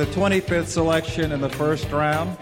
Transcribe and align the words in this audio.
the 0.00 0.06
25th 0.06 0.66
selection 0.66 1.30
in 1.30 1.42
the 1.42 1.48
first 1.50 1.90
round, 1.90 2.34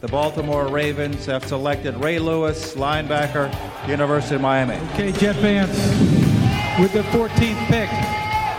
the 0.00 0.08
Baltimore 0.08 0.66
Ravens 0.66 1.24
have 1.24 1.46
selected 1.46 1.96
Ray 1.98 2.18
Lewis, 2.18 2.74
linebacker, 2.74 3.48
University 3.88 4.34
of 4.34 4.40
Miami. 4.40 4.74
Okay, 4.94 5.12
Jeff 5.12 5.36
Vance, 5.36 5.70
with 6.80 6.92
the 6.92 7.02
14th 7.16 7.64
pick 7.68 7.88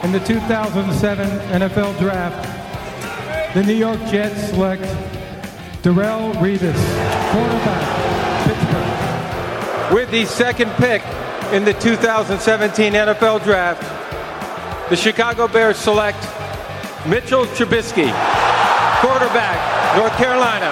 in 0.06 0.14
the 0.14 0.22
2007 0.26 1.28
NFL 1.60 2.00
Draft, 2.00 3.54
the 3.54 3.64
New 3.64 3.74
York 3.74 4.00
Jets 4.06 4.48
select 4.48 4.84
Darrell 5.82 6.32
Revis, 6.36 6.72
quarterback, 7.34 8.48
Pittsburgh. 8.48 9.94
With 9.94 10.10
the 10.10 10.24
second 10.24 10.72
pick 10.76 11.04
in 11.52 11.66
the 11.66 11.74
2017 11.74 12.94
NFL 12.94 13.44
Draft, 13.44 13.82
the 14.90 14.96
Chicago 14.96 15.50
Bears 15.50 15.76
select 15.76 16.26
Mitchell 17.06 17.46
Trubisky, 17.46 18.12
quarterback, 19.02 19.98
North 19.98 20.16
Carolina. 20.18 20.70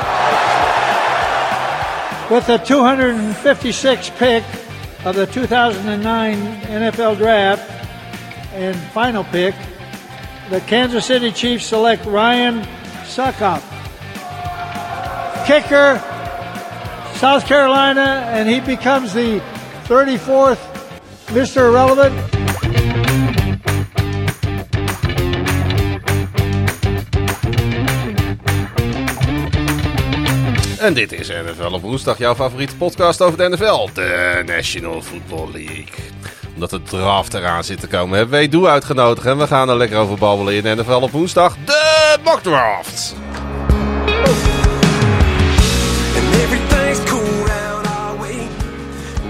With 2.29 2.45
the 2.45 2.59
256th 2.59 4.15
pick 4.17 4.43
of 5.05 5.15
the 5.15 5.25
2009 5.25 6.37
NFL 6.61 7.17
Draft 7.17 7.67
and 8.53 8.75
final 8.91 9.23
pick, 9.23 9.55
the 10.51 10.61
Kansas 10.61 11.07
City 11.07 11.31
Chiefs 11.31 11.65
select 11.65 12.05
Ryan 12.05 12.61
Suckup, 13.05 13.63
kicker, 15.47 15.97
South 17.15 17.47
Carolina, 17.47 18.23
and 18.27 18.47
he 18.47 18.59
becomes 18.59 19.13
the 19.13 19.39
34th 19.85 20.59
Mr. 21.29 21.69
Irrelevant. 21.69 22.38
En 30.79 30.93
dit 30.93 31.11
is 31.11 31.27
NFL 31.27 31.73
op 31.73 31.81
woensdag, 31.81 32.17
jouw 32.17 32.35
favoriete 32.35 32.75
podcast 32.75 33.21
over 33.21 33.37
de 33.37 33.49
NFL, 33.49 33.89
de 33.93 34.43
National 34.45 35.01
Football 35.01 35.51
League. 35.51 35.85
Omdat 36.53 36.69
de 36.69 36.81
draft 36.83 37.33
eraan 37.33 37.63
zit 37.63 37.79
te 37.79 37.87
komen, 37.87 38.17
hebben 38.17 38.35
wij 38.35 38.49
Doe 38.49 38.67
uitgenodigd 38.67 39.27
en 39.27 39.37
we 39.37 39.47
gaan 39.47 39.69
er 39.69 39.77
lekker 39.77 39.97
over 39.97 40.17
babbelen 40.17 40.53
in 40.63 40.77
NFL 40.77 40.91
op 40.91 41.11
woensdag, 41.11 41.55
de 41.65 42.17
mock 42.23 42.41
draft. 42.41 43.15
And 46.15 46.35
everything's 46.35 47.09
cool 47.09 47.45
round 47.45 47.87
our 47.87 48.17
way. 48.17 48.47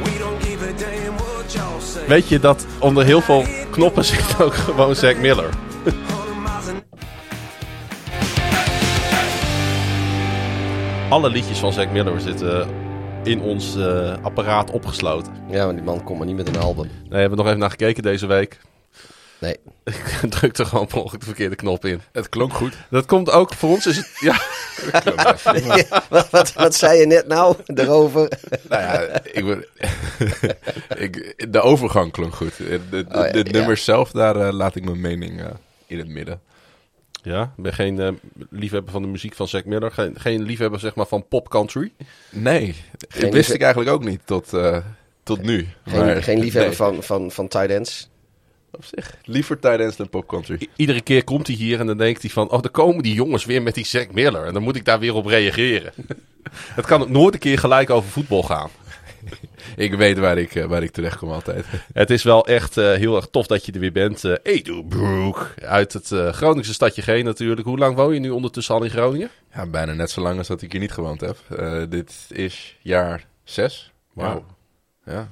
We 0.03 0.19
don't 0.19 0.43
give 0.43 0.63
a 0.63 0.71
damn 0.77 1.17
what 1.17 1.53
y'all 1.53 1.81
say. 1.93 2.07
Weet 2.07 2.29
je 2.29 2.39
dat 2.39 2.65
onder 2.79 3.05
heel 3.05 3.21
veel 3.21 3.45
knoppen 3.71 4.05
zit 4.05 4.41
ook 4.41 4.53
gewoon 4.55 4.95
Zack 4.95 5.17
Miller? 5.17 5.49
Alle 11.09 11.29
liedjes 11.29 11.59
van 11.59 11.73
Zack 11.73 11.91
Miller 11.91 12.21
zitten 12.21 12.67
in 13.23 13.41
ons 13.41 13.75
eh, 13.75 14.13
apparaat 14.21 14.71
opgesloten. 14.71 15.33
Ja, 15.49 15.65
maar 15.65 15.73
die 15.73 15.83
man 15.83 16.03
komt 16.03 16.17
maar 16.17 16.27
niet 16.27 16.35
met 16.35 16.47
een 16.47 16.59
album. 16.59 16.85
Nee, 16.85 17.09
we 17.09 17.17
hebben 17.17 17.37
nog 17.37 17.47
even 17.47 17.59
naar 17.59 17.69
gekeken 17.69 18.03
deze 18.03 18.25
week. 18.25 18.59
Nee. 19.39 19.55
Ik 19.83 19.95
drukte 20.29 20.65
gewoon 20.65 20.87
per 20.87 20.97
ongeluk 20.97 21.19
de 21.19 21.25
verkeerde 21.25 21.55
knop 21.55 21.85
in. 21.85 22.01
Het 22.11 22.29
klonk 22.29 22.53
goed. 22.53 22.73
Dat 22.89 23.05
komt 23.05 23.31
ook 23.31 23.53
voor 23.53 23.69
ons. 23.69 23.85
Is 23.85 23.97
het, 23.97 24.11
ja, 24.19 24.39
Ja, 25.75 26.03
wat, 26.09 26.29
wat, 26.29 26.53
wat 26.53 26.75
zei 26.75 26.99
je 26.99 27.05
net 27.05 27.27
nou 27.27 27.55
erover? 27.65 28.31
Nou 28.69 28.81
ja, 28.81 29.23
ik, 29.23 29.67
ik, 31.05 31.45
de 31.51 31.61
overgang 31.61 32.11
klonk 32.11 32.35
goed. 32.35 32.57
De, 32.57 32.81
de, 32.89 33.05
Oh 33.11 33.25
ja, 33.25 33.31
de 33.31 33.43
ja. 33.43 33.51
nummers 33.51 33.83
zelf, 33.83 34.11
daar 34.11 34.35
eh, 34.35 34.53
laat 34.53 34.75
ik 34.75 34.85
mijn 34.85 35.01
mening 35.01 35.41
eh, 35.41 35.45
in 35.87 35.97
het 35.97 36.07
midden. 36.07 36.41
Ja 37.21 37.43
ik 37.57 37.63
ben 37.63 37.73
geen 37.73 37.99
eh, 37.99 38.11
liefhebber 38.49 38.91
van 38.91 39.01
de 39.01 39.07
muziek 39.07 39.33
van 39.35 39.47
Zack 39.47 39.65
Miller. 39.65 39.91
Geen, 39.91 40.19
geen 40.19 40.41
liefhebber 40.43 40.79
zeg 40.79 40.95
maar, 40.95 41.05
van 41.05 41.27
pop 41.27 41.49
country. 41.49 41.91
Nee, 42.29 42.75
dat 43.19 43.33
wist 43.33 43.53
ik 43.53 43.61
eigenlijk 43.61 43.91
ook 43.91 44.03
niet 44.03 44.21
tot, 44.25 44.53
eh, 44.53 44.77
tot 45.23 45.41
nu. 45.41 45.67
Geen, 45.85 45.99
Maar- 46.05 46.23
geen 46.23 46.39
liefhebber 46.39 46.67
nee, 46.69 46.77
van, 46.77 47.03
van, 47.03 47.31
van 47.31 47.47
tight 47.47 47.69
ends. 47.69 48.09
Op 48.71 48.85
zich, 48.85 49.17
liever 49.23 49.59
tijdens 49.59 49.95
dan 49.95 50.09
pop 50.09 50.27
country. 50.27 50.57
I- 50.61 50.69
iedere 50.75 51.01
keer 51.01 51.23
komt 51.23 51.47
hij 51.47 51.55
hier 51.55 51.79
en 51.79 51.87
dan 51.87 51.97
denkt 51.97 52.21
hij 52.21 52.31
van... 52.31 52.49
Oh, 52.49 52.61
dan 52.61 52.71
komen 52.71 53.03
die 53.03 53.13
jongens 53.13 53.45
weer 53.45 53.61
met 53.61 53.73
die 53.75 53.85
Zack 53.85 54.11
Miller. 54.13 54.45
En 54.45 54.53
dan 54.53 54.63
moet 54.63 54.75
ik 54.75 54.85
daar 54.85 54.99
weer 54.99 55.13
op 55.13 55.25
reageren. 55.25 55.93
Het 56.75 56.85
kan 56.85 57.11
nooit 57.11 57.33
een 57.33 57.39
keer 57.39 57.59
gelijk 57.59 57.89
over 57.89 58.09
voetbal 58.09 58.43
gaan. 58.43 58.69
Ik 59.75 59.93
weet 59.93 60.17
waar 60.17 60.37
ik, 60.37 60.55
eh, 60.55 60.65
waar 60.65 60.83
ik 60.83 60.91
terecht 60.91 61.17
kom 61.17 61.31
altijd. 61.31 61.65
Het 61.93 62.09
is 62.09 62.23
wel 62.23 62.47
echt 62.47 62.77
eh, 62.77 62.93
heel 62.93 63.15
erg 63.15 63.27
tof 63.31 63.47
dat 63.47 63.65
je 63.65 63.71
er 63.71 63.79
weer 63.79 63.91
bent. 63.91 64.23
eh 64.23 64.35
Edu 64.43 64.83
Broek 64.83 65.53
uit 65.61 65.93
het 65.93 66.07
Groningse 66.35 66.73
stadje 66.73 67.01
G 67.01 67.23
natuurlijk. 67.23 67.67
Hoe 67.67 67.77
lang 67.77 67.95
woon 67.95 68.13
je 68.13 68.19
nu 68.19 68.29
ondertussen 68.29 68.75
al 68.75 68.83
in 68.83 68.89
Groningen? 68.89 69.29
Ja, 69.53 69.65
bijna 69.65 69.93
net 69.93 70.11
zo 70.11 70.21
lang 70.21 70.37
als 70.37 70.47
dat 70.47 70.61
ik 70.61 70.71
hier 70.71 70.81
niet 70.81 70.91
gewoond 70.91 71.21
heb. 71.21 71.37
Dit 71.89 72.13
is 72.29 72.77
jaar 72.81 73.25
zes. 73.43 73.91
Wauw. 74.13 74.45
Ja. 75.05 75.13
ja. 75.13 75.27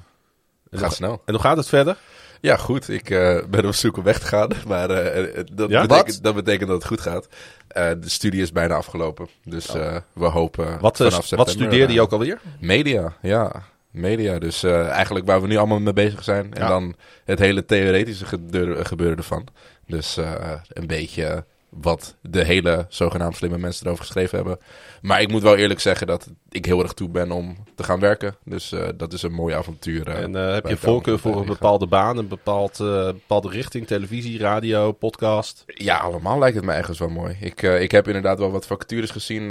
En 0.70 0.78
Gaat 0.78 0.94
snel. 0.94 1.22
En 1.24 1.34
hoe 1.34 1.42
gaat 1.42 1.56
het 1.56 1.68
verder? 1.68 1.96
Ja, 2.40 2.56
goed. 2.56 2.88
Ik 2.88 3.04
ben 3.50 3.64
op 3.66 3.74
zoek 3.74 3.96
om 3.96 4.02
weg 4.02 4.18
te 4.18 4.26
gaan. 4.26 4.48
Maar 4.66 4.88
dat, 4.88 5.70
Ja? 5.70 5.80
betekent, 5.80 5.88
Wat? 5.88 6.18
dat 6.22 6.34
betekent 6.34 6.68
dat 6.68 6.78
het 6.78 6.86
goed 6.86 7.00
gaat. 7.00 7.28
De 7.74 7.98
studie 8.08 8.42
is 8.42 8.52
bijna 8.52 8.74
afgelopen. 8.74 9.28
Dus 9.44 9.68
eh, 9.74 9.96
we 10.12 10.24
hopen 10.26 10.66
Oh. 10.66 10.80
Wat, 10.80 10.96
vanaf 10.96 11.12
wat 11.14 11.24
september, 11.24 11.48
studeerde 11.54 11.92
je 11.92 12.00
ook 12.00 12.12
alweer? 12.12 12.40
Media, 12.60 13.16
ja. 13.22 13.62
Media. 13.90 14.38
Dus 14.38 14.62
eh, 14.62 14.88
eigenlijk 14.88 15.26
waar 15.26 15.40
we 15.40 15.46
nu 15.46 15.56
allemaal 15.56 15.80
mee 15.80 15.92
bezig 15.92 16.24
zijn. 16.24 16.54
En 16.54 16.62
Ja. 16.62 16.68
dan 16.68 16.94
het 17.24 17.38
hele 17.38 17.64
theoretische 17.64 18.26
gebeuren, 18.26 18.86
gebeuren 18.86 19.16
ervan. 19.16 19.46
Dus 19.86 20.16
eh, 20.16 20.52
een 20.68 20.86
beetje 20.86 21.44
wat 21.70 22.16
de 22.22 22.44
hele 22.44 22.86
zogenaamd 22.88 23.36
slimme 23.36 23.58
mensen 23.58 23.86
erover 23.86 24.04
geschreven 24.04 24.36
hebben. 24.36 24.58
Maar 25.02 25.20
ik 25.20 25.30
moet 25.30 25.42
wel 25.42 25.56
eerlijk 25.56 25.80
zeggen 25.80 26.06
dat 26.06 26.28
ik 26.50 26.64
heel 26.64 26.82
erg 26.82 26.92
toe 26.92 27.08
ben 27.08 27.30
om 27.30 27.56
te 27.74 27.82
gaan 27.82 28.00
werken. 28.00 28.36
Dus 28.44 28.72
eh, 28.72 28.88
dat 28.96 29.12
is 29.12 29.22
een 29.22 29.32
mooi 29.32 29.54
avontuur. 29.54 30.08
eh, 30.08 30.22
En 30.22 30.36
eh, 30.36 30.52
heb 30.52 30.66
je 30.66 30.76
voorkeur 30.76 31.18
voor 31.18 31.36
een 31.40 31.46
bepaalde 31.46 31.86
baan, 31.86 32.16
een 32.18 32.28
bepaald, 32.28 32.76
bepaalde 32.78 33.48
richting? 33.48 33.86
Televisie, 33.86 34.38
radio, 34.38 34.92
podcast? 34.92 35.64
Ja, 35.66 35.96
allemaal 35.96 36.38
lijkt 36.38 36.56
het 36.56 36.64
me 36.64 36.72
ergens 36.72 36.98
wel 36.98 37.08
mooi. 37.08 37.36
Ik, 37.40 37.62
ik 37.62 37.90
heb 37.90 38.06
inderdaad 38.06 38.38
wel 38.38 38.50
wat 38.50 38.66
vacatures 38.66 39.10
gezien. 39.10 39.50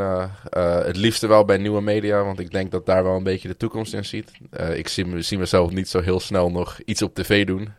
het 0.49 0.97
liefste 0.97 1.27
wel 1.27 1.45
bij 1.45 1.57
nieuwe 1.57 1.81
media, 1.81 2.23
want 2.23 2.39
ik 2.39 2.51
denk 2.51 2.71
dat 2.71 2.85
daar 2.85 3.03
wel 3.03 3.15
een 3.15 3.23
beetje 3.23 3.47
de 3.47 3.57
toekomst 3.57 3.93
in 3.93 4.05
ziet. 4.05 4.31
Ik 4.73 4.87
zie, 4.87 5.05
me, 5.05 5.21
zie 5.21 5.37
mezelf 5.37 5.71
niet 5.71 5.89
zo 5.89 6.01
heel 6.01 6.19
snel 6.19 6.51
nog 6.51 6.79
iets 6.85 7.01
op 7.01 7.13
tv 7.15 7.45
doen. 7.45 7.73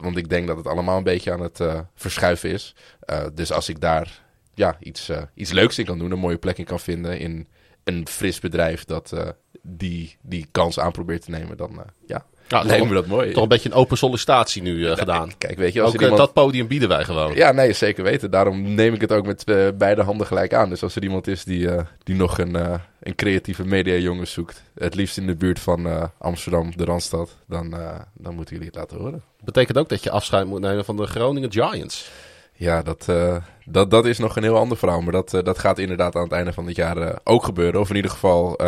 want 0.00 0.16
ik 0.16 0.28
denk 0.28 0.46
dat 0.46 0.56
het 0.56 0.66
allemaal 0.66 0.96
een 0.96 1.02
beetje 1.02 1.32
aan 1.32 1.40
het 1.40 1.60
verschuiven 1.94 2.50
is. 2.50 2.74
Eh, 3.08 3.24
dus 3.34 3.52
als 3.52 3.68
ik 3.68 3.80
daar 3.80 4.20
ja, 4.54 4.76
iets, 4.80 5.08
eh, 5.08 5.22
iets 5.34 5.52
leuks 5.52 5.78
in 5.78 5.84
kan 5.84 5.98
doen, 5.98 6.10
een 6.10 6.18
mooie 6.18 6.38
plek 6.38 6.58
in 6.58 6.64
kan 6.64 6.80
vinden 6.80 7.18
in 7.18 7.46
een 7.84 8.08
fris 8.08 8.40
bedrijf 8.40 8.84
dat 8.84 9.12
eh, 9.12 9.28
die, 9.62 10.16
die 10.22 10.46
kans 10.50 10.78
aan 10.78 10.92
probeert 10.92 11.22
te 11.22 11.30
nemen, 11.30 11.56
dan 11.56 11.82
ja, 12.06 12.24
lijkt 12.48 12.78
toch, 12.78 12.88
me 12.88 12.94
dat 12.94 13.06
mooi. 13.06 13.32
toch 13.32 13.42
een 13.42 13.48
beetje 13.48 13.68
een 13.68 13.74
open 13.74 13.96
sollicitatie 13.96 14.62
nu 14.62 14.94
gedaan. 14.94 15.30
Kijk, 15.38 15.58
weet 15.58 15.72
je, 15.72 15.82
als 15.82 15.94
Ook 15.94 16.00
iemand... 16.00 16.18
dat 16.18 16.32
podium 16.32 16.66
bieden 16.66 16.88
wij 16.88 17.04
gewoon. 17.04 17.34
Ja, 17.34 17.52
nee, 17.52 17.72
zeker 17.72 18.04
weten. 18.04 18.30
Daarom 18.30 18.74
neem 18.74 18.94
ik 18.94 19.00
het 19.00 19.12
ook 19.12 19.26
met 19.26 19.44
beide 19.78 20.02
handen 20.02 20.26
gelijk 20.26 20.54
aan. 20.54 20.68
Dus 20.68 20.82
als 20.82 20.96
er 20.96 21.02
iemand 21.02 21.26
is 21.26 21.44
die, 21.44 21.68
die 22.02 22.14
nog 22.14 22.38
een, 22.38 22.54
een 23.00 23.14
creatieve 23.14 23.64
mediajongen 23.64 24.26
zoekt, 24.26 24.62
het 24.74 24.94
liefst 24.94 25.16
in 25.16 25.26
de 25.26 25.36
buurt 25.36 25.60
van 25.60 26.10
Amsterdam, 26.18 26.76
de 26.76 26.84
Randstad, 26.84 27.36
dan, 27.46 27.70
dan 28.14 28.34
moeten 28.34 28.54
jullie 28.54 28.70
het 28.70 28.78
laten 28.78 28.98
horen. 28.98 29.22
Betekent 29.44 29.78
ook 29.78 29.88
dat 29.88 30.02
je 30.02 30.10
afscheid 30.10 30.46
moet 30.46 30.60
nemen 30.60 30.84
van 30.84 30.96
de 30.96 31.06
Groningen 31.06 31.52
Giants. 31.52 32.10
Ja, 32.58 32.82
dat, 32.82 33.08
eh, 33.08 33.36
dat, 33.64 33.90
dat 33.90 34.06
is 34.06 34.18
nog 34.18 34.36
een 34.36 34.42
heel 34.42 34.56
ander 34.56 34.76
verhaal. 34.78 35.00
Maar 35.00 35.12
dat, 35.12 35.34
eh, 35.34 35.42
dat 35.44 35.58
gaat 35.58 35.78
inderdaad 35.78 36.16
aan 36.16 36.22
het 36.22 36.32
einde 36.32 36.52
van 36.52 36.66
dit 36.66 36.76
jaar 36.76 36.96
eh, 36.96 37.16
ook 37.24 37.44
gebeuren. 37.44 37.80
Of 37.80 37.90
in 37.90 37.96
ieder 37.96 38.10
geval 38.10 38.60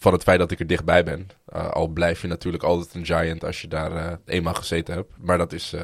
van 0.00 0.12
het 0.12 0.22
feit 0.22 0.38
dat 0.38 0.50
ik 0.50 0.60
er 0.60 0.66
dichtbij 0.66 1.04
ben. 1.04 1.28
Al 1.70 1.86
blijf 1.86 2.20
je 2.22 2.28
natuurlijk 2.28 2.62
altijd 2.62 2.94
een 2.94 3.06
giant 3.06 3.44
als 3.44 3.60
je 3.60 3.68
daar 3.68 4.18
eenmaal 4.26 4.54
gezeten 4.54 4.94
hebt. 4.94 5.12
Maar 5.18 5.38
dat 5.38 5.52
is, 5.52 5.74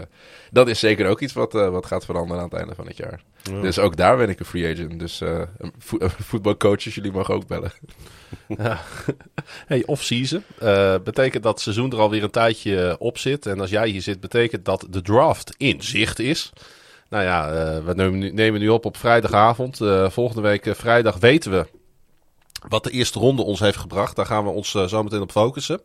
dat 0.50 0.69
is 0.69 0.79
zeker 0.79 1.09
ook 1.09 1.21
iets 1.21 1.32
wat, 1.32 1.53
wat 1.53 1.87
gaat 1.87 2.05
veranderen 2.05 2.43
aan 2.43 2.49
het 2.49 2.59
einde 2.59 2.75
van 2.75 2.87
het 2.87 2.97
jaar. 2.97 3.23
Dus 3.62 3.79
ook 3.79 3.97
daar 3.97 4.17
ben 4.17 4.29
ik 4.29 4.38
een 4.41 4.47
free 4.47 4.73
agent. 4.73 4.99
Dus 4.99 5.21
een 5.21 5.73
vo- 5.79 5.99
voetbalcoaches, 6.19 6.94
jullie 6.94 7.12
mogen 7.12 7.35
ook 7.35 7.47
bellen. 7.47 7.73
Hey, 9.67 9.82
off-season. 9.87 10.43
Betekent 11.05 11.43
dat 11.43 11.53
het 11.53 11.61
seizoen 11.62 11.93
er 11.93 11.99
alweer 11.99 12.23
een 12.23 12.31
tijdje 12.31 12.97
op 12.99 13.19
zit. 13.19 13.47
En 13.47 13.61
als 13.61 13.71
jij 13.71 13.88
hier 13.88 14.03
zit, 14.03 14.21
betekent 14.21 14.65
dat 14.65 14.87
de 14.91 15.03
draft 15.03 15.55
in 15.56 15.82
zicht 15.82 16.19
is. 16.19 16.53
Nou 17.14 17.26
ja, 17.26 17.50
eh, 17.50 17.84
we 17.84 17.94
nemen 17.94 18.19
nu, 18.19 18.31
nemen 18.31 18.61
nu 18.61 18.69
op 18.69 18.84
op 18.84 18.96
vrijdagavond. 18.96 19.81
Eh, 19.81 20.11
volgende 20.11 20.43
week 20.43 20.66
eh, 20.66 20.75
vrijdag 20.75 21.16
weten 21.16 21.50
we 21.50 21.66
wat 22.69 22.84
de 22.84 22.90
eerste 22.90 23.19
ronde 23.19 23.43
ons 23.43 23.61
heeft 23.61 23.76
gebracht. 23.76 24.16
Daar 24.16 24.26
gaan 24.26 24.44
we 24.44 24.50
ons 24.50 24.75
eh, 24.75 24.84
zo 24.84 25.02
meteen 25.02 25.20
op 25.20 25.31
focussen. 25.31 25.81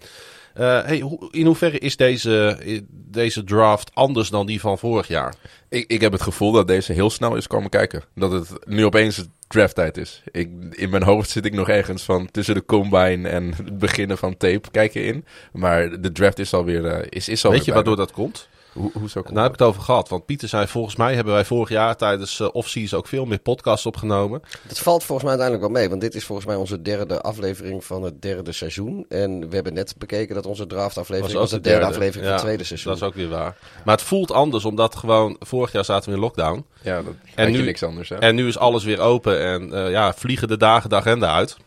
Hey, 0.53 1.03
in 1.31 1.45
hoeverre 1.45 1.79
is 1.79 1.97
deze, 1.97 2.57
deze 2.91 3.43
draft 3.43 3.91
anders 3.93 4.29
dan 4.29 4.45
die 4.45 4.59
van 4.59 4.77
vorig 4.77 5.07
jaar? 5.07 5.35
Ik, 5.69 5.87
ik 5.87 6.01
heb 6.01 6.11
het 6.11 6.21
gevoel 6.21 6.51
dat 6.51 6.67
deze 6.67 6.93
heel 6.93 7.09
snel 7.09 7.35
is 7.35 7.47
komen 7.47 7.69
kijken. 7.69 8.03
Dat 8.15 8.31
het 8.31 8.49
nu 8.65 8.85
opeens 8.85 9.25
drafttijd 9.47 9.97
is. 9.97 10.23
Ik, 10.31 10.49
in 10.69 10.89
mijn 10.89 11.03
hoofd 11.03 11.29
zit 11.29 11.45
ik 11.45 11.53
nog 11.53 11.69
ergens 11.69 12.03
van 12.03 12.31
tussen 12.31 12.55
de 12.55 12.65
combine 12.65 13.29
en 13.29 13.53
het 13.55 13.77
beginnen 13.77 14.17
van 14.17 14.37
tape 14.37 14.71
kijken 14.71 15.05
in. 15.05 15.25
Maar 15.51 16.01
de 16.01 16.11
draft 16.11 16.39
is 16.39 16.53
alweer... 16.53 16.85
eh 16.85 17.05
is, 17.09 17.29
is 17.29 17.43
alweer 17.45 17.59
Weet 17.59 17.67
je 17.67 17.73
waardoor 17.73 17.95
dat 17.95 18.11
komt? 18.11 18.49
Hoe, 18.74 18.92
hoezo? 18.94 19.21
Daar 19.21 19.44
heb 19.44 19.54
ik 19.54 19.60
het 19.60 19.68
over 19.68 19.81
gehad. 19.81 20.10
Want 20.10 20.25
Pieter 20.25 20.48
zei, 20.48 20.68
volgens 20.68 20.95
mij 20.95 21.16
hebben 21.16 21.33
wij 21.33 21.45
vorig 21.45 21.69
jaar 21.69 21.95
tijdens 21.95 22.39
eh 22.39 22.48
off-season 22.51 23.00
ook 23.00 23.07
veel 23.07 23.25
meer 23.25 23.39
podcasts 23.39 23.86
opgenomen. 23.86 24.42
Het 24.68 24.80
valt 24.80 25.04
volgens 25.04 25.30
mij 25.30 25.38
uiteindelijk 25.39 25.71
wel 25.71 25.81
mee, 25.81 25.89
want 25.89 26.01
dit 26.01 26.16
is 26.16 26.24
volgens 26.25 26.48
mij 26.48 26.56
onze 26.56 26.81
derde 26.81 27.21
aflevering 27.21 27.86
van 27.86 28.04
het 28.04 28.21
derde 28.21 28.51
seizoen. 28.51 29.06
En 29.10 29.50
we 29.50 29.56
hebben 29.56 29.74
net 29.74 29.95
bekeken 29.98 30.36
dat 30.36 30.45
onze 30.45 30.68
draftaflevering 30.68 31.39
was, 31.39 31.50
de 31.50 31.62
derde, 31.62 31.86
aflevering 31.86 32.24
van 32.25 32.33
het 32.33 32.44
tweede 32.44 32.63
seizoen. 32.63 32.92
Dat 32.92 33.01
is 33.01 33.07
ook 33.07 33.16
weer 33.16 33.30
waar. 33.30 33.57
Maar 33.86 33.95
het 33.95 34.06
voelt 34.06 34.31
anders, 34.31 34.66
omdat 34.66 34.95
gewoon 34.95 35.36
vorig 35.39 35.72
jaar 35.72 35.86
zaten 35.86 36.10
we 36.10 36.15
in 36.15 36.22
lockdown. 36.22 36.65
Ja, 36.81 37.01
dat 37.01 37.13
En 37.36 37.45
en 37.45 37.51
nu- 37.51 37.57
je 37.57 37.63
niks 37.63 37.83
anders. 37.83 38.10
Hè? 38.10 38.15
En 38.15 38.36
nu 38.36 38.48
is 38.48 38.57
alles 38.57 38.83
weer 38.83 39.00
open 39.00 39.39
en 39.42 39.74
eh, 39.74 39.92
ja, 39.92 40.13
vliegen 40.13 40.48
de 40.48 40.57
dagen 40.57 40.89
de 40.89 40.95
agenda 40.95 41.33
uit. 41.33 41.57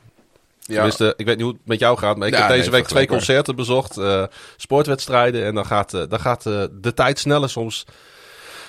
Ja, 0.66 0.84
ik 1.16 1.26
weet 1.26 1.26
niet 1.26 1.40
hoe 1.40 1.52
het 1.52 1.60
met 1.64 1.78
jou 1.78 1.98
gaat, 1.98 2.16
maar 2.16 2.28
ik 2.28 2.34
Ja, 2.34 2.40
heb 2.40 2.48
deze 2.48 2.70
nee, 2.70 2.70
week 2.70 2.88
twee 2.88 3.06
concerten 3.06 3.56
bezocht, 3.56 3.96
eh, 3.96 4.24
sportwedstrijden. 4.56 5.44
En 5.44 5.54
dan 5.54 5.66
gaat, 5.66 5.94
eh, 5.94 6.02
dan 6.08 6.20
gaat 6.20 6.46
eh, 6.46 6.64
de 6.72 6.94
tijd 6.94 7.18
sneller 7.18 7.50
soms 7.50 7.86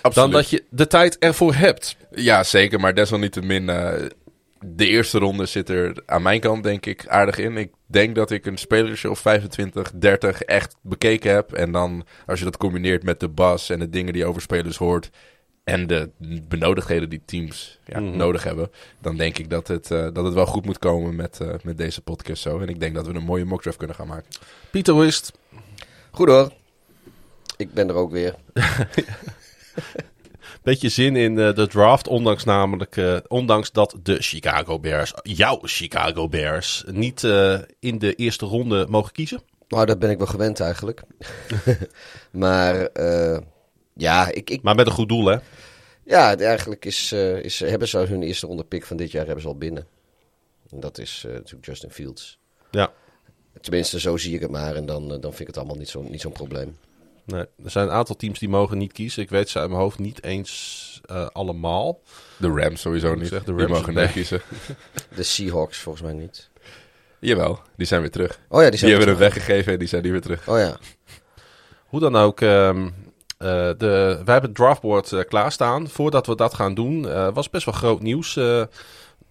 absoluut. 0.01 0.31
dan 0.31 0.41
dat 0.41 0.49
je 0.49 0.63
de 0.69 0.87
tijd 0.87 1.17
ervoor 1.19 1.53
hebt. 1.53 1.95
Ja, 2.11 2.43
zeker. 2.43 2.79
Maar 2.79 2.93
desalniettemin, 2.93 3.65
de 4.59 4.87
eerste 4.87 5.19
ronde 5.19 5.45
zit 5.45 5.69
er 5.69 6.03
aan 6.05 6.21
mijn 6.21 6.39
kant 6.39 6.63
denk 6.63 6.85
ik 6.85 7.07
aardig 7.07 7.37
in. 7.37 7.57
Ik 7.57 7.71
denk 7.85 8.15
dat 8.15 8.31
ik 8.31 8.45
een 8.45 8.57
spelertje 8.57 9.09
of 9.09 9.19
25, 9.19 9.91
30 9.95 10.41
echt 10.41 10.75
bekeken 10.81 11.33
heb. 11.33 11.53
En 11.53 11.71
dan, 11.71 12.05
als 12.25 12.39
je 12.39 12.45
dat 12.45 12.57
combineert 12.57 13.03
met 13.03 13.19
de 13.19 13.29
bas 13.29 13.69
en 13.69 13.79
de 13.79 13.89
dingen 13.89 14.13
die 14.13 14.21
je 14.21 14.27
over 14.27 14.41
spelers 14.41 14.77
hoort... 14.77 15.09
en 15.63 15.87
de 15.87 16.09
benodigdheden 16.47 17.09
die 17.09 17.21
teams 17.25 17.79
ja, 17.85 17.99
Mhm. 17.99 18.17
nodig 18.17 18.43
hebben... 18.43 18.71
dan 19.01 19.17
denk 19.17 19.37
ik 19.37 19.49
dat 19.49 19.67
het, 19.67 19.91
eh, 19.91 20.07
dat 20.13 20.25
het 20.25 20.33
wel 20.33 20.45
goed 20.45 20.65
moet 20.65 20.79
komen 20.79 21.15
met, 21.15 21.39
eh, 21.39 21.53
met 21.63 21.77
deze 21.77 22.01
podcast 22.01 22.41
zo. 22.41 22.59
En 22.59 22.67
ik 22.67 22.79
denk 22.79 22.95
dat 22.95 23.07
we 23.07 23.13
een 23.13 23.23
mooie 23.23 23.45
mockdraft 23.45 23.77
kunnen 23.77 23.95
gaan 23.95 24.07
maken. 24.07 24.29
Pieter, 24.71 24.93
hoe 24.93 25.05
is 25.05 25.15
het? 25.15 25.31
Goed 26.11 26.27
hoor. 26.27 26.51
Ik 27.57 27.73
ben 27.73 27.89
er 27.89 27.95
ook 27.95 28.11
weer. 28.11 28.35
Beetje 30.63 30.89
zin 30.89 31.15
in 31.15 31.39
eh, 31.39 31.53
de 31.55 31.67
draft, 31.67 32.07
ondanks 32.07 32.43
namelijk, 32.43 32.97
eh, 32.97 33.17
ondanks 33.27 33.71
dat 33.71 33.95
de 34.03 34.17
Chicago 34.21 34.79
Bears, 34.79 35.13
jouw 35.23 35.59
Chicago 35.61 36.29
Bears, 36.29 36.83
niet 36.91 37.23
eh, 37.23 37.59
in 37.79 37.99
de 37.99 38.13
eerste 38.15 38.45
ronde 38.45 38.85
mogen 38.89 39.11
kiezen. 39.11 39.41
Nou, 39.67 39.85
dat 39.85 39.99
ben 39.99 40.09
ik 40.09 40.17
wel 40.17 40.27
gewend 40.27 40.59
eigenlijk. 40.59 41.01
maar 42.31 42.85
eh, 42.85 43.37
ja, 43.95 44.31
ik, 44.31 44.49
ik, 44.49 44.61
Maar 44.61 44.75
met 44.75 44.85
een 44.87 44.93
goed 44.93 45.09
doel, 45.09 45.25
hè? 45.25 45.37
ja, 46.03 46.29
het- 46.29 46.41
eigenlijk 46.41 46.85
is, 46.85 47.11
eh, 47.11 47.37
is, 47.37 47.59
hebben 47.59 47.87
ze 47.87 47.97
hun 47.97 48.23
eerste 48.23 48.47
ronde 48.47 48.63
pick 48.63 48.85
van 48.85 48.97
dit 48.97 49.11
jaar 49.11 49.25
hebben 49.25 49.41
ze 49.41 49.47
al 49.47 49.57
binnen. 49.57 49.87
En 50.71 50.79
dat 50.79 50.97
is 50.97 51.23
eh, 51.27 51.33
natuurlijk 51.33 51.65
Justin 51.65 51.89
Fields. 51.91 52.39
Ja. 52.71 52.91
Tenminste, 53.61 53.99
zo 53.99 54.17
zie 54.17 54.33
ik 54.35 54.41
het 54.41 54.51
maar. 54.51 54.75
En 54.75 54.85
dan, 54.85 55.03
eh, 55.03 55.09
dan 55.09 55.21
vind 55.21 55.39
ik 55.39 55.47
het 55.47 55.57
allemaal 55.57 55.75
niet 55.75 55.89
zo'n 55.89 56.11
niet 56.11 56.21
zo'n 56.21 56.31
probleem. 56.31 56.77
Nee, 57.25 57.45
er 57.63 57.69
zijn 57.71 57.87
een 57.87 57.93
aantal 57.93 58.15
teams 58.15 58.39
die 58.39 58.49
mogen 58.49 58.77
niet 58.77 58.91
kiezen. 58.93 59.23
Ik 59.23 59.29
weet 59.29 59.49
ze 59.49 59.59
uit 59.59 59.69
mijn 59.69 59.81
hoofd 59.81 59.99
niet 59.99 60.23
eens 60.23 60.81
allemaal. 61.31 61.99
De 62.37 62.47
Rams 62.47 62.81
sowieso 62.81 63.15
niet. 63.15 63.27
zeg 63.27 63.43
de 63.43 63.55
Die 63.55 63.67
mogen 63.67 63.93
nee. 63.93 64.03
niet 64.03 64.13
kiezen. 64.13 64.41
De 65.15 65.23
Seahawks 65.23 65.77
volgens 65.77 66.03
mij 66.03 66.13
niet. 66.13 66.49
Jawel, 67.19 67.59
die 67.77 67.87
zijn 67.87 68.01
weer 68.01 68.11
terug. 68.11 68.39
Oh 68.49 68.61
ja, 68.61 68.69
die 68.69 68.79
zijn 68.79 68.91
Die 68.91 68.99
hebben 68.99 69.17
weer 69.17 69.27
hem 69.27 69.33
weggegeven 69.33 69.73
en 69.73 69.79
die 69.79 69.87
zijn 69.87 70.03
nu 70.03 70.11
weer 70.11 70.21
terug. 70.21 70.47
Oh 70.49 70.57
ja. 70.57 70.77
Hoe 71.85 71.99
dan 71.99 72.15
ook, 72.15 72.41
ehm, 72.41 72.85
eh, 72.85 72.91
de, 73.77 74.21
wij 74.25 74.33
hebben 74.33 74.49
het 74.49 74.55
draftboard 74.55 75.11
eh, 75.11 75.19
klaarstaan. 75.27 75.87
Voordat 75.89 76.27
we 76.27 76.35
dat 76.35 76.53
gaan 76.53 76.73
doen, 76.73 77.09
eh, 77.09 77.27
was 77.33 77.49
best 77.49 77.65
wel 77.65 77.73
groot 77.73 78.01
nieuws. 78.01 78.35
eh, 78.35 78.63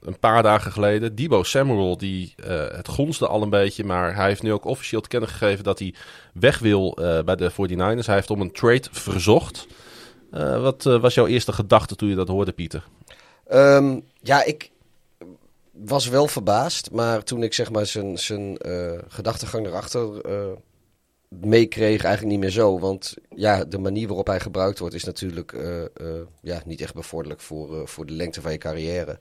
een 0.03 0.19
paar 0.19 0.43
dagen 0.43 0.73
geleden. 0.73 1.15
Debo 1.15 1.43
Samuel, 1.43 1.97
die, 1.97 2.35
eh, 2.45 2.67
het 2.77 2.89
gonsde 2.89 3.27
al 3.29 3.43
een 3.43 3.51
beetje. 3.51 3.85
Maar 3.85 4.15
hij 4.17 4.27
heeft 4.29 4.43
nu 4.43 4.53
ook 4.53 4.65
officieel 4.65 5.01
te 5.01 5.09
kennen 5.09 5.29
gegeven 5.29 5.65
dat 5.65 5.79
hij 5.79 5.95
weg 6.35 6.59
wil 6.59 6.97
eh, 6.97 7.23
bij 7.23 7.37
de 7.37 7.51
49ers. 7.51 8.07
Hij 8.07 8.15
heeft 8.15 8.31
om 8.31 8.41
een 8.41 8.53
trade 8.53 8.89
verzocht. 8.91 9.67
Eh, 10.31 10.63
wat 10.63 10.87
eh, 10.87 11.01
was 11.01 11.15
jouw 11.15 11.27
eerste 11.27 11.53
gedachte 11.53 11.97
toen 11.97 12.09
je 12.09 12.15
dat 12.15 12.29
hoorde, 12.29 12.53
Pieter? 12.53 12.85
Ehm, 13.47 13.99
ja, 14.21 14.45
ik 14.45 14.71
was 15.73 16.09
wel 16.09 16.27
verbaasd. 16.27 16.91
Maar 16.91 17.23
toen 17.25 17.43
ik 17.43 17.55
zeg 17.55 17.71
maar 17.71 17.87
zijn, 17.87 18.19
zijn 18.19 18.57
eh, 18.59 18.99
gedachtegang 19.09 19.67
erachter 19.67 20.21
eh, 20.21 20.47
meekreeg, 21.41 22.05
eigenlijk 22.05 22.35
niet 22.35 22.41
meer 22.45 22.51
zo. 22.51 22.79
Want 22.79 23.15
ja, 23.37 23.65
de 23.65 23.79
manier 23.79 24.07
waarop 24.07 24.27
hij 24.27 24.41
gebruikt 24.41 24.79
wordt 24.79 24.95
is 24.95 25.05
natuurlijk 25.05 25.53
eh, 25.53 25.83
eh, 25.83 25.89
ja, 26.43 26.63
niet 26.65 26.81
echt 26.81 26.95
bevorderlijk 26.95 27.41
voor, 27.41 27.81
eh, 27.81 27.87
voor 27.87 28.07
de 28.07 28.13
lengte 28.13 28.41
van 28.41 28.53
je 28.53 28.59
carrière. 28.59 29.21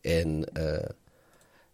En 0.00 0.44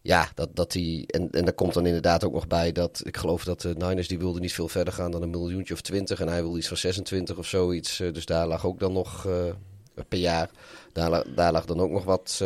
ja, 0.00 0.28
dat, 0.34 0.56
dat 0.56 0.72
die, 0.72 1.06
en, 1.06 1.30
en 1.30 1.44
daar 1.44 1.54
komt 1.54 1.74
dan 1.74 1.86
inderdaad 1.86 2.24
ook 2.24 2.32
nog 2.32 2.46
bij 2.46 2.72
dat 2.72 3.02
ik 3.04 3.16
geloof 3.16 3.44
dat 3.44 3.60
de 3.60 3.74
Niners 3.78 4.08
die 4.08 4.18
wilden 4.18 4.42
niet 4.42 4.52
veel 4.52 4.68
verder 4.68 4.92
gaan 4.92 5.10
dan 5.10 5.22
een 5.22 5.30
miljoentje 5.30 5.74
of 5.74 5.80
twintig. 5.80 6.20
En 6.20 6.28
hij 6.28 6.42
wilde 6.42 6.58
iets 6.58 6.68
van 6.68 6.76
26 6.76 7.38
of 7.38 7.46
zoiets. 7.46 7.96
Dus 7.96 8.26
daar 8.26 8.46
lag 8.46 8.66
ook 8.66 8.78
dan 8.78 8.92
nog 8.92 9.26
per 10.08 10.18
jaar. 10.18 10.50
Daar, 10.92 11.34
daar 11.34 11.52
lag 11.52 11.64
dan 11.64 11.80
ook 11.80 11.90
nog 11.90 12.04
wat, 12.04 12.44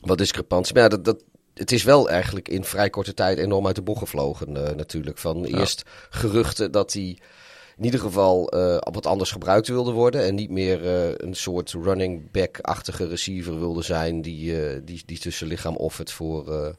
wat 0.00 0.18
discrepantie. 0.18 0.74
Maar 0.74 0.88
dat, 0.88 1.04
dat, 1.04 1.24
het 1.54 1.72
is 1.72 1.82
wel 1.82 2.08
eigenlijk 2.08 2.48
in 2.48 2.64
vrij 2.64 2.90
korte 2.90 3.14
tijd 3.14 3.38
enorm 3.38 3.66
uit 3.66 3.76
de 3.76 3.82
bocht 3.82 3.98
gevlogen 3.98 4.56
eh, 4.56 4.74
natuurlijk. 4.74 5.18
Van 5.18 5.44
eerst 5.44 5.82
geruchten 6.10 6.72
dat 6.72 6.92
hij 6.92 7.18
in 7.76 7.84
ieder 7.84 8.00
geval 8.00 8.48
eh, 8.48 8.76
wat 8.92 9.06
anders 9.06 9.30
gebruikt 9.30 9.68
wilde 9.68 9.90
worden. 9.90 10.24
En 10.24 10.34
niet 10.34 10.50
meer 10.50 10.84
eh, 10.86 11.14
een 11.16 11.34
soort 11.34 11.72
running 11.72 12.30
back-achtige 12.30 13.08
receiver 13.08 13.58
wilde 13.58 13.82
zijn 13.82 14.22
die, 14.22 14.84
die, 14.84 15.02
die 15.06 15.18
tussen 15.18 15.46
lichaam 15.46 15.76
offert 15.76 16.12
voor... 16.12 16.74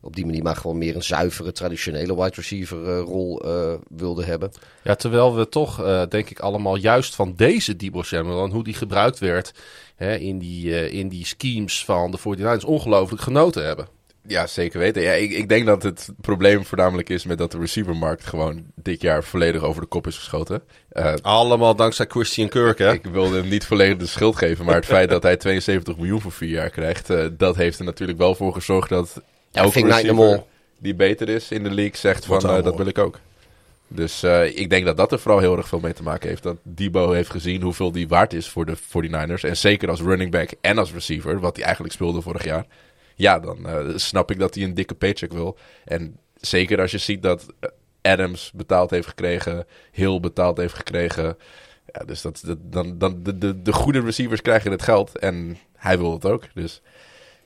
op 0.00 0.16
die 0.16 0.26
manier 0.26 0.42
maar 0.42 0.56
gewoon 0.56 0.78
meer 0.78 0.94
een 0.94 1.02
zuivere, 1.02 1.52
traditionele 1.52 2.14
wide 2.14 2.34
receiver 2.34 2.98
rol 2.98 3.42
wilde 3.88 4.24
hebben. 4.24 4.50
Ja, 4.82 4.94
terwijl 4.94 5.36
we 5.36 5.48
toch, 5.48 6.06
denk 6.08 6.30
ik, 6.30 6.40
allemaal 6.40 6.76
juist 6.76 7.14
van 7.14 7.34
deze 7.36 7.76
Debo 7.76 8.02
Samuel 8.02 8.44
en 8.44 8.50
hoe 8.50 8.64
die 8.64 8.74
gebruikt 8.74 9.18
werd 9.18 9.52
hè, 9.96 10.16
in, 10.16 10.38
die, 10.38 10.74
eh, 10.80 10.92
in 10.98 11.08
die 11.08 11.26
schemes 11.26 11.84
van 11.84 12.10
de 12.10 12.18
49ers 12.18 12.64
ongelooflijk 12.64 13.22
genoten 13.22 13.64
hebben. 13.66 13.88
Ja, 14.26 14.46
zeker 14.46 14.78
weten. 14.78 15.02
Ja, 15.02 15.12
ik, 15.12 15.30
ik 15.30 15.48
denk 15.48 15.66
dat 15.66 15.82
het 15.82 16.08
probleem 16.20 16.64
voornamelijk 16.64 17.08
is 17.08 17.24
met 17.24 17.38
dat 17.38 17.52
de 17.52 17.58
receivermarkt 17.58 18.26
gewoon 18.26 18.64
dit 18.74 19.00
jaar 19.00 19.24
volledig 19.24 19.62
over 19.62 19.80
de 19.80 19.86
kop 19.88 20.06
is 20.06 20.16
geschoten. 20.18 20.62
Eh, 20.88 21.14
Allemaal 21.22 21.74
dankzij 21.76 22.06
Christian 22.08 22.48
Kirk, 22.48 22.78
hè? 22.78 22.92
ik 22.92 23.04
wilde 23.04 23.36
hem 23.36 23.48
niet 23.48 23.66
volledig 23.66 23.96
de 23.96 24.06
schuld 24.06 24.36
geven, 24.36 24.64
maar 24.64 24.74
het 24.74 24.84
feit 24.86 25.08
dat 25.10 25.22
hij 25.22 25.36
72 25.36 25.96
miljoen 25.96 26.20
voor 26.20 26.32
vier 26.32 26.48
jaar 26.48 26.70
krijgt, 26.70 27.10
eh, 27.10 27.26
dat 27.32 27.56
heeft 27.56 27.78
er 27.78 27.84
natuurlijk 27.84 28.18
wel 28.18 28.34
voor 28.34 28.52
gezorgd 28.52 28.88
dat 28.88 29.12
Ja, 29.50 29.62
elke 29.62 29.80
receiver 29.86 30.14
Mol. 30.14 30.46
die 30.78 30.94
beter 30.94 31.28
is 31.28 31.50
in 31.50 31.62
de 31.62 31.70
league 31.70 31.96
zegt 31.96 32.24
van 32.24 32.40
dat 32.40 32.76
wil 32.76 32.86
ik 32.86 32.98
ook. 32.98 33.18
Dus 33.94 34.22
eh, 34.22 34.56
ik 34.58 34.70
denk 34.70 34.84
dat 34.84 34.96
dat 34.96 35.12
er 35.12 35.18
vooral 35.18 35.40
heel 35.40 35.56
erg 35.56 35.68
veel 35.68 35.80
mee 35.80 35.92
te 35.92 36.02
maken 36.02 36.28
heeft. 36.28 36.42
Dat 36.42 36.56
Debo 36.62 37.12
heeft 37.12 37.30
gezien 37.30 37.62
hoeveel 37.62 37.92
die 37.92 38.08
waard 38.08 38.32
is 38.32 38.48
voor 38.48 38.66
de 38.66 38.76
49ers. 38.76 39.48
En 39.48 39.56
zeker 39.56 39.88
als 39.88 40.00
running 40.00 40.30
back 40.30 40.50
en 40.60 40.78
als 40.78 40.92
receiver, 40.92 41.40
wat 41.40 41.56
hij 41.56 41.64
eigenlijk 41.64 41.94
speelde 41.94 42.20
vorig 42.20 42.44
jaar. 42.44 42.66
Ja, 43.14 43.38
dan 43.38 43.68
eh, 43.68 43.96
snap 43.96 44.30
ik 44.30 44.38
dat 44.38 44.54
hij 44.54 44.64
een 44.64 44.74
dikke 44.74 44.94
paycheck 44.94 45.32
wil. 45.32 45.58
En 45.84 46.18
zeker 46.34 46.80
als 46.80 46.90
je 46.90 46.98
ziet 46.98 47.22
dat 47.22 47.46
Adams 48.02 48.52
betaald 48.54 48.90
heeft 48.90 49.08
gekregen, 49.08 49.66
Hill 49.92 50.20
betaald 50.20 50.56
heeft 50.56 50.74
gekregen. 50.74 51.36
Ja, 51.92 52.04
dus 52.04 52.22
dat, 52.22 52.42
dat, 52.44 52.58
dan, 52.60 52.98
dan, 52.98 53.22
de, 53.22 53.38
de, 53.38 53.62
de 53.62 53.72
goede 53.72 54.00
receivers 54.00 54.42
krijgen 54.42 54.70
het 54.70 54.82
geld 54.82 55.18
en 55.18 55.56
hij 55.76 55.98
wil 55.98 56.12
het 56.12 56.24
ook. 56.24 56.44
Dus 56.54 56.82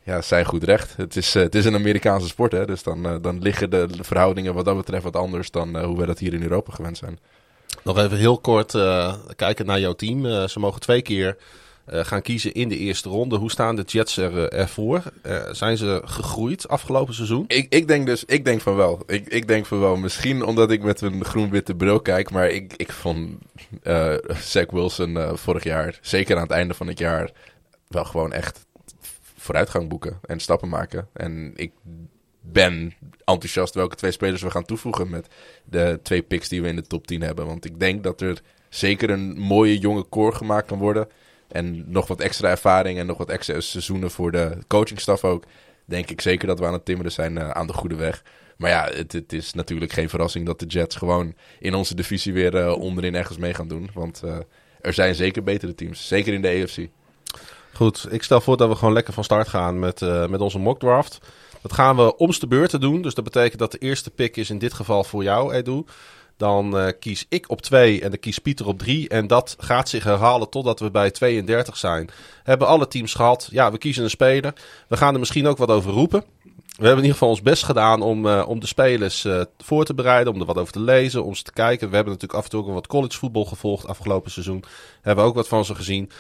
ja, 0.08 0.22
zijn 0.22 0.44
goed 0.44 0.64
recht. 0.64 0.96
Het 0.96 1.16
is, 1.16 1.34
eh, 1.34 1.42
het 1.42 1.54
is 1.54 1.64
een 1.64 1.74
Amerikaanse 1.74 2.28
sport, 2.28 2.52
hè? 2.52 2.66
dus 2.66 2.82
dan, 2.82 3.06
eh, 3.06 3.16
dan 3.22 3.42
liggen 3.42 3.70
de 3.70 3.88
verhoudingen 4.00 4.54
wat 4.54 4.64
dat 4.64 4.76
betreft 4.76 5.04
wat 5.04 5.16
anders 5.16 5.50
dan 5.50 5.76
eh, 5.76 5.84
hoe 5.84 5.98
we 5.98 6.06
dat 6.06 6.18
hier 6.18 6.34
in 6.34 6.42
Europa 6.42 6.72
gewend 6.72 6.98
zijn. 6.98 7.18
Nog 7.84 7.98
even 7.98 8.16
heel 8.16 8.38
kort 8.38 8.74
eh, 8.74 9.14
kijken 9.36 9.66
naar 9.66 9.80
jouw 9.80 9.92
team. 9.92 10.48
Ze 10.48 10.58
mogen 10.58 10.80
twee 10.80 11.02
keer 11.02 11.36
gaan 11.90 12.22
kiezen 12.22 12.52
in 12.52 12.68
de 12.68 12.76
eerste 12.76 13.08
ronde. 13.08 13.36
Hoe 13.36 13.50
staan 13.50 13.76
de 13.76 13.82
Jets 13.82 14.16
er, 14.16 14.48
ervoor? 14.48 15.02
Zijn 15.50 15.76
ze 15.76 16.02
gegroeid 16.04 16.68
afgelopen 16.68 17.14
seizoen? 17.14 17.44
Ik, 17.46 17.66
ik 17.72 17.88
denk 17.88 18.06
dus, 18.06 18.24
ik 18.24 18.44
denk 18.44 18.60
van 18.60 18.76
wel. 18.76 19.02
Ik, 19.06 19.26
ik 19.26 19.48
denk 19.48 19.66
van 19.66 19.80
wel. 19.80 19.96
Misschien 19.96 20.42
omdat 20.44 20.70
ik 20.70 20.82
met 20.82 21.00
een 21.00 21.24
groen-witte 21.24 21.74
bril 21.74 22.00
kijk, 22.00 22.30
maar 22.30 22.48
ik, 22.48 22.72
ik 22.76 22.92
vond 22.92 23.38
Zach 24.40 24.70
Wilson 24.70 25.18
vorig 25.34 25.64
jaar, 25.64 25.98
zeker 26.02 26.36
aan 26.36 26.42
het 26.42 26.50
einde 26.50 26.74
van 26.74 26.86
het 26.86 26.98
jaar, 26.98 27.30
wel 27.88 28.04
gewoon 28.04 28.32
echt 28.32 28.66
vooruitgang 29.48 29.88
boeken 29.88 30.18
en 30.22 30.40
stappen 30.40 30.68
maken. 30.68 31.08
En 31.12 31.52
ik 31.56 31.72
ben 32.40 32.94
enthousiast 33.24 33.74
welke 33.74 33.96
twee 33.96 34.10
spelers 34.10 34.42
we 34.42 34.50
gaan 34.50 34.64
toevoegen 34.64 35.10
met 35.10 35.28
de 35.64 36.00
twee 36.02 36.22
picks 36.22 36.48
die 36.48 36.62
we 36.62 36.68
in 36.68 36.76
de 36.76 36.82
top 36.86 37.06
10 37.06 37.22
hebben. 37.22 37.46
Want 37.46 37.64
ik 37.64 37.80
denk 37.80 38.02
dat 38.02 38.20
er 38.20 38.42
zeker 38.68 39.10
een 39.10 39.38
mooie 39.38 39.78
jonge 39.78 40.08
core 40.08 40.36
gemaakt 40.36 40.66
kan 40.66 40.78
worden. 40.78 41.08
En 41.48 41.84
nog 41.90 42.06
wat 42.06 42.20
extra 42.20 42.48
ervaring 42.48 42.98
en 42.98 43.06
nog 43.06 43.18
wat 43.18 43.30
extra 43.30 43.60
seizoenen 43.60 44.10
voor 44.10 44.32
de 44.32 44.58
coachingstaf 44.66 45.24
ook. 45.24 45.44
Denk 45.84 46.10
ik 46.10 46.20
zeker 46.20 46.46
dat 46.46 46.58
we 46.58 46.66
aan 46.66 46.72
het 46.72 46.84
timmeren 46.84 47.12
zijn 47.12 47.38
eh, 47.38 47.50
aan 47.50 47.66
de 47.66 47.72
goede 47.72 47.96
weg. 47.96 48.22
Maar 48.56 48.70
ja, 48.70 48.88
het, 48.92 49.12
het 49.12 49.32
is 49.32 49.52
natuurlijk 49.52 49.92
geen 49.92 50.08
verrassing 50.08 50.46
dat 50.46 50.58
de 50.58 50.66
Jets 50.66 50.96
gewoon 50.96 51.34
in 51.58 51.74
onze 51.74 51.94
divisie 51.94 52.32
weer 52.32 52.56
eh, 52.56 52.72
onderin 52.72 53.14
ergens 53.14 53.38
mee 53.38 53.54
gaan 53.54 53.68
doen. 53.68 53.90
Want 53.94 54.22
eh, 54.22 54.36
er 54.80 54.92
zijn 54.92 55.14
zeker 55.14 55.42
betere 55.42 55.74
teams. 55.74 56.08
Zeker 56.08 56.32
in 56.34 56.42
de 56.42 56.62
AFC. 56.62 56.88
Goed, 57.72 58.06
ik 58.10 58.22
stel 58.22 58.40
voor 58.40 58.56
dat 58.56 58.68
we 58.68 58.74
gewoon 58.74 58.94
lekker 58.94 59.12
van 59.12 59.24
start 59.24 59.48
gaan 59.48 59.78
met, 59.78 60.02
eh, 60.02 60.26
met 60.26 60.40
onze 60.40 60.58
mock 60.58 60.78
draft. 60.78 61.18
Dat 61.62 61.72
gaan 61.72 61.96
we 61.96 62.16
omste 62.16 62.46
beurten 62.46 62.80
doen. 62.80 63.02
Dus 63.02 63.14
dat 63.14 63.24
betekent 63.24 63.58
dat 63.58 63.72
de 63.72 63.78
eerste 63.78 64.10
pick 64.10 64.36
is 64.36 64.50
in 64.50 64.58
dit 64.58 64.74
geval 64.74 65.04
voor 65.04 65.22
jou, 65.22 65.52
Edu. 65.54 65.84
Dan 66.36 66.78
eh, 66.78 66.92
kies 67.00 67.26
ik 67.28 67.50
op 67.50 67.62
2 67.62 68.00
en 68.02 68.10
dan 68.10 68.18
kiest 68.18 68.42
Pieter 68.42 68.66
op 68.66 68.78
3. 68.78 69.08
En 69.08 69.26
dat 69.26 69.56
gaat 69.58 69.88
zich 69.88 70.04
herhalen 70.04 70.50
totdat 70.50 70.80
we 70.80 70.90
bij 70.90 71.10
32 71.10 71.76
zijn. 71.76 72.10
Hebben 72.42 72.66
alle 72.66 72.88
teams 72.88 73.14
gehad. 73.14 73.48
Ja, 73.50 73.72
we 73.72 73.78
kiezen 73.78 74.04
een 74.04 74.10
speler. 74.10 74.52
We 74.88 74.96
gaan 74.96 75.12
er 75.12 75.18
misschien 75.18 75.46
ook 75.46 75.58
wat 75.58 75.70
over 75.70 75.92
roepen. 75.92 76.24
We 76.54 76.84
hebben 76.84 77.04
in 77.04 77.10
ieder 77.10 77.12
geval 77.12 77.28
ons 77.28 77.42
best 77.42 77.64
gedaan 77.64 78.02
om, 78.02 78.26
eh, 78.26 78.44
om 78.48 78.60
de 78.60 78.66
spelers 78.66 79.26
voor 79.58 79.84
te 79.84 79.94
bereiden, 79.94 80.32
om 80.32 80.40
er 80.40 80.46
wat 80.46 80.58
over 80.58 80.72
te 80.72 80.80
lezen, 80.80 81.24
om 81.24 81.34
ze 81.34 81.42
te 81.42 81.52
kijken. 81.52 81.88
We 81.88 81.94
hebben 81.94 82.12
natuurlijk 82.12 82.38
af 82.38 82.44
en 82.44 82.50
toe 82.50 82.60
ook 82.60 82.74
wat 82.74 82.86
collegevoetbal 82.86 83.44
gevolgd 83.44 83.86
afgelopen 83.86 84.30
seizoen. 84.30 84.64
Hebben 85.02 85.24
we 85.24 85.30
ook 85.30 85.36
wat 85.36 85.48
van 85.48 85.64
ze 85.64 85.74
gezien. 85.74 86.10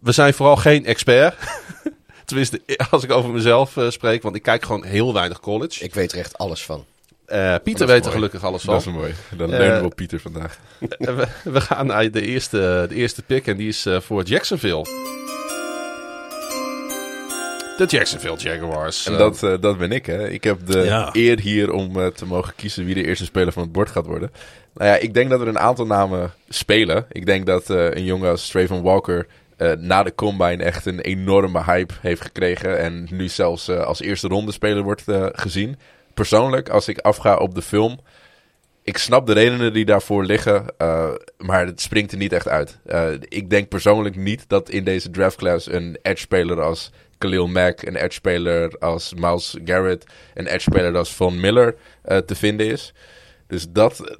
We 0.00 0.12
zijn 0.12 0.34
vooral 0.34 0.56
geen 0.56 0.84
expert. 0.86 1.34
Tenminste, 2.24 2.60
als 2.90 3.04
ik 3.04 3.12
over 3.12 3.30
mezelf 3.30 3.76
eh, 3.76 3.90
spreek, 3.90 4.22
want 4.22 4.34
ik 4.36 4.42
kijk 4.42 4.64
gewoon 4.64 4.84
heel 4.84 5.12
weinig 5.14 5.40
college. 5.40 5.84
Ik 5.84 5.94
weet 5.94 6.12
er 6.12 6.18
echt 6.18 6.38
alles 6.38 6.64
van. 6.64 6.84
Eh, 7.26 7.54
Pieter 7.62 7.86
Dat 7.86 7.94
weet 7.96 8.06
er 8.06 8.12
gelukkig 8.12 8.44
alles 8.44 8.62
Dat 8.62 8.82
van. 8.82 8.92
is 8.92 8.98
mooi. 8.98 9.14
Dan 9.36 9.52
Eh, 9.52 9.58
leunen 9.58 9.80
we 9.80 9.86
op 9.86 9.94
Pieter 9.96 10.20
vandaag. 10.20 10.58
We, 10.98 11.26
we 11.44 11.60
gaan 11.60 11.86
naar 11.86 12.10
de 12.10 12.20
eerste, 12.22 12.86
de 12.88 12.94
eerste 12.94 13.22
pick 13.22 13.46
en 13.46 13.56
die 13.56 13.68
is 13.68 13.86
eh, 13.86 14.00
voor 14.00 14.22
Jacksonville. 14.22 14.82
De 17.76 17.84
Jacksonville 17.86 18.36
Jaguars. 18.36 19.06
En 19.06 19.12
Eh, 19.12 19.18
dat, 19.18 19.42
eh, 19.42 19.54
dat 19.60 19.78
ben 19.78 19.92
ik, 19.92 20.06
hè. 20.06 20.28
Ik 20.30 20.44
heb 20.44 20.66
de 20.66 20.78
Ja. 20.78 21.08
eer 21.12 21.40
hier 21.40 21.72
om 21.72 22.00
eh, 22.00 22.06
te 22.06 22.26
mogen 22.26 22.52
kiezen 22.56 22.84
wie 22.84 22.94
de 22.94 23.04
eerste 23.04 23.24
speler 23.24 23.52
van 23.52 23.62
het 23.62 23.72
bord 23.72 23.90
gaat 23.90 24.06
worden. 24.06 24.30
Nou 24.74 24.90
ja, 24.90 24.96
ik 24.96 25.14
denk 25.14 25.30
dat 25.30 25.40
er 25.40 25.48
een 25.48 25.58
aantal 25.58 25.86
namen 25.86 26.32
spelen. 26.48 27.06
Ik 27.12 27.26
denk 27.26 27.46
dat 27.46 27.70
eh, 27.70 27.90
een 27.90 28.04
jongen 28.04 28.30
als 28.30 28.48
Trayvon 28.48 28.82
Walker 28.82 29.26
eh, 29.58 29.72
na 29.72 30.02
de 30.02 30.14
combine 30.14 30.62
echt 30.62 30.86
een 30.86 31.00
enorme 31.00 31.64
hype 31.64 31.94
heeft 32.00 32.20
gekregen. 32.20 32.78
En 32.78 33.06
nu 33.10 33.28
zelfs 33.28 33.68
eh, 33.68 33.80
als 33.80 34.00
eerste 34.00 34.28
ronde 34.28 34.52
speler 34.52 34.82
wordt 34.82 35.08
eh, 35.08 35.26
gezien. 35.32 35.78
Persoonlijk, 36.14 36.68
als 36.68 36.88
ik 36.88 36.98
afga 36.98 37.36
op 37.36 37.54
de 37.54 37.62
film... 37.62 38.00
Ik 38.82 38.98
snap 38.98 39.26
de 39.26 39.32
redenen 39.32 39.72
die 39.72 39.84
daarvoor 39.84 40.24
liggen, 40.24 40.64
maar 41.38 41.66
het 41.66 41.80
springt 41.80 42.12
er 42.12 42.18
niet 42.18 42.32
echt 42.32 42.48
uit. 42.48 42.78
Ik 43.28 43.50
denk 43.50 43.68
persoonlijk 43.68 44.16
niet 44.16 44.44
dat 44.48 44.68
in 44.68 44.84
deze 44.84 45.10
draftclass 45.10 45.66
een 45.66 45.98
edge-speler 46.02 46.62
als 46.62 46.92
Khalil 47.18 47.46
Mack, 47.46 47.82
een 47.82 47.96
edge-speler 47.96 48.78
als 48.78 49.14
Miles 49.14 49.56
Garrett, 49.64 50.04
een 50.34 50.46
edge-speler 50.46 50.96
als 50.96 51.12
Von 51.12 51.40
Miller 51.40 51.74
te 52.02 52.34
vinden 52.34 52.66
is. 52.66 52.94
Dus 53.46 53.70
dat 53.70 54.18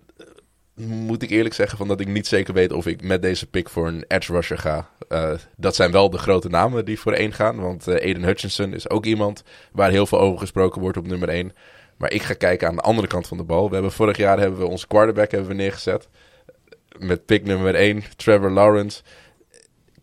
moet 0.79 1.23
ik 1.23 1.31
eerlijk 1.31 1.55
zeggen, 1.55 1.79
van 1.79 1.89
dat 1.89 2.01
ik 2.01 2.09
niet 2.09 2.27
zeker 2.27 2.55
weet 2.55 2.73
of 2.73 2.87
ik 2.87 3.03
met 3.03 3.23
deze 3.23 3.47
pick 3.47 3.69
voor 3.69 3.87
een 3.87 4.05
edge 4.09 4.33
rusher 4.33 4.59
ga. 4.59 4.89
Eh, 5.09 5.31
dat 5.57 5.75
zijn 5.75 5.93
wel 5.93 6.11
de 6.11 6.19
grote 6.19 6.49
namen 6.49 6.85
die 6.85 6.99
voor 6.99 7.13
één 7.13 7.33
gaan, 7.33 7.61
want 7.61 7.89
eh, 7.89 7.95
Aiden 7.95 8.23
Hutchinson 8.23 8.75
is 8.75 8.91
ook 8.91 9.05
iemand 9.05 9.43
waar 9.73 9.91
heel 9.91 10.07
veel 10.07 10.21
over 10.21 10.39
gesproken 10.39 10.81
wordt 10.81 10.97
op 10.97 11.07
nummer 11.07 11.29
één. 11.29 11.53
Maar 11.97 12.13
ik 12.13 12.23
ga 12.23 12.35
kijken 12.35 12.69
aan 12.69 12.77
de 12.77 12.83
andere 12.83 13.07
kant 13.07 13.27
van 13.27 13.37
de 13.37 13.45
bal. 13.45 13.69
We 13.69 13.75
hebben 13.75 13.93
vorig 13.93 14.17
jaar 14.17 14.39
hebben 14.39 14.59
we 14.59 14.67
onze 14.67 14.87
quarterback 14.87 15.31
hebben 15.31 15.49
we 15.49 15.55
neergezet. 15.55 16.09
Met 16.99 17.27
pick 17.27 17.45
nummer 17.45 17.75
1, 17.75 18.03
Trevor 18.17 18.51
Lawrence. 18.51 19.03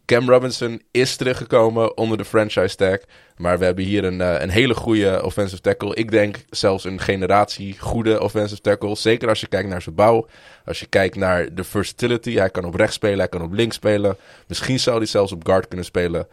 Cam 0.05 0.29
Robinson 0.29 0.81
is 0.91 1.15
teruggekomen 1.15 1.97
onder 1.97 2.17
de 2.17 2.25
franchise 2.25 2.75
tag. 2.75 2.97
Maar 3.37 3.59
we 3.59 3.65
hebben 3.65 3.83
hier 3.83 4.03
een, 4.03 4.21
eh, 4.21 4.41
een 4.41 4.49
hele 4.49 4.73
goede 4.73 5.23
offensive 5.23 5.61
tackle. 5.61 5.95
Ik 5.95 6.11
denk 6.11 6.35
zelfs 6.49 6.83
een 6.83 6.99
generatie 6.99 7.79
goede 7.79 8.21
offensive 8.21 8.61
tackle. 8.61 8.95
Zeker 8.95 9.29
als 9.29 9.39
je 9.39 9.47
kijkt 9.47 9.69
naar 9.69 9.81
zijn 9.81 9.95
bouw. 9.95 10.27
Als 10.65 10.79
je 10.79 10.85
kijkt 10.85 11.15
naar 11.15 11.53
de 11.53 11.63
versatility. 11.63 12.35
Hij 12.35 12.49
kan 12.49 12.65
op 12.65 12.75
rechts 12.75 12.95
spelen, 12.95 13.19
hij 13.19 13.27
kan 13.27 13.41
op 13.41 13.53
links 13.53 13.75
spelen. 13.75 14.17
Misschien 14.47 14.79
zou 14.79 14.97
hij 14.97 15.05
zelfs 15.05 15.31
op 15.31 15.45
guard 15.45 15.67
kunnen 15.67 15.85
spelen. 15.85 16.27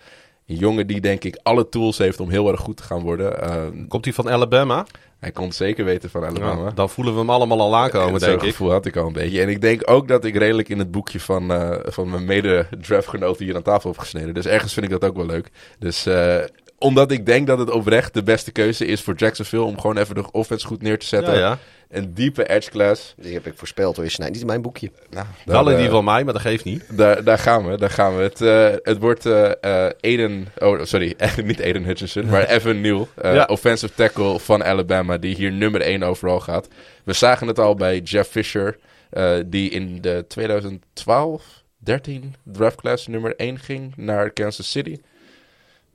Een 0.53 0.59
jongen 0.59 0.87
die 0.87 1.01
denk 1.01 1.25
ik 1.25 1.39
alle 1.43 1.69
tools 1.69 1.99
heeft 1.99 2.21
om 2.21 2.31
heel 2.31 2.49
erg 2.51 2.61
goed 2.61 2.77
te 2.77 2.83
gaan 2.83 3.01
worden. 3.01 3.43
Eh, 3.43 3.57
Komt 3.89 4.05
hij 4.05 4.15
van 4.15 4.31
Alabama? 4.31 4.87
hij 5.19 5.31
kon 5.31 5.45
het 5.47 5.55
zeker 5.55 5.85
weten 5.85 6.11
van 6.11 6.25
Alabama. 6.25 6.65
Ja, 6.65 6.71
dan 6.71 6.91
voelen 6.91 7.13
we 7.15 7.21
hem 7.21 7.31
allemaal 7.31 7.61
al 7.61 7.77
aankomen, 7.77 8.21
En 8.21 8.29
denk 8.29 8.43
ik. 8.43 8.49
gevoel 8.49 8.71
had 8.71 8.87
ik 8.87 8.97
al 8.97 9.07
een 9.07 9.13
beetje. 9.13 9.41
En 9.41 9.49
ik 9.49 9.61
denk 9.61 9.91
ook 9.91 10.09
dat 10.09 10.25
ik 10.25 10.37
redelijk 10.37 10.69
in 10.69 10.79
het 10.79 10.91
boekje 10.91 11.21
van, 11.21 11.53
eh, 11.53 11.79
van 11.85 12.11
mijn 12.11 12.25
mede-draftgenoten 12.25 13.45
hier 13.45 13.57
aan 13.57 13.63
tafel 13.63 13.91
heb 13.91 13.99
gesneden. 13.99 14.35
Dus 14.35 14.47
ergens 14.47 14.73
vind 14.73 14.87
ik 14.87 14.93
dat 14.93 15.05
ook 15.05 15.17
wel 15.17 15.27
leuk. 15.27 15.51
Dus 15.79 16.07
eh, 16.07 16.37
omdat 16.79 17.11
ik 17.11 17.27
denk 17.27 17.47
dat 17.47 17.59
het 17.59 17.71
oprecht 17.71 18.15
de 18.15 18.23
beste 18.23 18.53
keuze 18.53 18.87
is 18.87 19.03
voor 19.03 19.15
Jacksonville 19.15 19.63
om 19.63 19.81
gewoon 19.81 19.97
even 19.97 20.15
de 20.15 20.31
offense 20.33 20.67
goed 20.67 20.83
neer 20.83 20.99
te 20.99 21.07
zetten. 21.07 21.35
Ja, 21.35 21.39
ja. 21.39 21.59
Een 21.93 22.15
diepe 22.15 22.49
edge 22.49 22.71
class. 22.71 23.15
Die 23.17 23.33
heb 23.35 23.47
ik 23.47 23.53
voorspeld 23.57 23.97
hoor. 23.97 24.05
Je 24.05 24.11
snijdt 24.11 24.33
niet 24.33 24.41
in 24.41 24.47
mijn 24.49 24.63
boekje. 24.63 24.91
Nou, 25.11 25.27
Wel 25.45 25.69
in 25.69 25.75
eh, 25.75 25.81
die 25.81 25.91
van 25.91 26.05
mij, 26.05 26.25
maar 26.25 26.33
dat 26.33 26.43
geeft 26.43 26.65
niet. 26.65 26.97
daar, 26.97 27.25
daar 27.25 27.39
gaan 27.39 27.67
we, 27.71 27.77
daar 27.77 27.91
gaan 27.91 28.17
we. 28.17 28.23
Het, 28.23 28.41
eh, 28.41 28.69
het 28.83 28.99
wordt 28.99 29.27
eh 29.27 29.51
eh, 29.61 29.93
Aiden, 30.01 30.47
oh 30.59 30.83
sorry, 30.85 31.15
niet 31.45 31.63
Aiden 31.63 31.85
Hutchinson, 31.85 32.27
maar 32.27 32.45
Evan 32.55 32.81
Neal, 32.81 33.09
eh, 33.15 33.35
Ja. 33.35 33.45
offensive 33.45 33.95
tackle 33.95 34.39
van 34.41 34.65
Alabama, 34.65 35.17
die 35.19 35.35
hier 35.35 35.53
nummer 35.53 35.81
1 35.81 36.03
overal 36.03 36.41
gaat. 36.41 36.69
We 37.05 37.13
zagen 37.13 37.47
het 37.47 37.59
al 37.59 37.75
bij 37.75 37.99
Jeff 38.01 38.31
Fisher, 38.31 38.79
eh, 39.11 39.35
die 39.47 39.71
in 39.71 40.01
de 40.01 40.25
2012, 40.29 41.63
13 41.79 42.35
draftclass 42.45 43.07
nummer 43.07 43.35
1 43.37 43.59
ging 43.59 43.93
naar 43.97 44.31
Kansas 44.31 44.71
City. 44.71 45.01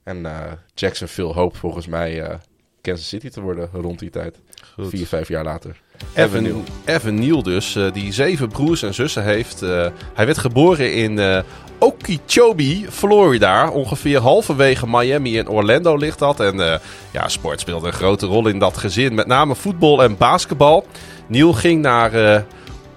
En 0.03 0.25
eh, 0.25 0.51
Jacksonville 0.73 1.33
hoopt 1.33 1.57
volgens 1.57 1.87
mij 1.87 2.21
eh, 2.21 2.35
Kansas 2.81 3.07
City 3.07 3.29
te 3.29 3.41
worden 3.41 3.69
rond 3.73 3.99
die 3.99 4.09
tijd. 4.09 4.35
Goed. 4.73 4.89
Vier, 4.89 5.07
vijf 5.07 5.27
jaar 5.27 5.43
later. 5.43 5.81
Evan 6.13 6.43
Neal. 6.43 6.63
Evan, 6.85 7.19
Neal 7.19 7.43
dus, 7.43 7.75
eh, 7.75 7.93
die 7.93 8.13
zeven 8.13 8.49
broers 8.49 8.81
en 8.83 8.93
zussen 8.93 9.23
heeft. 9.23 9.61
Eh, 9.61 9.85
hij 10.13 10.25
werd 10.25 10.37
geboren 10.37 10.93
in 10.93 11.19
eh, 11.19 11.39
Okeechobee, 11.79 12.85
Florida. 12.89 13.69
Ongeveer 13.69 14.19
halverwege 14.19 14.87
Miami 14.87 15.39
en 15.39 15.49
Orlando 15.49 15.95
ligt 15.95 16.19
dat. 16.19 16.39
En 16.39 16.59
eh, 16.73 16.79
ja, 17.11 17.27
sport 17.27 17.59
speelde 17.59 17.87
een 17.87 17.93
grote 17.93 18.25
rol 18.25 18.47
in 18.47 18.59
dat 18.59 18.77
gezin. 18.77 19.15
Met 19.15 19.27
name 19.27 19.55
voetbal 19.55 20.03
en 20.03 20.17
basketbal. 20.17 20.85
Neal 21.27 21.53
ging 21.53 21.81
naar 21.81 22.13
eh 22.13 22.41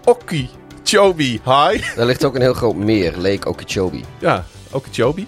Okeechobee 0.05 1.41
High. 1.45 1.97
Daar 1.97 2.07
ligt 2.07 2.25
ook 2.25 2.35
een 2.35 2.41
heel 2.41 2.55
groot 2.55 2.77
meer, 2.77 3.13
Lake 3.17 3.49
Okeechobee. 3.49 4.05
Ja, 4.19 4.45
Okeechobee. 4.71 5.27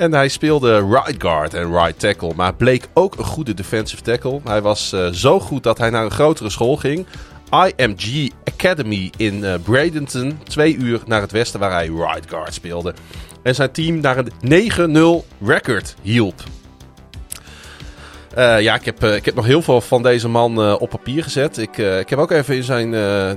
En 0.00 0.12
hij 0.12 0.28
speelde 0.28 0.78
right 0.78 1.22
guard 1.22 1.54
en 1.54 1.72
right 1.72 1.98
tackle, 1.98 2.32
maar 2.36 2.54
bleek 2.54 2.88
ook 2.94 3.18
een 3.18 3.24
goede 3.24 3.54
defensive 3.54 4.02
tackle. 4.02 4.40
Hij 4.44 4.62
was 4.62 4.92
eh, 4.92 5.08
zo 5.08 5.40
goed 5.40 5.62
dat 5.62 5.78
hij 5.78 5.90
naar 5.90 6.04
een 6.04 6.10
grotere 6.10 6.50
school 6.50 6.76
ging. 6.76 7.06
IMG 7.50 8.30
Academy 8.44 9.10
in 9.16 9.44
eh, 9.44 9.54
Bradenton, 9.62 10.38
twee 10.44 10.76
uur 10.76 11.00
naar 11.06 11.20
het 11.20 11.30
westen 11.30 11.60
waar 11.60 11.70
hij 11.70 11.86
right 11.86 12.28
guard 12.28 12.54
speelde. 12.54 12.94
En 13.42 13.54
zijn 13.54 13.72
team 13.72 14.00
naar 14.00 14.24
een 14.40 15.22
9-0 15.24 15.46
record 15.46 15.94
hielp. 16.02 16.42
Eh, 18.34 18.60
ja, 18.60 18.74
ik 18.74 18.84
heb, 18.84 19.04
ik 19.04 19.24
heb 19.24 19.34
nog 19.34 19.46
heel 19.46 19.62
veel 19.62 19.80
van 19.80 20.02
deze 20.02 20.28
man 20.28 20.78
op 20.78 20.90
papier 20.90 21.22
gezet. 21.22 21.58
Ik, 21.58 21.76
ik 21.78 22.10
heb 22.10 22.18
ook 22.18 22.30
even 22.30 22.56
in 22.56 22.62
zijn, 22.62 22.90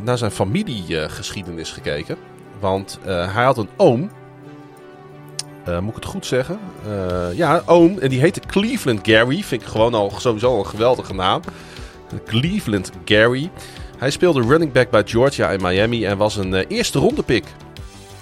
naar 0.04 0.18
zijn 0.18 0.32
familiegeschiedenis 0.32 1.72
gekeken. 1.72 2.18
Want 2.60 3.00
hij 3.04 3.44
had 3.44 3.58
een 3.58 3.70
oom. 3.78 4.10
Eh, 5.66 5.80
moet 5.80 5.90
ik 5.90 5.96
het 5.96 6.06
goed 6.06 6.26
zeggen? 6.26 6.60
Eh, 6.88 7.38
ja, 7.38 7.62
oom. 7.66 8.00
En 8.00 8.10
die 8.10 8.20
heette 8.20 8.40
Cleveland 8.40 9.08
Gary. 9.08 9.44
Vind 9.44 9.62
ik 9.62 9.68
gewoon 9.68 9.94
al 9.94 10.12
sowieso 10.18 10.60
een 10.60 10.68
geweldige 10.68 11.14
naam. 11.14 11.42
Cleveland 12.26 12.92
Gary. 13.06 13.50
Hij 13.98 14.12
speelde 14.12 14.42
running 14.42 14.72
back 14.72 14.90
bij 14.90 15.04
Georgia 15.06 15.52
en 15.52 15.62
Miami. 15.62 16.06
En 16.06 16.18
was 16.18 16.36
een 16.36 16.54
eh, 16.54 16.66
eerste 16.68 17.00
ronde 17.00 17.24
pick. 17.24 17.44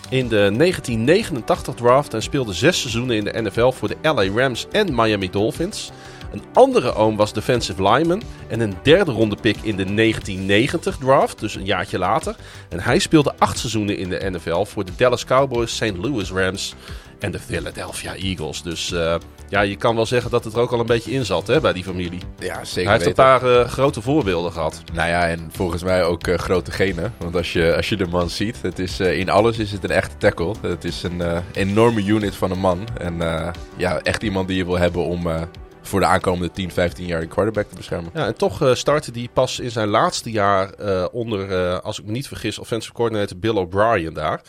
In 0.09 0.27
de 0.27 0.53
1989 0.57 1.75
draft. 1.75 2.13
En 2.13 2.21
speelde 2.21 2.53
zes 2.53 2.79
seizoenen 2.79 3.15
in 3.15 3.23
de 3.23 3.41
NFL 3.41 3.71
voor 3.71 3.87
de 3.87 3.97
LA 4.01 4.41
Rams 4.41 4.67
en 4.71 4.95
Miami 4.95 5.29
Dolphins. 5.29 5.91
Een 6.31 6.43
andere 6.53 6.93
oom 6.93 7.15
was 7.15 7.33
defensive 7.33 7.83
lineman. 7.83 8.21
En 8.47 8.59
een 8.59 8.75
derde 8.83 9.11
ronde 9.11 9.35
pick 9.35 9.57
in 9.61 9.75
de 9.75 9.93
1990 9.93 10.97
draft. 10.97 11.39
Dus 11.39 11.55
een 11.55 11.65
jaartje 11.65 11.97
later. 11.97 12.35
En 12.69 12.79
hij 12.79 12.99
speelde 12.99 13.33
acht 13.37 13.57
seizoenen 13.57 13.97
in 13.97 14.09
de 14.09 14.29
NFL 14.29 14.63
voor 14.63 14.85
de 14.85 14.91
Dallas 14.95 15.25
Cowboys, 15.25 15.75
St. 15.75 15.97
Louis 15.97 16.31
Rams 16.31 16.75
en 17.21 17.31
de 17.31 17.39
Philadelphia 17.39 18.15
Eagles. 18.15 18.61
Dus 18.61 18.91
eh, 18.91 19.15
ja, 19.49 19.61
je 19.61 19.75
kan 19.75 19.95
wel 19.95 20.05
zeggen 20.05 20.31
dat 20.31 20.43
het 20.43 20.53
er 20.53 20.59
ook 20.59 20.71
al 20.71 20.79
een 20.79 20.85
beetje 20.85 21.11
in 21.11 21.25
zat 21.25 21.47
hè, 21.47 21.61
bij 21.61 21.73
die 21.73 21.83
familie. 21.83 22.19
Ja, 22.39 22.63
zeker 22.63 22.89
hij 22.89 22.93
heeft 22.93 23.09
een 23.09 23.23
paar 23.23 23.59
eh, 23.59 23.67
grote 23.67 24.01
voorbeelden 24.01 24.51
gehad. 24.51 24.83
Nou 24.93 25.09
ja, 25.09 25.27
en 25.27 25.49
volgens 25.51 25.83
mij 25.83 26.03
ook 26.03 26.27
eh, 26.27 26.37
grote 26.37 26.71
genen. 26.71 27.13
Want 27.17 27.35
als 27.35 27.53
je, 27.53 27.75
als 27.75 27.89
je 27.89 27.97
de 27.97 28.07
man 28.07 28.29
ziet, 28.29 28.61
het 28.61 28.79
is, 28.79 28.99
in 28.99 29.29
alles 29.29 29.57
is 29.57 29.71
het 29.71 29.83
een 29.83 29.89
echte 29.89 30.17
tackle. 30.17 30.53
Het 30.61 30.83
is 30.83 31.03
een 31.03 31.21
enorme 31.53 32.03
unit 32.03 32.35
van 32.35 32.51
een 32.51 32.59
man. 32.59 32.87
En 32.97 33.17
ja, 33.77 33.99
echt 33.99 34.23
iemand 34.23 34.47
die 34.47 34.57
je 34.57 34.65
wil 34.65 34.77
hebben 34.77 35.03
om 35.05 35.27
voor 35.81 35.99
de 35.99 36.05
aankomende 36.05 36.51
10, 36.51 36.71
15 36.71 37.05
jaar 37.05 37.21
een 37.21 37.27
quarterback 37.27 37.69
te 37.69 37.75
beschermen. 37.75 38.11
Ja, 38.13 38.25
en 38.25 38.35
toch 38.35 38.61
eh, 38.61 38.73
startte 38.73 39.11
hij 39.13 39.29
pas 39.33 39.59
in 39.59 39.71
zijn 39.71 39.87
laatste 39.87 40.31
jaar 40.31 40.73
onder, 41.11 41.79
als 41.81 41.99
ik 41.99 42.05
me 42.05 42.11
niet 42.11 42.27
vergis, 42.27 42.59
offensive 42.59 42.93
coordinator 42.93 43.37
Bill 43.37 43.55
O'Brien 43.55 44.13
daar. 44.13 44.41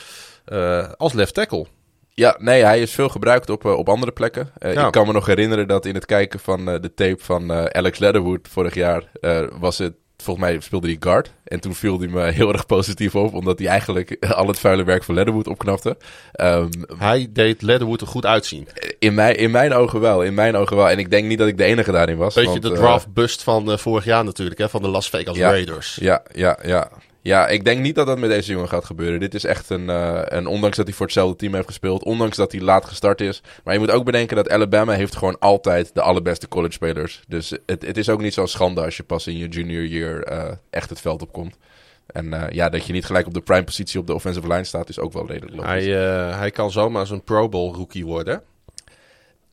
als 0.97 1.13
left 1.13 1.35
tackle. 1.35 1.67
Ja, 2.15 2.37
nee, 2.39 2.65
hij 2.65 2.81
is 2.81 2.93
veel 2.93 3.09
gebruikt 3.09 3.51
op, 3.51 3.65
eh, 3.65 3.73
op 3.79 3.89
andere 3.89 4.13
plekken. 4.13 4.51
Eh, 4.59 4.75
Ja. 4.75 4.87
Ik 4.87 4.93
kan 4.93 5.07
me 5.07 5.13
nog 5.13 5.27
herinneren 5.27 5.69
dat 5.69 5.87
in 5.87 5.95
het 5.95 6.07
kijken 6.07 6.41
van 6.41 6.69
eh, 6.71 6.81
de 6.81 6.95
tape 6.95 7.25
van 7.25 7.53
Alex 7.75 7.99
Leatherwood 7.99 8.49
vorig 8.51 8.75
jaar 8.75 9.03
was 9.59 9.79
het. 9.79 9.93
Volgens 10.17 10.47
mij 10.47 10.61
speelde 10.61 10.87
hij 10.87 10.97
guard. 11.01 11.33
En 11.45 11.61
toen 11.61 11.75
viel 11.75 11.99
hij 11.99 12.09
me 12.09 12.23
heel 12.41 12.53
erg 12.53 12.67
positief 12.67 13.15
op. 13.15 13.35
Omdat 13.35 13.59
hij 13.59 13.69
eigenlijk 13.69 14.17
al 14.35 14.47
het 14.47 14.59
vuile 14.59 14.85
werk 14.85 15.05
van 15.05 15.15
Leatherwood 15.15 15.47
opknapte. 15.49 15.97
Ehm, 16.33 16.69
Hij 16.99 17.27
deed 17.31 17.63
Leatherwood 17.63 18.01
er 18.01 18.07
goed 18.07 18.27
uitzien. 18.27 18.69
In 18.99 19.15
mijn, 19.15 19.37
in 19.37 19.51
mijn 19.51 19.73
ogen 19.73 20.01
wel, 20.01 20.23
in 20.23 20.35
mijn 20.35 20.57
ogen 20.57 20.77
wel. 20.77 20.91
En 20.91 20.99
ik 20.99 21.11
denk 21.11 21.27
niet 21.27 21.39
dat 21.39 21.49
ik 21.49 21.57
de 21.57 21.65
enige 21.65 21.93
daarin 21.93 22.17
was. 22.17 22.35
Beetje 22.35 22.51
want, 22.51 22.63
de 22.63 22.73
draft 22.73 23.13
bust 23.13 23.43
van 23.43 23.79
vorig 23.79 24.05
jaar 24.05 24.25
natuurlijk, 24.25 24.59
hè, 24.59 24.69
van 24.69 24.83
de 24.83 24.89
Las 24.89 25.09
Vegas 25.09 25.37
Ja. 25.37 25.49
Raiders. 25.51 25.99
Ja, 26.01 26.23
ja, 26.33 26.59
ja. 26.63 26.91
Ja, 27.23 27.49
ik 27.49 27.65
denk 27.65 27.81
niet 27.81 27.95
dat 27.95 28.07
dat 28.07 28.19
met 28.19 28.31
deze 28.31 28.53
jongen 28.53 28.69
gaat 28.69 28.85
gebeuren. 28.85 29.21
Dit 29.21 29.35
is 29.35 29.45
echt 29.45 29.71
een, 29.71 29.91
eh 29.91 30.21
een... 30.25 30.47
Ondanks 30.47 30.77
dat 30.77 30.87
hij 30.87 30.95
voor 30.95 31.07
hetzelfde 31.07 31.37
team 31.37 31.55
heeft 31.55 31.67
gespeeld. 31.67 32.05
Ondanks 32.05 32.37
dat 32.37 32.53
hij 32.53 32.61
laat 32.61 32.85
gestart 32.85 33.21
is. 33.21 33.43
Maar 33.65 33.75
je 33.75 33.81
moet 33.81 33.91
ook 33.91 34.05
bedenken 34.05 34.37
dat 34.37 34.51
Alabama 34.51 34.93
heeft 34.93 35.17
gewoon 35.17 35.39
altijd 35.39 35.95
de 35.95 36.01
allerbeste 36.01 36.49
college 36.49 36.73
spelers. 36.73 37.23
Dus 37.29 37.51
het, 37.67 37.87
het 37.87 37.97
is 37.97 38.09
ook 38.09 38.21
niet 38.21 38.35
zo'n 38.35 38.49
schande 38.49 38.85
als 38.85 38.97
je 38.97 39.03
pas 39.03 39.27
in 39.27 39.37
je 39.37 39.49
junior 39.49 39.85
year 39.85 40.23
eh, 40.23 40.53
echt 40.71 40.91
het 40.91 41.01
veld 41.01 41.23
opkomt. 41.23 41.57
En 42.07 42.33
eh, 42.33 42.55
ja, 42.55 42.69
dat 42.69 42.87
je 42.87 42.93
niet 42.93 43.07
gelijk 43.07 43.27
op 43.27 43.35
de 43.35 43.41
prime 43.41 43.65
positie 43.65 44.01
op 44.01 44.07
de 44.07 44.15
offensive 44.15 44.49
line 44.49 44.65
staat 44.65 44.89
is 44.89 44.99
ook 44.99 45.13
wel 45.13 45.27
redelijk 45.27 45.57
logisch. 45.57 45.85
Hij, 45.85 45.93
hij 46.35 46.51
kan 46.51 46.71
zomaar 46.71 47.07
zo'n 47.07 47.25
Pro 47.25 47.49
Bowl 47.49 47.75
rookie 47.75 48.07
worden. 48.07 48.43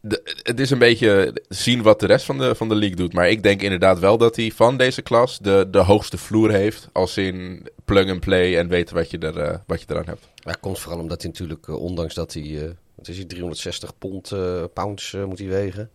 De- 0.01 0.21
het 0.43 0.59
is 0.59 0.69
een 0.69 0.77
beetje 0.79 1.35
zien 1.49 1.81
wat 1.81 1.99
de 1.99 2.05
rest 2.05 2.25
van 2.25 2.37
de, 2.37 2.55
van 2.55 2.69
de 2.69 2.75
league 2.75 2.95
doet. 2.97 3.13
Maar 3.13 3.29
ik 3.29 3.43
denk 3.43 3.61
inderdaad 3.61 3.99
wel 3.99 4.17
dat 4.17 4.35
hij 4.35 4.51
van 4.55 4.77
deze 4.77 5.01
klas 5.01 5.39
de, 5.39 5.67
de 5.71 5.77
hoogste 5.79 6.17
vloer 6.17 6.51
heeft. 6.51 6.87
Als 6.91 7.17
in 7.17 7.67
plug 7.85 8.09
and 8.09 8.19
play 8.19 8.57
en 8.57 8.67
weten 8.67 8.95
wat 8.95 9.11
je, 9.11 9.17
er, 9.17 9.37
eh, 9.39 9.57
wat 9.67 9.79
je 9.81 9.85
eraan 9.89 10.05
hebt. 10.05 10.27
Maar 10.43 10.53
het 10.53 10.61
komt 10.61 10.79
vooral 10.79 10.99
omdat 11.01 11.21
hij 11.21 11.31
natuurlijk, 11.31 11.67
eh, 11.67 11.75
ondanks 11.81 12.13
dat 12.13 12.33
hij, 12.33 12.43
eh, 12.63 12.69
wat 12.95 13.07
is 13.07 13.15
hij, 13.17 13.25
360 13.25 13.97
pond, 13.97 14.31
eh, 14.31 14.63
pounds 14.73 15.15
moet 15.25 15.39
hij 15.39 15.47
wegen. 15.47 15.89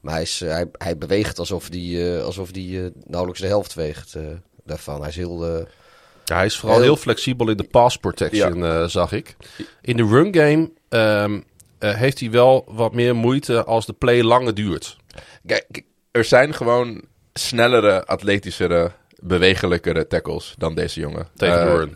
Maar 0.00 0.14
hij, 0.14 0.22
is, 0.22 0.40
hij, 0.40 0.66
hij 0.72 0.98
beweegt 0.98 1.38
alsof 1.38 1.68
hij, 1.70 2.16
eh, 2.16 2.24
alsof 2.24 2.48
hij 2.52 2.92
nauwelijks 3.06 3.40
de 3.42 3.46
helft 3.46 3.74
weegt 3.74 4.14
eh, 4.14 4.22
daarvan. 4.64 5.00
Hij 5.00 5.08
is 5.08 5.16
heel... 5.16 5.46
Ja, 6.24 6.36
hij 6.36 6.46
is 6.46 6.56
vooral 6.56 6.76
heel, 6.78 6.86
Heel- 6.86 6.96
flexibel 6.96 7.48
in 7.50 7.56
de 7.56 7.64
pass 7.70 7.96
protection, 7.96 8.64
eh, 8.64 8.84
zag 8.84 9.12
ik. 9.12 9.36
In 9.82 9.96
de 9.96 10.02
run 10.06 10.34
game 10.34 10.70
ehm, 10.88 11.40
eh, 11.78 11.94
heeft 11.94 12.20
hij 12.20 12.30
wel 12.30 12.64
wat 12.68 12.94
meer 12.94 13.16
moeite 13.16 13.64
als 13.64 13.86
de 13.86 13.92
play 13.92 14.22
langer 14.22 14.54
duurt. 14.54 14.96
Kijk, 15.46 15.82
er 16.10 16.24
zijn 16.24 16.54
gewoon 16.54 17.02
snellere, 17.32 18.04
atletischere, 18.06 18.90
bewegelijkere 19.22 20.06
tackles 20.06 20.54
dan 20.58 20.74
deze 20.74 21.00
jonge. 21.00 21.26
Tegen 21.36 21.80
Eh. 21.80 21.86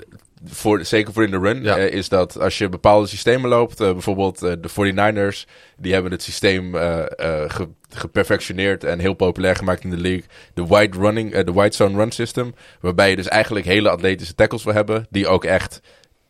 Voor, 0.45 0.85
zeker 0.85 1.13
voor 1.13 1.25
in 1.25 1.31
de 1.31 1.39
run 1.39 1.63
Ja. 1.63 1.77
eh, 1.77 1.93
is 1.93 2.09
dat 2.09 2.39
als 2.41 2.59
je 2.59 2.69
bepaalde 2.69 3.07
systemen 3.07 3.51
loopt, 3.51 3.79
bijvoorbeeld 3.79 4.39
de 4.39 4.69
49ers, 4.69 5.47
die 5.77 5.93
hebben 5.93 6.13
het 6.13 6.23
systeem 6.23 6.75
ge- 6.75 7.69
geperfectioneerd 7.89 8.85
en 8.85 8.99
heel 8.99 9.15
populair 9.15 9.57
gemaakt 9.57 9.85
in 9.85 9.91
de 9.91 9.97
league. 9.97 10.25
De 10.55 10.67
wide, 10.67 10.99
running, 10.99 11.39
de 11.45 11.53
wide 11.53 11.75
zone 11.75 11.97
run 11.97 12.11
system, 12.11 12.55
waarbij 12.81 13.11
je 13.11 13.17
dus 13.17 13.29
eigenlijk 13.29 13.67
hele 13.67 13.91
atletische 13.91 14.35
tackles 14.35 14.65
wil 14.65 14.75
hebben, 14.75 15.07
die 15.11 15.27
ook 15.29 15.45
echt 15.45 15.81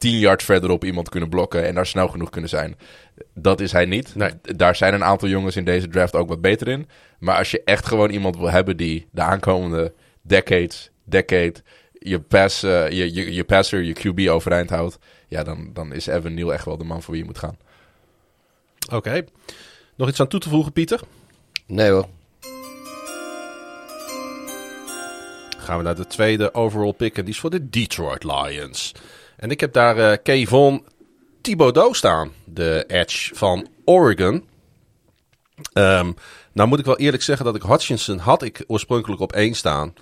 10 0.01 0.19
yard 0.19 0.43
verderop 0.43 0.85
iemand 0.85 1.09
kunnen 1.09 1.29
blokken 1.29 1.67
en 1.67 1.75
daar 1.75 1.87
snel 1.87 2.09
genoeg 2.09 2.31
kunnen 2.31 2.51
zijn. 2.51 2.77
Dat 3.35 3.61
is 3.61 3.73
hij 3.73 3.85
niet. 3.85 4.15
Nee. 4.15 4.31
Daar 4.43 4.77
zijn 4.77 4.95
een 4.95 5.05
aantal 5.05 5.29
jongens 5.29 5.57
in 5.57 5.65
deze 5.65 5.89
draft 5.89 6.15
ook 6.15 6.29
wat 6.29 6.41
beter 6.41 6.69
in. 6.69 6.89
Maar 7.19 7.37
als 7.37 7.51
je 7.51 7.63
echt 7.65 7.87
gewoon 7.87 8.11
iemand 8.11 8.37
wil 8.37 8.51
hebben 8.51 8.77
die 8.77 9.07
de 9.11 9.21
aankomende 9.21 9.93
decades, 10.23 10.91
decade, 11.05 11.55
je, 11.93 12.21
pass, 12.21 12.63
eh, 12.63 12.91
je, 12.91 13.15
je, 13.15 13.35
je 13.35 13.45
passer, 13.45 13.83
je 13.83 13.93
QB 13.93 14.29
overeind 14.29 14.71
houdt, 14.71 14.99
ja, 15.29 15.43
dan, 15.43 15.71
dan 15.73 15.93
is 15.93 16.07
Evan 16.07 16.35
Neal 16.35 16.53
echt 16.53 16.65
wel 16.65 16.77
de 16.77 16.85
man 16.85 17.03
voor 17.03 17.13
wie 17.13 17.23
je 17.23 17.29
moet 17.29 17.39
gaan. 17.39 17.59
Oké. 18.93 19.25
Nog 19.97 20.09
iets 20.09 20.21
aan 20.21 20.29
toe 20.29 20.41
te 20.41 20.49
voegen, 20.49 20.73
Pieter? 20.73 21.01
nee 21.67 21.91
hoor. 21.91 22.09
Gaan 25.59 25.79
we 25.79 25.85
naar 25.85 25.97
de 25.97 26.07
tweede 26.07 26.55
overall 26.55 26.93
pick. 26.93 27.17
En 27.17 27.25
die 27.25 27.35
is 27.35 27.41
voor 27.41 27.51
de 27.51 27.71
Detroit 27.71 28.25
Lions. 28.25 28.93
En 29.41 29.51
ik 29.51 29.61
heb 29.61 29.73
daar 29.73 29.99
eh 29.99 30.17
Kayvon 30.23 30.85
Thibodeau 31.41 31.95
staan. 31.95 32.33
De 32.45 32.85
edge 32.87 33.35
van 33.35 33.67
Oregon. 33.85 34.49
Ehm, 35.73 36.13
nou 36.53 36.69
moet 36.69 36.79
ik 36.79 36.85
wel 36.85 36.99
eerlijk 36.99 37.23
zeggen 37.23 37.45
dat 37.45 37.55
ik 37.55 37.63
Hutchinson 37.63 38.19
had 38.19 38.43
ik 38.43 38.65
oorspronkelijk 38.67 39.21
op 39.21 39.33
één 39.33 39.55
staan. 39.55 39.95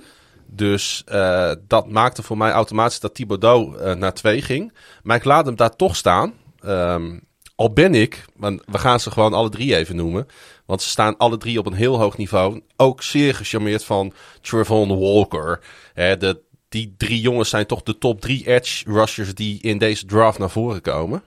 Dus 0.47 1.02
eh, 1.07 1.52
dat 1.66 1.88
maakte 1.90 2.23
voor 2.23 2.37
mij 2.37 2.50
automatisch 2.50 3.00
dat 3.00 3.14
Thibodeau 3.14 3.77
eh, 3.77 3.94
naar 3.94 4.14
twee 4.14 4.42
ging. 4.42 4.72
Maar 5.03 5.16
ik 5.16 5.24
laat 5.24 5.46
hem 5.46 5.57
daar 5.57 5.77
toch 5.77 5.96
staan. 5.96 6.35
Ehm, 6.61 7.18
al 7.55 7.72
ben 7.72 7.94
ik, 7.94 8.24
want 8.37 8.62
we 8.66 8.79
gaan 8.79 9.01
ze 9.01 9.11
gewoon 9.11 9.35
alle 9.35 9.48
drie 9.48 9.77
even 9.77 9.96
noemen. 9.96 10.27
Want 10.66 10.83
ze 10.83 10.88
staan 10.88 11.16
alle 11.16 11.37
drie 11.37 11.59
op 11.59 11.66
een 11.66 11.72
heel 11.72 11.98
hoog 11.98 12.16
niveau. 12.16 12.62
Ook 12.77 13.03
zeer 13.03 13.35
gecharmeerd 13.35 13.85
van 13.85 14.12
Trevon 14.40 14.98
Walker. 14.98 15.61
Hè, 15.94 16.16
de, 16.16 16.40
die 16.68 16.94
drie 16.96 17.20
jongens 17.20 17.48
zijn 17.48 17.66
toch 17.66 17.83
de 17.83 17.98
top 17.98 18.20
drie 18.20 18.46
edge 18.46 18.92
rushers 18.92 19.35
die 19.35 19.62
in 19.62 19.78
deze 19.78 20.07
draft 20.07 20.38
naar 20.38 20.50
voren 20.50 20.81
komen. 20.81 21.22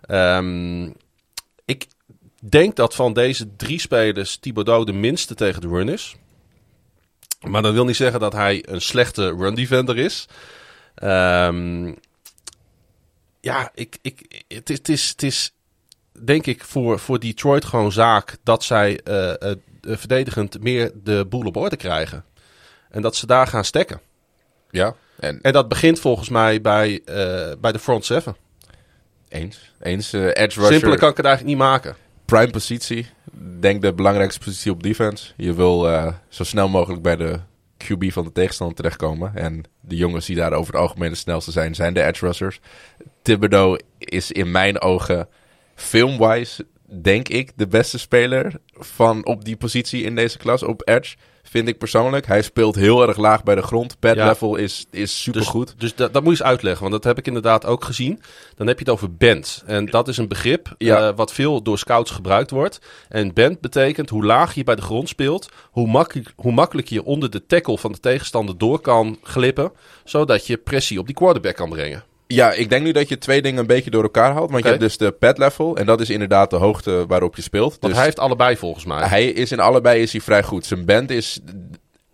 Ehm, 0.00 0.90
ik 1.64 1.86
denk 2.40 2.76
dat 2.76 2.94
van 2.94 3.12
deze 3.12 3.56
drie 3.56 3.80
spelers 3.80 4.36
Thibodeau 4.36 4.84
de 4.84 4.92
minste 4.92 5.34
tegen 5.34 5.60
de 5.60 5.68
run 5.68 5.88
is. 5.88 6.16
Maar 7.40 7.62
dat 7.62 7.72
wil 7.72 7.84
niet 7.84 7.96
zeggen 7.96 8.20
dat 8.20 8.32
hij 8.32 8.64
een 8.68 8.80
slechte 8.80 9.34
run 9.34 9.54
defender 9.54 9.98
is. 9.98 10.26
Ehm, 10.94 11.92
ja, 13.40 13.70
ik, 13.74 13.98
ik, 14.02 14.44
het, 14.48 14.70
is, 14.70 14.78
het, 14.78 14.88
is, 14.88 15.08
het 15.08 15.22
is 15.22 15.52
denk 16.24 16.46
ik 16.46 16.64
voor, 16.64 16.98
voor 16.98 17.18
Detroit 17.18 17.64
gewoon 17.64 17.92
zaak 17.92 18.36
dat 18.42 18.64
zij 18.64 19.00
eh, 19.00 19.50
eh, 19.50 19.56
verdedigend 19.82 20.62
meer 20.62 20.92
de 20.94 21.26
boel 21.28 21.46
op 21.46 21.56
orde 21.56 21.76
krijgen. 21.76 22.24
En 22.90 23.02
dat 23.02 23.16
ze 23.16 23.26
daar 23.26 23.46
gaan 23.46 23.64
stekken. 23.64 24.00
Ja, 24.70 24.94
en 25.18 25.38
En 25.42 25.52
dat 25.52 25.68
begint 25.68 26.00
volgens 26.00 26.28
mij 26.28 26.60
bij, 26.60 27.00
eh, 27.04 27.52
bij 27.60 27.72
de 27.72 27.78
front 27.78 28.04
seven. 28.04 28.36
eens. 29.28 29.72
Eens, 29.80 30.12
eh, 30.12 30.26
edge 30.26 30.60
rusher, 30.60 30.72
Simpeler 30.72 30.98
kan 30.98 31.10
ik 31.10 31.16
het 31.16 31.26
eigenlijk 31.26 31.56
niet 31.56 31.66
maken. 31.66 31.96
prime 32.24 32.50
positie. 32.50 33.06
Denk 33.60 33.82
de 33.82 33.92
belangrijkste 33.92 34.40
positie 34.40 34.72
op 34.72 34.82
defense. 34.82 35.32
Je 35.36 35.54
wil 35.54 35.88
eh, 35.88 36.12
zo 36.28 36.44
snel 36.44 36.68
mogelijk 36.68 37.02
bij 37.02 37.16
de 37.16 37.40
QB 37.76 38.12
van 38.12 38.24
de 38.24 38.32
tegenstander 38.32 38.76
terechtkomen. 38.76 39.32
En 39.34 39.64
de 39.80 39.96
jongens 39.96 40.26
die 40.26 40.36
daar 40.36 40.52
over 40.52 40.72
het 40.72 40.82
algemeen 40.82 41.10
het 41.10 41.18
snelste 41.18 41.50
zijn, 41.50 41.74
zijn 41.74 41.94
de 41.94 42.02
edge 42.02 42.26
rushers. 42.26 42.60
Thibodeau 43.22 43.80
is 43.98 44.32
in 44.32 44.50
mijn 44.50 44.80
ogen 44.80 45.28
filmwise, 45.74 46.66
denk 46.86 47.28
ik, 47.28 47.52
de 47.56 47.66
beste 47.66 47.98
speler 47.98 48.52
van 48.72 49.26
op 49.26 49.44
die 49.44 49.56
positie 49.56 50.02
in 50.02 50.14
deze 50.14 50.38
klas 50.38 50.62
op 50.62 50.88
edge. 50.88 51.16
Vind 51.50 51.68
ik 51.68 51.78
persoonlijk. 51.78 52.26
Hij 52.26 52.42
speelt 52.42 52.74
heel 52.74 53.08
erg 53.08 53.16
laag 53.16 53.42
bij 53.42 53.54
de 53.54 53.62
grond. 53.62 53.98
Pad 53.98 54.16
Ja. 54.16 54.26
level 54.26 54.56
is, 54.56 54.86
is 54.90 55.22
supergoed. 55.22 55.66
Dus, 55.66 55.76
dus 55.78 55.94
dat, 55.94 56.12
dat 56.12 56.22
moet 56.22 56.36
je 56.36 56.38
eens 56.38 56.48
uitleggen, 56.48 56.80
want 56.80 56.92
dat 56.92 57.04
heb 57.04 57.18
ik 57.18 57.26
inderdaad 57.26 57.66
ook 57.66 57.84
gezien. 57.84 58.20
Dan 58.56 58.66
heb 58.66 58.78
je 58.78 58.84
het 58.84 58.94
over 58.94 59.14
band. 59.16 59.62
En 59.66 59.86
dat 59.86 60.08
is 60.08 60.16
een 60.16 60.28
begrip 60.28 60.74
Ja. 60.78 61.08
eh, 61.08 61.16
wat 61.16 61.32
veel 61.32 61.62
door 61.62 61.78
scouts 61.78 62.10
gebruikt 62.10 62.50
wordt. 62.50 62.78
En 63.08 63.32
band 63.32 63.60
betekent 63.60 64.10
hoe 64.10 64.24
laag 64.24 64.54
je 64.54 64.64
bij 64.64 64.74
de 64.76 64.82
grond 64.82 65.08
speelt, 65.08 65.48
hoe 65.70 65.86
makkelijk, 65.88 66.32
hoe 66.36 66.52
makkelijk 66.52 66.88
je 66.88 67.04
onder 67.04 67.30
de 67.30 67.46
tackle 67.46 67.78
van 67.78 67.92
de 67.92 68.00
tegenstander 68.00 68.58
door 68.58 68.80
kan 68.80 69.18
glippen, 69.22 69.72
zodat 70.04 70.46
je 70.46 70.56
pressie 70.56 70.98
op 70.98 71.06
die 71.06 71.14
quarterback 71.14 71.56
kan 71.56 71.68
brengen. 71.70 72.04
Ja, 72.34 72.52
ik 72.52 72.70
denk 72.70 72.84
nu 72.84 72.92
dat 72.92 73.08
je 73.08 73.18
twee 73.18 73.42
dingen 73.42 73.60
een 73.60 73.66
beetje 73.66 73.90
door 73.90 74.02
elkaar 74.02 74.32
haalt. 74.32 74.50
Want 74.50 74.62
je 74.62 74.68
hebt 74.68 74.80
dus 74.80 74.96
de 74.96 75.10
pad 75.10 75.38
level. 75.38 75.76
En 75.76 75.86
dat 75.86 76.00
is 76.00 76.10
inderdaad 76.10 76.50
de 76.50 76.56
hoogte 76.56 77.04
waarop 77.06 77.36
je 77.36 77.42
speelt. 77.42 77.70
Want 77.70 77.82
dus 77.82 77.94
hij 77.94 78.04
heeft 78.04 78.18
allebei 78.18 78.56
volgens 78.56 78.84
mij. 78.84 79.06
hij 79.06 79.26
is 79.26 79.52
in 79.52 79.60
allebei 79.60 80.02
is 80.02 80.12
hij 80.12 80.20
vrij 80.20 80.42
goed. 80.42 80.66
Zijn 80.66 80.84
band 80.84 81.10
is... 81.10 81.40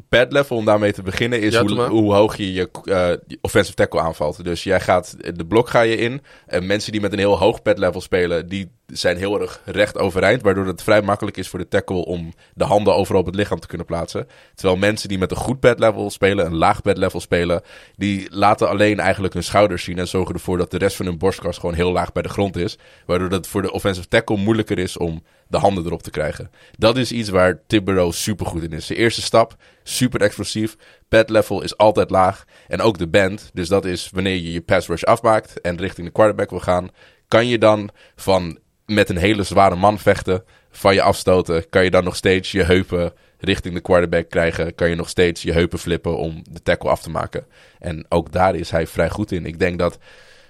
Pad 0.09 0.33
level, 0.33 0.57
om 0.57 0.65
daarmee 0.65 0.93
te 0.93 1.03
beginnen, 1.03 1.41
is 1.41 1.53
Ja, 1.53 1.63
hoe, 1.63 1.81
hoe 1.83 2.15
hoog 2.15 2.37
je 2.37 2.53
je 2.53 2.69
eh, 2.85 3.09
je 3.27 3.39
offensive 3.41 3.77
tackle 3.77 4.01
aanvalt. 4.01 4.45
Dus 4.45 4.65
jij 4.65 4.81
gaat, 4.81 5.17
de 5.37 5.47
blok 5.47 5.69
ga 5.69 5.81
je 5.81 5.97
in. 5.97 6.23
En 6.47 6.67
mensen 6.67 6.93
die 6.93 7.01
met 7.01 7.13
een 7.13 7.19
heel 7.19 7.39
hoog 7.39 7.63
pad 7.63 7.79
level 7.79 8.01
spelen, 8.01 8.49
die 8.49 8.71
zijn 8.87 9.17
heel 9.17 9.41
erg 9.41 9.61
recht 9.65 9.99
overeind. 9.99 10.43
Waardoor 10.43 10.67
het 10.67 10.83
vrij 10.83 11.03
makkelijk 11.03 11.37
is 11.37 11.49
voor 11.49 11.59
de 11.59 11.69
tackle 11.69 12.05
om 12.05 12.33
de 12.55 12.65
handen 12.65 12.95
overal 12.95 13.21
op 13.21 13.27
het 13.27 13.35
lichaam 13.35 13.61
te 13.61 13.67
kunnen 13.67 13.87
plaatsen. 13.87 14.27
Terwijl 14.55 14.79
mensen 14.79 15.09
die 15.09 15.19
met 15.19 15.31
een 15.31 15.37
goed 15.37 15.61
pad 15.61 15.79
level 15.79 16.11
spelen, 16.11 16.47
een 16.47 16.57
laag 16.57 16.83
pad 16.83 16.97
level 16.97 17.21
spelen, 17.21 17.63
die 17.97 18.27
laten 18.31 18.69
alleen 18.69 19.01
eigenlijk 19.01 19.35
hun 19.35 19.45
schouders 19.45 19.85
zien. 19.85 19.99
En 19.99 20.09
zorgen 20.09 20.35
ervoor 20.35 20.59
dat 20.59 20.71
de 20.71 20.79
rest 20.79 20.97
van 20.97 21.07
hun 21.07 21.19
borstkas 21.19 21.59
gewoon 21.59 21.75
heel 21.75 21.93
laag 21.93 22.13
bij 22.13 22.23
de 22.23 22.29
grond 22.29 22.57
is. 22.57 22.79
Waardoor 23.07 23.31
het 23.31 23.47
voor 23.47 23.63
de 23.63 23.73
offensive 23.73 24.09
tackle 24.09 24.37
moeilijker 24.37 24.79
is 24.79 24.97
om 24.97 25.23
de 25.49 25.59
handen 25.59 25.85
erop 25.85 26.03
te 26.03 26.11
krijgen. 26.11 26.51
Dat 26.79 26.97
is 26.97 27.13
iets 27.13 27.29
waar 27.29 27.61
Thibodeau 27.67 28.13
super 28.13 28.47
goed 28.47 28.63
in 28.63 28.73
is. 28.73 28.87
Zijn 28.87 28.99
eerste 28.99 29.23
stap, 29.23 29.57
super 29.83 30.21
explosief. 30.21 30.77
Pad 31.09 31.31
level 31.31 31.63
is 31.63 31.77
altijd 31.77 32.11
laag. 32.11 32.45
En 32.69 32.81
ook 32.81 32.99
de 32.99 33.09
band. 33.09 33.51
Dus 33.53 33.69
dat 33.69 33.85
is 33.85 34.11
wanneer 34.13 34.35
je 34.35 34.53
je 34.53 34.61
pass 34.61 34.89
rush 34.89 35.03
afmaakt 35.03 35.61
en 35.61 35.77
richting 35.77 36.07
de 36.07 36.13
quarterback 36.13 36.51
wil 36.51 36.61
gaan. 36.61 36.89
Kan 37.29 37.47
je 37.47 37.59
dan 37.59 37.91
van 38.17 38.59
met 38.87 39.09
een 39.09 39.17
hele 39.17 39.43
zware 39.43 39.77
man 39.77 39.99
vechten, 39.99 40.45
van 40.71 40.95
je 40.95 41.03
afstoten. 41.03 41.69
Kan 41.69 41.85
je 41.85 41.91
dan 41.91 42.05
nog 42.05 42.17
steeds 42.17 42.53
je 42.53 42.63
heupen 42.63 43.13
richting 43.39 43.75
de 43.75 43.81
quarterback 43.81 44.31
krijgen. 44.31 44.75
Kan 44.75 44.89
je 44.89 44.95
nog 44.95 45.09
steeds 45.09 45.43
je 45.43 45.53
heupen 45.53 45.79
flippen 45.79 46.17
om 46.17 46.43
de 46.51 46.63
tackle 46.63 46.91
af 46.91 47.03
te 47.03 47.11
maken. 47.11 47.47
En 47.79 48.07
ook 48.09 48.33
daar 48.33 48.55
is 48.55 48.71
hij 48.71 48.87
vrij 48.87 49.11
goed 49.11 49.33
in. 49.33 49.47
Ik 49.47 49.59
denk 49.59 49.79
dat 49.79 49.99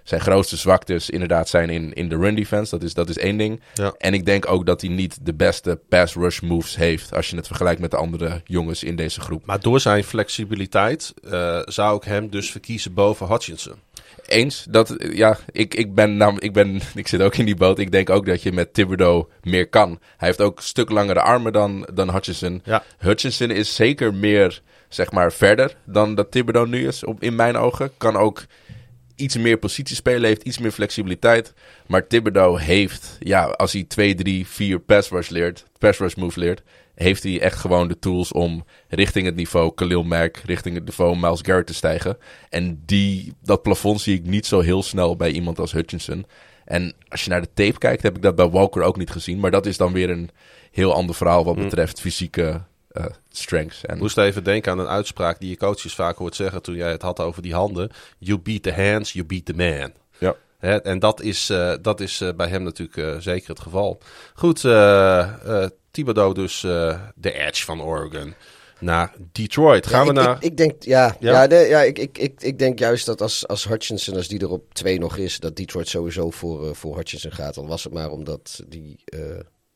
zijn 0.02 0.20
grootste 0.20 0.56
zwaktes 0.56 1.10
inderdaad 1.10 1.48
zijn 1.48 1.70
in, 1.70 1.92
in 1.92 2.08
de 2.08 2.16
run 2.16 2.34
defense. 2.34 2.70
Dat 2.70 2.82
is, 2.82 2.94
dat 2.94 3.08
is 3.08 3.18
één 3.18 3.36
ding. 3.36 3.60
Ja. 3.74 3.94
En 3.98 4.14
ik 4.14 4.24
denk 4.24 4.50
ook 4.50 4.66
dat 4.66 4.80
hij 4.80 4.90
niet 4.90 5.18
de 5.22 5.34
beste 5.34 5.80
pass 5.88 6.14
rush 6.14 6.40
moves 6.40 6.76
heeft. 6.76 7.14
Als 7.14 7.30
je 7.30 7.36
het 7.36 7.46
vergelijkt 7.46 7.80
met 7.80 7.90
de 7.90 7.96
andere 7.96 8.40
jongens 8.44 8.82
in 8.82 8.96
deze 8.96 9.20
groep. 9.20 9.46
Maar 9.46 9.60
door 9.60 9.80
zijn 9.80 10.04
flexibiliteit 10.04 11.14
eh, 11.30 11.60
zou 11.64 11.96
ik 11.96 12.04
hem 12.04 12.30
dus 12.30 12.50
verkiezen 12.50 12.94
boven 12.94 13.26
Hutchinson. 13.26 13.76
Eens. 14.26 14.66
Dat, 14.70 14.96
ja, 14.98 15.38
ik, 15.52 15.74
ik, 15.74 15.94
ben 15.94 16.16
nam, 16.16 16.36
ik, 16.38 16.52
ben, 16.52 16.80
ik 16.94 17.08
zit 17.08 17.22
ook 17.22 17.36
in 17.36 17.44
die 17.44 17.56
boot. 17.56 17.78
Ik 17.78 17.92
denk 17.92 18.10
ook 18.10 18.26
dat 18.26 18.42
je 18.42 18.52
met 18.52 18.74
Thibodeau 18.74 19.26
meer 19.42 19.68
kan. 19.68 19.98
Hij 20.16 20.28
heeft 20.28 20.40
ook 20.40 20.56
een 20.56 20.62
stuk 20.62 20.90
langere 20.90 21.20
armen 21.20 21.52
dan, 21.52 21.88
dan 21.94 22.12
Hutchinson. 22.12 22.62
Ja. 22.64 22.82
Hutchinson 22.98 23.50
is 23.50 23.74
zeker 23.74 24.14
meer, 24.14 24.62
zeg 24.88 25.12
maar, 25.12 25.32
verder 25.32 25.76
dan 25.84 26.14
dat 26.14 26.30
Thibodeau 26.30 26.68
nu 26.68 26.86
is, 26.86 27.04
op, 27.04 27.22
in 27.22 27.34
mijn 27.34 27.56
ogen. 27.56 27.90
Kan 27.96 28.16
ook 28.16 28.44
iets 29.16 29.36
meer 29.36 29.56
positie 29.56 29.96
spelen, 29.96 30.24
heeft 30.24 30.42
iets 30.42 30.58
meer 30.58 30.70
flexibiliteit. 30.70 31.52
Maar 31.86 32.06
Thibodeau 32.06 32.60
heeft, 32.60 33.16
ja, 33.20 33.44
als 33.44 33.72
hij 33.72 33.84
2, 33.84 34.14
3, 34.14 34.46
4 34.46 34.78
pass 34.78 35.10
rush 35.10 35.28
leert, 35.28 35.64
pass 35.78 35.98
rush 35.98 36.14
move 36.14 36.38
leert, 36.38 36.62
heeft 36.94 37.22
hij 37.22 37.40
echt 37.40 37.58
gewoon 37.58 37.88
de 37.88 37.98
tools 37.98 38.32
om 38.32 38.64
richting 38.88 39.26
het 39.26 39.36
niveau 39.36 39.74
Khalil 39.74 40.02
Mack, 40.02 40.36
richting 40.36 40.74
het 40.74 40.84
niveau 40.84 41.16
Miles 41.16 41.40
Garrett 41.42 41.66
te 41.66 41.74
stijgen. 41.74 42.18
En 42.48 42.82
die, 42.86 43.32
dat 43.42 43.62
plafond 43.62 44.00
zie 44.00 44.14
ik 44.14 44.26
niet 44.26 44.46
zo 44.46 44.60
heel 44.60 44.82
snel 44.82 45.16
bij 45.16 45.30
iemand 45.30 45.58
als 45.58 45.72
Hutchinson. 45.72 46.26
En 46.64 46.94
als 47.08 47.24
je 47.24 47.30
naar 47.30 47.40
de 47.40 47.52
tape 47.54 47.78
kijkt, 47.78 48.02
heb 48.02 48.16
ik 48.16 48.22
dat 48.22 48.34
bij 48.34 48.48
Walker 48.48 48.82
ook 48.82 48.96
niet 48.96 49.10
gezien. 49.10 49.40
Maar 49.40 49.50
dat 49.50 49.66
is 49.66 49.76
dan 49.76 49.92
weer 49.92 50.10
een 50.10 50.30
heel 50.70 50.94
ander 50.94 51.14
verhaal 51.14 51.44
wat 51.44 51.56
betreft 51.56 52.00
fysieke 52.00 52.60
eh, 52.88 53.04
strengths. 53.30 53.84
En 53.84 53.94
Ik 53.94 54.00
moest 54.00 54.18
even 54.18 54.44
denken 54.44 54.72
aan 54.72 54.78
een 54.78 54.88
uitspraak 54.88 55.40
die 55.40 55.50
je 55.50 55.56
coaches 55.56 55.94
vaak 55.94 56.16
hoort 56.16 56.34
zeggen 56.34 56.62
toen 56.62 56.74
jij 56.74 56.90
het 56.90 57.02
had 57.02 57.20
over 57.20 57.42
die 57.42 57.54
handen. 57.54 57.90
You 58.18 58.38
beat 58.38 58.62
the 58.62 58.72
hands, 58.72 59.12
you 59.12 59.26
beat 59.26 59.44
the 59.44 59.54
man. 59.54 59.92
Hè, 60.64 60.82
en 60.82 60.98
dat 60.98 61.20
is, 61.20 61.50
eh, 61.50 61.74
dat 61.82 62.00
is 62.00 62.20
eh, 62.20 62.28
bij 62.36 62.48
hem 62.48 62.62
natuurlijk 62.62 62.96
eh, 62.96 63.20
zeker 63.20 63.48
het 63.48 63.60
geval. 63.60 64.00
Goed, 64.34 64.60
Thibodeau 65.90 66.34
dus 66.34 66.60
de 67.14 67.32
edge 67.32 67.64
van 67.64 67.82
Oregon 67.82 68.34
naar 68.80 69.14
Detroit. 69.32 69.86
Gaan 69.86 70.06
Ja, 70.06 70.12
we 70.12 70.20
ik, 70.20 70.26
naar... 70.26 70.36
Ik, 70.36 70.42
ik 70.42 70.56
denk, 70.56 70.82
ja, 70.82 71.16
Ja? 71.20 71.42
ja? 71.42 71.46
nee, 71.46 71.68
ja 71.68 71.82
ik, 71.82 71.98
ik, 71.98 72.18
ik, 72.18 72.42
ik 72.42 72.58
denk 72.58 72.78
juist 72.78 73.06
dat 73.06 73.20
als, 73.20 73.48
als 73.48 73.68
Hutchinson, 73.68 74.16
als 74.16 74.28
die 74.28 74.40
er 74.40 74.50
op 74.50 74.74
twee 74.74 74.98
nog 74.98 75.16
is, 75.16 75.38
dat 75.38 75.56
Detroit 75.56 75.88
sowieso 75.88 76.30
voor, 76.30 76.76
voor 76.76 76.96
Hutchinson 76.96 77.32
gaat. 77.32 77.54
Dan 77.54 77.66
was 77.66 77.84
het 77.84 77.92
maar 77.92 78.10
omdat 78.10 78.62
die, 78.68 79.04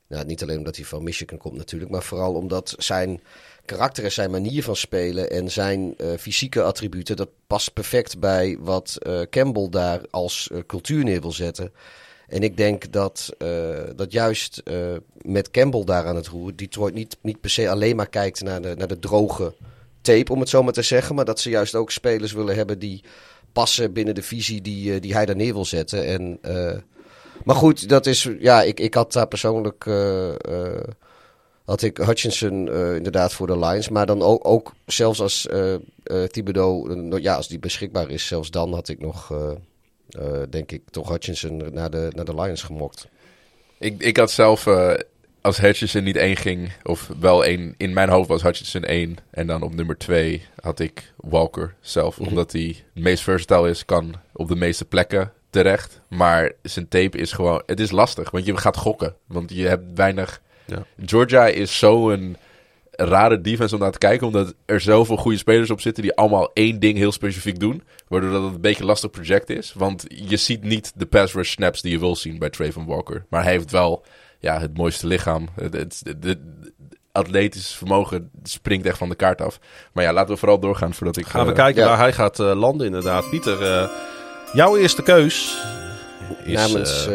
nou, 0.08 0.24
niet 0.24 0.42
alleen 0.42 0.58
omdat 0.58 0.76
hij 0.76 0.84
van 0.84 1.02
Michigan 1.02 1.38
komt 1.38 1.56
natuurlijk, 1.56 1.90
maar 1.90 2.02
vooral 2.02 2.34
omdat 2.34 2.74
zijn 2.78 3.22
karakter 3.68 4.04
en 4.04 4.12
zijn 4.12 4.30
manier 4.30 4.62
van 4.62 4.76
spelen 4.76 5.30
en 5.30 5.50
zijn 5.50 5.94
eh, 5.96 6.06
fysieke 6.18 6.62
attributen, 6.62 7.16
dat 7.16 7.28
past 7.46 7.72
perfect 7.72 8.18
bij 8.18 8.56
wat 8.60 8.96
eh, 8.98 9.20
Campbell 9.30 9.68
daar 9.70 10.00
als 10.10 10.48
eh, 10.52 10.58
cultuur 10.66 11.04
neer 11.04 11.20
wil 11.20 11.32
zetten. 11.32 11.72
En 12.28 12.42
ik 12.42 12.56
denk 12.56 12.92
dat, 12.92 13.30
dat 13.96 14.12
juist 14.12 14.62
met 15.22 15.50
Campbell 15.50 15.84
daar 15.84 16.06
aan 16.06 16.16
het 16.16 16.26
roer, 16.26 16.56
Detroit 16.56 16.94
niet, 16.94 17.16
niet 17.20 17.40
per 17.40 17.50
se 17.50 17.70
alleen 17.70 17.96
maar 17.96 18.08
kijkt 18.08 18.42
naar 18.42 18.62
de, 18.62 18.74
naar 18.76 18.88
de 18.88 18.98
droge 18.98 19.54
tape, 20.00 20.32
om 20.32 20.40
het 20.40 20.48
zo 20.48 20.62
maar 20.62 20.72
te 20.72 20.82
zeggen. 20.82 21.14
Maar 21.14 21.24
dat 21.24 21.40
ze 21.40 21.50
juist 21.50 21.74
ook 21.74 21.90
spelers 21.90 22.32
willen 22.32 22.54
hebben 22.54 22.78
die 22.78 23.02
passen 23.52 23.92
binnen 23.92 24.14
de 24.14 24.22
visie 24.22 24.60
die, 24.60 25.00
die 25.00 25.14
hij 25.14 25.26
daar 25.26 25.36
neer 25.36 25.52
wil 25.52 25.64
zetten. 25.64 26.06
En, 26.06 26.40
maar 27.44 27.56
goed, 27.56 27.88
dat 27.88 28.06
is, 28.06 28.28
ja, 28.38 28.62
ik, 28.62 28.80
ik 28.80 28.94
had 28.94 29.12
daar 29.12 29.28
persoonlijk, 29.28 29.84
had 31.68 31.82
ik 31.82 31.96
Hutchinson 31.96 32.68
eh, 32.68 32.94
inderdaad 32.94 33.32
voor 33.32 33.46
de 33.46 33.58
Lions. 33.58 33.88
Maar 33.88 34.06
dan 34.06 34.22
ook, 34.22 34.46
ook 34.46 34.74
zelfs 34.86 35.20
als 35.20 35.46
eh, 35.46 35.74
Thibodeau, 36.24 37.20
ja, 37.20 37.34
als 37.34 37.48
die 37.48 37.58
beschikbaar 37.58 38.10
is, 38.10 38.26
zelfs 38.26 38.50
dan 38.50 38.72
had 38.72 38.88
ik 38.88 39.00
nog, 39.00 39.32
denk 40.50 40.72
ik, 40.72 40.82
toch 40.90 41.08
Hutchinson 41.08 41.62
naar 41.72 41.90
de, 41.90 42.10
naar 42.14 42.24
de 42.24 42.34
Lions 42.34 42.62
gemokt. 42.62 43.08
Ik, 43.78 44.02
ik 44.02 44.16
had 44.16 44.30
zelf, 44.30 44.66
als 45.40 45.58
Hutchinson 45.60 46.04
niet 46.04 46.16
één 46.16 46.36
ging, 46.36 46.72
of 46.82 47.10
wel 47.20 47.44
één, 47.44 47.74
in 47.76 47.92
mijn 47.92 48.08
hoofd 48.08 48.28
was 48.28 48.42
Hutchinson 48.42 48.84
één. 48.84 49.16
En 49.30 49.46
dan 49.46 49.62
op 49.62 49.74
nummer 49.74 49.98
twee 49.98 50.42
had 50.60 50.80
ik 50.80 51.12
Walker 51.16 51.74
zelf. 51.80 52.18
Omdat 52.18 52.52
hij 52.52 52.76
het 52.94 53.02
meest 53.02 53.22
versatile 53.22 53.70
is, 53.70 53.84
kan 53.84 54.14
op 54.32 54.48
de 54.48 54.56
meeste 54.56 54.84
plekken 54.84 55.32
terecht. 55.50 56.00
Maar 56.08 56.52
zijn 56.62 56.88
tape 56.88 57.18
is 57.18 57.32
gewoon, 57.32 57.62
het 57.66 57.80
is 57.80 57.90
lastig, 57.90 58.30
want 58.30 58.44
je 58.44 58.56
gaat 58.56 58.76
gokken. 58.76 59.14
Want 59.26 59.50
je 59.54 59.66
hebt 59.66 59.84
weinig... 59.94 60.40
Ja. 60.68 61.06
Georgia 61.06 61.46
is 61.46 61.78
zo'n 61.78 62.36
rare 62.90 63.40
defense 63.40 63.74
om 63.74 63.80
naar 63.80 63.92
te 63.92 63.98
kijken, 63.98 64.26
omdat 64.26 64.54
er 64.66 64.80
zoveel 64.80 65.16
goede 65.16 65.38
spelers 65.38 65.70
op 65.70 65.80
zitten 65.80 66.02
die 66.02 66.14
allemaal 66.14 66.50
één 66.52 66.80
ding 66.80 66.98
heel 66.98 67.12
specifiek 67.12 67.58
doen. 67.60 67.82
Waardoor 68.08 68.30
dat 68.30 68.42
het 68.42 68.54
een 68.54 68.60
beetje 68.60 68.84
lastig 68.84 69.10
project 69.10 69.50
is. 69.50 69.72
Want 69.76 70.04
je 70.08 70.36
ziet 70.36 70.62
niet 70.62 70.92
de 70.94 71.06
pass 71.06 71.34
rush 71.34 71.50
snaps 71.50 71.80
die 71.82 71.92
je 71.92 71.98
wil 71.98 72.16
zien 72.16 72.38
bij 72.38 72.50
Trayvon 72.50 72.86
Walker. 72.86 73.24
Maar 73.28 73.42
hij 73.42 73.52
heeft 73.52 73.70
wel 73.70 74.04
ja, 74.38 74.60
het 74.60 74.76
mooiste 74.76 75.06
lichaam. 75.06 75.48
Het, 75.54 75.72
het, 75.72 76.00
het- 76.04 76.24
het 76.24 76.38
atletisch 77.12 77.74
vermogen 77.74 78.30
springt 78.42 78.86
echt 78.86 78.98
van 78.98 79.08
de 79.08 79.14
kaart 79.14 79.40
af. 79.40 79.58
Maar 79.92 80.04
ja, 80.04 80.12
laten 80.12 80.32
we 80.32 80.38
vooral 80.40 80.60
doorgaan 80.60 80.94
voordat 80.94 81.16
ik... 81.16 81.26
Gaan 81.26 81.44
we 81.44 81.50
eh, 81.50 81.56
kijken 81.56 81.82
ja. 81.82 81.88
waar 81.88 81.98
hij 81.98 82.12
gaat 82.12 82.40
eh, 82.40 82.54
landen 82.54 82.86
inderdaad. 82.86 83.30
Pieter, 83.30 83.62
eh, 83.62 83.88
jouw 84.52 84.76
eerste 84.76 85.02
keus 85.02 85.62
is 86.44 86.54
Namens 86.54 87.08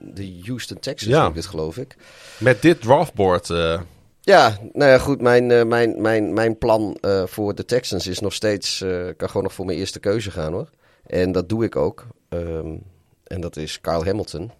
de 0.00 0.40
Houston 0.44 0.78
Texans, 0.78 1.12
ja. 1.12 1.30
dit 1.30 1.46
geloof 1.46 1.76
ik. 1.76 1.96
Met 2.38 2.62
dit 2.62 2.80
draftboard. 2.80 3.50
eh, 3.50 3.80
Ja, 4.20 4.58
nou 4.72 4.90
ja, 4.90 4.98
goed. 4.98 5.20
Mijn, 5.20 5.50
eh, 5.50 5.64
mijn, 5.64 6.00
mijn, 6.02 6.32
mijn 6.32 6.58
plan 6.58 6.96
eh, 7.00 7.26
voor 7.26 7.54
de 7.54 7.64
Texans 7.64 8.06
is 8.06 8.18
nog 8.20 8.32
steeds. 8.32 8.78
kan 9.16 9.28
gewoon 9.28 9.42
nog 9.42 9.54
voor 9.54 9.64
mijn 9.66 9.78
eerste 9.78 10.00
keuze 10.00 10.30
gaan 10.30 10.52
hoor. 10.52 10.70
En 11.06 11.32
dat 11.32 11.48
doe 11.48 11.64
ik 11.64 11.76
ook. 11.76 12.06
Ehm, 12.28 12.76
en 13.24 13.40
dat 13.40 13.56
is 13.56 13.80
Carl 13.80 14.04
Hamilton 14.04 14.50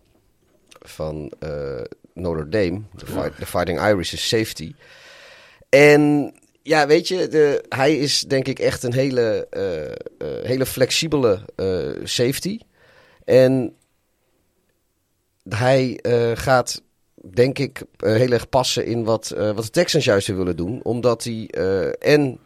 van 0.80 1.32
Notre 2.14 2.48
Dame. 2.48 2.82
De, 2.96 3.06
fight- 3.06 3.38
de 3.38 3.46
Fighting 3.46 3.80
Irish 3.80 4.12
is 4.12 4.28
safety. 4.28 4.74
En 5.68 6.32
ja, 6.62 6.86
weet 6.86 7.08
je, 7.08 7.28
de, 7.28 7.64
hij 7.68 7.96
is 7.96 8.20
denk 8.20 8.48
ik 8.48 8.58
echt 8.58 8.82
een 8.82 8.92
hele, 8.94 9.46
hele 10.42 10.66
flexibele 10.66 11.40
safety. 12.04 12.58
En 13.24 13.74
hij 15.48 15.98
gaat, 16.34 16.82
denk 17.32 17.58
ik, 17.58 17.82
eh, 17.96 18.14
heel 18.14 18.30
erg 18.30 18.48
passen 18.48 18.86
in 18.86 19.04
wat, 19.04 19.30
eh, 19.30 19.52
wat 19.52 19.64
de 19.64 19.70
Texans 19.70 20.04
juist 20.04 20.26
willen 20.26 20.56
doen. 20.56 20.80
Omdat 20.82 21.24
hij 21.24 21.48
eh, 21.50 22.12
en 22.14 22.38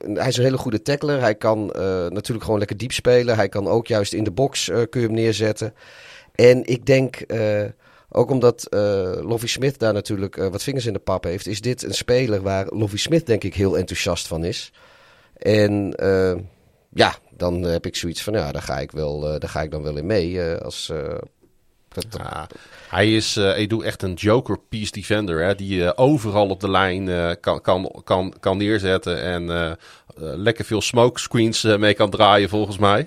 hij 0.00 0.28
is 0.28 0.36
een 0.36 0.44
hele 0.44 0.58
goede 0.58 0.82
tackler. 0.82 1.20
Hij 1.20 1.34
kan 1.34 1.66
natuurlijk 2.12 2.44
gewoon 2.44 2.58
lekker 2.58 2.76
diep 2.76 2.92
spelen. 2.92 3.36
Hij 3.36 3.48
kan 3.48 3.68
ook 3.68 3.86
juist 3.86 4.12
in 4.12 4.24
de 4.24 4.30
box 4.30 4.64
kun 4.64 5.00
je 5.00 5.06
hem 5.06 5.14
neerzetten. 5.14 5.74
En 6.34 6.66
ik 6.66 6.86
denk, 6.86 7.24
ook 8.08 8.30
omdat 8.30 8.66
eh 8.66 9.18
Lovie 9.20 9.48
Smith 9.48 9.78
daar 9.78 9.92
natuurlijk 9.92 10.36
wat 10.36 10.62
vingers 10.62 10.86
in 10.86 10.92
de 10.92 10.98
pap 10.98 11.24
heeft, 11.24 11.46
is 11.46 11.60
dit 11.60 11.82
een 11.82 11.94
speler 11.94 12.42
waar 12.42 12.66
Lovie 12.68 12.98
Smith 12.98 13.26
denk 13.26 13.44
ik 13.44 13.54
heel 13.54 13.78
enthousiast 13.78 14.26
van 14.26 14.44
is. 14.44 14.72
En 15.36 15.94
ja, 16.90 17.14
dan 17.30 17.62
heb 17.62 17.86
ik 17.86 17.96
zoiets 17.96 18.22
van, 18.22 18.32
ja, 18.32 18.52
daar 18.52 18.62
ga 18.62 18.78
ik, 18.78 18.90
wel, 18.90 19.20
daar 19.20 19.48
ga 19.48 19.62
ik 19.62 19.70
dan 19.70 19.82
wel 19.82 19.96
in 19.96 20.06
mee. 20.06 20.42
als, 20.42 20.92
dat, 21.88 22.06
ja, 22.10 22.46
hij 22.88 23.14
is 23.14 23.36
eh 23.36 23.58
Edu 23.58 23.82
echt 23.82 24.02
een 24.02 24.14
joker 24.14 24.58
piece 24.68 24.92
defender. 24.92 25.44
Hè, 25.44 25.54
die 25.54 25.76
je 25.76 25.96
overal 25.96 26.48
op 26.48 26.60
de 26.60 26.70
lijn 26.70 27.08
eh, 27.08 27.30
kan, 27.40 27.60
kan, 27.60 28.00
kan, 28.04 28.34
kan 28.40 28.56
neerzetten. 28.56 29.22
En 29.22 29.50
eh, 29.50 29.70
eh, 29.70 29.74
lekker 30.16 30.64
veel 30.64 30.80
smoke 30.80 31.20
screens 31.20 31.64
eh, 31.64 31.76
mee 31.76 31.94
kan 31.94 32.10
draaien 32.10 32.48
volgens 32.48 32.78
mij. 32.78 33.06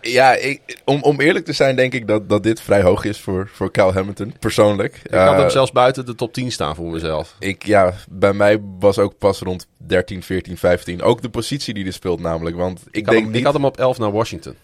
Ja, 0.00 0.34
ik, 0.34 0.80
om, 0.84 1.02
om 1.02 1.20
eerlijk 1.20 1.44
te 1.44 1.52
zijn 1.52 1.76
denk 1.76 1.92
ik 1.92 2.06
dat, 2.06 2.28
dat 2.28 2.42
dit 2.42 2.60
vrij 2.60 2.82
hoog 2.82 3.04
is 3.04 3.20
voor, 3.20 3.50
voor 3.52 3.70
Kyle 3.70 3.92
Hamilton, 3.92 4.34
persoonlijk. 4.38 5.00
Ik 5.02 5.10
kan 5.10 5.34
Eh, 5.34 5.38
hem 5.38 5.50
zelfs 5.50 5.72
buiten 5.72 6.06
de 6.06 6.14
top 6.14 6.32
10 6.32 6.52
staan 6.52 6.74
voor 6.74 6.90
mezelf. 6.90 7.36
Ik, 7.38 7.66
ja, 7.66 7.94
bij 8.10 8.32
mij 8.32 8.58
was 8.78 8.98
ook 8.98 9.18
pas 9.18 9.38
rond 9.38 9.66
13, 9.76 10.22
14, 10.22 10.56
15. 10.56 11.02
Ook 11.02 11.22
de 11.22 11.28
positie 11.30 11.74
die 11.74 11.86
er 11.86 11.92
speelt 11.92 12.20
namelijk. 12.20 12.56
Want 12.56 12.82
ik, 12.90 13.04
denk 13.04 13.16
hem, 13.18 13.26
niet... 13.26 13.36
ik 13.36 13.44
had 13.44 13.54
hem 13.54 13.64
op 13.64 13.78
11 13.78 13.98
naar 13.98 14.12
Washington. 14.12 14.54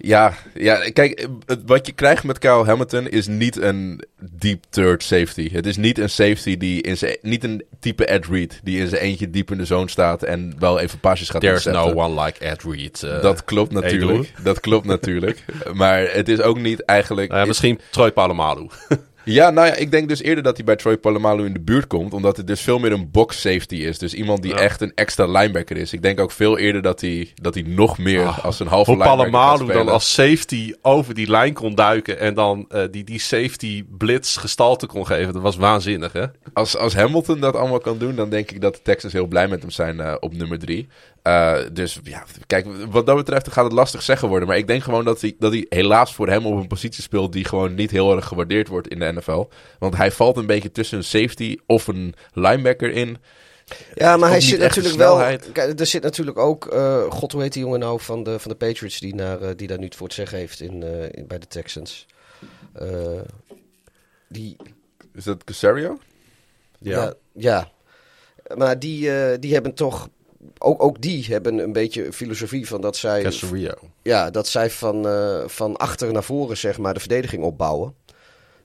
Ja, 0.00 0.34
ja, 0.54 0.90
kijk, 0.92 1.26
wat 1.66 1.86
je 1.86 1.92
krijgt 1.92 2.24
met 2.24 2.38
Kyle 2.38 2.64
Hamilton 2.64 3.08
is 3.08 3.26
niet 3.26 3.56
een 3.60 4.04
deep 4.18 4.64
third 4.70 5.02
safety. 5.02 5.50
Het 5.52 5.66
is 5.66 5.76
niet 5.76 5.98
een 5.98 6.10
safety 6.10 6.56
die 6.56 6.82
in 6.82 6.96
zijn... 6.96 7.16
Niet 7.22 7.44
een 7.44 7.64
type 7.80 8.04
Ed 8.06 8.26
Reed 8.26 8.60
die 8.62 8.80
in 8.80 8.88
zijn 8.88 9.02
eentje 9.02 9.30
diep 9.30 9.50
in 9.50 9.58
de 9.58 9.64
zone 9.64 9.88
staat 9.88 10.22
en 10.22 10.54
wel 10.58 10.78
even 10.78 11.00
pasjes 11.00 11.30
gaat 11.30 11.40
There's 11.40 11.64
no 11.64 11.92
one 11.92 12.24
like 12.24 12.44
Ed 12.44 12.62
Reed. 12.62 13.02
eh. 13.02 13.22
Dat 13.22 13.44
klopt 13.44 13.72
natuurlijk. 13.72 14.32
Dat 14.42 14.60
klopt 14.60 14.86
natuurlijk. 14.86 15.44
Maar 15.72 16.08
het 16.12 16.28
is 16.28 16.40
ook 16.40 16.58
niet 16.60 16.84
eigenlijk... 16.84 17.28
Nou 17.28 17.40
ja, 17.40 17.46
misschien 17.46 17.80
Troy 17.90 18.12
Polamalu. 18.12 18.66
Ja, 19.32 19.50
nou 19.50 19.66
ja, 19.66 19.74
ik 19.74 19.90
denk 19.90 20.08
dus 20.08 20.22
eerder 20.22 20.44
dat 20.44 20.56
hij 20.56 20.64
bij 20.64 20.76
Troy 20.76 20.96
Polamalu 20.96 21.44
in 21.46 21.52
de 21.52 21.60
buurt 21.60 21.86
komt. 21.86 22.12
Omdat 22.14 22.36
het 22.36 22.46
dus 22.46 22.60
veel 22.60 22.78
meer 22.78 22.92
een 22.92 23.10
box 23.10 23.40
safety 23.40 23.74
is. 23.74 23.98
Dus 23.98 24.14
iemand 24.14 24.42
die 24.42 24.52
Ja. 24.52 24.58
echt 24.58 24.80
een 24.80 24.92
extra 24.94 25.26
linebacker 25.26 25.76
is. 25.76 25.92
Ik 25.92 26.02
denk 26.02 26.20
ook 26.20 26.30
veel 26.32 26.58
eerder 26.58 26.82
dat 26.82 27.00
hij, 27.00 27.32
dat 27.34 27.54
hij 27.54 27.62
nog 27.66 27.98
meer 27.98 28.26
Ah, 28.26 28.44
als 28.44 28.60
een 28.60 28.66
halve 28.66 28.90
linebacker 28.90 29.30
Palamalu 29.30 29.72
dan 29.72 29.88
als 29.88 30.12
safety 30.14 30.72
over 30.82 31.14
die 31.14 31.30
lijn 31.30 31.52
kon 31.54 31.74
duiken 31.74 32.18
en 32.18 32.34
dan 32.34 32.64
eh, 32.68 32.82
die, 32.90 33.04
die 33.04 33.20
safety 33.20 33.84
blitz 33.98 34.38
gestalte 34.38 34.86
kon 34.86 35.06
geven. 35.06 35.32
Dat 35.32 35.42
was 35.42 35.56
waanzinnig, 35.56 36.12
hè? 36.12 36.24
Als, 36.52 36.76
als 36.76 36.94
Hamilton 36.94 37.40
dat 37.40 37.56
allemaal 37.56 37.78
kan 37.80 37.98
doen, 37.98 38.14
dan 38.16 38.30
denk 38.30 38.50
ik 38.50 38.60
dat 38.60 38.74
de 38.74 38.82
Texans 38.82 39.12
heel 39.12 39.26
blij 39.26 39.48
met 39.48 39.60
hem 39.60 39.70
zijn 39.70 40.00
eh, 40.00 40.14
op 40.20 40.34
nummer 40.34 40.58
drie. 40.58 40.88
Eh, 41.22 41.58
dus 41.72 42.00
ja, 42.02 42.24
kijk, 42.46 42.66
wat 42.90 43.06
dat 43.06 43.16
betreft 43.16 43.52
gaat 43.52 43.64
het 43.64 43.72
lastig 43.72 44.02
zeggen 44.02 44.28
worden. 44.28 44.48
Maar 44.48 44.56
ik 44.56 44.66
denk 44.66 44.82
gewoon 44.82 45.04
dat 45.04 45.20
hij, 45.20 45.34
dat 45.38 45.52
hij 45.52 45.66
helaas 45.68 46.14
voor 46.14 46.28
hem 46.28 46.46
op 46.46 46.56
een 46.60 46.66
positie 46.66 47.02
speelt 47.02 47.32
die 47.32 47.44
gewoon 47.44 47.74
niet 47.74 47.90
heel 47.90 48.16
erg 48.16 48.26
gewaardeerd 48.26 48.68
wordt 48.68 48.88
in 48.88 48.98
de 48.98 49.12
NFL. 49.12 49.44
Want 49.78 49.96
hij 49.96 50.10
valt 50.12 50.36
een 50.36 50.46
beetje 50.46 50.72
tussen 50.72 50.98
een 50.98 51.04
safety 51.04 51.56
of 51.66 51.86
een 51.86 52.14
linebacker 52.32 52.90
in. 52.90 53.16
Ja, 53.94 54.16
maar 54.16 54.28
hij 54.30 54.40
zit 54.40 54.58
natuurlijk 54.60 54.96
wel. 54.96 55.16
Kijk, 55.52 55.80
er 55.80 55.86
zit 55.86 56.02
natuurlijk 56.02 56.38
ook. 56.38 56.66
eh, 56.66 57.02
God, 57.10 57.32
hoe 57.32 57.42
heet 57.42 57.52
die 57.52 57.62
jongen 57.62 57.80
nou 57.80 58.00
van 58.00 58.22
de, 58.22 58.38
van 58.38 58.50
de 58.50 58.56
Patriots 58.56 58.98
die, 59.00 59.14
naar, 59.14 59.40
eh, 59.40 59.50
die 59.56 59.66
daar 59.68 59.78
nu 59.78 59.84
het 59.84 59.94
voor 59.96 60.06
het 60.06 60.16
zeggen 60.16 60.38
heeft 60.38 60.60
in, 60.60 60.82
in- 61.12 61.26
bij 61.26 61.38
de 61.38 61.46
Texans? 61.46 62.06
Die. 64.28 64.56
Is 65.14 65.24
dat 65.24 65.44
Casario? 65.44 65.98
Ja. 66.78 67.14
ja, 67.32 67.70
Maar 68.56 68.78
die, 68.78 69.10
die 69.38 69.52
hebben 69.52 69.74
toch. 69.74 70.08
Ook, 70.58 70.82
ook 70.82 71.00
die 71.00 71.24
hebben 71.24 71.58
een 71.58 71.72
beetje 71.72 72.06
een 72.06 72.12
filosofie 72.12 72.66
van 72.66 72.80
dat 72.80 72.96
zij. 72.96 73.22
Casario. 73.22 73.74
Ja, 74.02 74.30
dat 74.30 74.48
zij 74.48 74.70
van, 74.70 75.08
eh, 75.08 75.42
van 75.46 75.76
achter 75.76 76.12
naar 76.12 76.24
voren 76.24 76.56
zeg 76.56 76.78
maar 76.78 76.94
de 76.94 77.00
verdediging 77.00 77.42
opbouwen. 77.42 77.94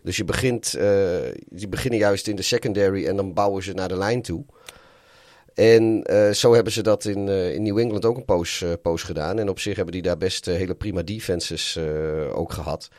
Dus 0.03 0.17
je 0.17 0.25
begint, 0.25 0.73
eh, 0.73 1.17
die 1.49 1.67
beginnen 1.67 1.99
juist 1.99 2.27
in 2.27 2.35
de 2.35 2.41
secondary 2.41 3.07
en 3.07 3.15
dan 3.15 3.33
bouwen 3.33 3.63
ze 3.63 3.73
naar 3.73 3.87
de 3.87 3.97
lijn 3.97 4.21
toe. 4.21 4.45
En 5.53 6.03
eh, 6.03 6.31
zo 6.31 6.53
hebben 6.53 6.73
ze 6.73 6.81
dat 6.81 7.05
in, 7.05 7.27
eh, 7.27 7.53
in 7.53 7.63
New 7.63 7.77
England 7.77 8.05
ook 8.05 8.17
een 8.17 8.25
poos, 8.25 8.61
eh, 8.61 8.71
poos 8.81 9.03
gedaan. 9.03 9.39
En 9.39 9.49
op 9.49 9.59
zich 9.59 9.75
hebben 9.75 9.93
die 9.93 10.01
daar 10.01 10.17
best 10.17 10.45
hele 10.45 10.75
prima 10.75 11.01
defenses 11.01 11.79
ook 12.33 12.51
gehad. 12.51 12.89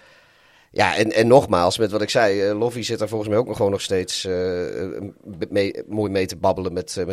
Ja, 0.76 0.96
en, 0.96 1.12
en 1.12 1.26
nogmaals, 1.26 1.78
met 1.78 1.90
wat 1.90 2.02
ik 2.02 2.10
zei, 2.10 2.40
eh 2.42 2.58
Lovie 2.58 2.82
zit 2.82 2.98
daar 2.98 3.08
volgens 3.08 3.30
mij 3.30 3.38
ook 3.38 3.46
nog 3.46 3.56
gewoon 3.56 3.70
nog 3.70 3.80
steeds 3.80 4.24
eh, 4.24 5.00
mee, 5.48 5.82
mooi 5.87 6.10
mee 6.10 6.26
te 6.26 6.37
babbelen 6.37 6.72
met, 6.72 6.96
eh, 6.96 7.06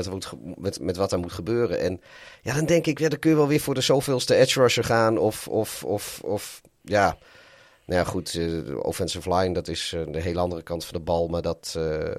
met, 0.58 0.80
met, 0.80 0.98
wat 0.98 1.12
er 1.12 1.20
moet 1.20 1.32
gebeuren. 1.32 1.80
En 1.80 2.02
ja, 2.42 2.54
dan 2.54 2.66
denk 2.66 2.86
ik, 2.86 3.00
ja, 3.00 3.10
dan 3.10 3.20
kun 3.20 3.30
je 3.30 3.36
wel 3.36 3.48
weer 3.48 3.60
voor 3.60 3.74
de 3.74 3.82
zoveelste 3.82 4.36
edge 4.36 4.60
rusher 4.62 4.84
gaan. 4.84 5.18
Of, 5.18 5.48
of, 5.48 5.84
of, 5.84 6.22
of 6.24 6.62
ja, 6.82 7.18
nou 7.86 8.00
ja, 8.00 8.04
goed, 8.10 8.36
eh, 8.36 8.78
offensive 8.84 9.34
line, 9.36 9.54
dat 9.54 9.68
is 9.68 9.94
eh, 9.96 10.14
de 10.14 10.22
hele 10.22 10.40
andere 10.40 10.64
kant 10.64 10.86
van 10.86 10.98
de 10.98 11.04
bal. 11.04 11.28
Maar 11.28 11.42
dat, 11.42 11.74
eh, 11.78 12.12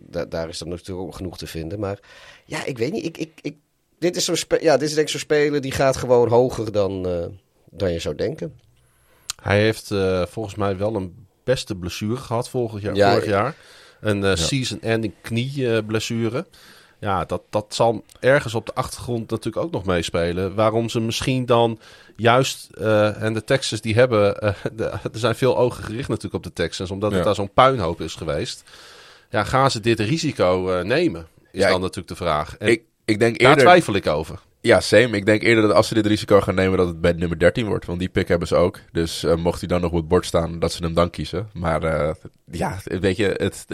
da- 0.00 0.24
daar 0.26 0.48
is 0.48 0.58
dan 0.58 0.68
natuurlijk 0.68 1.06
ook 1.06 1.14
genoeg 1.16 1.38
te 1.38 1.46
vinden. 1.46 1.78
Maar 1.78 1.98
ja, 2.44 2.64
ik 2.64 2.78
weet 2.78 2.92
niet, 2.92 3.04
ik, 3.16 3.30
ik, 3.42 3.56
dit 3.98 4.16
is 4.16 4.30
spe- 4.40 4.58
ja, 4.62 4.76
dit 4.76 4.88
is 4.88 4.94
denk 4.94 5.06
ik 5.06 5.12
zo'n 5.12 5.20
speler 5.20 5.60
die 5.60 5.72
gaat 5.72 5.96
gewoon 5.96 6.28
hoger 6.28 6.72
dan, 6.72 7.06
eh, 7.08 7.26
dan 7.70 7.92
je 7.92 7.98
zou 7.98 8.14
denken. 8.14 8.66
Hij 9.42 9.60
heeft 9.60 9.90
eh, 9.90 10.22
volgens 10.26 10.54
mij 10.54 10.76
wel 10.76 10.94
een 10.94 11.26
beste 11.44 11.74
blessure 11.76 12.16
gehad 12.16 12.48
vorig 12.48 12.82
jaar. 12.82 12.94
Ja, 12.94 13.08
vorig 13.10 13.24
ik- 13.24 13.30
jaar. 13.30 13.54
Een 14.00 14.24
eh, 14.24 14.34
season-ending 14.36 15.14
knieblessure. 15.22 16.46
ja, 16.98 17.24
dat, 17.24 17.42
dat 17.50 17.74
zal 17.74 18.04
ergens 18.20 18.54
op 18.54 18.66
de 18.66 18.74
achtergrond 18.74 19.30
natuurlijk 19.30 19.64
ook 19.64 19.72
nog 19.72 19.84
meespelen. 19.84 20.54
Waarom 20.54 20.88
ze 20.88 21.00
misschien 21.00 21.46
dan 21.46 21.78
juist... 22.16 22.68
eh, 22.78 23.22
en 23.22 23.34
de 23.34 23.44
Texans 23.44 23.80
die 23.80 23.94
hebben... 23.94 24.38
eh, 24.40 24.54
de- 24.72 24.84
er 24.84 25.00
zijn 25.12 25.34
veel 25.34 25.56
ogen 25.58 25.84
gericht 25.84 26.08
natuurlijk 26.08 26.34
op 26.34 26.42
de 26.42 26.52
Texans. 26.52 26.90
Omdat 26.90 27.12
het 27.12 27.24
daar 27.24 27.34
zo'n 27.34 27.52
puinhoop 27.52 28.00
is 28.00 28.14
geweest. 28.14 28.62
Ja, 29.30 29.44
gaan 29.44 29.70
ze 29.70 29.80
dit 29.80 30.00
risico 30.00 30.70
eh, 30.72 30.84
nemen? 30.84 31.26
Is 31.52 31.62
dan 31.62 31.70
ik- 31.74 31.80
natuurlijk 31.80 32.08
de 32.08 32.16
vraag. 32.16 32.56
En 32.56 32.68
Ik, 32.68 32.82
ik 33.04 33.18
denk 33.18 33.38
daar 33.38 33.48
eerder... 33.48 33.64
twijfel 33.64 33.94
ik 33.94 34.06
over. 34.06 34.38
Ja, 34.68 34.80
same. 34.80 35.16
Ik 35.16 35.26
denk 35.26 35.42
eerder 35.42 35.62
dat 35.62 35.72
als 35.72 35.88
ze 35.88 35.94
dit 35.94 36.06
risico 36.06 36.40
gaan 36.40 36.54
nemen, 36.54 36.78
dat 36.78 36.86
het 36.86 37.00
bij 37.00 37.12
nummer 37.12 37.38
13 37.38 37.66
wordt. 37.66 37.86
Want 37.86 37.98
die 37.98 38.08
pick 38.08 38.28
hebben 38.28 38.48
ze 38.48 38.54
ook. 38.54 38.78
Dus 38.92 39.24
eh, 39.24 39.34
mocht 39.36 39.58
hij 39.58 39.68
dan 39.68 39.80
nog 39.80 39.90
op 39.90 39.96
het 39.96 40.08
bord 40.08 40.26
staan, 40.26 40.58
dat 40.58 40.72
ze 40.72 40.84
hem 40.84 40.94
dan 40.94 41.10
kiezen. 41.10 41.50
Maar 41.52 41.82
eh, 41.82 42.14
ja, 42.50 42.78
weet 42.84 43.16
je, 43.16 43.34
het, 43.36 43.66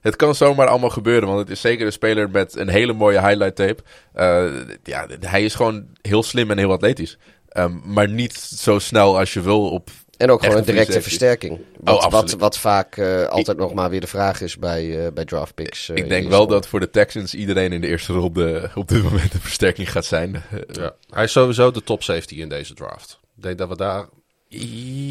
het, 0.00 0.16
kan 0.16 0.34
zomaar 0.34 0.66
allemaal 0.66 0.90
gebeuren. 0.90 1.28
Want 1.28 1.40
het 1.40 1.50
is 1.50 1.60
zeker 1.60 1.86
een 1.86 1.92
speler 1.92 2.30
met 2.30 2.56
een 2.56 2.68
hele 2.68 2.92
mooie 2.92 3.20
highlight 3.20 3.56
tape. 3.56 3.82
Eh, 4.12 4.76
ja, 4.82 5.06
hij 5.20 5.44
is 5.44 5.54
gewoon 5.54 5.86
heel 6.02 6.22
slim 6.22 6.50
en 6.50 6.58
heel 6.58 6.72
atletisch. 6.72 7.18
Ehm, 7.48 7.72
maar 7.84 8.08
niet 8.08 8.34
zo 8.36 8.78
snel 8.78 9.18
als 9.18 9.32
je 9.32 9.40
wil 9.40 9.70
op... 9.70 9.90
En 10.16 10.30
ook 10.30 10.42
gewoon 10.42 10.56
een 10.56 10.64
directe 10.64 11.02
versterking. 11.02 11.60
Wat, 11.80 12.10
wat, 12.10 12.32
wat 12.32 12.58
vaak 12.58 12.96
eh, 12.96 13.24
altijd 13.26 13.56
nog 13.56 13.74
maar 13.74 13.90
weer 13.90 14.00
de 14.00 14.06
vraag 14.06 14.40
is 14.40 14.58
bij, 14.58 15.04
eh 15.06 15.12
bij 15.12 15.24
draft 15.24 15.54
picks. 15.54 15.88
eh, 15.88 15.96
ik 15.96 16.02
in 16.02 16.08
denk 16.08 16.24
de 16.24 16.30
wel 16.30 16.46
dat 16.46 16.66
voor 16.66 16.80
de 16.80 16.90
Texans 16.90 17.34
iedereen 17.34 17.72
in 17.72 17.80
de 17.80 17.86
eerste 17.86 18.12
ronde 18.12 18.70
op 18.74 18.88
dit 18.88 19.02
moment 19.02 19.34
een 19.34 19.40
versterking 19.40 19.90
gaat 19.92 20.04
zijn. 20.04 20.34
Eh, 20.34 20.58
Ja. 20.72 20.94
Hij 21.10 21.24
is 21.24 21.32
sowieso 21.32 21.70
de 21.70 21.82
top 21.82 22.02
safety 22.02 22.34
in 22.34 22.48
deze 22.48 22.74
draft. 22.74 23.18
Ik 23.36 23.42
denk 23.42 23.58
dat 23.58 23.68
we 23.68 23.76
daar... 23.76 24.08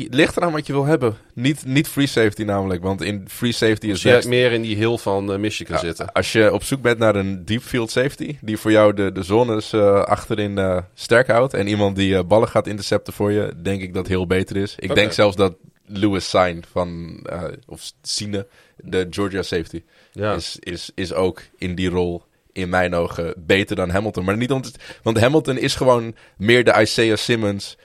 Ligt 0.10 0.38
eraan 0.38 0.52
wat 0.52 0.68
je 0.68 0.74
wil 0.74 0.86
hebben. 0.86 1.16
Niet, 1.34 1.66
niet 1.66 1.88
free 1.88 2.08
safety 2.08 2.44
namelijk, 2.44 2.84
want 2.84 3.02
in 3.02 3.26
free 3.28 3.52
safety 3.52 3.88
is 3.88 4.02
best- 4.02 4.28
meer 4.28 4.52
in 4.52 4.62
die 4.62 4.76
hill 4.76 4.98
van 4.98 5.32
eh, 5.34 5.40
Michigan 5.40 5.80
zitten. 5.80 6.12
Als 6.12 6.32
je 6.32 6.54
op 6.54 6.64
zoek 6.64 6.82
bent 6.82 6.98
naar 6.98 7.16
een 7.16 7.46
deep 7.46 7.62
field 7.62 7.92
safety, 7.92 8.38
die 8.42 8.58
voor 8.58 8.72
jou 8.72 8.94
de, 8.94 9.12
de 9.12 9.24
zones 9.24 9.74
eh, 9.74 10.02
achterin 10.04 10.58
eh, 10.58 10.78
sterk 10.94 11.28
houdt 11.28 11.54
en 11.54 11.68
iemand 11.68 11.96
die 11.96 12.24
ballen 12.24 12.48
gaat 12.48 12.68
intercepten 12.68 13.14
voor 13.14 13.32
je, 13.32 13.54
denk 13.62 13.82
ik 13.82 13.94
dat 13.94 14.08
heel 14.08 14.28
beter 14.28 14.56
is. 14.58 14.76
Ik 14.80 14.96
denk 14.96 15.12
zelfs 15.12 15.36
dat 15.36 15.56
Lewis 15.86 16.30
Sign 16.30 16.64
van, 16.72 17.20
of 17.68 17.92
Sine, 18.02 18.48
de 18.78 19.08
Georgia 19.10 19.42
safety, 19.42 19.84
Ja. 20.12 20.34
is, 20.34 20.58
is, 20.60 20.92
is 20.96 21.14
ook 21.14 21.42
in 21.58 21.76
die 21.76 21.90
rol 21.90 22.24
in 22.52 22.70
mijn 22.70 22.94
ogen 22.96 23.34
beter 23.38 23.76
dan 23.76 23.90
Hamilton. 23.90 24.26
Maar 24.26 24.38
niet 24.38 24.52
om 24.52 24.62
te- 24.62 24.72
want 25.04 25.20
Hamilton 25.20 25.58
is 25.58 25.76
gewoon 25.76 26.16
meer 26.38 26.64
de 26.64 26.82
Isaiah 26.82 27.18
Simmons, 27.18 27.78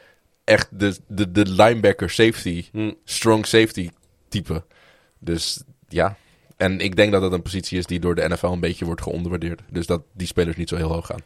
echt 0.48 0.68
de, 0.70 0.96
de, 1.06 1.30
de 1.32 1.46
linebacker 1.50 2.10
safety, 2.10 2.64
Hm. 2.72 2.92
strong 3.04 3.46
safety 3.46 3.90
type. 4.28 4.62
Dus 5.18 5.62
ja. 5.88 6.16
En 6.56 6.80
ik 6.80 6.96
denk 6.96 7.12
dat 7.12 7.20
dat 7.20 7.32
een 7.32 7.42
positie 7.42 7.78
is 7.78 7.86
die 7.86 8.00
door 8.00 8.14
de 8.14 8.28
NFL 8.28 8.46
een 8.46 8.60
beetje 8.60 8.84
wordt 8.84 9.02
geonderwaardeerd. 9.02 9.60
Dus 9.70 9.86
dat 9.86 10.02
die 10.12 10.26
spelers 10.26 10.56
niet 10.56 10.68
zo 10.68 10.76
heel 10.76 10.92
hoog 10.92 11.06
gaan. 11.06 11.20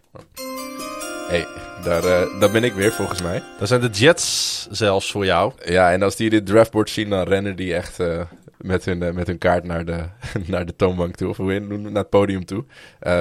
hey, 1.29 1.47
daar, 1.85 2.05
eh, 2.05 2.41
daar 2.41 2.51
ben 2.51 2.65
ik 2.65 2.73
weer 2.73 2.93
volgens 2.93 3.23
mij. 3.23 3.43
Dat 3.59 3.69
zijn 3.69 3.81
de 3.81 3.89
Jets 3.89 4.67
zelfs 4.71 5.11
voor 5.11 5.25
jou. 5.25 5.53
Ja, 5.65 5.93
en 5.93 6.03
als 6.03 6.17
die 6.17 6.31
dit 6.31 6.47
draftboard 6.47 6.91
zien, 6.91 7.11
dan 7.11 7.23
rennen 7.29 7.57
die 7.57 7.75
echt 7.75 8.01
eh, 8.01 8.21
met, 8.59 8.85
hun, 8.85 9.03
eh, 9.03 9.13
met 9.13 9.27
hun 9.27 9.39
kaart 9.39 9.65
naar 9.65 9.85
de, 9.85 10.05
naar 10.47 10.67
de 10.67 10.77
toonbank 10.77 11.15
toe. 11.17 11.29
Of 11.29 11.37
hoe 11.37 11.53
het? 11.53 11.69
naar 11.69 11.93
het 11.93 12.11
podium 12.11 12.45
toe. 12.45 12.65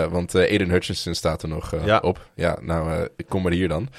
Want 0.10 0.36
Aiden 0.36 0.70
Hutchinson 0.70 1.14
staat 1.16 1.42
er 1.44 1.50
nog 1.50 1.86
Ja. 1.86 1.98
op. 2.00 2.30
Ja, 2.36 2.58
nou, 2.62 3.08
ik 3.16 3.26
kom 3.28 3.42
maar 3.42 3.52
hier 3.52 3.68
dan. 3.68 3.90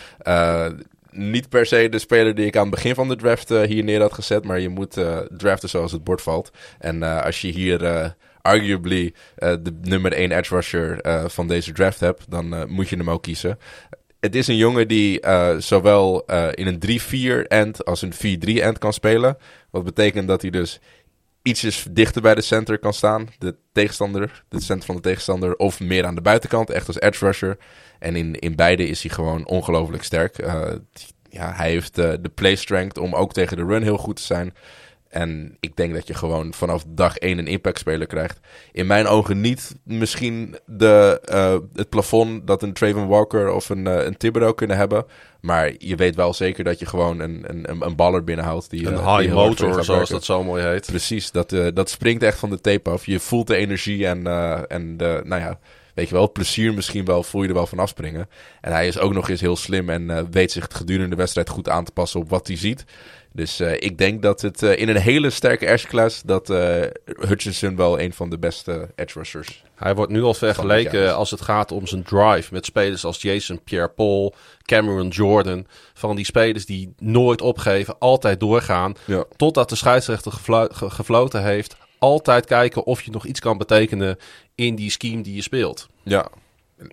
Niet 1.12 1.48
per 1.48 1.66
se 1.66 1.88
de 1.88 1.98
speler 1.98 2.35
die 2.35 2.46
ik 2.46 2.57
aan 2.57 2.66
het 2.66 2.75
begin 2.75 2.94
van 2.94 3.09
de 3.09 3.16
draft 3.16 3.51
eh, 3.51 3.62
hier 3.62 3.85
neer 3.85 4.01
had 4.01 4.12
gezet. 4.12 4.44
Maar 4.44 4.61
je 4.61 4.68
moet 4.68 4.96
eh, 4.96 5.18
draften 5.18 5.68
zoals 5.68 5.92
het 5.92 6.05
bord 6.05 6.22
valt. 6.22 6.51
En 6.79 7.03
eh, 7.03 7.25
als 7.25 7.40
je 7.40 7.48
hier 7.48 8.14
arguably 8.42 9.14
de 9.37 9.79
nummer 9.81 10.12
1 10.12 10.33
edge 10.33 10.55
rusher 10.55 11.01
van 11.31 11.48
deze 11.48 11.72
draft 11.72 12.01
hebt, 12.01 12.31
dan 12.31 12.70
moet 12.70 12.88
je 12.88 12.96
hem 12.96 13.11
ook 13.11 13.22
kiezen. 13.22 13.59
Het 14.20 14.35
is 14.35 14.46
een 14.46 14.57
jongen 14.57 14.88
die 14.88 15.20
zowel 15.59 16.25
in 16.55 16.66
een 16.66 17.42
3-4 17.44 17.46
end 17.48 17.85
als 17.85 18.03
een 18.03 18.40
4-3 18.59 18.62
end 18.62 18.79
kan 18.79 18.92
spelen. 18.92 19.37
Wat 19.70 19.85
betekent 19.85 20.29
dat 20.29 20.42
hij 20.42 20.51
dus 20.51 20.81
ietsjes 21.42 21.87
dichter 21.90 22.22
bij 22.22 22.35
de 22.35 22.40
center 22.40 22.79
kan 22.79 22.92
staan. 22.92 23.29
De 23.38 23.57
tegenstander, 23.72 24.44
de 24.48 24.61
center 24.61 24.87
van 24.87 24.94
de 24.94 25.03
tegenstander. 25.03 25.57
Of 25.57 25.81
meer 25.81 26.05
aan 26.05 26.14
de 26.14 26.20
buitenkant, 26.20 26.70
echt 26.70 26.87
als 26.87 27.01
edge 27.01 27.25
rusher. 27.25 27.59
En 28.03 28.17
in, 28.17 28.35
in 28.38 28.57
beide 28.57 28.87
is 28.87 29.03
hij 29.03 29.11
gewoon 29.11 29.47
ongelooflijk 29.47 30.03
sterk. 30.03 30.38
Eh, 30.38 30.62
ja, 31.33 31.53
hij 31.53 31.71
heeft 31.71 31.99
eh, 31.99 32.12
de 32.21 32.29
play 32.29 32.55
strength 32.55 32.99
om 32.99 33.15
ook 33.15 33.33
tegen 33.33 33.57
de 33.57 33.65
run 33.65 33.83
heel 33.83 33.99
goed 33.99 34.17
te 34.17 34.23
zijn. 34.23 34.55
En 35.09 35.57
ik 35.61 35.77
denk 35.77 35.95
dat 35.95 36.07
je 36.07 36.15
gewoon 36.15 36.53
vanaf 36.55 36.85
dag 36.88 37.17
1 37.17 37.38
een 37.38 37.47
impact 37.47 37.79
speler 37.79 38.07
krijgt. 38.07 38.41
In 38.73 38.87
mijn 38.87 39.07
ogen 39.07 39.41
niet 39.41 39.75
misschien 39.85 40.57
de, 40.67 41.21
eh, 41.25 41.57
het 41.75 41.88
plafond 41.88 42.47
dat 42.47 42.62
een 42.62 42.73
Traven 42.73 43.07
Walker 43.07 43.53
of 43.53 43.69
een, 43.69 43.87
eh, 43.87 44.05
een 44.05 44.17
Thibodeau 44.17 44.55
kunnen 44.55 44.77
hebben. 44.77 45.05
Maar 45.41 45.73
je 45.79 45.97
weet 45.97 46.15
wel 46.15 46.35
zeker 46.35 46.65
dat 46.65 46.79
je 46.79 46.87
gewoon 46.87 47.21
een, 47.21 47.45
een, 47.47 47.83
een 47.87 47.97
baller 47.97 48.25
binnenhoudt. 48.25 48.71
Die, 48.71 48.87
Een 48.87 48.95
high 48.95 49.19
die 49.19 49.33
motor, 49.33 49.85
zoals 49.85 50.09
dat 50.09 50.25
zo 50.25 50.45
mooi 50.45 50.65
heet. 50.65 50.87
Precies, 50.87 51.31
dat, 51.31 51.51
dat 51.75 51.91
springt 51.91 52.23
echt 52.23 52.38
van 52.38 52.51
de 52.51 52.61
tape 52.61 52.91
af. 52.91 53.07
Je 53.07 53.21
voelt 53.21 53.47
de 53.47 53.57
energie 53.57 54.07
en, 54.07 54.27
en 54.69 54.97
de, 54.97 55.21
nou 55.25 55.41
ja, 55.41 55.59
weet 55.94 56.09
je 56.09 56.14
wel, 56.14 56.22
het 56.22 56.33
plezier 56.33 56.74
misschien 56.74 57.05
wel, 57.05 57.22
voel 57.22 57.42
je 57.42 57.48
er 57.48 57.55
wel 57.55 57.66
van 57.66 57.78
afspringen. 57.78 58.28
En 58.61 58.72
hij 58.72 58.87
is 58.87 58.98
ook 58.98 59.12
nog 59.12 59.28
eens 59.28 59.40
heel 59.40 59.57
slim 59.57 59.90
en 59.90 60.11
eh, 60.11 60.22
weet 60.31 60.52
zich 60.52 60.66
gedurende 60.70 61.11
de 61.11 61.16
wedstrijd 61.16 61.48
goed 61.48 61.68
aan 61.68 61.85
te 61.85 61.92
passen 61.92 62.20
op 62.20 62.28
wat 62.31 62.46
hij 62.46 62.57
ziet. 62.57 62.85
Dus 63.35 63.61
eh, 63.61 63.72
ik 63.72 63.98
denk 63.98 64.22
dat 64.22 64.40
het 64.40 64.62
eh, 64.62 64.78
in 64.78 64.88
een 64.88 64.96
hele 65.00 65.31
sterke 65.31 65.66
edge 65.66 65.87
class, 65.87 66.22
dat 66.22 66.48
Hutchinson 67.05 67.76
wel 67.76 68.00
een 68.00 68.12
van 68.12 68.31
de 68.31 68.38
beste 68.38 68.88
edge 68.94 69.18
rushers. 69.18 69.62
Hij 69.74 69.94
wordt 69.94 70.12
nu 70.12 70.22
al 70.22 70.35
vergeleken 70.35 71.14
als 71.14 71.31
het 71.31 71.40
gaat 71.40 71.72
om 71.72 71.87
zijn 71.87 72.02
drive 72.02 72.52
met 72.52 72.64
spelers 72.64 73.05
als 73.05 73.22
Jason 73.22 73.62
Pierre-Paul, 73.64 74.35
Cameron 74.62 75.09
Jordan. 75.09 75.66
Van 75.94 76.16
die 76.16 76.24
spelers 76.24 76.66
die 76.66 76.94
nooit 76.98 77.40
opgeven, 77.40 77.98
altijd 77.98 78.40
doorgaan. 78.40 78.94
Ja. 79.05 79.24
Totdat 79.37 79.68
de 79.68 79.76
scheidsrechter 79.76 80.33
geflo- 80.33 80.68
ge- 80.72 80.90
gefloten 80.90 81.42
heeft. 81.42 81.76
Altijd 82.03 82.47
kijken 82.47 82.85
of 82.85 83.03
je 83.03 83.11
nog 83.11 83.27
iets 83.27 83.41
kan 83.41 83.59
betekenen 83.59 84.19
in 84.55 84.75
die 84.75 84.91
scheme 84.91 85.23
die 85.23 85.35
je 85.35 85.43
speelt. 85.43 85.88
Ja, 86.03 86.29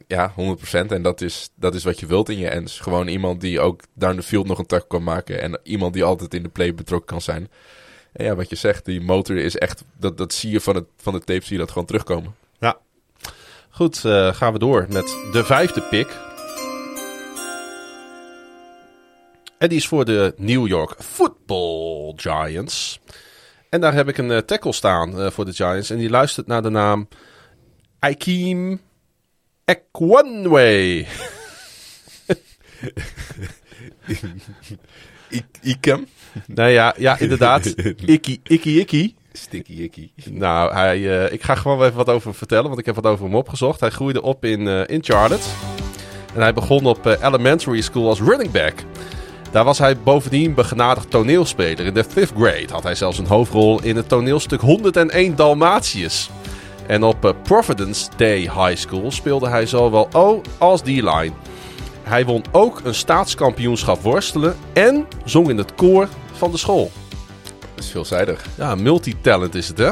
ja 0.08 0.34
100%. 0.34 0.88
En 0.88 1.02
dat 1.02 1.22
is, 1.22 1.50
dat 1.56 1.76
is 1.76 1.84
wat 1.84 2.00
je 2.00 2.06
wilt 2.06 2.30
in 2.30 2.38
je 2.38 2.50
ends. 2.50 2.80
Gewoon 2.80 3.08
iemand 3.08 3.42
die 3.42 3.60
ook 3.60 3.82
down 3.94 4.16
the 4.16 4.24
field 4.24 4.48
nog 4.48 4.60
een 4.60 4.66
tak 4.66 4.90
kan 4.90 5.04
maken. 5.04 5.42
En 5.42 5.60
iemand 5.64 5.94
die 5.94 6.04
altijd 6.04 6.34
in 6.34 6.44
de 6.44 6.50
play 6.50 6.74
betrokken 6.74 7.08
kan 7.08 7.22
zijn. 7.22 7.50
En 8.12 8.26
ja, 8.26 8.36
wat 8.36 8.50
je 8.50 8.56
zegt, 8.56 8.86
die 8.86 9.02
motor 9.02 9.38
is 9.38 9.58
echt... 9.58 9.84
Dat, 9.98 10.18
dat 10.18 10.34
zie 10.34 10.52
je 10.52 10.62
van, 10.62 10.76
het, 10.76 10.86
van 10.98 11.14
de 11.14 11.20
tape, 11.20 11.46
zie 11.46 11.54
je 11.54 11.62
dat 11.62 11.72
gewoon 11.72 11.88
terugkomen. 11.88 12.36
Ja. 12.60 12.78
Goed, 13.70 14.06
eh, 14.06 14.34
gaan 14.34 14.54
we 14.54 14.60
door 14.60 14.86
met 14.90 15.18
de 15.32 15.44
vijfde 15.44 15.82
pick. 15.82 16.18
En 19.58 19.70
die 19.70 19.78
is 19.78 19.88
voor 19.88 20.06
de 20.06 20.34
New 20.38 20.68
York 20.68 21.04
Football 21.04 22.14
Giants. 22.16 23.00
En 23.70 23.82
daar 23.82 23.94
heb 23.94 24.08
ik 24.08 24.18
een 24.18 24.32
eh, 24.32 24.38
tackle 24.38 24.74
staan 24.74 25.20
eh, 25.20 25.30
voor 25.32 25.46
de 25.46 25.54
Giants. 25.54 25.90
En 25.90 25.98
die 25.98 26.10
luistert 26.10 26.48
naar 26.48 26.62
de 26.62 26.70
naam 26.70 27.08
Akeem 28.00 28.82
Ekwanway. 29.66 31.08
Ik, 35.30 35.46
Ikem. 35.62 36.08
Nou 36.48 36.70
ja, 36.70 36.94
ja 36.98 37.20
inderdaad. 37.20 37.66
Ikkie, 38.06 38.40
ikkie, 38.44 38.80
ikkie. 38.80 39.16
Sticky 39.32 39.74
Icky. 39.74 40.12
Nou, 40.30 40.74
hij, 40.74 41.26
eh, 41.26 41.34
ik 41.34 41.44
ga 41.44 41.56
gewoon 41.56 41.84
even 41.84 41.96
wat 41.96 42.10
over 42.10 42.28
hem 42.28 42.38
vertellen, 42.38 42.68
want 42.68 42.80
ik 42.80 42.86
heb 42.86 42.96
wat 42.96 43.06
over 43.06 43.26
hem 43.26 43.36
opgezocht. 43.36 43.80
Hij 43.80 43.90
groeide 43.90 44.22
op 44.22 44.46
in, 44.46 44.68
in 44.68 45.04
Charlotte. 45.04 45.48
En 46.34 46.42
hij 46.42 46.54
begon 46.54 46.86
op 46.86 47.06
elementary 47.06 47.82
school 47.82 48.08
als 48.08 48.22
running 48.22 48.52
back. 48.52 48.74
Daar 49.52 49.64
was 49.64 49.78
hij 49.78 49.98
bovendien 49.98 50.54
begenadigd 50.54 51.10
toneelspeler. 51.10 51.86
In 51.86 51.94
de 51.94 52.04
fifth 52.04 52.34
grade 52.38 52.68
had 52.72 52.84
hij 52.84 52.96
zelfs 52.96 53.18
een 53.18 53.28
hoofdrol 53.28 53.82
in 53.84 53.96
het 53.96 54.10
toneelstuk 54.10 54.62
101 54.62 55.36
Dalmatiërs. 55.36 56.30
En 56.88 57.04
op 57.04 57.26
eh, 57.26 57.32
Providence 57.44 58.10
Day 58.18 58.40
High 58.40 58.76
School 58.76 59.12
speelde 59.12 59.50
hij 59.50 59.66
zowel 59.66 60.08
O 60.12 60.42
als 60.58 60.82
D-line. 60.82 61.32
Hij 62.04 62.26
won 62.26 62.44
ook 62.52 62.82
een 62.84 62.96
staatskampioenschap 62.96 64.02
worstelen 64.02 64.56
en 64.74 65.08
zong 65.26 65.50
in 65.50 65.58
het 65.58 65.76
koor 65.76 66.08
van 66.32 66.52
de 66.52 66.58
school. 66.58 66.92
Dat 67.76 67.84
is 67.84 67.92
veelzijdig. 67.92 68.46
Ja, 68.58 68.76
multitalent 68.76 69.56
is 69.56 69.68
het, 69.68 69.78
hè? 69.78 69.90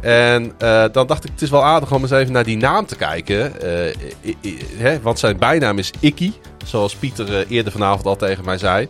En 0.00 0.52
eh, 0.58 0.84
dan 0.92 1.06
dacht 1.06 1.24
ik, 1.24 1.30
het 1.30 1.42
is 1.42 1.50
wel 1.50 1.64
aardig 1.64 1.92
om 1.92 2.02
eens 2.02 2.10
even 2.10 2.32
naar 2.32 2.44
die 2.44 2.56
naam 2.56 2.86
te 2.86 2.96
kijken. 2.96 3.60
Eh, 3.60 3.86
i- 4.24 4.36
i- 4.42 4.58
hè, 4.76 5.00
want 5.00 5.18
zijn 5.18 5.38
bijnaam 5.38 5.78
is 5.78 5.90
Ikkie, 6.00 6.32
zoals 6.64 6.94
Pieter 6.94 7.38
eh, 7.38 7.50
eerder 7.50 7.72
vanavond 7.72 8.06
al 8.06 8.16
tegen 8.16 8.44
mij 8.44 8.58
zei. 8.58 8.88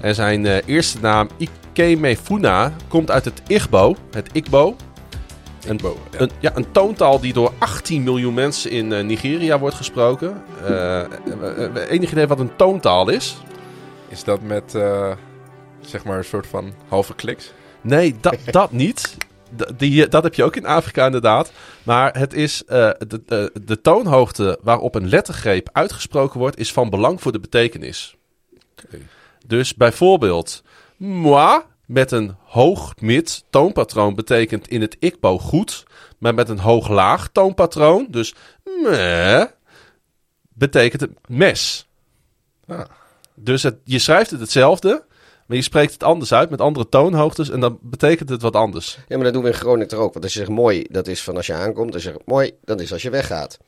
En 0.00 0.14
zijn 0.14 0.46
eerste 0.46 0.98
naam, 1.00 1.28
Ikemefuna, 1.36 2.72
komt 2.88 3.10
uit 3.10 3.24
het 3.24 3.42
Igbo. 3.46 3.96
Het 4.10 4.28
Igbo. 4.32 4.76
Een, 5.66 5.74
Igbo, 5.76 5.96
ja. 6.10 6.18
Een, 6.20 6.30
ja, 6.38 6.50
een 6.54 6.70
toontaal 6.72 7.20
die 7.20 7.32
door 7.32 7.52
18 7.58 8.02
miljoen 8.02 8.34
mensen 8.34 8.70
in 8.70 9.06
Nigeria 9.06 9.58
wordt 9.58 9.76
gesproken. 9.76 10.42
Enig 11.88 12.10
idee 12.10 12.26
wat 12.26 12.40
een 12.40 12.56
toontaal 12.56 13.08
is? 13.08 13.36
Is 14.08 14.24
dat 14.24 14.40
met, 14.42 14.76
zeg 15.80 16.04
maar, 16.04 16.18
een 16.18 16.24
soort 16.24 16.46
van 16.46 16.72
halve 16.88 17.14
kliks? 17.14 17.52
Nee, 17.80 18.16
dat, 18.20 18.36
dat 18.50 18.72
niet. 18.72 19.16
Die, 19.76 20.08
dat 20.08 20.22
heb 20.22 20.34
je 20.34 20.44
ook 20.44 20.56
in 20.56 20.66
Afrika 20.66 21.06
inderdaad. 21.06 21.52
Maar 21.82 22.18
het 22.18 22.32
is 22.32 22.64
eh, 22.64 22.90
de, 23.08 23.22
de, 23.26 23.52
de 23.64 23.80
toonhoogte 23.80 24.58
waarop 24.62 24.94
een 24.94 25.08
lettergreep 25.08 25.68
uitgesproken 25.72 26.40
wordt, 26.40 26.58
is 26.58 26.72
van 26.72 26.90
belang 26.90 27.20
voor 27.20 27.32
de 27.32 27.40
betekenis. 27.40 28.16
Dus 29.46 29.74
bijvoorbeeld, 29.74 30.62
moi 30.96 31.60
met 31.86 32.10
een 32.10 32.36
hoog-mid 32.44 33.44
toonpatroon 33.50 34.14
betekent 34.14 34.68
in 34.68 34.80
het 34.80 34.96
ikbo 34.98 35.38
goed, 35.38 35.84
maar 36.18 36.34
met 36.34 36.48
een 36.48 36.58
hoog-laag 36.58 37.28
toonpatroon, 37.28 38.06
dus 38.10 38.34
meh, 38.82 39.44
betekent 40.54 41.00
het 41.00 41.10
mes. 41.26 41.88
Ah. 42.66 42.80
Dus 43.34 43.62
het, 43.62 43.76
je 43.84 43.98
schrijft 43.98 44.30
het 44.30 44.40
hetzelfde, 44.40 45.04
maar 45.50 45.58
je 45.58 45.64
spreekt 45.64 45.92
het 45.92 46.02
anders 46.02 46.32
uit 46.32 46.50
met 46.50 46.60
andere 46.60 46.88
toonhoogtes 46.88 47.50
en 47.50 47.60
dan 47.60 47.78
betekent 47.82 48.28
het 48.28 48.42
wat 48.42 48.56
anders. 48.56 48.98
Ja, 49.08 49.16
maar 49.16 49.24
dat 49.24 49.32
doen 49.32 49.42
we 49.42 49.48
in 49.48 49.54
Groningen 49.54 49.88
toch 49.88 49.98
ook. 49.98 50.12
Want 50.12 50.24
als 50.24 50.32
je 50.32 50.38
zegt 50.38 50.50
mooi, 50.50 50.86
dat 50.90 51.06
is 51.06 51.22
van 51.22 51.36
als 51.36 51.46
je 51.46 51.52
aankomt. 51.52 51.94
Als 51.94 52.02
je 52.02 52.08
zegt 52.08 52.22
mooi, 52.24 52.52
dat 52.64 52.80
is 52.80 52.92
als 52.92 53.02
je 53.02 53.10
weggaat. 53.10 53.58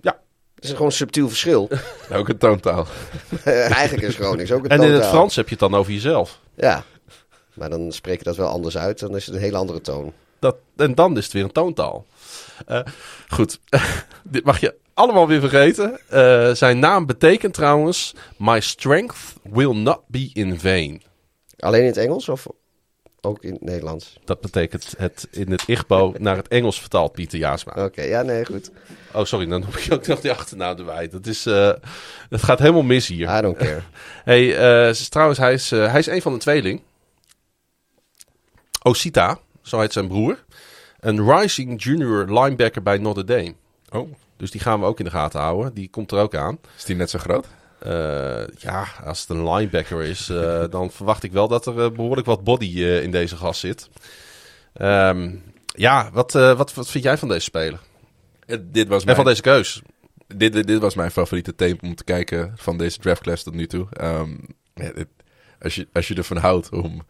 Ja. 0.00 0.20
Het 0.54 0.64
is 0.64 0.70
gewoon 0.70 0.86
een 0.86 0.92
subtiel 0.92 1.28
verschil. 1.28 1.68
Ook 2.12 2.28
een 2.28 2.38
toontaal. 2.38 2.86
Eigenlijk 3.44 4.06
is 4.06 4.14
Gronings 4.14 4.52
ook 4.52 4.64
een 4.64 4.70
En 4.70 4.76
in 4.76 4.82
het 4.82 4.92
toontaal. 4.92 5.10
Frans 5.10 5.36
heb 5.36 5.44
je 5.44 5.50
het 5.50 5.70
dan 5.70 5.74
over 5.74 5.92
jezelf. 5.92 6.40
Ja. 6.54 6.84
Maar 7.54 7.70
dan 7.70 7.92
spreek 7.92 8.18
je 8.18 8.24
dat 8.24 8.36
wel 8.36 8.48
anders 8.48 8.78
uit. 8.78 8.98
Dan 8.98 9.16
is 9.16 9.26
het 9.26 9.34
een 9.34 9.40
hele 9.40 9.56
andere 9.56 9.80
toon. 9.80 10.12
Dat, 10.38 10.56
en 10.76 10.94
dan 10.94 11.16
is 11.16 11.24
het 11.24 11.32
weer 11.32 11.44
een 11.44 11.52
toontaal. 11.52 12.06
Eh, 12.66 12.80
goed, 13.28 13.60
dit 14.22 14.44
mag 14.44 14.60
je 14.60 14.74
allemaal 14.94 15.26
weer 15.26 15.40
vergeten. 15.40 15.98
Eh, 16.08 16.50
zijn 16.50 16.78
naam 16.78 17.06
betekent 17.06 17.54
trouwens... 17.54 18.14
My 18.36 18.60
strength 18.60 19.16
will 19.42 19.74
not 19.74 20.00
be 20.06 20.30
in 20.32 20.60
vain. 20.60 21.06
Alleen 21.58 21.80
in 21.80 21.86
het 21.86 21.96
Engels 21.96 22.28
of 22.28 22.46
ook 23.20 23.44
in 23.44 23.52
het 23.52 23.62
Nederlands? 23.62 24.18
Dat 24.24 24.40
betekent 24.40 24.94
het 24.98 25.28
in 25.30 25.50
het 25.50 25.62
Igbo 25.66 26.14
naar 26.18 26.36
het 26.36 26.48
Engels 26.48 26.80
vertaald, 26.80 27.12
Pieter 27.12 27.38
Jaasma. 27.38 27.84
Oké, 27.84 28.02
ja, 28.02 28.22
nee, 28.22 28.44
goed. 28.44 28.70
Oh, 29.12 29.24
sorry, 29.24 29.46
dan 29.46 29.62
heb 29.64 29.74
ik 29.76 29.92
ook 29.92 30.06
nog 30.06 30.20
die 30.20 30.30
achternaam 30.30 30.78
erbij. 30.78 31.08
Dat 31.08 31.26
is... 31.26 31.46
eh 31.46 31.72
het 32.28 32.42
gaat 32.42 32.58
helemaal 32.58 32.82
mis 32.82 33.06
hier. 33.06 33.38
I 33.38 33.40
don't 33.40 33.56
care. 33.56 33.82
Hey, 34.24 34.56
eh, 34.88 34.94
trouwens, 34.94 35.38
hij 35.38 35.52
is, 35.52 35.72
eh, 35.72 35.90
hij 35.90 35.98
is 35.98 36.06
een 36.06 36.22
van 36.22 36.32
de 36.32 36.38
tweeling. 36.38 36.82
Osita, 38.82 39.38
zo 39.62 39.80
heet 39.80 39.92
zijn 39.92 40.08
broer. 40.08 40.44
Een 41.00 41.30
rising 41.36 41.82
junior 41.82 42.40
linebacker 42.40 42.82
bij 42.82 42.98
Notre 42.98 43.24
Dame. 43.24 43.54
Oh, 43.90 44.12
Dus 44.36 44.50
die 44.50 44.60
gaan 44.60 44.80
we 44.80 44.86
ook 44.86 44.98
in 44.98 45.04
de 45.04 45.10
gaten 45.10 45.40
houden. 45.40 45.74
Die 45.74 45.88
komt 45.90 46.12
er 46.12 46.18
ook 46.18 46.34
aan. 46.34 46.58
is 46.76 46.84
die 46.84 46.96
net 46.96 47.10
zo 47.10 47.18
groot? 47.18 47.46
Eh, 47.78 48.46
ja, 48.58 48.86
als 49.04 49.20
het 49.20 49.28
een 49.28 49.52
linebacker 49.52 50.02
is, 50.02 50.28
eh, 50.28 50.64
dan 50.70 50.90
verwacht 50.90 51.22
ik 51.22 51.32
wel 51.32 51.48
dat 51.48 51.66
er 51.66 51.82
eh, 51.84 51.90
behoorlijk 51.90 52.26
wat 52.26 52.44
body 52.44 52.80
in 52.80 53.10
deze 53.10 53.36
gast 53.36 53.60
zit. 53.60 53.88
Ehm, 54.72 55.36
ja, 55.66 56.10
wat, 56.12 56.32
wat, 56.32 56.74
wat 56.74 56.88
vind 56.90 57.04
jij 57.04 57.18
van 57.18 57.28
deze 57.28 57.40
speler? 57.40 57.80
Dit, 58.46 58.88
was 58.88 58.98
En 59.00 59.04
mijn, 59.04 59.16
van 59.16 59.24
deze 59.24 59.42
keus? 59.42 59.82
dit, 60.26 60.52
dit, 60.52 60.66
dit 60.66 60.80
was 60.80 60.94
mijn 60.94 61.10
favoriete 61.10 61.54
tape 61.54 61.78
om 61.86 61.94
te 61.94 62.04
kijken 62.04 62.52
van 62.56 62.78
deze 62.78 62.98
draftclass 62.98 63.42
tot 63.42 63.54
nu 63.54 63.66
toe. 63.66 63.86
Ehm, 63.92 64.30
ja, 64.74 64.92
dit- 64.92 65.08
als, 65.62 65.74
je, 65.74 65.88
als 65.92 66.08
je 66.08 66.14
ervan 66.14 66.36
houdt 66.36 66.70
om 66.70 67.02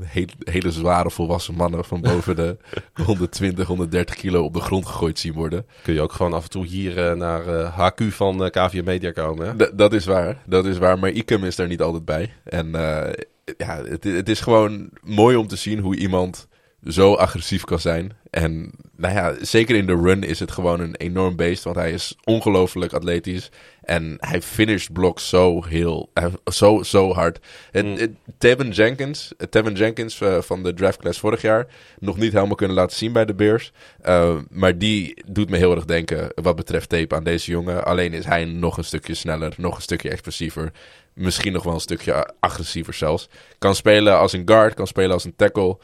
hele, 0.00 0.28
hele 0.38 0.70
zware 0.72 1.10
volwassen 1.10 1.54
mannen 1.54 1.84
van 1.84 2.00
boven 2.00 2.36
de 2.36 2.56
120, 3.06 3.66
130 3.66 4.14
kilo 4.16 4.42
op 4.44 4.54
de 4.54 4.60
grond 4.60 4.86
gegooid 4.86 5.18
zien 5.18 5.32
worden. 5.32 5.66
Kun 5.82 5.94
je 5.94 6.00
ook 6.00 6.12
gewoon 6.12 6.32
af 6.32 6.44
en 6.44 6.50
toe 6.50 6.66
hier 6.66 7.06
eh, 7.08 7.16
naar 7.16 7.46
eh, 7.46 7.78
HQ 7.78 8.02
van 8.12 8.44
eh 8.44 8.50
KVM 8.50 8.84
Media 8.84 9.10
komen. 9.10 9.46
Hè? 9.46 9.66
D- 9.66 9.78
dat 9.78 9.92
is 9.92 10.04
waar, 10.04 10.42
dat 10.46 10.64
is 10.66 10.78
waar. 10.78 10.98
Maar 10.98 11.10
Ikem 11.10 11.44
is 11.44 11.56
daar 11.56 11.68
niet 11.68 11.82
altijd 11.82 12.04
bij. 12.04 12.32
En 12.44 12.74
eh, 12.74 13.12
ja, 13.56 13.82
het, 13.84 14.04
het 14.04 14.28
is 14.28 14.40
gewoon 14.40 14.88
mooi 15.02 15.36
om 15.36 15.46
te 15.46 15.56
zien 15.56 15.78
hoe 15.78 15.96
iemand 15.96 16.48
zo 16.86 17.14
agressief 17.14 17.64
kan 17.64 17.80
zijn. 17.80 18.16
En 18.30 18.70
nou 18.96 19.14
ja, 19.14 19.34
zeker 19.40 19.76
in 19.76 19.86
de 19.86 19.96
run 19.96 20.22
is 20.22 20.40
het 20.40 20.52
gewoon 20.52 20.80
een 20.80 20.96
enorm 20.96 21.36
beest. 21.36 21.64
Want 21.64 21.76
hij 21.76 21.92
is 21.92 22.16
ongelooflijk 22.24 22.92
atletisch. 22.92 23.50
En 23.82 24.16
hij 24.18 24.42
finished 24.42 24.92
blocks 24.92 25.28
zo 25.28 25.64
heel, 25.64 26.10
eh, 26.14 26.26
zo, 26.44 26.82
zo 26.82 27.12
hard. 27.12 27.38
En, 27.72 27.86
Mm. 27.86 27.96
eh, 27.96 28.06
Tevin 28.38 28.70
Jenkins, 28.70 29.32
eh, 29.36 29.46
Tevin 29.46 29.74
Jenkins 29.74 30.18
van 30.40 30.62
de 30.62 30.74
draft 30.74 30.98
class 30.98 31.18
vorig 31.20 31.42
jaar, 31.42 31.66
nog 31.98 32.16
niet 32.16 32.32
helemaal 32.32 32.54
kunnen 32.56 32.76
laten 32.76 32.96
zien 32.96 33.12
bij 33.12 33.24
de 33.24 33.34
Bears. 33.34 33.72
Maar 34.50 34.78
die 34.78 35.22
doet 35.26 35.50
me 35.50 35.56
heel 35.56 35.74
erg 35.74 35.84
denken 35.84 36.32
wat 36.34 36.56
betreft 36.56 36.88
tape 36.88 37.14
aan 37.14 37.24
deze 37.24 37.50
jongen. 37.50 37.84
Alleen 37.84 38.12
is 38.12 38.24
hij 38.24 38.44
nog 38.44 38.76
een 38.76 38.84
stukje 38.84 39.14
sneller, 39.14 39.54
nog 39.56 39.76
een 39.76 39.82
stukje 39.82 40.10
explosiever. 40.10 40.72
Misschien 41.14 41.52
nog 41.52 41.62
wel 41.62 41.74
een 41.74 41.80
stukje 41.80 42.34
agressiever 42.40 42.94
zelfs. 42.94 43.28
Kan 43.58 43.74
spelen 43.74 44.18
als 44.18 44.32
een 44.32 44.42
guard, 44.44 44.74
kan 44.74 44.86
spelen 44.86 45.12
als 45.12 45.24
een 45.24 45.36
tackle. 45.36 45.78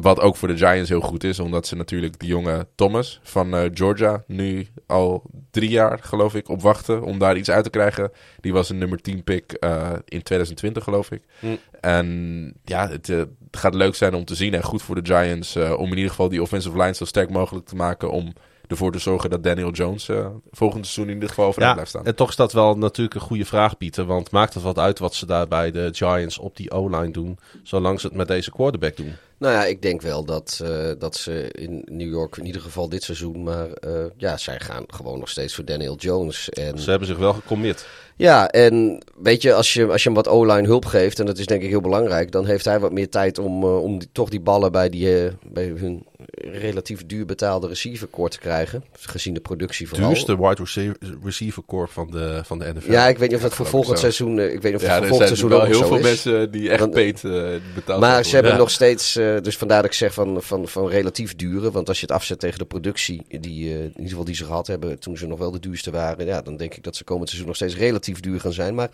Wat 0.00 0.20
ook 0.20 0.36
voor 0.36 0.48
de 0.48 0.56
Giants 0.56 0.88
heel 0.88 1.00
goed 1.00 1.24
is, 1.24 1.38
omdat 1.38 1.66
ze 1.66 1.76
natuurlijk 1.76 2.18
die 2.18 2.28
jonge 2.28 2.66
Thomas 2.74 3.20
van 3.22 3.54
eh, 3.54 3.70
Georgia 3.74 4.22
nu 4.26 4.66
al 4.86 5.22
drie 5.50 5.70
jaar, 5.70 5.98
geloof 6.02 6.34
ik, 6.34 6.48
op 6.48 6.62
wachten 6.62 7.02
om 7.02 7.18
daar 7.18 7.36
iets 7.36 7.50
uit 7.50 7.64
te 7.64 7.70
krijgen. 7.70 8.12
Die 8.40 8.52
was 8.52 8.68
een 8.68 8.78
nummer 8.78 9.00
10 9.00 9.24
pick 9.24 9.52
eh, 9.52 9.92
in 10.04 10.22
2020, 10.22 10.84
geloof 10.84 11.10
ik. 11.10 11.22
Hm. 11.38 11.46
En 11.80 12.54
ja, 12.64 12.88
het, 12.88 13.08
eh, 13.08 13.18
het 13.18 13.56
gaat 13.56 13.74
leuk 13.74 13.94
zijn 13.94 14.14
om 14.14 14.24
te 14.24 14.34
zien 14.34 14.54
en 14.54 14.62
goed 14.62 14.82
voor 14.82 15.02
de 15.02 15.14
Giants 15.14 15.56
om 15.56 15.90
in 15.90 15.96
ieder 15.96 16.10
geval 16.10 16.28
die 16.28 16.42
offensive 16.42 16.76
line 16.76 16.94
zo 16.94 17.04
sterk 17.04 17.30
mogelijk 17.30 17.66
te 17.66 17.76
maken 17.76 18.10
om 18.10 18.32
ervoor 18.70 18.92
te 18.92 18.98
zorgen 18.98 19.30
dat 19.30 19.42
Daniel 19.44 19.70
Jones 19.70 20.08
eh, 20.08 20.26
volgend 20.50 20.84
seizoen 20.84 21.06
in 21.08 21.14
ieder 21.14 21.28
geval 21.28 21.46
overeind 21.46 21.68
Ja, 21.68 21.74
blijft 21.74 21.90
staan. 21.90 22.06
en 22.06 22.14
toch 22.14 22.28
is 22.28 22.36
dat 22.36 22.52
wel 22.52 22.76
natuurlijk 22.78 23.14
een 23.14 23.20
goede 23.26 23.44
vraag, 23.44 23.76
Pieter. 23.76 24.04
Want 24.04 24.30
maakt 24.30 24.54
het 24.54 24.62
wat 24.62 24.78
uit 24.78 24.98
wat 24.98 25.14
ze 25.14 25.26
daar 25.26 25.48
bij 25.48 25.70
de 25.70 25.88
Giants 25.92 26.38
op 26.38 26.56
die 26.56 26.70
O-line 26.70 27.10
doen, 27.10 27.38
zolang 27.62 28.00
ze 28.00 28.06
het 28.06 28.16
met 28.16 28.28
deze 28.28 28.50
quarterback 28.50 28.96
doen? 28.96 29.12
Nou 29.38 29.54
ja, 29.54 29.64
ik 29.64 29.82
denk 29.82 30.02
wel 30.02 30.24
dat, 30.24 30.60
eh, 30.64 30.90
dat 30.98 31.16
ze 31.16 31.48
in 31.52 31.82
New 31.86 32.08
York, 32.10 32.36
in 32.36 32.46
ieder 32.46 32.60
geval 32.60 32.88
dit 32.88 33.02
seizoen, 33.02 33.42
maar 33.42 33.70
eh, 33.72 33.92
ja, 34.16 34.36
zij 34.36 34.60
gaan 34.60 34.84
gewoon 34.86 35.18
nog 35.18 35.28
steeds 35.28 35.54
voor 35.54 35.64
Daniel 35.64 35.96
Jones. 35.96 36.48
En, 36.48 36.78
Ze 36.78 36.90
hebben 36.90 37.08
zich 37.08 37.18
wel 37.18 37.32
gecommit. 37.32 37.86
ja, 38.16 38.48
en 38.48 39.04
weet 39.22 39.42
je, 39.42 39.54
als 39.54 39.72
je, 39.72 39.86
als 39.86 40.02
je 40.02 40.08
hem 40.08 40.16
wat 40.16 40.28
O-line 40.28 40.66
hulp 40.66 40.84
geeft, 40.84 41.18
en 41.20 41.26
dat 41.26 41.38
is 41.38 41.46
denk 41.46 41.62
ik 41.62 41.68
heel 41.68 41.80
belangrijk, 41.80 42.32
dan 42.32 42.46
heeft 42.46 42.64
hij 42.64 42.80
wat 42.80 42.92
meer 42.92 43.08
tijd 43.08 43.38
om, 43.38 43.64
om 43.64 43.98
die, 43.98 44.08
toch 44.12 44.28
die 44.28 44.40
ballen 44.40 44.72
bij, 44.72 44.88
die, 44.88 45.30
bij 45.42 45.66
hun 45.66 46.06
relatief 46.34 47.06
duur 47.06 47.26
betaalde 47.26 47.66
receiver 47.68 48.06
kort 48.08 48.32
te 48.32 48.38
krijgen. 48.38 48.84
Gezien 48.92 49.34
de 49.34 49.40
productie 49.40 49.88
vooral. 49.88 50.08
Duurste 50.08 50.36
wide 50.36 50.54
receiver, 50.62 50.96
receiver 51.24 51.62
corps 51.66 51.92
van 51.92 52.10
de, 52.10 52.40
van 52.44 52.58
de 52.58 52.72
NFL. 52.74 52.90
Ja, 52.92 53.08
ik 53.08 53.18
weet 53.18 53.28
niet 53.28 53.36
of 53.36 53.42
dat 53.44 53.54
voor 53.54 53.66
volgend 53.66 53.94
zo. 53.96 54.00
seizoen, 54.02 54.38
eh, 54.38 54.44
ik 54.52 54.62
weet 54.62 54.72
niet 54.72 54.82
of 54.82 54.88
het 54.88 54.96
voor 54.96 55.06
volgend 55.06 55.26
seizoen 55.26 55.48
wel 55.50 55.60
ook 55.60 55.66
heel 55.66 55.78
zo 55.78 55.86
veel 55.86 55.96
is. 55.96 56.02
mensen 56.02 56.50
die 56.50 56.70
echt 56.70 56.78
Dan- 56.78 56.90
paid 56.90 57.24
eh, 57.24 57.48
betaald 57.74 58.00
Maar 58.00 58.24
ze 58.24 58.34
hebben 58.34 58.52
Ja. 58.52 58.58
nog 58.58 58.70
steeds, 58.70 59.16
eh, 59.16 59.36
dus 59.42 59.56
vandaar 59.56 59.82
dat 59.82 59.90
ik 59.90 59.96
zeg 59.96 60.12
van, 60.14 60.42
van, 60.42 60.68
van 60.68 60.88
relatief 60.88 61.36
dure. 61.36 61.70
Want 61.70 61.88
als 61.88 62.00
je 62.00 62.06
het 62.06 62.14
afzet 62.14 62.38
tegen 62.38 62.58
de 62.58 62.64
productie, 62.64 63.22
die, 63.28 63.70
in 63.70 63.82
ieder 63.88 64.08
geval 64.08 64.24
die 64.24 64.34
ze 64.34 64.44
gehad 64.44 64.66
hebben 64.66 64.98
toen 64.98 65.16
ze 65.16 65.26
nog 65.26 65.38
wel 65.38 65.50
de 65.50 65.60
duurste 65.60 65.90
waren. 65.90 66.26
Ja, 66.26 66.42
dan 66.42 66.56
denk 66.56 66.74
ik 66.74 66.82
dat 66.84 66.96
ze 66.96 67.04
komend 67.04 67.26
seizoen 67.28 67.48
nog 67.48 67.56
steeds 67.56 67.76
relatief 67.76 68.20
duur 68.20 68.40
gaan 68.40 68.52
zijn. 68.52 68.74
Maar 68.74 68.90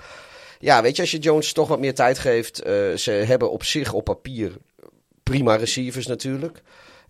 ja, 0.59 0.83
weet 0.83 0.97
je, 0.97 1.03
als 1.03 1.11
je 1.11 1.19
Jones 1.19 1.53
toch 1.53 1.69
wat 1.69 1.81
meer 1.81 1.95
tijd 1.95 2.19
geeft. 2.19 2.57
ze 2.97 3.11
hebben 3.11 3.51
op 3.51 3.65
zich 3.65 3.93
op 3.93 4.05
papier 4.05 4.53
prima 5.23 5.55
receivers 5.57 6.07
natuurlijk. 6.07 6.63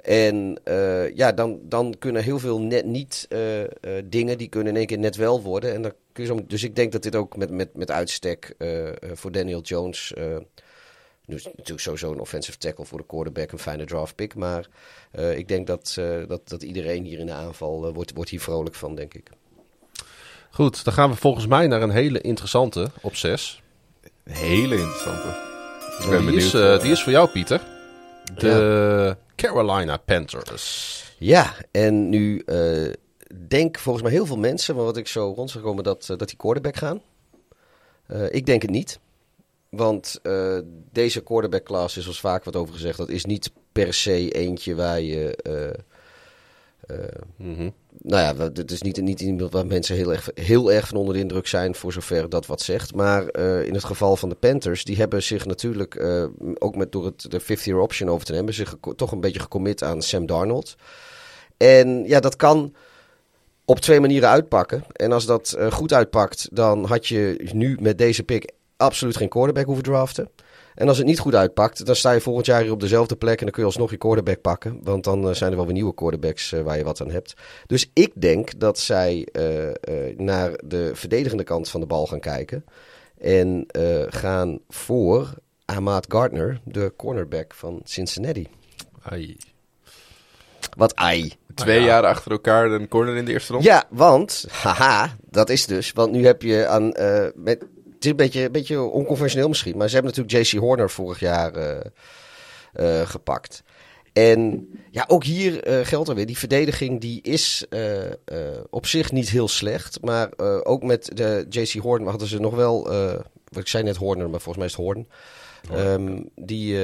En 0.03 0.61
eh, 0.65 1.15
ja, 1.17 1.33
dan, 1.33 1.59
dan 1.63 1.95
kunnen 1.99 2.23
heel 2.23 2.39
veel 2.39 2.61
net 2.61 2.85
niet 2.85 3.27
eh, 3.29 3.63
eh, 3.63 3.69
dingen, 4.05 4.39
die 4.39 4.49
kunnen 4.49 4.73
in 4.73 4.79
één 4.79 4.87
keer 4.87 4.99
net 4.99 5.17
wel 5.17 5.43
worden. 5.43 5.75
En 5.75 5.83
dan 5.83 5.93
kun 6.13 6.25
je 6.25 6.29
zo, 6.31 6.45
dus 6.47 6.63
ik 6.65 6.77
denk 6.77 6.93
dat 6.93 7.03
dit 7.03 7.17
ook 7.17 7.37
met, 7.37 7.51
met, 7.51 7.75
met 7.75 7.91
uitstek 7.91 8.55
voor 9.15 9.33
Daniel 9.33 9.61
Jones... 9.61 10.13
eh, 10.15 10.37
nu 11.27 11.35
is 11.37 11.45
het 11.45 11.53
natuurlijk 11.53 11.81
sowieso 11.81 12.13
een 12.13 12.21
offensive 12.21 12.59
tackle 12.59 12.85
voor 12.85 12.99
de 12.99 13.07
quarterback, 13.07 13.53
een 13.53 13.59
fijne 13.59 13.85
draft 13.85 14.15
pick. 14.15 14.35
Maar 14.35 14.67
eh, 15.11 15.39
ik 15.39 15.49
denk 15.49 15.67
dat, 15.67 15.97
eh, 15.99 16.07
dat, 16.29 16.49
dat 16.49 16.63
iedereen 16.63 17.05
hier 17.05 17.19
in 17.19 17.27
de 17.27 17.33
aanval 17.33 17.93
wordt, 17.93 18.13
wordt 18.15 18.31
hier 18.31 18.41
vrolijk 18.41 18.75
van, 18.75 18.95
denk 18.95 19.15
ik. 19.15 19.31
Goed, 20.51 20.85
dan 20.85 20.93
gaan 20.95 21.11
we 21.11 21.17
volgens 21.17 21.47
mij 21.47 21.67
naar 21.67 21.83
een 21.83 21.91
hele 21.91 22.21
interessante 22.21 22.91
op 23.01 23.17
6. 23.17 23.63
Hele 24.25 24.75
interessante. 24.77 25.29
Ik 25.99 26.09
ben 26.09 26.17
Die 26.17 26.19
benieuwd. 26.19 26.43
is, 26.43 26.55
eh, 26.55 26.81
die 26.81 26.91
is 26.91 27.03
voor 27.03 27.13
jou, 27.13 27.29
Pieter. 27.29 27.61
De 28.35 29.17
Carolina 29.35 29.97
Panthers. 29.97 31.05
Ja, 31.19 31.55
en 31.71 32.09
nu 32.09 32.39
eh 32.39 32.93
denk 33.49 33.79
volgens 33.79 34.05
mij 34.05 34.13
heel 34.13 34.27
veel 34.27 34.39
mensen, 34.39 34.75
maar 34.75 34.85
wat 34.85 34.97
ik 34.97 35.09
zo 35.09 35.33
rond 35.37 35.51
zag 35.51 35.63
komen, 35.63 35.85
dat, 35.85 36.09
eh, 36.11 36.17
dat 36.17 36.29
die 36.29 36.37
quarterback 36.37 36.77
gaan. 36.77 37.03
Eh, 38.07 38.35
ik 38.35 38.47
denk 38.47 38.63
het 38.63 38.71
niet. 38.71 38.99
Want 39.69 40.21
deze 40.93 41.23
quarterback 41.23 41.65
class 41.65 41.97
is 41.97 42.03
zoals 42.03 42.21
vaak 42.21 42.45
wat 42.45 42.57
over 42.57 42.75
gezegd. 42.75 42.99
Dat 42.99 43.09
is 43.09 43.25
niet 43.25 43.53
per 43.73 43.95
se 43.95 44.31
eentje 44.31 44.75
waar 44.75 45.01
je. 45.01 45.39
Mhm. 47.37 47.71
Nou 48.03 48.23
ja, 48.23 48.51
het 48.53 48.71
is 48.71 48.83
niet, 48.83 49.01
niet 49.01 49.21
iemand 49.21 49.53
waar 49.53 49.67
mensen 49.67 49.97
heel 49.97 50.13
erg, 50.13 50.31
heel 50.35 50.73
erg 50.73 50.89
van 50.89 50.99
onder 50.99 51.15
de 51.15 51.21
indruk 51.21 51.47
zijn, 51.47 51.75
voor 51.75 51.93
zover 51.93 52.29
dat 52.29 52.47
wat 52.47 52.61
zegt. 52.61 52.95
Maar 52.95 53.27
eh, 53.27 53.65
in 53.65 53.75
het 53.75 53.85
geval 53.85 54.17
van 54.17 54.29
de 54.29 54.35
Panthers, 54.35 54.85
die 54.85 54.97
hebben 54.97 55.23
zich 55.23 55.47
natuurlijk, 55.47 55.95
eh, 55.95 56.25
ook 56.59 56.77
met, 56.77 56.93
door 56.93 57.05
het, 57.05 57.31
de 57.31 57.41
fifth 57.41 57.65
year 57.65 57.81
option 57.81 58.09
over 58.09 58.27
te 58.27 58.33
nemen, 58.33 58.55
zich 58.55 58.77
toch 58.97 59.13
een 59.13 59.21
beetje 59.21 59.41
gecommit 59.41 59.83
aan 59.83 60.03
Sam 60.03 60.27
Darnold. 60.27 60.77
En 61.57 62.05
ja, 62.05 62.21
dat 62.21 62.37
kan 62.37 62.75
op 63.65 63.81
twee 63.81 64.01
manieren 64.01 64.29
uitpakken. 64.29 64.85
En 64.93 65.13
als 65.13 65.27
dat 65.27 65.53
eh, 65.53 65.73
goed 65.73 65.93
uitpakt, 65.93 66.49
dan 66.53 66.85
had 66.85 67.07
je 67.07 67.51
nu 67.53 67.77
met 67.81 67.99
deze 67.99 68.23
pick 68.23 68.53
absoluut 68.77 69.17
geen 69.17 69.29
quarterback 69.29 69.65
hoeven 69.65 69.85
draften. 69.85 70.29
En 70.77 70.89
als 70.89 70.97
het 70.99 71.07
niet 71.07 71.19
goed 71.19 71.35
uitpakt, 71.35 71.87
dan 71.87 71.97
sta 71.97 72.11
je 72.13 72.21
volgend 72.21 72.47
jaar 72.47 72.63
hier 72.63 72.73
op 72.73 72.81
dezelfde 72.81 73.17
plek 73.17 73.39
en 73.39 73.45
dan 73.45 73.51
kun 73.51 73.61
je 73.63 73.69
alsnog 73.69 73.91
je 73.91 73.97
quarterback 73.97 74.41
pakken. 74.41 74.79
Want 74.83 75.05
dan 75.05 75.29
eh, 75.29 75.35
zijn 75.35 75.51
er 75.51 75.57
wel 75.57 75.65
weer 75.67 75.75
nieuwe 75.75 75.95
quarterbacks 75.95 76.53
eh, 76.53 76.61
waar 76.61 76.77
je 76.79 76.85
wat 76.85 77.01
aan 77.01 77.11
hebt. 77.11 77.35
Dus 77.67 77.91
ik 77.93 78.13
denk 78.15 78.59
dat 78.61 78.79
zij 78.79 79.29
eh, 79.33 79.69
eh, 79.69 79.75
naar 80.17 80.61
de 80.65 80.91
verdedigende 80.95 81.45
kant 81.45 81.69
van 81.69 81.81
de 81.81 81.87
bal 81.87 82.07
gaan 82.07 82.21
kijken. 82.21 82.65
En 83.21 83.65
eh, 83.69 84.03
gaan 84.09 84.59
voor 84.69 85.35
Ahmad 85.65 86.07
Gardner, 86.09 86.61
de 86.65 86.93
cornerback 86.97 87.55
van 87.55 87.81
Cincinnati. 87.85 88.49
Ai. 89.03 89.37
Wat 90.77 90.95
ai. 90.95 91.33
Twee 91.55 91.83
jaar 91.83 92.03
achter 92.05 92.31
elkaar 92.31 92.71
een 92.71 92.89
corner 92.89 93.17
in 93.17 93.25
de 93.25 93.33
eerste 93.33 93.53
ronde. 93.53 93.69
Ja, 93.69 93.85
want, 93.91 94.45
haha, 94.51 95.17
dat 95.31 95.51
is 95.51 95.67
dus. 95.67 95.93
Want 95.93 96.13
nu 96.13 96.25
heb 96.27 96.43
je 96.43 96.67
aan. 96.67 96.93
eh, 96.93 97.27
met, 97.35 97.65
is 98.07 98.11
een 98.11 98.17
beetje, 98.17 98.45
een 98.45 98.53
beetje 98.53 98.81
onconventioneel 98.81 99.49
misschien. 99.49 99.77
Maar 99.77 99.89
ze 99.89 99.95
hebben 99.95 100.15
natuurlijk 100.15 100.49
JC 100.53 100.59
Horner 100.61 100.91
vorig 100.91 101.21
jaar 101.21 101.55
eh, 101.55 101.81
eh, 102.73 103.09
gepakt. 103.09 103.63
En 104.13 104.69
ja, 104.91 105.05
ook 105.07 105.25
hier 105.25 105.63
eh, 105.63 105.87
geldt 105.87 106.09
er 106.09 106.15
weer. 106.15 106.27
Die 106.27 106.39
verdediging 106.39 107.01
die 107.01 107.23
is 107.23 107.67
op 108.71 108.87
zich 108.87 109.13
niet 109.13 109.31
heel 109.31 109.49
slecht. 109.49 109.99
Maar 110.03 110.29
ook 110.63 110.83
met 110.83 111.11
de 111.15 111.47
JC 111.49 111.73
Horner 111.73 112.09
hadden 112.11 112.29
ze 112.29 112.41
nog 112.41 112.55
wel. 112.55 112.83
wat 113.49 113.63
ik 113.63 113.69
zei 113.69 113.85
net 113.85 113.97
Horner, 113.97 114.31
maar 114.31 114.41
volgens 114.41 114.57
mij 114.57 114.67
is 114.67 114.73
het 114.73 114.83
Horn. 114.85 115.09
Ehm, 115.81 116.23
die. 116.35 116.77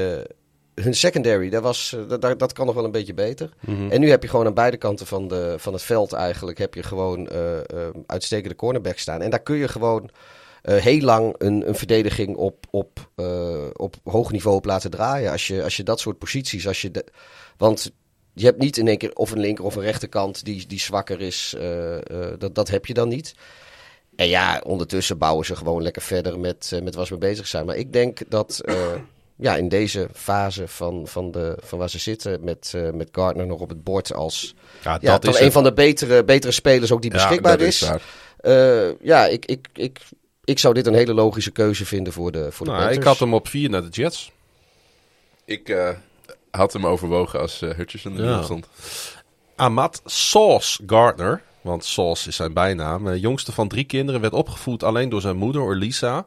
hun 0.75 0.95
secondary, 0.95 1.51
dat, 1.51 1.63
was, 1.63 1.97
dat, 2.09 2.39
dat- 2.39 2.53
kan 2.53 2.67
nog 2.67 2.75
wel 2.75 2.85
een 2.85 2.91
beetje 2.91 3.15
beter. 3.15 3.51
En 3.91 4.01
nu 4.01 4.11
heb 4.11 4.23
je 4.23 4.29
gewoon 4.29 4.47
aan 4.47 4.55
beide 4.55 4.77
kanten 4.77 5.07
van, 5.07 5.29
de, 5.29 5.55
van 5.59 5.73
het 5.73 5.83
veld 5.83 6.13
eigenlijk... 6.13 6.59
heb 6.59 6.75
je 6.75 6.83
gewoon 6.83 7.29
eh, 7.29 7.59
eh, 7.59 7.65
uitstekende 8.07 8.57
cornerback 8.57 8.99
staan. 8.99 9.23
En 9.23 9.31
daar 9.31 9.43
kun 9.43 9.57
je 9.57 9.69
gewoon 9.69 10.11
eh, 10.63 10.77
heel 10.77 11.01
lang 11.01 11.35
een, 11.39 11.69
een 11.69 11.75
verdediging 11.75 12.37
op, 12.37 12.67
op, 12.71 13.11
eh, 13.15 13.67
op 13.73 13.97
hoog 14.05 14.33
niveau 14.33 14.57
op 14.57 14.65
laten 14.65 14.91
draaien. 14.91 15.31
Als 15.31 15.47
je, 15.47 15.63
als 15.63 15.77
je 15.77 15.83
dat 15.83 16.01
soort 16.01 16.19
posities... 16.19 16.67
Als 16.67 16.83
je 16.83 16.91
de, 16.91 17.05
want 17.57 17.93
je 18.33 18.45
hebt 18.45 18.59
niet 18.59 18.77
in 18.77 18.89
één 18.89 18.99
keer 18.99 19.15
of 19.15 19.31
een 19.31 19.41
linker 19.41 19.65
of 19.65 19.77
een 19.77 19.83
rechterkant 19.83 20.45
die, 20.45 20.67
die 20.67 20.81
zwakker 20.81 21.21
is. 21.21 21.55
eh, 21.59 22.27
dat, 22.39 22.55
dat 22.55 22.69
heb 22.69 22.87
je 22.87 22.95
dan 22.95 23.09
niet. 23.09 23.35
En 24.17 24.29
ja, 24.29 24.63
ondertussen 24.67 25.19
bouwen 25.19 25.47
ze 25.47 25.57
gewoon 25.57 25.83
lekker 25.83 26.03
verder 26.03 26.41
met, 26.41 26.81
met 26.83 26.95
waar 26.95 27.07
ze 27.07 27.13
mee 27.13 27.31
bezig 27.31 27.47
zijn. 27.47 27.67
Maar 27.67 27.77
ik 27.77 27.93
denk 27.93 28.21
dat 28.29 28.61
ja, 29.37 29.57
in 29.57 29.69
deze 29.69 30.09
fase 30.13 30.69
van, 30.69 31.07
van, 31.07 31.31
de, 31.31 31.57
van 31.61 31.79
waar 31.79 31.91
ze 31.91 31.99
zitten, 31.99 32.45
met, 32.45 32.73
met 32.95 33.09
Gardner 33.13 33.47
nog 33.47 33.61
op 33.61 33.69
het 33.69 33.85
bord 33.85 34.15
als 34.15 34.55
Ja, 34.83 34.99
ja, 35.01 35.19
dat 35.19 35.35
is 35.35 35.39
een 35.39 35.45
het. 35.45 35.53
van 35.53 35.63
de 35.65 35.73
betere, 35.73 36.25
betere 36.25 36.53
spelers 36.53 36.93
ook 36.93 37.03
die 37.03 37.11
beschikbaar 37.11 37.61
is. 37.61 37.91
ja, 39.01 39.27
ik, 39.27 39.47
ik, 39.47 39.69
ik, 39.75 40.01
ik 40.45 40.59
zou 40.59 40.75
dit 40.75 40.87
een 40.87 40.95
hele 40.95 41.15
logische 41.15 41.51
keuze 41.51 41.87
vinden 41.87 42.13
voor 42.13 42.33
de, 42.33 42.53
voor 42.53 42.67
de 42.67 42.73
Nou, 42.73 42.93
ik 42.93 43.03
had 43.03 43.19
hem 43.19 43.35
op 43.35 43.49
4 43.49 43.71
naar 43.71 43.83
de 43.83 43.89
Jets. 43.89 44.33
Ik 45.45 45.69
eh, 45.69 45.91
had 46.51 46.73
hem 46.73 46.87
overwogen 46.87 47.41
als 47.41 47.63
eh 47.63 47.71
Hutcherson 47.71 48.19
er 48.19 48.25
Ja. 48.25 48.43
stond. 48.43 48.69
Amat 49.57 50.03
Sauce 50.05 50.83
Gardner, 50.87 51.43
want 51.61 51.85
Sauce 51.85 52.29
is 52.29 52.37
zijn 52.37 52.53
bijnaam, 52.53 53.09
eh, 53.09 53.21
jongste 53.21 53.53
van 53.53 53.69
drie 53.69 53.85
kinderen, 53.85 54.21
werd 54.21 54.33
opgevoed 54.33 54.83
alleen 54.83 55.09
door 55.09 55.21
zijn 55.21 55.37
moeder, 55.37 55.63
Orlisa. 55.63 56.27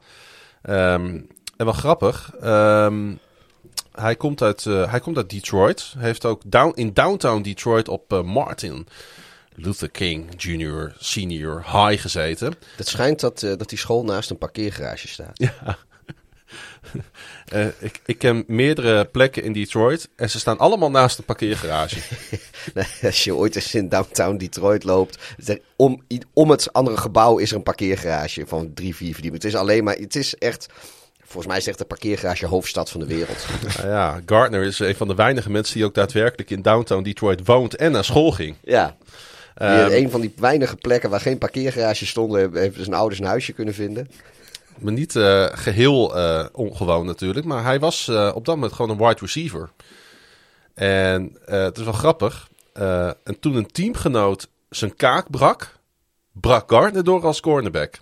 Ehm, 0.62 1.20
en 1.58 1.66
wel 1.66 1.74
grappig, 1.74 2.32
ehm, 2.42 3.14
hij, 3.92 4.16
komt 4.16 4.42
uit, 4.42 4.66
eh, 4.66 4.92
hij 4.92 5.00
komt 5.00 5.18
uit 5.18 5.30
Detroit. 5.30 5.94
Heeft 5.98 6.26
ook 6.26 6.42
down, 6.46 6.72
in 6.76 6.94
downtown 6.94 7.42
Detroit 7.42 7.88
op 7.88 8.22
Martin 8.26 8.88
Luther 9.56 9.90
King 9.90 10.30
Jr. 10.38 10.94
Senior 11.00 11.64
High 11.64 12.02
gezeten. 12.02 12.54
Het 12.76 12.88
schijnt 12.88 13.20
dat, 13.20 13.44
eh, 13.44 13.58
dat 13.58 13.70
die 13.70 13.78
school 13.78 14.04
naast 14.04 14.30
een 14.30 14.38
parkeergarage 14.38 15.08
staat. 15.08 15.40
Eh, 17.46 17.68
ik, 17.80 18.02
ik 18.06 18.18
ken 18.18 18.44
meerdere 18.48 19.06
plekken 19.06 19.44
in 19.44 19.54
Detroit 19.54 20.10
en 20.16 20.30
ze 20.30 20.40
staan 20.40 20.58
allemaal 20.58 20.92
naast 20.92 21.18
een 21.18 21.24
parkeergarage. 21.24 22.00
Als 23.04 23.24
je 23.24 23.36
ooit 23.36 23.56
eens 23.56 23.76
in 23.76 23.90
downtown 23.90 24.38
Detroit 24.38 24.84
loopt, 24.84 25.36
om, 25.76 26.04
om 26.34 26.50
het 26.50 26.74
andere 26.74 26.98
gebouw 26.98 27.38
is 27.38 27.52
er 27.52 27.58
een 27.58 27.64
parkeergarage 27.64 28.48
van 28.48 28.74
drie, 28.74 28.96
vier 28.96 29.14
verdiepingen. 29.14 29.46
Het 29.46 29.54
is 29.54 29.60
alleen 29.60 29.84
maar, 29.84 29.96
het 29.96 30.16
is 30.16 30.36
echt, 30.36 30.68
volgens 31.20 31.48
mij 31.48 31.58
is 31.58 31.62
het 31.62 31.70
echt 31.70 31.78
de 31.78 31.96
parkeergarage 31.96 32.46
hoofdstad 32.46 32.90
van 32.90 33.00
de 33.00 33.08
wereld. 33.08 33.46
Nou 33.76 33.88
ja, 33.96 34.22
Gardner 34.26 34.64
is 34.64 34.80
een 34.80 34.96
van 34.96 35.08
de 35.08 35.16
weinige 35.16 35.52
mensen 35.52 35.76
die 35.76 35.86
ook 35.86 35.94
daadwerkelijk 35.94 36.50
in 36.50 36.62
downtown 36.62 37.04
Detroit 37.04 37.46
woont 37.46 37.76
en 37.76 37.92
naar 37.92 38.06
school 38.06 38.32
ging. 38.32 38.56
Ja. 38.64 38.96
Ehm, 39.56 39.92
een 39.92 40.10
van 40.10 40.22
die 40.22 40.34
weinige 40.38 40.76
plekken 40.76 41.10
waar 41.10 41.20
geen 41.20 41.38
parkeergarage 41.38 42.06
stonden, 42.06 42.56
heeft 42.56 42.76
zijn 42.76 42.94
ouders 42.94 43.20
een 43.20 43.26
huisje 43.26 43.54
kunnen 43.54 43.74
vinden. 43.74 44.10
Maar 44.80 44.94
niet 44.94 45.16
eh, 45.16 45.46
geheel 45.52 46.16
eh, 46.16 46.46
ongewoon 46.52 47.06
natuurlijk. 47.06 47.46
Maar 47.46 47.64
hij 47.64 47.80
was 47.80 48.08
eh, 48.08 48.32
op 48.36 48.46
dat 48.46 48.56
moment 48.56 48.74
gewoon 48.74 48.92
een 48.92 49.08
wide 49.08 49.20
receiver. 49.20 49.70
En 50.74 51.38
het 51.46 51.78
is 51.78 51.84
wel 51.84 51.94
grappig. 51.94 52.50
en 53.24 53.40
toen 53.40 53.56
een 53.56 53.72
teamgenoot 53.72 54.48
zijn 54.70 54.96
kaak 54.96 55.30
brak, 55.30 55.80
brak 56.32 56.72
Gardner 56.72 57.04
door 57.04 57.26
als 57.26 57.40
cornerback. 57.40 57.98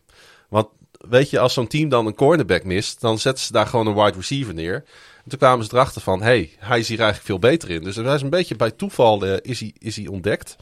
Want 0.49 0.67
weet 1.09 1.29
je, 1.29 1.39
als 1.39 1.53
zo'n 1.53 1.67
team 1.67 1.89
dan 1.89 2.05
een 2.05 2.15
cornerback 2.15 2.63
mist, 2.63 3.01
dan 3.01 3.19
zetten 3.19 3.45
ze 3.45 3.51
daar 3.51 3.67
gewoon 3.67 3.87
een 3.87 4.03
wide 4.03 4.17
receiver 4.17 4.53
neer. 4.53 4.75
En 5.23 5.29
toen 5.29 5.39
kwamen 5.39 5.65
ze 5.65 5.73
erachter 5.73 6.01
van, 6.01 6.21
hey, 6.21 6.51
hij 6.57 6.79
is 6.79 6.87
hier 6.87 6.99
eigenlijk 6.99 7.27
veel 7.27 7.39
beter 7.39 7.69
in. 7.69 7.83
Dus 7.83 7.95
hij 7.95 8.15
is 8.15 8.21
een 8.21 8.29
beetje 8.29 8.55
bij 8.55 8.71
toeval 8.71 9.25
is, 9.25 9.59
hij, 9.59 9.73
is 9.77 9.95
hij 9.95 10.07
ontdekt. 10.07 10.55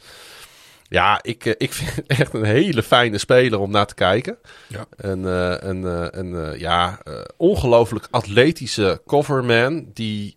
Ja, 0.92 1.18
ik, 1.22 1.44
eh, 1.46 1.52
ik 1.58 1.72
vind 1.78 1.94
het 1.96 2.06
echt 2.06 2.34
een 2.34 2.44
hele 2.44 2.82
fijne 2.82 3.18
speler 3.18 3.58
om 3.58 3.70
naar 3.70 3.86
te 3.86 3.94
kijken. 3.94 4.38
Ja. 4.66 4.86
Een, 4.96 5.24
een, 5.68 5.84
eh, 5.86 6.06
een 6.20 6.34
eh, 6.52 6.60
ja, 6.60 6.98
ongelooflijk 7.36 8.08
atletische 8.10 9.02
coverman 9.06 9.90
die 9.94 10.36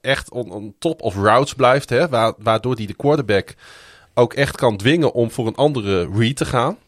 echt 0.00 0.30
on, 0.30 0.50
on 0.50 0.74
top 0.78 1.02
of 1.02 1.14
routes 1.16 1.54
blijft. 1.54 1.90
Hè, 1.90 2.08
wa- 2.08 2.34
waardoor 2.38 2.74
hij 2.74 2.86
de 2.86 2.94
quarterback 2.94 3.54
ook 4.14 4.34
echt 4.34 4.56
kan 4.56 4.76
dwingen 4.76 5.12
om 5.12 5.30
voor 5.30 5.46
een 5.46 5.54
andere 5.54 6.08
read 6.12 6.36
te 6.36 6.44
gaan. 6.44 6.78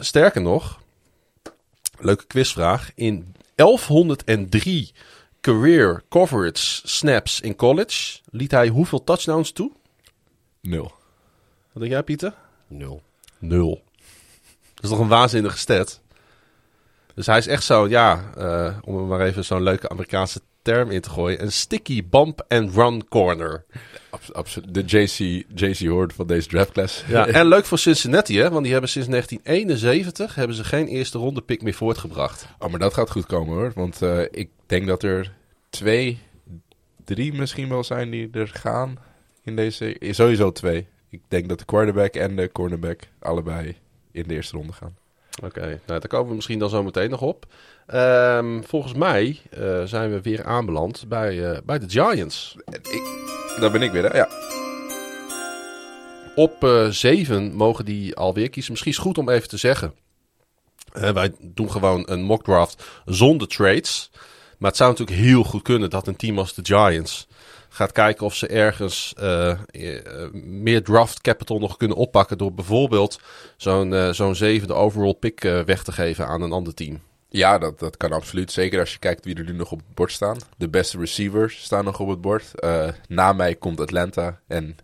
Sterker 0.00 0.40
nog, 0.42 0.80
leuke 1.98 2.26
quizvraag. 2.26 2.90
In 2.94 3.34
1103 3.54 4.92
career 5.40 6.02
coverage 6.08 6.80
snaps 6.88 7.40
in 7.40 7.56
college 7.56 8.18
liet 8.30 8.50
hij 8.50 8.68
hoeveel 8.68 9.04
touchdowns 9.04 9.52
toe? 9.52 9.70
Nul. 10.60 10.92
Wat 11.80 11.88
denk 11.88 12.00
jij, 12.00 12.16
Pieter? 12.16 12.34
Nul. 12.66 13.02
Nul. 13.38 13.82
Dat 14.74 14.84
is 14.84 14.90
toch 14.90 14.98
een 14.98 15.08
waanzinnige 15.08 15.58
stat? 15.58 16.00
Dus 17.14 17.26
hij 17.26 17.38
is 17.38 17.46
echt 17.46 17.64
zo, 17.64 17.88
ja, 17.88 18.32
eh, 18.36 18.78
om 18.84 18.96
er 18.96 19.02
maar 19.02 19.20
even 19.20 19.44
zo'n 19.44 19.62
leuke 19.62 19.88
Amerikaanse 19.88 20.40
term 20.62 20.90
in 20.90 21.00
te 21.00 21.10
gooien. 21.10 21.42
Een 21.42 21.52
sticky 21.52 22.08
bump 22.08 22.44
and 22.48 22.74
run 22.74 23.08
corner. 23.08 23.64
Abs- 24.10 24.32
absoluut. 24.32 24.74
De 24.74 24.80
JC, 24.80 25.44
JC 25.54 25.88
Horde 25.88 26.14
van 26.14 26.26
deze 26.26 26.48
draftclass. 26.48 27.04
Ja, 27.08 27.26
en 27.40 27.46
leuk 27.46 27.64
voor 27.64 27.78
Cincinnati, 27.78 28.38
hè? 28.38 28.50
Want 28.50 28.62
die 28.62 28.72
hebben 28.72 28.90
sinds 28.90 29.08
1971 29.08 30.34
hebben 30.34 30.56
ze 30.56 30.64
geen 30.64 30.86
eerste 30.86 31.18
ronde 31.18 31.40
pick 31.40 31.62
meer 31.62 31.74
voortgebracht. 31.74 32.46
Oh, 32.58 32.70
maar 32.70 32.78
dat 32.80 32.94
gaat 32.94 33.10
goed 33.10 33.26
komen 33.26 33.54
hoor. 33.54 33.72
Want 33.74 34.02
eh, 34.02 34.22
ik 34.30 34.50
denk 34.66 34.86
dat 34.86 35.02
er 35.02 35.32
twee 35.70 36.18
drie 37.04 37.32
misschien 37.32 37.68
wel 37.68 37.84
zijn 37.84 38.10
die 38.10 38.28
er 38.32 38.48
gaan 38.48 38.98
in 39.42 39.56
deze. 39.56 39.96
Sowieso 40.00 40.52
twee. 40.52 40.86
Ik 41.10 41.20
denk 41.28 41.48
dat 41.48 41.58
de 41.58 41.64
quarterback 41.64 42.14
en 42.14 42.36
de 42.36 42.52
cornerback 42.52 43.00
allebei 43.18 43.76
in 44.12 44.24
de 44.26 44.34
eerste 44.34 44.56
ronde 44.56 44.72
gaan. 44.72 44.96
Oké, 45.44 45.60
nou, 45.60 45.80
daar 45.86 46.08
komen 46.08 46.28
we 46.28 46.34
misschien 46.34 46.58
dan 46.58 46.70
zo 46.70 46.82
meteen 46.82 47.10
nog 47.10 47.22
op. 47.22 47.46
Ehm, 47.86 48.62
volgens 48.62 48.94
mij 48.94 49.40
eh, 49.50 49.82
zijn 49.84 50.10
we 50.10 50.20
weer 50.20 50.44
aanbeland 50.44 51.04
bij, 51.08 51.50
eh, 51.50 51.58
bij 51.64 51.78
de 51.78 51.88
Giants. 51.88 52.56
Ik, 52.66 53.02
daar 53.60 53.70
ben 53.70 53.82
ik 53.82 53.90
weer, 53.90 54.02
hè? 54.02 54.16
Ja. 54.16 54.28
Op 56.34 56.64
eh 56.64 56.88
7 56.88 57.54
mogen 57.54 57.84
die 57.84 58.16
alweer 58.16 58.50
kiezen. 58.50 58.70
Misschien 58.70 58.92
is 58.92 58.98
het 58.98 59.06
goed 59.06 59.18
om 59.18 59.28
even 59.28 59.48
te 59.48 59.56
zeggen. 59.56 59.94
Wij 60.92 61.32
doen 61.40 61.70
gewoon 61.70 62.02
een 62.06 62.22
mock 62.22 62.44
draft 62.44 62.84
zonder 63.04 63.48
trades. 63.48 64.10
Maar 64.58 64.68
het 64.68 64.78
zou 64.78 64.90
natuurlijk 64.90 65.18
heel 65.18 65.44
goed 65.44 65.62
kunnen 65.62 65.90
dat 65.90 66.06
een 66.06 66.16
team 66.16 66.38
als 66.38 66.54
de 66.54 66.64
Giants 66.64 67.28
gaat 67.72 67.92
kijken 67.92 68.26
of 68.26 68.34
ze 68.34 68.46
ergens 68.46 69.14
eh, 69.16 69.50
eh, 69.50 69.58
meer 70.32 70.82
draft 70.82 71.20
capital 71.20 71.58
nog 71.58 71.76
kunnen 71.76 71.96
oppakken. 71.96 72.38
Door 72.38 72.52
bijvoorbeeld 72.52 73.20
zo'n 73.56 73.94
eh, 73.94 74.10
zo'n 74.10 74.34
zevende 74.34 74.74
overall 74.74 75.14
pick 75.14 75.40
weg 75.40 75.82
te 75.82 75.92
geven 75.92 76.26
aan 76.26 76.42
een 76.42 76.52
ander 76.52 76.74
team. 76.74 77.00
Ja, 77.28 77.58
dat, 77.58 77.78
dat 77.78 77.96
kan 77.96 78.12
absoluut. 78.12 78.52
Zeker 78.52 78.80
als 78.80 78.92
je 78.92 78.98
kijkt 78.98 79.24
wie 79.24 79.34
er 79.34 79.44
nu 79.44 79.52
nog 79.52 79.72
op 79.72 79.78
het 79.78 79.94
bord 79.94 80.12
staan. 80.12 80.36
De 80.56 80.68
beste 80.68 80.98
receivers 80.98 81.62
staan 81.62 81.84
nog 81.84 82.00
op 82.00 82.08
het 82.08 82.20
bord. 82.20 82.52
Na 83.08 83.32
mij 83.32 83.54
komt 83.54 83.80
Atlanta. 83.80 84.40
En 84.46 84.76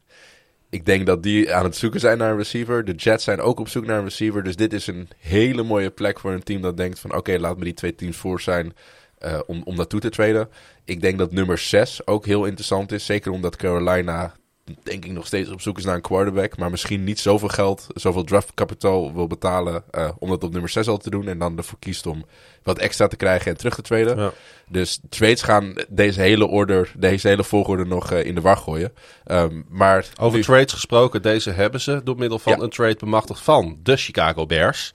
ik 0.70 0.86
denk 0.86 1.06
dat 1.06 1.22
die 1.22 1.54
aan 1.54 1.64
het 1.64 1.76
zoeken 1.76 2.00
zijn 2.00 2.18
naar 2.18 2.30
een 2.30 2.36
receiver. 2.36 2.84
De 2.84 2.94
Jets 2.94 3.24
zijn 3.24 3.40
ook 3.40 3.60
op 3.60 3.68
zoek 3.68 3.86
naar 3.86 3.98
een 3.98 4.04
receiver. 4.04 4.42
Dus 4.42 4.56
dit 4.56 4.72
is 4.72 4.86
een 4.86 5.08
hele 5.18 5.62
mooie 5.62 5.90
plek 5.90 6.20
voor 6.20 6.32
een 6.32 6.42
team 6.42 6.62
dat 6.62 6.76
denkt 6.76 6.98
van... 6.98 7.14
oké, 7.14 7.38
laat 7.38 7.58
me 7.58 7.64
die 7.64 7.74
twee 7.74 7.94
teams 7.94 8.16
voor 8.16 8.40
zijn 8.40 8.74
eh, 9.26 9.38
om, 9.46 9.62
om 9.64 9.76
naartoe 9.76 10.00
te 10.00 10.08
traden. 10.10 10.48
Ik 10.84 11.00
denk 11.00 11.18
dat 11.18 11.32
nummer 11.32 11.58
6 11.58 12.06
ook 12.06 12.26
heel 12.26 12.44
interessant 12.44 12.92
is. 12.92 13.06
Zeker 13.06 13.32
omdat 13.32 13.56
Carolina 13.56 14.34
denk 14.82 15.04
ik 15.04 15.12
nog 15.12 15.26
steeds 15.26 15.50
op 15.50 15.60
zoek 15.60 15.78
is 15.78 15.84
naar 15.84 15.94
een 15.94 16.00
quarterback. 16.00 16.56
Maar 16.56 16.70
misschien 16.70 17.04
niet 17.04 17.20
zoveel 17.20 17.48
geld, 17.48 17.86
zoveel 17.94 18.24
draft 18.24 18.54
capital 18.54 19.14
wil 19.14 19.26
betalen 19.26 19.84
eh, 19.90 20.08
om 20.18 20.28
dat 20.28 20.44
op 20.44 20.52
nummer 20.52 20.70
6 20.70 20.88
al 20.88 20.96
te 20.98 21.10
doen. 21.10 21.28
En 21.28 21.38
dan 21.38 21.56
ervoor 21.56 21.78
kiest 21.78 22.06
om 22.06 22.24
wat 22.62 22.78
extra 22.78 23.06
te 23.06 23.16
krijgen 23.16 23.50
en 23.50 23.56
terug 23.56 23.74
te 23.74 23.82
traden. 23.82 24.18
Ja. 24.18 24.32
Dus 24.68 25.00
trades 25.08 25.42
gaan 25.42 25.74
deze 25.88 26.20
hele 26.20 26.46
order, 26.46 26.92
deze 26.96 27.28
hele 27.28 27.44
volgorde 27.44 27.84
nog 27.84 28.12
eh, 28.12 28.24
in 28.24 28.34
de 28.34 28.40
war 28.40 28.56
gooien. 28.56 28.92
Ehm, 29.24 29.62
maar 29.68 30.06
Over 30.20 30.38
nu- 30.38 30.44
trades 30.44 30.72
gesproken, 30.72 31.22
deze 31.22 31.50
hebben 31.50 31.80
ze 31.80 32.00
door 32.04 32.16
middel 32.16 32.38
van 32.38 32.52
Ja. 32.56 32.58
een 32.62 32.70
trade 32.70 32.96
bemachtigd 32.98 33.40
van 33.40 33.78
de 33.82 33.96
Chicago 33.96 34.46
Bears. 34.46 34.92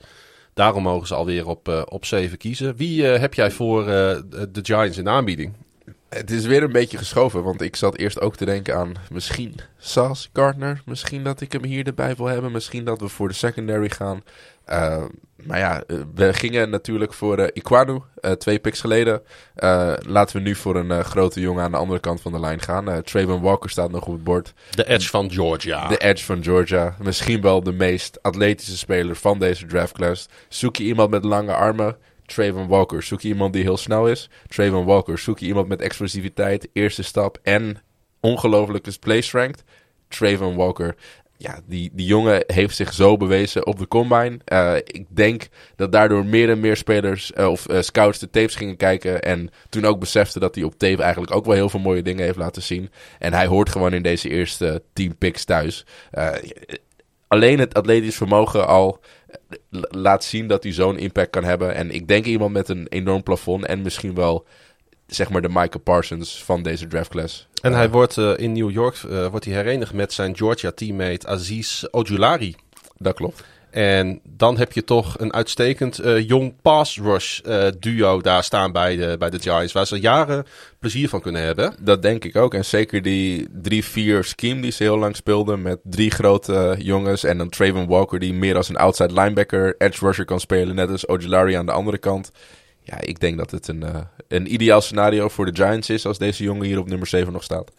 Daarom 0.54 0.82
mogen 0.82 1.06
ze 1.06 1.14
alweer 1.14 1.46
op, 1.46 1.68
eh 1.68 1.82
op 1.84 2.04
7 2.04 2.38
kiezen. 2.38 2.76
Wie 2.76 3.12
eh, 3.12 3.20
heb 3.20 3.34
jij 3.34 3.50
voor 3.50 3.80
eh, 3.80 3.86
de 4.28 4.60
Giants 4.62 4.98
in 4.98 5.08
aanbieding? 5.08 5.52
Het 6.08 6.30
is 6.30 6.44
weer 6.44 6.62
een 6.62 6.72
beetje 6.72 6.98
geschoven, 6.98 7.42
want 7.42 7.60
ik 7.60 7.76
zat 7.76 7.96
eerst 7.96 8.20
ook 8.20 8.36
te 8.36 8.44
denken 8.44 8.76
aan 8.76 8.94
misschien 9.10 9.54
Sauce 9.78 10.28
Gardner. 10.32 10.82
Misschien 10.86 11.24
dat 11.24 11.40
ik 11.40 11.52
hem 11.52 11.64
hier 11.64 11.86
erbij 11.86 12.14
wil 12.14 12.26
hebben. 12.26 12.52
Misschien 12.52 12.84
dat 12.84 13.00
we 13.00 13.08
voor 13.08 13.28
de 13.28 13.34
secondary 13.34 13.90
gaan. 13.90 14.22
Eh, 14.64 15.04
maar 15.42 15.58
ja, 15.58 15.82
eh, 15.86 15.96
we 16.14 16.32
gingen 16.32 16.70
natuurlijk 16.70 17.12
voor 17.14 17.38
eh 17.38 17.48
Iquanu 17.52 18.00
eh, 18.20 18.32
twee 18.32 18.58
picks 18.58 18.80
geleden. 18.80 19.22
Laten 20.06 20.36
we 20.36 20.42
nu 20.42 20.54
voor 20.54 20.76
een 20.76 21.04
grote 21.04 21.40
jongen 21.40 21.64
aan 21.64 21.70
de 21.70 21.76
andere 21.76 22.00
kant 22.00 22.20
van 22.20 22.32
de 22.32 22.40
lijn 22.40 22.60
gaan. 22.60 23.02
Trayvon 23.02 23.40
Walker 23.40 23.70
staat 23.70 23.90
nog 23.90 24.06
op 24.06 24.12
het 24.12 24.24
bord. 24.24 24.54
De 24.70 24.88
Edge 24.88 25.08
van 25.08 25.30
Georgia. 25.30 25.88
De 25.88 25.96
edge 25.96 26.24
van 26.24 26.42
Georgia. 26.42 26.96
Misschien 27.02 27.40
wel 27.40 27.62
de 27.62 27.72
meest 27.72 28.22
atletische 28.22 28.76
speler 28.76 29.16
van 29.16 29.38
deze 29.38 29.66
draftclass. 29.66 30.28
Zoek 30.48 30.76
je 30.76 30.84
iemand 30.84 31.10
met 31.10 31.24
lange 31.24 31.54
armen? 31.54 31.96
Trayvon 32.26 32.68
Walker. 32.68 33.02
Zoek 33.02 33.20
je 33.20 33.28
iemand 33.28 33.52
die 33.52 33.62
heel 33.62 33.76
snel 33.76 34.08
is? 34.08 34.30
Trayvon 34.48 34.84
Walker. 34.84 35.18
Zoek 35.18 35.38
je 35.38 35.46
iemand 35.46 35.68
met 35.68 35.80
explosiviteit, 35.80 36.68
eerste 36.72 37.02
stap 37.02 37.38
en 37.42 37.82
ongelooflijke 38.20 38.98
play 39.00 39.20
strength? 39.20 39.62
Trayvon 40.08 40.56
Walker. 40.56 40.94
Ja, 41.42 41.60
die, 41.66 41.90
die 41.92 42.06
jongen 42.06 42.44
heeft 42.46 42.76
zich 42.76 42.92
zo 42.92 43.16
bewezen 43.16 43.66
op 43.66 43.78
de 43.78 43.88
combine. 43.88 44.38
Eh, 44.44 44.76
ik 44.76 45.06
denk 45.08 45.48
dat 45.76 45.92
daardoor 45.92 46.24
meer 46.24 46.50
en 46.50 46.60
meer 46.60 46.76
spelers 46.76 47.32
eh, 47.32 47.48
of 47.50 47.66
eh, 47.66 47.80
scouts 47.80 48.18
de 48.18 48.30
tapes 48.30 48.54
gingen 48.54 48.76
kijken. 48.76 49.22
En 49.22 49.50
toen 49.68 49.84
ook 49.84 50.00
beseften 50.00 50.40
dat 50.40 50.54
hij 50.54 50.64
op 50.64 50.78
tape 50.78 51.02
eigenlijk 51.02 51.34
ook 51.34 51.44
wel 51.44 51.54
heel 51.54 51.68
veel 51.68 51.80
mooie 51.80 52.02
dingen 52.02 52.24
heeft 52.24 52.38
laten 52.38 52.62
zien. 52.62 52.90
En 53.18 53.32
hij 53.32 53.46
hoort 53.46 53.68
gewoon 53.68 53.92
in 53.92 54.02
deze 54.02 54.28
eerste 54.28 54.82
team 54.92 55.16
picks 55.16 55.44
thuis. 55.44 55.86
Alleen 57.28 57.58
het 57.58 57.74
atletisch 57.74 58.16
vermogen 58.16 58.66
al 58.66 59.00
la- 59.70 59.88
laat 59.90 60.24
zien 60.24 60.46
dat 60.46 60.62
hij 60.62 60.72
zo'n 60.72 60.98
impact 60.98 61.30
kan 61.30 61.44
hebben. 61.44 61.74
En 61.74 61.90
ik 61.90 62.08
denk 62.08 62.24
iemand 62.24 62.52
met 62.52 62.68
een 62.68 62.86
enorm 62.88 63.22
plafond 63.22 63.66
en 63.66 63.82
misschien 63.82 64.14
wel 64.14 64.46
zeg 65.06 65.30
maar 65.30 65.42
de 65.42 65.48
Michael 65.48 65.80
Parsons 65.84 66.44
van 66.44 66.62
deze 66.62 66.86
draftclass. 66.86 67.48
En 67.62 67.70
Eh, 67.70 67.76
hij 67.76 67.90
wordt 67.90 68.18
eh, 68.18 68.32
in 68.36 68.52
New 68.52 68.70
York 68.70 68.96
eh, 68.96 69.26
wordt 69.26 69.44
hij 69.44 69.54
herenigd 69.54 69.92
met 69.92 70.12
zijn 70.12 70.36
Georgia-teammate 70.36 71.26
Aziz 71.26 71.84
Ojulari. 71.90 72.54
Dat 72.98 73.14
klopt. 73.14 73.42
En 73.72 74.20
dan 74.24 74.58
heb 74.58 74.72
je 74.72 74.84
toch 74.84 75.18
een 75.18 75.32
uitstekend 75.32 76.00
jong 76.26 76.54
pass 76.62 76.98
rush 76.98 77.40
eh, 77.40 77.66
duo 77.78 78.20
daar 78.20 78.44
staan 78.44 78.72
bij 78.72 78.96
de, 78.96 79.16
bij 79.18 79.30
de 79.30 79.38
Giants. 79.38 79.72
Waar 79.72 79.86
ze 79.86 80.00
jaren 80.00 80.46
plezier 80.78 81.08
van 81.08 81.20
kunnen 81.20 81.42
hebben. 81.42 81.74
Dat 81.80 82.02
denk 82.02 82.24
ik 82.24 82.36
ook. 82.36 82.54
En 82.54 82.64
zeker 82.64 83.02
die 83.02 83.48
3-4 83.48 84.18
scheme 84.20 84.60
die 84.60 84.70
ze 84.70 84.82
heel 84.82 84.98
lang 84.98 85.16
speelden. 85.16 85.62
Met 85.62 85.78
drie 85.82 86.10
grote 86.10 86.74
jongens. 86.78 87.24
En 87.24 87.38
dan 87.38 87.48
Trayvon 87.48 87.86
Walker 87.86 88.18
die 88.18 88.34
meer 88.34 88.56
als 88.56 88.68
een 88.68 88.76
outside 88.76 89.12
linebacker, 89.12 89.74
edge 89.78 90.04
rusher 90.04 90.24
kan 90.24 90.40
spelen. 90.40 90.74
Net 90.74 90.90
als 90.90 91.08
Ojulari 91.08 91.54
aan 91.54 91.66
de 91.66 91.72
andere 91.72 91.98
kant. 91.98 92.30
Ja, 92.82 93.00
ik 93.00 93.20
denk 93.20 93.38
dat 93.38 93.50
het 93.50 93.68
een, 93.68 93.82
eh, 93.82 94.00
een 94.28 94.52
ideaal 94.52 94.80
scenario 94.80 95.28
voor 95.28 95.52
de 95.52 95.62
Giants 95.62 95.90
is. 95.90 96.06
Als 96.06 96.18
deze 96.18 96.42
jongen 96.42 96.66
hier 96.66 96.78
op 96.78 96.88
nummer 96.88 97.06
7 97.06 97.32
nog 97.32 97.42
staat. 97.42 97.70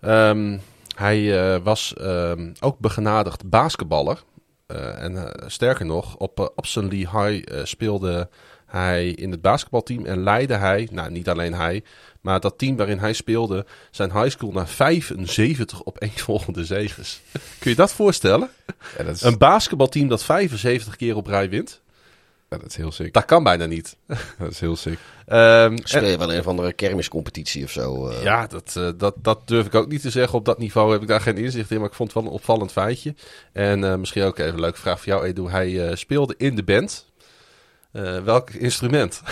Ehm, 0.00 0.58
hij 0.96 1.38
eh, 1.54 1.60
was 1.62 1.94
ehm, 1.94 2.52
ook 2.60 2.78
begenadigd 2.78 3.48
basketballer. 3.48 4.22
Eh, 4.66 5.02
en 5.02 5.32
sterker 5.46 5.86
nog, 5.86 6.16
op 6.16 6.40
uh, 6.40 6.46
Upson 6.56 6.88
Lee 6.88 7.08
High 7.10 7.52
eh, 7.52 7.64
speelde 7.64 8.28
hij 8.66 9.08
in 9.08 9.30
het 9.30 9.40
basketbalteam 9.40 10.04
en 10.04 10.22
leidde 10.22 10.54
hij, 10.54 10.88
nou 10.92 11.10
niet 11.10 11.28
alleen 11.28 11.54
hij, 11.54 11.82
maar 12.20 12.40
dat 12.40 12.58
team 12.58 12.76
waarin 12.76 12.98
hij 12.98 13.12
speelde, 13.12 13.66
zijn 13.90 14.12
high 14.12 14.28
school 14.28 14.52
naar 14.52 14.68
75 14.68 15.84
opeenvolgende 15.86 16.64
zeges. 16.64 17.20
Kun 17.58 17.70
je 17.70 17.76
dat 17.76 17.92
voorstellen? 17.92 18.48
Ja, 18.98 19.04
dat, 19.04 19.14
is, 19.14 19.22
Een 19.22 19.38
basketbalteam 19.38 20.08
dat 20.08 20.24
75 20.24 20.96
keer 20.96 21.16
op 21.16 21.26
rij 21.26 21.48
wint? 21.48 21.80
Ja, 22.54 22.60
dat 22.60 22.70
is 22.70 22.76
heel 22.76 22.92
sick. 22.92 23.12
Dat 23.12 23.24
kan 23.24 23.42
bijna 23.42 23.66
niet. 23.66 23.96
Dat 24.38 24.50
is 24.50 24.60
heel 24.60 24.76
sick. 24.76 24.98
Ehm, 25.26 25.76
Speel 25.82 26.04
je 26.04 26.18
wel 26.18 26.32
een 26.32 26.38
of 26.38 26.46
andere 26.46 26.72
kermiscompetitie 26.72 27.64
of 27.64 27.70
zo? 27.70 28.08
eh? 28.08 28.22
Ja, 28.22 28.46
dat, 28.46 28.74
eh, 28.76 28.88
dat, 28.96 29.14
dat 29.22 29.48
durf 29.48 29.66
ik 29.66 29.74
ook 29.74 29.88
niet 29.88 30.00
te 30.00 30.10
zeggen. 30.10 30.38
Op 30.38 30.44
dat 30.44 30.58
niveau 30.58 30.92
heb 30.92 31.02
ik 31.02 31.08
daar 31.08 31.20
geen 31.20 31.36
inzicht 31.36 31.70
in. 31.70 31.78
Maar 31.78 31.88
ik 31.88 31.94
vond 31.94 32.12
het 32.12 32.22
wel 32.22 32.30
een 32.30 32.36
opvallend 32.38 32.72
feitje. 32.72 33.14
En 33.52 33.84
eh, 33.84 33.94
misschien 33.96 34.22
ook 34.22 34.38
even 34.38 34.54
een 34.54 34.60
leuke 34.60 34.80
vraag 34.80 34.98
voor 35.00 35.12
jou, 35.12 35.24
Edu. 35.26 35.48
Hij 35.48 35.88
eh, 35.88 35.96
speelde 35.96 36.34
in 36.36 36.56
de 36.56 36.62
band. 36.62 37.06
Eh, 37.92 38.18
welk 38.22 38.50
instrument? 38.50 39.22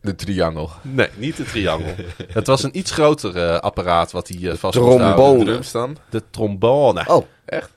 De 0.00 0.14
triangel. 0.14 0.70
nee, 0.82 1.08
niet 1.16 1.36
de 1.36 1.44
triangel. 1.44 1.94
het 2.26 2.46
was 2.46 2.62
een 2.62 2.78
iets 2.78 2.90
groter 2.90 3.36
eh, 3.36 3.58
apparaat 3.58 4.12
wat 4.12 4.28
hij 4.28 4.38
uh, 4.38 4.54
vast 4.54 4.78
moest 4.78 4.98
houden. 5.00 5.62
Trombone. 5.62 5.94
De 6.10 6.22
trombone. 6.30 7.04
Oh, 7.06 7.26
Echt? 7.44 7.70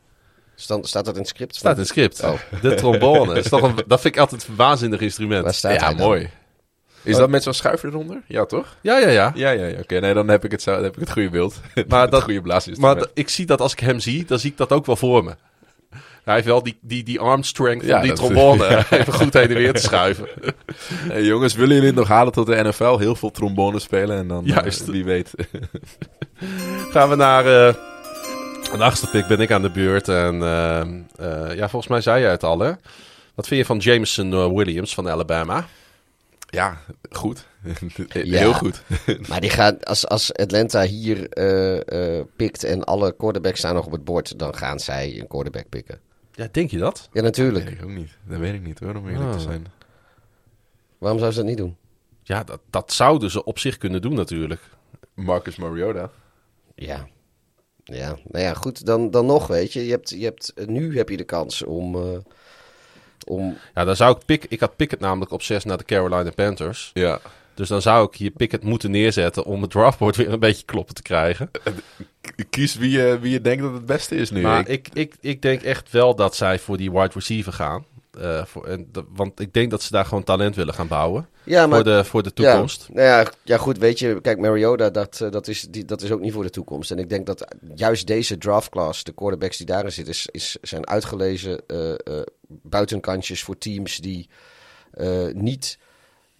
Staat 0.60 1.06
dat 1.06 1.08
in 1.14 1.20
het 1.20 1.28
script? 1.28 1.56
Staat 1.56 1.74
in 1.74 1.80
het 1.80 1.88
script. 1.88 2.24
Oh. 2.24 2.34
De 2.62 2.74
trombone. 2.76 3.36
Is 3.40 3.50
toch 3.50 3.62
een, 3.62 3.76
dat 3.88 4.02
vind 4.02 4.16
ik 4.16 4.20
altijd 4.22 4.48
een 4.48 4.56
waanzinnig 4.56 5.00
instrument. 5.00 5.44
Waar 5.44 5.54
staat 5.54 5.74
ja, 5.74 5.86
hij 5.88 5.96
dan? 5.96 6.06
mooi. 6.08 6.30
Is 7.04 7.16
dat 7.18 7.30
met 7.30 7.44
zo'n 7.44 7.54
schuif 7.54 7.84
eronder? 7.84 8.22
Ja, 8.28 8.46
toch? 8.46 8.76
Ja, 8.82 8.98
ja, 8.98 9.10
ja. 9.10 9.32
Ja, 9.36 9.50
ja, 9.50 9.66
ja. 9.66 9.80
Oké, 9.80 10.00
nee, 10.00 10.14
dan 10.14 10.28
heb 10.28 10.46
ik 10.46 10.52
het, 10.52 10.62
zo, 10.62 10.74
dan 10.76 10.84
heb 10.84 10.94
ik 10.94 11.00
het 11.00 11.12
goede 11.12 11.30
beeld. 11.30 11.62
Maar 11.88 12.02
het 12.02 12.12
dat- 12.12 12.20
goede 12.22 12.34
Maar 12.34 12.44
blaasinstrument. 12.44 13.02
d- 13.02 13.10
ik 13.14 13.30
zie 13.30 13.46
dat 13.46 13.62
als 13.62 13.72
ik 13.72 13.80
hem 13.80 14.00
zie, 14.00 14.26
dan 14.26 14.40
zie 14.40 14.52
ik 14.52 14.58
dat 14.58 14.72
ook 14.72 14.86
wel 14.86 14.96
voor 14.96 15.24
me. 15.24 15.36
Hij 16.24 16.36
heeft 16.36 16.48
wel 16.48 16.64
die, 16.64 16.78
die, 16.82 17.04
die 17.04 17.20
arm 17.20 17.44
strength 17.44 17.86
Ja, 17.86 18.00
die 18.00 18.08
dat- 18.10 18.18
trombone 18.18 18.84
even 18.90 19.14
goed 19.14 19.34
heen 19.34 19.48
en 19.50 19.56
weer 19.56 19.74
te 19.74 19.82
schuiven. 19.82 20.28
Hey, 21.08 21.24
jongens, 21.24 21.54
willen 21.56 21.74
jullie 21.74 21.88
het 21.90 21.98
nog 21.98 22.08
halen 22.08 22.34
tot 22.34 22.46
de 22.46 22.64
NFL? 22.64 22.98
Heel 22.98 23.16
veel 23.16 23.32
trombone 23.32 23.80
spelen 23.80 24.18
en 24.18 24.28
dan, 24.28 24.46
eh, 24.46 24.56
Juist. 24.56 24.86
wie 24.86 25.04
weet. 25.06 25.32
Gaan 26.92 27.10
we 27.10 27.16
naar 27.16 27.68
eh 27.68 27.74
de 28.72 28.84
achtste 28.84 29.10
pick, 29.10 29.28
ben 29.28 29.40
ik 29.40 29.52
aan 29.52 29.62
de 29.62 29.70
beurt. 29.72 30.08
En 30.08 30.42
eh, 30.42 30.80
eh, 30.82 31.56
ja, 31.56 31.70
volgens 31.70 31.88
mij 31.92 32.02
zei 32.02 32.22
jij 32.22 32.32
het 32.32 32.44
al, 32.44 32.60
hè? 32.60 32.72
Wat 33.36 33.48
vind 33.48 33.60
je 33.60 33.66
van 33.66 33.78
Jameson 33.78 34.34
eh, 34.34 34.48
Williams 34.54 34.94
van 34.94 35.10
Alabama? 35.10 35.66
ja, 36.50 36.78
goed. 37.12 37.46
Ja. 38.08 38.38
Heel 38.38 38.54
goed. 38.54 38.84
Maar 39.30 39.42
die 39.42 39.50
gaat, 39.50 39.86
als, 39.86 40.08
als 40.08 40.34
Atlanta 40.34 40.82
hier 40.84 41.30
eh, 41.30 42.18
eh, 42.20 42.26
pikt 42.36 42.64
en 42.64 42.84
alle 42.84 43.16
quarterbacks 43.18 43.60
staan 43.60 43.76
nog 43.76 43.86
op 43.86 43.92
het 43.92 44.04
bord, 44.04 44.40
dan 44.40 44.56
gaan 44.56 44.80
zij 44.80 45.20
een 45.20 45.28
quarterback 45.28 45.70
pikken. 45.70 46.00
Ja, 46.32 46.48
denk 46.52 46.72
je 46.72 46.78
dat? 46.78 47.10
Ja, 47.14 47.22
natuurlijk. 47.22 47.66
Nee, 47.66 47.74
ik 47.74 47.84
ook 47.84 47.90
niet. 47.90 48.18
Dat 48.28 48.40
weet 48.40 48.54
ik 48.54 48.62
niet 48.62 48.80
hoor, 48.80 48.96
om 48.96 49.08
eerlijk 49.08 49.32
te 49.32 49.38
Ah. 49.38 49.44
zijn. 49.44 49.66
Waarom 50.98 51.20
zou 51.20 51.32
ze 51.32 51.38
dat 51.38 51.48
niet 51.48 51.58
doen? 51.58 51.76
Ja, 52.24 52.44
dat, 52.44 52.60
dat 52.70 52.94
zouden 52.94 53.32
ze 53.32 53.44
op 53.44 53.60
zich 53.60 53.78
kunnen 53.78 54.02
doen 54.02 54.14
natuurlijk. 54.14 54.62
Marcus 55.14 55.56
Mariota. 55.56 56.10
Ja. 56.76 57.08
Ja, 57.92 58.18
nou 58.28 58.44
ja, 58.46 58.54
goed, 58.54 58.86
dan, 58.86 59.12
dan 59.12 59.26
nog, 59.26 59.48
weet 59.48 59.74
je. 59.74 59.86
je, 59.86 59.92
hebt, 59.92 60.10
je 60.10 60.24
hebt, 60.24 60.54
nu 60.66 60.98
heb 60.98 61.10
je 61.10 61.18
de 61.18 61.24
kans 61.24 61.64
om... 61.64 61.96
eh, 61.96 62.02
om 63.28 63.58
Ja, 63.76 63.84
dan 63.86 63.96
zou 63.96 64.16
ik 64.18 64.26
pick, 64.26 64.46
ik 64.50 64.60
had 64.60 64.76
Pickett 64.76 65.02
namelijk 65.02 65.32
op 65.32 65.42
6 65.42 65.64
naar 65.64 65.78
de 65.78 65.86
Carolina 65.86 66.32
Panthers. 66.32 66.92
Ja. 66.94 67.20
Dus 67.54 67.68
dan 67.70 67.82
zou 67.82 68.08
ik 68.08 68.16
hier 68.16 68.32
Pickett 68.32 68.64
moeten 68.64 68.92
neerzetten 68.92 69.44
om 69.46 69.62
het 69.62 69.72
draftboard 69.72 70.16
weer 70.16 70.32
een 70.34 70.40
beetje 70.40 70.66
kloppen 70.66 70.96
te 70.96 71.02
krijgen. 71.02 71.52
Kies 72.50 72.76
wie 72.76 72.90
je, 72.92 73.18
wie 73.22 73.32
je 73.32 73.42
denkt 73.42 73.64
dat 73.64 73.74
het 73.74 73.86
beste 73.86 74.16
is 74.16 74.32
nu. 74.32 74.42
Maar 74.42 74.60
Ik- 74.60 74.68
ik, 74.68 74.90
ik, 74.94 75.14
ik 75.22 75.42
denk 75.42 75.62
echt 75.62 75.92
wel 75.92 76.16
dat 76.16 76.36
zij 76.36 76.60
voor 76.60 76.78
die 76.78 76.92
wide 76.92 77.12
receiver 77.14 77.54
gaan. 77.54 77.86
Eh, 78.18 78.46
voor, 78.46 78.66
en, 78.68 78.88
dat- 78.92 79.06
want 79.10 79.40
ik 79.40 79.54
denk 79.54 79.72
dat 79.72 79.82
ze 79.82 79.92
daar 79.92 80.06
gewoon 80.06 80.24
talent 80.24 80.56
willen 80.56 80.74
gaan 80.74 80.88
bouwen. 80.88 81.28
Ja, 81.44 81.68
maar 81.68 81.76
voor, 81.84 81.92
de, 81.92 82.04
voor 82.04 82.24
de 82.24 82.34
toekomst. 82.34 82.86
Ja, 82.88 82.94
nou 82.94 83.08
ja, 83.08 83.32
ja, 83.44 83.58
goed, 83.58 83.78
weet 83.78 84.00
je, 84.00 84.22
kijk, 84.22 84.40
Mariota, 84.40 84.90
dat, 84.90 85.22
eh, 85.22 85.32
dat, 85.32 85.48
is, 85.48 85.62
die, 85.70 85.86
dat 85.86 86.02
is 86.02 86.12
ook 86.12 86.20
niet 86.20 86.34
voor 86.34 86.44
de 86.44 86.50
toekomst. 86.50 86.92
En 86.92 87.00
ik 87.00 87.10
denk 87.10 87.26
dat 87.26 87.56
juist 87.76 88.08
deze 88.08 88.38
draftclass, 88.38 89.04
de 89.04 89.12
quarterbacks 89.14 89.58
die 89.58 89.66
daarin 89.66 89.92
zitten, 89.92 90.14
is, 90.14 90.28
is, 90.32 90.58
zijn 90.62 90.88
uitgelezen 90.88 91.62
eh, 91.68 91.94
buitenkantjes 92.48 93.44
voor 93.44 93.58
teams 93.58 93.98
die 93.98 94.30
niet 95.34 95.78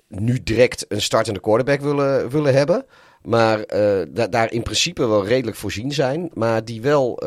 nu 0.08 0.44
direct 0.44 0.86
een 0.88 1.02
startende 1.02 1.40
quarterback 1.40 1.82
willen, 1.82 2.30
willen 2.30 2.54
hebben. 2.54 2.86
Maar 3.22 3.66
da- 4.10 4.28
daar 4.30 4.52
in 4.52 4.64
principe 4.64 5.08
wel 5.08 5.26
redelijk 5.26 5.58
voorzien 5.58 5.92
zijn. 5.92 6.30
Maar 6.34 6.66
die 6.66 6.82
wel 6.82 7.18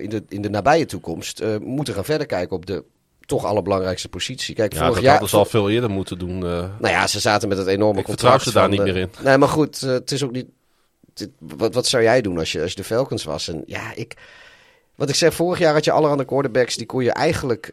in, 0.00 0.08
de, 0.08 0.24
in 0.28 0.42
de 0.42 0.50
nabije 0.50 0.86
toekomst 0.86 1.42
moeten 1.60 1.94
gaan 1.94 2.04
verder 2.04 2.26
kijken 2.26 2.56
op 2.56 2.66
de 2.66 2.84
toch 3.26 3.44
allerbelangrijkste 3.44 4.08
positie. 4.08 4.54
Kijk, 4.54 4.72
Ja, 4.72 4.78
vorig 4.78 4.94
dat 4.94 5.02
jaar, 5.02 5.10
hadden 5.12 5.28
ze 5.30 5.36
al 5.36 5.44
veel 5.44 5.70
eerder 5.70 5.90
moeten 5.90 6.18
doen. 6.18 6.34
eh. 6.34 6.48
nou 6.78 6.88
ja, 6.88 7.06
ze 7.06 7.20
zaten 7.20 7.48
met 7.48 7.58
het 7.58 7.66
enorme 7.66 7.98
Ik 8.00 8.04
contract. 8.04 8.42
vertrouw 8.42 8.62
ze 8.62 8.68
daar 8.68 8.78
niet 8.78 8.94
de- 8.94 9.00
meer 9.00 9.02
in. 9.02 9.24
Nee, 9.24 9.38
maar 9.38 9.48
goed, 9.48 9.82
eh, 9.82 9.90
het 9.90 10.10
is 10.12 10.22
ook 10.24 10.32
niet... 10.32 10.46
dit- 11.14 11.30
wat, 11.38 11.74
wat 11.74 11.86
zou 11.86 12.02
jij 12.02 12.20
doen 12.20 12.38
als 12.38 12.52
je, 12.52 12.60
als 12.62 12.70
je 12.70 12.76
de 12.76 12.84
Falcons 12.84 13.24
was? 13.24 13.48
En 13.48 13.62
ja, 13.66 13.92
ik... 13.94 14.14
Wat 14.94 15.08
ik 15.08 15.14
zeg, 15.14 15.34
vorig 15.34 15.58
jaar 15.58 15.72
had 15.74 15.84
je 15.84 15.90
allerhande 15.92 16.24
quarterbacks, 16.24 16.76
die 16.76 16.86
kon 16.86 17.04
je 17.04 17.10
eigenlijk 17.12 17.70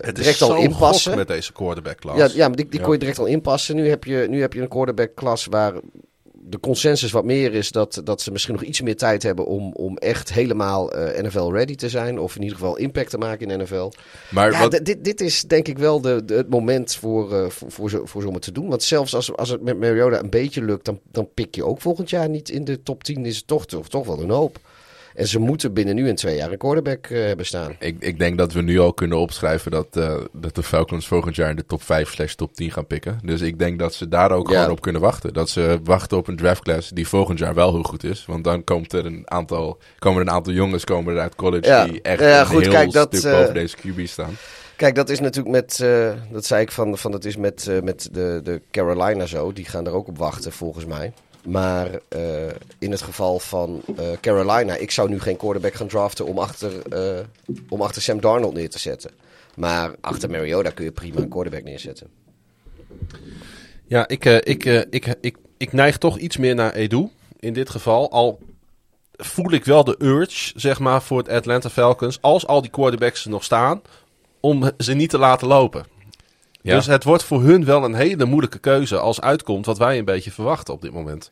Het 0.00 0.16
direct 0.16 0.42
al 0.42 0.56
inpassen. 0.56 1.16
met 1.16 1.28
deze 1.28 1.52
quarterback 1.52 1.98
class. 2.00 2.18
Ja, 2.18 2.28
ja, 2.38 2.46
maar 2.48 2.56
die, 2.56 2.68
die 2.68 2.78
Ja. 2.78 2.84
kon 2.84 2.92
je 2.92 2.98
direct 2.98 3.18
al 3.18 3.26
inpassen. 3.26 3.76
Nu 3.76 3.88
heb 3.88 4.04
je, 4.04 4.26
nu 4.28 4.40
heb 4.40 4.52
je 4.52 4.60
een 4.60 4.68
quarterback-klas 4.68 5.46
waar 5.46 5.72
de 6.48 6.60
consensus 6.60 7.10
wat 7.12 7.24
meer 7.24 7.54
is 7.54 7.70
dat, 7.70 8.00
dat 8.04 8.20
ze 8.20 8.30
misschien 8.32 8.54
nog 8.54 8.62
iets 8.62 8.80
meer 8.80 8.96
tijd 8.96 9.22
hebben 9.22 9.46
om, 9.46 9.72
om 9.72 9.96
echt 9.96 10.32
helemaal 10.32 10.92
eh, 10.92 11.22
NFL-ready 11.22 11.74
te 11.74 11.88
zijn. 11.88 12.18
Of 12.18 12.34
in 12.36 12.42
ieder 12.42 12.56
geval 12.58 12.76
impact 12.76 13.10
te 13.10 13.18
maken 13.18 13.50
in 13.50 13.60
NFL. 13.62 13.90
maar 14.30 14.50
Ja, 14.52 14.58
wat, 14.68 14.80
dit, 14.82 15.04
dit 15.04 15.20
is 15.20 15.42
denk 15.42 15.68
ik 15.68 15.78
wel 15.78 16.00
de, 16.00 16.24
de- 16.24 16.34
het 16.34 16.48
moment 16.50 16.94
voor, 16.94 17.34
eh, 17.34 17.48
voor, 17.48 17.70
voor, 17.70 17.90
zo, 17.90 18.04
voor 18.04 18.22
zomaar 18.22 18.40
te 18.40 18.52
doen. 18.52 18.68
Want 18.68 18.82
zelfs 18.82 19.14
als, 19.14 19.36
als 19.36 19.48
het 19.48 19.62
met 19.62 19.78
Mariota 19.78 20.18
een 20.20 20.30
beetje 20.30 20.62
lukt, 20.64 20.84
dan, 20.84 21.00
dan 21.10 21.28
pik 21.34 21.54
je 21.54 21.64
ook 21.64 21.80
volgend 21.80 22.10
jaar 22.10 22.28
niet 22.28 22.48
in 22.48 22.64
de 22.64 22.82
top 22.82 23.04
10. 23.04 23.26
Is 23.26 23.36
het 23.36 23.46
toch, 23.46 23.66
toch, 23.66 23.88
toch 23.88 24.06
wel 24.06 24.20
een 24.20 24.30
hoop. 24.30 24.58
En 25.18 25.26
ze 25.28 25.38
moeten 25.38 25.72
binnen 25.72 25.94
nu 25.94 26.08
en 26.08 26.14
twee 26.14 26.36
jaar 26.36 26.52
een 26.52 26.58
quarterback 26.58 27.06
eh, 27.06 27.22
hebben 27.24 27.46
staan. 27.46 27.76
ik, 27.78 27.96
ik 27.98 28.18
denk 28.18 28.38
dat 28.38 28.52
we 28.52 28.62
nu 28.62 28.78
al 28.78 28.92
kunnen 28.92 29.18
opschrijven 29.18 29.70
dat, 29.70 29.86
eh, 29.96 30.14
dat 30.32 30.54
de 30.54 30.62
Falcons 30.62 31.06
volgend 31.06 31.36
jaar 31.36 31.50
in 31.50 31.56
de 31.56 31.66
top 31.66 31.82
5 31.82 32.10
slash 32.12 32.34
top 32.34 32.54
10 32.54 32.70
gaan 32.70 32.86
pikken. 32.86 33.18
Dus 33.22 33.40
ik 33.40 33.58
denk 33.58 33.78
dat 33.78 33.94
ze 33.94 34.08
daar 34.08 34.30
ook 34.32 34.50
Ja. 34.50 34.54
gewoon 34.56 34.70
op 34.70 34.80
kunnen 34.80 35.00
wachten. 35.00 35.32
Dat 35.32 35.48
ze 35.50 35.80
wachten 35.84 36.16
op 36.16 36.28
een 36.28 36.36
draftclass 36.36 36.90
die 36.90 37.08
volgend 37.08 37.38
jaar 37.38 37.54
wel 37.54 37.72
heel 37.72 37.82
goed 37.82 38.04
is. 38.04 38.24
Want 38.26 38.44
dan 38.44 38.64
komt 38.64 38.92
er 38.92 39.06
een 39.06 39.22
aantal, 39.24 39.78
komen 39.98 40.20
er 40.20 40.26
een 40.28 40.32
aantal 40.34 40.52
jongens 40.52 40.84
komen 40.84 41.14
er 41.14 41.20
uit 41.20 41.34
college 41.34 41.66
Ja. 41.68 41.84
die 41.86 42.02
echt 42.02 42.20
Ja, 42.20 42.40
een 42.40 42.46
goed, 42.46 42.62
heel 42.62 42.70
kijk, 42.70 42.92
dat, 42.92 43.16
stuk 43.16 43.32
eh, 43.32 43.38
boven 43.38 43.54
deze 43.54 43.76
QB 43.76 44.06
staan. 44.06 44.36
Kijk, 44.76 44.94
dat 44.94 45.08
is 45.08 45.20
natuurlijk 45.20 45.54
met, 45.54 45.84
dat 46.32 46.46
zei 46.46 46.62
ik 46.62 46.72
van, 46.72 46.98
van 46.98 47.10
dat 47.10 47.24
is 47.24 47.36
met, 47.36 47.70
met 47.82 48.08
de, 48.12 48.40
de 48.44 48.62
Carolina 48.70 49.26
zo. 49.26 49.52
Die 49.52 49.64
gaan 49.64 49.86
er 49.86 49.92
ook 49.92 50.08
op 50.08 50.18
wachten 50.18 50.52
volgens 50.52 50.84
mij. 50.84 51.12
Maar 51.48 51.90
eh, 52.08 52.46
in 52.78 52.90
het 52.90 53.02
geval 53.02 53.38
van 53.38 53.82
eh, 53.96 54.06
Carolina, 54.20 54.74
ik 54.74 54.90
zou 54.90 55.08
nu 55.08 55.20
geen 55.20 55.36
quarterback 55.36 55.74
gaan 55.74 55.86
draften 55.86 56.26
om 56.26 56.38
achter, 56.38 56.88
eh, 56.88 57.24
om 57.68 57.82
achter 57.82 58.02
Sam 58.02 58.20
Darnold 58.20 58.54
neer 58.54 58.70
te 58.70 58.78
zetten. 58.78 59.10
Maar 59.56 59.94
achter 60.00 60.30
Mariota 60.30 60.70
kun 60.70 60.84
je 60.84 60.92
prima 60.92 61.20
een 61.20 61.28
quarterback 61.28 61.62
neerzetten. 61.62 62.08
Ja, 63.86 64.08
ik, 64.08 64.24
ik, 64.24 64.64
ik, 64.90 65.14
ik, 65.20 65.36
ik 65.56 65.72
neig 65.72 65.98
toch 65.98 66.18
iets 66.18 66.36
meer 66.36 66.54
naar 66.54 66.72
Edu 66.72 67.08
in 67.40 67.52
dit 67.52 67.70
geval. 67.70 68.10
Al 68.10 68.38
voel 69.16 69.52
ik 69.52 69.64
wel 69.64 69.84
de 69.84 69.96
urge, 69.98 70.52
zeg 70.54 70.78
maar, 70.78 71.02
voor 71.02 71.18
het 71.18 71.28
Atlanta 71.28 71.70
Falcons, 71.70 72.18
als 72.20 72.46
al 72.46 72.62
die 72.62 72.70
quarterbacks 72.70 73.24
er 73.24 73.30
nog 73.30 73.44
staan, 73.44 73.82
om 74.40 74.70
ze 74.78 74.94
niet 74.94 75.10
te 75.10 75.18
laten 75.18 75.48
lopen. 75.48 75.86
Ja. 76.62 76.74
Dus 76.74 76.86
het 76.86 77.04
wordt 77.04 77.22
voor 77.22 77.42
hun 77.42 77.64
wel 77.64 77.84
een 77.84 77.94
hele 77.94 78.24
moeilijke 78.24 78.58
keuze 78.58 78.98
als 78.98 79.20
uitkomt 79.20 79.66
wat 79.66 79.78
wij 79.78 79.98
een 79.98 80.04
beetje 80.04 80.30
verwachten 80.30 80.74
op 80.74 80.82
dit 80.82 80.92
moment. 80.92 81.30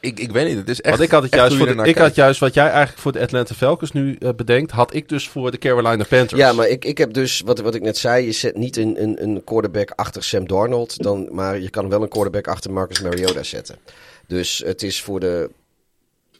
Ik, 0.00 0.20
ik 0.20 0.32
weet 0.32 0.48
niet, 0.48 0.56
het 0.56 0.68
is 0.68 0.80
echt 0.80 0.96
Want 0.96 1.08
ik 1.08 1.10
had, 1.10 1.22
het 1.22 1.34
juist 1.34 1.56
voor 1.56 1.66
de, 1.66 1.82
ik 1.82 1.98
had 1.98 2.14
juist 2.14 2.40
wat 2.40 2.54
jij 2.54 2.68
eigenlijk 2.68 2.98
voor 2.98 3.12
de 3.12 3.20
Atlanta 3.20 3.54
Falcons 3.54 3.92
nu 3.92 4.16
eh, 4.18 4.28
bedenkt, 4.36 4.70
had 4.70 4.94
ik 4.94 5.08
dus 5.08 5.28
voor 5.28 5.50
de 5.50 5.58
Carolina 5.58 6.04
Panthers. 6.04 6.40
Ja, 6.40 6.52
maar 6.52 6.68
ik, 6.68 6.84
ik 6.84 6.98
heb 6.98 7.12
dus, 7.12 7.42
wat, 7.44 7.58
wat 7.58 7.74
ik 7.74 7.82
net 7.82 7.98
zei, 7.98 8.24
je 8.24 8.32
zet 8.32 8.56
niet 8.56 8.76
een, 8.76 9.02
een, 9.02 9.22
een 9.22 9.44
quarterback 9.44 9.90
achter 9.90 10.22
Sam 10.22 10.48
Darnold, 10.48 11.02
dan, 11.02 11.28
maar 11.30 11.58
je 11.58 11.70
kan 11.70 11.88
wel 11.88 12.02
een 12.02 12.08
quarterback 12.08 12.48
achter 12.48 12.72
Marcus 12.72 13.00
Mariota 13.00 13.42
zetten. 13.42 13.76
Dus 14.26 14.62
het 14.66 14.82
is 14.82 15.02
voor 15.02 15.20
de... 15.20 15.50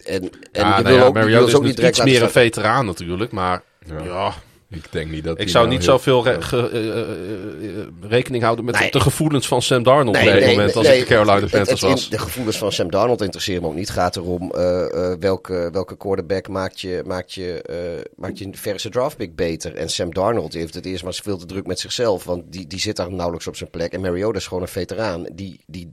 En, 0.05 0.23
en 0.23 0.31
ja, 0.53 0.77
je 0.77 0.83
nou 0.83 0.85
wil 0.85 0.95
ja, 0.95 1.03
ook, 1.03 1.15
je 1.15 1.21
Mariota 1.21 1.47
is 1.47 1.55
ook 1.55 1.63
niet 1.63 1.77
direct 1.77 1.97
iets 1.97 2.05
meer 2.05 2.23
een 2.23 2.31
veteraan 2.31 2.87
natuurlijk, 2.87 3.33
maar 3.33 3.63
Ja. 3.87 4.03
ja, 4.03 4.35
Ik 4.71 4.93
denk 4.93 5.11
niet 5.11 5.25
dat 5.25 5.41
ik 5.41 5.49
zou 5.49 5.65
nou 5.67 5.77
niet 5.77 5.87
heel- 5.87 5.99
zoveel 5.99 6.25
re- 6.25 6.43
ge- 6.43 6.69
eh, 6.71 6.89
eh, 6.89 7.79
eh, 7.79 7.87
rekening 8.01 8.43
houden 8.43 8.65
met 8.65 8.79
Nee. 8.79 8.91
de 8.91 9.01
gevoelens 9.01 9.49
van 9.49 9.63
Sam 9.63 9.83
Darnold 9.83 10.17
op 10.17 10.23
dit 10.23 10.47
moment 10.47 10.77
als 10.77 10.87
nee, 10.87 10.97
ik 11.01 11.09
de 11.09 11.15
Carolina 11.15 11.47
Panthers 11.47 11.81
was. 11.81 12.11
De 12.11 12.19
gevoelens 12.19 12.59
van 12.59 12.73
Sam 12.73 12.91
Darnold 12.91 13.23
interesseren 13.23 13.63
me 13.63 13.69
ook 13.69 13.75
niet. 13.75 13.89
Het 13.89 13.97
gaat 13.97 14.17
erom 14.17 14.51
eh, 14.51 15.13
eh, 15.13 15.19
welke, 15.21 15.69
welke 15.73 15.97
quarterback 15.97 16.49
maakt 16.49 16.81
je, 16.81 17.03
maakt, 17.07 17.33
je, 17.33 17.63
eh, 17.63 18.05
maakt 18.17 18.39
je 18.39 18.49
verse 18.53 18.89
draftpick 18.91 19.37
beter. 19.37 19.75
En 19.75 19.89
Sam 19.89 20.15
Darnold 20.15 20.53
heeft 20.53 20.75
het 20.75 20.87
eerst 20.87 21.05
maar 21.05 21.15
veel 21.23 21.39
te 21.39 21.47
druk 21.47 21.67
met 21.67 21.79
zichzelf. 21.81 22.25
Want 22.25 22.43
die, 22.53 22.67
die 22.67 22.81
zit 22.81 22.97
daar 22.97 23.13
nauwelijks 23.13 23.47
op 23.47 23.57
zijn 23.57 23.71
plek. 23.71 23.93
En 23.93 24.01
Mariota 24.01 24.39
is 24.39 24.47
gewoon 24.47 24.63
een 24.63 24.69
veteraan. 24.69 25.27
Die, 25.33 25.61
die, 25.67 25.93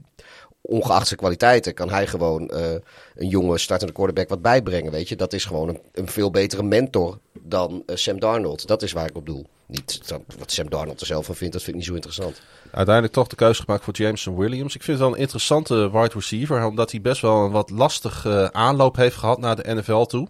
ongeacht 0.60 1.06
zijn 1.06 1.18
kwaliteiten 1.18 1.74
kan 1.74 1.90
hij 1.90 2.06
gewoon 2.06 2.48
eh, 2.48 2.70
een 3.14 3.28
jonge 3.28 3.58
startende 3.58 3.92
quarterback 3.92 4.28
wat 4.28 4.42
bijbrengen. 4.42 4.92
Weet 4.92 5.08
je? 5.08 5.16
Dat 5.16 5.32
is 5.32 5.44
gewoon 5.44 5.68
een, 5.68 5.80
een 5.92 6.08
veel 6.08 6.30
betere 6.30 6.62
mentor 6.62 7.18
dan 7.48 7.82
eh, 7.86 7.96
Sam 7.96 8.20
Darnold. 8.20 8.66
Dat 8.66 8.82
is 8.82 8.92
waar 8.92 9.08
ik 9.08 9.16
op 9.16 9.26
doel. 9.26 9.46
Niet 9.66 10.00
wat 10.38 10.52
Sam 10.52 10.70
Darnold 10.70 11.00
er 11.00 11.06
zelf 11.06 11.26
van 11.26 11.34
vindt, 11.34 11.52
dat 11.52 11.62
vind 11.62 11.76
ik 11.76 11.82
niet 11.82 11.90
zo 11.90 11.94
interessant. 11.94 12.40
Uiteindelijk 12.70 13.14
toch 13.14 13.26
de 13.26 13.36
keuze 13.36 13.62
gemaakt 13.62 13.84
voor 13.84 13.94
Jameson 13.94 14.36
Williams. 14.36 14.74
Ik 14.74 14.82
vind 14.82 14.98
het 14.98 15.06
wel 15.06 15.16
een 15.16 15.22
interessante 15.22 15.90
wide 15.90 16.14
receiver, 16.14 16.64
omdat 16.64 16.90
hij 16.90 17.00
best 17.00 17.20
wel 17.22 17.44
een 17.44 17.50
wat 17.50 17.70
lastige 17.70 18.52
aanloop 18.52 18.96
heeft 18.96 19.16
gehad 19.16 19.38
naar 19.38 19.56
de 19.56 19.74
NFL 19.74 20.02
toe. 20.02 20.28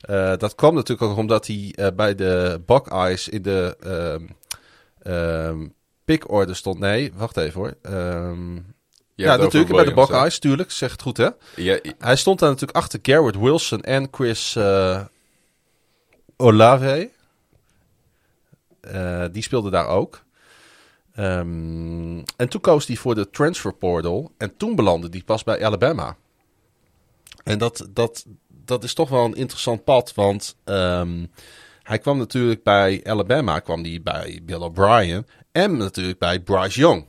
Eh, 0.00 0.36
dat 0.36 0.54
kwam 0.54 0.74
natuurlijk 0.74 1.10
ook 1.10 1.16
omdat 1.16 1.46
hij 1.46 1.72
eh, 1.74 1.86
bij 1.96 2.14
de 2.14 2.62
Buckeyes 2.66 3.28
in 3.28 3.42
de 3.42 3.76
ehm 3.80 4.26
ehm 5.02 5.66
pick-order 6.04 6.56
stond. 6.56 6.78
Nee, 6.78 7.12
wacht 7.16 7.36
even 7.36 7.60
hoor. 7.60 7.74
Ehm, 7.82 8.56
ja, 9.14 9.36
natuurlijk 9.36 9.72
bij 9.72 9.84
de? 9.84 9.94
Buckeyes, 9.94 10.38
tuurlijk. 10.38 10.70
Zeg 10.70 10.92
het 10.92 11.02
goed, 11.02 11.16
hè? 11.16 11.28
Ja, 11.56 11.78
Hij 11.98 12.16
stond 12.16 12.38
daar 12.38 12.50
natuurlijk 12.50 12.78
achter 12.78 12.98
Garrett 13.02 13.38
Wilson 13.38 13.80
en 13.80 14.08
Chris 14.10 14.56
eh, 14.56 15.00
Olave. 16.40 17.10
Eh, 18.80 19.24
die 19.32 19.42
speelde 19.42 19.70
daar 19.70 19.86
ook. 19.86 20.24
Ehm, 21.14 22.18
en 22.36 22.48
toen 22.48 22.60
koos 22.60 22.86
hij 22.86 22.96
voor 22.96 23.14
de 23.14 23.30
transfer 23.30 23.74
portal. 23.74 24.32
En 24.36 24.56
toen 24.56 24.74
belandde 24.74 25.08
hij 25.10 25.22
pas 25.22 25.44
bij 25.44 25.64
Alabama. 25.64 26.16
En 27.44 27.58
dat, 27.58 27.88
dat, 27.90 28.26
dat 28.48 28.84
is 28.84 28.94
toch 28.94 29.08
wel 29.08 29.24
een 29.24 29.34
interessant 29.34 29.84
pad. 29.84 30.14
Want 30.14 30.56
ehm, 30.64 31.26
hij 31.82 31.98
kwam 31.98 32.18
natuurlijk 32.18 32.62
bij 32.62 33.00
Alabama, 33.04 33.58
kwam 33.58 33.82
hij 33.82 34.00
bij 34.02 34.40
Bill 34.42 34.60
O'Brien. 34.60 35.26
En 35.52 35.76
natuurlijk 35.76 36.18
bij 36.18 36.40
Bryce 36.40 36.80
Young. 36.80 37.06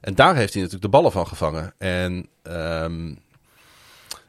En 0.00 0.14
daar 0.14 0.36
heeft 0.36 0.52
hij 0.52 0.62
natuurlijk 0.62 0.92
de 0.92 0.98
ballen 0.98 1.12
van 1.12 1.26
gevangen. 1.26 1.74
En 1.78 2.28
ehm, 2.42 3.14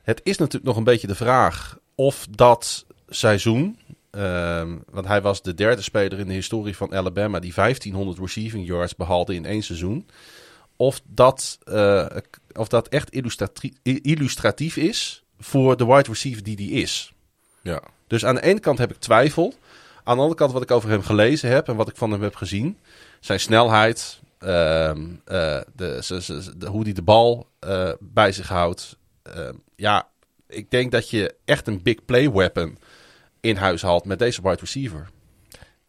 het 0.04 0.22
is 0.24 0.38
natuurlijk 0.38 0.66
nog 0.66 0.78
een 0.78 0.84
beetje 0.84 1.08
de 1.08 1.16
vraag 1.16 1.78
of 1.96 2.28
dat 2.30 2.86
seizoen. 3.10 3.80
Ehm, 4.12 4.78
want 4.90 5.08
hij 5.08 5.22
was 5.22 5.42
de 5.42 5.54
derde 5.54 5.82
speler 5.82 6.20
in 6.20 6.28
de 6.28 6.34
historie 6.34 6.76
van 6.76 6.94
Alabama 6.96 7.40
die 7.40 7.54
1500 7.54 8.20
receiving 8.20 8.68
yards 8.68 8.96
behaalde 8.96 9.34
in 9.36 9.46
één 9.46 9.64
seizoen. 9.64 10.08
Of 10.76 11.02
dat, 11.08 11.58
eh, 11.64 12.06
of 12.54 12.68
dat 12.68 12.88
echt 12.88 13.10
illustrati- 13.10 13.74
illustratief 13.84 14.78
is 14.78 15.24
voor 15.40 15.78
de 15.78 15.86
wide 15.86 16.10
receiver 16.10 16.44
die 16.44 16.56
die 16.56 16.72
is. 16.72 17.14
ja. 17.62 17.82
Dus 18.08 18.26
aan 18.26 18.36
de 18.36 18.42
ene 18.44 18.60
kant 18.60 18.78
heb 18.78 18.92
ik 18.92 18.98
twijfel. 19.00 19.54
Aan 20.04 20.16
de 20.16 20.22
andere 20.22 20.40
kant 20.40 20.52
wat 20.52 20.62
ik 20.62 20.72
over 20.72 20.90
hem 20.90 21.02
gelezen 21.04 21.50
heb 21.50 21.68
en 21.68 21.76
wat 21.76 21.90
ik 21.90 21.96
van 21.96 22.12
hem 22.12 22.22
heb 22.22 22.36
gezien. 22.36 22.78
Zijn 23.20 23.40
snelheid, 23.40 24.20
ehm, 24.40 25.06
eh, 25.26 25.60
de- 25.76 26.68
hoe 26.68 26.84
hij 26.84 26.94
de 26.94 27.02
bal 27.02 27.48
eh, 27.60 27.92
bij 28.00 28.32
zich 28.32 28.48
houdt. 28.48 28.98
Ehm, 29.24 29.54
ja, 29.76 30.08
ik 30.48 30.72
denk 30.72 30.92
dat 30.92 31.10
je 31.10 31.36
echt 31.46 31.68
een 31.68 31.82
big 31.82 32.06
play 32.06 32.32
weapon 32.32 32.78
in 33.42 33.56
huis 33.56 33.82
haalt 33.82 34.06
met 34.06 34.20
deze 34.20 34.42
wide 34.42 34.58
receiver. 34.60 35.10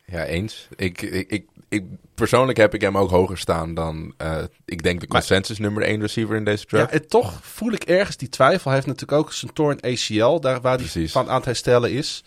Ja, 0.06 0.24
eens. 0.24 0.68
Ik, 0.76 1.02
ik, 1.02 1.30
ik, 1.30 1.46
ik- 1.68 1.84
persoonlijk 2.14 2.58
heb 2.58 2.74
ik 2.74 2.80
hem 2.80 2.98
ook 2.98 3.10
hoger 3.10 3.38
staan 3.38 3.74
dan, 3.74 4.14
eh, 4.16 4.42
ik 4.64 4.82
denk, 4.82 5.00
de 5.00 5.06
consensus 5.06 5.58
nummer 5.58 5.82
1 5.82 6.00
receiver 6.00 6.36
in 6.36 6.44
deze 6.44 6.64
Ja, 6.68 6.76
draft. 6.78 6.92
en 6.92 7.08
toch 7.08 7.38
voel 7.42 7.72
ik 7.72 7.84
ergens 7.84 8.16
die 8.16 8.28
twijfel. 8.28 8.64
Hij 8.70 8.74
heeft 8.74 8.86
natuurlijk 8.86 9.20
ook 9.20 9.32
zijn 9.32 9.52
torn 9.52 9.80
ACL, 9.80 10.38
daar 10.40 10.60
waar 10.60 10.72
hij 10.78 10.82
Precies. 10.88 11.12
van 11.12 11.28
aan 11.28 11.36
het 11.36 11.44
herstellen 11.44 11.92
is. 11.92 12.22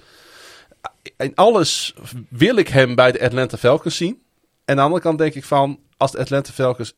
In 1.17 1.35
alles 1.35 1.95
wil 2.29 2.55
ik 2.55 2.67
hem 2.67 2.95
bij 2.95 3.11
de 3.11 3.21
Atlanta 3.21 3.57
Falcons 3.57 3.95
zien. 3.97 4.13
En 4.13 4.19
aan 4.65 4.75
de 4.75 4.81
andere 4.81 5.01
kant 5.01 5.17
denk 5.17 5.33
ik 5.33 5.43
van, 5.45 5.79
als 5.97 6.11
de 6.11 6.17
Atlanta 6.17 6.51
Falcons 6.51 6.93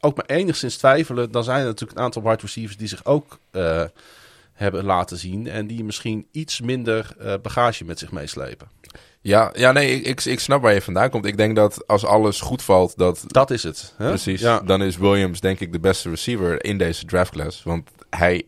ook 0.00 0.16
maar 0.16 0.26
enigszins 0.26 0.76
twijfelen, 0.76 1.30
dan 1.30 1.44
zijn 1.44 1.60
er 1.60 1.64
natuurlijk 1.66 1.98
een 1.98 2.04
aantal 2.04 2.22
wide 2.22 2.40
receivers 2.40 2.76
die 2.76 2.88
zich 2.88 3.04
ook 3.04 3.38
eh, 3.50 3.84
hebben 4.52 4.84
laten 4.84 5.16
zien. 5.16 5.46
En 5.46 5.66
die 5.66 5.84
misschien 5.84 6.26
iets 6.30 6.60
minder 6.60 7.14
eh, 7.18 7.34
bagage 7.42 7.84
met 7.84 7.98
zich 7.98 8.12
meeslepen. 8.12 8.68
Ja, 9.20 9.50
ja 9.54 9.72
nee, 9.72 10.00
ik, 10.00 10.06
ik, 10.06 10.24
ik 10.24 10.40
snap 10.40 10.62
waar 10.62 10.74
je 10.74 10.82
vandaan 10.82 11.10
komt. 11.10 11.24
Ik 11.24 11.36
denk 11.36 11.56
dat 11.56 11.86
als 11.86 12.04
alles 12.04 12.40
goed 12.40 12.62
valt, 12.62 12.96
dat 12.96 13.24
Dat 13.26 13.50
is 13.50 13.62
het. 13.62 13.94
Hè? 13.96 14.08
Precies. 14.08 14.40
Ja. 14.40 14.60
Dan 14.60 14.82
is 14.82 14.96
Williams 14.96 15.40
denk 15.40 15.60
ik 15.60 15.72
de 15.72 15.80
beste 15.80 16.08
receiver 16.08 16.64
in 16.64 16.78
deze 16.78 17.04
draftclass. 17.04 17.62
Want 17.62 17.90
hij, 18.10 18.44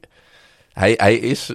hij, 0.73 0.95
hij 0.97 1.17
is 1.17 1.55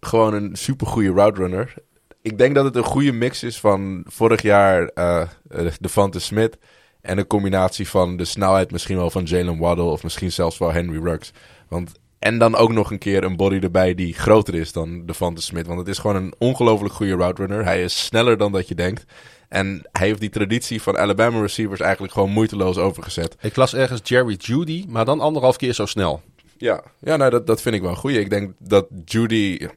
gewoon 0.00 0.34
een 0.34 0.56
supergoeie 0.56 1.12
route 1.12 1.40
runner. 1.40 1.74
Ik 2.22 2.38
denk 2.38 2.54
dat 2.54 2.64
het 2.64 2.76
een 2.76 2.84
goede 2.84 3.12
mix 3.12 3.42
is 3.42 3.60
van 3.60 4.04
vorig 4.06 4.42
jaar 4.42 4.84
eh 4.84 5.20
eh, 5.48 5.66
Devante 5.80 6.18
Smith... 6.18 6.58
en 7.00 7.18
een 7.18 7.26
combinatie 7.26 7.88
van 7.88 8.16
de 8.16 8.24
snelheid 8.24 8.70
misschien 8.70 8.96
wel 8.96 9.10
van 9.10 9.24
Jalen 9.24 9.58
Waddle... 9.58 9.84
of 9.84 10.02
misschien 10.02 10.32
zelfs 10.32 10.58
wel 10.58 10.72
Henry 10.72 11.02
Ruggs. 11.02 11.32
Want, 11.68 11.92
en 12.20 12.38
dan 12.38 12.54
ook 12.56 12.72
nog 12.72 12.90
een 12.90 12.98
keer 12.98 13.24
een 13.24 13.36
body 13.36 13.58
erbij 13.58 13.94
die 13.94 14.14
groter 14.14 14.54
is 14.54 14.72
dan 14.72 15.06
Devante 15.06 15.42
Smith. 15.42 15.66
Want 15.66 15.78
het 15.78 15.88
is 15.88 15.98
gewoon 15.98 16.16
een 16.16 16.34
ongelooflijk 16.38 16.94
goede 16.94 17.14
route 17.14 17.46
runner. 17.46 17.64
Hij 17.64 17.82
is 17.82 18.04
sneller 18.04 18.36
dan 18.36 18.52
dat 18.52 18.68
je 18.68 18.74
denkt. 18.74 19.04
En 19.48 19.82
hij 19.92 20.06
heeft 20.06 20.20
die 20.20 20.30
traditie 20.30 20.82
van 20.82 20.98
Alabama 20.98 21.40
receivers 21.40 21.80
eigenlijk 21.80 22.12
gewoon 22.12 22.30
moeiteloos 22.30 22.78
overgezet. 22.78 23.36
Ik 23.40 23.56
las 23.56 23.74
ergens 23.74 24.00
Jerry 24.04 24.34
Judy, 24.38 24.84
maar 24.88 25.04
dan 25.04 25.20
anderhalf 25.20 25.56
keer 25.56 25.72
zo 25.72 25.86
snel. 25.86 26.22
Ja, 26.56 26.82
ja 26.98 27.16
nou, 27.16 27.30
dat, 27.30 27.46
dat 27.46 27.62
vind 27.62 27.74
ik 27.74 27.82
wel 27.82 27.94
goed. 27.94 28.10
Ik 28.10 28.30
denk 28.30 28.52
dat 28.58 28.86
Judy 29.04 29.68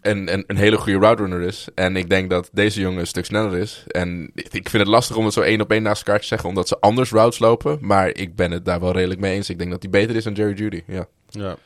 een, 0.00 0.32
een, 0.32 0.44
een 0.46 0.56
hele 0.56 0.76
goede 0.76 0.98
route 0.98 1.22
runner 1.22 1.40
is. 1.40 1.68
En 1.74 1.96
ik 1.96 2.08
denk 2.08 2.30
dat 2.30 2.50
deze 2.52 2.80
jongen 2.80 3.00
een 3.00 3.06
stuk 3.06 3.24
sneller 3.24 3.58
is. 3.58 3.84
En 3.86 4.30
ik 4.34 4.68
vind 4.68 4.82
het 4.82 4.86
lastig 4.86 5.16
om 5.16 5.24
het 5.24 5.34
zo 5.34 5.40
één 5.40 5.60
op 5.60 5.70
één 5.70 5.82
naast 5.82 6.06
elkaar 6.06 6.20
te 6.20 6.26
zeggen, 6.26 6.48
omdat 6.48 6.68
ze 6.68 6.80
anders 6.80 7.10
routes 7.10 7.38
lopen. 7.38 7.78
Maar 7.80 8.08
ik 8.08 8.36
ben 8.36 8.50
het 8.50 8.64
daar 8.64 8.80
wel 8.80 8.92
redelijk 8.92 9.20
mee 9.20 9.34
eens. 9.34 9.50
Ik 9.50 9.58
denk 9.58 9.70
dat 9.70 9.82
hij 9.82 9.90
beter 9.90 10.16
is 10.16 10.24
dan 10.24 10.32
Jerry 10.32 10.54
Judy. 10.54 10.82
Ja. 10.86 11.06
Ja. 11.28 11.56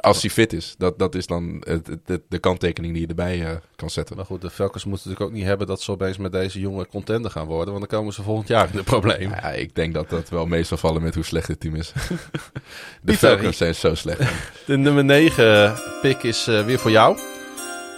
Als 0.00 0.20
hij 0.20 0.30
fit 0.30 0.52
is. 0.52 0.74
Dat, 0.78 0.98
dat 0.98 1.14
is 1.14 1.26
dan 1.26 1.56
het, 1.66 1.86
het- 1.86 2.00
het- 2.06 2.22
de 2.28 2.38
kanttekening 2.38 2.92
die 2.92 3.02
je 3.02 3.08
erbij 3.08 3.44
eh, 3.46 3.56
kan 3.76 3.90
zetten. 3.90 4.16
Maar 4.16 4.24
goed, 4.24 4.40
de 4.40 4.50
Falcons 4.50 4.84
moeten 4.84 5.08
natuurlijk 5.08 5.30
ook 5.34 5.38
niet 5.38 5.48
hebben 5.48 5.66
dat 5.66 5.82
ze 5.82 5.90
opeens 5.90 6.16
met 6.16 6.32
deze 6.32 6.60
jongen 6.60 6.86
contender 6.86 7.30
gaan 7.30 7.46
worden. 7.46 7.74
Want 7.74 7.88
dan 7.88 7.98
komen 7.98 8.12
ze 8.14 8.22
volgend 8.22 8.48
jaar 8.48 8.68
in 8.70 8.76
de 8.76 8.82
problemen. 8.82 9.38
Ja, 9.42 9.50
ik 9.50 9.74
denk 9.74 9.94
dat 9.94 10.10
dat 10.10 10.28
wel 10.28 10.46
meestal 10.46 10.76
vallen 10.76 11.02
met 11.02 11.14
hoe 11.14 11.24
slecht 11.24 11.48
het 11.48 11.60
team 11.60 11.74
is. 11.74 11.92
de 11.92 12.18
Pieter, 13.04 13.28
Falcons 13.28 13.56
zijn 13.56 13.74
zo 13.74 13.94
slecht. 13.94 14.20
De 14.66 14.76
nummer 14.76 15.04
9 15.04 15.74
pick 16.02 16.22
is 16.22 16.46
eh, 16.46 16.64
weer 16.64 16.78
voor 16.78 16.90
jou. 16.90 17.18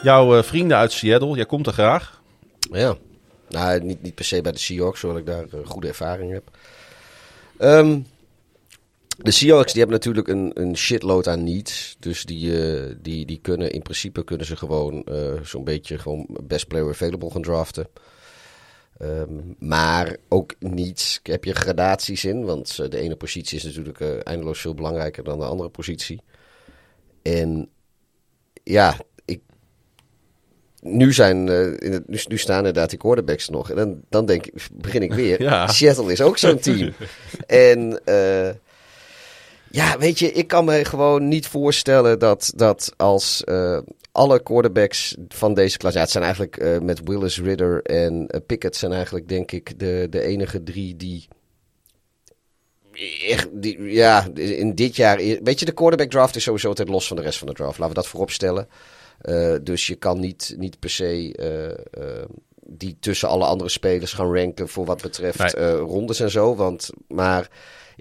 Jouw 0.03 0.37
eh, 0.37 0.43
vrienden 0.43 0.77
uit 0.77 0.93
Seattle, 0.93 1.37
jij 1.37 1.47
komt 1.47 1.67
er 1.67 1.73
graag. 1.73 2.21
Ja. 2.71 2.95
Nou, 3.49 3.81
niet, 3.81 4.03
niet 4.03 4.15
per 4.15 4.25
se 4.25 4.41
bij 4.41 4.53
de 4.53 4.59
Seahawks, 4.59 5.01
hoewel 5.01 5.19
ik 5.21 5.27
daar 5.27 5.43
eh, 5.45 5.59
goede 5.65 5.89
ervaring 5.89 6.33
heb. 6.33 6.43
Ehm, 7.59 8.01
de 9.19 9.31
Seahawks 9.31 9.73
die 9.73 9.81
hebben 9.81 9.99
natuurlijk 9.99 10.29
een, 10.29 10.51
een 10.55 10.77
shitload 10.77 11.27
aan 11.29 11.45
needs. 11.45 11.97
Dus 11.99 12.25
die, 12.25 12.67
eh, 12.67 12.95
die, 13.01 13.27
die 13.27 13.39
kunnen 13.43 13.71
in 13.71 13.83
principe 13.83 14.25
kunnen 14.25 14.47
ze 14.47 14.57
gewoon 14.57 15.05
eh, 15.05 15.41
zo'n 15.43 15.65
beetje 15.65 15.99
gewoon 15.99 16.27
best 16.43 16.69
player 16.69 16.89
available 16.89 17.31
gaan 17.31 17.43
draften. 17.43 17.89
Ehm, 18.99 19.33
maar 19.59 20.17
ook 20.29 20.55
niet 20.59 21.21
heb 21.23 21.45
je 21.45 21.55
gradaties 21.55 22.25
in. 22.25 22.45
Want 22.45 22.79
eh, 22.79 22.89
de 22.89 22.99
ene 22.99 23.17
positie 23.17 23.59
is 23.59 23.65
natuurlijk 23.65 24.01
eindeloos 24.25 24.61
veel 24.61 24.75
belangrijker 24.75 25.25
dan 25.25 25.39
de 25.39 25.45
andere 25.45 25.69
positie. 25.69 26.21
En 27.23 27.69
ja, 28.65 28.97
ik 29.25 29.41
nu, 30.81 31.13
zijn, 31.13 31.49
in 31.79 31.93
het, 31.93 32.09
nu, 32.09 32.21
nu 32.29 32.39
staan 32.39 32.59
inderdaad 32.59 32.91
die 32.91 32.99
quarterbacks 32.99 33.49
nog. 33.49 33.71
En 33.71 33.77
dan, 33.77 34.01
dan 34.09 34.27
denk 34.27 34.47
ik, 34.47 34.69
begin 34.73 35.03
ik 35.03 35.13
weer. 35.13 35.43
Ja. 35.53 35.67
Seattle 35.67 36.13
is 36.13 36.21
ook 36.21 36.39
zo'n 36.39 36.59
team. 36.59 36.93
en 37.47 38.01
ja, 39.73 39.99
weet 39.99 40.19
je, 40.19 40.33
ik 40.33 40.47
kan 40.47 40.65
me 40.65 40.85
gewoon 40.85 41.29
niet 41.29 41.47
voorstellen 41.47 42.19
dat, 42.19 42.53
dat 42.57 42.93
als 42.97 43.45
eh, 43.45 43.79
alle 44.13 44.43
quarterbacks 44.43 45.17
van 45.29 45.55
deze 45.55 45.77
klas... 45.77 45.95
Ja, 45.95 46.01
het 46.01 46.11
zijn 46.11 46.25
eigenlijk 46.25 46.57
eh, 46.57 46.79
met 46.79 47.01
Willis, 47.05 47.41
Ridder 47.41 47.83
en 47.83 48.27
eh, 48.27 48.41
Pickett... 48.47 48.77
zijn 48.77 48.93
eigenlijk 48.93 49.29
denk 49.29 49.53
ik 49.53 49.79
de, 49.79 50.07
de 50.11 50.21
enige 50.21 50.63
drie 50.63 50.97
die... 50.97 51.29
Echt, 53.29 53.49
die, 53.53 53.83
ja, 53.83 54.29
in 54.35 54.75
dit 54.75 54.97
jaar... 54.97 55.17
Weet 55.17 55.59
je, 55.59 55.65
de 55.65 55.73
quarterback 55.73 56.11
draft 56.11 56.37
is 56.37 56.43
sowieso 56.43 56.69
altijd 56.69 56.89
los 56.89 57.07
van 57.07 57.17
de 57.17 57.23
rest 57.23 57.39
van 57.39 57.49
de 57.49 57.55
draft. 57.55 57.79
Laten 57.79 57.95
we 57.95 58.01
dat 58.01 58.11
voorop 58.11 58.31
stellen. 58.31 58.69
Dus 59.63 59.87
je 59.87 59.95
kan 59.95 60.21
niet, 60.21 60.55
niet 60.59 60.79
per 60.79 60.91
se 60.91 61.35
die 62.67 62.97
tussen 63.01 63.29
alle 63.29 63.45
andere 63.45 63.71
spelers 63.71 64.13
gaan 64.13 64.35
ranken 64.35 64.69
voor 64.69 64.85
wat 64.85 65.03
betreft 65.03 65.57
Nee. 65.57 65.77
rondes 65.77 66.21
en 66.21 66.31
zo. 66.31 66.55
Want, 66.55 66.91
maar 67.09 67.49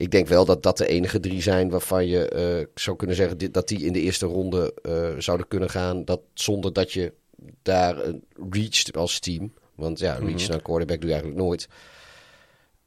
ik 0.01 0.11
denk 0.11 0.27
wel 0.27 0.45
dat 0.45 0.63
dat 0.63 0.77
de 0.77 0.87
enige 0.87 1.19
drie 1.19 1.41
zijn 1.41 1.69
waarvan 1.69 2.07
je 2.07 2.27
eh, 2.29 2.65
zou 2.75 2.97
kunnen 2.97 3.15
zeggen 3.15 3.37
dit- 3.37 3.53
dat 3.53 3.67
die 3.67 3.85
in 3.85 3.93
de 3.93 3.99
eerste 4.01 4.25
ronde 4.25 4.73
eh, 4.81 5.09
zouden 5.17 5.47
kunnen 5.47 5.69
gaan. 5.69 6.05
Dat, 6.05 6.21
zonder 6.33 6.73
dat 6.73 6.91
je 6.93 7.13
daar 7.61 8.05
een 8.05 8.23
reached 8.51 8.97
als 8.97 9.19
team. 9.19 9.53
Want 9.75 9.99
ja, 9.99 10.13
reach 10.13 10.47
naar 10.47 10.57
een 10.57 10.61
quarterback 10.61 10.99
doe 11.01 11.09
je 11.09 11.15
eigenlijk 11.15 11.43
nooit. 11.43 11.67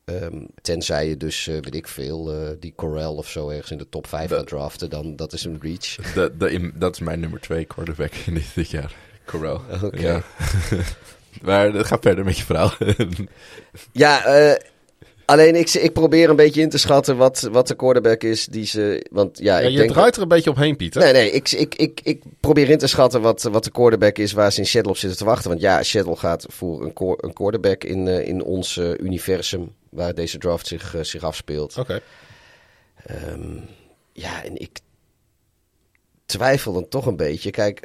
Ehm, 0.04 0.44
tenzij 0.62 1.08
je 1.08 1.16
dus, 1.16 1.46
eh, 1.46 1.54
weet 1.54 1.74
ik 1.74 1.88
veel, 1.88 2.32
die 2.60 2.72
Corral 2.76 3.14
of 3.14 3.28
zo 3.30 3.48
ergens 3.48 3.70
in 3.70 3.78
de 3.78 3.88
top 3.88 4.06
5 4.06 4.30
gaat 4.30 4.46
draften, 4.46 4.90
dan 4.90 5.16
dat 5.16 5.32
is 5.32 5.44
een 5.44 5.58
reach. 5.62 6.12
De, 6.14 6.32
de, 6.38 6.50
in- 6.50 6.72
dat 6.74 6.94
is 6.94 7.00
mijn 7.00 7.20
nummer 7.20 7.40
twee 7.40 7.64
quarterback 7.64 8.12
in 8.26 8.34
dit, 8.34 8.54
dit 8.54 8.70
jaar. 8.70 8.94
Corral. 9.24 9.60
Oké. 9.82 10.00
Ja. 10.00 10.22
maar 11.42 11.72
dat 11.72 11.86
gaat 11.86 12.02
verder 12.02 12.24
met 12.24 12.38
je 12.38 12.44
verhaal. 12.44 12.72
Ja, 13.92 14.24
eh, 14.24 14.56
alleen 15.24 15.54
ik, 15.54 15.70
ik 15.70 15.92
probeer 15.92 16.30
een 16.30 16.36
beetje 16.36 16.60
in 16.60 16.68
te 16.68 16.78
schatten 16.78 17.16
wat, 17.16 17.48
wat 17.52 17.68
de 17.68 17.74
quarterback 17.74 18.22
is 18.22 18.46
die 18.46 18.66
ze. 18.66 19.06
Want 19.10 19.38
ja, 19.38 19.58
Ja, 19.58 19.66
ik 19.66 19.70
je 19.72 19.78
denk. 19.78 19.90
draait 19.90 20.16
er 20.16 20.22
een 20.22 20.28
beetje 20.28 20.50
omheen, 20.50 20.76
Pieter. 20.76 21.02
Nee, 21.02 21.12
nee, 21.12 21.30
ik, 21.30 21.50
ik, 21.50 21.74
ik, 21.74 22.00
ik 22.02 22.22
probeer 22.40 22.70
in 22.70 22.78
te 22.78 22.86
schatten 22.86 23.20
wat, 23.20 23.42
wat 23.42 23.64
de 23.64 23.70
quarterback 23.70 24.18
is 24.18 24.32
waar 24.32 24.52
ze 24.52 24.60
in 24.60 24.66
Seattle 24.66 24.92
op 24.92 24.98
zitten 24.98 25.18
te 25.18 25.24
wachten. 25.24 25.48
Want 25.48 25.60
ja, 25.60 25.82
Seattle 25.82 26.16
gaat 26.16 26.46
voor 26.48 26.82
een, 26.82 26.92
een 27.16 27.32
quarterback 27.32 27.84
in, 27.84 28.08
eh, 28.08 28.26
in 28.28 28.42
ons 28.42 28.76
eh, 28.76 28.90
universum 28.98 29.74
waar 29.88 30.14
deze 30.14 30.38
draft 30.38 30.66
zich, 30.66 30.94
eh, 30.94 31.02
zich 31.02 31.22
afspeelt. 31.22 31.78
Oké. 31.78 32.00
Ehm, 33.06 33.56
ja, 34.12 34.44
en 34.44 34.56
ik 34.60 34.78
twijfel 36.26 36.72
dan 36.72 36.88
toch 36.88 37.06
een 37.06 37.16
beetje. 37.16 37.50
Kijk, 37.50 37.80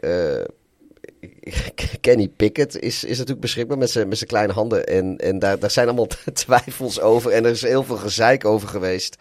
Kenny 2.02 2.28
Pickett 2.28 2.80
is, 2.80 3.04
is 3.04 3.18
natuurlijk 3.18 3.42
beschikbaar 3.42 3.78
met 3.78 3.90
zijn, 3.90 4.08
met 4.08 4.18
zijn 4.18 4.30
kleine 4.30 4.54
handen. 4.54 4.88
En, 4.88 5.18
en 5.18 5.40
daar, 5.40 5.60
daar 5.60 5.72
zijn 5.72 5.88
allemaal 5.88 6.08
twijfels 6.34 7.00
over. 7.00 7.32
En 7.32 7.46
er 7.46 7.52
is 7.52 7.62
heel 7.62 7.84
veel 7.84 7.98
gezeik 7.98 8.46
over 8.46 8.68
geweest. 8.68 9.16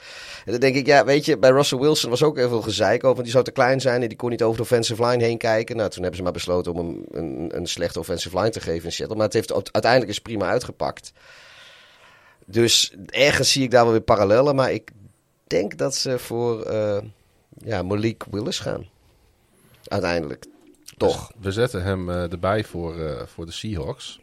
En 0.44 0.52
dan 0.52 0.60
denk 0.60 0.76
ik, 0.76 0.86
ja, 0.86 1.04
weet 1.04 1.24
je, 1.24 1.38
bij 1.38 1.50
Russell 1.50 1.78
Wilson 1.78 2.10
was 2.10 2.22
ook 2.22 2.36
heel 2.36 2.48
veel 2.48 2.62
gezeik 2.62 2.96
over. 2.96 3.08
Want 3.08 3.22
die 3.22 3.32
zou 3.32 3.44
te 3.44 3.50
klein 3.50 3.80
zijn 3.80 4.02
en 4.02 4.08
die 4.08 4.16
kon 4.16 4.30
niet 4.30 4.42
over 4.42 4.56
de 4.56 4.62
offensive 4.62 5.06
line 5.06 5.24
heen 5.24 5.38
kijken. 5.38 5.76
Nou, 5.76 5.88
toen 5.88 6.00
hebben 6.00 6.16
ze 6.16 6.22
maar 6.22 6.32
besloten 6.32 6.72
om 6.72 6.78
hem 6.78 7.04
een, 7.10 7.56
een 7.56 7.66
slechte 7.66 7.98
offensive 7.98 8.36
line 8.36 8.50
te 8.50 8.60
geven 8.60 8.84
in 8.84 8.92
Seattle. 8.92 9.16
Maar 9.16 9.26
het 9.26 9.34
heeft 9.34 9.72
uiteindelijk 9.72 10.12
is 10.12 10.20
prima 10.20 10.48
uitgepakt. 10.48 11.12
Dus 12.46 12.94
ergens 13.06 13.52
zie 13.52 13.62
ik 13.62 13.70
daar 13.70 13.82
wel 13.82 13.92
weer 13.92 14.00
parallellen. 14.00 14.54
Maar 14.54 14.72
ik 14.72 14.90
denk 15.46 15.78
dat 15.78 15.94
ze 15.94 16.18
voor 16.18 16.62
eh, 16.62 16.98
ja, 17.64 17.82
Malik 17.82 18.24
Willis 18.30 18.58
gaan. 18.58 18.86
Uiteindelijk. 19.84 20.44
Toch. 20.98 21.32
We 21.40 21.52
zetten 21.52 21.82
hem 21.82 22.10
eh, 22.10 22.32
erbij 22.32 22.64
voor, 22.64 23.00
eh, 23.00 23.26
voor 23.26 23.46
de 23.46 23.52
Seahawks. 23.52 24.20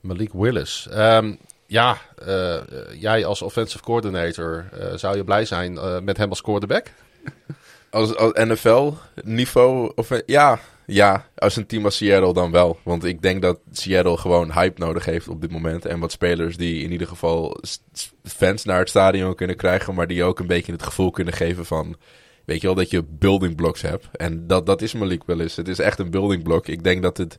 Malik 0.00 0.32
Willis. 0.32 0.88
Ehm, 0.90 1.34
ja, 1.66 1.98
eh, 2.26 2.56
jij 2.98 3.24
als 3.24 3.42
offensive 3.42 3.82
coordinator, 3.82 4.64
zou 4.94 5.16
je 5.16 5.24
blij 5.24 5.44
zijn 5.44 6.04
met 6.04 6.16
hem 6.16 6.28
als 6.28 6.40
quarterback? 6.40 6.86
Als, 7.90 8.16
als 8.16 8.32
NFL-niveau? 8.32 9.92
Of, 9.94 10.10
ja, 10.26 10.58
ja, 10.86 11.26
als 11.34 11.56
een 11.56 11.66
team 11.66 11.84
als 11.84 11.96
Seattle 11.96 12.32
dan 12.32 12.50
wel. 12.50 12.78
Want 12.82 13.04
ik 13.04 13.22
denk 13.22 13.42
dat 13.42 13.58
Seattle 13.72 14.16
gewoon 14.16 14.52
hype 14.52 14.80
nodig 14.80 15.04
heeft 15.04 15.28
op 15.28 15.40
dit 15.40 15.50
moment. 15.50 15.84
En 15.84 16.00
wat 16.00 16.12
spelers 16.12 16.56
die 16.56 16.84
in 16.84 16.92
ieder 16.92 17.06
geval 17.06 17.60
fans 18.22 18.64
naar 18.64 18.78
het 18.78 18.88
stadion 18.88 19.34
kunnen 19.34 19.56
krijgen. 19.56 19.94
Maar 19.94 20.06
die 20.06 20.24
ook 20.24 20.38
een 20.38 20.46
beetje 20.46 20.72
het 20.72 20.82
gevoel 20.82 21.10
kunnen 21.10 21.34
geven 21.34 21.66
van... 21.66 21.96
Weet 22.46 22.60
je 22.60 22.66
wel, 22.66 22.76
dat 22.76 22.90
je 22.90 23.02
building 23.08 23.56
blocks 23.56 23.82
hebt. 23.82 24.06
En 24.12 24.46
dat, 24.46 24.66
dat 24.66 24.82
is 24.82 24.92
Malik 24.94 25.22
Willis. 25.26 25.56
Het 25.56 25.68
is 25.68 25.78
echt 25.78 25.98
een 25.98 26.10
building 26.10 26.42
block. 26.42 26.66
Ik 26.68 26.84
denk 26.84 27.02
dat 27.02 27.16
het... 27.16 27.38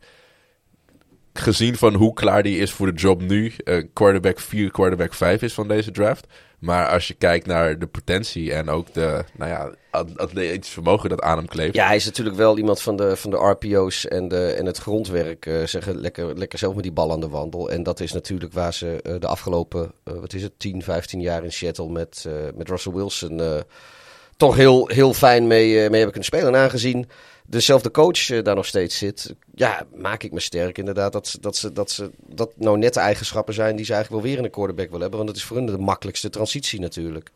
Gezien 1.33 1.75
van 1.77 1.93
hoe 1.93 2.13
klaar 2.13 2.43
die 2.43 2.57
is 2.57 2.71
voor 2.71 2.87
de 2.93 2.99
job 3.01 3.21
nu... 3.21 3.53
eh, 3.63 3.83
quarterback 3.93 4.39
4, 4.39 4.71
quarterback 4.71 5.13
5 5.13 5.41
is 5.41 5.53
van 5.53 5.67
deze 5.67 5.91
draft. 5.91 6.27
Maar 6.59 6.87
als 6.87 7.07
je 7.07 7.13
kijkt 7.13 7.45
naar 7.45 7.79
de 7.79 7.87
potentie 7.87 8.53
en 8.53 8.69
ook 8.69 8.93
de... 8.93 9.23
Nou 9.37 9.51
ja, 9.51 9.71
at- 9.91 10.17
atletisch 10.17 10.69
vermogen 10.69 11.09
dat 11.09 11.21
aan 11.21 11.37
hem 11.37 11.47
kleeft. 11.47 11.75
Ja, 11.75 11.85
hij 11.87 11.95
is 11.95 12.05
natuurlijk 12.05 12.35
wel 12.35 12.57
iemand 12.57 12.81
van 12.81 12.95
de, 12.95 13.15
van 13.15 13.29
de 13.31 13.37
RPO's 13.37 14.07
en, 14.07 14.27
de, 14.27 14.45
en 14.51 14.65
het 14.65 14.77
grondwerk. 14.77 15.45
eh, 15.45 15.63
zeggen 15.65 15.97
lekker, 15.99 16.37
lekker 16.37 16.59
zelf 16.59 16.73
met 16.73 16.83
die 16.83 16.91
bal 16.91 17.11
aan 17.11 17.19
de 17.19 17.29
wandel. 17.29 17.69
En 17.71 17.83
dat 17.83 17.99
is 17.99 18.11
natuurlijk 18.11 18.53
waar 18.53 18.73
ze 18.73 19.01
eh, 19.01 19.15
de 19.19 19.27
afgelopen, 19.27 19.91
wat 20.03 20.33
is 20.33 20.43
het, 20.43 20.53
10, 20.57 20.81
15 20.83 21.21
jaar 21.21 21.43
in 21.43 21.51
Seattle 21.53 21.89
met, 21.89 22.25
met 22.55 22.69
Russell 22.69 22.93
Wilson 22.93 23.41
toch 24.37 24.55
heel, 24.55 24.87
heel 24.87 25.13
fijn 25.13 25.47
mee, 25.47 25.65
eh, 25.65 25.73
mee 25.73 26.01
hebben 26.01 26.01
kunnen 26.01 26.23
spelen. 26.23 26.47
En 26.47 26.59
aangezien 26.59 27.09
dezelfde 27.45 27.91
coach 27.91 28.29
eh, 28.29 28.43
daar 28.43 28.55
nog 28.55 28.65
steeds 28.65 28.97
zit, 28.97 29.33
ja, 29.55 29.85
maak 29.95 30.23
ik 30.23 30.31
me 30.31 30.39
sterk 30.39 30.77
inderdaad 30.77 31.11
dat, 31.11 31.37
dat, 31.41 31.55
ze, 31.55 31.73
dat, 31.73 31.91
ze, 31.91 32.11
dat 32.27 32.51
nou 32.55 32.77
net 32.77 32.93
de 32.93 32.99
eigenschappen 32.99 33.53
zijn 33.53 33.75
die 33.75 33.85
ze 33.85 33.93
eigenlijk 33.93 34.21
wel 34.21 34.31
weer 34.31 34.39
in 34.39 34.45
een 34.45 34.55
quarterback 34.55 34.85
willen 34.85 35.01
hebben. 35.01 35.19
Want 35.19 35.29
het 35.29 35.37
is 35.37 35.45
voor 35.45 35.57
hun 35.57 35.65
de 35.65 35.77
makkelijkste 35.77 36.29
transitie 36.29 36.79
natuurlijk. 36.79 37.31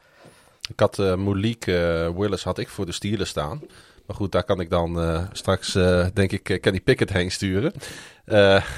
Ik 0.69 0.79
had 0.79 0.97
Malik 0.97 1.67
eh, 1.67 2.09
Willis 2.15 2.43
had 2.43 2.57
ik 2.57 2.69
voor 2.69 2.85
de 2.85 2.91
Steelers 2.91 3.29
staan. 3.29 3.61
Maar 4.05 4.15
goed, 4.15 4.31
daar 4.31 4.43
kan 4.43 4.59
ik 4.59 4.69
dan 4.69 4.99
straks, 5.31 5.71
denk 6.13 6.31
ik, 6.31 6.57
Kenny 6.61 6.79
Pickett 6.79 7.13
heen 7.13 7.31
sturen. 7.31 7.73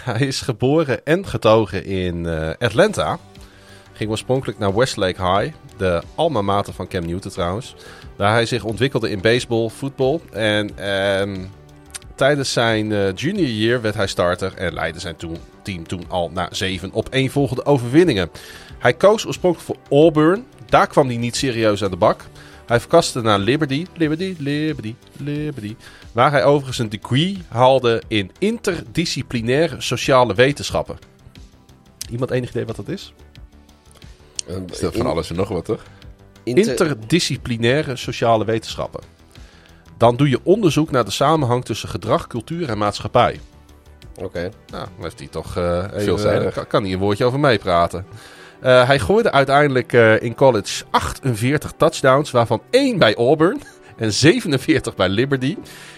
Hij 0.03 0.27
is 0.27 0.41
geboren 0.41 1.05
en 1.05 1.27
getogen 1.27 1.85
in 1.85 2.27
Atlanta. 2.59 3.19
Ging 3.93 4.09
oorspronkelijk 4.09 4.59
naar 4.59 4.75
Westlake 4.75 5.21
High, 5.21 5.55
de 5.77 6.01
alma 6.15 6.41
mater 6.41 6.73
van 6.73 6.87
Cam 6.87 7.05
Newton 7.05 7.31
trouwens. 7.31 7.75
Waar 8.15 8.33
hij 8.33 8.45
zich 8.45 8.63
ontwikkelde 8.63 9.09
in 9.09 9.21
baseball, 9.21 9.69
voetbal. 9.69 10.21
En 10.31 10.77
ehm, 10.77 11.45
tijdens 12.15 12.53
zijn 12.53 12.91
eh, 12.91 13.13
junior 13.15 13.47
year 13.47 13.81
werd 13.81 13.95
hij 13.95 14.07
starter 14.07 14.53
en 14.53 14.73
leidde 14.73 14.99
zijn 14.99 15.15
toen, 15.15 15.37
team 15.61 15.87
toen 15.87 16.03
al 16.07 16.29
naar 16.33 16.49
zeven 16.51 16.91
op 16.91 17.09
één 17.09 17.29
volgende 17.29 17.65
overwinningen. 17.65 18.29
Hij 18.79 18.93
koos 18.93 19.25
oorspronkelijk 19.25 19.67
voor 19.67 19.97
Auburn. 19.97 20.45
Daar 20.65 20.87
kwam 20.87 21.07
hij 21.07 21.17
niet 21.17 21.35
serieus 21.35 21.83
aan 21.83 21.91
de 21.91 21.97
bak. 21.97 22.25
Hij 22.65 22.79
verkaste 22.79 23.21
naar 23.21 23.39
Liberty, 23.39 23.85
Liberty, 23.95 24.35
Liberty, 24.37 24.95
Liberty. 25.17 25.75
Waar 26.11 26.31
hij 26.31 26.45
overigens 26.45 26.77
een 26.77 26.89
degree 26.89 27.41
haalde 27.47 28.01
in 28.07 28.31
interdisciplinaire 28.39 29.81
sociale 29.81 30.33
wetenschappen. 30.33 30.97
Iemand 32.11 32.31
enig 32.31 32.49
idee 32.49 32.65
wat 32.65 32.75
dat 32.75 32.87
is? 32.87 33.13
Is 34.71 34.79
dat 34.79 34.91
van 34.91 35.01
in- 35.05 35.11
alles 35.11 35.29
en 35.29 35.35
nog 35.35 35.49
wat, 35.49 35.65
toch? 35.65 35.83
inter- 36.43 36.69
Interdisciplinaire 36.69 37.95
sociale 37.95 38.45
wetenschappen. 38.45 39.01
Dan 39.97 40.15
doe 40.15 40.29
je 40.29 40.39
onderzoek 40.43 40.91
naar 40.91 41.05
de 41.05 41.11
samenhang 41.11 41.65
tussen 41.65 41.89
gedrag, 41.89 42.27
cultuur 42.27 42.69
en 42.69 42.77
maatschappij. 42.77 43.39
Oké. 44.21 44.39
Nou, 44.41 44.85
dan 44.95 45.03
heeft 45.03 45.19
hij 45.19 45.27
toch 45.27 45.57
eh, 45.57 45.77
even, 45.83 46.01
Veelzijdig. 46.01 46.57
eh, 46.57 46.63
kan, 46.67 46.83
hij 46.83 46.91
een 46.93 46.99
woordje 46.99 47.25
over 47.25 47.39
meepraten. 47.39 48.05
Eh, 48.61 48.87
hij 48.87 48.99
gooide 48.99 49.31
uiteindelijk 49.31 49.93
eh, 49.93 50.21
in 50.21 50.35
college 50.35 50.83
48 50.89 51.73
touchdowns, 51.77 52.31
waarvan 52.31 52.61
één 52.69 52.97
bij 52.97 53.15
Auburn 53.15 53.61
en 53.97 54.13
47 54.13 54.95
bij 54.95 55.09
Liberty. 55.09 55.57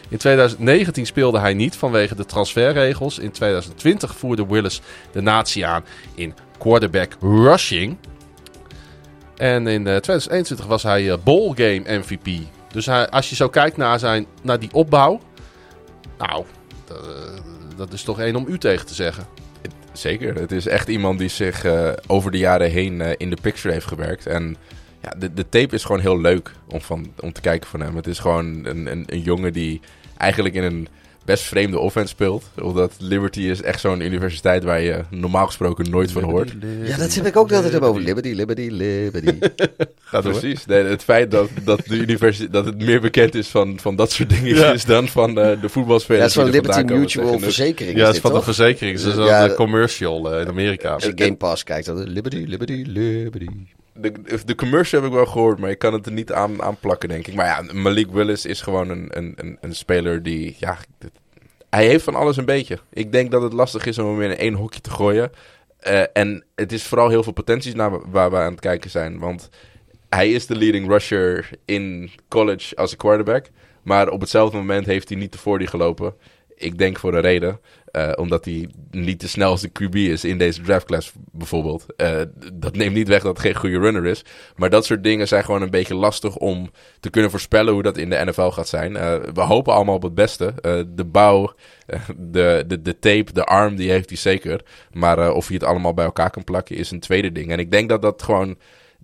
In 0.09 0.17
2019 0.17 1.05
speelde 1.05 1.39
hij 1.39 1.53
niet 1.53 1.75
vanwege 1.75 2.15
de 2.15 2.25
transferregels. 2.25 3.19
In 3.19 3.31
2020 3.31 4.15
voerde 4.15 4.45
Willis 4.47 4.81
de 5.11 5.21
natie 5.21 5.65
aan 5.65 5.83
in 6.15 6.33
quarterback 6.57 7.17
rushing. 7.21 7.97
En 9.37 9.67
in 9.67 9.87
eh, 9.87 9.95
2021 9.95 10.65
was 10.65 10.83
hij 10.83 11.11
eh, 11.11 11.17
Bowl 11.23 11.53
Game 11.53 11.83
MVP. 11.85 12.27
Dus 12.71 12.89
als 12.89 13.29
je 13.29 13.35
zo 13.35 13.49
kijkt 13.49 13.77
naar, 13.77 13.99
zijn, 13.99 14.25
naar 14.41 14.59
die 14.59 14.73
opbouw. 14.73 15.19
Nou, 16.17 16.45
eh, 16.89 16.95
dat 17.75 17.93
is 17.93 18.03
toch 18.03 18.19
één 18.19 18.35
om 18.35 18.45
u 18.47 18.57
tegen 18.57 18.85
te 18.85 18.93
zeggen. 18.93 19.27
Zeker. 19.93 20.35
Het 20.35 20.51
is 20.51 20.67
echt 20.67 20.87
iemand 20.87 21.19
die 21.19 21.29
zich 21.29 21.63
eh, 21.63 21.89
over 22.07 22.31
de 22.31 22.37
jaren 22.37 22.71
heen 22.71 23.01
eh, 23.01 23.11
in 23.17 23.29
de 23.29 23.37
picture 23.41 23.73
heeft 23.73 23.85
gewerkt. 23.85 24.25
En 24.25 24.57
ja, 25.01 25.13
de, 25.17 25.33
de 25.33 25.49
tape 25.49 25.75
is 25.75 25.83
gewoon 25.83 26.01
heel 26.01 26.21
leuk 26.21 26.51
om, 26.67 26.81
van, 26.81 27.13
om 27.19 27.33
te 27.33 27.41
kijken 27.41 27.69
van 27.69 27.79
hem. 27.79 27.95
Het 27.95 28.07
is 28.07 28.19
gewoon 28.19 28.65
een, 28.65 29.03
een 29.05 29.21
jongen 29.21 29.53
die 29.53 29.81
eigenlijk 30.17 30.55
in 30.55 30.63
een 30.63 30.87
best 31.25 31.43
vreemde 31.43 31.79
offense 31.79 32.07
speelt. 32.09 32.43
Omdat 32.61 32.93
Liberty 32.99 33.39
is 33.41 33.61
echt 33.61 33.79
zo'n 33.79 34.01
universiteit 34.01 34.63
waar 34.63 34.81
je 34.81 35.03
normaal 35.09 35.45
gesproken 35.45 35.89
nooit 35.89 36.11
van 36.11 36.23
hoort. 36.23 36.53
Ja, 36.83 36.97
dat 36.97 37.13
heb 37.15 37.25
ik 37.25 37.37
ook 37.37 37.49
de 37.49 37.55
hele 37.55 37.69
tijd 37.69 37.81
over. 37.81 38.01
Liberty, 38.01 38.29
Liberty, 38.33 38.67
Liberty. 38.71 39.37
Ja, 40.11 40.21
precies. 40.29 40.65
Nee, 40.65 40.83
het 40.83 41.03
feit 41.03 41.31
dat, 41.31 41.49
dat, 41.63 41.81
de 41.85 41.95
universiteit, 41.95 42.51
dat 42.53 42.65
het 42.65 42.77
meer 42.83 43.01
bekend 43.01 43.35
is 43.35 43.47
van, 43.47 43.79
van 43.79 43.95
dat 43.95 44.11
soort 44.11 44.29
dingetjes 44.29 44.85
dan 44.85 45.07
van 45.07 45.39
eh, 45.39 45.61
de 45.61 45.69
voetbalspelers. 45.69 46.33
Ja, 46.33 46.39
het 46.41 46.49
is 46.49 46.53
van 46.53 46.63
er 46.65 46.71
Liberty 46.71 46.79
komen, 46.87 46.99
Mutual. 46.99 47.31
Dus- 47.31 47.43
Verzekering. 47.43 47.95
Ja, 47.97 48.01
is 48.01 48.07
het 48.07 48.15
is 48.15 48.21
van 48.21 48.33
de 48.33 48.41
verzekering. 48.41 48.97
Het 48.97 49.07
is 49.07 49.15
Ja, 49.15 49.43
een 49.43 49.49
de- 49.49 49.55
commercial 49.55 50.33
eh, 50.33 50.41
in 50.41 50.47
Amerika. 50.47 50.89
Als 50.93 51.03
je 51.03 51.11
Game 51.15 51.35
Pass 51.35 51.63
kijkt, 51.63 51.85
dan 51.85 52.03
Liberty, 52.03 52.43
Liberty, 52.47 52.83
Liberty. 52.87 53.47
De, 53.97 54.41
de 54.45 54.55
commercial 54.55 55.01
heb 55.01 55.09
ik 55.09 55.15
wel 55.17 55.25
gehoord, 55.25 55.59
maar 55.59 55.69
ik 55.69 55.79
kan 55.79 55.93
het 55.93 56.05
er 56.05 56.11
niet 56.11 56.31
aan, 56.31 56.61
aan 56.61 56.79
plakken, 56.79 57.09
denk 57.09 57.27
ik. 57.27 57.33
Maar 57.33 57.45
ja, 57.45 57.73
Malik 57.73 58.11
Willis 58.11 58.45
is 58.45 58.61
gewoon 58.61 58.89
een, 58.89 59.07
een, 59.17 59.33
een, 59.35 59.57
een 59.61 59.75
speler 59.75 60.23
die... 60.23 60.55
Ja, 60.59 60.77
hij 61.69 61.87
heeft 61.87 62.03
van 62.03 62.15
alles 62.15 62.37
een 62.37 62.45
beetje. 62.45 62.79
Ik 62.93 63.11
denk 63.11 63.31
dat 63.31 63.41
het 63.41 63.53
lastig 63.53 63.85
is 63.85 63.97
om 63.97 64.19
hem 64.19 64.31
in 64.31 64.37
één 64.37 64.53
hokje 64.53 64.81
te 64.81 64.89
gooien. 64.89 65.31
Eh, 65.79 66.03
en 66.13 66.43
het 66.55 66.71
is 66.71 66.83
vooral 66.83 67.09
heel 67.09 67.23
veel 67.23 67.33
potenties 67.33 67.73
naar 67.73 68.11
waar 68.11 68.29
we 68.31 68.37
aan 68.37 68.51
het 68.51 68.59
kijken 68.59 68.89
zijn. 68.89 69.19
Want 69.19 69.49
hij 70.09 70.31
is 70.31 70.45
de 70.45 70.55
leading 70.55 70.87
rusher 70.87 71.49
in 71.65 72.11
college 72.27 72.75
als 72.75 72.91
een 72.91 72.97
quarterback. 72.97 73.45
Maar 73.83 74.09
op 74.09 74.19
hetzelfde 74.19 74.57
moment 74.57 74.85
heeft 74.85 75.09
hij 75.09 75.17
niet 75.17 75.31
de 75.31 75.37
40 75.37 75.69
gelopen. 75.69 76.13
Ik 76.55 76.77
denk 76.77 76.99
voor 76.99 77.13
een 77.13 77.21
reden. 77.21 77.59
Eh, 77.95 78.11
omdat 78.15 78.45
hij 78.45 78.69
niet 78.91 79.19
de 79.19 79.27
snelste 79.27 79.69
QB 79.69 79.95
is 79.95 80.23
in 80.23 80.37
deze 80.37 80.61
draftclass 80.61 81.11
bijvoorbeeld. 81.31 81.85
Eh, 81.97 82.21
dat 82.53 82.75
neemt 82.75 82.95
niet 82.95 83.07
weg 83.07 83.21
dat 83.21 83.31
het 83.31 83.45
geen 83.45 83.55
goede 83.55 83.79
runner 83.79 84.05
is. 84.05 84.25
Maar 84.55 84.69
dat 84.69 84.85
soort 84.85 85.03
dingen 85.03 85.27
zijn 85.27 85.43
gewoon 85.43 85.61
een 85.61 85.69
beetje 85.69 85.95
lastig 85.95 86.35
om 86.37 86.71
te 86.99 87.09
kunnen 87.09 87.31
voorspellen 87.31 87.73
hoe 87.73 87.83
dat 87.83 87.97
in 87.97 88.09
de 88.09 88.25
NFL 88.25 88.49
gaat 88.49 88.67
zijn. 88.67 88.95
Eh, 88.95 89.15
we 89.33 89.41
hopen 89.41 89.73
allemaal 89.73 89.95
op 89.95 90.03
het 90.03 90.15
beste. 90.15 90.53
De 90.95 91.05
bouw, 91.05 91.53
de, 92.17 92.63
de, 92.67 92.81
de 92.81 92.99
tape, 92.99 93.33
de 93.33 93.43
arm, 93.43 93.75
die 93.75 93.89
heeft 93.89 94.09
hij 94.09 94.17
zeker. 94.17 94.61
Maar 94.91 95.33
of 95.33 95.47
hij 95.47 95.55
het 95.55 95.65
allemaal 95.65 95.93
bij 95.93 96.05
elkaar 96.05 96.29
kan 96.31 96.43
plakken 96.43 96.75
is 96.75 96.91
een 96.91 96.99
tweede 96.99 97.31
ding. 97.31 97.51
En 97.51 97.59
ik 97.59 97.71
denk 97.71 97.89
dat 97.89 98.01
dat 98.01 98.23
gewoon 98.23 98.57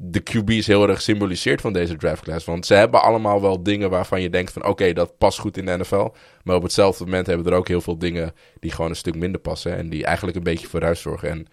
de 0.04 0.20
QB's 0.20 0.68
heel 0.68 0.90
erg 0.90 1.02
symboliseert 1.02 1.62
van 1.62 1.74
deze 1.74 1.96
draftclass. 1.96 2.46
Want 2.46 2.66
ze 2.66 2.74
hebben 2.74 3.02
allemaal 3.02 3.42
wel 3.42 3.64
dingen 3.64 3.90
waarvan 3.90 4.22
je 4.22 4.30
denkt 4.30 4.52
van... 4.52 4.66
oké, 4.66 4.94
dat 4.94 5.18
past 5.18 5.40
goed 5.40 5.58
in 5.58 5.66
de 5.66 5.78
NFL. 5.78 6.10
Maar 6.44 6.56
op 6.56 6.64
hetzelfde 6.64 7.04
moment 7.04 7.28
hebben 7.28 7.46
er 7.46 7.58
ook 7.58 7.68
heel 7.68 7.82
veel 7.82 7.98
dingen... 7.98 8.34
die 8.60 8.72
gewoon 8.72 8.90
een 8.90 8.96
stuk 8.96 9.16
minder 9.16 9.42
passen. 9.42 9.78
En 9.78 9.90
die 9.90 10.06
eigenlijk 10.06 10.38
een 10.38 10.44
beetje 10.44 10.68
vooruit 10.68 10.98
zorgen. 10.98 11.30
En 11.30 11.48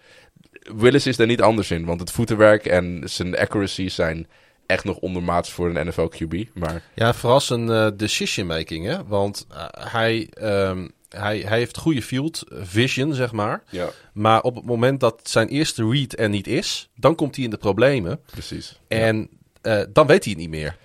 Willis 0.75 1.07
is 1.07 1.17
daar 1.17 1.27
niet 1.27 1.41
anders 1.41 1.71
in. 1.71 1.85
Want 1.85 1.99
het 1.99 2.11
voetenwerk 2.11 2.65
en 2.65 3.01
zijn 3.03 3.37
accuracy 3.37 3.89
zijn 3.89 4.27
echt 4.65 4.83
nog 4.83 4.97
ondermaats 4.97 5.51
voor 5.51 5.75
een 5.75 5.87
NFL 5.87 6.07
QB. 6.07 6.43
Maar 6.53 6.83
Ja, 6.95 7.13
vooral 7.13 7.39
zijn 7.39 7.69
eh, 7.69 7.87
decision 7.95 8.47
making. 8.47 8.85
Hè? 8.85 9.05
Want 9.05 9.47
eh, 9.49 9.65
hij, 9.71 10.27
em, 10.33 10.91
hij, 11.09 11.39
hij 11.39 11.57
heeft 11.57 11.77
goede 11.77 12.01
field 12.01 12.43
vision, 12.49 13.13
zeg 13.13 13.31
maar. 13.31 13.63
ja, 13.69 13.89
Maar 14.13 14.41
op 14.41 14.55
het 14.55 14.65
moment 14.65 14.99
dat 14.99 15.19
zijn 15.23 15.47
eerste 15.47 15.89
read 15.89 16.19
er 16.19 16.29
niet 16.29 16.47
is, 16.47 16.89
dan 16.95 17.15
komt 17.15 17.35
hij 17.35 17.43
in 17.45 17.49
de 17.51 17.57
problemen. 17.57 18.19
precies. 18.31 18.79
En 18.87 19.29
eh, 19.61 19.81
dan 19.89 20.07
weet 20.07 20.23
hij 20.23 20.33
het 20.33 20.41
niet 20.41 20.49
meer. 20.49 20.77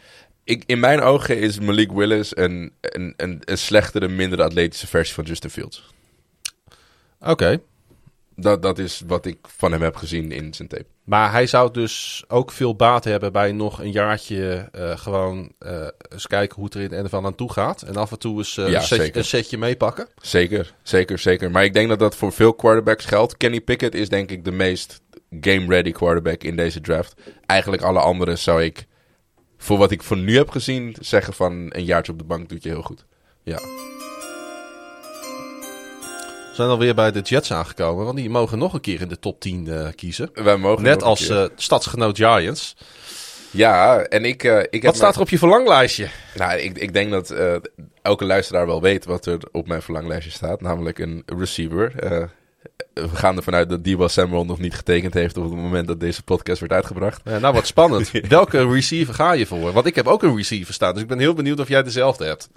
Ik, 0.45 0.62
in 0.66 0.81
mijn 0.81 1.01
ogen 1.01 1.39
is 1.39 1.59
Malik 1.59 1.93
Willis 1.93 2.37
een, 2.37 2.72
een, 2.81 3.14
een, 3.16 3.43
een 3.45 3.59
slechtere, 3.59 4.09
minder 4.09 4.43
atletische 4.43 4.87
versie 4.87 5.14
van 5.14 5.25
Justin 5.25 5.51
Fields. 5.51 5.93
Oké. 7.20 7.61
Dat, 8.37 8.62
dat 8.62 8.79
is 8.79 9.03
wat 9.07 9.27
ik 9.27 9.39
van 9.43 9.72
hem 9.72 9.83
heb 9.83 9.97
gezien 9.97 10.33
in 10.33 10.55
zijn 10.55 10.68
tape. 10.68 10.87
Maar 11.05 11.32
hij 11.32 11.46
zou 11.46 11.72
dus 11.72 12.24
ook 12.28 12.50
veel 12.50 12.74
baat 12.76 13.05
hebben 13.05 13.32
bij 13.32 13.52
nog 13.52 13.80
een 13.80 13.90
jaartje 13.92 14.68
eh, 14.72 14.98
gewoon 14.98 15.52
eh, 15.59 15.86
eens 16.09 16.26
kijken 16.26 16.57
hoe 16.57 16.64
het 16.64 16.74
er 16.74 16.80
in 16.80 16.88
de 16.88 17.02
NFL 17.02 17.24
aan 17.24 17.34
toe 17.34 17.52
gaat. 17.52 17.82
En 17.82 17.96
af 17.96 18.11
en 18.11 18.18
toe 18.18 18.38
eens 18.38 18.57
eh, 18.57 18.68
Ja, 18.68 18.74
een, 18.74 18.82
setje, 18.82 19.02
zeker. 19.05 19.16
een 19.16 19.24
setje 19.24 19.59
meepakken. 19.59 20.09
Zeker, 20.16 20.74
zeker, 20.82 21.18
zeker. 21.18 21.50
Maar 21.50 21.64
ik 21.64 21.72
denk 21.72 21.88
dat 21.88 21.98
dat 21.98 22.16
voor 22.16 22.32
veel 22.32 22.55
quarterbacks 22.55 23.05
geldt. 23.05 23.36
Kenny 23.36 23.61
Pickett 23.61 23.94
is 23.94 24.09
denk 24.09 24.30
ik 24.30 24.44
de 24.44 24.52
meest 24.52 25.00
game-ready 25.40 25.92
quarterback 25.92 26.42
in 26.42 26.57
deze 26.57 26.80
draft. 26.80 27.14
Eigenlijk 27.46 27.82
alle 27.82 28.00
anderen 28.00 28.38
zou 28.38 28.62
ik, 28.62 28.86
voor 29.59 29.78
wat 29.78 29.90
ik 29.90 30.02
van 30.02 30.24
nu 30.24 30.36
heb 30.36 30.50
gezien, 30.50 30.96
zeggen 31.00 31.32
van 31.32 31.52
een 31.68 31.84
jaartje 31.84 32.12
op 32.12 32.18
de 32.18 32.24
bank 32.24 32.48
doet 32.48 32.62
je 32.62 32.68
heel 32.68 32.82
goed. 32.82 33.05
Ja, 33.42 33.59
zijn 36.55 36.68
alweer 36.68 36.94
bij 36.94 37.12
de 37.12 37.20
Jets 37.20 37.52
aangekomen, 37.52 38.05
want 38.05 38.16
die 38.16 38.30
mogen 38.30 38.59
nog 38.59 38.74
een 38.74 38.80
keer 38.80 39.00
in 39.00 39.09
de 39.09 39.18
top 39.18 39.40
10 39.40 39.68
eh, 39.68 39.88
kiezen. 39.94 40.30
wij 40.34 40.57
mogen 40.57 40.82
Net 40.84 41.02
als 41.02 41.28
eh 41.28 41.44
stadsgenoot 41.57 42.16
Giants. 42.16 42.76
ja, 43.50 44.00
en 44.00 44.24
ik... 44.24 44.44
eh, 44.44 44.59
ik 44.59 44.68
heb 44.70 44.82
Wat 44.82 44.96
staat 44.96 45.14
er 45.14 45.20
op 45.20 45.28
je 45.28 45.38
verlanglijstje? 45.38 46.09
Nou, 46.34 46.59
ik, 46.59 46.78
ik 46.78 46.92
denk 46.92 47.11
dat 47.11 47.34
elke 48.02 48.24
luisteraar 48.24 48.66
wel 48.66 48.80
weet 48.80 49.05
wat 49.05 49.26
er 49.26 49.38
op 49.52 49.66
mijn 49.66 49.82
verlanglijstje 49.82 50.30
staat. 50.30 50.61
Namelijk 50.61 50.98
een 50.98 51.22
receiver. 51.26 51.92
We 52.94 53.09
gaan 53.16 53.36
ervan 53.36 53.55
uit 53.55 53.68
dat 53.68 53.84
Debo 53.84 54.09
Samuel 54.09 54.44
nog 54.44 54.59
niet 54.59 54.74
getekend 54.74 55.14
heeft 55.14 55.36
op 55.36 55.44
het 55.44 55.52
moment 55.52 55.86
dat 55.86 56.00
deze 56.00 56.22
podcast 56.22 56.59
wordt 56.59 56.74
uitgebracht. 56.74 57.24
Nou, 57.24 57.55
wat 57.55 57.66
spannend. 57.66 58.11
Welke 58.28 58.68
receiver 58.68 59.14
ga 59.14 59.32
je 59.32 59.46
voor? 59.46 59.72
Want 59.72 59.86
ik 59.86 59.94
heb 59.94 60.07
ook 60.07 60.22
een 60.22 60.36
receiver 60.36 60.74
staan, 60.74 60.92
dus 60.92 61.02
ik 61.02 61.09
ben 61.09 61.18
heel 61.18 61.34
benieuwd 61.34 61.61
of 61.61 61.68
jij 61.68 61.82
dezelfde 61.82 62.24
hebt. 62.24 62.48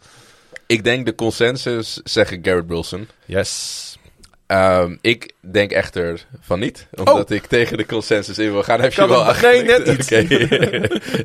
Ik 0.67 0.83
denk 0.83 1.05
de 1.05 1.15
consensus 1.15 1.99
zeggen 2.03 2.39
Garrett 2.41 2.67
Wilson. 2.67 3.07
Yes. 3.25 3.83
Ehm, 4.47 4.95
ik 5.01 5.31
denk 5.51 5.71
echter 5.71 6.25
van 6.41 6.59
niet. 6.59 6.87
Omdat 6.93 7.29
ik 7.31 7.45
tegen 7.45 7.77
de 7.77 7.85
consensus 7.85 8.37
in 8.39 8.51
wil 8.51 8.63
gaan. 8.63 8.81
Heb 8.81 8.93
je 8.93 9.01
Oh. 9.01 9.07
Kan 9.07 9.17
wel 9.17 9.25
het- 9.25 9.41
nee, 9.41 9.63
net 9.63 9.89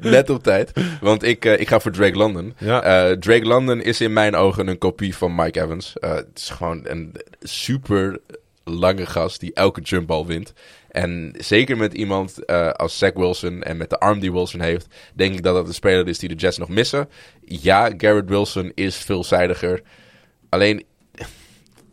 Oké. 0.00 0.08
net 0.16 0.30
op 0.30 0.42
tijd. 0.42 0.72
Want 1.00 1.22
ik, 1.22 1.44
eh, 1.44 1.60
ik 1.60 1.68
ga 1.68 1.80
voor 1.80 1.90
Drake 1.92 2.16
London. 2.16 2.54
Ja. 2.58 2.82
Eh, 2.82 3.16
Drake 3.16 3.44
London 3.44 3.80
is 3.82 4.00
in 4.00 4.12
mijn 4.12 4.34
ogen 4.36 4.66
een 4.68 4.78
kopie 4.78 5.16
van 5.16 5.34
Mike 5.34 5.62
Evans. 5.62 5.92
Eh, 5.98 6.14
het 6.14 6.26
is 6.34 6.50
gewoon 6.50 6.80
een 6.84 7.14
super 7.42 8.18
lange 8.64 9.06
gast 9.06 9.40
die 9.40 9.50
elke 9.54 9.80
jumpbal 9.80 10.26
wint. 10.26 10.52
En 10.92 11.34
zeker 11.38 11.76
met 11.76 11.94
iemand 11.94 12.44
eh, 12.44 12.70
als 12.70 12.98
Zach 12.98 13.12
Wilson 13.12 13.62
en 13.62 13.76
met 13.76 13.90
de 13.90 13.98
arm 13.98 14.20
die 14.20 14.32
Wilson 14.32 14.60
heeft, 14.60 14.86
denk 15.14 15.34
ik 15.34 15.42
dat 15.42 15.54
dat 15.54 15.66
een 15.66 15.74
speler 15.74 16.08
is 16.08 16.18
die 16.18 16.28
de 16.28 16.34
Jets 16.34 16.58
nog 16.58 16.68
missen. 16.68 17.08
Ja, 17.44 17.90
Garrett 17.96 18.28
Wilson 18.28 18.72
is 18.74 18.96
veelzijdiger. 18.96 19.82
Alleen, 20.48 20.84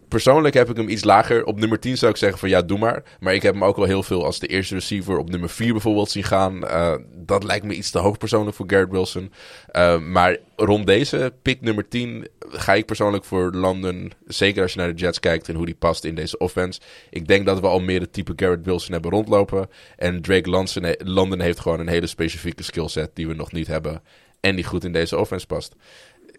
persoonlijk 0.10 0.54
heb 0.54 0.70
ik 0.70 0.78
hem 0.78 0.90
iets 0.90 1.04
lager. 1.04 1.46
Op 1.46 1.60
nummer 1.60 1.80
10 1.80 1.98
zou 1.98 2.12
ik 2.12 2.18
zeggen 2.18 2.40
van 2.40 2.50
ja, 2.50 2.62
doe 2.62 2.78
maar. 2.78 3.04
Maar 3.20 3.34
ik 3.34 3.42
heb 3.42 3.54
hem 3.54 3.64
ook 3.64 3.76
wel 3.76 3.86
heel 3.86 4.04
veel 4.04 4.26
als 4.26 4.40
de 4.40 4.48
eerste 4.48 4.74
receiver 4.74 5.18
op 5.18 5.30
nummer 5.30 5.50
4 5.50 5.72
bijvoorbeeld 5.72 6.10
zien 6.10 6.24
gaan. 6.24 6.68
Eh, 6.68 6.96
dat 7.16 7.44
lijkt 7.44 7.66
me 7.66 7.74
iets 7.74 7.92
te 7.92 8.00
hoog 8.00 8.18
persoonlijk 8.18 8.56
voor 8.56 8.66
Garrett 8.70 8.92
Wilson. 8.92 9.32
Eh, 9.68 10.00
maar 10.00 10.38
rond 10.56 10.88
deze 10.88 11.34
pick 11.42 11.62
nummer 11.62 11.88
10 11.88 12.28
ga 12.40 12.74
ik 12.74 12.86
persoonlijk 12.86 13.24
voor 13.24 13.52
London. 13.52 14.12
Zeker 14.26 14.62
als 14.62 14.74
je 14.74 14.80
naar 14.80 14.96
de 14.96 15.02
Jets 15.02 15.20
kijkt 15.20 15.50
en 15.50 15.56
hoe 15.56 15.66
die 15.66 15.76
past 15.76 16.04
in 16.04 16.16
deze 16.16 16.38
offense. 16.38 16.80
Ik 17.10 17.28
denk 17.28 17.46
dat 17.46 17.60
we 17.60 17.68
al 17.68 17.80
meer 17.80 18.02
het 18.02 18.14
type 18.14 18.34
Garrett 18.36 18.66
Wilson 18.66 18.92
hebben 18.92 19.12
rondlopen. 19.12 19.70
En 19.98 20.22
Drake 20.22 20.50
London, 20.50 20.96
London 20.98 21.40
heeft 21.40 21.60
gewoon 21.60 21.80
een 21.80 21.88
hele 21.88 22.08
specifieke 22.08 22.64
skillset 22.64 23.12
die 23.14 23.28
we 23.28 23.34
nog 23.34 23.52
niet 23.52 23.68
hebben. 23.68 24.02
En 24.40 24.56
die 24.56 24.66
goed 24.66 24.84
in 24.84 24.94
deze 24.94 25.18
offense 25.18 25.46
past. 25.46 25.76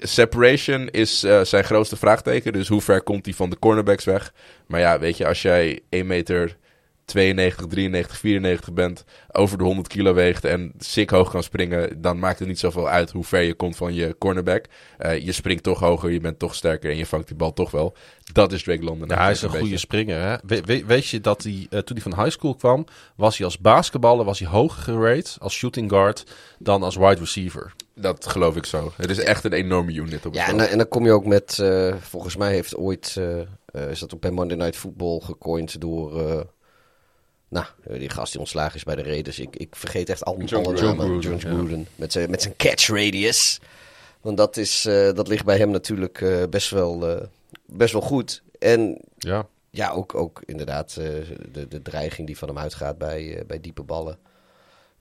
Separation 0.03 0.89
is 0.89 1.25
eh, 1.25 1.41
zijn 1.45 1.65
grootste 1.65 1.97
vraagteken. 1.97 2.53
Dus 2.53 2.69
hoe 2.69 2.81
ver 2.81 3.03
komt 3.03 3.25
hij 3.25 3.35
van 3.35 3.51
de 3.51 3.59
cornerbacks 3.59 4.05
weg? 4.05 4.33
Maar 4.67 4.81
ja, 4.81 4.99
weet 4.99 5.17
je, 5.17 5.27
als 5.27 5.43
jij 5.43 5.81
1 5.89 6.07
meter 6.07 6.57
92, 7.05 7.67
93, 7.67 8.19
94 8.19 8.73
bent, 8.73 9.05
over 9.33 9.59
de 9.59 9.65
100 9.65 9.89
kilo 9.89 10.15
weegt 10.15 10.45
en 10.45 10.73
sick 10.79 11.11
hoog 11.11 11.31
kan 11.31 11.43
springen, 11.43 12.01
dan 12.01 12.19
maakt 12.19 12.39
het 12.39 12.49
niet 12.49 12.59
zoveel 12.59 12.89
uit 12.89 13.11
hoe 13.11 13.25
ver 13.25 13.41
je 13.41 13.55
komt 13.55 13.77
van 13.77 13.95
je 13.95 14.17
cornerback. 14.19 14.65
Eh, 14.99 15.19
je 15.25 15.33
springt 15.33 15.63
toch 15.63 15.79
hoger, 15.81 16.11
je 16.11 16.21
bent 16.21 16.39
toch 16.39 16.55
sterker 16.55 16.91
en 16.91 16.97
je 16.97 17.07
vangt 17.07 17.27
die 17.27 17.37
bal 17.37 17.53
toch 17.53 17.71
wel. 17.71 17.95
Dat 18.33 18.53
is 18.53 18.63
Drake 18.63 18.83
London. 18.85 19.09
Ja, 19.09 19.23
hij 19.23 19.31
is 19.31 19.43
een 19.43 19.49
goede 19.61 19.79
springer. 19.79 20.21
Hè? 20.21 20.37
We- 20.47 20.61
we- 20.65 20.85
weet 20.87 21.07
je 21.07 21.21
dat 21.21 21.43
hij, 21.43 21.67
eh, 21.71 21.79
toen 21.81 21.97
hij 22.03 22.11
van 22.13 22.23
high 22.25 22.37
school 22.37 22.55
kwam, 22.55 22.85
was 23.17 23.37
hij 23.37 23.47
als 23.47 23.59
basketballer 23.59 24.25
was 24.25 24.39
hij 24.39 24.49
hoger 24.49 24.83
gerate 24.83 25.31
als 25.41 25.55
shooting 25.55 25.91
guard 25.91 26.25
dan 26.59 26.83
als 26.83 26.97
wide 26.97 27.21
receiver. 27.21 27.73
Dat 28.01 28.27
geloof 28.27 28.57
ik 28.57 28.65
zo. 28.67 28.93
Het 28.97 29.11
is 29.11 29.19
echt 29.19 29.45
een 29.45 29.53
enorme 29.53 29.93
unit 29.93 30.27
op 30.27 30.33
het 30.33 30.35
Ja, 30.35 30.49
en, 30.49 30.57
dan- 30.57 30.67
en 30.67 30.79
dan 30.79 30.89
kom 30.89 31.05
je 31.05 31.13
ook 31.13 31.25
met, 31.27 31.59
eh, 31.59 31.95
volgens 32.01 32.37
mij 32.37 32.53
heeft 32.53 32.77
ooit, 32.77 33.15
eh, 33.19 33.41
eh, 33.41 33.91
is 33.91 33.99
dat 33.99 34.15
ook 34.15 34.21
bij 34.21 34.31
Monday 34.31 34.57
Night 34.57 34.77
Football 34.77 35.21
gecoind 35.21 35.81
door, 35.81 36.29
eh, 36.29 36.41
nou, 37.49 37.67
eh, 37.85 37.99
die 37.99 38.11
gast 38.11 38.31
die 38.33 38.41
ontslagen 38.41 38.75
is 38.75 38.85
bij 38.85 38.95
de 38.95 39.03
Raiders. 39.03 39.39
Ik, 39.39 39.57
ik 39.57 39.77
vergeet 39.77 40.09
echt 40.09 40.25
al 40.25 40.39
John 40.43 40.55
alle 40.67 40.77
Gruden. 40.77 40.97
namen. 40.97 41.07
John 41.07 41.21
John 41.27 41.39
Gruden, 41.39 41.59
ja. 41.61 41.67
Gruden. 41.67 41.87
Met 41.97 42.13
zijn, 42.13 42.31
met 42.31 42.43
zijn 42.43 42.55
catch 42.57 42.87
radius. 42.89 43.61
Want 44.21 44.37
dat, 44.37 44.57
is, 44.57 44.85
eh, 44.87 45.13
dat 45.13 45.29
ligt 45.29 45.45
bij 45.45 45.59
hem 45.59 45.71
natuurlijk 45.71 46.21
eh, 46.21 46.43
best, 46.51 46.71
wel, 46.71 47.09
eh, 47.09 47.27
best 47.67 47.93
wel 47.93 48.03
goed. 48.03 48.43
En 48.59 49.01
Ja. 49.19 49.47
ja, 49.71 49.91
ook, 49.91 50.15
ook 50.15 50.43
inderdaad 50.45 50.97
eh, 50.97 51.07
de, 51.53 51.69
de 51.69 51.83
dreiging 51.83 52.27
die 52.27 52.39
van 52.39 52.49
hem 52.49 52.59
uitgaat 52.59 52.99
bij, 52.99 53.37
eh, 53.39 53.45
bij 53.47 53.61
diepe 53.61 53.83
ballen. 53.83 54.19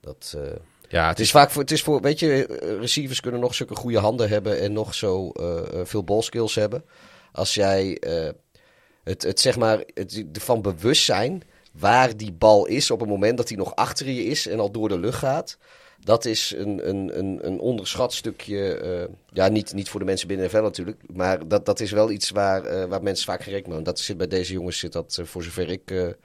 Dat, 0.00 0.34
eh, 0.36 0.42
Ja, 0.90 1.08
het 1.08 1.20
is 1.20 1.30
vaak 1.30 1.50
voor, 1.50 1.62
het 1.62 1.70
is 1.70 1.82
voor, 1.82 2.00
weet 2.00 2.18
je, 2.18 2.46
eh, 2.46 2.78
receivers 2.78 3.20
kunnen 3.20 3.40
nog 3.40 3.54
zulke 3.54 3.74
goede 3.74 3.98
handen 3.98 4.28
hebben 4.28 4.60
en 4.60 4.72
nog 4.72 4.94
zo 4.94 5.30
eh, 5.30 5.80
veel 5.84 6.04
ballskills 6.04 6.54
hebben. 6.54 6.84
Als 7.32 7.54
jij 7.54 8.02
het, 9.04 9.22
het 9.22 9.40
zeg 9.40 9.56
maar, 9.56 9.82
het 9.94 10.24
ervan 10.32 10.62
bewust 10.62 11.04
zijn 11.04 11.42
waar 11.72 12.16
die 12.16 12.32
bal 12.32 12.66
is 12.66 12.90
op 12.90 13.00
het 13.00 13.08
moment 13.08 13.36
dat 13.36 13.48
hij 13.48 13.58
nog 13.58 13.74
achter 13.74 14.10
je 14.10 14.24
is 14.24 14.46
en 14.46 14.60
al 14.60 14.70
door 14.70 14.88
de 14.88 14.98
lucht 14.98 15.18
gaat. 15.18 15.58
Dat 16.04 16.24
is 16.24 16.54
een, 16.56 16.88
een, 16.88 17.18
een, 17.18 17.38
een 17.46 17.60
onderschat 17.60 18.12
stukje. 18.12 19.08
ja, 19.32 19.48
niet, 19.48 19.72
niet 19.72 19.88
voor 19.88 20.00
de 20.00 20.06
mensen 20.06 20.28
binnen 20.28 20.46
de 20.48 20.52
NFL 20.52 20.62
natuurlijk. 20.62 20.98
Maar 21.06 21.48
dat, 21.48 21.66
dat 21.66 21.80
is 21.80 21.90
wel 21.90 22.10
iets 22.10 22.30
waar, 22.30 22.88
waar 22.88 23.02
mensen 23.02 23.26
vaak 23.26 23.42
gerekend 23.42 23.74
mee. 23.74 23.82
Dat 23.82 23.98
zit 23.98 24.16
bij 24.16 24.28
deze 24.28 24.52
jongens 24.52 24.78
zit 24.78 24.92
dat, 24.92 25.20
voor 25.24 25.42
zover 25.42 25.70
ik 25.70 26.16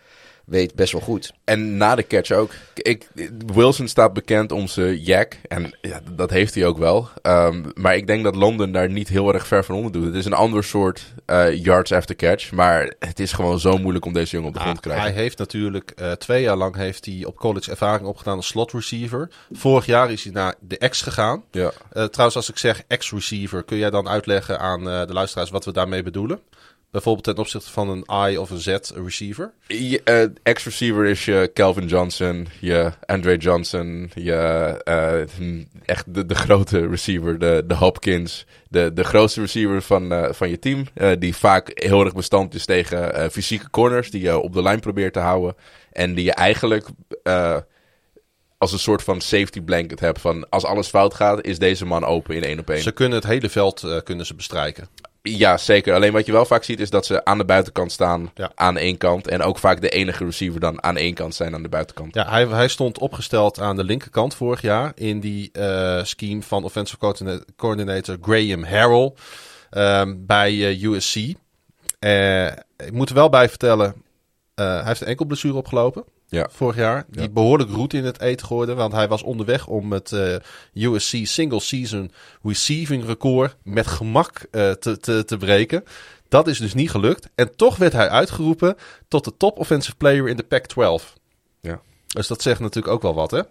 weet, 0.45 0.75
best 0.75 0.91
wel 0.91 1.01
goed. 1.01 1.33
En 1.43 1.77
na 1.77 1.95
de 1.95 2.07
catch 2.07 2.31
ook. 2.31 2.51
Ik, 2.73 3.07
Wilson 3.53 3.87
staat 3.87 4.13
bekend 4.13 4.51
om 4.51 4.67
zijn 4.67 4.97
jack. 4.97 5.37
En 5.47 5.77
ja, 5.81 6.01
dat 6.11 6.29
heeft 6.29 6.55
hij 6.55 6.65
ook 6.65 6.77
wel. 6.77 7.09
Ehm, 7.21 7.63
maar 7.73 7.95
ik 7.95 8.07
denk 8.07 8.23
dat 8.23 8.35
Londen 8.35 8.71
daar 8.71 8.89
niet 8.89 9.07
heel 9.07 9.33
erg 9.33 9.47
ver 9.47 9.63
van 9.63 9.75
onder 9.75 9.91
doet. 9.91 10.05
Het 10.05 10.15
is 10.15 10.25
een 10.25 10.33
ander 10.33 10.63
soort 10.63 11.13
eh, 11.25 11.63
yards 11.63 11.91
after 11.91 12.15
catch. 12.15 12.51
Maar 12.51 12.93
het 12.99 13.19
is 13.19 13.33
gewoon 13.33 13.59
zo 13.59 13.77
moeilijk 13.77 14.05
om 14.05 14.13
deze 14.13 14.31
jongen 14.31 14.49
op 14.49 14.53
de 14.53 14.59
grond 14.59 14.81
te 14.81 14.89
hij 14.89 14.97
krijgen. 14.97 15.21
heeft 15.21 15.37
natuurlijk 15.37 15.91
eh, 15.91 16.11
twee 16.11 16.41
jaar 16.41 16.57
lang 16.57 16.75
heeft 16.75 17.05
hij 17.05 17.25
op 17.25 17.35
college 17.35 17.71
ervaring 17.71 18.07
opgedaan 18.07 18.35
als 18.35 18.47
slot 18.47 18.71
receiver. 18.71 19.29
Vorig 19.51 19.85
jaar 19.85 20.11
is 20.11 20.23
hij 20.23 20.33
naar 20.33 20.55
de 20.59 20.89
X 20.89 21.01
gegaan. 21.01 21.43
Ja. 21.51 21.71
Eh, 21.91 22.03
trouwens, 22.03 22.35
als 22.35 22.49
ik 22.49 22.57
zeg 22.57 22.83
X-receiver, 22.97 23.63
kun 23.63 23.77
jij 23.77 23.89
dan 23.89 24.07
uitleggen 24.07 24.59
aan 24.59 24.89
eh, 24.89 25.07
de 25.07 25.13
luisteraars 25.13 25.49
wat 25.49 25.65
we 25.65 25.71
daarmee 25.71 26.03
bedoelen? 26.03 26.39
Bijvoorbeeld 26.95 27.25
ten 27.25 27.37
opzichte 27.37 27.71
van 27.71 27.89
een 27.89 28.29
I 28.29 28.37
of 28.37 28.49
een 28.49 28.59
Z 28.59 28.77
receiver. 28.93 29.53
Je, 29.67 30.01
eh, 30.03 30.23
Ex-receiver 30.43 31.05
is 31.05 31.25
je 31.25 31.51
Calvin 31.53 31.87
Johnson, 31.87 32.47
je 32.59 32.91
Andre 33.05 33.37
Johnson, 33.37 34.11
je 34.13 34.33
eh, 34.83 35.19
echt 35.85 36.13
de, 36.13 36.25
de 36.25 36.35
grote 36.35 36.87
receiver, 36.87 37.39
de, 37.39 37.63
de 37.67 37.73
Hopkins. 37.73 38.45
De, 38.69 38.93
de 38.93 39.03
grootste 39.03 39.41
receiver 39.41 39.81
van, 39.81 40.11
eh, 40.11 40.33
van 40.33 40.49
je 40.49 40.59
team. 40.59 40.85
die 41.19 41.35
vaak 41.35 41.71
heel 41.73 42.03
erg 42.03 42.13
bestand 42.13 42.53
is 42.53 42.65
tegen 42.65 43.31
fysieke 43.31 43.69
corners. 43.69 44.11
Die 44.11 44.21
je 44.21 44.39
op 44.39 44.53
de 44.53 44.61
lijn 44.61 44.79
probeert 44.79 45.13
te 45.13 45.19
houden. 45.19 45.55
En 45.91 46.13
die 46.13 46.25
je 46.25 46.33
eigenlijk 46.33 46.87
als 48.57 48.71
een 48.71 48.79
soort 48.79 49.03
van 49.03 49.21
safety 49.21 49.61
blanket 49.61 49.99
hebt. 49.99 50.21
Van 50.21 50.49
als 50.49 50.65
alles 50.65 50.87
fout 50.87 51.13
gaat, 51.13 51.45
is 51.45 51.59
deze 51.59 51.85
man 51.85 52.05
open 52.05 52.35
in 52.35 52.43
één 52.43 52.59
op 52.59 52.69
één. 52.69 52.81
Ze 52.81 52.91
kunnen 52.91 53.17
het 53.17 53.27
hele 53.27 53.49
veld 53.49 54.01
kunnen 54.03 54.25
ze 54.25 54.35
bestrijken. 54.35 54.87
Ja, 55.29 55.57
zeker. 55.57 55.93
Alleen 55.93 56.11
wat 56.13 56.25
je 56.25 56.31
wel 56.31 56.45
vaak 56.45 56.63
ziet 56.63 56.79
is 56.79 56.89
dat 56.89 57.05
ze 57.05 57.25
aan 57.25 57.37
de 57.37 57.45
buitenkant 57.45 57.91
staan 57.91 58.31
Ja. 58.35 58.51
aan 58.55 58.77
één 58.77 58.97
kant. 58.97 59.27
En 59.27 59.41
ook 59.41 59.57
vaak 59.57 59.81
de 59.81 59.89
enige 59.89 60.25
receiver 60.25 60.59
dan 60.59 60.83
aan 60.83 60.97
één 60.97 61.13
kant 61.13 61.35
zijn 61.35 61.53
aan 61.53 61.63
de 61.63 61.69
buitenkant. 61.69 62.15
Ja, 62.15 62.29
hij, 62.29 62.45
hij 62.47 62.67
stond 62.67 62.99
opgesteld 62.99 63.59
aan 63.59 63.75
de 63.75 63.83
linkerkant 63.83 64.35
vorig 64.35 64.61
jaar 64.61 64.91
in 64.95 65.19
die 65.19 65.49
eh, 65.51 66.03
scheme 66.03 66.41
van 66.41 66.63
offensive 66.63 66.97
coordina- 66.97 67.39
coordinator 67.55 68.17
Graham 68.21 68.63
Harrell 68.63 69.13
ehm, 69.69 70.15
bij 70.17 70.51
eh, 70.51 70.83
USC. 70.83 71.15
Eh, 71.99 72.45
ik 72.77 72.91
moet 72.91 73.09
er 73.09 73.15
wel 73.15 73.29
bij 73.29 73.49
vertellen, 73.49 73.95
hij 74.55 74.83
heeft 74.85 75.01
een 75.01 75.07
enkelblessure 75.07 75.55
opgelopen. 75.55 76.03
Ja. 76.35 76.47
Vorig 76.51 76.75
jaar. 76.75 77.05
Die 77.09 77.21
Ja. 77.21 77.29
behoorlijk 77.29 77.69
roet 77.69 77.93
in 77.93 78.05
het 78.05 78.19
eten 78.21 78.47
gooide. 78.47 78.73
Want 78.73 78.93
hij 78.93 79.07
was 79.07 79.23
onderweg 79.23 79.67
om 79.67 79.91
het 79.91 80.11
eh, 80.11 80.35
USC 80.73 81.15
single 81.23 81.59
season 81.59 82.11
receiving 82.43 83.05
record 83.05 83.55
met 83.63 83.87
gemak 83.87 84.45
eh, 84.51 84.71
te, 84.71 84.97
te, 84.99 85.25
te 85.25 85.37
breken. 85.37 85.83
Dat 86.29 86.47
is 86.47 86.59
dus 86.59 86.73
niet 86.73 86.89
gelukt. 86.91 87.29
En 87.35 87.55
toch 87.55 87.77
werd 87.77 87.93
hij 87.93 88.09
uitgeroepen 88.09 88.75
tot 89.07 89.23
de 89.23 89.33
top 89.37 89.59
offensive 89.59 89.95
player 89.95 90.27
in 90.27 90.37
de 90.37 90.43
Pac-12. 90.43 91.13
Ja. 91.61 91.81
Dus 92.07 92.27
dat 92.27 92.41
zegt 92.41 92.59
natuurlijk 92.59 92.93
ook 92.93 93.01
wel 93.01 93.13
wat, 93.13 93.31
hè? 93.31 93.41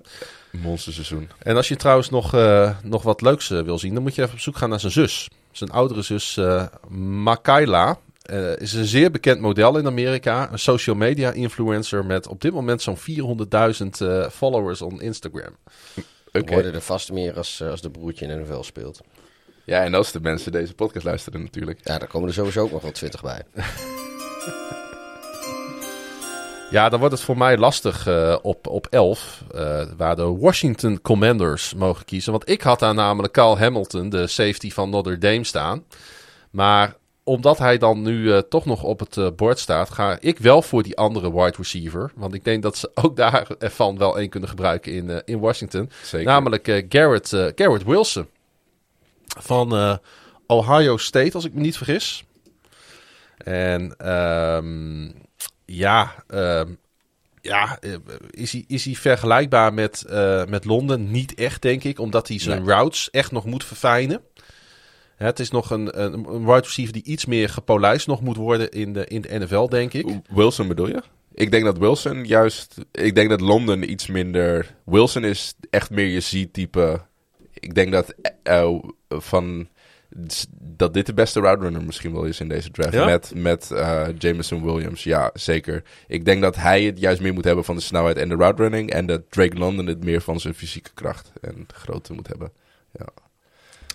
Monsterseizoen. 0.51 1.28
En 1.39 1.57
als 1.57 1.68
je 1.68 1.76
trouwens 1.76 2.11
nog, 2.11 2.35
eh, 2.35 2.76
nog 2.82 3.03
wat 3.03 3.20
leuks 3.20 3.49
wil 3.49 3.78
zien, 3.78 3.95
dan 3.95 4.03
moet 4.03 4.14
je 4.14 4.22
even 4.22 4.35
op 4.35 4.41
zoek 4.41 4.57
gaan 4.57 4.68
naar 4.70 4.80
zijn 4.80 4.93
zus. 4.93 5.28
Zijn 5.53 5.70
oudere 5.70 6.03
zus, 6.03 6.41
Makaila. 6.89 7.99
Eh, 8.24 8.56
is 8.56 8.72
een 8.72 8.84
zeer 8.84 9.10
bekend 9.10 9.40
model 9.40 9.78
in 9.78 9.86
Amerika. 9.86 10.52
Een 10.52 10.58
social 10.58 10.96
media 10.96 11.30
influencer 11.30 12.04
met 12.04 12.26
op 12.26 12.40
dit 12.40 12.52
moment 12.52 12.82
zo'n 12.82 12.98
400.000 12.98 14.00
eh, 14.00 14.28
followers 14.28 14.82
op 14.82 15.00
Instagram. 15.00 15.56
Oké. 16.32 16.44
We 16.44 16.52
worden 16.52 16.74
er 16.74 16.80
vast 16.80 17.12
meer 17.12 17.36
als, 17.36 17.60
eh, 17.60 17.70
als 17.70 17.80
de 17.80 17.90
broertje 17.90 18.26
in 18.26 18.36
de 18.36 18.42
NFL 18.42 18.62
speelt. 18.62 19.00
Ja, 19.64 19.82
en 19.82 19.94
als 19.94 20.12
de 20.12 20.20
mensen 20.20 20.52
deze 20.52 20.74
podcast 20.74 21.04
luisteren 21.04 21.42
natuurlijk. 21.42 21.80
Ja, 21.82 21.98
daar 21.98 22.08
komen 22.08 22.28
er 22.28 22.34
sowieso 22.34 22.62
ook 22.62 22.70
nog 22.70 22.82
wel 22.82 22.92
20 22.92 23.22
bij. 23.22 23.42
Ja, 26.74 26.88
dan 26.88 26.98
wordt 26.98 27.14
het 27.14 27.24
voor 27.24 27.38
mij 27.38 27.56
lastig 27.56 28.06
eh, 28.06 28.36
op, 28.42 28.66
op 28.66 28.86
11, 28.90 29.44
eh, 29.54 29.82
waar 29.96 30.16
de 30.16 30.36
Washington 30.36 31.00
Commanders 31.02 31.74
mogen 31.74 32.04
kiezen. 32.04 32.32
Want 32.32 32.48
ik 32.48 32.60
had 32.60 32.78
daar 32.78 32.94
namelijk 32.94 33.32
Carl 33.32 33.58
Hamilton, 33.58 34.08
de 34.08 34.26
safety 34.26 34.70
van 34.70 34.90
Notre 34.90 35.18
Dame, 35.18 35.44
staan. 35.44 35.84
Maar 36.50 36.96
omdat 37.24 37.58
hij 37.58 37.78
dan 37.78 38.02
nu 38.02 38.32
eh, 38.32 38.38
toch 38.38 38.64
nog 38.64 38.82
op 38.82 39.00
het 39.00 39.16
eh, 39.16 39.28
bord 39.36 39.58
staat, 39.58 39.90
ga 39.90 40.16
ik 40.20 40.38
wel 40.38 40.62
voor 40.62 40.82
die 40.82 40.96
andere 40.96 41.32
wide 41.32 41.56
receiver. 41.56 42.12
Want 42.14 42.34
ik 42.34 42.44
denk 42.44 42.62
dat 42.62 42.76
ze 42.76 42.90
ook 43.02 43.16
daarvan 43.16 43.98
wel 43.98 44.18
één 44.18 44.28
kunnen 44.28 44.48
gebruiken 44.48 44.92
in, 44.92 45.10
eh, 45.10 45.18
in 45.24 45.38
Washington. 45.38 45.90
Zeker. 46.02 46.26
Namelijk 46.26 46.84
Garrett, 46.88 47.28
Garrett 47.28 47.84
Wilson 47.84 48.26
van 49.38 49.98
Ohio 50.46 50.96
State, 50.96 51.34
als 51.34 51.44
ik 51.44 51.54
me 51.54 51.60
niet 51.60 51.76
vergis. 51.76 52.24
En 53.36 53.96
ehm, 53.96 55.10
ja, 55.64 56.14
ehm, 56.28 56.74
ja 57.40 57.78
is, 58.30 58.52
hij, 58.52 58.64
is 58.66 58.84
hij 58.84 58.94
vergelijkbaar 58.94 59.74
met, 59.74 60.04
met 60.48 60.64
Londen? 60.64 61.10
Niet 61.10 61.34
echt, 61.34 61.62
denk 61.62 61.84
ik, 61.84 61.98
omdat 61.98 62.28
hij 62.28 62.38
zijn 62.38 62.66
routes 62.66 63.10
echt 63.10 63.32
nog 63.32 63.44
moet 63.44 63.64
verfijnen. 63.64 64.20
Het 65.24 65.40
is 65.40 65.50
nog 65.50 65.70
een, 65.70 66.02
een, 66.02 66.44
wide 66.44 66.60
receiver 66.60 66.92
die 66.92 67.04
iets 67.04 67.26
meer 67.26 67.48
gepolijst 67.48 68.06
nog 68.06 68.20
moet 68.20 68.36
worden 68.36 68.70
in 68.70 68.92
de, 68.92 69.06
in 69.06 69.20
de 69.20 69.38
NFL, 69.38 69.68
denk 69.68 69.92
ik. 69.92 70.06
Wilson 70.30 70.68
bedoel 70.68 70.88
je? 70.88 71.02
Ik 71.34 71.50
denk 71.50 71.64
dat 71.64 71.78
Wilson 71.78 72.24
juist... 72.24 72.74
Ik 72.92 73.14
denk 73.14 73.30
dat 73.30 73.40
Londen 73.40 73.90
iets 73.90 74.06
minder... 74.06 74.74
Wilson 74.84 75.24
is 75.24 75.54
echt 75.70 75.90
meer 75.90 76.06
je 76.06 76.20
Z-type. 76.20 77.00
Ik 77.52 77.74
denk 77.74 77.92
dat 77.92 78.14
eh, 78.42 78.74
van... 79.08 79.68
Dat 80.60 80.94
dit 80.94 81.06
de 81.06 81.14
beste 81.14 81.40
route 81.40 81.62
runner 81.62 81.84
misschien 81.84 82.12
wel 82.12 82.24
is 82.24 82.40
in 82.40 82.48
deze 82.48 82.70
draft. 82.70 82.92
Ja? 82.92 83.04
Met, 83.04 83.32
met 83.34 83.70
eh, 83.70 84.06
Jameson 84.18 84.64
Williams. 84.64 85.04
Ja, 85.04 85.30
zeker. 85.32 85.82
Ik 86.06 86.24
denk 86.24 86.42
dat 86.42 86.56
hij 86.56 86.82
het 86.82 86.98
juist 86.98 87.20
meer 87.20 87.34
moet 87.34 87.44
hebben 87.44 87.64
van 87.64 87.76
de 87.76 87.82
snelheid 87.82 88.16
en 88.16 88.28
de 88.28 88.34
route 88.34 88.62
running. 88.62 88.90
En 88.90 89.06
dat 89.06 89.22
Drake 89.30 89.58
London 89.58 89.86
het 89.86 90.04
meer 90.04 90.20
van 90.20 90.40
zijn 90.40 90.54
fysieke 90.54 90.90
kracht 90.94 91.32
en 91.40 91.66
grootte 91.74 92.12
moet 92.12 92.28
hebben. 92.28 92.52
Ja. 92.92 93.23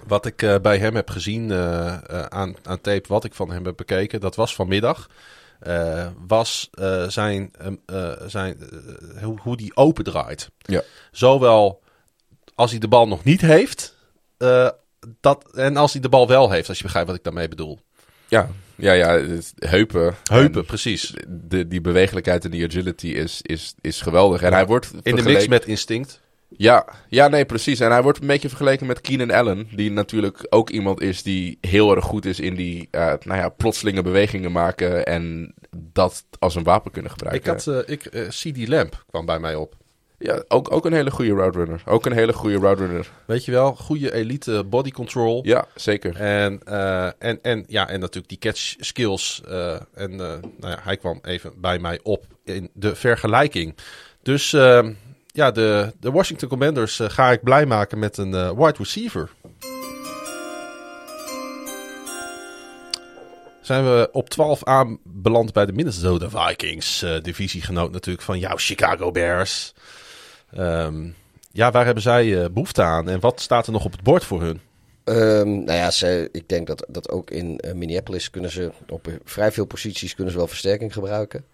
Wat 0.08 0.26
ik 0.26 0.41
eh, 0.41 0.56
bij 0.62 0.78
hem 0.78 0.95
heb 0.95 1.10
gezien 1.10 1.52
eh, 1.52 1.88
eh, 1.88 2.26
aan, 2.26 2.56
aan 2.64 2.82
tape, 2.82 3.08
wat 3.08 3.24
ik 3.24 3.34
van 3.34 3.52
hem 3.52 3.66
heb 3.66 3.78
bekeken, 3.78 4.20
dat 4.20 4.36
was 4.36 4.56
vanmiddag. 4.56 5.10
was 6.28 6.70
zijn, 7.08 7.52
ehm, 7.60 7.76
eh, 7.86 8.28
zijn, 8.28 8.58
hoe, 9.22 9.39
hoe 9.41 9.58
die 9.58 9.76
open 9.76 10.04
draait. 10.04 10.50
Ja. 10.60 10.82
Zowel 11.12 11.82
als 12.56 12.72
hij 12.72 12.80
de 12.80 12.88
bal 12.88 13.08
nog 13.08 13.24
niet 13.24 13.41
heeft, 13.41 13.95
dat, 15.20 15.45
en 15.54 15.78
als 15.78 15.91
hij 15.91 16.02
de 16.02 16.10
bal 16.10 16.28
wel 16.28 16.52
heeft, 16.52 16.68
als 16.68 16.78
je 16.78 16.84
begrijpt 16.84 17.08
wat 17.08 17.18
ik 17.18 17.24
daarmee 17.24 17.47
bedoel. 17.47 17.80
Ja, 18.28 18.50
ja, 18.76 18.91
ja 18.93 19.08
heupen. 19.56 20.16
Heupen, 20.24 20.60
En 20.60 20.66
precies. 20.66 21.14
De, 21.28 21.68
die 21.68 21.82
bewegelijkheid 21.82 22.45
en 22.45 22.52
die 22.52 22.66
agility 22.66 23.08
is, 23.08 23.41
is, 23.41 23.74
is 23.82 24.02
geweldig. 24.02 24.41
En 24.41 24.54
hij 24.54 24.66
wordt 24.66 24.91
In 25.02 25.16
de 25.16 25.24
mix 25.24 25.47
met 25.47 25.66
instinct. 25.66 26.22
Ja, 26.50 26.86
ja, 27.08 27.28
nee, 27.28 27.45
precies. 27.45 27.80
En 27.80 27.91
hij 27.91 28.02
wordt 28.02 28.22
een 28.22 28.28
beetje 28.28 28.47
vergeleken 28.47 28.88
met 28.88 29.02
Keenan 29.02 29.32
Allen. 29.32 29.68
Die 29.72 29.91
natuurlijk 29.91 30.45
ook 30.50 30.70
iemand 30.70 31.02
is 31.02 31.24
die 31.24 31.58
heel 31.62 31.95
erg 31.95 32.06
goed 32.06 32.26
is 32.26 32.39
in 32.39 32.56
die 32.56 32.88
eh, 32.91 33.14
nou 33.24 33.39
ja, 33.39 33.50
plotselinge 33.50 34.02
bewegingen 34.02 34.52
maken. 34.52 35.06
En 35.06 35.54
dat 35.78 36.26
als 36.39 36.56
een 36.56 36.64
wapen 36.64 36.91
kunnen 36.91 37.12
Ik 37.12 37.18
gebruiken. 37.18 37.52
had, 37.52 37.68
eh, 37.68 37.93
ik, 37.93 38.06
eh, 38.06 38.28
CD 38.28 38.68
Lamp 38.68 39.04
kwam 39.10 39.26
bij 39.26 39.39
mij 39.39 39.56
op. 39.56 39.76
Ja, 40.18 40.43
ook, 40.47 40.72
ook 40.72 40.86
een 40.86 40.93
hele 40.93 41.12
goede 41.12 41.34
route 41.34 41.58
runner. 41.58 41.82
Ook 41.86 42.06
een 42.06 42.14
hele 42.14 42.34
goede 42.34 42.58
route 42.58 42.86
runner. 42.86 43.12
Weet 43.26 43.45
je 43.45 43.52
wel, 43.52 43.76
goede 43.76 44.14
elite 44.14 44.64
body 44.64 44.91
control. 44.91 45.41
Ja, 45.45 45.66
zeker. 45.76 46.16
En, 46.16 46.64
en, 47.20 47.39
en, 47.41 47.64
ja, 47.68 47.89
en 47.89 48.00
natuurlijk 48.00 48.30
die 48.30 48.38
catch 48.38 48.76
skills. 48.80 49.41
en 49.93 50.16
nou 50.16 50.41
ja, 50.60 50.80
hij 50.82 50.97
kwam 50.97 51.20
even 51.24 51.54
bij 51.62 51.80
mij 51.80 52.00
op 52.04 52.26
in 52.43 52.70
de 52.74 52.95
vergelijking. 52.95 53.76
Dus 54.24 54.54
eh, 54.54 54.88
ja, 55.40 55.52
de, 55.52 55.94
de 56.00 56.12
Washington 56.12 56.50
Commanders 56.50 57.00
eh, 57.00 57.10
ga 57.10 57.32
ik 57.32 57.44
blij 57.44 57.66
maken 57.66 58.00
met 58.00 58.18
een 58.18 58.34
eh, 58.34 58.52
wide 58.52 58.76
receiver. 58.78 59.30
Zijn 63.62 63.84
we 63.84 64.10
op 64.12 64.30
12 64.30 64.64
aanbeland 64.64 65.54
bij 65.54 65.66
de 65.66 65.74
Minnesota 65.74 66.30
Vikings. 66.30 67.02
eh, 67.02 67.22
divisiegenoot 67.22 67.92
natuurlijk 67.92 68.26
van 68.26 68.40
jouw 68.40 68.58
Chicago 68.58 69.12
Bears. 69.12 69.74
Ehm, 70.52 71.10
ja, 71.52 71.72
waar 71.72 71.86
hebben 71.86 72.04
zij 72.04 72.44
eh, 72.44 72.50
behoefte 72.50 72.82
aan? 72.82 73.10
En 73.10 73.20
wat 73.20 73.42
staat 73.42 73.66
er 73.66 73.72
nog 73.72 73.86
op 73.86 73.92
het 73.92 74.04
bord 74.04 74.24
voor 74.24 74.42
hun? 74.42 74.62
Ehm, 75.04 75.64
nou 75.64 75.74
ja, 75.74 76.08
ik 76.32 76.50
denk 76.50 76.68
dat, 76.68 76.86
dat 76.88 77.10
ook 77.10 77.32
in 77.32 77.60
Minneapolis 77.76 78.30
kunnen 78.30 78.52
ze 78.52 78.72
op 78.88 79.08
vrij 79.24 79.52
veel 79.52 79.66
posities 79.66 80.16
kunnen 80.16 80.32
ze 80.32 80.40
wel 80.40 80.48
versterking 80.48 80.94
gebruiken. 80.94 81.46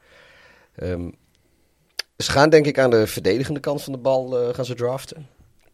Ehm, 0.75 1.09
ze 2.17 2.31
gaan 2.31 2.49
denk 2.49 2.65
ik 2.65 2.79
aan 2.79 2.89
de 2.89 3.07
verdedigende 3.07 3.59
kant 3.59 3.83
van 3.83 3.93
de 3.93 3.99
bal 3.99 4.39
eh, 4.39 4.53
gaan 4.53 4.65
ze 4.65 4.75
draften. 4.75 5.27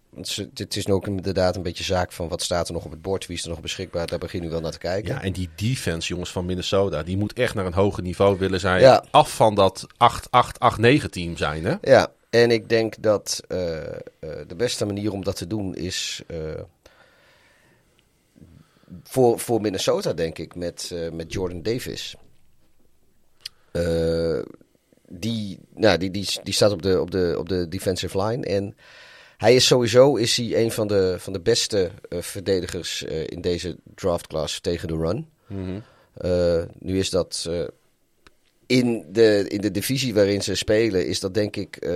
Want 0.09 0.27
ze, 0.27 0.49
dit 0.53 0.75
is 0.75 0.85
nu 0.85 0.93
ook 0.93 1.07
inderdaad 1.07 1.55
een 1.55 1.61
beetje 1.61 1.83
zaak 1.83 2.11
van 2.11 2.27
wat 2.27 2.41
staat 2.41 2.67
er 2.67 2.73
nog 2.73 2.85
op 2.85 2.91
het 2.91 3.01
bord, 3.01 3.25
wie 3.25 3.37
is 3.37 3.43
er 3.43 3.49
nog 3.49 3.61
beschikbaar, 3.61 4.07
daar 4.07 4.19
begin 4.19 4.43
ik 4.43 4.49
wel 4.49 4.61
naar 4.61 4.71
te 4.71 4.77
kijken. 4.77 5.13
Ja, 5.13 5.21
en 5.21 5.33
die 5.33 5.49
defense, 5.55 6.07
jongens 6.07 6.31
van 6.31 6.45
Minnesota, 6.45 7.03
die 7.03 7.17
moet 7.17 7.33
echt 7.33 7.53
naar 7.53 7.65
een 7.65 7.73
hoger 7.73 8.03
niveau 8.03 8.37
willen 8.37 8.59
zijn. 8.59 8.81
Ja. 8.81 9.03
Af 9.11 9.35
van 9.35 9.55
dat 9.55 9.87
8-8-8-9 11.01 11.05
team 11.09 11.37
zijn, 11.37 11.65
hè? 11.65 11.75
Ja, 11.81 12.11
en 12.29 12.51
ik 12.51 12.69
denk 12.69 13.01
dat 13.01 13.43
eh, 13.47 13.77
eh, 13.87 13.99
de 14.19 14.55
beste 14.57 14.85
manier 14.85 15.11
om 15.11 15.23
dat 15.23 15.35
te 15.35 15.47
doen 15.47 15.75
is 15.75 16.21
voor, 19.03 19.39
voor 19.39 19.61
Minnesota, 19.61 20.13
denk 20.13 20.37
ik, 20.37 20.55
met, 20.55 20.95
met 21.13 21.33
Jordan 21.33 21.61
Davis. 21.61 22.15
Die, 25.13 25.59
nou, 25.75 25.97
die, 25.97 26.11
die, 26.11 26.27
die 26.43 26.53
staat 26.53 26.71
op 26.71 26.81
de, 26.81 27.01
op, 27.01 27.11
de, 27.11 27.35
op 27.37 27.49
de 27.49 27.67
defensive 27.67 28.23
line. 28.23 28.45
En 28.45 28.75
hij 29.41 29.55
is 29.55 29.65
sowieso 29.65 30.15
is 30.15 30.37
hij 30.37 30.63
een 30.63 30.71
van 30.71 30.87
de, 30.87 31.15
van 31.19 31.33
de 31.33 31.39
beste 31.39 31.91
eh, 32.09 32.21
verdedigers 32.21 33.03
eh, 33.03 33.27
in 33.27 33.41
deze 33.41 33.77
draftclass 33.95 34.59
tegen 34.59 34.87
de 34.87 34.97
run. 34.97 35.29
Eh, 36.13 36.63
nu 36.79 36.99
is 36.99 37.09
dat 37.09 37.49
in, 38.65 39.05
de, 39.09 39.45
in 39.47 39.61
de 39.61 39.71
divisie 39.71 40.13
waarin 40.13 40.41
ze 40.41 40.55
spelen, 40.55 41.07
is 41.07 41.19
dat 41.19 41.33
denk 41.33 41.55
ik 41.55 41.87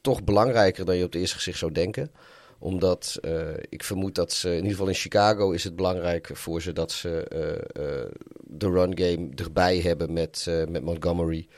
toch 0.00 0.24
belangrijker 0.24 0.84
dan 0.84 0.96
je 0.96 1.04
op 1.04 1.12
het 1.12 1.20
eerste 1.20 1.36
gezicht 1.36 1.58
zou 1.58 1.72
denken. 1.72 2.10
Omdat 2.58 3.20
ik 3.68 3.84
vermoed 3.84 4.14
dat 4.14 4.32
ze, 4.32 4.48
in 4.48 4.56
ieder 4.56 4.70
geval 4.70 4.88
in 4.88 4.94
Chicago 4.94 5.50
is 5.50 5.64
het 5.64 5.76
belangrijk 5.76 6.30
voor 6.32 6.62
ze 6.62 6.72
dat 6.72 6.92
ze 6.92 7.24
de 8.44 8.70
run 8.70 8.98
game 8.98 9.28
erbij 9.34 9.78
hebben 9.78 10.12
met, 10.12 10.46
met 10.68 10.82
Montgomery. 10.82 11.48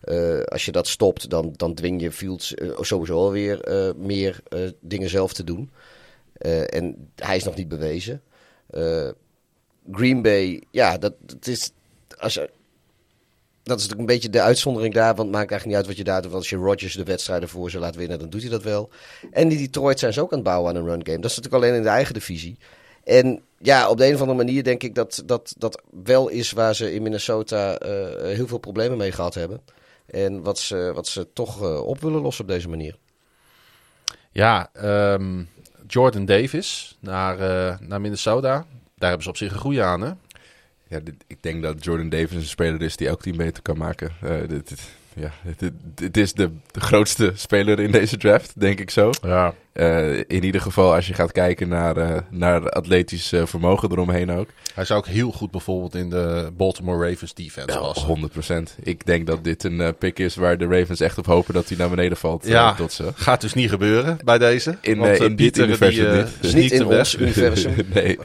Eh, 0.00 0.42
als 0.42 0.64
je 0.64 0.72
dat 0.72 0.88
stopt, 0.88 1.30
dan, 1.30 1.52
dan 1.56 1.74
dwing 1.74 2.00
je 2.00 2.12
Fields 2.12 2.54
eh, 2.54 2.68
sowieso 2.80 3.14
alweer 3.14 3.60
eh 3.60 3.94
meer 3.96 4.42
dingen 4.80 5.08
zelf 5.08 5.32
te 5.32 5.44
doen. 5.44 5.70
En 6.66 7.10
hij 7.16 7.36
is 7.36 7.44
nog 7.44 7.56
niet 7.56 7.68
bewezen. 7.68 8.22
Green 9.92 10.22
Bay, 10.22 10.62
ja, 10.70 10.98
dat, 10.98 11.14
is. 11.40 11.70
Als 12.18 12.34
dat 13.62 13.78
is 13.78 13.88
natuurlijk 13.88 14.00
een 14.00 14.14
beetje 14.14 14.30
de 14.30 14.40
uitzondering 14.40 14.94
daar. 14.94 15.14
Want 15.14 15.28
het 15.28 15.36
maakt 15.36 15.50
eigenlijk 15.50 15.66
niet 15.66 15.76
uit 15.76 15.86
wat 15.86 15.96
je 15.96 16.12
daar 16.12 16.22
doet. 16.22 16.32
Als 16.32 16.50
je 16.50 16.56
Rodgers 16.56 16.94
de 16.94 17.04
wedstrijden 17.04 17.48
voor 17.48 17.70
ze 17.70 17.78
laat 17.78 17.96
winnen, 17.96 18.18
dan 18.18 18.28
doet 18.28 18.40
hij 18.40 18.50
dat 18.50 18.62
wel. 18.62 18.90
En 19.30 19.48
die 19.48 19.58
Detroit 19.58 19.98
zijn 19.98 20.12
ze 20.12 20.20
ook 20.20 20.30
aan 20.30 20.38
het 20.38 20.46
bouwen 20.46 20.70
aan 20.70 20.76
een 20.76 20.88
run 20.88 21.06
game. 21.06 21.20
Dat 21.20 21.30
is 21.30 21.36
natuurlijk 21.36 21.64
alleen 21.64 21.76
in 21.76 21.82
de 21.82 21.88
eigen 21.88 22.14
divisie. 22.14 22.56
En 23.04 23.42
ja, 23.58 23.90
op 23.90 23.98
de 23.98 24.06
een 24.06 24.14
of 24.14 24.20
andere 24.20 24.38
manier 24.38 24.62
denk 24.62 24.82
ik 24.82 24.94
dat 24.94 25.22
dat, 25.26 25.54
dat 25.58 25.82
wel 26.04 26.28
is 26.28 26.52
waar 26.52 26.74
ze 26.74 26.94
in 26.94 27.02
Minnesota 27.02 27.78
heel 28.22 28.46
veel 28.46 28.58
problemen 28.58 28.98
mee 28.98 29.12
gehad 29.12 29.34
hebben. 29.34 29.60
En 30.10 30.42
wat 30.42 30.58
ze, 30.58 30.90
wat 30.94 31.06
ze 31.06 31.32
toch 31.32 31.62
eh, 31.62 31.80
op 31.86 32.00
willen 32.00 32.20
lossen 32.20 32.44
op 32.44 32.50
deze 32.50 32.68
manier. 32.68 32.96
Ja, 34.32 34.70
ehm, 34.72 35.42
Jordan 35.86 36.24
Davis 36.24 36.96
naar, 37.00 37.38
eh, 37.40 37.78
naar 37.80 38.00
Minnesota. 38.00 38.66
Daar 38.94 39.08
hebben 39.08 39.22
ze 39.22 39.28
op 39.28 39.36
zich 39.36 39.52
een 39.52 39.58
goede 39.58 39.82
aan, 39.82 40.00
hè? 40.00 40.10
Ja, 40.88 41.00
dit- 41.00 41.24
ik 41.26 41.42
denk 41.42 41.62
dat 41.62 41.84
Jordan 41.84 42.08
Davis 42.08 42.32
een 42.32 42.42
speler 42.42 42.82
is 42.82 42.96
die 42.96 43.08
elk 43.08 43.22
team 43.22 43.36
beter 43.36 43.62
kan 43.62 43.76
maken. 43.78 44.12
Eh, 44.22 44.38
dit, 44.48 44.68
dit- 44.68 44.88
ja, 45.14 45.32
dit, 45.56 45.72
dit 45.94 46.16
is 46.16 46.32
de, 46.32 46.50
de 46.70 46.80
grootste 46.80 47.32
speler 47.34 47.80
in 47.80 47.90
deze 47.90 48.16
draft, 48.16 48.52
denk 48.60 48.80
ik 48.80 48.90
zo. 48.90 49.10
Ja. 49.22 49.54
Eh, 49.72 50.16
in 50.16 50.44
ieder 50.44 50.60
geval 50.60 50.94
als 50.94 51.06
je 51.06 51.14
gaat 51.14 51.32
kijken 51.32 51.68
naar, 51.68 51.96
eh, 51.96 52.20
naar 52.30 52.70
atletisch 52.70 53.32
eh, 53.32 53.46
vermogen 53.46 53.90
eromheen 53.90 54.30
ook. 54.30 54.48
Hij 54.74 54.84
zou 54.84 54.98
ook 54.98 55.06
heel 55.06 55.32
goed 55.32 55.50
bijvoorbeeld 55.50 55.94
in 55.94 56.10
de 56.10 56.50
Baltimore 56.56 57.08
Ravens 57.08 57.34
defense 57.34 57.72
Ja, 57.72 57.78
passen. 57.78 58.06
100%. 58.06 58.76
Ik 58.82 59.06
denk 59.06 59.26
dat 59.26 59.44
dit 59.44 59.64
een 59.64 59.94
pick 59.98 60.18
is 60.18 60.34
waar 60.34 60.58
de 60.58 60.66
Ravens 60.66 61.00
echt 61.00 61.18
op 61.18 61.26
hopen 61.26 61.54
dat 61.54 61.68
hij 61.68 61.76
naar 61.76 61.90
beneden 61.90 62.16
valt. 62.16 62.46
Ja, 62.46 62.74
tot 62.74 62.92
ze. 62.92 63.12
gaat 63.14 63.40
dus 63.40 63.54
niet 63.54 63.70
gebeuren 63.70 64.18
bij 64.24 64.38
deze. 64.38 64.78
In, 64.80 64.98
Want, 64.98 65.20
in 65.20 65.36
dit 65.36 65.58
universum 65.58 66.10
die, 66.10 66.22
niet. 66.22 66.36
Dus 66.40 66.54
niet 66.54 66.72
in 66.72 66.86
ons 66.86 67.16
universum. 67.16 67.74
nee. 67.94 68.18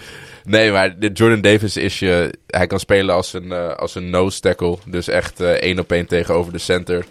Nee, 0.45 0.71
maar 0.71 0.95
Jordan 1.13 1.41
Davis 1.41 1.77
is 1.77 1.99
je... 1.99 2.33
Hij 2.47 2.67
kan 2.67 2.79
spelen 2.79 3.15
als 3.15 3.33
een, 3.33 3.51
eh, 3.51 3.75
als 3.75 3.95
een 3.95 4.09
nose 4.09 4.39
tackle. 4.39 4.77
Dus 4.85 5.07
echt 5.07 5.39
eh, 5.39 5.49
één 5.49 5.79
op 5.79 5.91
één 5.91 6.05
tegenover 6.05 6.51
de 6.51 6.57
center. 6.57 7.05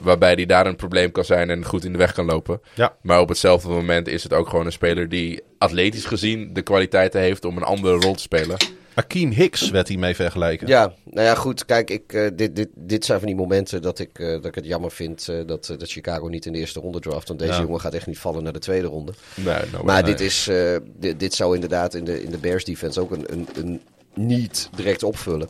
Waarbij 0.00 0.32
hij 0.32 0.46
daar 0.46 0.66
een 0.66 0.76
probleem 0.76 1.12
kan 1.12 1.24
zijn 1.24 1.50
en 1.50 1.64
goed 1.64 1.84
in 1.84 1.92
de 1.92 1.98
weg 1.98 2.12
kan 2.12 2.24
lopen. 2.24 2.60
Ja. 2.74 2.96
Maar 3.02 3.20
op 3.20 3.28
hetzelfde 3.28 3.68
moment 3.68 4.08
is 4.08 4.22
het 4.22 4.32
ook 4.32 4.48
gewoon 4.48 4.66
een 4.66 4.72
speler 4.72 5.08
die 5.08 5.42
atletisch 5.58 6.04
gezien 6.04 6.52
de 6.52 6.62
kwaliteiten 6.62 7.20
heeft 7.20 7.44
om 7.44 7.56
een 7.56 7.62
andere 7.62 7.96
rol 7.96 8.14
te 8.14 8.22
spelen. 8.22 8.56
Akeem 8.98 9.30
Hicks 9.30 9.70
werd 9.70 9.88
hiermee 9.88 10.14
vergeleken. 10.14 10.66
Ja, 10.66 10.92
nou 11.04 11.26
ja, 11.26 11.34
goed. 11.34 11.64
Kijk, 11.64 11.90
ik, 11.90 12.12
eh, 12.12 12.30
dit, 12.34 12.56
dit, 12.56 12.68
dit 12.74 13.04
zijn 13.04 13.18
van 13.18 13.28
die 13.28 13.36
momenten 13.36 13.82
dat 13.82 13.98
ik, 13.98 14.18
eh, 14.18 14.26
dat 14.28 14.44
ik 14.44 14.54
het 14.54 14.64
jammer 14.64 14.90
vind 14.90 15.28
eh, 15.28 15.36
dat, 15.46 15.66
dat 15.66 15.90
Chicago 15.90 16.26
niet 16.26 16.46
in 16.46 16.52
de 16.52 16.58
eerste 16.58 16.80
ronde 16.80 17.00
draft. 17.00 17.28
Want 17.28 17.40
deze 17.40 17.52
Ja. 17.52 17.60
jongen 17.60 17.80
gaat 17.80 17.94
echt 17.94 18.06
niet 18.06 18.18
vallen 18.18 18.42
naar 18.42 18.52
de 18.52 18.58
tweede 18.58 18.86
ronde. 18.86 19.12
Nee, 19.34 19.56
nou, 19.72 19.84
Maar 19.84 20.02
nee. 20.02 20.14
dit, 20.14 20.20
is, 20.20 20.50
dit, 20.96 21.20
dit 21.20 21.34
zou 21.34 21.54
inderdaad 21.54 21.94
in 21.94 22.04
de, 22.04 22.22
in 22.22 22.30
de 22.30 22.38
Bears 22.38 22.64
defense 22.64 23.00
ook 23.00 23.10
een, 23.10 23.32
een, 23.32 23.48
een 23.54 23.80
niet 24.14 24.68
direct 24.76 25.02
opvullen. 25.02 25.48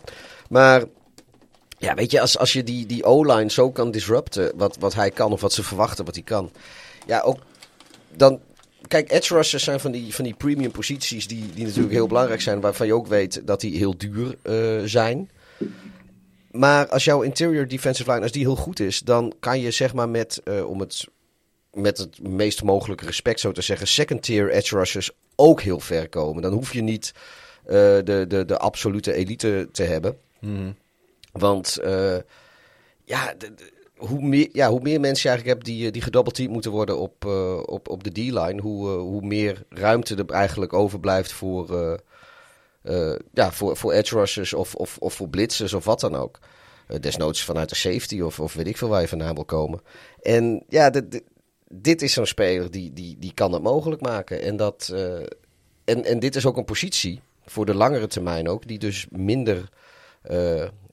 Maar 0.49 0.85
ja, 1.79 1.95
weet 1.95 2.11
je, 2.11 2.21
als, 2.21 2.39
als 2.39 2.53
je 2.53 2.63
die, 2.63 2.87
die 2.87 3.05
O-line 3.05 3.51
zo 3.51 3.71
kan 3.71 3.91
disrupten, 3.91 4.53
wat, 4.55 4.77
wat 4.81 4.95
hij 4.95 5.11
kan 5.11 5.33
of 5.33 5.41
wat 5.41 5.53
ze 5.53 5.63
verwachten 5.63 6.05
wat 6.05 6.15
hij 6.15 6.25
kan. 6.25 6.51
Ja, 7.07 7.21
ook 7.21 7.39
dan. 8.17 8.41
Kijk, 8.89 9.13
edge 9.13 9.35
rushers 9.35 9.65
zijn 9.65 9.81
van 9.81 9.93
die, 9.93 10.15
van 10.15 10.25
die 10.25 10.35
premium 10.35 10.71
posities 10.71 11.27
die, 11.29 11.45
die 11.55 11.65
natuurlijk 11.65 11.93
heel 11.93 12.07
belangrijk 12.07 12.41
zijn, 12.41 12.61
waarvan 12.61 12.87
je 12.87 12.95
ook 12.95 13.07
weet 13.07 13.47
dat 13.47 13.61
die 13.61 13.77
heel 13.77 13.99
duur 13.99 14.37
eh, 14.43 14.55
zijn. 14.85 15.31
Maar 16.51 16.89
als 16.89 17.05
jouw 17.05 17.23
interior 17.23 17.69
defensive 17.69 18.11
line, 18.11 18.23
als 18.23 18.33
die 18.33 18.43
heel 18.43 18.57
goed 18.57 18.81
is, 18.81 19.01
dan 19.01 19.33
kan 19.41 19.61
je 19.61 19.71
zeg 19.71 19.95
maar 19.95 20.09
met, 20.09 20.41
eh, 20.45 20.69
om 20.69 20.81
het 20.81 21.05
met 21.73 21.99
het 21.99 22.23
meest 22.23 22.63
mogelijke 22.63 23.05
respect 23.05 23.41
zo 23.41 23.53
te 23.53 23.63
zeggen, 23.63 23.87
second 23.87 24.23
tier 24.23 24.51
edge 24.51 24.77
rushers 24.77 25.11
ook 25.37 25.61
heel 25.61 25.81
ver 25.81 26.09
komen. 26.09 26.43
Dan 26.43 26.53
hoef 26.53 26.73
je 26.73 26.83
niet 26.83 27.13
eh, 27.65 27.75
de, 28.05 28.25
de, 28.29 28.45
de 28.45 28.59
absolute 28.59 29.13
elite 29.13 29.69
te 29.73 29.83
hebben. 29.83 30.17
Mhm. 30.41 30.71
Want 31.33 31.79
ja, 33.05 33.35
de- 33.39 33.55
de- 33.55 33.73
hoe, 33.99 34.23
meer, 34.23 34.49
ja, 34.53 34.71
hoe 34.71 34.81
meer 34.81 35.01
mensen 35.01 35.23
je 35.23 35.37
eigenlijk 35.37 35.59
hebt 35.59 35.77
die, 35.77 35.87
eh, 35.87 35.93
die 35.93 36.03
gedoubleteamd 36.03 36.53
moeten 36.53 36.71
worden 36.71 36.99
op, 36.99 37.25
eh, 37.25 37.59
op, 37.65 37.89
op 37.89 38.05
de 38.05 38.11
D-line, 38.11 38.61
hoe, 38.61 38.89
eh, 38.89 38.97
hoe 38.97 39.23
meer 39.23 39.63
ruimte 39.69 40.15
er 40.15 40.27
eigenlijk 40.27 40.73
overblijft 40.73 41.33
voor, 41.33 41.99
eh, 42.83 43.15
ja, 43.33 43.53
voor, 43.53 43.77
voor 43.77 43.93
edge 43.93 44.19
rushers 44.19 44.55
of, 44.55 44.75
of, 44.75 44.99
of 44.99 45.15
voor 45.15 45.29
blitzers 45.29 45.73
of 45.73 45.85
wat 45.85 46.01
dan 46.01 46.15
ook. 46.15 46.39
Desnoods 47.01 47.45
vanuit 47.45 47.69
de 47.69 47.75
safety 47.75 48.21
of, 48.21 48.41
of 48.41 48.55
weet 48.55 48.67
ik 48.67 48.77
veel 48.77 48.89
waar 48.89 49.01
je 49.01 49.09
vandaan 49.09 49.35
wil 49.35 49.45
komen. 49.45 49.81
En 50.23 50.65
ja, 50.69 50.91
dit 51.69 52.03
is 52.03 52.13
zo'n 52.13 52.27
speler 52.27 52.71
die, 52.71 52.93
die, 52.93 53.17
die 53.19 53.35
kan 53.35 53.51
dat 53.51 53.63
mogelijk 53.63 54.01
maken. 54.01 54.43
En 54.43 54.57
dat, 54.57 54.95
en, 55.85 56.05
en 56.05 56.19
dit 56.19 56.37
is 56.37 56.47
ook 56.47 56.57
een 56.57 56.65
positie 56.65 57.21
voor 57.45 57.67
de 57.67 57.75
langere 57.75 58.07
termijn 58.07 58.49
ook, 58.49 58.67
die 58.67 58.79
dus 58.79 59.07
minder 59.11 59.69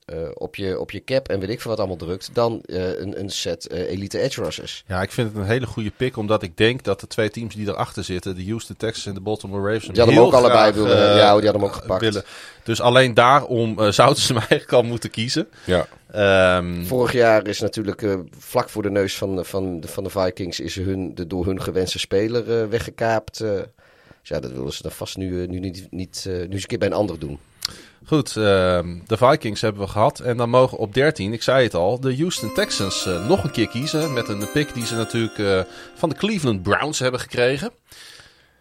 eh, 0.05 0.17
op, 0.33 0.55
je, 0.55 0.79
op 0.79 0.91
je 0.91 1.03
cap 1.03 1.29
en 1.29 1.39
weet 1.39 1.49
ik 1.49 1.61
veel 1.61 1.69
wat 1.69 1.79
allemaal 1.79 1.97
drukt, 1.97 2.29
dan 2.33 2.61
eh, 2.65 2.99
een, 2.99 3.19
een 3.19 3.29
set 3.29 3.67
eh, 3.67 3.89
elite 3.89 4.19
edge 4.19 4.43
rushers. 4.43 4.83
Ja, 4.87 5.01
ik 5.01 5.11
vind 5.11 5.27
het 5.27 5.37
een 5.37 5.45
hele 5.45 5.65
goede 5.65 5.91
pick, 5.97 6.17
omdat 6.17 6.43
ik 6.43 6.57
denk 6.57 6.83
dat 6.83 6.99
de 6.99 7.07
twee 7.07 7.29
teams 7.29 7.55
die 7.55 7.67
erachter 7.67 8.03
zitten, 8.03 8.35
de 8.35 8.45
Houston 8.45 8.75
Texans 8.77 9.05
en 9.05 9.13
de 9.13 9.19
Baltimore 9.19 9.63
Ravens, 9.73 9.85
Die 9.87 9.97
hadden 9.97 10.15
hem 10.15 10.23
ook 10.23 10.33
allebei 10.33 10.71
willen- 10.71 10.97
ja, 10.97 11.13
die 11.15 11.27
hadden 11.43 11.53
hem 11.53 11.63
ook 11.63 11.73
gepakt. 11.73 12.01
willen. 12.01 12.23
Dus 12.63 12.81
alleen 12.81 13.13
daarom 13.13 13.75
zouden 13.91 14.21
ze 14.21 14.27
hem 14.33 14.37
eigenlijk 14.41 14.73
al 14.73 14.83
moeten 14.83 15.09
kiezen. 15.09 15.47
Ja. 15.65 15.87
Ehm, 16.11 16.83
Vorig 16.85 17.11
jaar 17.11 17.47
is 17.47 17.59
natuurlijk 17.59 18.17
vlak 18.39 18.69
voor 18.69 18.81
de 18.83 18.91
neus 18.91 19.17
van, 19.17 19.45
van, 19.45 19.79
de, 19.79 19.87
van 19.87 20.03
de 20.03 20.09
Vikings 20.09 20.59
is 20.59 20.75
hun, 20.75 21.15
de 21.15 21.27
door 21.27 21.45
hun 21.45 21.61
gewenste 21.61 21.99
speler 21.99 22.69
weggekaapt. 22.69 23.37
dus 23.37 23.59
ja, 24.21 24.39
dat 24.39 24.51
willen 24.51 24.73
ze 24.73 24.81
dan 24.81 24.91
vast 24.91 25.17
nu, 25.17 25.47
nu, 25.47 25.59
niet, 25.59 25.87
niet, 25.89 26.23
nu 26.25 26.33
eens 26.49 26.61
een 26.61 26.67
keer 26.67 26.77
bij 26.77 26.87
een 26.87 26.93
ander 26.93 27.19
doen. 27.19 27.39
Goed, 28.05 28.37
ehm, 28.37 28.97
de 29.07 29.17
Vikings 29.17 29.61
hebben 29.61 29.81
we 29.81 29.87
gehad. 29.87 30.19
En 30.19 30.37
dan 30.37 30.49
mogen 30.49 30.77
op 30.77 30.93
13, 30.93 31.33
ik 31.33 31.41
zei 31.41 31.63
het 31.63 31.73
al, 31.73 31.99
de 31.99 32.15
Houston 32.17 32.53
Texans 32.53 33.05
eh, 33.05 33.27
nog 33.27 33.43
een 33.43 33.51
keer 33.51 33.67
kiezen. 33.67 34.13
Met 34.13 34.27
een 34.27 34.51
pick 34.53 34.73
die 34.73 34.85
ze 34.85 34.95
natuurlijk 34.95 35.37
eh, 35.37 35.61
van 35.95 36.09
de 36.09 36.15
Cleveland 36.15 36.63
Browns 36.63 36.99
hebben 36.99 37.19
gekregen. 37.19 37.71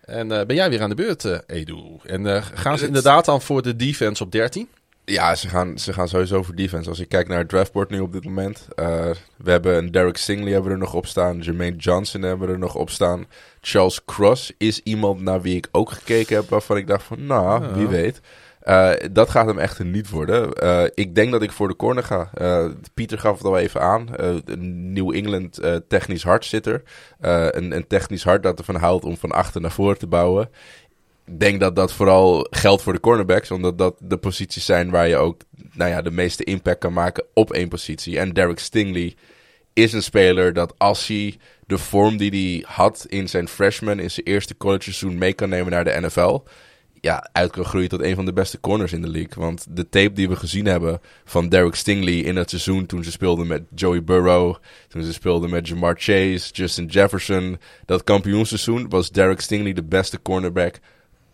En 0.04 0.32
eh, 0.32 0.46
ben 0.46 0.56
jij 0.56 0.70
weer 0.70 0.82
aan 0.82 0.88
de 0.88 0.94
beurt, 0.94 1.42
Edu? 1.46 1.96
En 2.02 2.42
gaan 2.42 2.78
ze 2.78 2.86
inderdaad 2.86 3.24
dan 3.24 3.42
voor 3.42 3.62
de 3.62 3.76
defense 3.76 4.22
op 4.22 4.32
13? 4.32 4.68
Ja, 5.04 5.34
ze 5.34 5.48
gaan, 5.48 5.78
ze 5.78 5.92
gaan 5.92 6.08
sowieso 6.08 6.42
voor 6.42 6.54
defense. 6.54 6.88
Als 6.88 7.00
ik 7.00 7.08
kijk 7.08 7.28
naar 7.28 7.38
het 7.38 7.48
draftboard 7.48 7.90
nu 7.90 8.00
op 8.00 8.12
dit 8.12 8.24
moment. 8.24 8.68
we 9.36 9.50
hebben 9.50 9.76
een 9.76 9.90
Derek 9.90 10.16
Stingley 10.16 10.52
hebben 10.52 10.70
we 10.70 10.76
er 10.76 10.82
nog 10.82 10.94
op 10.94 11.06
staan. 11.06 11.38
Jermaine 11.38 11.76
Johnson 11.76 12.22
hebben 12.22 12.46
we 12.46 12.52
er 12.52 12.58
nog 12.58 12.74
op 12.74 12.90
staan. 12.90 13.26
Charles 13.60 14.04
Cross 14.04 14.52
is 14.58 14.80
iemand 14.82 15.20
naar 15.20 15.42
wie 15.42 15.56
ik 15.56 15.68
ook 15.72 15.90
gekeken 15.90 16.36
heb. 16.36 16.48
Waarvan 16.48 16.76
ik 16.76 16.86
dacht 16.86 17.04
van, 17.04 17.26
nou, 17.26 17.74
wie 17.74 17.86
weet. 17.86 18.20
Eh, 18.64 18.92
dat 19.12 19.30
gaat 19.30 19.46
hem 19.46 19.58
echt 19.58 19.82
niet 19.82 20.10
worden. 20.10 20.52
Eh, 20.52 20.84
ik 20.94 21.14
denk 21.14 21.32
dat 21.32 21.42
ik 21.42 21.52
voor 21.52 21.68
de 21.68 21.76
corner 21.76 22.04
ga. 22.04 22.30
Eh, 22.34 22.66
Pieter 22.94 23.18
gaf 23.18 23.36
het 23.36 23.46
al 23.46 23.58
even 23.58 23.80
aan. 23.80 24.08
New 24.92 25.14
England 25.14 25.60
technisch 25.88 26.22
hart 26.22 26.52
een, 27.20 27.76
een 27.76 27.86
technisch 27.86 28.24
hart 28.24 28.42
dat 28.42 28.58
ervan 28.58 28.74
houdt 28.74 29.04
om 29.04 29.16
van 29.16 29.32
achter 29.32 29.60
naar 29.60 29.72
voren 29.72 29.98
te 29.98 30.06
bouwen. 30.06 30.50
Ik 31.26 31.40
denk 31.40 31.60
dat 31.60 31.76
dat 31.76 31.92
vooral 31.92 32.46
geldt 32.50 32.82
voor 32.82 32.92
de 32.92 33.00
cornerbacks. 33.00 33.50
Omdat 33.50 33.78
dat 33.78 33.96
de 33.98 34.16
posities 34.16 34.64
zijn 34.64 34.90
waar 34.90 35.08
je 35.08 35.16
ook 35.16 35.40
nou 35.72 35.90
ja, 35.90 36.02
de 36.02 36.10
meeste 36.10 36.44
impact 36.44 36.78
kan 36.78 36.92
maken 36.92 37.24
op 37.34 37.52
één 37.52 37.68
positie. 37.68 38.18
En 38.18 38.32
Derek 38.32 38.58
Stingley 38.58 39.14
is 39.72 39.92
een 39.92 40.02
speler 40.02 40.52
dat 40.52 40.74
als 40.78 41.06
hij 41.06 41.36
de 41.66 41.78
vorm 41.78 42.16
die 42.16 42.30
hij 42.30 42.74
had 42.74 43.06
in 43.08 43.28
zijn 43.28 43.48
freshman, 43.48 43.98
in 43.98 44.10
zijn 44.10 44.26
eerste 44.26 44.56
college 44.56 44.82
seizoen 44.82 45.18
mee 45.18 45.32
kan 45.32 45.48
nemen 45.48 45.72
naar 45.72 45.84
de 45.84 46.00
NFL. 46.00 46.40
Ja, 47.04 47.28
uit 47.32 47.50
kan 47.50 47.64
groeien 47.64 47.88
tot 47.88 48.02
een 48.02 48.14
van 48.14 48.24
de 48.24 48.32
beste 48.32 48.60
corners 48.60 48.92
in 48.92 49.02
de 49.02 49.08
league. 49.08 49.42
Want 49.42 49.66
de 49.68 49.88
tape 49.88 50.12
die 50.12 50.28
we 50.28 50.36
gezien 50.36 50.66
hebben 50.66 51.00
van 51.24 51.48
Derek 51.48 51.74
Stingley 51.74 52.14
in 52.14 52.36
het 52.36 52.50
seizoen 52.50 52.86
toen 52.86 53.04
ze 53.04 53.10
speelden 53.10 53.46
met 53.46 53.62
Joey 53.74 54.04
Burrow, 54.04 54.56
toen 54.88 55.02
ze 55.02 55.12
speelden 55.12 55.50
met 55.50 55.68
Jamar 55.68 55.94
Chase, 55.98 56.52
Justin 56.52 56.86
Jefferson, 56.86 57.58
dat 57.86 58.04
kampioenseizoen 58.04 58.88
was 58.88 59.10
Derek 59.10 59.40
Stingley 59.40 59.72
de 59.72 59.82
beste 59.82 60.22
cornerback 60.22 60.80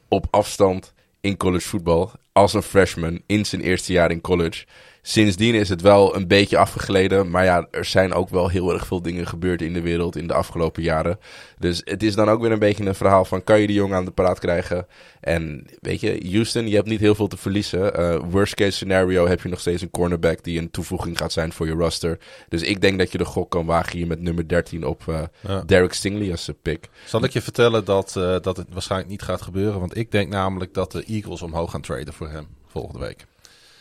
op 0.09 0.27
afstand 0.31 0.93
in 1.21 1.37
college 1.37 1.69
voetbal 1.69 2.13
als 2.33 2.55
een 2.55 2.63
freshman 2.63 3.21
in 3.27 3.45
zijn 3.45 3.61
eerste 3.61 3.93
jaar 3.93 4.11
in 4.11 4.21
college. 4.21 4.65
Sindsdien 5.03 5.55
is 5.55 5.69
het 5.69 5.81
wel 5.81 6.17
een 6.17 6.27
beetje 6.27 6.59
afgegleden. 6.59 7.31
Maar 7.31 7.45
ja, 7.45 7.69
er 7.71 7.85
zijn 7.85 8.13
ook 8.13 8.29
wel 8.29 8.49
heel 8.49 8.73
erg 8.73 8.87
veel 8.87 9.03
dingen 9.03 9.27
gebeurd 9.27 9.63
in 9.63 9.73
de 9.73 9.81
wereld 9.81 10.17
in 10.17 10.27
de 10.27 10.35
afgelopen 10.35 10.83
jaren. 10.83 11.19
Dus 11.59 11.83
het 11.85 12.03
is 12.03 12.15
dan 12.15 12.29
ook 12.29 12.41
weer 12.41 12.53
een 12.53 12.59
beetje 12.59 12.87
een 12.87 12.95
verhaal 12.95 13.25
van... 13.25 13.45
kan 13.45 13.61
je 13.61 13.67
die 13.67 13.77
jongen 13.77 13.97
aan 13.97 14.05
de 14.05 14.11
praat 14.11 14.39
krijgen? 14.39 14.87
En 15.21 15.67
weet 15.81 16.01
je, 16.01 16.29
Houston, 16.33 16.69
je 16.69 16.75
hebt 16.75 16.89
niet 16.89 17.01
heel 17.01 17.15
veel 17.15 17.27
te 17.27 17.37
verliezen. 17.37 17.95
Eh, 17.95 18.19
worst 18.31 18.55
case 18.55 18.71
scenario 18.71 19.27
heb 19.27 19.43
je 19.43 19.49
nog 19.49 19.61
steeds 19.61 19.83
een 19.83 19.91
cornerback... 19.91 20.45
die 20.45 20.59
een 20.59 20.71
toevoeging 20.71 21.19
gaat 21.19 21.33
zijn 21.33 21.53
voor 21.53 21.67
je 21.67 21.73
roster. 21.73 22.19
Dus 22.49 22.63
ik 22.63 22.81
denk 22.81 22.99
dat 22.99 23.13
je 23.13 23.19
de 23.19 23.25
gok 23.25 23.51
kan 23.51 23.67
wagen 23.67 23.99
hier 23.99 24.07
met 24.07 24.21
nummer 24.21 24.49
13 24.49 24.87
op 24.87 25.09
eh, 25.09 25.23
Ja. 25.49 25.63
Derek 25.67 25.93
Stingley 25.93 26.31
als 26.31 26.49
eh, 26.49 26.55
pick. 26.63 26.89
Zal 27.05 27.25
ik 27.25 27.33
je 27.33 27.43
vertellen 27.43 27.85
dat, 27.85 28.13
dat 28.43 28.57
het 28.57 28.67
waarschijnlijk 28.73 29.11
niet 29.11 29.23
gaat 29.23 29.43
gebeuren? 29.43 29.81
Want 29.81 29.97
ik 29.97 30.11
denk 30.11 30.29
namelijk 30.29 30.75
dat 30.75 30.93
de 30.93 31.05
Eagles 31.05 31.43
omhoog 31.43 31.71
gaan 31.71 31.81
traden 31.81 32.15
voor 32.15 32.29
hem 32.29 32.47
volgende 32.67 32.99
week. 32.99 33.27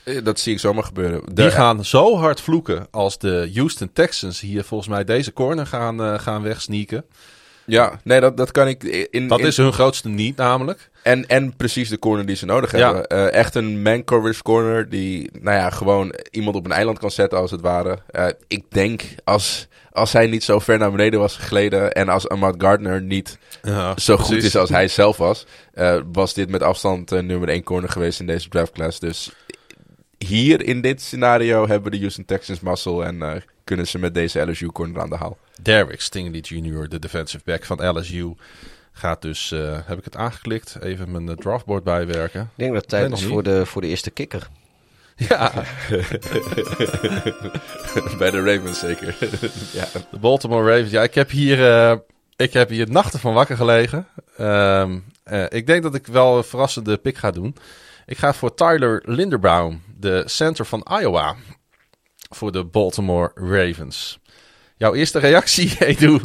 Eh, 0.04 0.24
Dat 0.24 0.40
zie 0.40 0.54
ik 0.54 0.60
zomaar 0.60 0.84
gebeuren. 0.84 1.22
Die 1.34 1.52
gaan 1.52 1.86
zo 1.86 2.18
hard 2.18 2.42
vloeken 2.42 2.88
als 2.92 3.18
de 3.18 3.52
Houston 3.54 3.90
Texans 3.94 4.40
hier 4.40 4.64
volgens 4.64 4.90
mij 4.90 5.04
deze 5.04 5.34
corner 5.34 5.66
gaan, 5.68 6.04
eh, 6.04 6.20
gaan 6.20 6.42
wegsneaken. 6.42 7.06
Ja, 7.66 8.00
nee, 8.04 8.20
dat, 8.20 8.38
dat 8.38 8.52
kan 8.52 8.68
ik... 8.68 8.84
In, 8.84 9.28
Dat 9.28 9.40
in- 9.40 9.46
is 9.46 9.58
hun 9.58 9.74
grootste 9.74 10.10
niet 10.10 10.38
namelijk. 10.38 10.90
En, 11.04 11.28
en 11.28 11.56
precies 11.56 11.90
de 11.90 12.00
corner 12.00 12.26
die 12.26 12.36
ze 12.36 12.46
nodig 12.46 12.72
Ja. 12.72 12.78
hebben. 12.86 13.08
Eh, 13.08 13.34
echt 13.34 13.56
een 13.56 13.82
man 13.82 14.04
coverage 14.04 14.42
corner 14.42 14.90
die, 14.90 15.30
nou 15.42 15.58
ja, 15.58 15.70
gewoon 15.70 16.14
iemand 16.32 16.56
op 16.56 16.66
een 16.66 16.72
eiland 16.72 17.00
kan 17.00 17.12
zetten 17.12 17.40
als 17.40 17.52
het 17.52 17.62
ware. 17.62 18.00
Ik 18.48 18.64
denk 18.70 19.02
als, 19.24 19.68
als 19.92 20.14
hij 20.14 20.28
niet 20.28 20.44
zo 20.44 20.60
ver 20.60 20.78
naar 20.78 20.92
beneden 20.92 21.20
was 21.20 21.36
gegleden 21.36 21.92
en 21.94 22.10
als 22.10 22.30
Ahmad 22.30 22.56
Gardner 22.58 23.02
niet 23.02 23.38
zo 23.96 24.18
goed 24.18 24.44
is 24.44 24.56
als 24.56 24.70
hij 24.70 24.88
zelf 24.88 25.18
was, 25.18 25.46
was 26.12 26.34
dit 26.34 26.50
met 26.50 26.64
afstand 26.64 27.10
nummer 27.10 27.50
1 27.50 27.64
corner 27.64 27.90
geweest 27.90 28.20
in 28.20 28.28
deze 28.28 28.50
draftclass. 28.50 29.00
Dus 29.00 29.32
hier 30.26 30.62
in 30.62 30.82
dit 30.82 31.02
scenario 31.02 31.68
hebben 31.68 31.92
de 31.92 31.98
Houston 31.98 32.26
Texans 32.26 32.60
muscle 32.60 33.04
en 33.04 33.22
eh, 33.22 33.42
kunnen 33.64 33.88
ze 33.88 34.00
met 34.00 34.14
deze 34.14 34.52
LSU 34.52 34.68
corner 34.68 35.02
aan 35.02 35.10
de 35.10 35.16
haal. 35.16 35.38
Derek 35.62 36.02
Stingley 36.02 36.40
Jr., 36.40 36.90
de 36.90 37.00
defensive 37.00 37.44
back 37.46 37.66
van 37.66 37.98
LSU, 37.98 38.34
gaat 38.92 39.22
dus, 39.22 39.52
eh, 39.52 39.80
heb 39.86 39.98
ik 39.98 40.04
het 40.04 40.16
aangeklikt, 40.16 40.78
even 40.82 41.12
mijn 41.12 41.30
eh, 41.30 41.36
draftboard 41.36 41.84
bijwerken. 41.84 42.42
Ik 42.42 42.48
denk 42.56 42.74
dat 42.74 42.82
het 42.82 42.90
tijd 42.90 43.12
is 43.12 43.24
voor 43.24 43.44
de, 43.44 43.66
voor 43.66 43.82
de 43.82 43.88
eerste 43.88 44.12
kikker. 44.12 44.50
Ja, 45.30 45.52
Bij 48.18 48.32
de 48.32 48.44
Ravens 48.44 48.80
zeker. 48.80 49.16
ja. 49.80 49.86
de 50.12 50.18
Baltimore 50.20 50.72
Ravens. 50.72 50.92
Ja, 50.92 51.04
ik 51.04 51.16
heb 51.16 51.30
hier, 51.30 51.68
eh, 51.68 51.98
ik 52.36 52.54
heb 52.54 52.70
hier 52.70 52.92
nachten 52.92 53.20
van 53.20 53.34
wakker 53.34 53.56
gelegen. 53.56 54.08
Ehm, 54.38 55.00
eh, 55.24 55.46
ik 55.50 55.68
denk 55.68 55.84
dat 55.84 55.96
ik 55.96 56.08
wel 56.08 56.38
een 56.38 56.44
verrassende 56.44 56.98
pick 56.98 57.18
ga 57.18 57.32
doen. 57.32 57.56
Ik 58.10 58.18
ga 58.18 58.34
voor 58.34 58.54
Tyler 58.54 59.02
Linderbaum, 59.06 59.82
de 59.98 60.24
center 60.26 60.66
van 60.66 60.88
Iowa, 61.02 61.36
voor 62.30 62.52
de 62.52 62.64
Baltimore 62.64 63.32
Ravens. 63.36 64.20
Jouw 64.78 64.94
eerste 64.94 65.20
reactie, 65.20 65.78
Edu? 65.86 66.20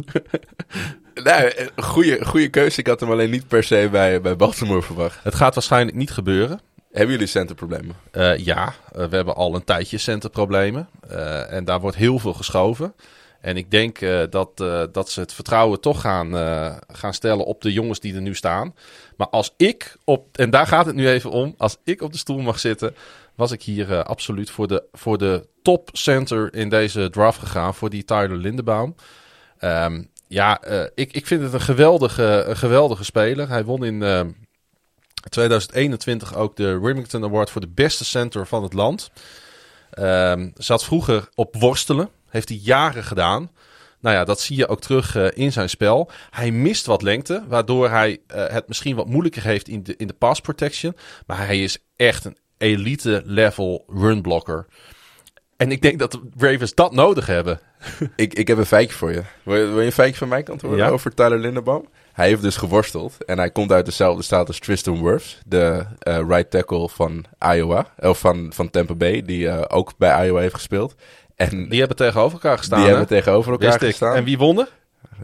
Nou, 1.13 1.51
goede, 1.75 2.25
goede 2.25 2.49
keuze. 2.49 2.79
Ik 2.79 2.87
had 2.87 2.99
hem 2.99 3.11
alleen 3.11 3.29
niet 3.29 3.47
per 3.47 3.63
se 3.63 3.87
bij, 3.91 4.21
bij 4.21 4.35
Baltimore 4.35 4.81
verwacht. 4.81 5.23
Het 5.23 5.35
gaat 5.35 5.53
waarschijnlijk 5.53 5.97
niet 5.97 6.11
gebeuren. 6.11 6.59
Hebben 6.91 7.11
jullie 7.11 7.27
centerproblemen? 7.27 7.95
Eh, 8.11 8.37
ja, 8.37 8.73
eh, 8.91 9.05
we 9.05 9.15
hebben 9.15 9.35
al 9.35 9.55
een 9.55 9.63
tijdje 9.63 9.97
centerproblemen. 9.97 10.89
Eh, 11.09 11.51
en 11.51 11.65
daar 11.65 11.79
wordt 11.79 11.97
heel 11.97 12.19
veel 12.19 12.33
geschoven. 12.33 12.93
En 13.41 13.57
ik 13.57 13.71
denk 13.71 13.99
dat, 14.29 14.57
dat 14.91 15.09
ze 15.09 15.19
het 15.19 15.33
vertrouwen 15.33 15.81
toch 15.81 16.01
gaan, 16.01 16.33
gaan 16.87 17.13
stellen 17.13 17.45
op 17.45 17.61
de 17.61 17.73
jongens 17.73 17.99
die 17.99 18.15
er 18.15 18.21
nu 18.21 18.35
staan. 18.35 18.73
Maar 19.17 19.29
als 19.29 19.53
ik 19.57 19.95
op, 20.03 20.37
en 20.37 20.49
daar 20.49 20.67
gaat 20.67 20.85
het 20.85 20.95
nu 20.95 21.09
even 21.09 21.29
om, 21.31 21.55
als 21.57 21.77
ik 21.83 22.01
op 22.01 22.11
de 22.11 22.17
stoel 22.17 22.39
mag 22.39 22.59
zitten, 22.59 22.95
was 23.35 23.51
ik 23.51 23.63
hier 23.63 23.91
eh, 23.91 23.99
absoluut 23.99 24.49
voor 24.49 24.67
de, 24.67 24.83
voor 24.91 25.17
de 25.17 25.47
top 25.61 25.89
center 25.93 26.53
in 26.53 26.69
deze 26.69 27.09
draft 27.09 27.39
gegaan, 27.39 27.75
voor 27.75 27.89
die 27.89 28.05
Tyler 28.05 28.37
Lindenbaum. 28.37 28.95
Ehm, 29.57 30.03
ja, 30.27 30.61
eh, 30.61 30.83
ik, 30.95 31.11
ik 31.13 31.27
vind 31.27 31.41
het 31.41 31.53
een 31.53 31.61
geweldige, 31.61 32.45
geweldige 32.49 33.03
speler. 33.03 33.49
Hij 33.49 33.63
won 33.63 33.85
in 33.85 34.03
eh, 34.03 34.21
2021 35.29 36.35
ook 36.35 36.55
de 36.55 36.79
Remington 36.79 37.23
Award 37.23 37.49
voor 37.49 37.61
de 37.61 37.71
beste 37.73 38.05
center 38.05 38.47
van 38.47 38.63
het 38.63 38.73
land. 38.73 39.11
Ehm, 39.91 40.49
zat 40.55 40.83
vroeger 40.83 41.29
op 41.35 41.55
worstelen. 41.55 42.09
Heeft 42.29 42.49
hij 42.49 42.57
jaren 42.57 43.03
gedaan. 43.03 43.51
Nou 44.05 44.17
ja, 44.17 44.23
dat 44.23 44.39
zie 44.39 44.57
je 44.57 44.67
ook 44.67 44.81
terug 44.81 45.15
eh, 45.15 45.27
in 45.33 45.51
zijn 45.51 45.69
spel. 45.69 46.09
Hij 46.29 46.51
mist 46.51 46.85
wat 46.85 47.01
lengte, 47.01 47.43
waardoor 47.47 47.89
hij 47.89 48.19
eh, 48.27 48.47
het 48.47 48.67
misschien 48.67 48.95
wat 48.95 49.07
moeilijker 49.07 49.43
heeft 49.43 49.67
in 49.67 49.83
de, 49.83 49.95
in 49.97 50.07
de 50.07 50.13
pass 50.13 50.41
protection. 50.41 50.95
Maar 51.25 51.45
hij 51.45 51.63
is 51.63 51.77
echt 51.95 52.25
een 52.25 52.37
elite 52.57 53.21
level 53.25 53.85
runblocker. 53.87 54.65
En 55.57 55.71
ik 55.71 55.81
denk 55.81 55.99
dat 55.99 56.11
de 56.11 56.21
Ravens 56.37 56.73
dat 56.73 56.93
nodig 56.93 57.25
hebben. 57.25 57.59
Ik, 58.15 58.33
ik 58.33 58.47
heb 58.47 58.57
een 58.57 58.65
feitje 58.65 58.97
voor 58.97 59.11
je. 59.11 59.21
Wil, 59.43 59.55
je. 59.55 59.65
wil 59.65 59.79
je 59.79 59.85
een 59.85 59.91
feitje 59.91 60.17
van 60.17 60.27
mij 60.27 60.43
kant 60.43 60.61
horen 60.61 60.77
Ja. 60.77 60.89
over 60.89 61.13
Tyler 61.13 61.39
Lindenbaum? 61.39 61.85
Hij 62.13 62.27
heeft 62.27 62.41
dus 62.41 62.57
geworsteld. 62.57 63.25
En 63.25 63.37
hij 63.37 63.51
komt 63.51 63.71
uit 63.71 63.85
dezelfde 63.85 64.23
staat 64.23 64.47
als 64.47 64.59
Tristan 64.59 65.03
Wirfs. 65.03 65.39
De 65.45 65.85
eh, 65.99 66.19
right 66.27 66.49
tackle 66.49 66.89
van 66.89 67.25
Iowa. 67.39 67.93
Of 67.97 68.19
van, 68.19 68.51
van 68.53 68.69
Tampa 68.69 68.95
Bay. 68.95 69.21
Die 69.21 69.69
ook 69.69 69.97
bij 69.97 70.25
Iowa 70.25 70.39
heeft 70.39 70.53
gespeeld. 70.53 70.95
En 71.35 71.69
Die 71.69 71.79
hebben 71.79 71.97
tegenover 71.97 72.33
elkaar 72.33 72.57
gestaan. 72.57 72.79
die 72.79 72.87
hè? 72.87 72.95
hebben 72.95 73.17
tegenover 73.17 73.51
elkaar 73.51 73.69
Wist 73.69 73.81
ik. 73.81 73.89
gestaan. 73.89 74.15
En 74.15 74.23
wie 74.23 74.37
won 74.37 74.59
er? 74.59 74.67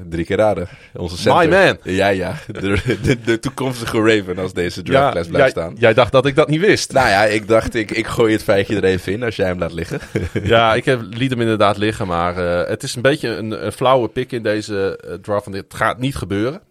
Drie 0.09 0.25
keer 0.25 0.37
raden. 0.37 0.67
Onze 0.93 1.17
center. 1.17 1.47
My 1.49 1.55
man. 1.55 1.77
Ja, 1.83 2.07
ja. 2.07 2.35
De, 2.47 2.97
de, 3.01 3.21
de 3.21 3.39
toekomstige 3.39 3.97
Raven 3.97 4.37
als 4.37 4.53
deze 4.53 4.81
draftclass 4.81 5.27
blijft 5.29 5.53
jij, 5.55 5.63
staan. 5.63 5.75
jij 5.79 5.93
dacht 5.93 6.11
dat 6.11 6.25
ik 6.25 6.35
dat 6.35 6.47
niet 6.47 6.59
wist. 6.59 6.91
Nou 6.93 7.07
ja, 7.09 7.23
ik 7.23 7.47
dacht, 7.47 7.73
ik, 7.75 7.91
ik 7.91 8.07
gooi 8.07 8.33
het 8.33 8.43
feitje 8.43 8.75
er 8.75 8.83
even 8.83 9.11
in 9.13 9.23
als 9.23 9.35
jij 9.35 9.47
hem 9.47 9.59
laat 9.59 9.73
liggen. 9.73 9.99
Ja, 10.43 10.73
ik 10.73 10.85
heb, 10.85 11.01
liet 11.09 11.29
hem 11.29 11.41
inderdaad 11.41 11.77
liggen. 11.77 12.07
Maar 12.07 12.37
eh, 12.61 12.69
het 12.69 12.83
is 12.83 12.95
een 12.95 13.01
beetje 13.01 13.29
een, 13.29 13.65
een 13.65 13.71
flauwe 13.71 14.07
pick 14.07 14.31
in 14.31 14.43
deze 14.43 14.99
eh, 15.07 15.13
draft. 15.13 15.45
Want 15.45 15.55
dit 15.57 15.73
gaat 15.73 15.99
niet 15.99 16.15
gebeuren. 16.15 16.61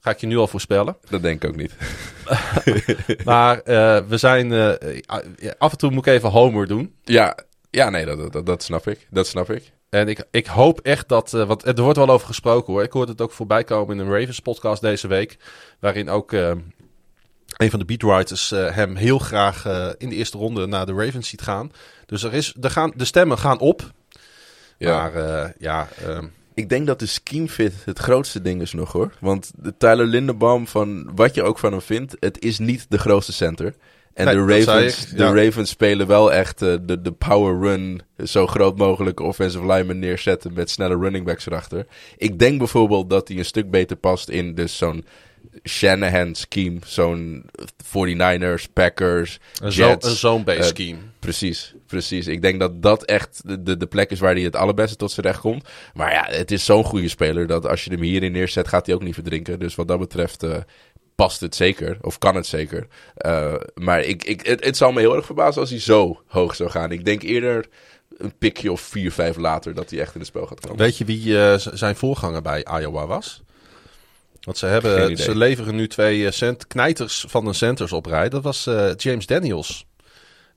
Ga 0.00 0.10
ik 0.10 0.18
je 0.18 0.26
nu 0.26 0.36
al 0.36 0.46
voorspellen. 0.48 0.96
Dat 1.08 1.22
denk 1.22 1.42
ik 1.44 1.50
ook 1.50 1.56
niet. 1.56 1.72
Maar 3.24 3.60
eh, 3.60 3.98
we 4.08 4.16
zijn... 4.16 4.52
af 5.58 5.72
en 5.72 5.78
toe 5.78 5.90
moet 5.90 6.06
ik 6.06 6.12
even 6.12 6.28
homer 6.28 6.66
doen. 6.66 6.94
Ja, 7.04 7.36
ja 7.72 7.90
nee, 7.90 8.04
dat, 8.04 8.32
dat, 8.32 8.46
dat 8.46 8.62
snap 8.62 8.86
ik. 8.86 9.06
Dat 9.10 9.26
snap 9.26 9.50
ik. 9.50 9.72
En 9.88 10.08
ik, 10.08 10.24
ik 10.30 10.46
hoop 10.46 10.80
echt 10.80 11.08
dat... 11.08 11.34
eh, 11.34 11.46
want 11.46 11.66
er 11.66 11.82
wordt 11.82 11.98
wel 11.98 12.08
over 12.10 12.26
gesproken 12.26 12.72
hoor. 12.72 12.82
Ik 12.82 12.92
hoorde 12.92 13.12
het 13.12 13.20
ook 13.20 13.32
voorbij 13.32 13.64
komen 13.64 13.98
in 13.98 14.06
een 14.06 14.18
Ravens 14.18 14.40
podcast 14.40 14.80
deze 14.80 15.08
week. 15.08 15.36
Waarin 15.80 16.08
ook 16.08 16.32
eh, 16.32 16.50
een 17.56 17.70
van 17.70 17.78
de 17.78 17.84
beatwriters 17.84 18.52
eh, 18.52 18.74
hem 18.74 18.96
heel 18.96 19.18
graag 19.18 19.64
in 19.98 20.08
de 20.08 20.14
eerste 20.14 20.38
ronde 20.38 20.66
naar 20.66 20.86
de 20.86 20.92
Ravens 20.94 21.28
ziet 21.28 21.42
gaan. 21.42 21.72
Dus 22.06 22.22
er 22.22 22.34
is, 22.34 22.54
er 22.60 22.70
gaan, 22.70 22.92
de 22.96 23.04
stemmen 23.04 23.38
gaan 23.38 23.58
op. 23.58 23.90
Ja. 24.78 24.96
Maar 24.96 25.54
ja... 25.58 25.88
ehm, 26.04 26.26
Ik 26.54 26.68
denk 26.68 26.86
dat 26.86 26.98
de 26.98 27.06
scheme 27.06 27.48
fit 27.48 27.72
het 27.84 27.98
grootste 27.98 28.42
ding 28.42 28.60
is 28.60 28.72
nog 28.72 28.92
hoor. 28.92 29.12
Want 29.20 29.50
de 29.56 29.74
Tyler 29.76 30.06
Lindenbaum, 30.06 30.66
van 30.66 31.10
wat 31.14 31.34
je 31.34 31.42
ook 31.42 31.58
van 31.58 31.72
hem 31.72 31.80
vindt, 31.80 32.16
het 32.20 32.42
is 32.44 32.58
niet 32.58 32.86
de 32.88 32.98
grootste 32.98 33.32
center. 33.32 33.74
En 34.14 34.24
Nee, 34.24 34.34
de, 34.34 34.64
Ravens, 34.64 35.06
ik, 35.10 35.16
de. 35.18 35.44
Ravens 35.44 35.70
spelen 35.70 36.06
wel 36.06 36.32
echt 36.32 36.62
eh, 36.62 36.74
de, 36.82 37.02
de 37.02 37.12
power 37.12 37.60
run, 37.60 38.02
zo 38.24 38.46
groot 38.46 38.78
mogelijk 38.78 39.20
offensive 39.20 39.66
lineman 39.66 39.98
neerzetten 39.98 40.52
met 40.52 40.70
snelle 40.70 40.96
running 40.98 41.24
backs 41.24 41.46
erachter. 41.46 41.86
Ik 42.16 42.38
denk 42.38 42.58
bijvoorbeeld 42.58 43.10
dat 43.10 43.28
hij 43.28 43.36
een 43.36 43.44
stuk 43.44 43.70
beter 43.70 43.96
past 43.96 44.28
in 44.28 44.54
dus 44.54 44.76
zo'n 44.76 45.04
Shanahan 45.68 46.34
scheme, 46.34 46.78
zo'n 46.86 47.44
49ers, 47.84 48.72
Packers, 48.72 49.38
zo- 49.68 49.68
Jets. 49.88 50.06
een 50.08 50.16
zone-based 50.16 50.60
eh, 50.60 50.66
scheme. 50.66 50.98
Precies, 51.18 51.74
precies. 51.86 52.26
Ik 52.26 52.42
denk 52.42 52.60
dat 52.60 52.82
dat 52.82 53.04
echt 53.04 53.40
de, 53.44 53.62
de, 53.62 53.76
de 53.76 53.86
plek 53.86 54.10
is 54.10 54.20
waar 54.20 54.34
hij 54.34 54.42
het 54.42 54.56
allerbeste 54.56 54.96
tot 54.96 55.10
zijn 55.10 55.26
recht 55.26 55.40
komt. 55.40 55.68
Maar 55.94 56.12
ja, 56.12 56.26
het 56.28 56.50
is 56.50 56.64
zo'n 56.64 56.84
goede 56.84 57.08
speler 57.08 57.46
dat 57.46 57.66
als 57.66 57.84
je 57.84 57.90
hem 57.90 58.00
hierin 58.02 58.32
neerzet, 58.32 58.68
gaat 58.68 58.86
hij 58.86 58.94
ook 58.94 59.02
niet 59.02 59.14
verdrinken. 59.14 59.58
Dus 59.58 59.74
wat 59.74 59.88
dat 59.88 59.98
betreft 59.98 60.42
eh, 60.42 60.56
past 61.14 61.40
het 61.40 61.54
zeker, 61.54 61.98
of 62.00 62.18
kan 62.18 62.34
het 62.34 62.46
zeker. 62.46 62.86
Eh, 63.14 63.54
maar 63.74 64.00
ik, 64.00 64.24
ik, 64.24 64.46
het, 64.46 64.64
het 64.64 64.76
zal 64.76 64.92
me 64.92 65.00
heel 65.00 65.16
erg 65.16 65.26
verbazen 65.26 65.60
als 65.60 65.70
hij 65.70 65.80
zo 65.80 66.22
hoog 66.26 66.54
zou 66.54 66.70
gaan. 66.70 66.92
Ik 66.92 67.04
denk 67.04 67.22
eerder 67.22 67.66
een 68.16 68.38
pikje 68.38 68.72
of 68.72 68.80
vier, 68.80 69.12
vijf 69.12 69.36
later 69.36 69.74
dat 69.74 69.90
hij 69.90 70.00
echt 70.00 70.14
in 70.14 70.20
het 70.20 70.28
spel 70.28 70.46
gaat 70.46 70.60
komen. 70.60 70.78
Weet 70.78 70.98
je 70.98 71.04
wie 71.04 71.38
eh, 71.42 71.54
zijn 71.72 71.96
voorganger 71.96 72.42
bij 72.42 72.66
Iowa 72.80 73.06
was? 73.06 73.42
Want 74.40 74.58
ze, 74.58 74.66
hebben, 74.66 75.16
ze 75.16 75.36
leveren 75.36 75.74
nu 75.74 75.88
twee 75.88 76.26
eh, 76.26 76.32
cent, 76.32 76.66
knijters 76.66 77.24
van 77.28 77.44
de 77.44 77.52
centers 77.52 77.92
op 77.92 78.06
rij. 78.06 78.28
Dat 78.28 78.42
was 78.42 78.70
James 78.96 79.26
Daniels. 79.26 79.86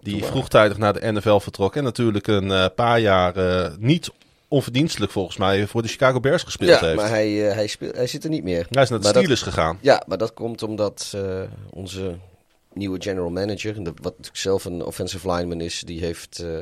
Die 0.02 0.24
vroegtijdig 0.24 0.78
naar 0.78 0.94
de 0.94 1.12
NFL 1.12 1.38
vertrok. 1.38 1.76
En 1.76 1.84
natuurlijk 1.84 2.28
een 2.28 2.74
paar 2.76 3.00
jaar 3.00 3.34
niet 3.80 4.12
onverdienstelijk 4.56 5.12
volgens 5.12 5.38
mij 5.38 5.68
voor 5.68 5.82
de 5.82 5.88
Chicago 5.88 6.20
Bears 6.20 6.44
gespeeld 6.44 6.80
Ja, 6.80 6.86
heeft. 6.86 6.96
maar 6.96 7.10
hij, 7.10 7.50
eh, 7.50 7.56
hij, 7.56 7.68
speelt, 7.68 7.96
hij 7.96 8.08
zit 8.08 8.24
er 8.24 8.30
niet 8.30 8.44
meer. 8.44 8.66
Hij 8.70 8.84
is 8.84 8.90
naar 8.90 9.00
de 9.00 9.04
Maar 9.04 9.14
dat- 9.14 9.16
Steelers 9.16 9.42
gegaan. 9.42 9.78
Ja, 9.82 10.04
maar 10.08 10.18
dat 10.18 10.34
komt 10.34 10.64
omdat 10.64 11.12
eh, 11.16 11.42
onze 11.70 12.16
nieuwe 12.74 13.02
general 13.02 13.30
manager, 13.30 13.74
de, 13.74 13.84
wat 13.84 14.04
natuurlijk 14.04 14.38
zelf 14.38 14.66
een 14.66 14.84
offensive 14.84 15.32
lineman 15.32 15.62
is, 15.62 15.80
die 15.86 16.00
heeft. 16.00 16.40
eh, 16.40 16.58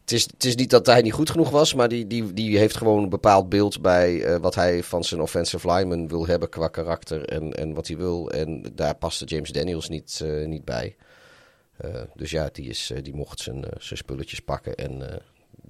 het, 0.00 0.12
is, 0.12 0.22
het 0.22 0.44
is 0.44 0.54
niet 0.54 0.70
dat 0.70 0.86
hij 0.86 1.02
niet 1.02 1.12
goed 1.12 1.30
genoeg 1.30 1.50
was, 1.50 1.74
maar 1.74 1.88
die, 1.88 2.06
die, 2.06 2.32
die 2.32 2.58
heeft 2.58 2.76
gewoon 2.76 3.02
een 3.02 3.08
bepaald 3.08 3.48
beeld 3.48 3.80
bij 3.82 4.38
wat 4.40 4.54
hij 4.54 4.82
van 4.82 5.04
zijn 5.04 5.20
offensive 5.20 5.72
lineman 5.72 6.08
wil 6.08 6.26
hebben 6.26 6.48
qua 6.48 6.68
karakter 6.68 7.24
en, 7.24 7.52
en 7.52 7.74
wat 7.74 7.86
hij 7.86 7.96
wil. 7.96 8.30
En 8.30 8.64
daar 8.74 8.94
paste 8.94 9.24
James 9.24 9.50
Daniels 9.52 9.88
niet, 9.88 10.24
niet 10.46 10.64
bij. 10.64 10.96
Dus 12.14 12.30
ja, 12.30 12.48
die, 12.52 12.68
is, 12.68 12.92
die 13.02 13.14
mocht 13.14 13.40
zijn, 13.40 13.64
zijn 13.78 13.98
spulletjes 13.98 14.40
pakken 14.40 14.74
en 14.74 15.22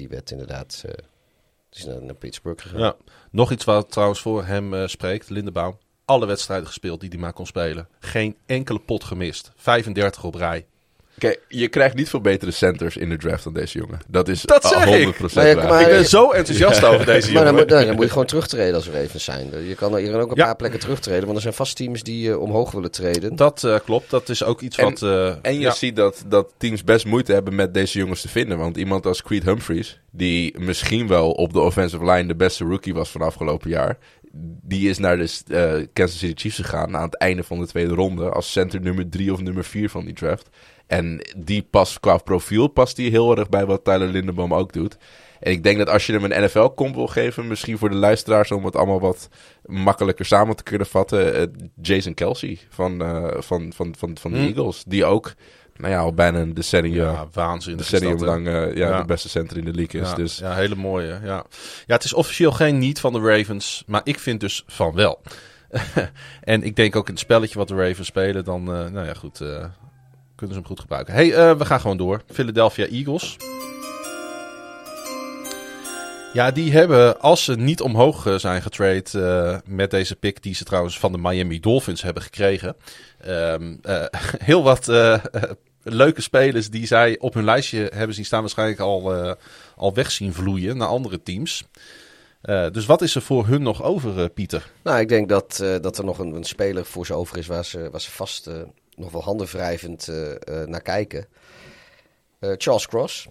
die 0.02 0.10
werd 0.10 0.30
inderdaad. 0.30 0.82
eh, 0.86 0.92
is 1.72 1.84
naar, 1.84 2.14
Pittsburgh 2.14 2.62
gegaan. 2.62 2.80
Ja. 2.80 2.96
Nog 3.30 3.50
iets 3.52 3.64
wat 3.64 3.90
trouwens 3.90 4.20
voor 4.20 4.44
hem 4.44 4.74
eh, 4.74 4.86
spreekt. 4.86 5.30
Lindenbaum. 5.30 5.78
Alle 6.04 6.26
wedstrijden 6.26 6.66
gespeeld 6.66 7.00
die 7.00 7.08
hij 7.08 7.18
maar 7.18 7.32
kon 7.32 7.46
spelen. 7.46 7.88
Geen 8.00 8.36
enkele 8.46 8.78
pot 8.78 9.04
gemist. 9.04 9.52
35 9.56 10.24
op 10.24 10.34
rij. 10.34 10.66
Kijk, 11.18 11.40
je 11.48 11.68
krijgt 11.68 11.94
niet 11.94 12.08
veel 12.08 12.20
betere 12.20 12.50
centers 12.50 12.96
in 12.96 13.08
de 13.08 13.16
draft 13.16 13.44
dan 13.44 13.52
deze 13.52 13.78
jongen. 13.78 13.98
Dat 14.08 14.28
is 14.28 14.42
Dat 14.42 14.64
zeg 14.64 14.86
ik. 14.86 15.16
100% 15.16 15.34
Maar 15.34 15.46
ja, 15.46 15.54
maar- 15.68 15.80
ik 15.80 15.86
ben 15.86 16.06
zo 16.06 16.30
enthousiast 16.30 16.84
over 16.90 17.06
deze 17.06 17.32
Maar 17.32 17.44
dan, 17.44 17.52
jongen. 17.52 17.54
moet- 17.54 17.68
dan, 17.68 17.86
dan 17.86 17.94
moet 17.94 18.04
je 18.04 18.10
gewoon 18.10 18.26
terugtreden 18.26 18.74
als 18.74 18.88
Ravens 18.88 19.24
zijn. 19.24 19.66
Je 19.68 19.74
kan, 19.74 20.02
je 20.02 20.10
kan 20.10 20.20
ook 20.20 20.30
een 20.30 20.36
Ja. 20.36 20.44
paar 20.44 20.56
plekken 20.56 20.80
terugtreden, 20.80 21.22
want 21.24 21.36
er 21.36 21.42
zijn 21.42 21.54
vast 21.54 21.76
teams 21.76 22.02
die 22.02 22.30
eh, 22.30 22.40
omhoog 22.40 22.70
willen 22.70 22.90
treden. 22.90 23.36
Dat 23.36 23.64
eh, 23.64 23.76
klopt. 23.84 24.10
Dat 24.10 24.28
is 24.28 24.44
ook 24.44 24.60
iets 24.60 24.76
En- 24.76 24.84
wat... 24.84 25.02
eh, 25.02 25.26
En 25.42 25.54
je 25.54 25.60
ja. 25.60 25.70
ziet 25.72 25.96
dat, 25.96 26.24
dat 26.26 26.52
teams 26.58 26.84
best 26.84 27.04
moeite 27.06 27.32
hebben 27.32 27.54
met 27.54 27.74
deze 27.74 27.98
jongens 27.98 28.20
te 28.20 28.28
vinden. 28.28 28.58
Want 28.58 28.76
iemand 28.76 29.06
als 29.06 29.22
Creed 29.22 29.42
Humphreys, 29.44 30.00
die 30.10 30.58
misschien 30.60 31.08
wel 31.08 31.30
op 31.32 31.52
de 31.52 31.60
offensive 31.60 32.04
line 32.04 32.26
de 32.26 32.36
beste 32.36 32.64
rookie 32.64 32.94
was 32.94 33.10
van 33.10 33.20
afgelopen 33.22 33.70
jaar. 33.70 33.98
Die 34.62 34.88
is 34.90 34.98
naar 34.98 35.16
de 35.16 35.88
Kansas 35.92 36.18
City 36.18 36.40
Chiefs 36.40 36.56
gegaan 36.56 36.96
aan 36.96 37.02
het 37.04 37.16
einde 37.16 37.42
van 37.42 37.58
de 37.60 37.66
tweede 37.66 37.94
ronde. 37.94 38.30
Als 38.30 38.52
center 38.52 38.80
nummer 38.80 39.08
drie 39.08 39.32
of 39.32 39.40
nummer 39.40 39.64
vier 39.64 39.90
van 39.90 40.04
die 40.04 40.14
draft. 40.14 40.48
En 40.86 41.20
die 41.36 41.66
past 41.70 42.00
qua 42.00 42.16
profiel 42.16 42.66
past 42.68 42.96
die 42.96 43.10
heel 43.10 43.36
erg 43.36 43.48
bij 43.48 43.66
wat 43.66 43.84
Tyler 43.84 44.08
Lindenboom 44.08 44.54
ook 44.54 44.72
doet. 44.72 44.96
En 45.40 45.52
ik 45.52 45.62
denk 45.62 45.78
dat 45.78 45.88
als 45.88 46.06
je 46.06 46.12
hem 46.12 46.24
een 46.24 46.44
NFL-comp 46.44 46.94
wil 46.94 47.06
geven, 47.06 47.46
misschien 47.46 47.78
voor 47.78 47.88
de 47.90 47.96
luisteraars 47.96 48.50
om 48.50 48.64
het 48.64 48.76
allemaal 48.76 49.00
wat 49.00 49.28
makkelijker 49.66 50.24
samen 50.24 50.56
te 50.56 50.62
kunnen 50.62 50.86
vatten. 50.86 51.34
eh, 51.34 51.42
Jason 51.82 52.14
Kelsey 52.14 52.58
van, 52.68 53.02
eh, 53.02 53.26
van, 53.38 53.72
van, 53.74 53.94
van, 53.98 54.16
van 54.20 54.30
de 54.32 54.38
Hmm. 54.38 54.46
Eagles. 54.46 54.84
Die 54.86 55.04
ook, 55.04 55.32
nou 55.76 55.92
ja, 55.92 55.98
al 56.00 56.12
bijna 56.14 56.38
een 56.38 56.54
decennium, 56.54 56.94
Ja, 56.94 57.26
waanzinnig. 57.32 57.88
decennium 57.88 58.18
dat, 58.18 58.26
lang 58.26 58.46
eh, 58.46 58.52
ja, 58.54 58.88
Ja. 58.88 59.00
de 59.00 59.06
beste 59.06 59.28
center 59.28 59.56
in 59.56 59.64
de 59.64 59.72
league 59.74 60.00
is. 60.00 60.08
Ja, 60.08 60.14
dus 60.14 60.38
ja, 60.38 60.54
hele 60.54 60.74
mooie. 60.76 61.20
Ja. 61.22 61.44
ja, 61.86 61.94
het 61.94 62.04
is 62.04 62.12
officieel 62.14 62.52
geen 62.52 62.78
niet 62.78 63.00
van 63.00 63.12
de 63.12 63.20
Ravens, 63.20 63.82
maar 63.86 64.00
ik 64.04 64.18
vind 64.18 64.40
dus 64.40 64.62
van 64.66 64.94
wel. 64.94 65.20
en 66.40 66.62
ik 66.62 66.76
denk 66.76 66.96
ook 66.96 67.06
in 67.06 67.12
het 67.12 67.22
spelletje 67.22 67.58
wat 67.58 67.68
de 67.68 67.74
Ravens 67.74 68.06
spelen, 68.06 68.44
dan, 68.44 68.62
nou 68.64 69.04
ja, 69.06 69.14
goed, 69.14 69.40
kunnen 70.42 70.56
ze 70.56 70.62
hem 70.62 70.66
goed 70.66 70.80
gebruiken. 70.80 71.14
hey, 71.14 71.34
eh, 71.34 71.58
we 71.58 71.64
gaan 71.64 71.80
gewoon 71.80 71.96
door. 71.96 72.22
Philadelphia 72.26 72.86
Eagles. 72.86 73.36
Ja, 76.32 76.50
die 76.50 76.72
hebben, 76.72 77.20
als 77.20 77.44
ze 77.44 77.54
niet 77.54 77.80
omhoog 77.80 78.26
eh, 78.26 78.34
zijn 78.34 78.62
getrade 78.62 79.02
eh, 79.12 79.72
met 79.74 79.90
deze 79.90 80.16
pick, 80.16 80.42
die 80.42 80.54
ze 80.54 80.64
trouwens 80.64 80.98
van 80.98 81.12
de 81.12 81.18
Miami 81.18 81.60
Dolphins 81.60 82.02
hebben 82.02 82.22
gekregen, 82.22 82.76
ehm, 83.20 83.76
eh, 83.82 84.04
heel 84.50 84.62
wat 84.62 84.86
leuke 85.82 86.20
spelers 86.20 86.70
die 86.70 86.86
zij 86.86 87.18
op 87.18 87.34
hun 87.34 87.44
lijstje 87.44 87.90
hebben 87.94 88.14
zien 88.14 88.24
staan, 88.24 88.40
waarschijnlijk 88.40 88.80
al, 88.80 89.36
al 89.76 89.94
weg 89.94 90.10
zien 90.10 90.32
vloeien 90.32 90.76
naar 90.76 90.88
andere 90.88 91.22
teams. 91.22 91.64
Dus 92.72 92.86
wat 92.86 93.02
is 93.02 93.14
er 93.14 93.22
voor 93.22 93.46
hun 93.46 93.62
nog 93.62 93.82
over, 93.82 94.28
Pieter? 94.28 94.70
Nou, 94.82 95.00
ik 95.00 95.08
denk 95.08 95.28
dat, 95.28 95.64
dat 95.80 95.98
er 95.98 96.04
nog 96.04 96.18
een, 96.18 96.34
een 96.34 96.44
speler 96.44 96.84
voor 96.84 97.06
ze 97.06 97.14
over 97.14 97.38
is 97.38 97.46
waar 97.46 97.64
ze, 97.64 97.88
waar 97.90 98.00
ze 98.00 98.10
vast 98.10 98.50
nog 99.02 99.12
wel 99.12 99.22
handenwrijvend 99.22 100.08
eh, 100.08 100.30
eh, 100.30 100.68
naar 100.68 100.82
kijken. 100.82 101.26
Eh, 102.40 102.50
Charles 102.56 102.86
Cross. 102.86 103.28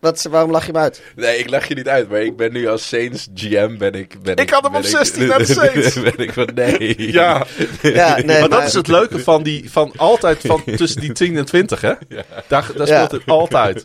Wat, 0.00 0.22
waarom 0.30 0.50
lach 0.50 0.66
je 0.66 0.72
hem 0.72 0.80
uit? 0.80 1.02
Nee, 1.16 1.38
ik 1.38 1.48
leg 1.50 1.68
je 1.68 1.74
niet 1.74 1.88
uit, 1.88 2.08
maar 2.10 2.20
ik 2.20 2.36
ben 2.36 2.52
nu 2.52 2.68
als 2.68 2.88
Saints 2.88 3.28
GM 3.34 3.76
ben 3.78 3.92
ik... 3.92 4.22
Ben 4.22 4.36
Ik 4.36 4.50
had 4.50 4.62
hem 4.62 4.72
ben 4.72 4.80
op 4.80 4.86
16 4.86 5.26
naar 5.26 5.38
de 5.38 5.44
Saints. 5.44 6.00
ben 6.00 6.18
ik 6.18 6.32
van, 6.32 6.48
nee. 6.54 6.96
Ja, 7.12 7.46
Ja, 7.82 8.16
nee, 8.24 8.40
maar 8.40 8.48
dat 8.48 8.62
is 8.62 8.72
het 8.72 8.86
leuke 8.88 9.18
van, 9.18 9.42
die, 9.42 9.70
van 9.70 9.92
altijd 9.96 10.40
van 10.40 10.64
tussen 10.64 11.00
die 11.00 11.12
10 11.12 11.36
en 11.36 11.44
20, 11.44 11.80
hè? 11.80 11.92
Daar, 12.48 12.70
daar 12.76 12.86
Ja. 12.86 13.04
speelt 13.04 13.10
het 13.10 13.22
altijd. 13.26 13.84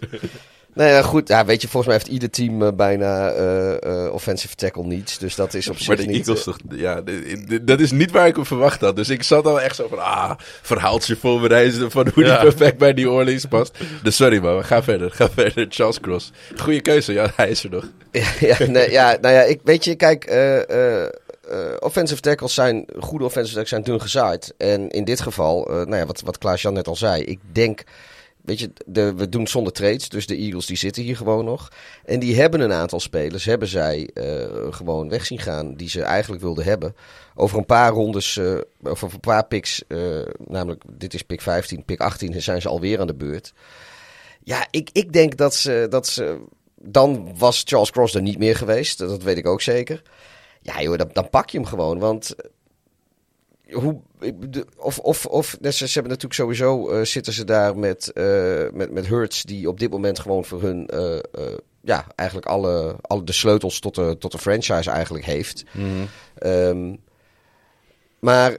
Nee, 0.73 0.89
ja, 0.91 1.01
goed. 1.01 1.27
Ja, 1.27 1.45
weet 1.45 1.61
je, 1.61 1.67
volgens 1.67 1.93
mij 1.93 2.01
heeft 2.01 2.13
ieder 2.13 2.29
team 2.29 2.61
eh, 2.61 2.73
bijna 2.73 3.29
eh, 3.29 4.05
eh, 4.05 4.13
offensive 4.13 4.55
tackle 4.55 4.83
niets. 4.83 5.17
Dus 5.17 5.35
dat 5.35 5.53
is 5.53 5.67
op 5.67 5.73
Maar 5.87 5.97
zich 5.97 6.05
de 6.05 6.11
niet... 6.11 6.27
Eagles 6.27 6.43
toch, 6.43 6.57
ja, 6.69 7.01
dat 7.61 7.79
is 7.79 7.91
niet 7.91 8.11
waar 8.11 8.27
ik 8.27 8.37
op 8.37 8.47
verwacht 8.47 8.81
had. 8.81 8.95
Dus 8.95 9.09
ik 9.09 9.23
zat 9.23 9.45
al 9.45 9.61
echt 9.61 9.75
zo 9.75 9.87
van, 9.87 9.99
ah, 9.99 10.31
verhaaltje 10.61 11.15
voorbereiden 11.15 11.91
van 11.91 12.07
hoe 12.13 12.23
Ja. 12.23 12.31
die 12.31 12.49
perfect 12.49 12.77
bij 12.77 12.91
New 12.91 13.11
Orleans 13.11 13.45
past. 13.45 13.77
Dus 14.03 14.15
sorry 14.15 14.39
man, 14.39 14.63
ga 14.63 14.83
verder, 14.83 15.11
ga 15.11 15.29
verder. 15.29 15.65
Charles 15.69 15.99
Cross. 15.99 16.31
Goeie 16.57 16.81
keuze, 16.81 17.13
ja, 17.13 17.31
hij 17.35 17.49
is 17.49 17.63
er 17.63 17.69
nog. 17.69 17.85
ja, 18.39 18.57
nee, 18.67 18.91
ja, 18.91 19.17
nou 19.21 19.33
ja, 19.33 19.41
ik, 19.41 19.59
weet 19.63 19.83
je, 19.83 19.95
kijk, 19.95 20.25
eh, 20.25 20.69
eh, 20.69 21.09
eh, 21.49 21.75
offensive 21.79 22.21
tackles 22.21 22.53
zijn, 22.53 22.85
goede 22.99 23.25
offensive 23.25 23.53
tackles 23.53 23.69
zijn 23.69 23.83
dun 23.83 24.01
gezaaid. 24.01 24.53
En 24.57 24.89
in 24.89 25.03
dit 25.03 25.21
geval, 25.21 25.67
eh, 25.67 25.75
nou 25.75 25.95
ja, 25.95 26.05
wat, 26.05 26.21
wat 26.25 26.37
Klaas-Jan 26.37 26.73
net 26.73 26.87
al 26.87 26.95
zei, 26.95 27.23
ik 27.23 27.39
denk, 27.51 27.83
weet 28.43 28.59
je, 28.59 28.71
de, 28.85 29.13
we 29.13 29.29
doen 29.29 29.47
zonder 29.47 29.73
trades, 29.73 30.09
dus 30.09 30.27
de 30.27 30.35
Eagles 30.35 30.65
die 30.65 30.77
zitten 30.77 31.03
hier 31.03 31.17
gewoon 31.17 31.45
nog. 31.45 31.71
En 32.05 32.19
die 32.19 32.35
hebben 32.35 32.59
een 32.59 32.73
aantal 32.73 32.99
spelers, 32.99 33.45
hebben 33.45 33.67
zij 33.67 34.09
eh, 34.13 34.73
gewoon 34.73 35.09
weg 35.09 35.25
zien 35.25 35.39
gaan, 35.39 35.73
die 35.73 35.89
ze 35.89 36.01
eigenlijk 36.01 36.41
wilden 36.41 36.63
hebben. 36.63 36.95
Over 37.35 37.57
een 37.57 37.65
paar 37.65 37.91
rondes, 37.91 38.37
eh, 38.37 38.53
of 38.81 39.03
over 39.03 39.13
een 39.13 39.19
paar 39.19 39.45
picks, 39.45 39.83
eh, 39.87 40.21
namelijk 40.47 40.83
dit 40.89 41.13
is 41.13 41.21
pick 41.21 41.41
15, 41.41 41.85
pick 41.85 41.99
18, 41.99 42.41
zijn 42.41 42.61
ze 42.61 42.69
alweer 42.69 42.99
aan 42.99 43.07
de 43.07 43.15
beurt. 43.15 43.53
Ja, 44.43 44.67
ik, 44.71 44.89
ik 44.91 45.13
denk 45.13 45.37
dat 45.37 45.55
ze, 45.55 45.87
dat 45.89 46.07
ze. 46.07 46.41
Dan 46.75 47.37
was 47.37 47.63
Charles 47.65 47.91
Cross 47.91 48.15
er 48.15 48.21
niet 48.21 48.37
meer 48.37 48.55
geweest. 48.55 48.97
Dat 48.97 49.23
weet 49.23 49.37
ik 49.37 49.47
ook 49.47 49.61
zeker. 49.61 50.01
Ja, 50.61 50.81
joh, 50.81 50.97
dan, 50.97 51.09
dan 51.13 51.29
pak 51.29 51.49
je 51.49 51.57
hem 51.57 51.67
gewoon. 51.67 51.99
Want 51.99 52.35
hoe, 53.73 53.99
of, 54.77 54.99
of, 54.99 55.25
of 55.25 55.57
net 55.59 55.75
zoals 55.75 55.91
ze 55.91 55.99
hebben 55.99 56.11
natuurlijk 56.11 56.33
sowieso 56.33 56.89
eh, 56.89 57.05
zitten 57.05 57.33
ze 57.33 57.43
daar 57.43 57.77
met, 57.77 58.11
eh 58.11 58.65
met, 58.73 58.91
met 58.91 59.07
Hurts, 59.07 59.43
die 59.43 59.69
op 59.69 59.79
dit 59.79 59.91
moment 59.91 60.19
gewoon 60.19 60.45
voor 60.45 60.61
hun 60.61 60.87
eh, 60.87 61.19
ja, 61.81 62.05
eigenlijk 62.15 62.47
alle, 62.47 62.95
alle 63.01 63.23
de 63.23 63.33
sleutels 63.33 63.79
tot 63.79 63.95
de, 63.95 64.15
tot 64.19 64.31
de 64.31 64.37
franchise 64.37 64.89
eigenlijk 64.89 65.25
heeft. 65.25 65.63
Ehm, 66.37 66.95
maar 68.19 68.57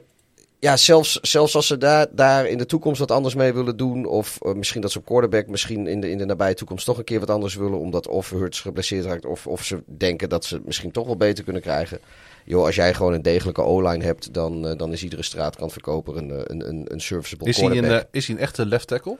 ja, 0.59 0.77
zelfs, 0.77 1.19
zelfs 1.19 1.55
als 1.55 1.67
ze 1.67 1.77
daar, 1.77 2.07
daar 2.11 2.47
in 2.47 2.57
de 2.57 2.65
toekomst 2.65 2.99
wat 2.99 3.11
anders 3.11 3.35
mee 3.35 3.53
willen 3.53 3.77
doen. 3.77 4.05
Of 4.05 4.39
misschien 4.41 4.81
dat 4.81 4.91
ze 4.91 4.97
op 4.97 5.05
quarterback 5.05 5.47
misschien 5.47 5.87
in 5.87 6.01
de, 6.01 6.09
in 6.09 6.17
de 6.17 6.25
nabije 6.25 6.53
toekomst 6.53 6.85
toch 6.85 6.97
een 6.97 7.03
keer 7.03 7.19
wat 7.19 7.29
anders 7.29 7.55
willen. 7.55 7.79
Omdat 7.79 8.07
of 8.07 8.29
Hurts 8.29 8.61
geblesseerd 8.61 9.05
raakt. 9.05 9.25
Of, 9.25 9.47
of 9.47 9.63
ze 9.63 9.83
denken 9.85 10.29
dat 10.29 10.45
ze 10.45 10.55
het 10.55 10.65
misschien 10.65 10.91
toch 10.91 11.05
wel 11.05 11.17
beter 11.17 11.43
kunnen 11.43 11.61
krijgen. 11.61 11.99
Joh, 12.47 12.65
als 12.65 12.75
jij 12.75 12.93
gewoon 12.93 13.13
een 13.13 13.21
degelijke 13.21 13.61
O-line 13.61 14.03
hebt, 14.03 14.33
dan, 14.33 14.67
eh, 14.67 14.77
dan 14.77 14.91
is 14.91 15.03
iedere 15.03 15.23
straatkantverkoper 15.23 16.17
een, 16.17 16.31
eh, 16.31 16.37
een, 16.43 16.67
een, 16.69 16.85
een 16.87 17.01
serviceable 17.01 17.47
Is 17.47 17.57
hij, 17.57 17.77
een, 17.77 17.83
eh, 17.83 17.99
is 18.11 18.27
hij 18.27 18.35
een 18.35 18.41
echte 18.41 18.65
left 18.65 18.87
tackle? 18.87 19.17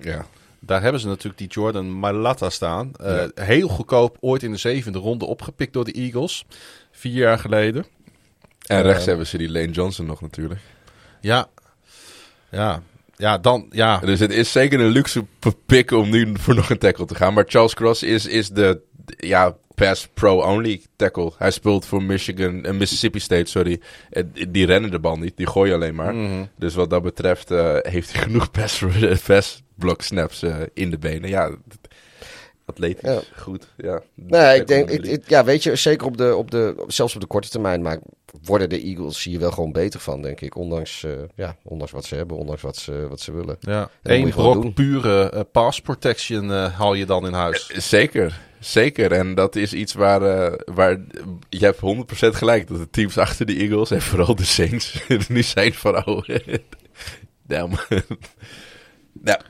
Ja. 0.00 0.26
Daar 0.60 0.82
hebben 0.82 1.00
ze 1.00 1.06
natuurlijk 1.06 1.38
die 1.38 1.48
Jordan 1.48 1.90
Mailata 1.90 2.50
staan. 2.50 2.92
Eh, 3.00 3.24
Heel 3.34 3.68
goedkoop, 3.68 4.16
ooit 4.20 4.42
in 4.42 4.50
de 4.50 4.56
zevende 4.56 4.98
ronde 4.98 5.24
opgepikt 5.24 5.72
door 5.72 5.84
de 5.84 5.92
Eagles. 5.92 6.44
Vier 6.90 7.12
jaar 7.12 7.38
geleden. 7.38 7.86
En 8.66 8.82
rechts 8.82 9.06
hebben 9.06 9.26
ze 9.26 9.38
die 9.38 9.50
Lane 9.50 9.70
Johnson 9.70 10.06
nog 10.06 10.20
natuurlijk. 10.20 10.60
Ja. 11.20 11.46
Ja. 12.50 12.82
Ja, 13.16 13.38
dan... 13.38 13.66
Ja. 13.70 13.98
Dus 13.98 14.20
het 14.20 14.30
is 14.32 14.52
zeker 14.52 14.80
een 14.80 14.90
luxe 14.90 15.22
p- 15.38 15.54
pick 15.66 15.90
om 15.90 16.10
nu 16.10 16.32
voor 16.38 16.54
nog 16.54 16.70
een 16.70 16.78
tackle 16.78 17.04
te 17.06 17.14
gaan. 17.14 17.34
Maar 17.34 17.44
Charles 17.46 17.74
Cross 17.74 18.02
is, 18.02 18.26
is 18.26 18.48
de 18.48 18.80
ja, 19.16 19.56
pass 19.76 20.08
pro-only 20.14 20.80
tackle. 20.96 21.32
Hij 21.38 21.50
speelt 21.50 21.86
voor 21.86 22.02
Michigan, 22.02 22.64
en 22.64 22.76
Mississippi 22.76 23.18
State, 23.20 23.50
sorry. 23.50 23.80
Eh, 24.10 24.22
Die 24.48 24.66
rennen 24.66 24.90
de 24.90 24.98
bal 24.98 25.16
niet, 25.18 25.36
die 25.36 25.46
gooien 25.46 25.74
alleen 25.74 25.94
maar. 25.94 26.14
Mhm. 26.14 26.44
Dus 26.56 26.74
wat 26.74 26.90
dat 26.90 27.02
betreft 27.02 27.50
eh, 27.50 27.76
heeft 27.80 28.12
hij 28.12 28.22
genoeg 28.26 28.50
pass, 28.50 28.84
pass 29.26 29.62
block 29.74 30.02
snaps 30.02 30.42
eh, 30.42 30.56
in 30.74 30.90
de 30.90 30.98
benen. 30.98 31.28
Ja, 31.28 31.50
atletisch, 32.64 33.10
Ja. 33.10 33.20
goed. 33.36 33.66
Ja. 33.76 34.02
Nee, 34.14 34.60
ik 34.60 34.66
denk, 34.66 34.90
ik, 34.90 35.28
ja, 35.28 35.44
weet 35.44 35.62
je, 35.62 35.76
zeker 35.76 36.06
op 36.06 36.16
de, 36.16 36.36
op 36.36 36.50
de, 36.50 36.84
zelfs 36.86 37.14
op 37.14 37.20
de 37.20 37.26
korte 37.26 37.48
termijn, 37.48 37.82
maar 37.82 37.98
worden 38.44 38.68
de 38.68 38.80
Eagles 38.82 39.24
hier 39.24 39.40
wel 39.40 39.50
gewoon 39.50 39.72
beter 39.72 40.00
van, 40.00 40.22
denk 40.22 40.40
ik. 40.40 40.56
Ondanks, 40.56 41.04
eh, 41.04 41.10
ja, 41.34 41.56
ondanks 41.62 41.92
wat 41.92 42.04
ze 42.04 42.14
hebben, 42.14 42.36
ondanks 42.36 42.62
wat 42.62 42.76
ze, 42.76 43.06
wat 43.08 43.20
ze 43.20 43.32
willen. 43.32 43.56
ja. 43.60 43.90
brok 44.30 44.74
pure 44.74 45.30
eh, 45.30 45.40
pass 45.52 45.80
protection 45.80 46.52
eh, 46.52 46.78
haal 46.78 46.94
je 46.94 47.06
dan 47.06 47.26
in 47.26 47.32
huis. 47.32 47.66
Zeker, 47.88 48.40
zeker. 48.60 49.12
En 49.12 49.34
dat 49.34 49.56
is 49.56 49.72
iets 49.72 49.92
waar, 49.94 50.22
eh, 50.22 50.58
waar 50.74 50.98
je 51.48 51.64
hebt 51.64 51.80
100% 51.80 52.34
gelijk. 52.34 52.68
Dat 52.68 52.78
de 52.78 52.90
teams 52.90 53.18
achter 53.18 53.46
de 53.46 53.54
Eagles 53.56 53.90
en 53.90 54.02
vooral 54.02 54.34
de 54.34 54.44
Saints 54.44 55.00
nu 55.28 55.42
zijn 55.42 55.74
van 55.74 56.06
oh, 56.06 56.28
damn. 57.46 57.72
ja, 59.24 59.40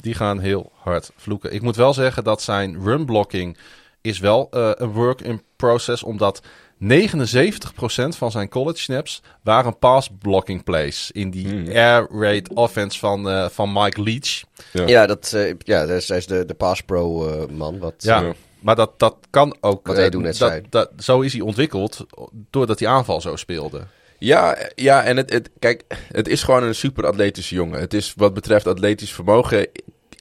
Die 0.00 0.14
gaan 0.14 0.38
heel 0.38 0.72
hard 0.74 1.10
vloeken. 1.16 1.54
Ik 1.54 1.62
moet 1.62 1.76
wel 1.76 1.94
zeggen 1.94 2.24
dat 2.24 2.42
zijn 2.42 2.82
run 2.84 3.04
blocking 3.04 3.56
is 4.00 4.18
wel 4.18 4.48
eh, 4.50 4.70
een 4.74 4.92
work 4.92 5.20
in 5.20 5.42
process. 5.56 6.02
Omdat 6.02 6.42
79% 6.78 8.16
van 8.16 8.30
zijn 8.30 8.48
college 8.48 8.78
snaps 8.78 9.22
waren 9.42 9.78
pass 9.78 10.08
blocking 10.18 10.64
plays. 10.64 11.10
In 11.10 11.30
die 11.30 11.48
Hmm. 11.48 11.68
air 11.68 12.06
raid 12.10 12.52
offense 12.54 12.98
van, 12.98 13.28
eh, 13.30 13.48
van 13.48 13.72
Mike 13.72 14.02
Leach. 14.02 14.42
Ja. 14.72 14.86
Ja, 14.86 15.06
dat, 15.06 15.36
ja 15.58 15.86
dat 15.86 15.96
is, 15.96 16.08
hij 16.08 16.16
is 16.16 16.26
de, 16.26 16.44
de 16.44 16.54
pass 16.54 16.82
pro 16.82 17.28
man. 17.50 17.78
Wat, 17.78 17.94
Ja, 17.98 18.20
Ja. 18.20 18.34
Maar 18.62 18.76
dat, 18.76 18.98
dat 18.98 19.16
kan 19.30 19.56
ook. 19.60 19.86
Wat 19.86 19.96
hij 19.96 20.08
eh, 20.10 20.18
net 20.18 20.38
dat, 20.38 20.50
zei. 20.50 20.62
dat, 20.68 20.90
zo 20.98 21.20
is 21.20 21.32
hij 21.32 21.42
ontwikkeld 21.42 22.06
doordat 22.50 22.78
hij 22.78 22.88
aanval 22.88 23.20
zo 23.20 23.36
speelde. 23.36 23.80
Ja, 24.18 24.58
ja 24.74 25.02
en 25.04 25.16
het, 25.16 25.32
het, 25.32 25.50
kijk, 25.58 25.84
het 26.08 26.28
is 26.28 26.42
gewoon 26.42 26.62
een 26.62 26.74
super 26.74 27.06
atletische 27.06 27.54
jongen. 27.54 27.80
Het 27.80 27.94
is 27.94 28.14
wat 28.16 28.34
betreft 28.34 28.66
atletisch 28.66 29.12
vermogen, 29.12 29.68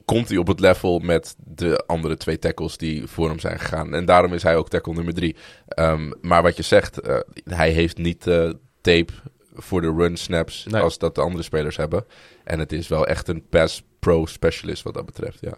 komt 0.05 0.29
hij 0.29 0.37
op 0.37 0.47
het 0.47 0.59
level 0.59 0.99
met 0.99 1.35
de 1.37 1.83
andere 1.87 2.17
twee 2.17 2.39
tackles 2.39 2.77
die 2.77 3.07
voor 3.07 3.29
hem 3.29 3.39
zijn 3.39 3.59
gegaan. 3.59 3.93
En 3.93 4.05
daarom 4.05 4.33
is 4.33 4.43
hij 4.43 4.55
ook 4.55 4.69
tackle 4.69 4.93
nummer 4.93 5.13
drie. 5.13 5.35
Ehm, 5.67 6.11
maar 6.21 6.41
wat 6.41 6.57
je 6.57 6.63
zegt, 6.63 6.99
eh, 6.99 7.19
hij 7.43 7.69
heeft 7.69 7.97
niet 7.97 8.27
eh, 8.27 8.49
tape 8.81 9.13
voor 9.53 9.81
de 9.81 9.93
run 9.97 10.17
snaps 10.17 10.65
Nee. 10.69 10.81
als 10.81 10.97
dat 10.97 11.15
de 11.15 11.21
andere 11.21 11.43
spelers 11.43 11.77
hebben. 11.77 12.05
En 12.43 12.59
het 12.59 12.71
is 12.71 12.87
wel 12.87 13.07
echt 13.07 13.27
een 13.27 13.45
pass 13.49 13.83
pro 13.99 14.25
specialist 14.25 14.83
wat 14.83 14.93
dat 14.93 15.05
betreft, 15.05 15.37
ja. 15.41 15.57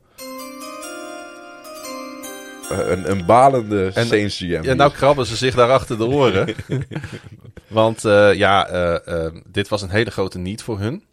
Eh, 2.69 2.90
een, 2.90 3.11
een 3.11 3.26
balende 3.26 3.91
En- 3.94 4.06
Saints 4.07 4.38
GM. 4.38 4.60
Ja, 4.64 4.73
nou 4.73 4.91
krabben 4.91 5.26
ze 5.26 5.35
zich 5.35 5.56
daar 5.56 5.72
achter 5.72 5.98
de 5.98 6.06
oren. 6.06 6.56
Want 7.68 8.06
eh, 8.06 8.34
ja, 8.34 8.68
eh, 8.68 9.27
dit 9.45 9.68
was 9.68 9.81
een 9.81 9.90
hele 9.90 10.11
grote 10.11 10.38
niet 10.38 10.61
voor 10.61 10.80
hun. 10.80 11.03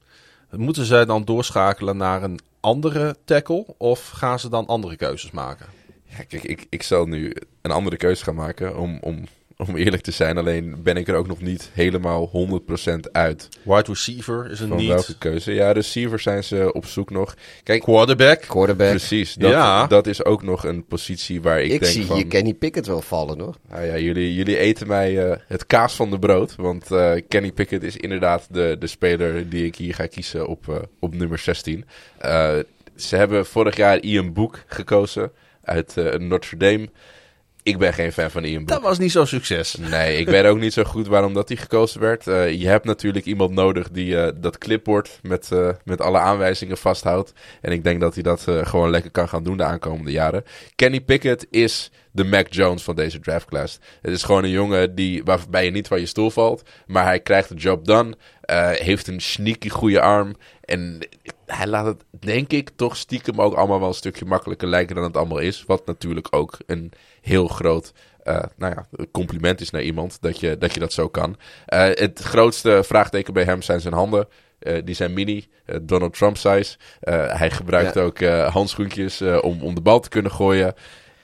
Moeten 0.51 0.85
zij 0.85 1.05
dan 1.05 1.25
doorschakelen 1.25 1.97
naar 1.97 2.23
een 2.23 2.41
andere 2.61 3.17
tackle? 3.25 3.65
Of 3.79 4.09
gaan 4.09 4.39
ze 4.39 4.49
dan 4.49 4.67
andere 4.67 4.97
keuzes 4.97 5.31
maken? 5.31 5.67
Ja, 6.05 6.23
kijk, 6.29 6.43
ik, 6.43 6.67
ik 6.71 6.83
zal 6.83 7.07
nu 7.07 7.33
een 7.63 7.71
andere 7.71 7.97
keuze 7.97 8.25
gaan 8.25 8.35
maken 8.35 8.77
om, 8.77 8.99
om, 9.01 9.25
om 9.69 9.77
eerlijk 9.77 10.03
te 10.03 10.11
zijn. 10.11 10.39
Alleen 10.39 10.83
ben 10.83 10.97
ik 10.97 11.09
er 11.09 11.15
ook 11.15 11.27
nog 11.27 11.41
niet 11.41 11.71
helemaal 11.73 12.31
100% 12.61 13.11
uit 13.13 13.49
Wide 13.63 13.83
receiver 13.87 14.51
is 14.51 14.61
een 14.61 14.69
van 14.69 14.77
niet. 14.77 14.89
welke 14.89 15.19
keuze. 15.19 15.53
Ja, 15.55 15.73
receivers 15.73 16.23
zijn 16.23 16.45
ze 16.45 16.73
op 16.73 16.87
zoek 16.87 17.11
nog. 17.11 17.35
Kijk, 17.63 17.83
Quarterback. 17.83 18.41
quarterback. 18.41 18.91
precies. 18.91 19.35
Dat, 19.35 19.51
Ja. 19.51 19.87
dat 19.87 20.07
is 20.07 20.25
ook 20.25 20.43
nog 20.43 20.65
een 20.65 20.85
positie 20.87 21.43
waar 21.43 21.63
ik, 21.63 21.73
Ik, 21.73 21.81
denk 21.81 21.93
zie 21.93 22.05
van... 22.07 22.17
hier 22.17 22.27
Kenny 22.27 22.55
Pickett 22.55 22.87
wel 22.87 23.03
vallen, 23.03 23.41
hoor. 23.41 23.55
Nou 23.69 23.85
ja, 23.85 23.99
jullie, 23.99 24.35
jullie 24.35 24.59
eten 24.59 24.87
mij 24.87 25.27
eh, 25.31 25.37
het 25.47 25.67
kaas 25.67 25.95
van 25.95 26.11
de 26.11 26.19
brood. 26.19 26.57
Want 26.57 26.91
eh, 26.91 27.13
Kenny 27.29 27.53
Pickett 27.53 27.83
is 27.83 27.97
inderdaad 27.97 28.47
de, 28.51 28.77
de 28.79 28.87
speler 28.87 29.49
die 29.49 29.65
ik 29.67 29.77
hier 29.77 29.95
ga 29.95 30.07
kiezen 30.07 30.47
op, 30.47 30.69
eh, 30.69 30.77
op 30.99 31.15
nummer 31.15 31.39
16. 31.39 31.85
Eh, 32.19 32.59
ze 32.97 33.17
hebben 33.17 33.47
vorig 33.47 33.77
jaar 33.77 33.99
Ian 34.01 34.33
Book 34.33 34.63
gekozen 34.67 35.33
uit 35.65 35.97
eh, 35.97 36.19
Notre 36.19 36.57
Dame. 36.57 36.89
Ik 37.63 37.79
ben 37.79 37.93
geen 37.93 38.13
fan 38.13 38.31
van 38.31 38.45
Ian 38.45 38.59
Book. 38.65 38.69
Dat 38.69 38.83
was 38.83 38.99
niet 38.99 39.13
zo'n 39.13 39.27
succes. 39.27 39.75
Nee, 39.75 40.19
ik 40.19 40.27
weet 40.27 40.45
ook 40.45 40.59
niet 40.59 40.73
zo 40.73 40.85
goed 40.85 41.07
waarom 41.07 41.35
dat 41.35 41.49
hij 41.49 41.57
gekozen 41.57 42.01
werd. 42.01 42.27
Eh, 42.27 42.53
je 42.53 42.67
hebt 42.67 42.85
natuurlijk 42.85 43.27
iemand 43.27 43.51
nodig 43.51 43.91
die 43.91 44.21
eh, 44.21 44.33
dat 44.37 44.59
clipboard 44.59 45.19
met, 45.23 45.53
eh, 45.53 45.69
met 45.85 46.01
alle 46.01 46.19
aanwijzingen 46.19 46.77
vasthoudt. 46.77 47.33
En 47.61 47.73
ik 47.73 47.85
denk 47.85 48.01
dat 48.01 48.15
hij 48.15 48.23
dat 48.23 48.47
gewoon 48.63 48.91
lekker 48.91 49.11
kan 49.11 49.29
gaan 49.29 49.43
doen 49.43 49.57
de 49.57 49.65
aankomende 49.65 50.11
jaren. 50.11 50.45
Kenny 50.75 51.01
Pickett 51.01 51.47
is 51.51 51.91
de 52.13 52.25
Mac 52.25 52.47
Jones 52.53 52.83
van 52.83 52.97
deze 52.97 53.19
draftclass. 53.21 53.79
Het 54.03 54.13
is 54.13 54.23
gewoon 54.23 54.45
een 54.45 54.51
jongen 54.51 54.95
die, 54.95 55.25
waarbij 55.25 55.65
je 55.65 55.71
niet 55.71 55.89
van 55.89 56.01
je 56.01 56.07
stoel 56.07 56.31
valt. 56.31 56.63
Maar 56.87 57.05
hij 57.05 57.21
krijgt 57.21 57.49
de 57.49 57.55
job 57.55 57.85
done. 57.87 58.17
eh, 58.41 58.71
heeft 58.71 59.07
een 59.07 59.21
sneaky 59.21 59.69
goede 59.69 60.01
arm. 60.01 60.35
En 60.65 60.99
hij 61.47 61.67
laat 61.67 61.87
het, 61.87 62.05
denk 62.21 62.51
ik, 62.53 62.71
toch 62.77 62.97
stiekem 62.97 63.41
ook 63.41 63.55
allemaal 63.55 63.79
wel 63.81 63.89
een 63.89 63.95
stukje 63.95 64.25
makkelijker 64.25 64.69
lijken 64.69 64.95
dan 64.95 65.05
het 65.05 65.17
allemaal 65.17 65.39
is. 65.39 65.65
Wat 65.67 65.87
natuurlijk 65.87 66.27
ook 66.31 66.59
een 66.67 66.93
heel 67.21 67.49
groot 67.49 67.93
eh, 68.23 68.43
nou 68.57 68.75
ja, 68.75 69.05
compliment 69.13 69.61
is 69.61 69.71
naar 69.71 69.83
iemand 69.83 70.19
dat 70.21 70.41
je 70.41 70.59
dat, 70.59 70.75
je 70.75 70.81
dat 70.81 70.93
zo 70.93 71.09
kan. 71.09 71.37
Eh, 71.67 71.81
het 71.85 72.21
grootste 72.23 72.83
vraagteken 72.85 73.33
bij 73.35 73.45
hem 73.45 73.63
zijn 73.63 73.81
zijn 73.81 73.95
handen. 73.95 74.29
Die 74.85 74.95
zijn 74.95 75.13
mini, 75.13 75.49
Donald 75.83 76.15
Trump 76.17 76.37
size. 76.37 76.77
Hij 77.11 77.51
gebruikt 77.51 77.95
Ja. 77.95 78.01
ook 78.03 78.21
handschoentjes 78.53 79.21
om, 79.23 79.63
om 79.63 79.75
de 79.75 79.81
bal 79.81 80.01
te 80.01 80.09
kunnen 80.09 80.31
gooien. 80.31 80.75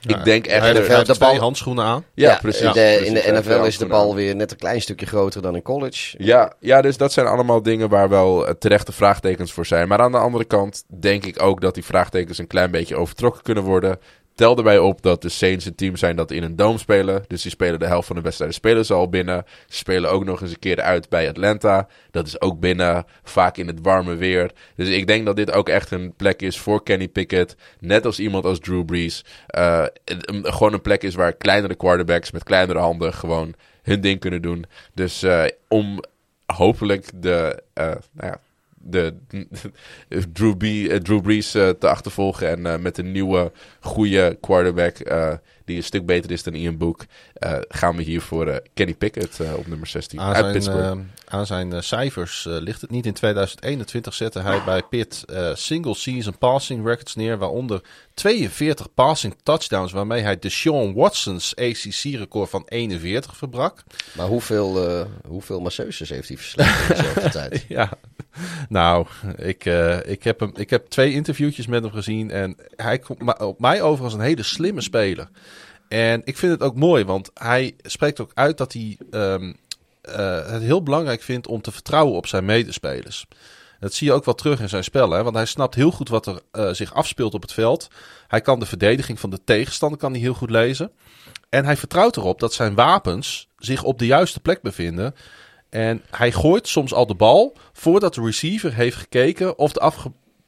Ik 0.06 0.24
denk 0.24 0.46
echt... 0.46 0.74
De 0.74 1.02
twee 1.02 1.18
bal- 1.18 1.38
handschoenen 1.38 1.84
aan. 1.84 2.04
ja, 2.14 2.38
precies. 2.42 2.60
In 2.60 2.66
de, 2.66 2.72
precies. 2.72 3.06
in 3.06 3.14
de 3.14 3.40
NFL 3.40 3.64
is 3.64 3.78
de 3.78 3.86
bal 3.86 4.14
weer 4.14 4.36
net 4.36 4.50
een 4.50 4.56
klein 4.56 4.80
stukje 4.80 5.06
groter 5.06 5.42
dan 5.42 5.54
in 5.54 5.62
college. 5.62 6.14
Ja, 6.18 6.52
ja, 6.60 6.82
dus 6.82 6.96
dat 6.96 7.12
zijn 7.12 7.26
allemaal 7.26 7.62
dingen 7.62 7.88
waar 7.88 8.08
wel 8.08 8.46
eh, 8.46 8.54
terechte 8.58 8.92
vraagtekens 8.92 9.52
voor 9.52 9.66
zijn. 9.66 9.88
Maar 9.88 10.00
aan 10.00 10.12
de 10.12 10.18
andere 10.18 10.44
kant 10.44 10.84
denk 11.00 11.24
ik 11.24 11.42
ook 11.42 11.60
dat 11.60 11.74
die 11.74 11.84
vraagtekens 11.84 12.38
een 12.38 12.46
klein 12.46 12.70
beetje 12.70 12.96
overtrokken 12.96 13.42
kunnen 13.42 13.64
worden. 13.64 13.98
Tel 14.36 14.56
erbij 14.56 14.78
op 14.78 15.02
dat 15.02 15.22
de 15.22 15.28
Saints 15.28 15.64
een 15.64 15.74
team 15.74 15.96
zijn 15.96 16.16
dat 16.16 16.30
in 16.30 16.42
een 16.42 16.56
dome 16.56 16.78
spelen. 16.78 17.24
Dus 17.26 17.42
die 17.42 17.50
spelen 17.50 17.78
de 17.78 17.86
helft 17.86 18.06
van 18.06 18.16
de 18.16 18.22
wedstrijden 18.22 18.56
spelen 18.56 18.86
al 18.88 19.08
binnen. 19.08 19.44
Ze 19.68 19.76
spelen 19.76 20.10
ook 20.10 20.24
nog 20.24 20.40
eens 20.40 20.50
een 20.50 20.58
keer 20.58 20.80
uit 20.80 21.08
bij 21.08 21.28
Atlanta. 21.28 21.88
Dat 22.10 22.26
is 22.26 22.40
ook 22.40 22.60
binnen, 22.60 23.04
vaak 23.22 23.56
in 23.56 23.66
het 23.66 23.78
warme 23.82 24.14
weer. 24.14 24.50
Dus 24.74 24.88
ik 24.88 25.06
denk 25.06 25.26
dat 25.26 25.36
dit 25.36 25.52
ook 25.52 25.68
echt 25.68 25.90
een 25.90 26.14
plek 26.16 26.42
is 26.42 26.58
voor 26.58 26.82
Kenny 26.82 27.08
Pickett. 27.08 27.56
Net 27.80 28.06
als 28.06 28.18
iemand 28.18 28.44
als 28.44 28.58
Drew 28.58 28.84
Brees. 28.84 29.24
Eh, 29.46 29.84
gewoon 30.42 30.72
een 30.72 30.82
plek 30.82 31.02
is 31.02 31.14
waar 31.14 31.32
kleinere 31.32 31.74
quarterbacks 31.74 32.30
met 32.30 32.44
kleinere 32.44 32.78
handen 32.78 33.14
gewoon 33.14 33.54
hun 33.82 34.00
ding 34.00 34.20
kunnen 34.20 34.42
doen. 34.42 34.64
Dus 34.94 35.22
eh, 35.22 35.44
om 35.68 36.00
hopelijk 36.46 37.10
de, 37.14 37.62
eh, 37.72 37.84
nou 37.84 38.30
ja, 38.30 38.40
de, 38.86 39.14
Drew, 40.32 40.56
B, 40.56 40.62
eh, 40.62 40.96
Drew 40.96 41.20
Brees 41.20 41.54
eh, 41.54 41.68
te 41.68 41.88
achtervolgen 41.88 42.48
en 42.48 42.66
eh, 42.66 42.78
met 42.78 42.98
een 42.98 43.12
nieuwe 43.12 43.52
goede 43.80 44.38
quarterback 44.40 44.96
die 45.64 45.76
een 45.76 45.82
stuk 45.82 46.06
beter 46.06 46.30
is 46.30 46.42
dan 46.42 46.54
Ian 46.54 46.76
Book, 46.76 47.04
gaan 47.68 47.96
we 47.96 48.02
hier 48.02 48.20
voor 48.20 48.46
eh, 48.46 48.56
Kenny 48.74 48.94
Pickett 48.94 49.40
eh, 49.40 49.54
op 49.54 49.66
nummer 49.66 49.86
16 49.86 50.20
Aan 50.20 50.26
uit 50.26 50.36
zijn, 50.36 50.52
Pittsburgh. 50.52 50.90
eh, 50.90 50.98
aan 51.28 51.46
zijn 51.46 51.72
eh, 51.72 51.80
cijfers 51.80 52.46
eh, 52.46 52.52
ligt 52.58 52.80
het 52.80 52.90
niet. 52.90 53.06
In 53.06 53.12
2021 53.12 54.14
zette 54.14 54.40
hij 54.40 54.62
bij 54.64 54.82
Pitt 54.82 55.24
eh, 55.24 55.50
single 55.54 55.94
season 55.94 56.38
passing 56.38 56.86
records 56.86 57.14
neer, 57.14 57.38
waaronder 57.38 57.80
42 58.14 58.94
passing 58.94 59.34
touchdowns, 59.42 59.92
waarmee 59.92 60.22
hij 60.22 60.38
Deshaun 60.38 60.94
Watson's 60.94 61.54
ACC-record 61.56 62.50
van 62.50 62.62
41 62.68 63.36
verbrak. 63.36 63.82
Maar 64.12 64.26
hoeveel, 64.26 64.88
eh, 64.88 65.06
hoeveel 65.26 65.60
masseuses 65.60 66.08
heeft 66.08 66.28
hij 66.28 66.36
verslagen 66.36 66.96
in 66.96 67.02
dezelfde 67.02 67.30
tijd? 67.40 67.64
Ja, 67.68 67.90
nou, 68.68 69.06
ik, 69.36 69.64
eh, 69.64 69.98
ik, 70.10 70.24
heb 70.24 70.40
hem, 70.40 70.52
ik 70.56 70.70
heb 70.70 70.86
twee 70.88 71.12
interviewtjes 71.12 71.66
met 71.66 71.82
hem 71.82 71.92
gezien 71.92 72.30
en 72.30 72.56
hij 72.76 72.98
komt 72.98 73.38
op 73.38 73.60
mij 73.60 73.82
over 73.82 74.04
als 74.04 74.14
een 74.14 74.20
hele 74.20 74.42
slimme 74.42 74.80
speler. 74.80 75.28
En 75.88 76.22
ik 76.24 76.36
vind 76.36 76.52
het 76.52 76.62
ook 76.62 76.76
mooi, 76.76 77.04
want 77.04 77.30
hij 77.34 77.74
spreekt 77.82 78.20
ook 78.20 78.30
uit 78.34 78.58
dat 78.58 78.72
hij 78.72 78.98
ehm, 79.10 79.52
eh, 80.00 80.50
het 80.50 80.62
heel 80.62 80.82
belangrijk 80.82 81.22
vindt 81.22 81.46
om 81.46 81.60
te 81.60 81.72
vertrouwen 81.72 82.16
op 82.16 82.26
zijn 82.26 82.44
medespelers. 82.44 83.26
Dat 83.80 83.94
zie 83.94 84.06
je 84.06 84.12
ook 84.12 84.24
wel 84.24 84.34
terug 84.34 84.60
in 84.60 84.68
zijn 84.68 84.84
spel, 84.84 85.10
hè? 85.10 85.22
want 85.22 85.36
hij 85.36 85.46
snapt 85.46 85.74
heel 85.74 85.90
goed 85.90 86.08
wat 86.08 86.26
er 86.26 86.40
eh, 86.50 86.70
zich 86.70 86.94
afspeelt 86.94 87.34
op 87.34 87.42
het 87.42 87.52
veld. 87.52 87.88
Hij 88.28 88.40
kan 88.40 88.58
de 88.58 88.66
verdediging 88.66 89.20
van 89.20 89.30
de 89.30 89.44
tegenstander 89.44 89.98
kan 89.98 90.12
hij 90.12 90.20
heel 90.20 90.34
goed 90.34 90.50
lezen. 90.50 90.92
En 91.48 91.64
hij 91.64 91.76
vertrouwt 91.76 92.16
erop 92.16 92.40
dat 92.40 92.52
zijn 92.52 92.74
wapens 92.74 93.48
zich 93.58 93.82
op 93.82 93.98
de 93.98 94.06
juiste 94.06 94.40
plek 94.40 94.62
bevinden. 94.62 95.14
En 95.68 96.02
hij 96.10 96.32
gooit 96.32 96.68
soms 96.68 96.94
al 96.94 97.06
de 97.06 97.14
bal 97.14 97.56
voordat 97.72 98.14
de 98.14 98.22
receiver 98.22 98.74
heeft 98.74 98.96
gekeken 98.96 99.58
of 99.58 99.72
de 99.72 99.80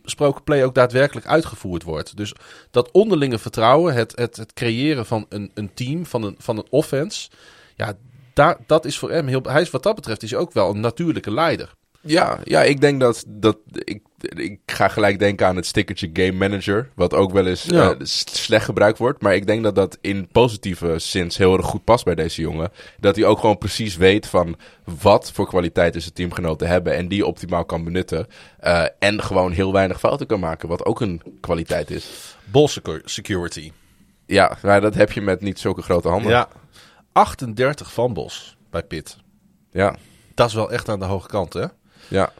afgesproken 0.08 0.44
play 0.44 0.64
ook 0.64 0.74
daadwerkelijk 0.74 1.26
uitgevoerd 1.26 1.82
wordt. 1.82 2.16
Dus 2.16 2.34
dat 2.70 2.90
onderlinge 2.90 3.38
vertrouwen, 3.38 3.94
het, 3.94 4.12
het, 4.16 4.36
het 4.36 4.52
creëren 4.52 5.06
van 5.06 5.26
een, 5.28 5.50
een 5.54 5.74
team, 5.74 6.06
van 6.06 6.22
een, 6.22 6.34
van 6.38 6.58
een 6.58 6.66
offense. 6.70 7.30
Ja, 7.76 7.92
daar, 8.32 8.56
dat 8.66 8.84
is 8.84 8.98
voor 8.98 9.10
hem 9.10 9.26
heel. 9.26 9.42
Hij 9.42 9.60
is 9.60 9.70
wat 9.70 9.82
dat 9.82 9.94
betreft 9.94 10.22
is 10.22 10.34
ook 10.34 10.52
wel 10.52 10.70
een 10.70 10.80
natuurlijke 10.80 11.30
leider. 11.30 11.74
Ja, 12.00 12.38
ja, 12.44 12.62
ik 12.62 12.80
denk 12.80 13.00
dat, 13.00 13.24
dat 13.26 13.58
ik, 13.72 14.02
ik 14.20 14.60
ga 14.66 14.88
gelijk 14.88 15.18
denken 15.18 15.46
aan 15.46 15.56
het 15.56 15.66
stickertje 15.66 16.10
Game 16.12 16.32
Manager, 16.32 16.88
wat 16.94 17.14
ook 17.14 17.32
wel 17.32 17.46
eens 17.46 17.62
Ja. 17.62 17.90
eh, 17.90 17.96
slecht 18.02 18.64
gebruikt 18.64 18.98
wordt. 18.98 19.22
Maar 19.22 19.34
ik 19.34 19.46
denk 19.46 19.62
dat 19.62 19.74
dat 19.74 19.98
in 20.00 20.28
positieve 20.32 20.98
zin 20.98 21.30
heel 21.34 21.56
erg 21.56 21.66
goed 21.66 21.84
past 21.84 22.04
bij 22.04 22.14
deze 22.14 22.40
jongen. 22.40 22.70
Dat 23.00 23.16
hij 23.16 23.24
ook 23.24 23.38
gewoon 23.38 23.58
precies 23.58 23.96
weet 23.96 24.26
van 24.26 24.56
wat 25.00 25.32
voor 25.32 25.46
kwaliteiten 25.48 26.00
zijn 26.02 26.14
teamgenoten 26.14 26.68
hebben 26.68 26.94
en 26.94 27.08
die 27.08 27.26
optimaal 27.26 27.64
kan 27.64 27.84
benutten. 27.84 28.26
Eh, 28.58 28.84
en 28.98 29.22
gewoon 29.22 29.52
heel 29.52 29.72
weinig 29.72 29.98
fouten 29.98 30.26
kan 30.26 30.40
maken, 30.40 30.68
wat 30.68 30.84
ook 30.84 31.00
een 31.00 31.22
kwaliteit 31.40 31.90
is. 31.90 32.36
Ball 32.44 32.66
secu- 32.66 33.02
security. 33.04 33.72
Ja, 34.26 34.58
maar 34.62 34.80
dat 34.80 34.94
heb 34.94 35.12
je 35.12 35.20
met 35.20 35.40
niet 35.40 35.58
zulke 35.58 35.82
grote 35.82 36.08
handen. 36.08 36.30
Ja, 36.30 36.48
38 37.12 37.92
fumbles 37.92 38.56
bij 38.70 38.82
Pitt. 38.82 39.16
ja. 39.72 39.96
Dat 40.34 40.48
is 40.48 40.54
wel 40.54 40.72
echt 40.72 40.88
aan 40.88 40.98
de 40.98 41.04
hoge 41.04 41.28
kant, 41.28 41.52
hè? 41.52 41.64
Ja. 42.08 42.32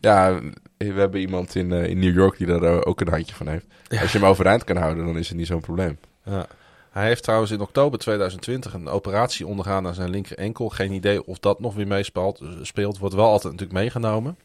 Ja, 0.00 0.40
we 0.78 1.00
hebben 1.00 1.20
iemand 1.20 1.54
in, 1.54 1.72
eh, 1.72 1.86
in 1.86 1.98
New 1.98 2.14
York 2.14 2.38
die 2.38 2.46
daar 2.46 2.62
eh, 2.62 2.80
ook 2.84 3.00
een 3.00 3.08
handje 3.08 3.34
van 3.34 3.48
heeft. 3.48 3.66
Als 4.00 4.12
je 4.12 4.18
hem 4.18 4.26
overeind 4.28 4.64
kan 4.64 4.76
houden, 4.76 5.06
dan 5.06 5.18
is 5.18 5.28
het 5.28 5.36
niet 5.36 5.46
zo'n 5.46 5.60
probleem. 5.60 5.98
Ja. 6.24 6.46
Hij 6.90 7.06
heeft 7.06 7.22
trouwens 7.22 7.50
in 7.50 7.60
oktober 7.60 7.98
2020 7.98 8.74
een 8.74 8.88
operatie 8.88 9.46
ondergaan 9.46 9.86
aan 9.86 9.94
zijn 9.94 10.10
linker 10.10 10.38
enkel. 10.38 10.68
Geen 10.68 10.92
idee 10.92 11.26
of 11.26 11.38
dat 11.38 11.60
nog 11.60 11.74
weer 11.74 11.86
meespeelt. 11.86 12.42
Speelt, 12.62 12.98
wordt 12.98 13.14
wel 13.14 13.30
altijd 13.30 13.52
natuurlijk 13.52 13.80
meegenomen. 13.80 14.36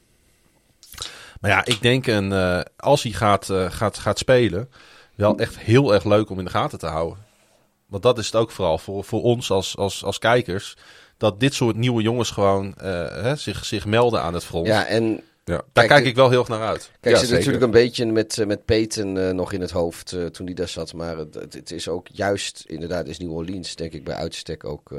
Maar 1.43 1.51
ja, 1.51 1.65
ik 1.65 1.81
denk 1.81 2.07
een, 2.07 2.31
eh, 2.31 2.59
als 2.77 3.03
hij 3.03 3.11
gaat, 3.11 3.49
eh, 3.49 3.71
gaat, 3.71 3.97
gaat 3.97 4.17
spelen, 4.17 4.69
wel 5.15 5.37
echt 5.37 5.59
heel 5.59 5.93
erg 5.93 6.03
leuk 6.03 6.29
om 6.29 6.39
in 6.39 6.45
de 6.45 6.51
gaten 6.51 6.79
te 6.79 6.87
houden. 6.87 7.17
Want 7.85 8.03
dat 8.03 8.17
is 8.17 8.25
het 8.25 8.35
ook 8.35 8.51
vooral 8.51 8.77
voor, 8.77 9.03
voor 9.03 9.21
ons 9.21 9.51
als, 9.51 9.77
als, 9.77 10.03
als 10.03 10.19
kijkers. 10.19 10.77
Dat 11.17 11.39
dit 11.39 11.53
soort 11.53 11.75
nieuwe 11.75 12.01
jongens 12.01 12.31
gewoon 12.31 12.73
eh, 12.77 12.89
hè, 13.07 13.35
zich, 13.35 13.65
zich 13.65 13.85
melden 13.85 14.21
aan 14.21 14.33
het 14.33 14.43
front. 14.43 14.67
Ja, 14.67 14.85
en 14.85 15.21
Ja. 15.45 15.53
Daar 15.55 15.63
kijk, 15.73 15.87
kijk 15.87 16.03
de- 16.03 16.09
ik 16.09 16.15
wel 16.15 16.29
heel 16.29 16.39
erg 16.39 16.47
naar 16.47 16.67
uit. 16.67 16.91
Kijk, 16.99 17.15
Ja, 17.15 17.21
zit 17.21 17.29
zeker. 17.29 17.35
natuurlijk 17.35 17.63
een 17.63 17.81
beetje 17.81 18.05
met, 18.05 18.37
eh, 18.37 18.45
met 18.45 18.65
Peyton 18.65 19.17
eh, 19.17 19.29
nog 19.29 19.51
in 19.53 19.61
het 19.61 19.71
hoofd 19.71 20.11
eh, 20.11 20.25
toen 20.25 20.45
hij 20.45 20.55
daar 20.55 20.67
zat. 20.67 20.93
Maar 20.93 21.17
het, 21.17 21.33
het, 21.33 21.71
is 21.71 21.87
ook 21.87 22.07
juist, 22.11 22.63
inderdaad, 22.67 23.07
is 23.07 23.17
New 23.19 23.31
Orleans 23.31 23.75
denk 23.75 23.93
ik 23.93 24.03
bij 24.03 24.15
uitstek 24.15 24.63
ook, 24.63 24.91
eh, 24.91 24.97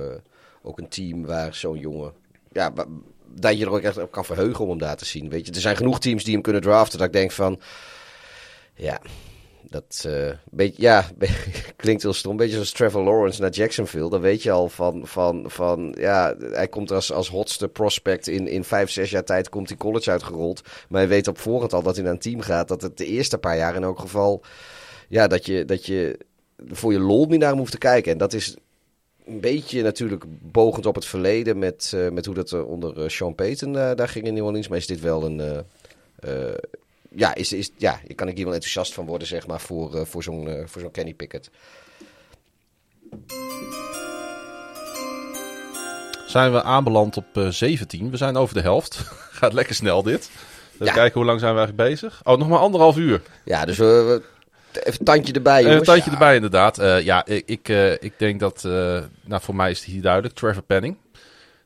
ook 0.63 0.79
een 0.79 0.89
team 0.89 1.27
waar 1.27 1.55
zo'n 1.55 1.79
jongen... 1.79 2.13
Ja, 2.53 2.73
dat 3.35 3.59
je 3.59 3.65
er 3.65 3.71
ook 3.71 3.81
echt 3.81 3.99
op 3.99 4.11
kan 4.13 4.25
verheugen 4.25 4.65
om 4.65 4.71
hem 4.71 4.79
daar 4.79 4.97
te 4.97 5.05
zien. 5.05 5.29
Weet 5.29 5.47
je, 5.47 5.53
er 5.53 5.61
zijn 5.61 5.77
genoeg 5.77 6.01
teams 6.01 6.25
die 6.25 6.33
hem 6.33 6.43
kunnen 6.43 6.63
draften. 6.63 6.99
Dat 6.99 7.07
ik 7.07 7.13
denk 7.13 7.31
van, 7.31 7.61
ja, 8.75 9.01
dat 9.75 10.05
eh, 10.07 10.31
beetje, 10.51 10.83
ja, 10.83 11.05
klinkt 11.77 12.03
heel 12.03 12.13
stom. 12.13 12.31
Een 12.31 12.37
beetje 12.37 12.53
zoals 12.53 12.73
Trevor 12.73 13.03
Lawrence 13.03 13.41
naar 13.41 13.51
Jacksonville. 13.51 14.11
Dan 14.11 14.21
weet 14.21 14.43
je 14.43 14.51
al 14.51 14.69
van, 14.69 15.07
van, 15.07 15.45
van 15.47 15.95
ja, 15.99 16.35
hij 16.39 16.69
komt 16.69 16.91
als, 16.91 17.13
als 17.13 17.29
hotste 17.29 17.69
prospect 17.69 18.27
in, 18.27 18.49
in 18.49 18.65
vijf, 18.65 18.91
zes 18.91 19.11
jaar 19.11 19.25
tijd 19.25 19.49
komt 19.49 19.69
hij 19.69 19.79
college 19.79 20.11
uitgerold. 20.11 20.63
Maar 20.89 21.01
hij 21.01 21.09
weet 21.09 21.29
op 21.29 21.39
voorhand 21.39 21.73
al 21.73 21.83
dat 21.83 21.95
hij 21.95 22.05
naar 22.05 22.13
een 22.13 22.19
team 22.19 22.41
gaat. 22.41 22.69
Dat 22.69 22.83
het 22.83 22.97
de 22.97 23.07
eerste 23.07 23.39
paar 23.39 23.57
jaar 23.57 23.75
in 23.75 23.83
elk 23.83 23.99
geval, 23.99 24.43
ja, 25.09 25.27
dat 25.27 25.47
je, 25.47 25.65
dat 25.65 25.87
je 25.87 26.19
voor 26.69 26.93
je 26.93 27.01
lol 27.01 27.27
niet 27.27 27.41
naar 27.41 27.57
hoeft 27.57 27.73
te 27.73 27.79
kijken. 27.79 28.13
En 28.13 28.19
dat 28.19 28.33
is 28.33 28.57
een 29.27 29.41
beetje 29.41 29.83
natuurlijk 29.83 30.25
bogend 30.53 30.87
op 30.87 30.95
het 30.95 31.07
verleden 31.07 31.59
met, 31.59 31.93
eh, 31.95 32.09
met 32.09 32.27
hoe 32.27 32.35
dat 32.35 32.51
er 32.51 32.67
onder 32.67 33.03
eh, 33.03 33.09
Sean 33.09 33.35
Payton 33.35 33.79
eh, 33.79 33.95
daar 33.95 34.09
ging 34.09 34.27
in 34.27 34.35
New 34.35 34.45
Orleans. 34.45 34.69
Maar 34.69 34.79
is 34.79 34.87
dit 34.87 35.01
wel 35.01 35.25
een... 35.25 35.65
eh, 37.15 37.21
eh, 37.21 37.21
ja, 37.21 37.35
is, 37.35 37.53
is, 37.53 37.71
ja, 37.77 38.01
je 38.07 38.15
kan 38.15 38.29
ik 38.29 38.37
hier 38.37 38.45
wel 38.45 38.55
enthousiast 38.55 38.95
van 38.95 39.07
worden, 39.07 39.29
zeg 39.29 39.47
maar, 39.47 39.61
voor, 39.61 39.95
eh, 39.99 40.05
voor 40.05 40.23
zo'n 40.23 40.49
eh, 40.49 40.67
voor 40.67 40.81
zo'n 40.81 40.91
Kenny 40.91 41.15
Pickett. 41.15 41.51
Zijn 46.27 46.53
we 46.53 46.63
aanbeland 46.63 47.17
op 47.17 47.27
eh 47.37 47.49
17. 47.49 48.11
We 48.11 48.17
zijn 48.17 48.37
over 48.37 48.55
de 48.55 48.61
helft. 48.61 48.95
Gaat 49.41 49.53
lekker 49.53 49.75
snel 49.75 50.03
dit. 50.03 50.31
Even 50.75 50.87
Ja. 50.87 50.93
kijken 50.93 51.15
hoe 51.21 51.25
lang 51.25 51.41
zijn 51.41 51.53
we 51.55 51.59
eigenlijk 51.59 51.91
bezig. 51.91 52.21
Oh, 52.25 52.39
nog 52.39 52.49
maar 52.49 52.59
anderhalf 52.59 52.97
uur. 52.97 53.23
Ja, 53.45 53.65
dus 53.65 53.79
we, 53.79 54.23
even 54.73 54.99
een 55.01 55.05
tandje 55.05 55.33
erbij, 55.33 55.57
Eh, 55.59 55.63
jongens. 55.63 55.81
een 55.89 55.95
tandje 55.95 56.11
erbij 56.11 56.35
inderdaad. 56.35 56.79
Eh, 56.79 57.01
ja, 57.03 57.25
ik, 57.27 57.43
ik, 57.49 57.69
eh, 57.69 57.93
ik 57.93 58.13
denk 58.19 58.41
dat... 58.41 58.65
eh, 58.65 59.03
nou, 59.25 59.43
voor 59.43 59.55
mij 59.55 59.71
is 59.71 59.79
het 59.79 59.87
hier 59.89 60.03
duidelijk. 60.03 60.35
Trevor 60.35 60.63
Penning. 60.63 60.97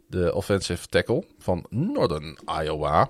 De 0.07 0.35
offensive 0.35 0.87
tackle 0.87 1.25
van 1.39 1.66
Northern 1.70 2.39
Iowa. 2.62 3.09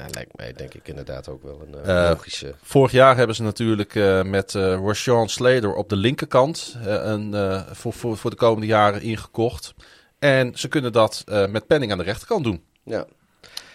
Nou, 0.00 0.12
lijkt 0.12 0.36
mij 0.36 0.52
denk 0.52 0.74
ik 0.74 0.88
inderdaad 0.88 1.28
ook 1.28 1.42
wel 1.42 1.62
een 1.66 1.84
eh, 1.84 2.04
Eh, 2.04 2.10
logische... 2.10 2.54
Vorig 2.62 2.92
jaar 2.92 3.16
hebben 3.16 3.36
ze 3.36 3.42
natuurlijk 3.42 3.94
eh, 3.94 4.22
met 4.22 4.52
Rashawn 4.52 5.26
Slater 5.26 5.74
op 5.74 5.88
de 5.88 5.96
linkerkant 5.96 6.76
een, 6.84 7.34
voor, 7.72 7.92
voor, 7.92 8.16
voor 8.16 8.30
de 8.30 8.36
komende 8.36 8.66
jaren 8.66 9.02
ingekocht. 9.02 9.74
En 10.18 10.58
ze 10.58 10.68
kunnen 10.68 10.92
dat 10.92 11.24
met 11.48 11.66
Penning 11.66 11.92
aan 11.92 11.98
de 11.98 12.04
rechterkant 12.04 12.44
doen. 12.44 12.62
Ja. 12.84 13.06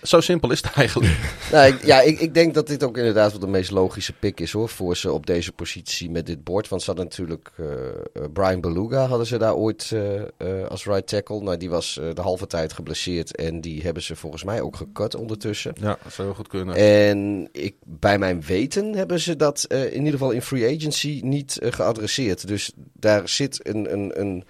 Zo 0.05 0.21
simpel 0.21 0.51
is 0.51 0.61
het 0.61 0.71
eigenlijk. 0.71 1.13
Nou, 1.51 1.67
ik, 1.67 1.85
ja, 1.85 2.01
ik, 2.01 2.19
ik 2.19 2.33
denk 2.33 2.53
dat 2.53 2.67
dit 2.67 2.83
ook 2.83 2.97
inderdaad 2.97 3.31
wel 3.31 3.39
de 3.39 3.47
meest 3.47 3.71
logische 3.71 4.13
pick 4.13 4.39
is 4.39 4.51
hoor, 4.51 4.69
voor 4.69 4.97
ze 4.97 5.11
op 5.11 5.25
deze 5.25 5.51
positie 5.51 6.09
met 6.09 6.25
dit 6.25 6.43
bord. 6.43 6.67
Want 6.67 6.81
ze 6.81 6.87
hadden 6.87 7.05
natuurlijk 7.05 7.51
eh, 7.55 7.65
eh, 7.65 8.23
Brian 8.33 8.61
Beluga 8.61 9.05
hadden 9.05 9.27
ze 9.27 9.37
daar 9.37 9.55
ooit 9.55 9.91
eh, 10.37 10.67
als 10.67 10.85
right 10.85 11.07
tackle. 11.07 11.41
Nou, 11.41 11.57
die 11.57 11.69
was 11.69 11.99
de 12.13 12.21
halve 12.21 12.47
tijd 12.47 12.73
geblesseerd 12.73 13.35
en 13.35 13.61
die 13.61 13.81
hebben 13.81 14.03
ze 14.03 14.15
volgens 14.15 14.43
mij 14.43 14.61
ook 14.61 14.75
gekut 14.75 15.15
ondertussen. 15.15 15.73
ja, 15.79 15.97
dat 16.03 16.13
zou 16.13 16.27
heel 16.27 16.37
goed 16.37 16.47
kunnen. 16.47 16.75
En 16.75 17.49
ik, 17.51 17.75
bij 17.83 18.17
mijn 18.17 18.41
weten 18.41 18.95
hebben 18.95 19.19
ze 19.19 19.35
dat 19.35 19.65
in 19.69 19.97
ieder 19.97 20.11
geval 20.11 20.31
in 20.31 20.41
free 20.41 20.75
agency 20.75 21.19
niet 21.23 21.59
geadresseerd. 21.61 22.47
Dus 22.47 22.71
daar 22.93 23.29
zit 23.29 23.67
een, 23.67 23.93
een, 23.93 24.19
een. 24.19 24.43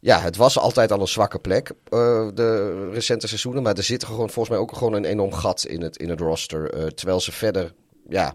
Ja, 0.00 0.20
het 0.20 0.36
was 0.36 0.58
altijd 0.58 0.92
al 0.92 1.00
een 1.00 1.08
zwakke 1.08 1.38
plek, 1.38 1.68
eh, 1.68 2.26
de 2.34 2.88
recente 2.92 3.26
seizoenen. 3.26 3.62
Maar 3.62 3.74
er 3.76 3.82
zit 3.82 4.04
gewoon 4.04 4.30
volgens 4.30 4.48
mij 4.48 4.58
ook 4.58 4.76
gewoon 4.76 4.92
een 4.92 5.04
enorm 5.04 5.32
gat 5.32 5.64
in 5.64 5.82
het, 5.82 5.96
in 5.96 6.08
het 6.08 6.20
roster. 6.20 6.70
eh, 6.72 6.86
terwijl 6.86 7.20
ze 7.20 7.32
verder, 7.32 7.72
ja, 8.08 8.34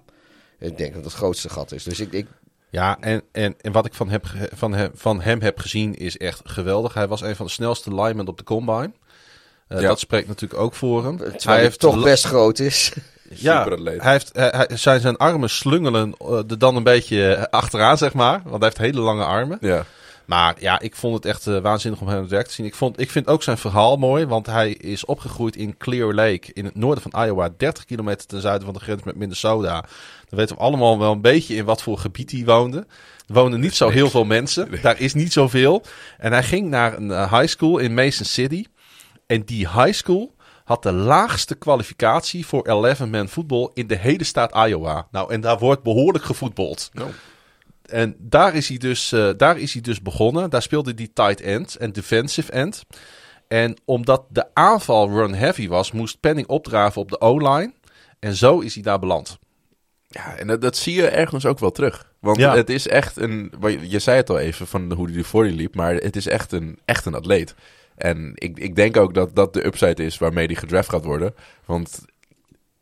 ik 0.60 0.78
denk 0.78 0.94
dat 0.94 1.04
het 1.04 1.14
grootste 1.14 1.50
gat 1.50 1.72
is. 1.72 1.84
Dus 1.84 2.00
ik, 2.00 2.12
ik 2.12 2.28
Ja, 2.70 2.98
en, 3.00 3.22
en, 3.32 3.56
en 3.62 3.72
wat 3.72 3.86
ik 3.86 3.94
van, 3.94 4.10
heb, 4.10 4.26
van, 4.54 4.74
hem, 4.74 4.92
van 4.94 5.22
hem 5.22 5.42
heb 5.42 5.60
gezien 5.60 5.96
is 5.96 6.18
echt 6.18 6.42
geweldig. 6.44 6.94
Hij 6.94 7.08
was 7.08 7.22
een 7.22 7.36
van 7.36 7.46
de 7.46 7.52
snelste 7.52 7.90
linemen 7.96 8.28
op 8.28 8.38
de 8.38 8.44
combine. 8.44 8.92
Eh, 9.68 9.82
Ja. 9.82 9.88
Dat 9.88 10.00
spreekt 10.00 10.28
natuurlijk 10.28 10.62
ook 10.62 10.74
voor 10.74 11.04
hem. 11.04 11.18
terwijl 11.18 11.60
hij 11.62 11.70
toch 11.70 11.96
la- 11.96 12.04
best 12.04 12.26
groot 12.26 12.60
is. 12.60 12.94
Ja, 13.30 13.58
Superatleet. 13.64 14.02
hij 14.02 14.12
heeft, 14.12 14.30
hij, 14.34 14.68
zijn, 14.78 15.00
zijn 15.02 15.18
armen 15.18 15.50
slungelen 15.50 16.16
er 16.48 16.58
dan 16.60 16.76
een 16.76 16.84
beetje 16.84 17.48
achteraan, 17.52 17.98
zeg 17.98 18.14
maar. 18.14 18.42
Want 18.44 18.56
hij 18.64 18.72
heeft 18.74 18.78
hele 18.94 19.02
lange 19.02 19.24
armen. 19.24 19.58
Ja. 19.62 19.86
Maar 20.26 20.56
ja, 20.60 20.80
ik 20.80 20.96
vond 20.96 21.14
het 21.14 21.26
echt 21.26 21.48
eh, 21.48 21.58
waanzinnig 21.60 22.02
om 22.02 22.08
hem 22.08 22.16
aan 22.16 22.22
het 22.22 22.32
werk 22.32 22.48
te 22.48 22.54
zien. 22.54 22.66
Ik, 22.66 22.76
vond, 22.76 23.00
ik 23.00 23.12
vind 23.12 23.28
ook 23.28 23.44
zijn 23.44 23.58
verhaal 23.58 23.98
mooi, 23.98 24.26
want 24.26 24.46
hij 24.46 24.72
is 24.72 25.06
opgegroeid 25.06 25.56
in 25.56 25.78
Clear 25.78 26.14
Lake 26.14 26.54
in 26.54 26.66
het 26.66 26.76
noorden 26.76 27.04
van 27.10 27.26
Iowa, 27.26 27.50
30 27.58 27.86
kilometer 27.86 28.28
ten 28.28 28.42
zuiden 28.42 28.66
van 28.66 28.74
de 28.74 28.80
grens 28.80 29.04
met 29.04 29.16
Minnesota. 29.16 29.82
Dan 30.30 30.40
weten 30.40 30.56
we 30.56 30.62
allemaal 30.62 31.00
wel 31.00 31.12
een 31.12 31.22
beetje 31.22 31.56
in 31.56 31.66
wat 31.66 31.82
voor 31.82 31.98
gebied 31.98 32.32
hij 32.32 32.46
woonde. 32.46 32.78
Er 33.28 33.34
wonen 33.34 33.60
niet 33.60 33.76
zo 33.76 33.90
heel 33.90 34.10
veel 34.10 34.26
mensen, 34.26 34.82
daar 34.82 35.00
is 35.00 35.14
niet 35.14 35.34
zoveel. 35.34 35.84
En 36.18 36.32
hij 36.32 36.44
ging 36.44 36.70
naar 36.70 36.98
een 36.98 37.12
eh, 37.12 37.34
high 37.34 37.48
school 37.48 37.78
in 37.78 37.94
Mason 37.94 38.26
City. 38.26 38.66
En 39.26 39.44
die 39.44 39.70
high 39.70 39.94
school 39.94 40.36
had 40.64 40.84
de 40.84 40.92
laagste 40.92 41.56
kwalificatie 41.56 42.46
voor 42.46 42.68
11-man 42.68 43.30
voetbal 43.30 43.72
in 43.74 43.88
de 43.88 43.98
hele 43.98 44.24
staat 44.24 44.68
Iowa. 44.68 45.08
Nou, 45.12 45.34
en 45.34 45.42
daar 45.42 45.58
wordt 45.58 45.84
behoorlijk 45.84 46.26
gevoetbald. 46.26 46.90
En 47.86 48.16
daar 48.20 48.56
is, 48.56 48.68
hij 48.70 48.78
dus, 48.78 49.12
eh, 49.12 49.30
daar 49.38 49.58
is 49.58 49.74
hij 49.74 49.82
dus 49.82 50.02
begonnen. 50.02 50.50
Daar 50.50 50.62
speelde 50.62 50.94
hij 50.96 51.10
tight 51.14 51.42
end 51.42 51.76
en 51.76 51.92
defensive 51.92 52.52
end. 52.52 52.84
En 53.48 53.78
omdat 53.86 54.26
de 54.30 54.46
aanval 54.54 55.10
run 55.10 55.34
heavy 55.34 55.68
was, 55.68 55.92
moest 55.92 56.20
Penning 56.20 56.48
opdraven 56.48 57.02
op 57.02 57.10
de 57.10 57.22
O-line. 57.22 57.74
En 58.20 58.36
zo 58.36 58.60
is 58.60 58.74
hij 58.74 58.84
daar 58.84 59.00
beland. 59.00 59.38
Ja, 60.08 60.36
en 60.38 60.48
dat, 60.48 60.62
dat 60.62 60.78
zie 60.78 60.96
je 60.96 61.08
ergens 61.08 61.46
ook 61.46 61.60
wel 61.60 61.72
terug. 61.72 62.12
Want 62.20 62.38
Ja. 62.38 62.56
het 62.56 62.70
is 62.70 62.88
echt 62.88 63.18
een... 63.18 63.54
Je 63.82 64.00
zei 64.00 64.18
het 64.18 64.30
al 64.30 64.40
even 64.40 64.68
van 64.68 64.92
hoe 64.92 65.10
hij 65.10 65.18
ervoor 65.18 65.46
liep, 65.46 65.76
maar 65.76 65.94
het 65.94 66.16
is 66.16 66.28
echt 66.28 66.52
een, 66.52 66.80
echt 66.86 67.06
een 67.06 67.16
atleet. 67.16 67.56
En 67.96 68.32
ik, 68.34 68.60
ik 68.60 68.76
denk 68.76 68.98
ook 68.98 69.14
dat 69.14 69.36
dat 69.36 69.54
de 69.54 69.66
upside 69.66 70.04
is 70.04 70.18
waarmee 70.18 70.46
hij 70.46 70.56
gedraft 70.56 70.90
gaat 70.90 71.06
worden. 71.06 71.36
Want 71.66 72.06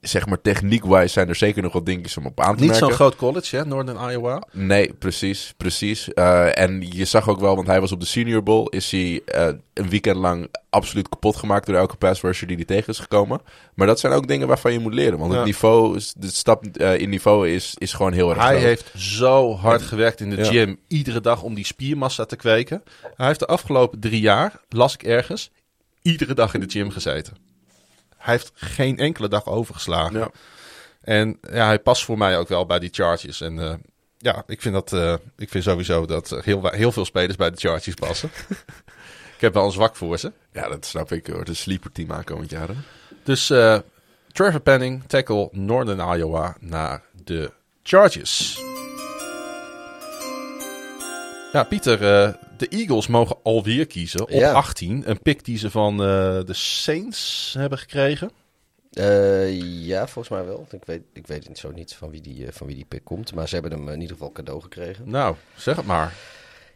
zeg 0.03 0.25
maar 0.27 0.41
techniek-wise 0.41 1.07
zijn 1.07 1.30
er 1.30 1.35
zeker 1.35 1.61
nog 1.61 1.73
wat 1.73 1.85
dingetjes 1.85 2.17
om 2.17 2.25
op 2.25 2.39
aan 2.39 2.55
te 2.55 2.61
Niet 2.61 2.69
merken. 2.69 2.88
zo'n 2.88 2.95
groot 2.95 3.15
college, 3.15 3.55
hè? 3.55 3.65
Northern 3.65 4.09
Iowa. 4.11 4.43
Nee, 4.51 4.93
precies, 4.93 5.53
precies. 5.57 6.13
Eh, 6.13 6.57
en 6.59 6.85
je 6.89 7.05
zag 7.05 7.30
ook 7.30 7.39
wel, 7.39 7.55
want 7.55 7.67
hij 7.67 7.80
was 7.81 7.91
op 7.91 7.99
de 7.99 8.05
Senior 8.05 8.43
Bowl, 8.43 8.67
is 8.69 8.91
hij 8.91 9.21
eh, 9.25 9.47
een 9.73 9.89
weekend 9.89 10.15
lang 10.17 10.47
absoluut 10.69 11.09
kapot 11.09 11.35
gemaakt 11.35 11.65
door 11.65 11.75
elke 11.75 11.95
pass 11.95 12.21
rusher 12.21 12.47
die 12.47 12.55
hij 12.55 12.65
tegen 12.65 12.93
is 12.93 12.99
gekomen. 12.99 13.41
Maar 13.73 13.88
dat 13.88 13.99
zijn 13.99 14.13
ook 14.13 14.27
dingen 14.27 14.47
waarvan 14.47 14.73
je 14.73 14.80
moet 14.80 14.93
leren, 14.93 15.17
want 15.19 15.31
Ja. 15.31 15.38
het 15.38 15.45
niveau, 15.45 15.95
is- 15.95 16.13
de 16.17 16.27
stap 16.27 16.65
eh, 16.65 16.99
in 16.99 17.09
niveau 17.09 17.49
is, 17.49 17.73
is 17.77 17.93
gewoon 17.93 18.13
heel 18.13 18.30
erg 18.30 18.39
Hij 18.39 18.47
groot. 18.49 18.61
heeft 18.63 18.91
zo 18.95 19.55
hard 19.55 19.81
gewerkt 19.81 20.19
in 20.19 20.30
de 20.30 20.35
Ja. 20.35 20.43
gym, 20.45 20.77
iedere 20.88 21.21
dag 21.21 21.41
om 21.43 21.53
die 21.53 21.65
spiermassa 21.65 22.25
te 22.25 22.35
kweken. 22.35 22.84
Hij 23.15 23.27
heeft 23.27 23.39
de 23.39 23.45
afgelopen 23.47 23.99
drie 23.99 24.21
jaar, 24.21 24.59
las 24.69 24.93
ik 24.93 25.03
ergens, 25.03 25.49
iedere 26.01 26.34
dag 26.34 26.53
in 26.53 26.59
de 26.59 26.69
gym 26.69 26.89
gezeten. 26.91 27.34
Hij 28.23 28.33
heeft 28.33 28.51
geen 28.55 28.97
enkele 28.97 29.27
dag 29.27 29.45
overgeslagen. 29.45 30.19
Ja. 30.19 30.31
En 31.01 31.37
ja, 31.51 31.65
hij 31.65 31.79
past 31.79 32.03
voor 32.05 32.17
mij 32.17 32.37
ook 32.37 32.47
wel 32.47 32.65
bij 32.65 32.79
die 32.79 32.89
Chargers. 32.91 33.41
En 33.41 33.59
eh, 33.59 33.73
ja, 34.17 34.43
ik 34.47 34.61
vind, 34.61 34.73
dat, 34.73 34.93
eh, 34.93 35.13
ik 35.37 35.49
vind 35.49 35.63
sowieso 35.63 36.05
dat 36.05 36.29
heel, 36.29 36.67
heel 36.67 36.91
veel 36.91 37.05
spelers 37.05 37.35
bij 37.35 37.51
de 37.51 37.57
Chargers 37.57 37.95
passen. 37.95 38.31
ik 39.35 39.41
heb 39.41 39.53
wel 39.53 39.65
een 39.65 39.71
zwak 39.71 39.95
voor 39.95 40.17
ze. 40.17 40.31
Ja, 40.51 40.69
dat 40.69 40.85
snap 40.85 41.11
ik. 41.11 41.27
Wordt 41.27 41.49
een 41.49 41.55
sleeper 41.55 41.91
team 41.91 42.11
aankomend 42.11 42.49
jaar. 42.49 42.67
hè? 42.67 42.73
Dus 43.23 43.49
eh, 43.49 43.79
Trevor 44.31 44.59
Penning, 44.59 45.03
tackle 45.07 45.49
Northern 45.51 46.15
Iowa 46.17 46.55
naar 46.59 47.03
de 47.23 47.51
Chargers. 47.83 48.61
Ja, 51.51 51.63
Pieter, 51.63 51.99
de 52.69 52.77
Eagles 52.77 53.07
mogen 53.07 53.35
alweer 53.44 53.88
kiezen 53.88 54.22
op 54.22 54.30
Ja. 54.30 54.52
18. 54.52 55.03
Een 55.10 55.22
pick 55.22 55.45
die 55.45 55.57
ze 55.57 55.69
van 55.72 55.94
eh, 55.94 55.98
de 56.45 56.53
Saints 56.53 57.53
hebben 57.57 57.77
gekregen. 57.77 58.31
Eh, 58.91 59.60
ja, 59.85 60.07
volgens 60.07 60.30
mij 60.30 60.45
wel. 60.45 60.68
Ik 60.72 60.85
weet, 60.85 61.02
ik 61.14 61.27
weet 61.27 61.49
zo 61.53 61.72
niet 61.72 61.94
van 61.94 62.10
wie, 62.10 62.22
die, 62.22 62.45
eh, 62.45 62.52
van 62.52 62.68
wie 62.68 62.76
die 62.76 62.85
pick 62.85 63.03
komt. 63.03 63.35
Maar 63.35 63.48
ze 63.48 63.53
hebben 63.53 63.72
hem 63.72 63.88
in 63.90 64.02
ieder 64.02 64.15
geval 64.15 64.31
cadeau 64.31 64.61
gekregen. 64.61 65.10
Nou, 65.10 65.35
zeg 65.56 65.76
het 65.76 65.85
maar. 65.85 66.14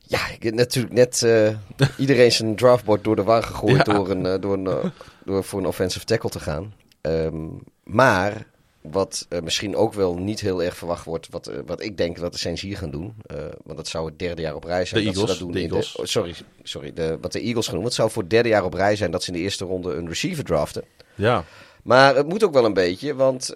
Ja, 0.01 0.27
ik 0.29 0.43
heb 0.43 0.53
natuurlijk 0.53 0.93
net 0.93 1.25
iedereen 1.97 2.31
zijn 2.31 2.55
draftboard 2.55 3.03
door 3.03 3.15
de 3.15 3.23
war 3.23 3.43
gegooid 3.43 3.75
Ja. 3.75 3.83
door, 3.83 4.09
een, 4.09 4.41
door, 4.41 4.53
een, 4.53 4.91
door 5.25 5.43
voor 5.43 5.59
een 5.59 5.65
offensive 5.65 6.05
tackle 6.05 6.29
te 6.29 6.39
gaan. 6.39 6.73
Ehm, 7.01 7.45
maar 7.83 8.45
wat 8.91 9.25
eh, 9.29 9.41
misschien 9.41 9.75
ook 9.75 9.93
wel 9.93 10.15
niet 10.15 10.39
heel 10.39 10.63
erg 10.63 10.77
verwacht 10.77 11.05
wordt, 11.05 11.27
wat, 11.29 11.47
eh, 11.47 11.57
wat 11.65 11.81
ik 11.81 11.97
denk 11.97 12.19
dat 12.19 12.31
de 12.31 12.37
Saints 12.37 12.61
hier 12.61 12.77
gaan 12.77 12.91
doen. 12.91 13.13
eh, 13.25 13.37
want 13.63 13.77
dat 13.77 13.87
zou 13.87 14.05
het 14.05 14.19
derde 14.19 14.41
jaar 14.41 14.55
op 14.55 14.63
rij 14.63 14.85
zijn. 14.85 15.03
De 15.03 15.05
dat 15.05 15.15
Eagles, 15.15 15.37
ze 15.37 15.43
dat 15.45 15.53
doen 15.53 15.69
de 15.69 15.75
in 15.77 15.83
oh, 16.01 16.05
sorry, 16.05 16.35
sorry 16.63 16.93
de, 16.93 17.17
wat 17.21 17.31
de 17.31 17.39
Eagles 17.39 17.65
gaan 17.65 17.75
doen. 17.75 17.83
Het 17.83 17.93
zou 17.93 18.09
voor 18.09 18.21
het 18.21 18.31
derde 18.31 18.49
jaar 18.49 18.63
op 18.63 18.73
rij 18.73 18.95
zijn 18.95 19.11
dat 19.11 19.23
ze 19.23 19.31
in 19.31 19.37
de 19.37 19.43
eerste 19.43 19.65
ronde 19.65 19.93
een 19.93 20.07
receiver 20.07 20.43
draften. 20.43 20.83
Ja, 21.15 21.43
Maar 21.83 22.15
het 22.15 22.27
moet 22.27 22.43
ook 22.43 22.53
wel 22.53 22.65
een 22.65 22.73
beetje, 22.73 23.15
want 23.15 23.51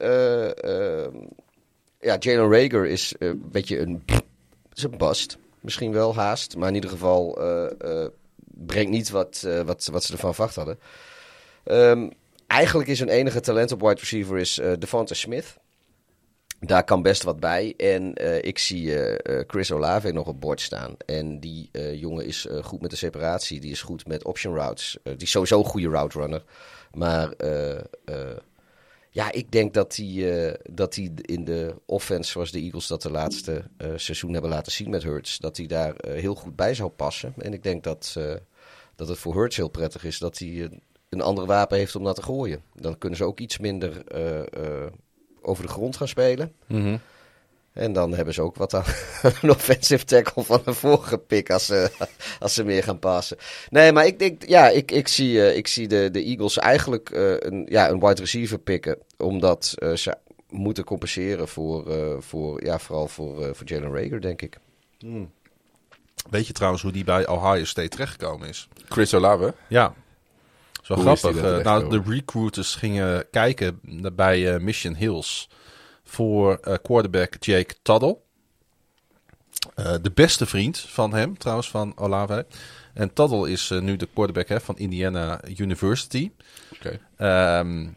ja, 2.00 2.18
Jalen 2.20 2.52
Rager 2.52 2.88
is 2.88 3.14
een 3.20 3.50
beetje 3.52 3.80
een, 3.80 4.04
is 4.74 4.84
een 4.84 4.98
bust. 4.98 5.38
Misschien 5.60 5.92
wel 5.92 6.16
haast, 6.16 6.56
maar 6.56 6.70
in 6.70 6.76
ieder 6.76 6.90
geval 6.90 7.40
brengt 8.66 8.92
niet 8.92 9.10
wat, 9.10 9.48
wat, 9.66 9.90
wat 9.92 10.04
ze 10.04 10.14
ervan 10.14 10.34
verwacht 10.34 10.56
hadden. 10.56 10.80
Ehm, 11.64 12.10
eigenlijk 12.52 12.90
is 12.90 13.00
hun 13.00 13.10
enige 13.10 13.40
talent 13.40 13.72
op 13.72 13.82
wide 13.82 14.00
receiver 14.00 14.38
is 14.38 14.60
eh 14.60 14.72
Devonta 14.80 15.14
Smith. 15.14 15.58
Daar 16.60 16.84
kan 16.84 17.02
best 17.02 17.24
wat 17.24 17.40
bij. 17.40 17.74
En 17.78 18.14
eh, 18.14 18.44
ik 18.44 18.58
zie 18.58 19.00
eh, 19.00 19.44
Chris 19.48 19.72
Olave 19.72 20.12
nog 20.12 20.28
op 20.28 20.42
bord 20.42 20.62
staan. 20.62 20.96
En 21.06 21.40
die 21.40 21.70
jongen 21.94 22.26
is 22.26 22.48
goed 22.62 22.82
met 22.82 22.90
de 22.90 22.96
separatie. 22.96 23.60
Die 23.60 23.72
is 23.72 23.82
goed 23.82 24.08
met 24.08 24.26
option 24.26 24.56
routes. 24.56 24.98
Die 25.04 25.16
is 25.18 25.32
sowieso 25.32 25.60
een 25.60 25.66
goede 25.66 25.90
route 25.90 26.20
runner. 26.20 26.44
Maar 26.94 27.34
ja, 29.10 29.32
ik 29.32 29.52
denk 29.52 29.74
dat 29.74 29.96
hij, 29.96 30.58
dat 30.70 30.96
in 31.22 31.44
de 31.44 31.76
offense, 31.86 32.32
zoals 32.32 32.52
de 32.52 32.60
Eagles 32.60 32.88
dat 32.88 33.02
de 33.02 33.12
laatste 33.12 33.64
seizoen 33.96 34.34
hebben 34.34 34.52
laten 34.52 34.72
zien 34.72 34.90
met 34.90 35.04
Hurts, 35.04 35.38
dat 35.38 35.58
hij 35.58 35.66
daar 35.66 35.96
heel 36.08 36.36
goed 36.36 36.56
bij 36.56 36.74
zou 36.74 36.90
passen. 36.90 37.34
En 37.38 37.54
ik 37.54 37.64
denk 37.64 37.84
dat, 37.84 38.16
dat 38.96 39.08
het 39.08 39.18
voor 39.18 39.36
Hurts 39.36 39.56
heel 39.56 39.70
prettig 39.70 40.04
is 40.04 40.20
dat 40.20 40.38
hij 40.38 40.70
een 41.12 41.22
ander 41.22 41.46
wapen 41.46 41.78
heeft 41.78 41.96
om 41.96 42.04
dat 42.04 42.16
te 42.16 42.24
gooien. 42.24 42.62
Dan 42.74 42.98
kunnen 42.98 43.18
ze 43.18 43.24
ook 43.24 43.40
iets 43.40 43.58
minder 43.58 44.08
eh, 44.08 44.40
eh, 44.40 44.92
over 45.42 45.64
de 45.64 45.70
grond 45.70 45.98
gaan 45.98 46.08
spelen. 46.08 46.54
Mhm. 46.68 46.98
En 47.74 47.94
dan 47.94 48.14
hebben 48.14 48.34
ze 48.34 48.42
ook 48.42 48.56
wat 48.56 48.74
aan 48.74 48.84
een 49.42 49.50
offensive 49.50 50.06
tackle 50.06 50.44
van 50.44 50.62
de 50.66 50.74
vorige 50.74 51.18
pick 51.18 51.50
als 51.50 51.66
ze, 51.66 51.92
als 52.40 52.54
ze 52.54 52.64
meer 52.64 52.84
gaan 52.84 53.00
passen. 53.00 53.38
Nee, 53.70 53.92
maar 53.92 54.06
ik 54.06 54.20
denk, 54.20 54.48
ja, 54.48 54.70
ik, 54.70 54.92
ik 54.92 55.08
zie, 55.08 55.46
eh, 55.46 55.58
ik 55.58 55.68
zie 55.68 55.88
de, 55.88 56.10
de 56.12 56.24
Eagles 56.24 56.58
eigenlijk 56.58 57.10
eh, 57.10 57.34
een, 57.40 57.66
ja, 57.70 57.90
een 57.90 58.00
wide 58.00 58.22
receiver 58.22 58.60
picken. 58.60 58.98
Omdat 59.18 59.76
ze 59.96 60.16
moeten 60.50 60.84
compenseren 60.84 61.48
voor, 61.48 61.92
eh, 61.92 62.16
voor 62.20 62.64
ja, 62.66 62.80
vooral 62.80 63.08
voor, 63.08 63.56
voor 63.56 63.68
Jalen 63.68 63.96
Rager, 63.96 64.22
denk 64.22 64.42
ik. 64.42 64.58
Weet 66.30 66.48
je 66.48 66.54
trouwens 66.54 66.82
hoe 66.82 66.92
die 66.92 67.04
bij 67.04 67.28
Ohio 67.28 67.66
State 67.66 67.88
terechtgekomen 67.88 68.50
is? 68.50 68.68
Chris 68.88 69.14
Olave. 69.14 69.54
Ja. 69.68 69.94
Zo 70.96 71.02
grappig. 71.02 71.44
Eh, 71.44 71.64
nou, 71.64 71.90
de 71.90 72.02
recruiters 72.12 72.76
gingen 72.76 73.30
kijken 73.30 73.80
bij 74.14 74.54
eh, 74.54 74.62
Mission 74.62 74.96
Hills 74.96 75.50
voor 76.04 76.56
eh, 76.56 76.76
quarterback 76.82 77.36
Jake 77.40 77.76
Tuttle. 77.82 78.18
De 80.02 80.12
beste 80.14 80.46
vriend 80.46 80.80
van 80.80 81.14
hem, 81.14 81.38
trouwens, 81.38 81.70
van 81.70 81.94
Olave. 81.96 82.46
En 82.94 83.14
Tuttle 83.14 83.52
is 83.52 83.70
nu 83.70 83.96
de 83.96 84.08
quarterback 84.14 84.48
hè, 84.48 84.62
van 84.62 84.78
Indiana 84.78 85.40
University. 85.58 86.32
Oké. 86.74 87.00
Ehm, 87.18 87.88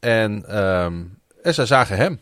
en, 0.00 0.44
ehm, 0.48 1.04
en 1.42 1.54
zij 1.54 1.66
zagen 1.66 1.96
hem. 1.96 2.20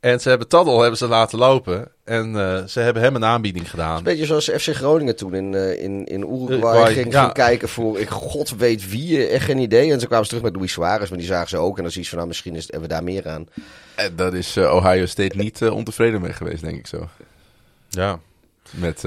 En 0.00 0.20
ze 0.20 0.28
hebben 0.28 0.48
Tuttle 0.48 0.80
hebben 0.80 0.98
ze 0.98 1.06
laten 1.06 1.38
lopen. 1.38 1.88
En 2.04 2.36
eh, 2.36 2.64
ze 2.64 2.80
hebben 2.80 3.02
hem 3.02 3.14
een 3.14 3.24
aanbieding 3.24 3.70
gedaan. 3.70 3.96
Een 3.96 4.02
beetje 4.02 4.26
zoals 4.26 4.44
FC 4.44 4.74
Groningen 4.74 5.16
toen 5.16 5.34
in, 5.34 5.54
eh, 5.54 5.82
in, 5.82 6.06
in 6.06 6.20
Uruguay 6.20 6.58
Uruguay, 6.58 6.92
ging, 6.92 7.12
ja. 7.12 7.22
ging 7.22 7.32
kijken 7.32 7.68
voor, 7.68 7.98
ik 7.98 8.08
god 8.08 8.56
weet 8.56 8.88
wie, 8.88 9.26
echt 9.26 9.44
geen 9.44 9.58
idee. 9.58 9.92
En 9.92 9.98
toen 9.98 10.06
kwamen 10.06 10.26
ze 10.26 10.30
terug 10.30 10.50
met 10.50 10.56
Luis 10.56 10.72
Suarez, 10.72 11.08
maar 11.08 11.18
die 11.18 11.26
zagen 11.26 11.48
ze 11.48 11.56
ook. 11.56 11.76
En 11.76 11.82
dan 11.82 11.92
zie 11.92 12.02
je 12.02 12.08
van, 12.08 12.16
nou, 12.16 12.28
misschien 12.28 12.56
is, 12.56 12.62
hebben 12.62 12.88
we 12.88 12.94
daar 12.94 13.04
meer 13.04 13.28
aan. 13.28 13.48
En 13.94 14.16
daar 14.16 14.34
is 14.34 14.56
eh, 14.56 14.74
Ohio 14.74 15.06
State 15.06 15.36
niet 15.36 15.62
ontevreden 15.62 16.20
mee 16.20 16.32
geweest, 16.32 16.62
denk 16.62 16.78
ik 16.78 16.86
zo. 16.86 17.08
Ja. 17.88 18.20
Met 18.70 19.04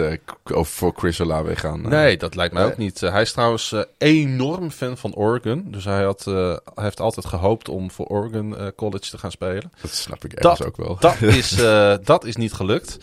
of 0.54 0.70
voor 0.70 0.94
Chris 0.96 1.22
Olave 1.22 1.56
gaan. 1.56 1.84
eh. 1.84 1.90
Nee, 1.90 2.18
dat 2.18 2.36
lijkt 2.36 2.54
mij 2.54 2.66
ook 2.66 2.78
niet. 2.78 3.04
Eh, 3.04 3.12
hij 3.12 3.22
is 3.22 3.32
trouwens 3.32 3.74
enorm 3.98 4.72
fan 4.72 4.98
van 4.98 5.14
Oregon. 5.16 5.66
Dus 5.72 5.86
hij, 5.86 6.04
had, 6.04 6.24
hij 6.26 6.60
heeft 6.76 7.00
altijd 7.00 7.26
gehoopt 7.26 7.70
om 7.70 7.92
voor 7.92 8.06
Oregon 8.06 8.56
College 8.76 9.10
te 9.10 9.18
gaan 9.18 9.32
spelen. 9.32 9.72
Dat 9.82 9.92
snap 9.92 10.26
ik 10.26 10.34
ergens 10.34 10.58
Dat- 10.58 10.68
ook 10.68 10.78
wel. 10.78 10.98
Dat 11.00 11.22
is, 11.42 11.56
dat 12.06 12.26
is 12.26 12.36
niet 12.36 12.54
gelukt. 12.54 12.98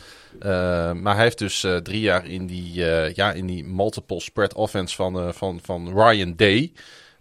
Maar 1.00 1.14
hij 1.14 1.22
heeft 1.24 1.38
dus 1.38 1.66
drie 1.82 2.00
jaar 2.00 2.26
in 2.26 2.46
die, 2.46 2.72
ja, 3.14 3.32
in 3.32 3.46
die 3.46 3.64
multiple 3.64 4.20
spread 4.20 4.54
offense 4.54 4.94
van, 4.96 5.34
van, 5.34 5.60
van 5.62 5.92
Ryan 6.02 6.32
Day 6.36 6.72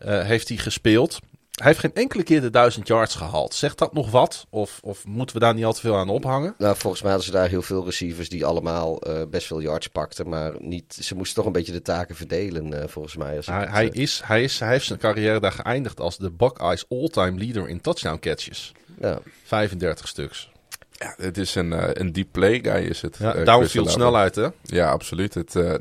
heeft 0.06 0.48
hij 0.48 0.57
gespeeld. 0.57 1.20
Hij 1.60 1.68
heeft 1.68 1.80
geen 1.80 1.94
enkele 1.94 2.23
keer 2.23 2.41
de 2.41 2.49
1000 2.49 2.88
yards 2.88 3.15
gehaald. 3.15 3.53
Zegt 3.53 3.77
dat 3.77 3.94
nog 3.94 4.11
wat? 4.11 4.45
Of, 4.49 4.80
of 4.84 5.06
moeten 5.06 5.36
we 5.36 5.41
daar 5.41 5.53
niet 5.53 5.65
al 5.65 5.73
te 5.73 5.80
veel 5.80 5.95
aan 5.98 6.10
ophangen? 6.10 6.56
Nou, 6.57 6.76
volgens 6.77 7.02
mij 7.02 7.11
hadden 7.11 7.30
ze 7.30 7.36
daar 7.38 7.49
heel 7.49 7.61
veel 7.61 7.86
receivers 7.86 8.30
die 8.30 8.45
allemaal 8.45 9.02
eh, 9.02 9.22
best 9.30 9.48
veel 9.48 9.60
yards 9.61 9.88
pakten. 9.88 10.30
Maar 10.30 10.53
niet, 10.60 10.98
ze 11.02 11.15
moesten 11.15 11.36
toch 11.36 11.45
een 11.45 11.52
beetje 11.52 11.72
de 11.72 11.81
taken 11.81 12.15
verdelen, 12.15 12.81
eh, 12.81 12.88
volgens 12.88 13.15
mij. 13.15 13.36
Als 13.38 13.45
Hij, 13.45 13.60
het, 13.60 13.69
hij, 13.69 13.90
eh, 13.91 14.02
is, 14.02 14.22
hij, 14.26 14.44
is, 14.44 14.60
hij 14.60 14.69
heeft 14.69 14.86
zijn 14.86 14.99
carrière 14.99 15.40
daar 15.40 15.52
geëindigd 15.52 15.99
als 15.99 16.18
de 16.18 16.31
Buckeyes 16.31 16.86
all-time 16.90 17.38
leader 17.40 17.69
in 17.69 17.81
touchdown 17.81 18.19
catches. 18.19 18.72
ja. 18.99 19.19
35 19.44 20.07
stuks. 20.07 20.52
Ja, 20.91 21.14
het 21.18 21.38
is 21.38 21.56
een, 21.56 21.99
een 22.02 22.11
deep 22.11 22.27
play 22.31 22.60
guy 22.61 22.86
is 22.90 23.02
het. 23.02 23.18
Ja, 23.19 23.34
downfield 23.34 23.86
Olave. 23.88 23.99
snelheid, 23.99 24.36
hè? 24.36 24.48
Ja, 24.64 24.90
absoluut. 24.90 25.34
Het, 25.34 25.56
eh, 25.56 25.73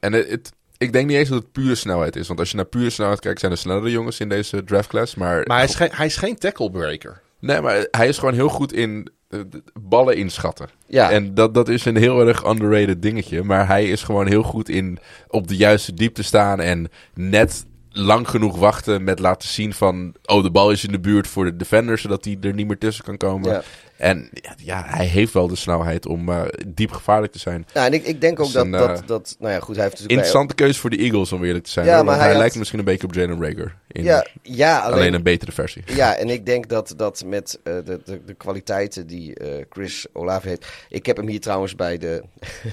en 0.00 0.12
het, 0.12 0.30
het- 0.30 0.52
ik 0.78 0.92
denk 0.92 1.06
niet 1.06 1.16
eens 1.16 1.28
dat 1.28 1.42
het 1.42 1.52
pure 1.52 1.74
snelheid 1.74 2.16
is. 2.16 2.26
Want 2.26 2.38
als 2.38 2.50
je 2.50 2.56
naar 2.56 2.64
pure 2.64 2.90
snelheid 2.90 3.20
kijkt, 3.20 3.40
zijn 3.40 3.52
er 3.52 3.58
snellere 3.58 3.90
jongens 3.90 4.20
in 4.20 4.28
deze 4.28 4.64
draftclass. 4.64 5.14
Maar, 5.14 5.42
Maar 5.46 5.56
hij 5.56 5.66
is 5.66 5.74
geen, 5.74 5.90
hij 5.92 6.06
is 6.06 6.16
geen 6.16 6.36
tackle 6.36 6.70
breaker. 6.70 7.20
nee, 7.40 7.60
maar 7.60 7.86
hij 7.90 8.08
is 8.08 8.18
gewoon 8.18 8.34
heel 8.34 8.48
goed 8.48 8.72
in 8.72 9.08
eh, 9.28 9.40
ballen 9.80 10.16
inschatten. 10.16 10.68
Ja. 10.86 11.10
En 11.10 11.34
dat, 11.34 11.54
dat 11.54 11.68
is 11.68 11.84
een 11.84 11.96
heel 11.96 12.26
erg 12.26 12.46
underrated 12.46 13.02
dingetje. 13.02 13.42
Maar 13.42 13.66
hij 13.66 13.88
is 13.88 14.02
gewoon 14.02 14.26
heel 14.26 14.42
goed 14.42 14.68
in 14.68 14.98
op 15.28 15.48
de 15.48 15.56
juiste 15.56 15.94
diepte 15.94 16.22
staan 16.22 16.60
en 16.60 16.88
net 17.14 17.64
lang 17.90 18.28
genoeg 18.28 18.56
wachten 18.58 19.04
met 19.04 19.18
laten 19.18 19.48
zien 19.48 19.72
van... 19.74 20.14
oh, 20.24 20.42
de 20.42 20.50
bal 20.50 20.70
is 20.70 20.84
in 20.84 20.92
de 20.92 21.00
buurt 21.00 21.28
voor 21.28 21.44
de 21.44 21.56
defender, 21.56 21.98
zodat 21.98 22.24
hij 22.24 22.36
er 22.40 22.54
niet 22.54 22.66
meer 22.66 22.78
tussen 22.78 23.04
kan 23.04 23.16
komen. 23.16 23.50
Ja. 23.50 23.62
En 23.96 24.28
ja, 24.56 24.82
hij 24.86 25.06
heeft 25.06 25.32
wel 25.32 25.48
de 25.48 25.56
snelheid 25.56 26.06
om 26.06 26.28
eh, 26.28 26.42
diep 26.66 26.90
gevaarlijk 26.92 27.32
te 27.32 27.38
zijn. 27.38 27.66
Ja, 27.74 27.86
en 27.86 27.92
ik, 27.92 28.04
ik 28.06 28.20
denk 28.20 28.40
ook 28.40 28.52
Dat 28.52 28.64
een, 28.64 28.70
dat, 28.70 29.00
eh, 29.00 29.06
dat... 29.06 29.36
Nou 29.38 29.52
ja, 29.52 29.58
goed, 29.60 29.74
hij 29.74 29.84
heeft 29.84 29.90
natuurlijk... 30.00 30.06
bij- 30.08 30.16
Interessante 30.16 30.54
keuze 30.54 30.80
voor 30.80 30.90
de 30.90 30.96
Eagles, 30.96 31.32
om 31.32 31.44
eerlijk 31.44 31.64
te 31.64 31.70
zijn. 31.70 31.86
Ja, 31.86 31.94
hoor, 31.94 32.04
maar 32.04 32.14
want 32.14 32.16
hij 32.18 32.26
hij, 32.26 32.34
had- 32.34 32.42
lijkt 32.44 32.58
misschien 32.58 32.78
een 32.78 32.84
beetje 32.84 33.06
op 33.06 33.14
Jalen 33.14 33.42
Rager. 33.42 33.76
In, 33.94 34.04
Ja, 34.04 34.26
ja 34.42 34.80
alleen, 34.80 34.94
alleen... 34.94 35.14
een 35.14 35.22
betere 35.22 35.52
versie. 35.52 35.82
Ja, 35.86 36.16
en 36.16 36.28
ik 36.28 36.46
denk 36.46 36.68
dat, 36.68 36.94
dat 36.96 37.24
met 37.26 37.60
eh, 37.62 37.74
de, 37.84 38.00
de, 38.04 38.24
de 38.24 38.34
kwaliteiten 38.34 39.06
die 39.06 39.34
eh, 39.34 39.64
Chris 39.70 40.06
Olave 40.12 40.48
heeft. 40.48 40.66
Ik 40.88 41.06
heb 41.06 41.16
hem 41.16 41.28
hier 41.28 41.40
trouwens 41.40 41.74
bij 41.74 41.98
de, 41.98 42.22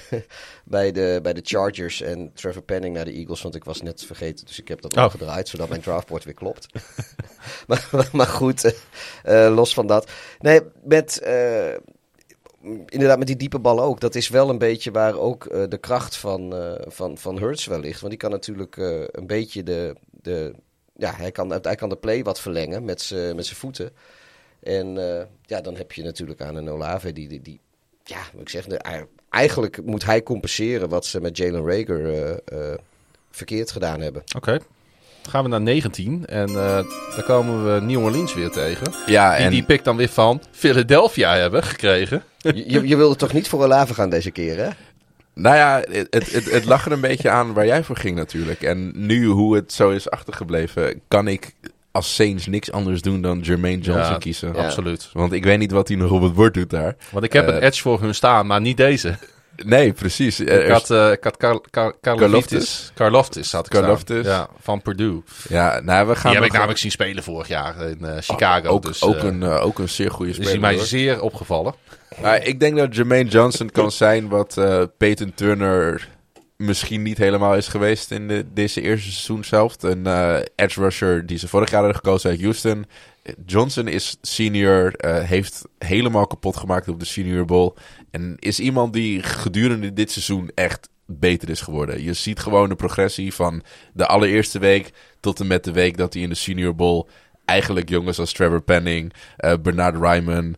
bij, 0.64 0.92
de, 0.92 1.20
bij 1.24 1.34
de 1.34 1.42
Chargers 1.44 2.02
en 2.02 2.32
Trevor 2.34 2.62
Penning 2.62 2.96
naar 2.96 3.06
de 3.06 3.12
Eagles, 3.14 3.42
want 3.42 3.56
ik 3.56 3.64
was 3.64 3.82
net 3.82 4.04
vergeten. 4.06 4.46
Dus 4.46 4.60
ik 4.60 4.68
heb 4.68 4.82
dat 4.82 4.98
Oh. 4.98 5.04
omgedraaid, 5.04 5.48
zodat 5.48 5.70
mijn 5.70 5.82
draftboard 5.82 6.24
weer 6.24 6.34
klopt. 6.34 6.68
maar, 7.68 8.10
maar 8.12 8.28
goed, 8.28 8.76
eh, 9.24 9.54
los 9.56 9.74
van 9.74 9.88
dat. 9.88 10.12
Nee, 10.40 10.62
met. 10.84 11.22
Inderdaad, 12.86 13.18
met 13.18 13.28
die 13.28 13.36
diepe 13.36 13.60
bal 13.60 13.82
ook. 13.82 14.00
Dat 14.00 14.16
is 14.16 14.30
wel 14.30 14.50
een 14.50 14.58
beetje 14.58 14.92
waar 14.92 15.20
ook 15.20 15.70
de 15.70 15.78
kracht 15.78 16.16
van, 16.16 16.54
van, 16.88 17.18
van 17.18 17.40
Hurts 17.40 17.66
wel 17.66 17.80
ligt. 17.80 18.00
Want 18.00 18.12
die 18.12 18.22
kan 18.22 18.32
natuurlijk 18.32 18.76
een 19.12 19.28
beetje 19.28 19.64
de, 19.64 19.96
de, 20.10 20.56
ja, 21.02 21.14
hij 21.16 21.32
kan, 21.32 21.52
hij 21.62 21.76
kan 21.76 21.90
de 21.90 21.96
play 21.96 22.24
wat 22.24 22.42
verlengen 22.42 22.86
met 22.86 23.02
zijn 23.02 23.36
met 23.36 23.46
zijn 23.46 23.58
voeten. 23.60 23.92
En 24.64 24.98
eh, 24.98 25.26
ja, 25.46 25.62
dan 25.62 25.76
heb 25.76 25.92
je 25.92 26.04
natuurlijk 26.04 26.42
aan 26.42 26.56
een 26.56 26.70
Olave 26.70 27.14
die, 27.14 27.28
die, 27.28 27.42
die 27.42 27.60
ja, 28.04 28.20
moet 28.34 28.42
ik 28.42 28.50
zeggen, 28.50 28.78
eigenlijk 29.30 29.86
moet 29.86 30.06
hij 30.06 30.24
compenseren 30.24 30.90
wat 30.90 31.06
ze 31.06 31.22
met 31.22 31.38
Jalen 31.38 31.66
Rager 31.66 32.06
eh, 32.06 32.32
eh, 32.72 32.78
verkeerd 33.32 33.72
gedaan 33.72 34.02
hebben. 34.02 34.24
Oké. 34.36 34.60
Dan 35.22 35.32
gaan 35.32 35.44
we 35.44 35.50
naar 35.50 35.62
19 35.62 36.26
en 36.26 36.48
eh 36.48 36.84
daar 37.16 37.24
komen 37.26 37.74
we 37.74 37.82
New 37.82 38.04
Orleans 38.04 38.34
weer 38.34 38.50
tegen. 38.50 38.94
Ja, 39.06 39.36
Die 39.36 39.46
en 39.46 39.52
die 39.52 39.64
pick 39.64 39.84
dan 39.84 39.98
weer 39.98 40.10
van 40.10 40.42
Philadelphia 40.52 41.36
hebben 41.36 41.64
gekregen. 41.64 42.24
Je, 42.38 42.72
je, 42.72 42.88
je 42.88 42.96
wilde 42.96 43.16
toch 43.16 43.34
niet 43.34 43.48
voor 43.48 43.64
Olave 43.64 43.94
gaan 43.94 44.10
deze 44.10 44.32
keer, 44.32 44.58
hè? 44.58 44.70
Nou 45.34 45.56
ja, 45.56 45.84
het, 45.92 46.08
het, 46.32 46.52
het, 46.52 46.66
lag 46.66 46.86
er 46.86 46.92
een 46.92 47.02
beetje 47.02 47.30
aan 47.30 47.54
waar 47.54 47.66
jij 47.66 47.84
voor 47.84 47.98
ging 47.98 48.16
natuurlijk. 48.16 48.62
En 48.62 48.92
nu 49.06 49.26
hoe 49.26 49.56
het 49.56 49.74
zo 49.74 49.90
is 49.90 50.10
achtergebleven, 50.10 51.02
kan 51.08 51.28
ik 51.28 51.54
als 51.92 52.16
Saints 52.16 52.48
niks 52.48 52.72
anders 52.72 53.02
doen 53.02 53.22
dan 53.22 53.40
Jermaine 53.40 53.82
Johnson 53.82 54.14
Ja, 54.14 54.18
kiezen. 54.18 54.56
Absoluut. 54.56 55.10
Want 55.14 55.32
ik 55.32 55.44
weet 55.44 55.60
niet 55.60 55.72
wat 55.72 55.88
hij 55.88 55.98
nog 55.98 56.12
op 56.12 56.22
het 56.22 56.34
bord 56.34 56.54
doet 56.54 56.70
daar. 56.70 56.96
Want 57.12 57.26
ik 57.26 57.34
heb 57.34 57.48
Eh, 57.48 57.56
een 57.56 57.62
edge 57.62 57.82
voor 57.82 58.02
hun 58.02 58.16
staan, 58.16 58.48
maar 58.48 58.62
niet 58.62 58.78
deze. 58.78 59.18
Nee, 59.66 59.94
precies. 59.94 60.40
Er 60.40 60.48
Ik 60.62 60.66
is- 60.68 60.72
had, 60.72 60.90
eh 60.92 61.12
ik 61.12 61.24
had 61.24 61.38
Kar 61.38 61.62
Kar 61.70 61.94
Karloftis. 62.02 62.92
Karloftis 62.94 63.52
had 63.52 63.66
ik. 63.66 63.72
Karloftis. 63.72 64.26
Ja, 64.26 64.48
van 64.62 64.82
Purdue. 64.82 65.24
ja, 65.50 65.80
nou, 65.80 66.08
we 66.08 66.16
gaan 66.16 66.32
Die 66.32 66.40
heb 66.40 66.50
ik 66.50 66.54
namelijk 66.56 66.80
zien 66.80 66.92
spelen 66.92 67.24
vorig 67.24 67.48
jaar 67.48 67.82
in 67.90 68.06
eh, 68.06 68.18
Chicago. 68.22 68.68
Ook, 68.68 68.82
dus 68.86 69.04
ook, 69.04 69.16
eh, 69.16 69.24
een, 69.24 69.44
ook 69.44 69.80
een 69.80 69.90
zeer 69.90 70.12
goede 70.12 70.30
is 70.30 70.36
speler. 70.36 70.52
die 70.54 70.62
mij 70.62 70.76
hoor. 70.76 70.84
zeer 70.86 71.22
opgevallen. 71.22 71.74
Ik 72.44 72.60
denk 72.60 72.78
dat 72.78 72.96
Jermaine 72.96 73.30
Johnson 73.30 73.70
kan 73.70 73.92
zijn 74.06 74.28
wat 74.28 74.54
Peyton 74.98 75.32
Turner 75.36 76.08
misschien 76.58 77.02
niet 77.02 77.18
helemaal 77.18 77.56
is 77.56 77.68
geweest 77.68 78.12
in 78.12 78.28
de, 78.28 78.46
deze 78.54 78.82
eerste 78.82 79.12
seizoen 79.12 79.44
zelf. 79.44 79.76
Een 79.84 80.08
edge 80.56 80.82
rusher 80.82 81.26
die 81.26 81.38
ze 81.38 81.48
vorig 81.48 81.70
jaar 81.70 81.80
hadden 81.80 81.96
gekozen 81.98 82.30
uit 82.30 82.42
Houston. 82.42 82.86
Johnson 83.46 83.88
is 83.88 84.18
senior, 84.22 84.96
eh, 84.96 85.24
heeft 85.24 85.62
helemaal 85.78 86.28
kapot 86.28 86.58
gemaakt 86.58 86.88
op 86.88 87.00
de 87.00 87.06
Senior 87.06 87.46
Bowl. 87.46 87.74
En 88.12 88.36
is 88.40 88.60
iemand 88.60 88.94
die 88.94 89.24
gedurende 89.24 89.94
dit 89.94 90.12
seizoen 90.12 90.52
echt 90.56 90.90
beter 91.06 91.50
is 91.50 91.62
geworden. 91.62 92.04
Je 92.04 92.14
ziet 92.14 92.40
gewoon 92.40 92.70
de 92.70 92.76
progressie 92.76 93.34
van 93.34 93.64
de 93.94 94.06
allereerste 94.06 94.60
week 94.60 94.92
tot 95.20 95.40
en 95.40 95.48
met 95.48 95.64
de 95.64 95.72
week 95.72 95.98
dat 95.98 96.14
hij 96.14 96.24
in 96.24 96.30
de 96.30 96.36
Senior 96.36 96.76
Bowl 96.76 97.08
eigenlijk 97.46 97.90
jongens 97.90 98.20
als 98.20 98.34
Trevor 98.34 98.62
Penning, 98.62 99.14
eh, 99.38 99.54
Bernard 99.62 99.96
Ryman, 99.96 100.56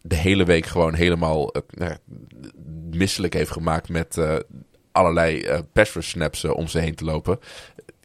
de 0.00 0.16
hele 0.16 0.44
week 0.44 0.66
gewoon 0.66 0.94
helemaal 0.94 1.52
eh, 1.52 1.90
misselijk 2.90 3.34
heeft 3.34 3.50
gemaakt 3.50 3.88
met 3.88 4.18
allerlei 4.92 5.62
rush 5.72 6.08
snaps 6.08 6.44
om 6.44 6.68
ze 6.68 6.78
heen 6.78 6.94
te 6.94 7.04
lopen. 7.04 7.38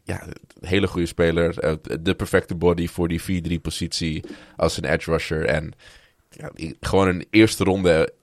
Ja, 0.08 0.24
een 0.24 0.68
hele 0.68 0.88
goede 0.88 1.08
speler. 1.08 1.60
eh, 1.60 1.74
de 2.02 2.16
perfecte 2.16 2.56
body 2.56 2.88
voor 2.88 3.08
die 3.08 3.22
4-3 3.58 3.62
positie 3.62 4.24
als 4.56 4.78
een 4.78 4.86
edge 4.86 5.12
rusher. 5.12 5.46
En 5.46 5.74
ja, 6.30 6.52
gewoon 6.80 7.08
een 7.08 7.26
eerste 7.30 7.64
ronde 7.64 8.14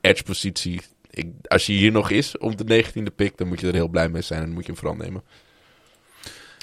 edge 0.00 0.22
positie. 0.22 0.80
Ik, 1.10 1.26
als 1.46 1.66
je 1.66 1.72
hier 1.72 1.92
nog 1.92 2.10
is 2.10 2.38
om 2.38 2.56
de 2.56 2.84
19e 2.84 3.14
pick, 3.16 3.36
dan 3.38 3.48
moet 3.48 3.60
je 3.60 3.66
er 3.66 3.74
heel 3.74 3.88
blij 3.88 4.08
mee 4.08 4.22
zijn 4.22 4.38
en 4.40 4.44
dan 4.46 4.54
moet 4.54 4.66
je 4.66 4.72
hem 4.72 4.80
vooral 4.80 4.96
nemen. 4.98 5.22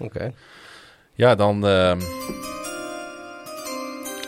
Oké. 0.03 0.33
Ja, 1.13 1.35
dan... 1.35 1.67
ehm, 1.67 1.99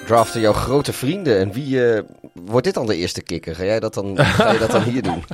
Draften 0.05 0.41
jouw 0.41 0.53
grote 0.53 0.93
vrienden. 0.93 1.39
En 1.39 1.51
wie 1.51 1.85
eh, 1.93 2.03
wordt 2.34 2.65
dit 2.65 2.73
dan 2.73 2.85
de 2.85 2.95
eerste 2.95 3.22
kikker? 3.22 3.56
Ga 3.56 3.64
jij 3.64 3.80
dat 3.80 3.93
dan, 3.93 4.18
ga 4.18 4.51
je 4.51 4.60
dat 4.60 4.72
dan 4.72 4.84
hier 4.84 5.01
doen? 5.01 5.23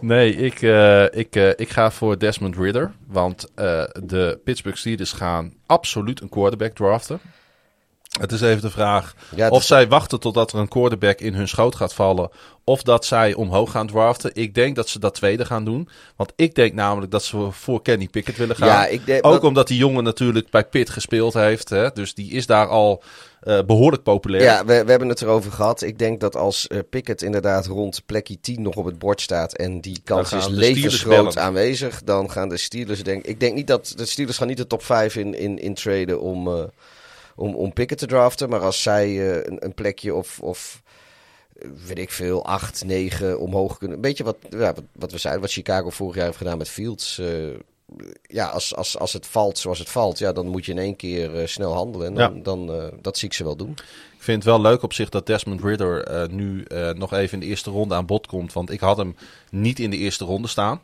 Nee, 0.00 0.34
ik, 0.36 0.62
eh, 0.62 1.04
ik, 1.04 1.36
eh, 1.36 1.48
ik 1.48 1.68
ga 1.70 1.90
voor 1.90 2.18
Desmond 2.18 2.56
Ridder. 2.56 2.92
Want 3.06 3.46
eh, 3.54 3.82
de 4.04 4.38
Pittsburgh 4.44 4.78
Steelers 4.78 5.12
gaan 5.12 5.52
absoluut 5.66 6.20
een 6.20 6.28
quarterback 6.28 6.74
draften. 6.74 7.20
Het 8.20 8.32
is 8.32 8.40
even 8.40 8.60
de 8.62 8.70
vraag 8.70 9.14
Ja, 9.36 9.48
of 9.48 9.60
is- 9.60 9.66
zij 9.66 9.88
wachten 9.88 10.20
totdat 10.20 10.52
er 10.52 10.58
een 10.58 10.68
quarterback 10.68 11.20
in 11.20 11.34
hun 11.34 11.48
schoot 11.48 11.74
gaat 11.74 11.94
vallen. 11.94 12.30
Of 12.64 12.82
dat 12.82 13.04
zij 13.04 13.34
omhoog 13.34 13.70
gaan 13.70 13.86
draften. 13.86 14.30
Ik 14.34 14.54
denk 14.54 14.76
dat 14.76 14.88
ze 14.88 14.98
dat 14.98 15.14
tweede 15.14 15.44
gaan 15.44 15.64
doen. 15.64 15.88
Want 16.16 16.32
ik 16.36 16.54
denk 16.54 16.72
namelijk 16.74 17.12
dat 17.12 17.24
ze 17.24 17.48
voor 17.50 17.82
Kenny 17.82 18.08
Pickett 18.08 18.38
willen 18.38 18.56
gaan. 18.56 18.68
Ja, 18.68 18.86
ik 18.86 19.06
denk 19.06 19.26
Ook 19.26 19.32
dat- 19.32 19.44
omdat 19.44 19.68
die 19.68 19.78
jongen 19.78 20.04
natuurlijk 20.04 20.50
bij 20.50 20.64
Pitt 20.64 20.90
gespeeld 20.90 21.34
heeft. 21.34 21.68
Hè? 21.68 21.90
Dus 21.92 22.14
die 22.14 22.30
is 22.30 22.46
daar 22.46 22.66
al 22.68 23.02
eh, 23.40 23.62
behoorlijk 23.62 24.02
populair. 24.02 24.42
Ja, 24.42 24.64
we, 24.64 24.84
we 24.84 24.90
hebben 24.90 25.08
het 25.08 25.22
erover 25.22 25.52
gehad. 25.52 25.82
Ik 25.82 25.98
denk 25.98 26.20
dat 26.20 26.36
als 26.36 26.66
eh, 26.66 26.78
Pickett 26.90 27.22
inderdaad 27.22 27.66
rond 27.66 28.02
plekje 28.06 28.40
10 28.40 28.62
nog 28.62 28.76
op 28.76 28.84
het 28.84 28.98
bord 28.98 29.20
staat 29.20 29.56
en 29.56 29.80
die 29.80 30.00
kans 30.04 30.32
is 30.32 30.46
levensgroot 30.48 31.38
aanwezig, 31.38 32.02
dan 32.04 32.30
gaan 32.30 32.48
de 32.48 32.56
Steelers 32.56 33.02
denk 33.02 33.24
ik 33.24 33.40
denk 33.40 33.54
niet 33.54 33.66
dat 33.66 33.92
de 33.96 34.06
Steelers 34.06 34.38
gaan 34.38 34.46
niet 34.46 34.56
de 34.56 34.66
top 34.66 34.82
5 34.82 35.16
in, 35.16 35.34
in, 35.34 35.58
in 35.58 35.74
traden 35.74 36.20
om, 36.20 36.48
eh, 36.48 36.64
om, 37.36 37.54
om 37.54 37.72
Pickett 37.72 38.00
te 38.00 38.06
draften, 38.06 38.48
maar 38.48 38.60
als 38.60 38.82
zij 38.82 39.36
een, 39.46 39.64
een 39.64 39.74
plekje 39.74 40.14
of, 40.14 40.38
of 40.40 40.82
weet 41.86 41.98
ik 41.98 42.10
veel, 42.10 42.44
8, 42.44 42.84
9 42.84 43.40
omhoog 43.40 43.78
kunnen. 43.78 43.96
Een 43.96 44.02
beetje 44.02 44.24
wat, 44.24 44.36
ja, 44.50 44.72
wat, 44.74 44.84
wat 44.92 45.12
we 45.12 45.18
zeiden, 45.18 45.42
wat 45.42 45.52
Chicago 45.52 45.90
vorig 45.90 46.14
jaar 46.14 46.24
heeft 46.24 46.36
gedaan 46.36 46.58
met 46.58 46.68
Fields. 46.68 47.20
Ja, 48.22 48.46
als, 48.46 48.74
als, 48.74 48.98
als 48.98 49.12
het 49.12 49.26
valt 49.26 49.58
zoals 49.58 49.78
het 49.78 49.88
valt, 49.88 50.18
ja, 50.18 50.32
dan 50.32 50.46
moet 50.46 50.64
je 50.64 50.72
in 50.72 50.78
één 50.78 50.96
keer 50.96 51.40
eh, 51.40 51.46
snel 51.46 51.72
handelen. 51.72 52.06
En 52.06 52.14
dan, 52.14 52.34
Ja. 52.34 52.42
dan 52.42 52.72
eh, 52.72 52.84
dat 53.00 53.18
zie 53.18 53.28
ik 53.28 53.34
ze 53.34 53.44
wel 53.44 53.56
doen. 53.56 53.70
Ik 54.16 54.22
vind 54.32 54.44
het 54.44 54.52
wel 54.52 54.60
leuk 54.60 54.82
op 54.82 54.92
zich 54.92 55.08
dat 55.08 55.26
Desmond 55.26 55.62
Ridder 55.62 56.02
eh, 56.04 56.28
nu 56.28 56.64
nog 56.96 57.12
even 57.12 57.32
in 57.32 57.40
de 57.40 57.46
eerste 57.46 57.70
ronde 57.70 57.94
aan 57.94 58.06
bod 58.06 58.26
komt. 58.26 58.52
Want 58.52 58.70
ik 58.70 58.80
had 58.80 58.96
hem 58.96 59.16
niet 59.50 59.78
in 59.78 59.90
de 59.90 59.96
eerste 59.96 60.24
ronde 60.24 60.48
staan. 60.48 60.80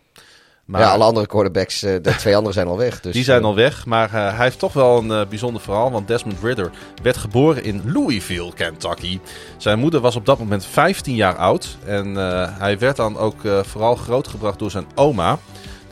Maar 0.64 0.80
ja, 0.80 0.90
alle 0.90 1.04
andere 1.04 1.26
quarterbacks, 1.26 1.80
de 1.80 2.00
twee 2.18 2.36
anderen 2.36 2.54
zijn 2.54 2.66
al 2.66 2.76
weg. 2.76 3.00
Dus, 3.00 3.12
die 3.12 3.24
zijn 3.24 3.44
al 3.44 3.54
weg. 3.54 3.86
Maar 3.86 4.10
hij 4.10 4.44
heeft 4.44 4.58
toch 4.58 4.72
wel 4.72 4.98
een 4.98 5.10
eh, 5.10 5.26
bijzonder 5.28 5.62
verhaal. 5.62 5.90
Want 5.90 6.08
Desmond 6.08 6.42
Ridder 6.42 6.70
werd 7.02 7.16
geboren 7.16 7.64
in 7.64 7.82
Louisville, 7.92 8.52
Kentucky. 8.54 9.20
Zijn 9.56 9.78
moeder 9.78 10.00
was 10.00 10.16
op 10.16 10.26
dat 10.26 10.38
moment 10.38 10.64
15 10.64 11.14
jaar 11.14 11.36
oud. 11.36 11.76
En 11.84 12.14
hij 12.58 12.78
werd 12.78 12.96
dan 12.96 13.16
ook 13.18 13.40
vooral 13.62 13.96
grootgebracht 13.96 14.58
door 14.58 14.70
zijn 14.70 14.86
oma. 14.94 15.38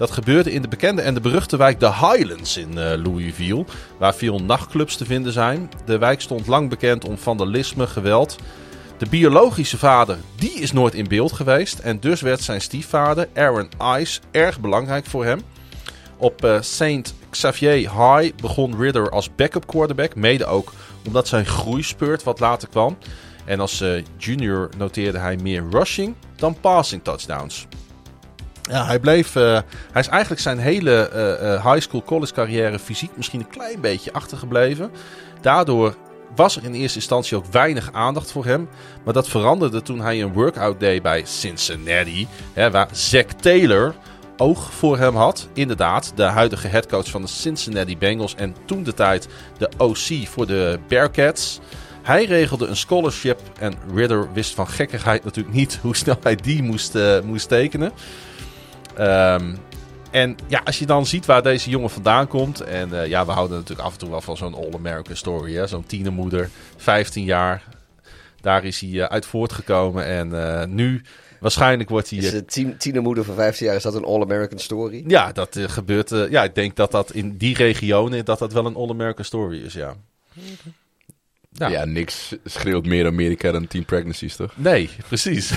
Dat 0.00 0.10
gebeurde 0.10 0.52
in 0.52 0.62
de 0.62 0.68
bekende 0.68 1.02
en 1.02 1.14
de 1.14 1.20
beruchte 1.20 1.56
wijk 1.56 1.80
de 1.80 1.86
Highlands 1.86 2.56
in 2.56 2.78
eh, 2.78 3.02
Louisville, 3.04 3.64
waar 3.98 4.14
veel 4.14 4.38
nachtclubs 4.38 4.96
te 4.96 5.04
vinden 5.04 5.32
zijn. 5.32 5.70
De 5.84 5.98
wijk 5.98 6.20
stond 6.20 6.46
lang 6.46 6.68
bekend 6.68 7.04
om 7.04 7.18
vandalisme, 7.18 7.86
geweld. 7.86 8.36
De 8.98 9.06
biologische 9.10 9.78
vader, 9.78 10.18
die 10.36 10.52
is 10.52 10.72
nooit 10.72 10.94
in 10.94 11.08
beeld 11.08 11.32
geweest 11.32 11.78
en 11.78 12.00
dus 12.00 12.20
werd 12.20 12.40
zijn 12.40 12.60
stiefvader, 12.60 13.28
Aaron 13.34 13.68
Ice, 13.98 14.20
erg 14.30 14.60
belangrijk 14.60 15.06
voor 15.06 15.24
hem. 15.24 15.40
Op 16.16 16.44
eh, 16.44 16.60
St. 16.60 17.14
Xavier 17.30 17.76
High 17.78 18.34
begon 18.36 18.80
Ridder 18.80 19.10
als 19.10 19.34
backup 19.34 19.66
quarterback, 19.66 20.14
mede 20.14 20.46
ook 20.46 20.72
omdat 21.06 21.28
zijn 21.28 21.46
groeispurt 21.46 22.22
wat 22.22 22.40
later 22.40 22.68
kwam. 22.68 22.96
En 23.44 23.60
als 23.60 23.80
eh, 23.80 24.04
junior 24.16 24.70
noteerde 24.76 25.18
hij 25.18 25.36
meer 25.36 25.64
rushing 25.70 26.14
dan 26.36 26.60
passing 26.60 27.04
touchdowns. 27.04 27.66
Hij 28.70 28.98
bleef. 28.98 29.36
eh, 29.36 29.58
hij 29.92 30.00
is 30.00 30.08
eigenlijk 30.08 30.40
zijn 30.40 30.58
hele 30.58 31.08
eh, 31.08 31.54
eh, 31.54 31.64
high 31.64 31.80
school 31.80 32.02
college 32.02 32.32
carrière 32.32 32.78
fysiek 32.78 33.10
misschien 33.16 33.40
een 33.40 33.48
klein 33.48 33.80
beetje 33.80 34.12
achtergebleven. 34.12 34.90
Daardoor 35.40 35.96
was 36.34 36.56
er 36.56 36.64
in 36.64 36.74
eerste 36.74 36.98
instantie 36.98 37.36
ook 37.36 37.46
weinig 37.46 37.92
aandacht 37.92 38.32
voor 38.32 38.44
hem. 38.44 38.68
Maar 39.04 39.14
dat 39.14 39.28
veranderde 39.28 39.82
toen 39.82 40.00
hij 40.00 40.22
een 40.22 40.32
workout 40.32 40.80
deed 40.80 41.02
bij 41.02 41.22
Cincinnati. 41.24 42.28
Hè, 42.52 42.70
waar 42.70 42.88
Zack 42.92 43.30
Taylor 43.30 43.94
oog 44.36 44.72
voor 44.72 44.98
hem 44.98 45.16
had. 45.16 45.48
Inderdaad, 45.52 46.12
de 46.14 46.22
huidige 46.22 46.68
headcoach 46.68 47.10
van 47.10 47.22
de 47.22 47.28
Cincinnati 47.28 47.98
Bengals. 47.98 48.34
En 48.34 48.54
toen 48.64 48.82
de 48.82 48.94
tijd 48.94 49.28
de 49.58 49.68
OC 49.78 50.28
voor 50.28 50.46
de 50.46 50.78
Bearcats. 50.88 51.60
Hij 52.02 52.24
regelde 52.24 52.66
een 52.66 52.76
scholarship 52.76 53.40
en 53.58 53.74
Ridder 53.94 54.32
wist 54.32 54.54
van 54.54 54.68
gekkigheid 54.68 55.24
natuurlijk 55.24 55.54
niet 55.54 55.78
hoe 55.82 55.96
snel 55.96 56.16
hij 56.22 56.36
die 56.36 56.62
moest, 56.62 56.98
moest 57.24 57.48
tekenen. 57.48 57.92
Ehm, 59.00 59.54
en 60.10 60.36
ja, 60.46 60.60
als 60.64 60.78
je 60.78 60.86
dan 60.86 61.06
ziet 61.06 61.26
waar 61.26 61.42
deze 61.42 61.70
jongen 61.70 61.90
vandaan 61.90 62.26
komt. 62.26 62.60
En 62.60 63.00
eh, 63.00 63.06
ja, 63.08 63.26
we 63.26 63.32
houden 63.32 63.56
natuurlijk 63.58 63.86
af 63.86 63.92
en 63.92 63.98
toe 63.98 64.10
wel 64.10 64.20
van 64.20 64.36
zo'n 64.36 64.54
All-American 64.54 65.16
story. 65.16 65.54
hè, 65.54 65.66
Zo'n 65.66 65.86
tienermoeder, 65.86 66.48
15 66.76 67.24
jaar. 67.24 67.62
Daar 68.40 68.64
is 68.64 68.80
hij 68.80 68.90
eh, 69.00 69.04
uit 69.04 69.26
voortgekomen. 69.26 70.04
En 70.04 70.60
eh, 70.60 70.66
nu 70.66 71.02
waarschijnlijk 71.40 71.88
wordt 71.88 72.10
hij... 72.10 72.18
Is 72.18 72.30
de 72.30 72.44
tien, 72.44 72.76
tienermoeder 72.76 73.24
van 73.24 73.34
15 73.34 73.66
jaar, 73.66 73.76
is 73.76 73.82
dat 73.82 73.94
een 73.94 74.04
All-American 74.04 74.58
story? 74.58 75.04
ja, 75.06 75.32
dat 75.32 75.58
gebeurt. 75.66 76.12
eh, 76.12 76.30
ja, 76.30 76.44
ik 76.44 76.54
denk 76.54 76.76
dat 76.76 76.90
dat 76.90 77.12
in 77.12 77.36
die 77.36 77.54
regionen 77.56 78.24
dat 78.24 78.38
dat 78.38 78.52
wel 78.52 78.66
een 78.66 78.74
All-American 78.76 79.24
story 79.24 79.62
is, 79.64 79.72
ja. 79.72 79.94
Ja. 81.52 81.68
Ja. 81.68 81.84
niks 81.84 82.34
schreeuwt 82.44 82.86
meer 82.86 83.06
Amerika 83.06 83.52
dan 83.52 83.66
Team 83.66 83.84
Pregnancies, 83.84 84.36
toch? 84.36 84.52
Nee, 84.56 84.90
precies. 85.08 85.50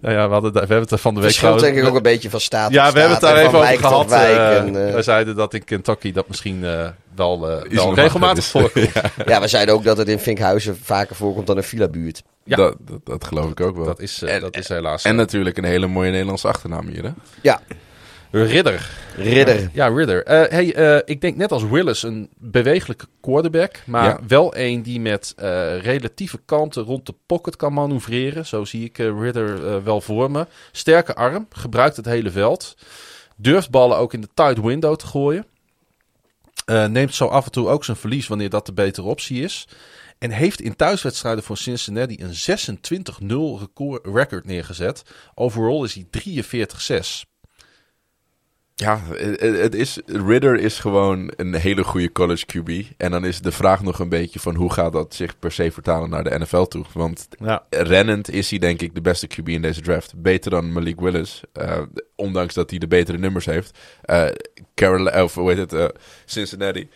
nou 0.00 0.14
ja, 0.14 0.26
we, 0.26 0.32
hadden, 0.32 0.52
daar- 0.52 0.62
we 0.62 0.68
hebben 0.68 0.80
het 0.80 0.90
er 0.90 0.98
van 0.98 1.14
de 1.14 1.20
week 1.20 1.28
Verschilt 1.30 1.60
denk 1.60 1.76
ik 1.76 1.84
ook 1.86 1.94
een 1.96 2.02
beetje 2.02 2.30
van 2.30 2.40
staat 2.40 2.72
Ja, 2.72 2.92
we 2.92 2.98
hebben 2.98 3.10
het 3.16 3.20
daar 3.20 3.36
en 3.36 3.46
even 3.46 3.58
over 3.58 3.78
gehad. 3.78 4.12
eh, 4.12 4.56
en, 4.56 4.88
eh, 4.88 4.94
we 4.94 5.02
zeiden 5.02 5.36
dat 5.36 5.54
in 5.54 5.64
Kentucky 5.64 6.12
dat 6.12 6.28
misschien 6.28 6.64
eh, 6.64 6.88
wel, 7.14 7.50
eh, 7.50 7.70
normaal 7.70 7.94
regelmatig 7.94 8.44
voorkomt. 8.44 8.90
Ja, 8.94 9.02
Ja, 9.26 9.40
we 9.40 9.48
zeiden 9.48 9.74
ook 9.74 9.84
dat 9.84 9.96
het 9.96 10.08
in 10.08 10.18
Vinkhuizen 10.18 10.78
vaker 10.82 11.16
voorkomt 11.16 11.46
dan 11.46 11.56
in 11.56 11.62
Villa-buurt. 11.62 12.22
Ja. 12.44 12.56
Dat, 12.56 12.76
dat, 12.80 12.98
dat 13.04 13.24
geloof 13.24 13.50
ik 13.50 13.60
ook 13.60 13.76
wel. 13.76 13.84
Dat 13.84 14.00
is, 14.00 14.22
En- 14.22 14.40
dat 14.40 14.56
is 14.56 14.68
helaas. 14.68 15.04
En 15.04 15.16
natuurlijk 15.16 15.56
een 15.58 15.64
hele 15.64 15.86
mooie 15.86 16.10
Nederlandse 16.10 16.48
achternaam 16.48 16.86
hier, 16.86 17.02
hè? 17.02 17.10
Ja, 17.40 17.60
Ridder. 18.32 18.90
Ridder. 19.16 19.70
Ja, 19.72 19.86
Ridder. 19.88 20.24
Eh, 20.24 20.50
hey, 20.50 20.74
eh, 20.74 21.00
ik 21.04 21.20
denk 21.20 21.36
net 21.36 21.52
als 21.52 21.64
Willis 21.64 22.02
een 22.02 22.30
bewegelijke 22.38 23.06
quarterback. 23.20 23.82
Maar 23.86 24.04
Ja. 24.04 24.20
wel 24.26 24.56
een 24.56 24.82
die 24.82 25.00
met 25.00 25.32
eh, 25.36 25.78
relatieve 25.80 26.40
kalmte 26.44 26.80
rond 26.80 27.06
de 27.06 27.14
pocket 27.26 27.56
kan 27.56 27.72
manoeuvreren. 27.72 28.46
Zo 28.46 28.64
zie 28.64 28.84
ik 28.84 28.96
Ridder 28.96 29.84
wel 29.84 30.00
voor 30.00 30.30
me. 30.30 30.46
Sterke 30.72 31.14
arm, 31.14 31.46
gebruikt 31.50 31.96
het 31.96 32.04
hele 32.04 32.30
veld. 32.30 32.74
Durft 33.36 33.70
ballen 33.70 33.96
ook 33.96 34.12
in 34.12 34.20
de 34.20 34.28
tight 34.34 34.60
window 34.60 34.96
te 34.96 35.06
gooien. 35.06 35.46
Neemt 36.66 37.14
zo 37.14 37.26
af 37.26 37.44
en 37.44 37.50
toe 37.50 37.68
ook 37.68 37.84
zijn 37.84 37.96
verlies 37.96 38.26
wanneer 38.26 38.50
dat 38.50 38.66
de 38.66 38.72
betere 38.72 39.06
optie 39.06 39.42
is. 39.42 39.68
En 40.18 40.30
heeft 40.30 40.60
in 40.60 40.76
thuiswedstrijden 40.76 41.44
voor 41.44 41.56
Cincinnati 41.56 42.16
een 42.20 42.34
26-0 42.34 43.58
record 43.58 44.06
record 44.06 44.44
neergezet. 44.44 45.02
Overall 45.34 45.84
is 45.84 45.94
hij 45.94 46.06
43-6. 46.10 47.24
Ja, 48.82 49.00
het, 49.10 49.40
het 49.40 49.74
is, 49.74 49.98
Ridder 50.06 50.58
is 50.60 50.78
gewoon 50.78 51.32
een 51.36 51.54
hele 51.54 51.84
goede 51.84 52.12
college 52.12 52.44
QB. 52.46 52.94
En 52.96 53.10
dan 53.10 53.24
is 53.24 53.40
de 53.40 53.52
vraag 53.52 53.82
nog 53.82 53.98
een 53.98 54.08
beetje 54.08 54.40
van 54.40 54.54
hoe 54.54 54.72
gaat 54.72 54.92
dat 54.92 55.14
zich 55.14 55.38
per 55.38 55.52
se 55.52 55.70
vertalen 55.70 56.10
naar 56.10 56.24
de 56.24 56.38
NFL 56.38 56.62
toe. 56.62 56.84
Want 56.94 57.28
Ja. 57.38 57.64
rennend 57.70 58.30
is 58.30 58.50
hij 58.50 58.58
denk 58.58 58.80
ik 58.82 58.94
de 58.94 59.00
beste 59.00 59.26
QB 59.26 59.48
in 59.48 59.62
deze 59.62 59.80
draft. 59.80 60.12
Beter 60.22 60.50
dan 60.50 60.72
Malik 60.72 61.00
Willis. 61.00 61.42
eh, 61.52 61.78
ondanks 62.16 62.54
dat 62.54 62.70
hij 62.70 62.78
de 62.78 62.86
betere 62.88 63.18
nummers 63.18 63.46
heeft. 63.46 63.78
Eh 64.02 64.26
Carol, 64.74 65.22
of 65.22 65.34
hoe 65.34 65.48
heet 65.48 65.58
het, 65.58 65.72
eh, 65.72 65.86
Cincinnati 66.24 66.88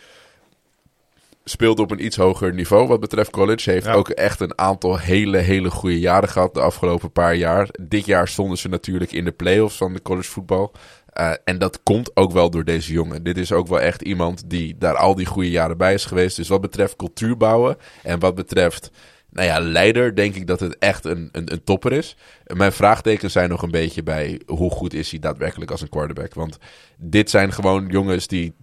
speelt 1.43 1.79
op 1.79 1.91
een 1.91 2.05
iets 2.05 2.15
hoger 2.15 2.53
niveau 2.53 2.87
wat 2.87 2.99
betreft 2.99 3.29
college. 3.29 3.71
Heeft 3.71 3.85
Ja. 3.85 3.93
ook 3.93 4.09
echt 4.09 4.39
een 4.39 4.57
aantal 4.57 4.97
hele, 4.97 5.37
hele 5.37 5.69
goede 5.69 5.99
jaren 5.99 6.29
gehad 6.29 6.53
de 6.53 6.59
afgelopen 6.61 7.11
paar 7.11 7.35
jaar. 7.35 7.69
Dit 7.81 8.05
jaar 8.05 8.27
stonden 8.27 8.57
ze 8.57 8.67
natuurlijk 8.69 9.11
in 9.11 9.25
de 9.25 9.31
playoffs 9.31 9.77
van 9.77 9.93
de 9.93 10.01
college 10.01 10.29
voetbal. 10.29 10.71
Eh, 11.17 11.31
en 11.43 11.57
dat 11.57 11.79
komt 11.83 12.15
ook 12.15 12.31
wel 12.31 12.49
door 12.49 12.63
deze 12.63 12.91
jongen. 12.93 13.23
Dit 13.23 13.37
is 13.37 13.51
ook 13.51 13.67
wel 13.67 13.81
echt 13.81 14.01
iemand 14.01 14.49
die 14.49 14.77
daar 14.77 14.95
al 14.95 15.15
die 15.15 15.25
goede 15.25 15.49
jaren 15.49 15.77
bij 15.77 15.93
is 15.93 16.05
geweest. 16.05 16.35
Dus 16.35 16.47
wat 16.47 16.61
betreft 16.61 16.95
cultuur 16.95 17.37
bouwen 17.37 17.77
en 18.03 18.19
wat 18.19 18.35
betreft 18.35 18.91
nou 19.29 19.47
ja, 19.47 19.59
leider, 19.59 20.15
denk 20.15 20.35
ik 20.35 20.47
dat 20.47 20.59
het 20.59 20.77
echt 20.77 21.05
een, 21.05 21.29
een, 21.31 21.51
een 21.51 21.63
topper 21.63 21.91
is. 21.91 22.15
Mijn 22.45 22.71
vraagtekens 22.71 23.33
zijn 23.33 23.49
nog 23.49 23.61
een 23.61 23.71
beetje 23.71 24.03
bij 24.03 24.41
hoe 24.45 24.71
goed 24.71 24.93
is 24.93 25.11
hij 25.11 25.19
daadwerkelijk 25.19 25.71
als 25.71 25.81
een 25.81 25.89
quarterback. 25.89 26.33
Want 26.33 26.57
dit 26.97 27.29
zijn 27.29 27.53
gewoon 27.53 27.87
jongens 27.87 28.27
die 28.27 28.53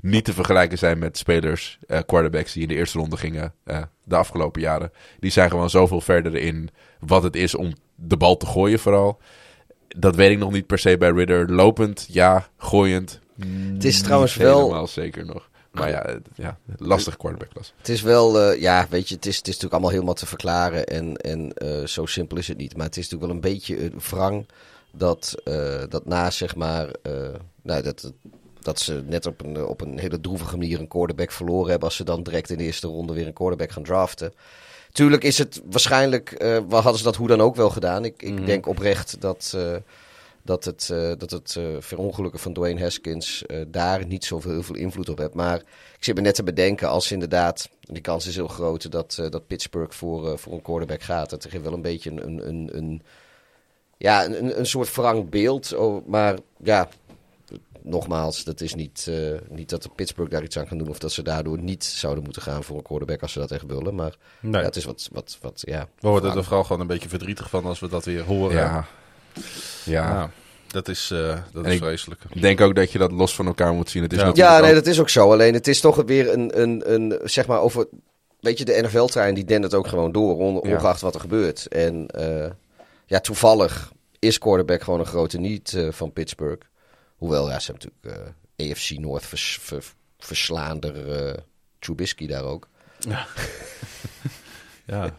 niet 0.00 0.24
te 0.24 0.32
vergelijken 0.32 0.78
zijn 0.78 0.98
met 0.98 1.18
spelers, 1.18 1.78
eh, 1.86 1.98
quarterbacks 2.06 2.52
die 2.52 2.62
in 2.62 2.68
de 2.68 2.74
eerste 2.74 2.98
ronde 2.98 3.16
gingen 3.16 3.54
eh, 3.64 3.82
de 4.04 4.16
afgelopen 4.16 4.60
jaren. 4.60 4.92
Die 5.20 5.30
zijn 5.30 5.50
gewoon 5.50 5.70
zoveel 5.70 6.00
verder 6.00 6.34
in 6.34 6.68
wat 7.00 7.22
het 7.22 7.36
is 7.36 7.54
om 7.54 7.72
de 7.94 8.16
bal 8.16 8.36
te 8.36 8.46
gooien 8.46 8.78
vooral. 8.78 9.20
Dat 9.88 10.16
weet 10.16 10.30
ik 10.30 10.38
nog 10.38 10.52
niet 10.52 10.66
per 10.66 10.78
se 10.78 10.96
bij 10.96 11.10
Ridder. 11.10 11.52
Lopend, 11.52 12.06
ja. 12.10 12.48
Gooiend, 12.56 13.20
Het 13.72 13.84
is 13.84 13.94
niet 13.94 14.04
trouwens 14.04 14.34
wel- 14.36 14.58
helemaal 14.58 14.86
zeker 14.86 15.26
nog. 15.26 15.48
Maar 15.70 15.90
ja, 15.90 16.18
ja 16.34 16.58
lastig 16.76 17.16
quarterback 17.16 17.64
Het 17.76 17.88
is 17.88 18.02
wel, 18.02 18.40
eh, 18.40 18.60
ja, 18.60 18.86
weet 18.90 19.08
je, 19.08 19.14
het 19.14 19.26
is, 19.26 19.36
het 19.36 19.46
is 19.46 19.52
natuurlijk 19.52 19.72
allemaal 19.72 19.90
helemaal 19.90 20.14
te 20.14 20.26
verklaren 20.26 20.86
en, 20.86 21.16
en 21.16 21.52
eh, 21.52 21.86
zo 21.86 22.06
simpel 22.06 22.36
is 22.36 22.48
het 22.48 22.56
niet. 22.56 22.76
Maar 22.76 22.86
het 22.86 22.96
is 22.96 23.08
natuurlijk 23.08 23.32
wel 23.32 23.52
een 23.52 23.52
beetje 23.54 23.84
een 23.84 24.00
wrang 24.10 24.46
dat, 24.92 25.34
eh, 25.44 25.82
dat 25.88 26.06
na, 26.06 26.30
zeg 26.30 26.56
maar, 26.56 26.88
nou, 27.62 27.82
dat, 27.82 28.12
dat 28.60 28.80
ze 28.80 29.02
net 29.06 29.26
op 29.26 29.44
een, 29.44 29.66
op 29.66 29.80
een 29.80 29.98
hele 29.98 30.20
droevige 30.20 30.56
manier 30.56 30.80
een 30.80 30.88
quarterback 30.88 31.30
verloren 31.30 31.70
hebben 31.70 31.88
als 31.88 31.96
ze 31.96 32.04
dan 32.04 32.22
direct 32.22 32.50
in 32.50 32.58
de 32.58 32.64
eerste 32.64 32.86
ronde 32.86 33.12
weer 33.12 33.26
een 33.26 33.32
quarterback 33.32 33.70
gaan 33.70 33.82
draften. 33.82 34.32
Tuurlijk 34.96 35.24
is 35.24 35.38
het 35.38 35.62
waarschijnlijk, 35.70 36.34
wel 36.38 36.80
hadden 36.80 36.96
ze 36.96 37.02
dat 37.02 37.16
hoe 37.16 37.28
dan 37.28 37.40
ook 37.40 37.56
wel 37.56 37.70
gedaan. 37.70 38.04
Ik, 38.04 38.22
ik 38.22 38.46
denk 38.46 38.66
oprecht 38.66 39.20
dat, 39.20 39.52
eh, 39.56 39.76
dat 40.42 40.64
het, 40.64 40.90
eh, 40.92 41.12
dat 41.18 41.30
het 41.30 41.58
verongelukken 41.78 42.40
van 42.40 42.52
Dwayne 42.52 42.80
Haskins 42.80 43.44
daar 43.66 44.06
niet 44.06 44.24
zoveel 44.24 44.50
heel 44.50 44.62
veel 44.62 44.74
invloed 44.74 45.08
op 45.08 45.18
heeft. 45.18 45.34
Maar 45.34 45.56
ik 45.96 46.04
zit 46.04 46.14
me 46.14 46.20
net 46.20 46.34
te 46.34 46.42
bedenken 46.42 46.88
als 46.88 47.12
inderdaad, 47.12 47.68
en 47.86 47.94
die 47.94 48.02
kans 48.02 48.26
is 48.26 48.34
heel 48.34 48.48
groot 48.48 48.90
dat, 48.90 49.22
dat 49.30 49.46
Pittsburgh 49.46 49.94
voor, 49.94 50.38
voor 50.38 50.52
een 50.52 50.62
quarterback 50.62 51.02
gaat. 51.02 51.30
Dat 51.30 51.44
er 51.44 51.62
wel 51.62 51.72
een 51.72 51.82
beetje 51.82 52.10
een, 52.10 52.26
een, 52.26 52.48
een, 52.48 52.70
een, 52.72 53.02
ja, 53.96 54.24
een, 54.24 54.58
een 54.58 54.66
soort 54.66 54.94
wrang 54.94 55.30
beeld. 55.30 55.74
Oh, 55.74 56.06
maar 56.06 56.38
ja, 56.62 56.88
nogmaals, 57.82 58.44
dat 58.44 58.60
is 58.60 58.74
niet, 58.74 59.06
eh, 59.08 59.16
niet 59.48 59.68
dat 59.70 59.82
de 59.82 59.88
Pittsburgh 59.94 60.30
daar 60.30 60.42
iets 60.42 60.58
aan 60.58 60.66
kan 60.66 60.78
doen. 60.78 60.88
Of 60.88 60.98
dat 60.98 61.12
ze 61.12 61.22
daardoor 61.22 61.58
niet 61.58 61.84
zouden 61.84 62.24
moeten 62.24 62.42
gaan 62.42 62.64
voor 62.64 62.76
een 62.76 62.82
quarterback 62.82 63.22
als 63.22 63.32
ze 63.32 63.38
dat 63.38 63.50
echt 63.50 63.66
willen. 63.66 63.94
Maar 63.94 64.14
Nee, 64.40 64.60
ja, 64.60 64.66
het 64.66 64.76
is 64.76 64.84
wat, 64.84 65.08
wat, 65.12 65.38
wat 65.40 65.62
ja. 65.64 65.88
we 66.00 66.08
worden 66.08 66.36
er 66.36 66.44
vooral 66.44 66.64
gewoon 66.64 66.80
een 66.80 66.86
beetje 66.86 67.08
verdrietig 67.08 67.50
van 67.50 67.64
als 67.64 67.80
we 67.80 67.88
dat 67.88 68.04
weer 68.04 68.22
horen. 68.22 68.56
Ja. 68.56 68.86
Ja. 69.84 70.30
Dat 70.66 70.88
is, 70.88 71.10
eh, 71.10 71.38
dat 71.52 71.64
En 71.64 71.70
is 71.70 71.76
ik- 71.76 71.82
vreselijk. 71.82 72.20
Ik 72.30 72.40
denk 72.40 72.60
ook 72.60 72.74
dat 72.74 72.92
je 72.92 72.98
dat 72.98 73.12
los 73.12 73.34
van 73.34 73.46
elkaar 73.46 73.72
moet 73.74 73.90
zien. 73.90 74.02
Het 74.02 74.12
is 74.12 74.18
Ja. 74.20 74.30
Ja, 74.34 74.58
nee, 74.60 74.74
dat 74.74 74.86
is 74.86 75.00
ook 75.00 75.08
zo. 75.08 75.32
Alleen 75.32 75.54
het 75.54 75.68
is 75.68 75.80
toch 75.80 76.02
weer 76.06 76.32
een, 76.32 76.60
een, 76.62 76.92
een 76.92 77.18
zeg 77.24 77.46
maar 77.46 77.60
over, 77.60 77.86
weet 78.40 78.58
je, 78.58 78.64
de 78.64 78.80
NFL-trein 78.82 79.34
die 79.34 79.44
dendert 79.44 79.74
ook 79.74 79.86
gewoon 79.86 80.12
door, 80.12 80.36
on- 80.36 80.60
Ja. 80.62 80.74
ongeacht 80.74 81.00
wat 81.00 81.14
er 81.14 81.20
gebeurt. 81.20 81.66
En 81.66 82.06
eh, 82.06 82.50
ja, 83.06 83.20
toevallig 83.20 83.92
is 84.18 84.38
quarterback 84.38 84.82
gewoon 84.82 85.00
een 85.00 85.06
grote 85.06 85.38
niet 85.38 85.78
van 85.90 86.12
Pittsburgh. 86.12 86.66
Hoewel, 87.16 87.50
ja, 87.50 87.58
ze 87.58 87.70
hebben 87.72 87.90
natuurlijk 88.04 88.34
eh, 88.58 88.70
AFC 88.70 88.90
North 88.90 89.26
vers, 89.26 89.58
ver- 89.60 89.92
verslaander 90.18 91.12
eh 91.26 91.34
Trubisky 91.78 92.26
daar 92.26 92.44
ook. 92.44 92.68
Ja. 92.98 93.26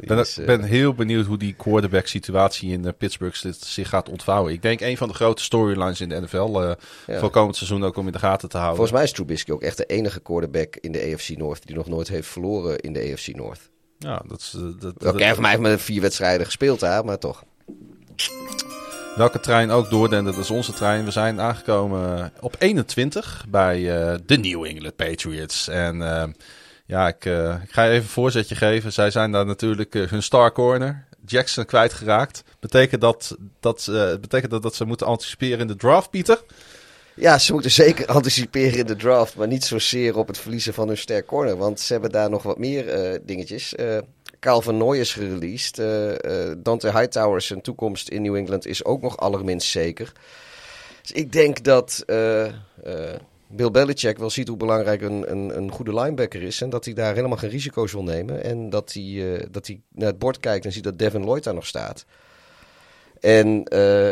Ik 0.00 0.08
ben, 0.08 0.18
is, 0.18 0.38
eh, 0.38 0.46
ben 0.46 0.62
heel 0.62 0.94
benieuwd 0.94 1.26
hoe 1.26 1.36
die 1.38 1.52
quarterback 1.54 2.06
situatie 2.06 2.72
in 2.72 2.84
eh, 2.84 2.92
Pittsburgh 2.98 3.36
zich- 3.60 3.88
gaat 3.88 4.08
ontvouwen. 4.08 4.52
Ik 4.52 4.62
denk 4.62 4.80
een 4.80 4.96
van 4.96 5.08
de 5.08 5.14
grote 5.14 5.42
storylines 5.42 6.00
in 6.00 6.08
de 6.08 6.20
NFL 6.20 6.60
eh, 6.62 6.72
Ja. 7.06 7.18
voor 7.18 7.30
komend 7.30 7.56
seizoen 7.56 7.84
ook 7.84 7.96
om 7.96 8.06
in 8.06 8.12
de 8.12 8.18
gaten 8.18 8.48
te 8.48 8.56
houden. 8.56 8.76
Volgens 8.76 8.96
mij 8.98 9.06
is 9.06 9.12
Trubisky 9.12 9.50
ook 9.50 9.62
echt 9.62 9.76
de 9.76 9.84
enige 9.86 10.20
quarterback 10.20 10.76
in 10.76 10.92
de 10.92 11.12
AFC 11.14 11.28
North 11.36 11.66
die 11.66 11.76
nog 11.76 11.86
nooit 11.88 12.08
heeft 12.08 12.28
verloren 12.28 12.78
in 12.78 12.92
de 12.92 13.12
AFC 13.12 13.34
North. 13.36 13.70
Ja, 13.98 14.22
dat 14.26 14.40
is, 14.40 14.52
eh, 14.54 14.60
dat, 14.60 14.94
Oké, 14.94 15.04
dat- 15.04 15.32
voor 15.32 15.40
mij 15.40 15.50
heeft 15.50 15.62
maar 15.62 15.78
vier 15.78 16.00
wedstrijden 16.00 16.46
gespeeld 16.46 16.80
daar, 16.80 17.04
maar 17.04 17.18
toch. 17.18 17.44
Welke 19.18 19.40
trein 19.40 19.70
ook 19.70 19.90
doordende, 19.90 20.30
dat 20.30 20.40
is 20.40 20.50
onze 20.50 20.72
trein. 20.72 21.04
We 21.04 21.10
zijn 21.10 21.40
aangekomen 21.40 22.18
eh, 22.18 22.24
op 22.40 22.56
21 22.58 23.44
bij 23.48 23.76
eh, 23.76 24.18
de 24.26 24.36
New 24.36 24.64
England 24.64 24.96
Patriots. 24.96 25.68
En 25.68 26.02
eh, 26.02 26.28
ja, 26.86 27.08
ik, 27.08 27.24
ik 27.62 27.70
ga 27.70 27.84
even 27.84 27.96
een 27.96 28.02
voorzetje 28.02 28.54
geven. 28.54 28.92
Zij 28.92 29.10
zijn 29.10 29.32
daar 29.32 29.46
natuurlijk 29.46 29.94
hun 29.94 30.22
star 30.22 30.52
corner, 30.52 31.04
Jackson, 31.26 31.64
kwijtgeraakt. 31.64 32.42
Betekent 32.60 33.00
dat, 33.00 33.36
dat, 33.60 33.88
betekent 34.20 34.50
dat 34.50 34.62
dat 34.62 34.74
ze 34.74 34.84
moeten 34.84 35.06
anticiperen 35.06 35.58
in 35.58 35.66
de 35.66 35.76
draft, 35.76 36.10
Pieter? 36.10 36.42
Ja, 37.14 37.38
ze 37.38 37.52
moeten 37.52 37.70
zeker 37.70 38.06
anticiperen 38.18 38.78
in 38.78 38.86
de 38.86 38.96
draft, 38.96 39.36
maar 39.36 39.48
niet 39.48 39.64
zozeer 39.64 40.16
op 40.16 40.26
het 40.26 40.38
verliezen 40.38 40.74
van 40.74 40.88
hun 40.88 40.98
ster 40.98 41.24
corner. 41.24 41.56
Want 41.56 41.80
ze 41.80 41.92
hebben 41.92 42.10
daar 42.10 42.30
nog 42.30 42.42
wat 42.42 42.58
meer 42.58 43.20
dingetjes. 43.24 43.74
Eh 44.38 44.50
Calvin 44.50 44.76
Noy 44.76 44.98
is 44.98 45.12
gereleased. 45.12 45.78
Eh, 45.78 46.50
eh, 46.50 46.56
Dante 46.58 46.90
Hightower, 46.90 47.40
zijn 47.40 47.60
toekomst 47.60 48.08
in 48.08 48.22
New 48.22 48.36
England 48.36 48.66
is 48.66 48.84
ook 48.84 49.02
nog 49.02 49.16
allerminst 49.16 49.68
zeker. 49.68 50.12
Dus 51.02 51.12
ik 51.12 51.32
denk 51.32 51.64
dat 51.64 52.02
eh, 52.06 52.46
Bill 53.46 53.70
Belichick 53.70 54.18
wel 54.18 54.30
ziet 54.30 54.48
hoe 54.48 54.56
belangrijk 54.56 55.02
een, 55.02 55.30
een, 55.30 55.56
een 55.56 55.70
goede 55.70 55.94
linebacker 55.94 56.42
is. 56.42 56.60
En 56.60 56.70
dat 56.70 56.84
hij 56.84 56.94
daar 56.94 57.14
helemaal 57.14 57.36
geen 57.36 57.50
risico's 57.50 57.92
wil 57.92 58.02
nemen. 58.02 58.44
En 58.44 58.70
dat 58.70 58.92
hij, 58.92 59.46
dat 59.50 59.66
hij 59.66 59.80
naar 59.92 60.08
het 60.08 60.18
bord 60.18 60.40
kijkt 60.40 60.64
en 60.64 60.72
ziet 60.72 60.84
dat 60.84 60.98
Devin 60.98 61.24
Lloyd 61.24 61.44
daar 61.44 61.54
nog 61.54 61.66
staat. 61.66 62.04
En 63.20 63.62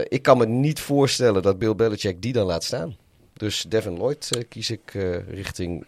ik 0.08 0.22
kan 0.22 0.38
me 0.38 0.46
niet 0.46 0.80
voorstellen 0.80 1.42
dat 1.42 1.58
Bill 1.58 1.74
Belichick 1.74 2.22
die 2.22 2.32
dan 2.32 2.46
laat 2.46 2.64
staan. 2.64 2.96
Dus 3.32 3.64
Devin 3.68 3.96
Lloyd 3.96 4.46
kies 4.48 4.70
ik 4.70 4.90
richting 5.28 5.86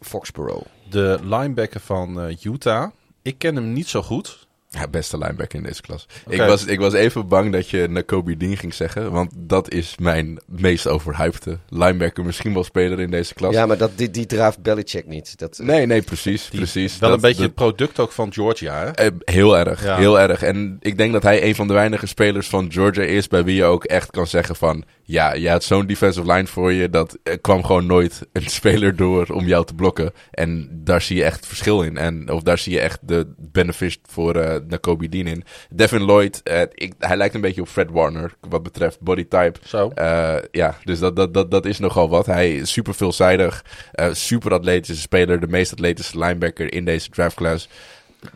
Foxborough. 0.00 0.66
De 0.90 1.18
linebacker 1.22 1.80
van 1.80 2.36
Utah. 2.42 2.90
Ik 3.24 3.38
ken 3.38 3.54
hem 3.56 3.72
niet 3.72 3.88
zo 3.88 4.02
goed. 4.02 4.46
Ja, 4.74 4.88
beste 4.88 5.18
linebacker 5.18 5.58
in 5.58 5.64
deze 5.64 5.80
klas. 5.80 6.06
Ik, 6.28 6.38
was, 6.40 6.64
ik 6.64 6.78
was 6.78 6.92
even 6.92 7.28
bang 7.28 7.52
dat 7.52 7.68
je 7.70 7.88
Nakobe 7.88 8.36
Dean 8.36 8.56
ging 8.56 8.74
zeggen. 8.74 9.10
Want 9.12 9.30
dat 9.36 9.70
is 9.72 9.94
mijn 9.98 10.38
meest 10.46 10.88
overhypte 10.88 11.58
linebacker. 11.68 12.24
Misschien 12.24 12.54
wel 12.54 12.64
speler 12.64 13.00
in 13.00 13.10
deze 13.10 13.34
klas. 13.34 13.54
Ja, 13.54 13.66
maar 13.66 13.76
dat, 13.78 13.90
die, 13.98 14.10
die 14.10 14.26
draaft 14.26 14.62
Belichick 14.62 15.06
niet. 15.06 15.38
Dat, 15.38 15.58
Nee, 15.62 15.86
nee, 15.86 16.02
precies. 16.02 16.48
Die- 16.50 16.58
precies. 16.60 16.98
Wel 16.98 17.08
Dat- 17.08 17.18
een 17.18 17.22
beetje 17.24 17.36
dat- 17.40 17.46
het 17.46 17.54
product 17.54 17.98
ook 17.98 18.12
van 18.12 18.32
Georgia, 18.32 18.78
hè? 18.84 18.90
Eh, 18.90 19.10
heel 19.24 19.58
erg, 19.58 19.84
Ja. 19.84 19.96
heel 19.96 20.20
erg. 20.20 20.42
En 20.42 20.76
ik 20.80 20.98
denk 20.98 21.12
dat 21.12 21.22
hij 21.22 21.42
een 21.44 21.54
van 21.54 21.66
de 21.66 21.74
weinige 21.74 22.06
spelers 22.06 22.48
van 22.48 22.72
Georgia 22.72 23.02
is 23.02 23.28
bij 23.28 23.44
wie 23.44 23.54
je 23.56 23.64
ook 23.64 23.84
echt 23.84 24.10
kan 24.10 24.26
zeggen 24.26 24.56
van... 24.56 24.84
Ja, 25.06 25.32
je 25.34 25.48
had 25.50 25.64
zo'n 25.64 25.86
defensive 25.86 26.32
line 26.32 26.46
voor 26.46 26.72
je, 26.72 26.90
dat 26.90 27.18
er 27.22 27.38
kwam 27.40 27.64
gewoon 27.64 27.86
nooit 27.86 28.20
een 28.32 28.48
speler 28.48 28.96
door 28.96 29.26
om 29.26 29.46
jou 29.46 29.64
te 29.66 29.74
blokken. 29.74 30.12
En 30.30 30.68
daar 30.72 31.02
zie 31.02 31.16
je 31.16 31.24
echt 31.24 31.46
verschil 31.46 31.82
in. 31.82 31.96
En, 31.96 32.30
of 32.30 32.42
daar 32.42 32.58
zie 32.58 32.72
je 32.72 32.80
echt 32.80 32.98
de 33.02 33.26
benefit 33.38 33.98
voor 34.08 34.34
eh 34.36 34.60
Nakobe 34.68 35.08
Dean 35.08 35.26
in. 35.26 35.44
Devin 35.70 36.02
Lloyd, 36.02 36.40
eh, 36.42 36.60
ik, 36.74 36.92
hij 36.98 37.16
lijkt 37.16 37.34
een 37.34 37.40
beetje 37.40 37.60
op 37.60 37.68
Fred 37.68 37.90
Warner 37.90 38.34
wat 38.48 38.62
betreft 38.62 39.00
body 39.00 39.24
type. 39.28 39.58
Zo. 39.64 39.88
Eh, 39.88 40.36
ja, 40.50 40.76
dus 40.84 40.98
dat, 40.98 41.16
dat, 41.16 41.34
dat, 41.34 41.50
dat 41.50 41.66
is 41.66 41.78
nogal 41.78 42.08
wat. 42.08 42.26
Hij 42.26 42.56
is 42.56 42.72
super 42.72 42.94
veelzijdig, 42.94 43.64
eh, 43.92 44.12
super 44.12 44.52
atletische 44.52 45.02
speler, 45.02 45.40
de 45.40 45.48
meest 45.48 45.72
atletische 45.72 46.18
linebacker 46.18 46.72
in 46.72 46.84
deze 46.84 47.10
draftclass. 47.10 47.68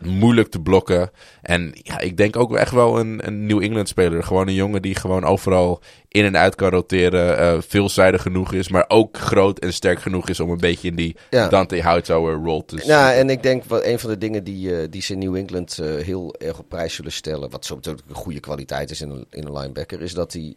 Moeilijk 0.01 0.47
te 0.47 0.61
blokken. 0.61 1.11
En 1.41 1.71
ja, 1.73 1.99
ik 1.99 2.17
denk 2.17 2.35
ook 2.35 2.55
echt 2.55 2.71
wel 2.71 2.99
een, 2.99 3.27
een 3.27 3.45
New 3.45 3.61
England 3.61 3.87
speler. 3.87 4.23
Gewoon 4.23 4.47
een 4.47 4.53
jongen 4.53 4.81
die 4.81 4.95
gewoon 4.95 5.23
overal 5.23 5.81
in 6.07 6.25
en 6.25 6.37
uit 6.37 6.55
kan 6.55 6.69
roteren. 6.69 7.37
eh, 7.37 7.57
veelzijdig 7.67 8.21
genoeg 8.21 8.53
is, 8.53 8.69
maar 8.69 8.85
ook 8.87 9.17
groot 9.17 9.59
en 9.59 9.73
sterk 9.73 10.01
genoeg 10.01 10.29
is 10.29 10.39
om 10.39 10.49
een 10.49 10.57
beetje 10.57 10.87
in 10.87 10.95
die 10.95 11.15
Ja. 11.29 11.47
Dante 11.47 11.75
Hightower 11.75 12.33
rol 12.35 12.65
te 12.65 12.83
Nou, 12.87 13.13
en 13.13 13.29
ik 13.29 13.43
denk 13.43 13.63
wat 13.63 13.83
een 13.83 13.99
van 13.99 14.09
de 14.09 14.17
dingen 14.17 14.43
die, 14.43 14.75
eh, 14.81 14.87
die 14.89 15.01
ze 15.01 15.13
in 15.13 15.19
New 15.19 15.35
England 15.35 15.79
eh, 15.79 15.95
heel 15.95 16.35
erg 16.37 16.59
op 16.59 16.69
prijs 16.69 16.93
zullen 16.93 17.11
stellen, 17.11 17.49
wat 17.49 17.65
zo 17.65 17.75
natuurlijk 17.75 18.09
een 18.09 18.15
goede 18.15 18.39
kwaliteit 18.39 18.91
is 18.91 19.01
in 19.01 19.09
een, 19.09 19.25
in 19.29 19.45
een 19.45 19.57
linebacker, 19.57 20.01
is 20.01 20.13
dat 20.13 20.33
hij, 20.33 20.55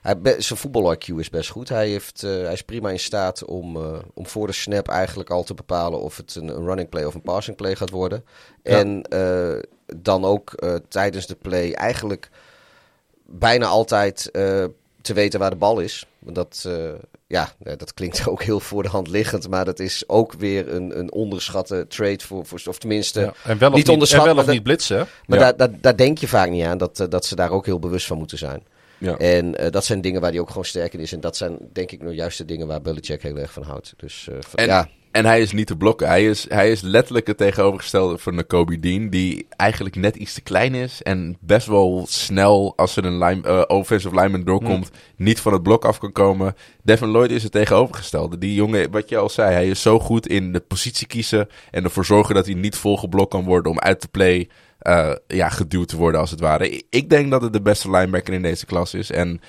hij 0.00 0.16
zijn 0.38 0.58
voetbal-IQ 0.58 1.14
is 1.16 1.30
best 1.30 1.50
goed. 1.50 1.68
Hij, 1.68 1.88
heeft, 1.88 2.22
eh, 2.22 2.30
hij 2.30 2.52
is 2.52 2.62
prima 2.62 2.90
in 2.90 2.98
staat 2.98 3.44
om, 3.44 3.76
eh, 3.76 3.98
om 4.14 4.26
voor 4.26 4.46
de 4.46 4.52
snap 4.52 4.88
eigenlijk 4.88 5.30
al 5.30 5.42
te 5.42 5.54
bepalen 5.54 6.00
of 6.00 6.16
het 6.16 6.34
een, 6.34 6.48
een 6.48 6.64
running 6.64 6.88
play 6.88 7.04
of 7.04 7.14
een 7.14 7.22
passing 7.22 7.56
play 7.56 7.76
gaat 7.76 7.90
worden. 7.90 8.24
Ja. 8.62 8.78
En 8.78 9.02
eh, 9.02 9.62
dan 9.96 10.24
ook 10.24 10.54
tijdens 10.88 11.26
de 11.26 11.34
play 11.34 11.72
eigenlijk 11.72 12.30
bijna 13.26 13.66
altijd 13.66 14.28
te 15.02 15.14
weten 15.14 15.40
waar 15.40 15.50
de 15.50 15.56
bal 15.56 15.80
is. 15.80 16.06
Want 16.18 16.34
Dat, 16.34 16.68
ja, 17.26 17.52
dat 17.58 17.94
klinkt 17.94 18.26
ook 18.28 18.42
heel 18.42 18.60
voor 18.60 18.82
de 18.82 18.88
hand 18.88 19.08
liggend, 19.08 19.48
maar 19.48 19.64
dat 19.64 19.78
is 19.78 20.04
ook 20.06 20.32
weer 20.32 20.74
een, 20.74 20.98
een 20.98 21.12
onderschatte 21.12 21.86
trade 21.88 22.24
voor, 22.24 22.46
voor 22.46 22.60
of 22.64 22.78
tenminste. 22.78 23.20
Ja. 23.20 23.34
En 23.44 23.58
wel 23.58 23.68
of 23.68 23.74
niet 23.74 23.74
niet, 23.74 23.86
en 23.86 23.92
onderschat, 23.92 24.24
wel 24.24 24.36
of 24.36 24.46
niet 24.46 24.62
blitsen? 24.62 25.08
Maar 25.26 25.38
Ja. 25.38 25.44
daar, 25.44 25.56
daar, 25.56 25.80
daar 25.80 25.96
denk 25.96 26.18
je 26.18 26.28
vaak 26.28 26.50
niet 26.50 26.64
aan, 26.64 26.78
dat, 26.78 27.06
dat 27.08 27.24
ze 27.24 27.36
daar 27.36 27.50
ook 27.50 27.66
heel 27.66 27.78
bewust 27.78 28.06
van 28.06 28.18
moeten 28.18 28.38
zijn. 28.38 28.62
Ja. 29.00 29.16
En 29.16 29.56
eh, 29.56 29.70
dat 29.70 29.84
zijn 29.84 30.00
dingen 30.00 30.20
waar 30.20 30.30
hij 30.30 30.40
ook 30.40 30.48
gewoon 30.48 30.64
sterk 30.64 30.92
in 30.92 31.00
is. 31.00 31.12
En 31.12 31.20
dat 31.20 31.36
zijn 31.36 31.58
denk 31.72 31.90
ik 31.90 32.02
nou 32.02 32.14
juist 32.14 32.38
de 32.38 32.44
dingen 32.44 32.66
waar 32.66 32.82
Belichick 32.82 33.22
heel 33.22 33.36
erg 33.36 33.52
van 33.52 33.62
houdt. 33.62 33.94
Dus 33.96 34.28
En, 34.54 34.66
ja, 34.66 34.88
en 35.10 35.24
hij 35.24 35.40
is 35.40 35.52
niet 35.52 35.66
te 35.66 35.76
blokken. 35.76 36.08
Hij 36.08 36.24
is, 36.24 36.46
hij 36.48 36.70
is 36.70 36.80
letterlijk 36.80 37.26
het 37.26 37.36
tegenovergestelde 37.36 38.18
van 38.18 38.34
Nakobe 38.34 38.80
Dean. 38.80 39.08
Die 39.08 39.46
eigenlijk 39.56 39.96
net 39.96 40.16
iets 40.16 40.34
te 40.34 40.40
klein 40.40 40.74
is. 40.74 41.02
En 41.02 41.36
best 41.40 41.66
wel 41.66 42.06
snel, 42.08 42.72
als 42.76 42.96
er 42.96 43.04
een 43.04 43.18
line, 43.18 43.42
eh, 43.42 43.62
offensive 43.66 44.14
lineman 44.14 44.44
doorkomt, 44.44 44.90
niet 45.16 45.40
van 45.40 45.52
het 45.52 45.62
blok 45.62 45.84
af 45.84 45.98
kan 45.98 46.12
komen. 46.12 46.54
Devin 46.82 47.08
Lloyd 47.08 47.30
is 47.30 47.42
het 47.42 47.52
tegenovergestelde. 47.52 48.38
Die 48.38 48.54
jongen, 48.54 48.90
wat 48.90 49.08
je 49.08 49.16
al 49.16 49.28
zei, 49.28 49.52
hij 49.52 49.68
is 49.68 49.82
zo 49.82 49.98
goed 49.98 50.26
in 50.26 50.52
de 50.52 50.60
positie 50.60 51.06
kiezen. 51.06 51.48
En 51.70 51.84
ervoor 51.84 52.04
zorgen 52.04 52.34
dat 52.34 52.46
hij 52.46 52.54
niet 52.54 52.76
volgeblokt 52.76 53.30
kan 53.30 53.44
worden 53.44 53.72
om 53.72 53.78
uit 53.78 54.02
de 54.02 54.08
play 54.08 54.48
eh, 54.78 55.12
ja, 55.26 55.48
geduwd 55.48 55.88
te 55.88 55.96
worden, 55.96 56.20
als 56.20 56.30
het 56.30 56.40
ware. 56.40 56.82
Ik 56.90 57.10
denk 57.10 57.30
dat 57.30 57.42
het 57.42 57.52
de 57.52 57.62
beste 57.62 57.90
linebacker 57.90 58.34
in 58.34 58.42
deze 58.42 58.66
klas 58.66 58.94
is. 58.94 59.10
En 59.10 59.40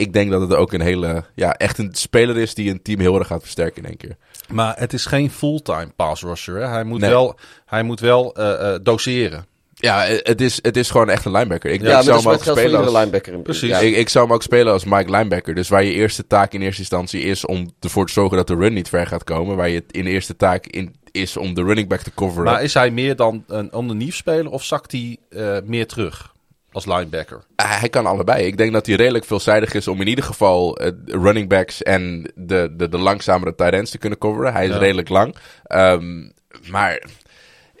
ik 0.00 0.12
denk 0.12 0.30
dat 0.30 0.40
het 0.40 0.54
ook 0.54 0.72
een 0.72 0.80
hele, 0.80 1.24
ja, 1.34 1.54
echt 1.54 1.78
een 1.78 1.90
speler 1.92 2.36
is 2.38 2.54
die 2.54 2.70
een 2.70 2.82
team 2.82 3.00
heel 3.00 3.18
erg 3.18 3.26
gaat 3.26 3.42
versterken 3.42 3.82
in 3.82 3.88
één 3.88 3.96
keer. 3.96 4.16
Maar 4.52 4.74
het 4.78 4.92
is 4.92 5.06
geen 5.06 5.30
fulltime 5.30 5.92
pass 5.96 6.22
rusher, 6.22 6.54
hè? 6.56 6.66
Hij 6.66 6.84
moet 6.84 7.00
Nee. 7.00 7.10
wel, 7.10 7.38
hij 7.66 7.82
moet 7.82 8.00
wel 8.00 8.34
eh, 8.34 8.74
eh, 8.74 8.80
doseren. 8.82 9.46
Ja, 9.74 10.06
eh, 10.06 10.18
het 10.22 10.40
is, 10.40 10.58
het 10.62 10.76
is 10.76 10.90
gewoon 10.90 11.08
echt 11.10 11.24
een 11.24 11.32
linebacker. 11.32 11.70
Ik, 11.70 11.80
ja, 11.80 11.86
ik 11.88 11.92
maar 11.94 12.02
zou 12.04 12.18
hem 12.22 12.28
ook 12.32 12.42
spelen 12.42 12.80
als, 12.84 12.92
linebacker. 12.92 13.32
in- 13.32 13.42
Precies. 13.42 13.68
Ja, 13.68 13.78
ik, 13.78 13.96
ik 13.96 14.08
zou 14.08 14.24
hem 14.24 14.34
ook 14.34 14.42
spelen 14.42 14.72
als 14.72 14.84
Mike 14.84 15.10
linebacker. 15.10 15.54
Dus 15.54 15.68
waar 15.68 15.84
je 15.84 15.92
eerste 15.92 16.26
taak 16.26 16.52
in 16.52 16.60
eerste 16.62 16.80
instantie 16.80 17.22
is 17.22 17.44
om 17.46 17.70
ervoor 17.80 18.06
te 18.06 18.12
zorgen 18.12 18.36
dat 18.36 18.46
de 18.46 18.54
run 18.54 18.72
niet 18.72 18.88
ver 18.88 19.06
gaat 19.06 19.24
komen. 19.24 19.56
Waar 19.56 19.68
je 19.68 19.74
het 19.74 19.92
in 19.92 20.06
eerste 20.06 20.36
taak 20.36 20.66
in, 20.66 20.94
is 21.10 21.36
om 21.36 21.54
de 21.54 21.62
running 21.62 21.88
back 21.88 22.00
te 22.00 22.14
coveren. 22.14 22.44
Maar 22.44 22.62
is 22.62 22.74
hij 22.74 22.90
meer 22.90 23.16
dan 23.16 23.44
een 23.46 23.72
ondernieuw 23.72 24.10
speler 24.10 24.50
of 24.50 24.64
zakt 24.64 24.92
hij 24.92 25.16
eh, 25.30 25.56
meer 25.64 25.86
terug 25.86 26.32
als 26.72 26.86
linebacker? 26.86 27.42
Ah, 27.56 27.78
hij 27.80 27.88
kan 27.88 28.06
allebei. 28.06 28.44
Ik 28.46 28.56
denk 28.56 28.72
dat 28.72 28.86
hij 28.86 28.94
redelijk 28.94 29.24
veelzijdig 29.24 29.74
is 29.74 29.88
om 29.88 30.00
in 30.00 30.06
ieder 30.06 30.24
geval 30.24 30.76
eh, 30.76 30.90
running 31.06 31.48
backs 31.48 31.82
en 31.82 32.32
de, 32.34 32.74
de, 32.76 32.88
de 32.88 32.98
langzamere 32.98 33.54
tight 33.54 33.72
ends 33.74 33.90
te 33.90 33.98
kunnen 33.98 34.18
coveren. 34.18 34.52
Hij 34.52 34.66
is 34.66 34.72
Ja. 34.72 34.78
redelijk 34.78 35.08
lang. 35.08 35.34
Ehm, 35.64 36.28
maar 36.70 37.02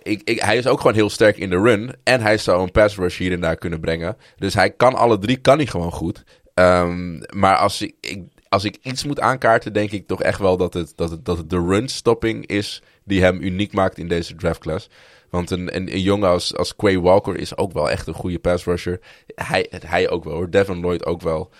ik, 0.02 0.20
ik, 0.24 0.40
hij 0.40 0.56
is 0.56 0.66
ook 0.66 0.80
gewoon 0.80 0.94
heel 0.94 1.10
sterk 1.10 1.36
in 1.36 1.50
de 1.50 1.60
run. 1.60 1.94
En 2.04 2.20
hij 2.20 2.38
zou 2.38 2.62
een 2.62 2.70
pass 2.70 2.96
rush 2.96 3.18
hier 3.18 3.32
en 3.32 3.40
daar 3.40 3.56
kunnen 3.56 3.80
brengen. 3.80 4.16
Dus 4.36 4.54
hij 4.54 4.70
kan 4.70 4.94
alle 4.94 5.18
drie 5.18 5.36
kan 5.36 5.56
hij 5.56 5.66
gewoon 5.66 5.92
goed. 5.92 6.24
Ehm, 6.54 7.18
maar 7.36 7.56
als 7.56 7.82
ik, 7.82 7.94
ik, 8.00 8.22
als 8.48 8.64
ik 8.64 8.78
iets 8.82 9.04
moet 9.04 9.20
aankaarten, 9.20 9.72
denk 9.72 9.90
ik 9.90 10.06
toch 10.06 10.22
echt 10.22 10.38
wel 10.38 10.56
dat 10.56 10.74
het, 10.74 10.92
dat 10.96 11.10
het, 11.10 11.24
dat 11.24 11.36
het 11.36 11.50
de 11.50 11.64
run 11.68 11.88
stopping 11.88 12.46
is 12.46 12.82
die 13.04 13.22
hem 13.22 13.42
uniek 13.42 13.72
maakt 13.72 13.98
in 13.98 14.08
deze 14.08 14.34
draftclass. 14.34 14.88
Want 15.30 15.50
een, 15.50 15.76
een, 15.76 15.92
een 15.92 16.00
jongen 16.00 16.28
als, 16.28 16.56
als 16.56 16.76
Quay 16.76 16.98
Walker 16.98 17.36
is 17.36 17.56
ook 17.56 17.72
wel 17.72 17.90
echt 17.90 18.06
een 18.06 18.14
goede 18.14 18.38
pass 18.38 18.64
rusher. 18.64 19.00
Hij, 19.34 19.66
hij 19.86 20.10
ook 20.10 20.24
wel 20.24 20.34
hoor. 20.34 20.50
Devin 20.50 20.80
Lloyd 20.80 21.06
ook 21.06 21.20
wel. 21.20 21.50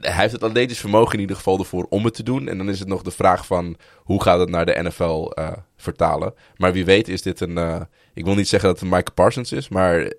Hij 0.00 0.12
heeft 0.12 0.32
het 0.32 0.42
atletisch 0.42 0.80
vermogen 0.80 1.14
in 1.14 1.20
ieder 1.20 1.36
geval 1.36 1.58
ervoor 1.58 1.86
om 1.88 2.04
het 2.04 2.14
te 2.14 2.22
doen. 2.22 2.48
En 2.48 2.58
dan 2.58 2.68
is 2.68 2.78
het 2.78 2.88
nog 2.88 3.02
de 3.02 3.10
vraag 3.10 3.46
van 3.46 3.76
hoe 3.96 4.22
gaat 4.22 4.38
het 4.38 4.48
naar 4.48 4.66
de 4.66 4.82
NFL 4.82 5.30
eh, 5.34 5.52
vertalen. 5.76 6.34
Maar 6.56 6.72
wie 6.72 6.84
weet 6.84 7.08
is 7.08 7.22
dit 7.22 7.40
een... 7.40 7.58
eh, 7.58 7.80
ik 8.14 8.24
wil 8.24 8.34
niet 8.34 8.48
zeggen 8.48 8.68
dat 8.68 8.80
het 8.80 8.92
een 8.92 9.14
Parsons 9.14 9.52
is, 9.52 9.68
maar... 9.68 10.12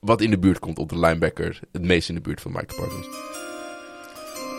wat 0.00 0.20
in 0.20 0.30
de 0.30 0.38
buurt 0.38 0.58
komt 0.58 0.78
op 0.78 0.88
de 0.88 0.98
linebacker. 0.98 1.60
Het 1.72 1.82
meest 1.82 2.08
in 2.08 2.14
de 2.14 2.20
buurt 2.20 2.40
van 2.40 2.52
Micah 2.52 2.78
Parsons. 2.78 3.33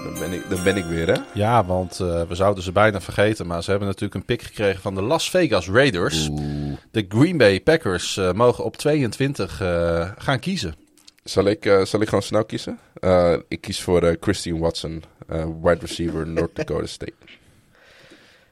Dan 0.06 0.20
ben 0.20 0.34
ik, 0.34 0.50
dan 0.50 0.64
ben 0.64 0.78
ik 0.78 0.86
weer, 0.86 1.08
hè? 1.08 1.22
Ja, 1.34 1.66
want 1.66 2.00
eh, 2.00 2.22
we 2.28 2.36
zouden 2.36 2.64
ze 2.64 2.72
bijna 2.72 3.02
vergeten. 3.02 3.48
Maar 3.48 3.64
ze 3.64 3.70
hebben 3.70 3.88
natuurlijk 3.88 4.16
een 4.16 4.26
pick 4.26 4.42
gekregen 4.42 4.82
van 4.82 4.96
de 4.96 5.02
Las 5.02 5.30
Vegas 5.30 5.70
Raiders. 5.70 6.30
De 6.92 7.06
Green 7.10 7.38
Bay 7.38 7.62
Packers 7.62 8.18
eh, 8.18 8.32
mogen 8.32 8.64
op 8.64 8.78
22 8.78 9.62
eh, 9.62 10.10
gaan 10.18 10.40
kiezen. 10.40 10.76
Zal 11.24 11.46
ik, 11.46 11.66
eh, 11.66 11.82
zal 11.86 12.02
ik 12.02 12.08
gewoon 12.08 12.24
snel 12.24 12.46
kiezen? 12.46 12.80
Eh, 13.00 13.34
ik 13.48 13.62
kies 13.62 13.82
voor 13.82 14.04
eh, 14.04 14.16
Christian 14.20 14.60
Watson, 14.60 15.04
wide 15.62 15.78
receiver, 15.80 16.28
North 16.28 16.56
Dakota 16.58 16.86
State. 16.88 17.14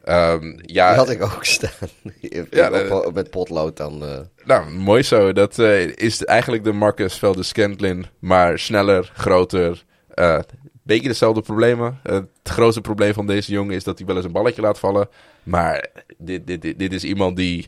Ehm, 0.03 0.53
ja, 0.61 0.88
die 0.89 0.97
had 0.97 1.09
ik 1.09 1.21
ook 1.23 1.45
staan. 1.45 1.71
Ja, 2.49 2.69
Op- 2.89 3.05
op- 3.05 3.13
met 3.13 3.30
potlood 3.30 3.77
dan. 3.77 4.03
eh. 4.05 4.19
nou, 4.45 4.71
mooi 4.71 5.03
zo. 5.03 5.34
Dat 5.34 5.59
eh, 5.59 5.88
is 5.95 6.23
eigenlijk 6.25 6.63
de 6.63 6.71
Marcus 6.71 7.15
Velde 7.17 7.43
Scantlin, 7.43 8.05
maar 8.19 8.59
sneller, 8.59 9.11
groter. 9.13 9.84
eh 10.13 10.39
beetje 10.84 11.07
dezelfde 11.07 11.41
problemen. 11.41 11.99
Eh, 12.03 12.14
het 12.14 12.30
grootste 12.43 12.81
probleem 12.81 13.14
van 13.14 13.27
deze 13.27 13.51
jongen 13.51 13.76
is 13.76 13.84
dat 13.84 13.97
hij 13.97 14.07
wel 14.07 14.15
eens 14.15 14.26
een 14.26 14.31
balletje 14.31 14.61
laat 14.61 14.80
vallen. 14.80 15.10
Maar 15.43 15.88
dit, 16.18 16.47
dit, 16.47 16.61
dit, 16.61 16.80
dit 16.80 16.93
is 16.93 17.03
iemand 17.03 17.35
die 17.35 17.68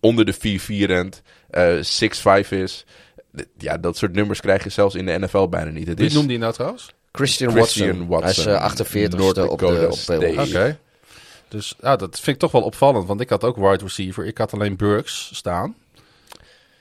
onder 0.00 0.24
de 0.24 0.34
4-4 0.34 0.66
rent, 0.86 1.22
eh 1.50 1.76
6'5 2.44 2.48
is. 2.48 2.84
Ja, 3.58 3.76
dat 3.76 3.96
soort 3.96 4.12
nummers 4.12 4.40
krijg 4.40 4.64
je 4.64 4.70
zelfs 4.70 4.94
in 4.94 5.06
de 5.06 5.18
NFL 5.18 5.48
bijna 5.48 5.70
niet. 5.70 5.86
Het 5.86 5.98
Wie 5.98 6.06
is, 6.06 6.14
noemde 6.14 6.30
hij 6.30 6.40
nou 6.40 6.52
trouwens? 6.52 6.94
Christian, 7.12 7.52
Christian 7.52 8.06
Watson. 8.06 8.22
Hij 8.22 8.30
is 8.30 8.36
Watson, 8.36 8.52
eh, 8.52 8.60
48 8.60 9.18
North 9.18 9.38
op 9.38 9.58
de, 9.58 9.88
op 9.90 10.04
de 10.06 10.34
Oké. 10.38 10.78
Dus 11.48 11.74
ja, 11.80 11.96
dat 11.96 12.14
vind 12.14 12.36
ik 12.36 12.38
toch 12.38 12.52
wel 12.52 12.62
opvallend. 12.62 13.06
Want 13.06 13.20
ik 13.20 13.28
had 13.28 13.44
ook 13.44 13.56
wide 13.56 13.84
receiver. 13.84 14.26
Ik 14.26 14.38
had 14.38 14.52
alleen 14.52 14.76
Burks 14.76 15.30
staan. 15.32 15.74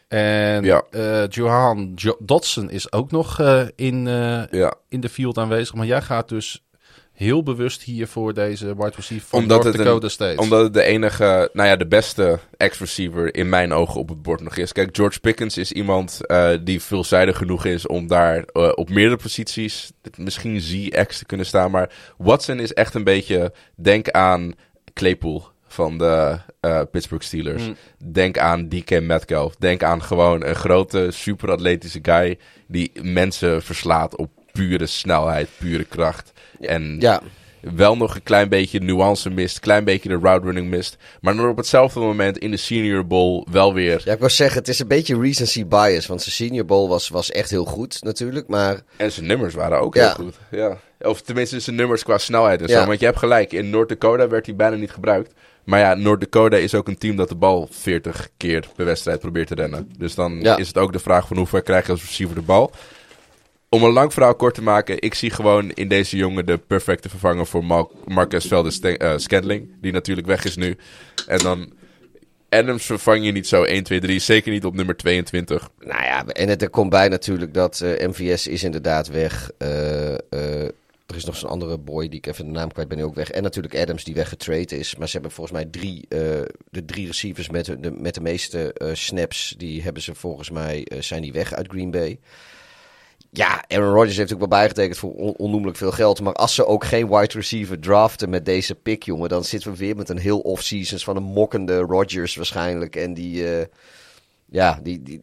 En 0.08 0.64
Ja. 0.64 0.84
eh, 0.92 1.28
Johan 1.30 1.92
Jo- 1.96 2.18
Dodson 2.20 2.70
is 2.70 2.92
ook 2.92 3.12
nog 3.12 3.40
eh, 3.40 3.62
in, 3.76 4.08
eh, 4.08 4.44
ja, 4.52 4.74
in 4.90 5.00
de 5.00 5.10
field 5.10 5.38
aanwezig. 5.38 5.76
Maar 5.76 5.86
jij 5.86 6.02
gaat 6.02 6.30
dus 6.30 6.64
heel 7.14 7.44
bewust 7.44 7.82
hier 7.82 8.08
voor 8.08 8.34
deze 8.34 8.66
wide 8.66 8.92
receiver 8.96 9.28
van 9.28 9.40
Omdat 9.40 9.64
North 9.64 9.78
een- 9.78 9.84
Dakota 9.86 10.08
State. 10.10 10.42
Omdat 10.42 10.64
het 10.64 10.74
de 10.74 10.84
enige, 10.84 11.50
nou 11.54 11.70
ja, 11.70 11.76
de 11.76 11.88
beste 11.88 12.40
ex-receiver 12.58 13.36
in 13.36 13.50
mijn 13.50 13.74
ogen 13.74 14.00
op 14.00 14.10
het 14.10 14.22
bord 14.22 14.42
nog 14.42 14.56
is. 14.58 14.72
Kijk, 14.72 14.96
George 14.96 15.20
Pickens 15.20 15.58
is 15.58 15.72
iemand 15.72 16.20
die 16.64 16.82
veelzijdig 16.82 17.38
genoeg 17.38 17.66
is 17.66 17.88
om 17.88 18.08
daar 18.08 18.44
op 18.76 18.90
meerdere 18.90 19.22
posities 19.22 19.92
misschien 20.18 20.62
Z-ex 20.62 21.18
te 21.18 21.26
kunnen 21.26 21.46
staan. 21.46 21.72
Maar 21.72 21.90
Watson 22.18 22.60
is 22.60 22.74
echt 22.74 22.94
een 22.94 23.04
beetje, 23.04 23.54
denk 23.76 24.10
aan 24.10 24.54
Claypool 24.94 25.54
van 25.76 25.98
de 25.98 26.38
eh, 26.60 26.82
Pittsburgh 26.92 27.26
Steelers. 27.26 27.64
Mm. 27.68 27.76
Denk 28.12 28.38
aan 28.38 28.70
DK 28.70 29.02
Metcalf. 29.02 29.56
Denk 29.56 29.84
aan 29.84 30.04
gewoon 30.04 30.44
een 30.46 30.56
grote, 30.56 31.08
superatletische 31.12 32.00
guy 32.02 32.38
die 32.68 32.92
mensen 33.02 33.62
verslaat 33.62 34.16
op 34.16 34.30
pure 34.52 34.86
snelheid, 34.86 35.50
pure 35.58 35.84
kracht. 35.84 36.32
En 36.60 36.96
Ja, 37.00 37.22
wel 37.76 37.98
nog 37.98 38.16
een 38.16 38.24
klein 38.24 38.50
beetje 38.50 38.80
nuance 38.80 39.30
mist, 39.30 39.60
klein 39.60 39.84
beetje 39.84 40.10
de 40.10 40.18
route 40.22 40.46
running 40.46 40.70
mist. 40.70 40.98
Maar 41.22 41.36
dan 41.36 41.50
op 41.50 41.58
hetzelfde 41.58 42.00
moment 42.00 42.38
in 42.38 42.52
de 42.52 42.58
Senior 42.58 43.08
Bowl 43.08 43.46
wel 43.52 43.74
weer. 43.74 44.02
Ja, 44.06 44.14
ik 44.14 44.20
wou 44.20 44.32
zeggen, 44.32 44.58
het 44.60 44.68
is 44.68 44.80
een 44.80 44.88
beetje 44.88 45.20
recency 45.20 45.66
bias. 45.66 46.06
Want 46.08 46.22
zijn 46.22 46.36
Senior 46.36 46.66
Bowl 46.66 46.90
was, 46.90 47.10
was 47.10 47.32
echt 47.32 47.50
heel 47.50 47.66
goed 47.66 48.04
natuurlijk. 48.04 48.48
Maar 48.48 48.82
En 48.98 49.12
zijn 49.12 49.26
nummers 49.26 49.54
waren 49.54 49.80
ook 49.80 49.96
Ja. 49.96 50.02
heel 50.16 50.26
goed. 50.26 50.36
Ja. 50.52 50.78
Of 51.00 51.22
tenminste 51.22 51.60
zijn 51.60 51.76
nummers 51.76 52.04
qua 52.04 52.18
snelheid 52.18 52.62
en 52.62 52.68
Ja. 52.68 52.80
zo. 52.82 52.88
Want 52.88 53.00
je 53.00 53.06
hebt 53.06 53.18
gelijk, 53.18 53.54
in 53.54 53.70
North 53.70 53.90
Dakota 53.90 54.28
werd 54.28 54.46
hij 54.46 54.56
bijna 54.56 54.76
niet 54.76 54.92
gebruikt. 54.92 55.34
Maar 55.66 55.80
ja, 55.80 55.94
North 55.94 56.20
Dakota 56.20 56.58
is 56.58 56.74
ook 56.74 56.88
een 56.88 56.98
team 56.98 57.16
dat 57.16 57.30
de 57.30 57.36
bal 57.36 57.68
40 57.72 58.30
keer 58.38 58.68
per 58.76 58.86
wedstrijd 58.86 59.20
probeert 59.20 59.48
te 59.48 59.56
rennen. 59.56 59.92
Dus 59.98 60.16
dan 60.16 60.40
Ja. 60.42 60.58
is 60.58 60.68
het 60.68 60.78
ook 60.78 60.94
de 60.94 61.00
vraag 61.00 61.28
van 61.28 61.38
hoe 61.38 61.48
ver 61.48 61.62
krijg 61.62 61.86
je 61.86 61.92
als 61.92 62.02
receiver 62.02 62.36
de 62.36 62.42
bal. 62.42 62.72
Om 63.70 63.84
een 63.84 63.92
lang 63.92 64.14
verhaal 64.14 64.36
kort 64.36 64.54
te 64.54 64.62
maken, 64.62 65.02
ik 65.02 65.14
zie 65.14 65.30
gewoon 65.30 65.72
in 65.72 65.88
deze 65.88 66.18
jongen 66.18 66.46
de 66.46 66.58
perfecte 66.58 67.10
vervanger 67.10 67.46
voor 67.46 67.90
Marcus 68.06 68.46
Veldes 68.46 68.80
uh. 68.84 69.62
Die 69.82 69.92
natuurlijk 69.92 70.28
weg 70.28 70.46
is 70.46 70.56
nu. 70.56 70.78
En 71.28 71.38
dan 71.38 71.74
Adams 72.50 72.86
vervang 72.86 73.26
je 73.26 73.32
niet 73.32 73.48
zo 73.48 73.64
1, 73.64 73.84
2, 73.84 74.00
3. 74.00 74.20
Zeker 74.20 74.52
niet 74.52 74.66
op 74.66 74.76
nummer 74.76 74.98
22. 74.98 75.70
Nou 75.80 76.04
ja, 76.04 76.26
en 76.26 76.50
het, 76.50 76.62
er 76.62 76.70
komt 76.70 76.90
bij 76.90 77.08
natuurlijk 77.08 77.54
dat 77.54 77.82
eh, 77.82 78.08
MVS 78.08 78.48
is 78.48 78.64
inderdaad 78.64 79.08
weg. 79.08 79.52
Eh, 79.58 80.14
eh, 80.14 80.20
er 81.06 81.16
is 81.16 81.26
nog 81.26 81.36
zo'n 81.36 81.50
andere 81.50 81.78
boy 81.78 82.08
die 82.10 82.18
ik 82.18 82.28
even 82.28 82.46
de 82.46 82.52
naam 82.52 82.72
kwijt 82.72 82.88
ben, 82.88 82.98
die 82.98 83.06
ook 83.06 83.16
weg. 83.16 83.30
En 83.32 83.44
natuurlijk 83.44 83.76
Adams 83.76 84.04
die 84.04 84.14
weggetrade 84.14 84.78
is. 84.78 84.96
Maar 84.96 85.08
ze 85.08 85.14
hebben 85.14 85.32
volgens 85.32 85.56
mij 85.56 85.66
drie, 85.66 86.06
eh, 86.10 86.20
de 86.70 86.86
drie 86.86 87.08
receivers 87.08 87.50
met 87.50 87.66
de, 87.66 87.92
met 87.92 88.14
de 88.14 88.22
meeste 88.22 88.74
eh, 88.74 88.90
snaps. 88.94 89.56
Die 89.58 89.82
hebben 89.84 90.02
ze 90.02 90.16
volgens 90.16 90.50
mij, 90.50 90.84
eh, 90.86 91.02
zijn 91.02 91.22
die 91.22 91.32
weg 91.32 91.54
uit 91.54 91.68
Green 91.68 91.92
Bay. 91.92 92.20
Ja, 93.30 93.64
Aaron 93.68 93.94
Rodgers 93.94 94.18
heeft 94.18 94.34
ook 94.34 94.40
wel 94.40 94.48
bijgetekend 94.48 94.98
voor 94.98 95.14
on- 95.14 95.36
onnoemelijk 95.38 95.78
veel 95.78 95.92
geld. 95.92 96.22
Maar 96.22 96.34
als 96.34 96.56
ze 96.56 96.66
ook 96.66 96.84
geen 96.86 97.08
wide 97.10 97.34
receiver 97.34 97.80
draften 97.80 98.30
met 98.30 98.46
deze 98.46 98.76
pick, 98.76 99.04
jongen, 99.04 99.30
dan 99.30 99.44
zitten 99.44 99.72
we 99.72 99.78
weer 99.78 99.96
met 99.96 100.10
een 100.10 100.18
heel 100.18 100.40
off-seasons 100.40 101.04
van 101.04 101.16
een 101.16 101.24
mokkende 101.24 101.78
Rodgers 101.80 102.36
waarschijnlijk. 102.36 102.96
En 102.96 103.14
die, 103.14 103.46
ja, 104.46 104.80
die, 104.84 105.04
die, 105.04 105.22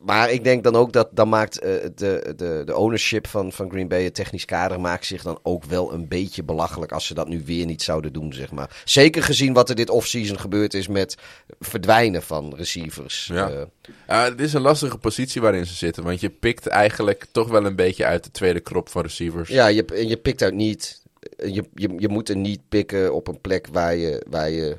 maar 0.00 0.30
ik 0.30 0.44
denk 0.44 0.64
dan 0.64 0.76
ook 0.76 0.92
dat 0.92 1.08
dan 1.12 1.28
maakt 1.28 1.58
eh, 1.58 1.72
de, 1.94 2.34
de, 2.36 2.62
de 2.64 2.76
ownership 2.76 3.26
van, 3.26 3.52
van 3.52 3.70
Green 3.70 3.88
Bay, 3.88 4.04
het 4.04 4.14
technisch 4.14 4.44
kader, 4.44 4.80
maakt 4.80 5.06
zich 5.06 5.22
dan 5.22 5.38
ook 5.42 5.64
wel 5.64 5.92
een 5.92 6.08
beetje 6.08 6.42
belachelijk 6.42 6.92
als 6.92 7.06
ze 7.06 7.14
dat 7.14 7.28
nu 7.28 7.42
weer 7.44 7.66
niet 7.66 7.82
zouden 7.82 8.12
doen, 8.12 8.32
zeg 8.32 8.50
maar. 8.50 8.82
Zeker 8.84 9.22
gezien 9.22 9.52
wat 9.52 9.68
er 9.68 9.74
dit 9.74 9.90
offseason 9.90 10.38
gebeurd 10.38 10.74
is 10.74 10.88
met 10.88 11.16
verdwijnen 11.60 12.22
van 12.22 12.54
receivers. 12.56 13.26
Ja. 13.32 13.66
Eh, 14.06 14.24
het 14.24 14.40
is 14.40 14.52
een 14.52 14.60
lastige 14.60 14.98
positie 14.98 15.40
waarin 15.40 15.66
ze 15.66 15.74
zitten. 15.74 16.04
Want 16.04 16.20
je 16.20 16.30
pikt 16.30 16.66
eigenlijk 16.66 17.26
toch 17.32 17.48
wel 17.48 17.66
een 17.66 17.76
beetje 17.76 18.04
uit 18.04 18.24
de 18.24 18.30
tweede 18.30 18.60
krop 18.60 18.88
van 18.88 19.02
receivers. 19.02 19.48
ja, 19.48 19.66
je, 19.66 19.84
en 19.84 20.08
je 20.08 20.16
pikt 20.16 20.42
uit 20.42 20.54
niet. 20.54 21.02
Je, 21.36 21.64
je, 21.74 21.94
je 21.96 22.08
moet 22.08 22.28
er 22.28 22.36
niet 22.36 22.60
pikken 22.68 23.14
op 23.14 23.28
een 23.28 23.40
plek 23.40 23.66
waar 23.72 23.94
je, 23.96 24.26
waar 24.28 24.50
je 24.50 24.76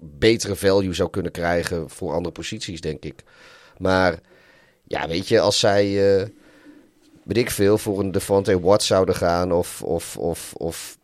betere 0.00 0.56
value 0.56 0.94
zou 0.94 1.10
kunnen 1.10 1.32
krijgen 1.32 1.90
voor 1.90 2.12
andere 2.12 2.32
posities, 2.32 2.80
denk 2.80 3.04
ik. 3.04 3.22
Maar 3.78 4.18
ja, 4.84 5.08
weet 5.08 5.28
je, 5.28 5.40
als 5.40 5.58
zij, 5.58 6.16
eh 6.20 6.26
weet 7.24 7.36
ik 7.36 7.50
veel, 7.50 7.78
voor 7.78 8.00
een 8.00 8.12
Devontae 8.12 8.60
Watt 8.60 8.82
zouden 8.82 9.14
gaan 9.14 9.52
of, 9.52 9.82
of, 9.82 10.16
of, 10.16 10.52
of 10.56 10.98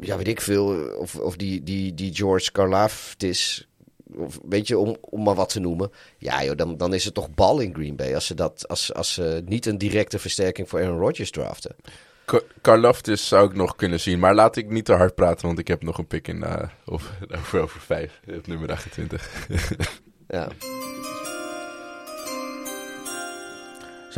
ja, 0.00 0.16
weet 0.16 0.28
ik 0.28 0.40
veel, 0.40 0.96
of, 0.98 1.14
of 1.16 1.36
die, 1.36 1.62
die, 1.62 1.94
die 1.94 2.14
George 2.14 2.52
Karlaftis, 2.52 3.68
of 4.16 4.38
weet 4.48 4.68
je, 4.68 4.78
om, 4.78 4.96
om 5.00 5.22
maar 5.22 5.34
wat 5.34 5.48
te 5.48 5.60
noemen. 5.60 5.90
Ja 6.18 6.44
joh, 6.44 6.56
dan, 6.56 6.76
dan 6.76 6.94
is 6.94 7.04
het 7.04 7.14
toch 7.14 7.34
bal 7.34 7.60
in 7.60 7.74
Green 7.74 7.96
Bay 7.96 8.14
als 8.14 8.26
ze, 8.26 8.34
dat, 8.34 8.68
als, 8.68 8.94
als 8.94 9.12
ze 9.14 9.42
niet 9.46 9.66
een 9.66 9.78
directe 9.78 10.18
versterking 10.18 10.68
voor 10.68 10.80
Aaron 10.82 10.98
Rodgers 10.98 11.30
draften. 11.30 11.76
Ka- 12.24 12.40
Karlaftis 12.60 13.28
zou 13.28 13.48
ik 13.50 13.56
nog 13.56 13.76
kunnen 13.76 14.00
zien. 14.00 14.18
Maar 14.18 14.34
laat 14.34 14.56
ik 14.56 14.70
niet 14.70 14.84
te 14.84 14.92
hard 14.92 15.14
praten, 15.14 15.46
want 15.46 15.58
ik 15.58 15.68
heb 15.68 15.82
nog 15.82 15.98
een 15.98 16.06
pick 16.06 16.28
in 16.28 16.42
eh, 16.42 16.68
over, 16.84 17.10
over, 17.38 17.60
over 17.60 17.80
vijf. 17.80 18.20
Op 18.36 18.46
nummer 18.46 18.70
28. 18.72 19.30
Ja. 20.28 20.48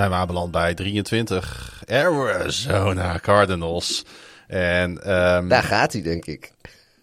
Zijn 0.00 0.12
we 0.12 0.18
aanbeland 0.18 0.50
bij 0.50 0.74
23. 0.74 1.82
Arizona 1.88 3.18
Cardinals. 3.22 4.04
En 4.46 5.02
ehm, 5.02 5.48
Daar 5.48 5.62
gaat 5.62 5.92
hij, 5.92 6.02
denk 6.02 6.26
ik. 6.26 6.52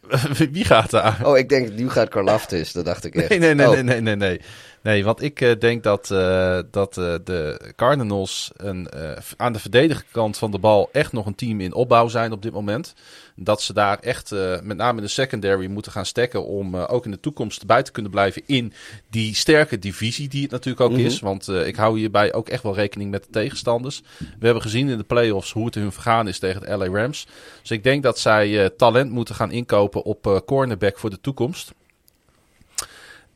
wie 0.51 0.65
gaat 0.65 0.89
daar? 0.89 1.19
Oh, 1.23 1.37
ik 1.37 1.49
denk, 1.49 1.73
nu 1.73 1.89
gaat 1.89 2.09
Karlaftis. 2.09 2.71
Dat 2.71 2.85
dacht 2.85 3.05
ik 3.05 3.15
echt. 3.15 3.29
Nee, 3.29 3.39
nee, 3.39 3.53
nee, 3.53 3.67
Oh. 3.67 3.73
nee, 3.73 3.83
nee, 3.83 4.01
nee, 4.01 4.15
nee. 4.15 4.41
Nee, 4.87 5.03
want 5.03 5.21
ik 5.21 5.41
eh, 5.41 5.59
denk 5.59 5.83
dat, 5.83 6.11
eh, 6.11 6.59
dat 6.71 6.97
eh, 6.97 7.15
de 7.23 7.71
Cardinals 7.75 8.51
een, 8.57 8.89
aan 9.37 9.53
de 9.53 9.59
verdedigende 9.59 10.11
kant 10.11 10.37
van 10.37 10.51
de 10.51 10.59
bal 10.59 10.89
echt 10.91 11.11
nog 11.11 11.25
een 11.25 11.35
team 11.35 11.61
in 11.61 11.73
opbouw 11.73 12.07
zijn 12.07 12.31
op 12.31 12.41
dit 12.41 12.53
moment. 12.53 12.93
Dat 13.35 13.61
ze 13.61 13.73
daar 13.73 13.99
echt, 13.99 14.31
met 14.63 14.77
name 14.77 14.97
in 14.97 15.03
de 15.03 15.09
secondary, 15.09 15.67
moeten 15.67 15.91
gaan 15.91 16.05
stekken 16.05 16.45
om 16.45 16.75
ook 16.75 17.05
in 17.05 17.11
de 17.11 17.19
toekomst 17.19 17.65
bij 17.65 17.83
te 17.83 17.91
kunnen 17.91 18.11
blijven 18.11 18.41
in 18.45 18.73
die 19.09 19.35
sterke 19.35 19.79
divisie 19.79 20.27
die 20.27 20.41
het 20.41 20.51
natuurlijk 20.51 20.81
ook 20.81 20.91
Mhm. 20.91 21.05
is. 21.05 21.19
Want 21.19 21.47
ik 21.47 21.75
hou 21.75 21.99
hierbij 21.99 22.33
ook 22.33 22.49
echt 22.49 22.63
wel 22.63 22.75
rekening 22.75 23.11
met 23.11 23.23
de 23.23 23.29
tegenstanders. 23.29 24.01
We 24.17 24.45
hebben 24.45 24.63
gezien 24.63 24.89
in 24.89 24.97
de 24.97 25.03
playoffs 25.03 25.51
hoe 25.51 25.65
het 25.65 25.75
hun 25.75 25.91
vergaan 25.91 26.27
is 26.27 26.39
tegen 26.39 26.61
de 26.61 26.77
LA 26.77 26.85
Rams. 27.01 27.27
Dus 27.61 27.71
ik 27.71 27.83
denk 27.83 28.03
dat 28.03 28.19
zij 28.19 28.69
talent 28.69 29.11
moeten 29.11 29.35
gaan 29.35 29.51
inkopen 29.51 30.03
op 30.03 30.43
cornerback 30.45 30.99
voor 30.99 31.09
de 31.09 31.21
toekomst. 31.21 31.73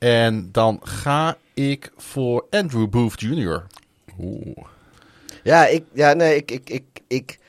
En 0.01 0.49
dan 0.51 0.79
ga 0.83 1.37
ik 1.53 1.91
voor 1.97 2.45
Andrew 2.49 2.89
Booth 2.89 3.21
Jr. 3.21 3.63
Oeh. 4.19 4.57
Ja, 5.43 5.65
ik, 5.67 5.83
ja 5.93 6.13
nee, 6.13 6.35
ik, 6.35 6.51
ik, 6.51 6.69
ik, 6.69 6.83
ik 7.07 7.39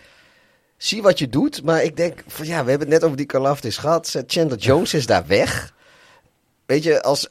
zie 0.77 1.03
wat 1.03 1.19
je 1.19 1.29
doet, 1.29 1.63
maar 1.63 1.83
ik 1.85 1.97
denk, 1.97 2.25
van, 2.27 2.47
ja, 2.47 2.65
we 2.65 2.71
hebben 2.71 2.89
het 2.89 2.97
net 2.99 3.05
over 3.05 3.17
die 3.17 3.27
Karlaftis 3.27 3.77
gehad. 3.77 4.15
Eh, 4.15 4.23
Chandler 4.27 4.59
Jones 4.59 4.95
is 4.95 5.07
daar 5.07 5.27
weg. 5.27 5.75
Weet 6.67 6.83
je, 6.83 7.03
als... 7.03 7.31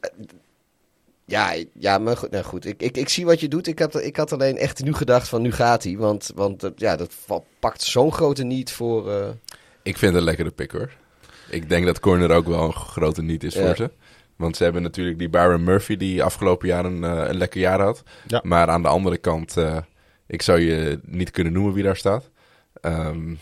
Ja, 1.26 1.56
ja 1.74 1.98
maar 1.98 2.18
goed, 2.18 2.32
nou 2.32 2.44
goed 2.44 2.66
ik, 2.66 2.82
ik, 2.82 2.98
ik 2.98 3.10
zie 3.10 3.26
wat 3.26 3.40
je 3.40 3.48
doet. 3.48 3.68
Ik 3.68 3.80
had, 3.80 4.02
ik 4.02 4.16
had 4.18 4.32
alleen 4.32 4.58
echt 4.58 4.84
nu 4.84 4.94
gedacht 4.94 5.28
van, 5.28 5.42
nu 5.42 5.52
gaat 5.52 5.84
hij. 5.84 5.98
Want, 5.98 6.32
want 6.36 6.64
eh, 6.64 6.70
ja, 6.76 6.96
dat 6.96 7.14
pakt 7.60 7.82
zo'n 7.82 8.12
grote 8.14 8.44
niet 8.44 8.72
voor... 8.72 9.12
eh, 9.12 9.30
Ik 9.84 9.98
vind 9.98 10.12
het 10.12 10.22
een 10.22 10.28
lekkere 10.28 10.52
pick 10.52 10.72
hoor. 10.72 10.92
Ik 11.50 11.70
denk 11.70 11.86
dat 11.86 12.00
corner 12.00 12.32
ook 12.32 12.48
wel 12.48 12.64
een 12.64 12.74
grote 12.74 13.22
niet 13.22 13.44
is 13.44 13.54
Ja. 13.54 13.66
voor 13.66 13.76
ze. 13.76 13.92
Want 14.42 14.58
ze 14.58 14.64
hebben 14.64 14.82
natuurlijk 14.82 15.20
die 15.20 15.30
Byron 15.30 15.64
Murphy 15.64 15.98
die 15.98 16.24
afgelopen 16.24 16.68
jaar 16.68 16.86
een, 16.86 17.04
eh, 17.04 17.24
een 17.28 17.38
lekker 17.38 17.60
jaar 17.60 17.82
had. 17.82 18.04
Ja. 18.28 18.40
Maar 18.44 18.68
aan 18.68 18.82
de 18.82 18.88
andere 18.88 19.18
kant, 19.18 19.58
eh, 19.58 19.78
ik 20.28 20.42
zou 20.42 20.60
je 20.60 21.00
niet 21.06 21.32
kunnen 21.32 21.54
noemen 21.54 21.74
wie 21.74 21.84
daar 21.84 21.96
staat. 21.96 22.30
Ehm, 22.82 23.34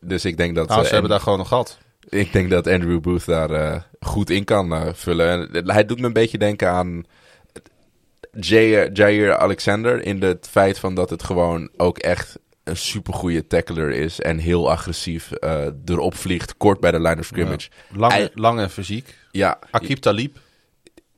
dus 0.00 0.24
ik 0.24 0.36
denk 0.36 0.54
dat... 0.54 0.68
Nou, 0.68 0.80
eh, 0.80 0.86
ze 0.86 0.92
hebben 0.92 1.10
en- 1.10 1.16
daar 1.16 1.24
gewoon 1.24 1.38
nog 1.38 1.48
gehad. 1.48 1.78
Ik 2.08 2.32
denk 2.32 2.50
dat 2.50 2.66
Andrew 2.66 3.00
Booth 3.00 3.26
daar 3.26 3.50
eh, 3.50 3.80
goed 4.00 4.30
in 4.30 4.44
kan 4.44 4.72
eh, 4.72 4.88
vullen. 4.92 5.52
En 5.52 5.70
hij 5.70 5.84
doet 5.84 6.00
me 6.00 6.06
een 6.06 6.12
beetje 6.12 6.38
denken 6.38 6.68
aan 6.70 7.04
Jair, 8.32 8.92
Jair 8.92 9.36
Alexander. 9.36 10.02
In 10.02 10.22
het 10.22 10.48
feit 10.50 10.78
van 10.78 10.94
dat 10.94 11.10
het 11.10 11.22
gewoon 11.22 11.70
ook 11.76 11.98
echt 11.98 12.38
een 12.68 12.76
supergoeie 12.76 13.46
tackler 13.46 13.90
is. 13.90 14.20
En 14.20 14.38
heel 14.38 14.70
agressief 14.70 15.32
eh, 15.32 15.66
erop 15.84 16.14
vliegt, 16.14 16.56
kort 16.56 16.80
bij 16.80 16.90
de 16.90 17.00
line 17.00 17.18
of 17.18 17.26
scrimmage. 17.26 17.68
Lang, 17.94 18.12
Hij- 18.12 18.30
lang 18.34 18.60
en 18.60 18.70
fysiek. 18.70 19.14
Ja, 19.30 19.58
Akib 19.70 19.98
Talib. 19.98 20.38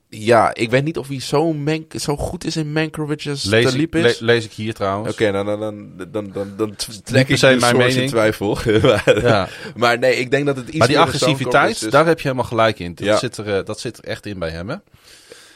ja, 0.09 0.55
ik 0.55 0.70
weet 0.70 0.85
niet 0.85 0.98
of 0.98 1.09
hij 1.09 1.20
zo, 1.20 1.56
zo 1.98 2.16
goed 2.16 2.44
is 2.44 2.56
in 2.56 2.72
Mankovic 2.72 3.27
als 3.27 3.44
Lees 3.44 3.64
Talib 3.70 3.94
is. 3.97 4.18
le- 4.20 4.27
lees 4.27 4.44
ik 4.44 4.52
hier 4.52 4.74
trouwens. 4.74 5.12
Oké, 5.12 5.32
dan, 5.32 5.47
dan, 5.47 5.60
dan, 5.60 5.93
dan, 6.10 6.31
dan, 6.32 6.52
dan 6.56 6.74
trek 7.05 7.28
ik 7.28 7.36
se 7.36 7.48
de 7.48 7.56
mijn 7.56 7.74
source 7.74 7.89
in 7.89 7.94
mening. 7.94 8.10
twijfel. 8.10 8.59
maar, 8.82 9.20
Ja. 9.22 9.48
maar 9.77 9.98
nee, 9.98 10.16
ik 10.16 10.31
denk 10.31 10.47
dat 10.47 10.56
het 10.56 10.68
iets 10.68 10.77
Maar 10.78 10.86
die 10.89 10.98
agressiviteit, 10.98 11.70
is, 11.74 11.78
dus- 11.78 11.90
daar 11.90 12.06
heb 12.06 12.16
je 12.16 12.22
helemaal 12.22 12.44
gelijk 12.48 12.78
in. 12.78 12.94
Dat, 12.94 13.06
Ja. 13.06 13.16
zit 13.18 13.36
er, 13.36 13.56
eh, 13.59 13.64
dat 13.64 13.81
zit 13.81 13.98
er 13.98 14.05
echt 14.05 14.27
in 14.27 14.39
bij 14.39 14.51
hem, 14.51 14.68
hè? 14.68 14.77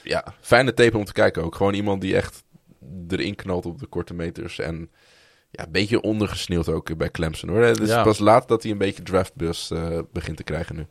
ja, 0.02 0.24
fijne 0.40 0.74
tape 0.74 0.96
om 0.98 1.04
te 1.04 1.12
kijken 1.12 1.42
ook. 1.42 1.54
Gewoon 1.54 1.74
iemand 1.74 2.00
die 2.00 2.16
echt 2.16 2.42
erin 3.08 3.34
knalt 3.34 3.66
op 3.66 3.78
de 3.80 3.86
korte 3.86 4.14
meters. 4.14 4.58
En 4.58 4.90
ja, 5.56 5.64
een 5.64 5.72
beetje 5.72 6.00
ondergesneeuwd 6.00 6.68
ook 6.68 6.96
bij 6.96 7.10
Clemson 7.10 7.48
hoor. 7.48 7.62
Het 7.62 7.80
is 7.80 7.88
Ja. 7.88 8.02
pas 8.02 8.18
laat 8.18 8.48
dat 8.48 8.62
hij 8.62 8.72
een 8.72 8.78
beetje 8.78 9.02
draftbus 9.02 9.70
eh 9.70 9.98
begint 10.12 10.36
te 10.36 10.42
krijgen 10.42 10.76
nu. 10.76 10.86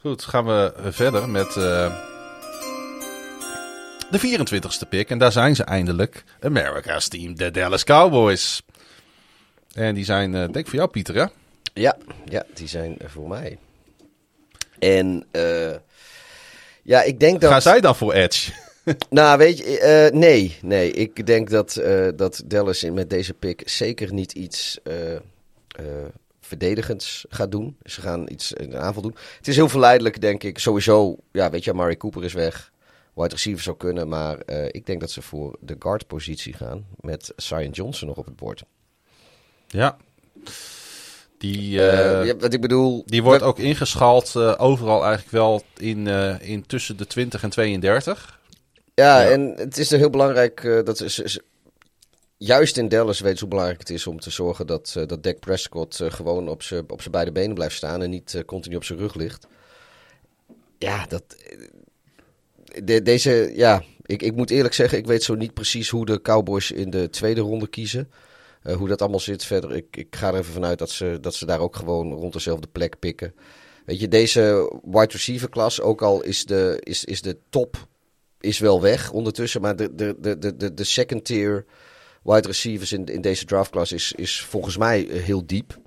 Goed, 0.00 0.24
gaan 0.24 0.44
we 0.46 0.72
verder 0.90 1.28
met 1.28 1.46
eh, 1.56 1.96
de 4.10 4.18
24ste 4.20 4.88
pick. 4.88 5.10
En 5.10 5.18
daar 5.18 5.32
zijn 5.32 5.56
ze 5.56 5.64
eindelijk. 5.64 6.24
America's 6.40 7.08
team, 7.08 7.34
de 7.36 7.50
Dallas 7.50 7.84
Cowboys. 7.84 8.62
En 9.72 9.94
die 9.94 10.04
zijn, 10.04 10.34
eh, 10.34 10.40
denk 10.40 10.56
ik 10.56 10.66
voor 10.66 10.74
jou 10.78 10.90
Pieter, 10.90 11.14
hè? 11.14 11.24
Ja, 11.74 11.96
ja, 12.24 12.44
die 12.54 12.68
zijn 12.68 12.98
er 12.98 13.10
voor 13.10 13.28
mij. 13.28 13.58
En 14.78 15.26
eh, 15.30 15.74
ja, 16.82 17.02
ik 17.02 17.20
denk 17.20 17.40
dat... 17.40 17.50
Gaan 17.50 17.62
zij 17.62 17.80
dan 17.80 17.96
voor 17.96 18.12
Edge? 18.12 18.52
Nou, 19.10 19.38
weet 19.38 19.58
je, 19.58 19.78
eh, 19.78 20.12
nee, 20.18 20.56
nee. 20.62 20.90
Ik 20.90 21.26
denk 21.26 21.50
dat, 21.50 21.76
eh, 21.76 22.08
dat 22.16 22.42
Dallas 22.46 22.82
met 22.90 23.10
deze 23.10 23.34
pick 23.34 23.62
zeker 23.68 24.12
niet 24.12 24.32
iets 24.32 24.78
eh, 24.82 24.94
verdedigends 26.40 27.24
gaat 27.28 27.50
doen. 27.50 27.76
Ze 27.84 28.00
gaan 28.00 28.26
iets 28.30 28.52
in 28.52 28.70
de 28.70 28.78
aanval 28.78 29.02
doen. 29.02 29.16
Het 29.36 29.48
is 29.48 29.56
heel 29.56 29.68
verleidelijk, 29.68 30.20
denk 30.20 30.42
ik. 30.42 30.58
Sowieso, 30.58 31.16
ja, 31.32 31.50
weet 31.50 31.64
je, 31.64 31.74
Murray 31.74 31.96
Cooper 31.96 32.24
is 32.24 32.32
weg. 32.32 32.72
Wide 33.14 33.28
receiver 33.28 33.62
zou 33.62 33.76
kunnen, 33.76 34.08
maar 34.08 34.38
ik 34.70 34.86
denk 34.86 35.00
dat 35.00 35.10
ze 35.10 35.22
voor 35.22 35.56
de 35.60 35.76
guard-positie 35.78 36.52
gaan 36.52 36.86
met 37.00 37.32
Zion 37.36 37.70
Johnson 37.70 38.08
nog 38.08 38.16
op 38.16 38.24
het 38.24 38.36
bord. 38.36 38.64
Ja. 39.66 39.96
Die, 41.38 41.80
wat 42.38 42.52
ik 42.52 42.60
bedoel... 42.60 43.02
die 43.06 43.22
wordt 43.22 43.40
we- 43.40 43.46
ook 43.46 43.58
ingeschaald 43.58 44.36
overal 44.58 45.00
eigenlijk 45.04 45.30
wel 45.32 45.62
in, 45.76 46.06
in 46.40 46.66
tussen 46.66 46.96
de 46.96 47.06
20 47.06 47.42
en 47.42 47.50
32. 47.50 48.38
Ja, 49.00 49.20
Ja. 49.20 49.30
en 49.30 49.54
het 49.56 49.78
is 49.78 49.92
er 49.92 49.98
heel 49.98 50.10
belangrijk 50.10 50.64
eh, 50.64 50.82
dat 50.84 51.00
is, 51.00 51.18
is- 51.18 51.40
juist 52.36 52.76
in 52.76 52.88
Dallas 52.88 53.20
weten 53.20 53.36
ze 53.36 53.40
hoe 53.44 53.50
belangrijk 53.50 53.80
het 53.80 53.90
is 53.90 54.06
om 54.06 54.20
te 54.20 54.30
zorgen 54.30 54.66
dat, 54.66 54.94
eh 54.96 55.06
dat 55.06 55.22
Dak 55.22 55.40
Prescott 55.40 56.00
eh, 56.00 56.10
gewoon 56.10 56.48
op 56.48 56.62
zijn 56.62 56.90
op 56.90 57.00
zijn 57.00 57.12
beide 57.12 57.32
benen 57.32 57.54
blijft 57.54 57.76
staan 57.76 58.02
en 58.02 58.10
niet 58.10 58.42
continu 58.46 58.76
op 58.76 58.84
zijn 58.84 58.98
rug 58.98 59.14
ligt. 59.14 59.46
Ja, 60.78 61.06
dat. 61.06 61.22
de- 62.84 63.02
deze, 63.02 63.52
ja, 63.54 63.82
ik, 64.06 64.22
ik 64.22 64.36
moet 64.36 64.50
eerlijk 64.50 64.74
zeggen, 64.74 64.98
ik 64.98 65.06
weet 65.06 65.22
zo 65.22 65.34
niet 65.34 65.54
precies 65.54 65.88
hoe 65.88 66.06
de 66.06 66.22
Cowboys 66.22 66.70
in 66.70 66.90
de 66.90 67.10
tweede 67.10 67.40
ronde 67.40 67.68
kiezen. 67.68 68.10
Hoe 68.76 68.88
dat 68.88 69.00
allemaal 69.00 69.20
zit 69.20 69.44
verder. 69.44 69.76
Ik, 69.76 69.96
ik 69.96 70.16
ga 70.16 70.28
er 70.28 70.38
even 70.38 70.52
vanuit 70.52 70.78
dat 70.78 70.90
ze, 70.90 71.18
dat 71.20 71.34
ze 71.34 71.46
daar 71.46 71.60
ook 71.60 71.76
gewoon 71.76 72.12
rond 72.12 72.32
dezelfde 72.32 72.66
plek 72.72 72.98
pikken. 72.98 73.34
Weet 73.84 74.00
je, 74.00 74.08
deze 74.08 74.72
wide 74.84 75.12
receiver 75.12 75.48
klas, 75.48 75.80
ook 75.80 76.02
al 76.02 76.22
is 76.22 76.44
de, 76.44 76.76
is, 76.82 77.04
is 77.04 77.22
de 77.22 77.36
top 77.50 77.86
is 78.40 78.58
wel 78.58 78.80
weg 78.80 79.10
ondertussen. 79.10 79.60
Maar 79.60 79.76
de, 79.76 79.94
de, 79.94 80.16
de, 80.18 80.56
de, 80.56 80.74
de, 80.74 80.84
second 80.84 81.24
tier 81.24 81.64
wide 82.22 82.46
receivers 82.46 82.92
in, 82.92 83.04
in 83.04 83.20
deze 83.20 83.44
draftklas 83.44 83.92
is, 83.92 84.12
is 84.12 84.40
volgens 84.40 84.76
mij 84.76 85.08
eh, 85.08 85.22
heel 85.22 85.46
diep. 85.46 85.78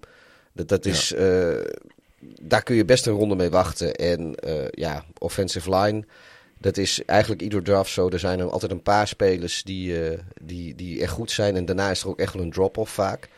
Dat, 0.60 0.68
dat 0.68 0.86
is, 0.86 1.14
eh, 1.14 1.58
daar 2.42 2.64
kun 2.64 2.76
je 2.76 2.86
best 2.86 3.06
een 3.06 3.14
ronde 3.14 3.36
mee 3.36 3.50
wachten. 3.50 3.94
En 3.94 4.36
eh, 4.36 4.68
ja, 4.72 5.06
offensive 5.18 5.76
line, 5.76 6.04
dat 6.58 6.78
is 6.78 7.06
eigenlijk 7.06 7.42
ieder 7.42 7.64
draft 7.64 7.92
zo. 7.92 8.10
Er 8.10 8.20
zijn 8.20 8.40
er 8.40 8.50
altijd 8.50 8.72
een 8.72 8.84
paar 8.84 9.08
spelers 9.08 9.64
die, 9.64 10.08
eh, 10.08 10.20
die, 10.42 10.76
die 10.76 11.02
echt 11.02 11.12
goed 11.12 11.32
zijn. 11.32 11.56
En 11.56 11.66
daarna 11.66 11.90
is 11.92 12.02
er 12.02 12.08
ook 12.08 12.20
echt 12.20 12.34
wel 12.34 12.44
een 12.44 12.52
drop-off 12.52 12.94
vaak. 12.94 13.30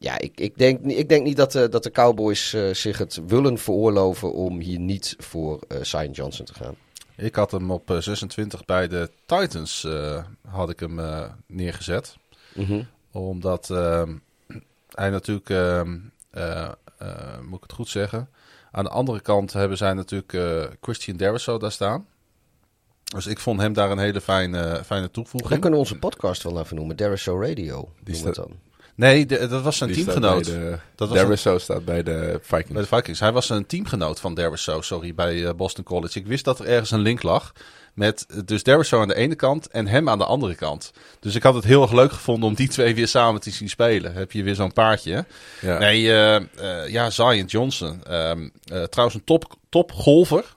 Ja, 0.00 0.18
ik, 0.18 0.40
ik, 0.40 0.58
denk, 0.58 0.84
ik 0.84 1.08
denk 1.08 1.24
niet 1.24 1.36
dat 1.36 1.52
de, 1.52 1.68
dat 1.68 1.82
de 1.82 1.90
Cowboys 1.90 2.56
zich 2.72 2.98
het 2.98 3.20
willen 3.26 3.58
veroorloven 3.58 4.32
om 4.32 4.60
hier 4.60 4.78
niet 4.78 5.16
voor 5.18 5.60
Zion 5.82 6.10
Johnson 6.10 6.44
te 6.44 6.54
gaan. 6.54 6.76
Ik 7.20 7.34
had 7.34 7.50
hem 7.50 7.70
op 7.70 7.90
eh, 7.90 7.96
26 7.98 8.64
bij 8.64 8.88
de 8.88 9.10
Titans 9.26 9.84
eh, 9.84 10.24
had 10.48 10.70
ik 10.70 10.80
hem 10.80 10.98
eh, 10.98 11.24
neergezet. 11.46 12.16
Mhm. 12.54 12.82
Omdat 13.12 13.70
ehm, 13.70 14.16
hij 14.94 15.10
natuurlijk, 15.10 15.50
ehm, 15.50 15.98
eh, 16.30 16.68
eh, 16.98 17.38
moet 17.42 17.56
ik 17.56 17.62
het 17.62 17.72
goed 17.72 17.88
zeggen... 17.88 18.28
Aan 18.70 18.84
de 18.84 18.90
andere 18.90 19.20
kant 19.20 19.52
hebben 19.52 19.76
zij 19.76 19.92
natuurlijk 19.94 20.32
eh, 20.32 20.62
Christian 20.80 21.16
Deriso 21.16 21.58
daar 21.58 21.72
staan. 21.72 22.06
Dus 23.04 23.26
ik 23.26 23.38
vond 23.38 23.60
hem 23.60 23.72
daar 23.72 23.90
een 23.90 23.98
hele 23.98 24.20
fijne, 24.20 24.82
fijne 24.84 25.02
Dan 25.04 25.10
toevoeging. 25.12 25.60
kunnen 25.60 25.70
we 25.78 25.84
onze 25.84 25.98
podcast 25.98 26.42
wel 26.42 26.60
even 26.60 26.76
noemen. 26.76 26.96
Deriso 26.96 27.40
Radio. 27.40 27.92
Die 28.02 28.14
noemen 28.14 28.34
staat- 28.34 28.46
dan. 28.48 28.58
Nee, 28.98 29.26
de- 29.26 29.46
dat 29.46 29.62
was 29.62 29.76
zijn 29.76 29.92
Die 29.92 30.02
staat 30.02 30.14
teamgenoot. 30.14 30.44
bij 30.44 30.54
de- 30.70 30.78
Dat 30.94 31.08
was 31.08 31.62
staat 31.62 31.84
bij 31.84 32.02
de 32.02 32.38
Vikings. 32.42 32.72
Bij 32.72 32.82
de 32.82 32.88
Vikings. 32.96 33.20
Hij 33.20 33.32
was 33.32 33.50
een 33.50 33.66
teamgenoot 33.66 34.20
van 34.20 34.34
Deriso, 34.34 34.80
sorry, 34.80 35.14
bij 35.14 35.46
eh, 35.46 35.54
Boston 35.54 35.84
College. 35.84 36.18
Ik 36.18 36.26
wist 36.26 36.44
dat 36.44 36.58
er 36.58 36.66
ergens 36.66 36.90
een 36.90 37.00
link 37.00 37.22
lag 37.22 37.52
met 37.94 38.26
eh, 38.28 38.38
dus 38.44 38.62
Deriso 38.62 39.00
aan 39.00 39.08
de 39.08 39.14
ene 39.14 39.34
kant 39.34 39.68
en 39.68 39.86
hem 39.86 40.08
aan 40.08 40.18
de 40.18 40.24
andere 40.24 40.54
kant. 40.54 40.92
Dus 41.20 41.34
ik 41.34 41.42
had 41.42 41.54
het 41.54 41.64
heel 41.64 41.82
erg 41.82 41.92
leuk 41.92 42.12
gevonden 42.12 42.48
om 42.48 42.54
die 42.54 42.68
twee 42.78 42.94
weer 42.94 43.08
samen 43.08 43.40
te 43.40 43.50
zien 43.50 43.68
spelen. 43.68 44.12
Heb 44.14 44.32
je 44.32 44.42
weer 44.42 44.54
zo'n 44.54 44.72
paardje. 44.72 45.24
Ja. 45.60 45.78
Nee, 45.78 46.12
eh, 46.12 46.36
eh, 46.36 46.88
ja, 46.88 47.10
Zion 47.10 47.44
Johnson. 47.44 48.04
Ehm, 48.04 48.48
eh, 48.64 48.82
trouwens 48.82 49.18
een 49.18 49.24
top, 49.24 49.56
top 49.68 49.92
golfer. 49.92 50.56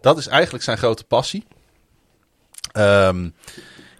Dat 0.00 0.18
is 0.18 0.26
eigenlijk 0.26 0.64
zijn 0.64 0.78
grote 0.78 1.04
passie. 1.04 1.44
Ehm, 2.72 3.28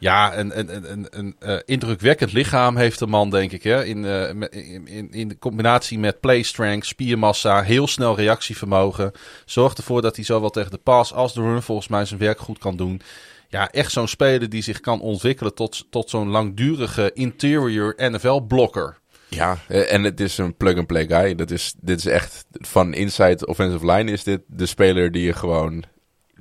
ja, 0.03 0.37
een, 0.37 0.59
een, 0.59 0.93
een, 0.93 1.07
een, 1.11 1.37
eh, 1.39 1.57
indrukwekkend 1.65 2.33
lichaam 2.33 2.77
heeft 2.77 2.99
de 2.99 3.07
man, 3.07 3.31
denk 3.31 3.53
ik. 3.53 3.62
Hè? 3.62 3.85
In, 3.85 4.01
met- 4.39 4.55
in, 4.55 4.89
in, 4.89 5.11
in 5.11 5.39
combinatie 5.39 5.99
met 5.99 6.20
play 6.20 6.43
strength, 6.43 6.87
spiermassa, 6.87 7.62
heel 7.62 7.87
snel 7.87 8.16
reactievermogen. 8.16 9.12
Zorgt 9.45 9.79
ervoor 9.79 10.03
dat 10.03 10.16
hij 10.16 10.24
zowel 10.24 10.51
tegen 10.51 10.70
de 10.70 10.79
pass 10.79 11.12
als 11.12 11.35
de 11.35 11.41
run 11.41 11.62
volgens 11.62 11.89
mij 11.89 12.05
zijn 12.05 12.20
werk 12.20 12.39
goed 12.39 12.59
kan 12.59 12.77
doen. 12.77 13.01
Ja, 13.49 13.70
echt 13.70 13.93
zo'n 13.93 14.09
speler 14.09 14.49
die 14.49 14.62
zich 14.62 14.81
kan 14.81 15.01
ontwikkelen 15.01 15.55
tot, 15.55 15.87
tot 15.91 16.11
zo'n 16.11 16.29
langdurige 16.29 17.11
interior 17.15 17.95
NFL-blokker. 17.97 18.99
Ja, 19.29 19.59
eh, 19.69 19.93
en 19.93 20.05
het 20.05 20.20
is 20.20 20.39
een 20.39 20.57
plug-and-play 20.57 21.07
guy. 21.07 21.35
Dat 21.35 21.51
is, 21.51 21.74
dit 21.81 21.99
is 21.99 22.07
echt 22.07 22.45
van 22.53 22.95
inside 22.95 23.47
offensive 23.47 23.87
line 23.93 24.11
is 24.11 24.24
dit 24.24 24.41
de 24.47 24.66
speler 24.66 25.12
die 25.12 25.23
je 25.23 25.33
gewoon 25.33 25.85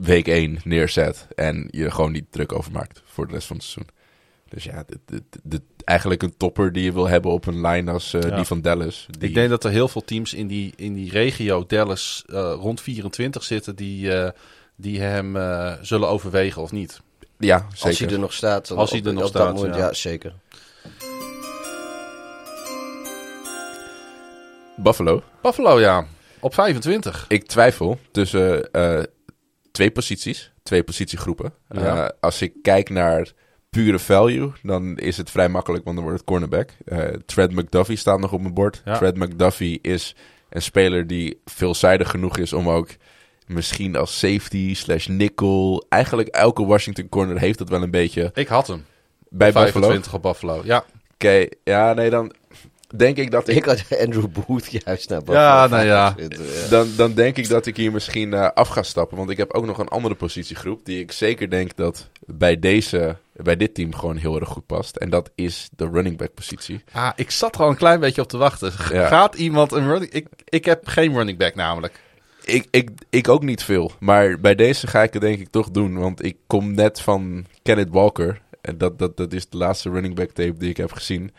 week 0.06 0.28
1 0.28 0.60
neerzet 0.64 1.28
en 1.36 1.68
je 1.72 1.84
er 1.86 1.91
gewoon 1.91 2.11
niet 2.11 2.26
druk 2.30 2.52
over 2.53 2.72
maakt 2.72 3.02
voor 3.06 3.28
de 3.28 3.34
rest 3.34 3.48
van 3.48 3.56
het 3.56 3.65
seizoen. 3.65 3.95
Dus 4.49 4.64
ja, 4.64 4.84
dit, 4.88 4.99
dit, 5.06 5.23
dit- 5.44 5.61
eigenlijk 5.84 6.23
een 6.23 6.38
topper 6.38 6.72
die 6.72 6.84
je 6.84 6.94
wil 6.94 7.07
hebben 7.07 7.32
op 7.32 7.45
een 7.45 7.61
lijn 7.61 7.88
als 7.90 8.14
eh, 8.14 8.22
Ja. 8.22 8.36
die 8.36 8.45
van 8.45 8.61
Dallas. 8.61 9.06
Die, 9.10 9.30
Ik 9.30 9.36
denk 9.36 9.49
dat 9.49 9.64
er 9.64 9.72
heel 9.72 9.88
veel 9.88 10.03
teams 10.03 10.34
in 10.34 10.48
die, 10.48 10.73
in 10.76 10.94
die 10.94 11.11
regio 11.11 11.65
Dallas 11.68 12.23
eh, 12.28 12.53
rond 12.60 12.82
24 12.82 13.44
zitten 13.44 13.76
die, 13.76 14.14
eh, 14.14 14.32
die 14.76 14.99
hem 15.02 15.36
eh, 15.36 15.73
zullen 15.82 16.07
overwegen 16.10 16.61
of 16.61 16.72
niet. 16.72 17.02
ja, 17.38 17.57
zeker. 17.73 17.88
Als 17.88 17.99
hij 17.99 18.10
er 18.10 18.19
nog 18.19 18.34
staat. 18.34 18.68
dan 18.68 18.78
Als 18.78 18.91
hij 18.91 19.03
er 19.03 19.14
nog 19.14 19.28
staat, 19.28 19.56
moment, 19.56 19.76
ja. 19.76 19.82
ja. 19.82 19.94
zeker. 19.94 20.34
Buffalo. 24.76 25.23
Buffalo, 25.41 25.80
ja. 25.80 26.06
Op 26.40 26.53
25. 26.53 27.26
Ik 27.28 27.48
twijfel 27.48 27.99
tussen 28.11 28.72
eh, 28.72 28.99
twee 29.72 29.91
posities, 29.91 30.52
twee 30.64 30.84
positiegroepen. 30.84 31.53
Ja. 31.69 32.03
Eh, 32.03 32.10
als 32.19 32.41
ik 32.41 32.53
kijk 32.61 32.89
naar 32.89 33.31
pure 33.69 33.99
value, 33.99 34.52
dan 34.64 34.98
is 34.98 35.18
het 35.18 35.31
vrij 35.31 35.49
makkelijk, 35.49 35.84
want 35.84 35.95
dan 35.95 36.06
wordt 36.06 36.19
het 36.19 36.30
cornerback. 36.30 36.69
Eh 36.85 37.07
Trent 37.26 37.52
McDuffie 37.52 37.98
staat 37.98 38.19
nog 38.19 38.34
op 38.34 38.41
mijn 38.41 38.53
bord. 38.53 38.81
Ja. 38.85 38.98
Trent 38.98 39.18
McDuffie 39.18 39.80
is 39.81 40.15
een 40.49 40.61
speler 40.61 41.07
die 41.07 41.39
veelzijdig 41.45 42.10
genoeg 42.10 42.38
is 42.38 42.53
om 42.53 42.69
ook 42.69 42.89
misschien 43.48 43.95
als 43.95 44.19
safety 44.19 44.76
slash 44.76 45.07
nickel. 45.07 45.85
Eigenlijk 45.89 46.27
elke 46.27 46.65
Washington 46.65 47.10
corner 47.10 47.39
heeft 47.39 47.57
dat 47.57 47.69
wel 47.69 47.81
een 47.81 47.91
beetje 47.91 48.31
Ik 48.34 48.48
had 48.48 48.68
hem. 48.68 48.85
bij 49.30 49.52
Buffalo. 49.52 49.72
25 49.72 50.14
op 50.14 50.22
Buffalo. 50.22 50.61
Ja, 50.64 50.84
Oké, 51.14 51.45
ja, 51.64 51.93
nee, 51.93 52.10
dan 52.10 52.34
denk 52.96 53.18
ik 53.18 53.32
dat 53.32 53.48
ik 53.48 53.56
Ik 53.56 53.66
had 53.66 53.84
Andrew 54.00 54.26
Booth 54.28 54.72
juist 54.86 55.10
naar 55.10 55.24
boven. 55.24 55.42
Ja, 55.42 55.68
nou 55.68 55.86
ja. 55.86 56.16
Dan, 56.70 56.88
dan 56.96 57.14
denk 57.14 57.38
ik 57.38 57.50
dat 57.50 57.66
ik 57.66 57.78
hier 57.78 57.92
misschien 57.92 58.34
eh, 58.34 58.50
af 58.54 58.68
ga 58.68 58.84
stappen. 58.84 59.18
Want 59.18 59.30
ik 59.30 59.38
heb 59.38 59.52
ook 59.54 59.66
nog 59.66 59.78
een 59.78 59.88
andere 59.88 60.16
positiegroep. 60.16 60.86
Die 60.86 61.00
ik 61.00 61.12
zeker 61.12 61.50
denk 61.50 61.76
dat 61.76 62.10
bij, 62.26 62.60
deze, 62.60 63.16
bij 63.36 63.58
dit 63.58 63.74
team 63.74 63.96
gewoon 63.96 64.18
heel 64.18 64.40
erg 64.40 64.50
goed 64.50 64.66
past. 64.66 64.96
En 64.96 65.10
dat 65.10 65.30
is 65.36 65.70
de 65.76 65.90
running 65.92 66.18
back 66.18 66.34
positie. 66.34 66.84
ah, 66.92 67.10
ik 67.16 67.32
zat 67.32 67.56
er 67.56 67.62
al 67.62 67.70
een 67.70 67.76
klein 67.76 68.00
beetje 68.00 68.22
op 68.22 68.28
te 68.28 68.38
wachten. 68.38 68.72
G- 68.72 68.92
Ja. 68.92 69.08
Gaat 69.08 69.36
iemand 69.36 69.72
een 69.72 69.88
running... 69.88 70.12
Ik, 70.12 70.28
ik 70.50 70.66
heb 70.66 70.88
geen 70.88 71.14
running 71.14 71.38
back 71.38 71.56
namelijk. 71.56 72.00
Ik, 72.44 72.68
ik, 72.72 72.90
ik 73.10 73.28
ook 73.30 73.44
niet 73.44 73.64
veel. 73.64 73.92
Maar 74.00 74.40
bij 74.40 74.56
deze 74.56 74.88
ga 74.88 75.04
ik 75.04 75.14
het 75.14 75.22
denk 75.22 75.40
ik 75.40 75.50
toch 75.50 75.70
doen. 75.72 75.98
Want 75.98 76.24
ik 76.26 76.38
kom 76.48 76.74
net 76.74 77.02
van 77.02 77.46
Kenneth 77.62 77.90
Walker. 77.90 78.42
En 78.62 78.78
dat, 78.78 79.00
dat, 79.00 79.18
dat 79.18 79.34
is 79.34 79.50
de 79.50 79.58
laatste 79.58 79.90
running 79.90 80.16
back 80.16 80.30
tape 80.32 80.58
die 80.58 80.70
ik 80.70 80.78
heb 80.78 80.92
gezien. 80.92 81.32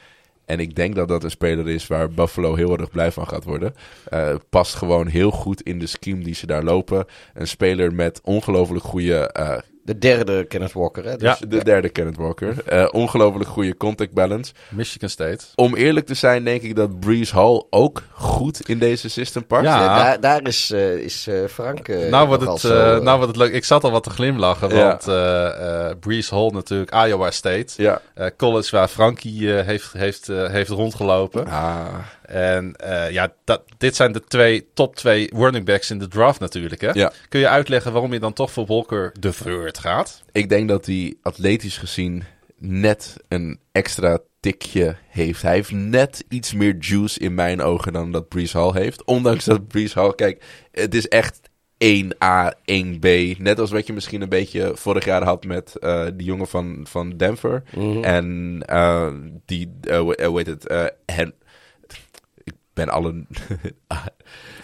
En 0.44 0.60
ik 0.60 0.74
denk 0.74 0.94
dat 0.94 1.08
dat 1.08 1.24
een 1.24 1.30
speler 1.30 1.68
is 1.68 1.86
waar 1.86 2.10
Buffalo 2.10 2.54
heel 2.54 2.78
erg 2.78 2.90
blij 2.90 3.12
van 3.12 3.28
gaat 3.28 3.44
worden. 3.44 3.74
Eh, 4.04 4.34
past 4.50 4.74
gewoon 4.74 5.06
heel 5.06 5.30
goed 5.30 5.62
in 5.62 5.78
de 5.78 5.86
scheme 5.86 6.24
die 6.24 6.34
ze 6.34 6.46
daar 6.46 6.64
lopen. 6.64 7.06
Een 7.34 7.48
speler 7.48 7.94
met 7.94 8.20
ongelooflijk 8.24 8.84
goede 8.84 9.26
eh, 9.32 9.58
De 9.84 9.98
derde 9.98 10.44
Kenneth 10.44 10.72
Walker, 10.72 11.04
hè? 11.04 11.16
Dus, 11.16 11.38
Ja. 11.38 11.46
De 11.48 11.64
derde 11.64 11.88
Kenneth 11.88 12.16
Walker. 12.16 12.64
Eh, 12.66 12.88
ongelooflijk 12.90 13.48
goede 13.50 13.76
contact 13.76 14.12
balance. 14.12 14.52
Michigan 14.68 15.08
State. 15.08 15.44
Om 15.54 15.74
eerlijk 15.74 16.06
te 16.06 16.14
zijn, 16.14 16.44
denk 16.44 16.62
ik 16.62 16.76
dat 16.76 17.00
Breeze 17.00 17.34
Hall 17.34 17.62
ook 17.70 18.02
goed 18.12 18.68
in 18.68 18.78
deze 18.78 19.08
system 19.08 19.46
past. 19.46 19.64
Ja. 19.64 19.80
ja, 19.84 19.96
daar, 19.96 20.20
daar 20.20 20.42
is, 20.46 20.70
eh, 20.70 20.94
is 20.94 21.26
eh, 21.26 21.34
Frank 21.50 21.88
eh, 21.88 22.10
nou, 22.10 22.26
wordt 22.26 22.42
nogal 22.42 22.56
het, 22.56 22.66
zo, 22.66 23.02
nou 23.02 23.16
wordt 23.18 23.26
het 23.26 23.36
leuk. 23.36 23.52
Ik 23.52 23.64
zat 23.64 23.84
al 23.84 23.90
wat 23.90 24.02
te 24.02 24.10
glimlachen, 24.10 24.74
Ja. 24.74 24.86
want 24.88 25.08
eh 25.08 25.88
eh 25.88 25.96
Breeze 26.00 26.34
Hall 26.34 26.48
natuurlijk, 26.52 26.94
Iowa 27.06 27.30
State. 27.30 27.82
Ja. 27.82 28.00
Eh, 28.14 28.26
college 28.36 28.76
waar 28.76 28.88
Frankie 28.88 29.56
eh, 29.56 29.66
heeft, 29.66 29.92
heeft, 29.92 30.28
eh, 30.28 30.48
heeft 30.50 30.70
rondgelopen. 30.70 31.46
Ah, 31.46 31.84
En 32.32 32.76
eh, 32.76 33.10
ja, 33.10 33.32
dat, 33.44 33.62
dit 33.78 33.96
zijn 33.96 34.12
de 34.12 34.24
twee 34.24 34.66
top 34.74 34.96
twee 34.96 35.30
running 35.34 35.64
backs 35.64 35.90
in 35.90 35.98
de 35.98 36.08
draft 36.08 36.40
natuurlijk. 36.40 36.80
Hè? 36.80 36.90
Ja. 36.92 37.12
Kun 37.28 37.40
je 37.40 37.48
uitleggen 37.48 37.92
waarom 37.92 38.12
je 38.12 38.20
dan 38.20 38.32
toch 38.32 38.50
voor 38.50 38.66
Walker 38.66 39.12
de 39.20 39.32
Third 39.42 39.78
gaat? 39.78 40.22
ik 40.32 40.48
denk 40.48 40.68
dat 40.68 40.86
hij 40.86 41.14
atletisch 41.22 41.78
gezien 41.78 42.24
net 42.58 43.16
een 43.28 43.58
extra 43.72 44.18
tikje 44.40 44.96
heeft. 45.08 45.42
Hij 45.42 45.54
heeft 45.54 45.70
net 45.70 46.24
iets 46.28 46.52
meer 46.54 46.76
juice 46.80 47.18
in 47.20 47.34
mijn 47.34 47.60
ogen 47.60 47.92
dan 47.92 48.12
dat 48.12 48.28
Breeze 48.28 48.58
Hall 48.58 48.72
heeft. 48.82 49.04
Ondanks 49.04 49.44
dat 49.44 49.68
Breeze 49.68 49.98
Hall, 49.98 50.14
kijk, 50.14 50.44
het 50.72 50.94
is 50.94 51.08
echt 51.08 51.40
1A, 51.84 52.52
1B. 52.72 53.38
Net 53.38 53.58
als 53.58 53.70
wat 53.70 53.86
je 53.86 53.92
misschien 53.92 54.22
een 54.22 54.28
beetje 54.28 54.72
vorig 54.74 55.04
jaar 55.04 55.22
had 55.24 55.44
met 55.44 55.76
eh, 55.78 56.06
die 56.14 56.26
jongen 56.26 56.46
van, 56.48 56.86
van 56.88 57.16
Denver. 57.16 57.62
mhm. 57.76 58.04
En 58.04 58.58
eh, 58.66 59.12
die, 59.46 59.72
eh, 59.80 59.98
hoe- 59.98 60.36
heet 60.36 60.46
het? 60.46 60.66
eh, 60.66 60.84
Hen- 61.06 61.34
ben 62.84 62.94
alle 62.94 63.14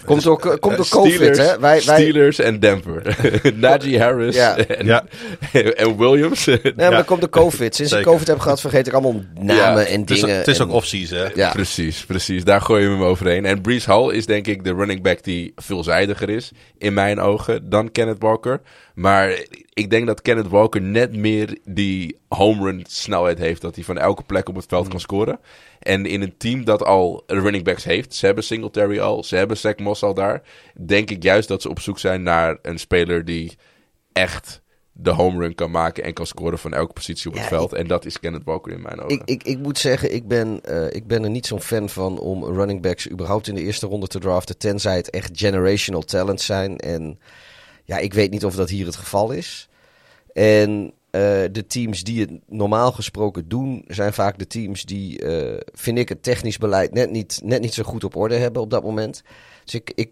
Komt 0.05 0.23
door, 0.23 0.39
komt 0.59 0.77
door 0.77 0.85
Eh, 0.85 0.91
COVID, 0.91 1.13
Steelers, 1.15 1.39
hè? 1.39 1.45
Wij, 1.45 1.59
wij, 1.61 1.81
Steelers 1.81 2.39
en 2.39 2.61
Denver. 2.61 3.17
Najee 3.55 4.01
Harris 4.01 4.35
Ja. 4.37 4.57
en, 4.57 4.87
Ja. 4.87 5.05
en 5.53 5.97
Williams. 5.99 6.45
nee, 6.47 6.61
maar 6.77 6.91
dat 6.91 7.05
komt 7.05 7.21
door 7.21 7.29
COVID. 7.31 7.75
Sinds 7.75 7.93
ik. 7.93 8.03
COVID 8.03 8.27
heb 8.27 8.39
gehad, 8.39 8.61
vergeet 8.61 8.87
ik 8.87 8.93
allemaal 8.93 9.23
namen 9.35 9.87
en 9.87 10.01
Het 10.01 10.11
is, 10.11 10.21
dingen. 10.21 10.37
het 10.37 10.49
is 10.49 10.61
ook 10.61 10.71
off-season, 10.73 11.19
hè? 11.19 11.29
Ja. 11.35 11.51
Precies, 11.53 12.05
precies. 12.05 12.45
Daar 12.45 12.61
gooien 12.61 12.89
we 12.91 12.97
hem 12.97 13.05
overheen. 13.05 13.45
En 13.45 13.61
Brees 13.61 13.87
Hall 13.87 14.13
is 14.13 14.27
denk 14.27 14.47
ik 14.47 14.65
de 14.65 14.75
running 14.75 15.03
back 15.03 15.23
die 15.23 15.53
veelzijdiger 15.57 16.29
is, 16.31 16.51
in 16.79 16.95
mijn 16.95 17.21
ogen, 17.21 17.69
dan 17.71 17.91
Kenneth 17.91 18.19
Walker. 18.23 18.61
Maar 18.99 19.43
ik 19.73 19.91
denk 19.91 20.07
dat 20.07 20.23
Kenneth 20.23 20.49
Walker 20.49 20.83
net 20.83 21.17
meer 21.17 21.59
die 21.65 22.19
home 22.29 22.65
run 22.65 22.85
snelheid 22.89 23.39
heeft, 23.39 23.61
dat 23.61 23.75
hij 23.75 23.85
van 23.85 23.99
elke 23.99 24.23
plek 24.23 24.49
op 24.49 24.55
het 24.55 24.67
veld 24.69 24.89
kan 24.89 25.01
scoren. 25.01 25.41
En 25.79 26.07
in 26.07 26.23
een 26.23 26.37
team 26.37 26.65
dat 26.65 26.85
al 26.85 27.23
running 27.27 27.65
backs 27.65 27.85
heeft, 27.85 28.15
ze 28.15 28.27
hebben 28.27 28.45
Singletary 28.45 28.99
al, 28.99 29.25
ze 29.25 29.37
hebben 29.37 29.57
Zach 29.57 29.77
Moss 29.77 30.03
al 30.03 30.15
daar, 30.15 30.43
denk 30.87 31.11
ik 31.11 31.23
juist 31.23 31.49
dat 31.49 31.63
ze 31.63 31.69
op 31.69 31.81
zoek 31.81 31.99
zijn 31.99 32.23
naar 32.23 32.59
een 32.63 32.79
speler 32.79 33.25
die 33.25 33.57
echt 34.13 34.63
de 34.93 35.11
home 35.11 35.39
run 35.39 35.55
kan 35.55 35.71
maken 35.71 36.05
en 36.05 36.13
kan 36.13 36.27
scoren 36.27 36.59
van 36.59 36.73
elke 36.73 36.93
positie 36.93 37.29
op 37.29 37.35
het 37.35 37.43
Ja, 37.43 37.49
veld. 37.49 37.73
En 37.73 37.87
dat 37.87 38.05
is 38.05 38.21
Kenneth 38.21 38.45
Walker 38.45 38.73
in 38.73 38.83
mijn 38.83 39.01
ogen. 39.01 39.19
Ik, 39.19 39.23
ik, 39.25 39.43
ik 39.43 39.59
moet 39.59 39.79
zeggen, 39.79 40.15
ik 40.15 40.29
ben, 40.29 40.61
eh, 40.65 40.87
ik 40.91 41.07
ben 41.07 41.25
er 41.25 41.31
niet 41.31 41.47
zo'n 41.47 41.63
fan 41.63 41.89
van 41.89 42.19
om 42.19 42.45
running 42.45 42.83
backs 42.83 43.11
überhaupt 43.11 43.49
in 43.49 43.55
de 43.55 43.63
eerste 43.63 43.87
ronde 43.87 44.07
te 44.07 44.19
draften. 44.19 44.59
Tenzij 44.59 44.97
het 44.97 45.11
echt 45.11 45.31
generational 45.33 46.03
talent 46.03 46.41
zijn. 46.41 46.79
En 46.79 47.19
ja, 47.89 47.99
ik 47.99 48.15
weet 48.15 48.31
niet 48.31 48.45
of 48.45 48.55
dat 48.55 48.69
hier 48.69 48.87
het 48.87 48.97
geval 48.97 49.31
is. 49.31 49.69
En 50.33 50.93
eh, 51.11 51.21
de 51.53 51.65
teams 51.67 52.05
die 52.05 52.21
het 52.21 52.31
normaal 52.47 52.93
gesproken 52.93 53.49
doen, 53.49 53.85
zijn 53.87 54.13
vaak 54.13 54.39
de 54.39 54.47
teams 54.47 54.85
die, 54.85 55.23
eh, 55.23 55.61
vind 55.73 55.99
ik, 55.99 56.09
het 56.09 56.23
technisch 56.23 56.59
beleid 56.59 56.93
net 56.93 57.11
niet, 57.11 57.41
net 57.45 57.61
niet 57.61 57.75
zo 57.75 57.83
goed 57.83 58.05
op 58.05 58.17
orde 58.17 58.35
hebben 58.35 58.63
op 58.63 58.71
dat 58.71 58.83
moment. 58.83 59.23
Dus 59.65 59.75
ik, 59.75 59.93
ik, 59.95 60.11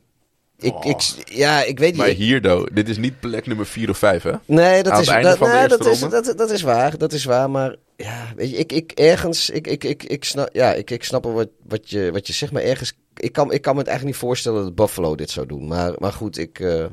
ik, 0.59 0.85
ik, 0.85 1.01
ja, 1.25 1.63
ik 1.63 1.79
weet 1.79 1.89
niet. 1.89 2.01
Maar 2.01 2.09
hier, 2.09 2.43
though, 2.43 2.75
dit 2.75 2.89
is 2.89 2.97
niet 2.97 3.21
plek 3.21 3.47
nummer 3.47 3.67
4 3.67 3.91
of 3.91 3.99
5, 3.99 4.23
hè? 4.23 4.33
Nee, 4.45 4.83
dat 4.83 4.93
Aan 4.93 5.01
is, 5.01 5.07
dat, 5.07 5.41
nee, 5.41 5.69
dat, 5.69 5.87
is, 5.87 6.01
dat, 6.01 6.35
dat 6.37 6.51
is 6.51 6.63
waar. 6.63 6.99
Dat 6.99 7.13
is 7.13 7.25
waar. 7.25 7.51
Maar 7.51 7.77
ja, 7.97 8.33
weet 8.37 8.51
je, 8.51 8.57
ik, 8.57 8.73
ik 8.73 8.93
ergens, 8.93 9.51
ik, 9.51 9.67
ik, 9.67 9.85
ik, 9.85 10.03
ik 10.03 10.25
snap, 10.25 10.49
ja, 10.53 10.73
ik, 10.73 10.91
ik 10.91 11.05
snap 11.05 11.25
wel 11.25 11.33
wat, 11.33 11.49
wat, 11.63 11.91
je, 11.91 12.13
wat 12.13 12.27
je 12.27 12.33
zegt, 12.33 12.53
maar 12.53 12.63
ergens, 12.63 12.93
ik 13.17 13.33
kan, 13.33 13.53
ik 13.53 13.63
kan 13.63 13.73
me 13.73 13.79
het 13.79 13.89
eigenlijk 13.89 14.19
niet 14.19 14.29
voorstellen 14.29 14.63
dat 14.63 14.75
Buffalo 14.75 15.15
dit 15.15 15.31
zou 15.31 15.47
doen. 15.47 15.67
Maar, 15.67 15.95
maar 15.99 16.13
goed, 16.13 16.39
ik, 16.39 16.61
eh, 16.61 16.85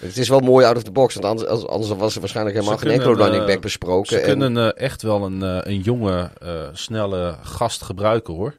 het 0.00 0.16
is 0.16 0.28
wel 0.28 0.40
mooi 0.40 0.66
out 0.66 0.76
of 0.76 0.82
the 0.82 0.90
box, 0.90 1.14
want 1.14 1.26
anders, 1.26 1.48
als- 1.48 1.66
anders 1.66 1.92
was 1.98 2.14
er 2.14 2.20
waarschijnlijk 2.20 2.56
helemaal 2.56 2.78
Ze 2.78 2.84
geen 2.86 2.94
enkele 3.00 3.14
running 3.22 3.42
eh, 3.42 3.48
back 3.48 3.60
besproken. 3.60 4.06
Ze 4.16 4.18
En- 4.20 4.38
kunnen 4.38 4.56
eh, 4.74 4.82
echt 4.84 5.02
wel 5.02 5.24
een, 5.24 5.42
eh, 5.42 5.58
een 5.72 5.80
jonge, 5.80 6.30
eh, 6.42 6.50
snelle 6.72 7.36
gast 7.42 7.82
gebruiken 7.82 8.34
hoor. 8.34 8.54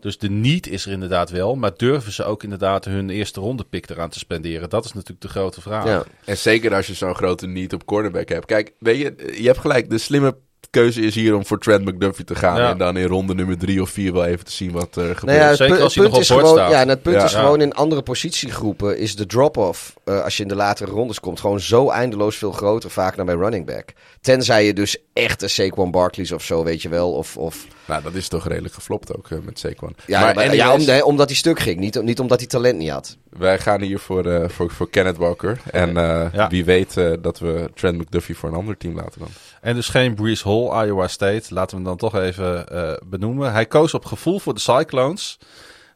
Dus 0.00 0.18
de 0.18 0.30
niet 0.30 0.66
is 0.68 0.86
er 0.86 0.92
inderdaad 0.92 1.30
wel. 1.30 1.54
Maar 1.56 1.70
durven 1.76 2.12
ze 2.12 2.24
ook 2.24 2.42
inderdaad 2.42 2.84
hun 2.84 3.10
eerste 3.10 3.40
ronde 3.40 3.64
pick 3.64 3.90
eraan 3.90 4.08
te 4.08 4.18
spenderen? 4.18 4.68
Dat 4.70 4.84
is 4.84 4.92
natuurlijk 4.92 5.20
de 5.20 5.28
grote 5.28 5.60
vraag. 5.60 5.84
ja. 5.84 6.04
En 6.24 6.36
zeker 6.38 6.74
als 6.74 6.86
je 6.86 6.94
zo'n 6.94 7.14
grote 7.14 7.46
niet 7.46 7.72
op 7.74 7.84
cornerback 7.86 8.28
hebt. 8.28 8.46
Kijk, 8.46 8.72
weet 8.78 8.98
je, 8.98 9.14
je 9.40 9.46
hebt 9.46 9.58
gelijk. 9.58 9.90
De 9.90 9.98
slimme 9.98 10.36
keuze 10.72 11.00
is 11.00 11.14
hier 11.14 11.34
om 11.34 11.46
voor 11.46 11.58
Trent 11.58 11.84
McDuffie 11.84 12.24
te 12.24 12.34
gaan. 12.34 12.56
Ja. 12.56 12.70
En 12.70 12.78
dan 12.78 12.96
in 12.96 13.06
ronde 13.06 13.34
nummer 13.34 13.58
drie 13.58 13.82
of 13.82 13.90
vier 13.90 14.12
wel 14.12 14.24
even 14.24 14.44
te 14.44 14.52
zien 14.52 14.70
wat 14.72 14.96
er 14.96 15.16
gebeurt. 15.16 15.22
Nou 15.22 15.38
ja, 15.38 15.46
het, 15.48 15.56
Zeker 15.56 15.76
pu- 15.76 15.82
als 15.82 15.94
het 15.94 16.02
hij 16.04 16.10
punt 16.12 16.12
nog 16.14 16.20
is 16.22 16.30
op 16.30 16.36
bord 16.36 16.48
gewoon, 16.48 16.58
staat. 16.64 16.72
ja, 16.74 16.80
en 16.82 16.88
het 16.88 17.02
punt 17.02 17.16
Ja. 17.16 17.24
is 17.24 17.34
gewoon 17.34 17.60
in 17.60 17.72
andere 17.74 18.02
positiegroepen 18.02 18.98
is 18.98 19.16
de 19.16 19.26
drop-off 19.26 19.94
eh, 20.04 20.22
als 20.24 20.36
je 20.36 20.42
in 20.42 20.48
de 20.48 20.54
latere 20.54 20.90
rondes 20.90 21.20
komt 21.20 21.40
gewoon 21.40 21.60
zo 21.60 21.88
eindeloos 21.88 22.36
veel 22.36 22.52
groter 22.52 22.90
vaak 22.90 23.16
dan 23.16 23.26
bij 23.26 23.34
running 23.34 23.66
back. 23.66 23.88
Tenzij 24.20 24.66
je 24.66 24.72
dus 24.72 24.96
echt 25.12 25.42
een 25.42 25.50
Saquon 25.50 25.90
Barkley's 25.90 26.30
of 26.32 26.42
zo, 26.44 26.64
weet 26.64 26.82
je 26.82 26.88
wel, 26.88 27.12
of, 27.12 27.36
of 27.36 27.66
Nou, 27.86 28.02
dat 28.02 28.14
is 28.14 28.28
toch 28.28 28.48
redelijk 28.48 28.74
geflopt 28.74 29.16
ook 29.16 29.30
eh, 29.30 29.38
met 29.44 29.58
Saquon. 29.58 29.96
ja, 30.06 30.32
maar 30.34 30.54
ja 30.54 30.72
om, 30.74 30.84
nee, 30.84 31.04
omdat 31.04 31.26
hij 31.28 31.36
stuk 31.36 31.58
ging, 31.58 31.78
niet, 31.80 32.02
niet 32.02 32.20
omdat 32.20 32.38
hij 32.38 32.48
talent 32.48 32.78
niet 32.78 32.90
had. 32.90 33.16
wij 33.38 33.58
gaan 33.58 33.80
hier 33.80 33.98
voor, 33.98 34.26
eh, 34.26 34.48
voor, 34.48 34.70
voor 34.70 34.90
Kenneth 34.90 35.16
Walker. 35.16 35.58
En 35.70 35.96
eh, 35.96 36.26
Ja. 36.32 36.48
wie 36.48 36.64
weet 36.64 36.96
eh, 36.96 37.12
dat 37.20 37.38
we 37.38 37.70
Trent 37.74 37.98
McDuffie 37.98 38.36
voor 38.36 38.48
een 38.48 38.54
ander 38.54 38.76
team 38.76 38.94
laten 38.94 39.18
dan. 39.20 39.28
En 39.62 39.74
dus 39.74 39.88
geen 39.88 40.14
Brees 40.14 40.42
Hall, 40.42 40.86
Iowa 40.86 41.08
State. 41.08 41.54
Laten 41.54 41.70
we 41.70 41.74
hem 41.76 41.84
dan 41.84 41.96
toch 41.96 42.14
even 42.20 42.68
eh, 42.68 42.92
benoemen. 43.04 43.52
Hij 43.52 43.66
koos 43.66 43.94
op 43.94 44.04
gevoel 44.04 44.38
voor 44.38 44.54
de 44.54 44.60
Cyclones. 44.60 45.38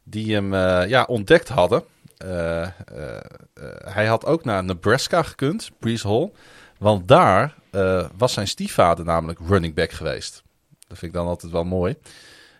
Die 0.03 0.33
hem 0.33 0.53
eh, 0.53 0.89
ja, 0.89 1.03
ontdekt 1.03 1.49
hadden. 1.49 1.83
Eh, 2.17 2.67
hij 3.85 4.05
had 4.05 4.25
ook 4.25 4.43
naar 4.43 4.63
Nebraska 4.63 5.23
gekund, 5.23 5.69
Brees 5.79 6.03
Hall. 6.03 6.31
Want 6.79 7.07
daar 7.07 7.55
was 8.17 8.33
zijn 8.33 8.47
stiefvader 8.47 9.05
namelijk 9.05 9.39
running 9.47 9.73
back 9.73 9.91
geweest. 9.91 10.43
Dat 10.87 10.97
vind 10.97 11.11
ik 11.11 11.17
dan 11.17 11.27
altijd 11.27 11.51
wel 11.51 11.63
mooi. 11.63 11.95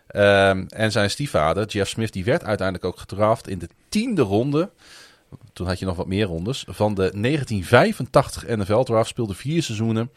Ehm, 0.06 0.64
en 0.68 0.92
zijn 0.92 1.10
stiefvader, 1.10 1.66
Jeff 1.66 1.90
Smith, 1.90 2.12
die 2.12 2.24
werd 2.24 2.44
uiteindelijk 2.44 2.86
ook 2.86 2.98
gedraft 2.98 3.48
in 3.48 3.58
de 3.58 3.68
tiende 3.88 4.22
ronde. 4.22 4.70
Toen 5.52 5.66
had 5.66 5.78
je 5.78 5.84
nog 5.84 5.96
wat 5.96 6.06
meer 6.06 6.26
rondes. 6.26 6.64
Van 6.68 6.94
de 6.94 7.10
1985 7.14 8.46
NFL-draft 8.46 9.08
speelde 9.08 9.34
vier 9.34 9.62
seizoenen 9.62 10.10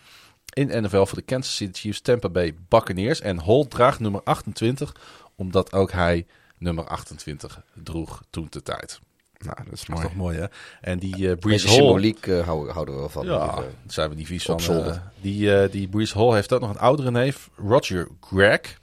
in 0.53 0.83
NFL 0.83 1.03
voor 1.03 1.17
de 1.17 1.23
Kansas 1.23 1.55
City 1.55 1.79
Chiefs, 1.79 2.01
Tampa 2.01 2.29
Bay 2.29 2.55
Buccaneers. 2.67 3.21
En 3.21 3.39
Hall 3.39 3.65
draagt 3.65 3.99
nummer 3.99 4.21
28, 4.23 4.95
omdat 5.35 5.73
ook 5.73 5.91
hij 5.91 6.25
nummer 6.57 6.83
28 6.87 7.61
droeg 7.83 8.23
toen 8.29 8.47
de 8.49 8.61
tijd. 8.63 8.99
Nou, 9.37 9.55
dat 9.63 9.65
is 9.65 9.69
Dat 9.69 9.79
is 9.81 9.87
mooi. 9.87 10.01
toch 10.01 10.15
mooi, 10.15 10.37
hè? 10.37 10.45
En 10.81 10.99
die 10.99 11.29
eh 11.31 11.37
Brees 11.37 11.61
Deze 11.61 11.67
Hall... 11.67 11.75
symboliek 11.77 12.27
eh, 12.27 12.45
houden, 12.45 12.73
houden 12.73 12.93
we 12.93 12.99
wel 12.99 13.09
van. 13.09 13.25
Ja, 13.25 13.47
eh, 13.47 13.55
daar 13.55 13.65
zijn 13.87 14.09
we 14.09 14.15
niet 14.15 14.27
vies 14.27 14.43
van. 14.45 14.59
eh. 14.59 14.97
die, 15.21 15.55
eh 15.61 15.71
die 15.71 15.87
Brees 15.87 16.13
Hall 16.13 16.33
heeft 16.33 16.53
ook 16.53 16.61
nog 16.61 16.69
een 16.69 16.77
oudere 16.79 17.11
neef, 17.11 17.49
Roger 17.55 18.07
Gregg. 18.21 18.77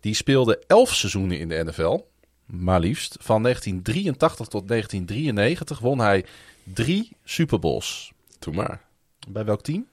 Die 0.00 0.14
speelde 0.14 0.62
elf 0.66 0.94
seizoenen 0.94 1.38
in 1.38 1.48
de 1.48 1.64
NFL. 1.64 2.00
Maar 2.46 2.80
liefst. 2.80 3.16
Van 3.20 3.42
1983 3.42 4.46
tot 4.46 4.68
1993 4.68 5.78
won 5.78 5.98
hij 5.98 6.24
drie 6.62 7.16
Super 7.24 7.58
Bowls. 7.58 8.12
Doe 8.38 8.54
maar. 8.54 8.80
Bij 9.28 9.44
welk 9.44 9.62
team? 9.62 9.86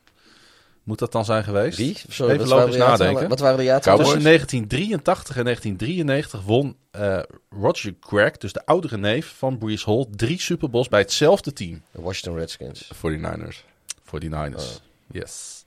Moet 0.84 1.00
dat 1.00 1.12
dan 1.12 1.26
zijn 1.26 1.44
geweest? 1.44 1.78
Wie? 1.78 1.98
Sorry, 2.10 2.34
Even 2.34 2.48
logisch 2.48 2.76
nadenken. 2.76 3.30
Wat 3.30 3.40
waren 3.40 3.58
de 3.58 3.64
jaartallen? 3.64 4.04
Tussen 4.04 4.24
1983 4.24 5.38
en 5.38 5.44
1993 5.44 6.42
won 6.42 6.76
eh, 6.92 7.20
Roger 7.62 7.96
Gregg, 8.00 8.38
dus 8.38 8.54
de 8.54 8.66
oudere 8.66 8.98
neef 8.98 9.34
van 9.38 9.58
Brees 9.58 9.86
Hall, 9.86 10.06
drie 10.16 10.42
Super 10.42 10.70
Bowls 10.70 10.88
bij 10.88 11.00
hetzelfde 11.00 11.54
team. 11.54 11.82
De 11.92 12.02
Washington 12.02 12.36
Redskins. 12.36 12.92
49ers. 12.96 13.66
Voor 14.04 14.20
die 14.20 14.30
Niners. 14.30 14.66
Oh. 14.66 14.82
Yes. 15.12 15.66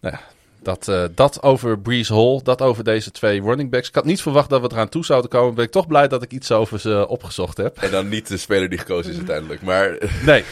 Nou 0.00 0.14
ja, 0.14 0.22
dat, 0.66 0.88
eh, 0.88 1.04
dat 1.14 1.42
over 1.42 1.78
Brees 1.78 2.08
Hall, 2.08 2.40
dat 2.42 2.62
over 2.62 2.84
deze 2.84 3.10
twee 3.10 3.42
running 3.42 3.70
backs. 3.70 3.88
Ik 3.88 3.94
had 3.94 4.04
niet 4.04 4.22
verwacht 4.22 4.50
dat 4.50 4.60
we 4.60 4.68
eraan 4.72 4.88
toe 4.88 5.04
zouden 5.04 5.30
komen. 5.30 5.54
Ben 5.54 5.64
ik 5.64 5.70
toch 5.70 5.86
blij 5.86 6.08
dat 6.08 6.22
ik 6.22 6.32
iets 6.32 6.52
over 6.52 6.80
ze 6.80 7.06
opgezocht 7.08 7.56
heb. 7.56 7.78
En 7.78 7.90
dan 7.90 8.08
niet 8.08 8.28
de 8.28 8.36
speler 8.36 8.68
die 8.68 8.78
gekozen 8.78 9.10
is 9.10 9.16
uiteindelijk. 9.16 9.62
Maar 9.62 9.98
Nee. 10.26 10.44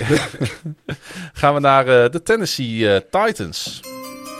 Gaan 1.32 1.54
we 1.54 1.60
naar 1.60 1.86
eh, 1.86 2.10
de 2.10 2.22
Tennessee 2.22 2.94
eh, 2.94 3.00
Titans. 3.10 3.80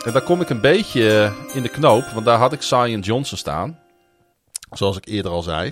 En 0.05 0.11
daar 0.13 0.21
kom 0.21 0.41
ik 0.41 0.49
een 0.49 0.61
beetje 0.61 1.33
eh, 1.49 1.55
in 1.55 1.63
de 1.63 1.69
knoop, 1.69 2.03
want 2.13 2.25
daar 2.25 2.37
had 2.37 2.53
ik 2.53 2.61
Zion 2.61 2.99
Johnson 2.99 3.37
staan. 3.37 3.79
Zoals 4.71 4.97
ik 4.97 5.07
eerder 5.07 5.31
al 5.31 5.41
zei. 5.41 5.71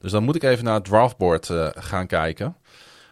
Dus 0.00 0.10
dan 0.12 0.22
moet 0.24 0.36
ik 0.36 0.42
even 0.42 0.64
naar 0.64 0.74
het 0.74 0.84
draftboard 0.84 1.50
eh, 1.50 1.68
gaan 1.74 2.06
kijken. 2.06 2.56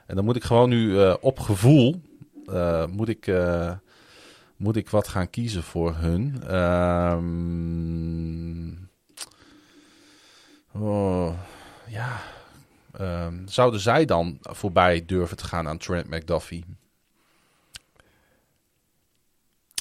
En 0.07 0.17
dan 0.17 0.25
moet 0.25 0.37
ik 0.37 0.45
gewoon 0.45 0.69
nu 0.69 1.01
eh, 1.01 1.15
op 1.21 1.39
gevoel 1.39 2.01
eh, 2.47 2.87
moet, 2.87 3.09
ik, 3.09 3.27
eh, 3.27 3.71
moet 4.61 4.77
ik 4.77 4.91
wat 4.91 5.09
gaan 5.09 5.31
kiezen 5.31 5.63
voor 5.63 5.95
hun. 5.95 6.43
Ehm, 6.47 7.31
oh, 10.83 11.39
ja. 11.87 12.21
Ehm, 12.93 13.47
zouden 13.47 13.81
zij 13.81 14.05
dan 14.05 14.39
voorbij 14.41 15.07
durven 15.07 15.37
te 15.37 15.45
gaan 15.45 15.69
aan 15.69 15.79
Trent 15.79 16.11
McDuffie? 16.11 16.65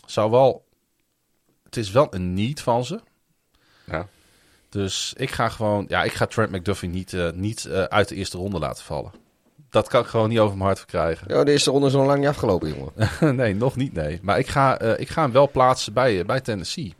Zou 0.05 0.31
wel. 0.31 0.67
Het 1.63 1.77
is 1.77 1.91
wel 1.91 2.13
een 2.13 2.33
niet 2.33 2.61
van 2.61 2.85
ze. 2.85 3.01
ja. 3.85 4.07
Dus 4.69 5.13
ik 5.17 5.31
ga 5.31 5.49
gewoon. 5.49 5.85
Ja, 5.87 6.03
ik 6.03 6.13
ga 6.13 6.25
Trent 6.25 6.51
McDuffie 6.51 6.89
niet, 6.89 7.13
eh, 7.13 7.31
niet 7.31 7.65
eh, 7.65 7.83
uit 7.83 8.07
de 8.07 8.15
eerste 8.15 8.37
ronde 8.37 8.59
laten 8.59 8.83
vallen. 8.83 9.11
Dat 9.69 9.87
kan 9.87 10.01
ik 10.01 10.07
gewoon 10.07 10.29
niet 10.29 10.39
over 10.39 10.55
mijn 10.55 10.65
hart 10.65 10.77
verkrijgen. 10.77 11.27
Ja, 11.33 11.43
de 11.43 11.51
eerste 11.51 11.71
ronde 11.71 11.87
is 11.87 11.93
nog 11.93 12.05
lang 12.05 12.19
niet 12.19 12.27
afgelopen, 12.27 12.69
jongen. 12.75 13.35
nee, 13.41 13.55
nog 13.55 13.75
niet. 13.75 13.93
Nee. 13.93 14.19
Maar 14.21 14.39
ik 14.39 14.47
ga, 14.47 14.79
eh, 14.79 14.99
ik 14.99 15.09
ga 15.09 15.21
hem 15.21 15.31
wel 15.31 15.49
plaatsen 15.49 15.93
bij, 15.93 16.19
eh, 16.19 16.25
bij 16.25 16.41
Tennessee. 16.41 16.95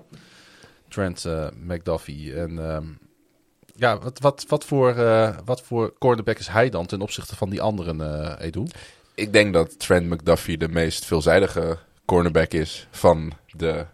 Trent 0.88 1.26
eh, 1.26 1.48
McDuffie. 1.68 2.34
En 2.34 2.70
ehm, 2.70 2.86
ja, 3.76 4.00
wat, 4.00 4.20
wat, 4.20 4.46
wat, 4.48 4.66
voor, 4.66 4.96
eh, 4.96 5.38
wat 5.46 5.62
voor 5.62 5.94
cornerback 5.98 6.40
is 6.40 6.48
hij 6.48 6.70
dan 6.70 6.86
ten 6.86 7.02
opzichte 7.02 7.36
van 7.36 7.50
die 7.50 7.62
anderen, 7.62 8.02
eh 8.02 8.46
Edu? 8.46 8.64
Ik 9.16 9.34
denk 9.34 9.54
dat 9.54 9.80
Trent 9.80 10.10
McDuffie 10.10 10.58
de 10.58 10.70
meest 10.70 11.06
veelzijdige 11.06 11.78
cornerback 12.06 12.52
is 12.52 12.88
van 12.91 13.32
de 13.52 13.86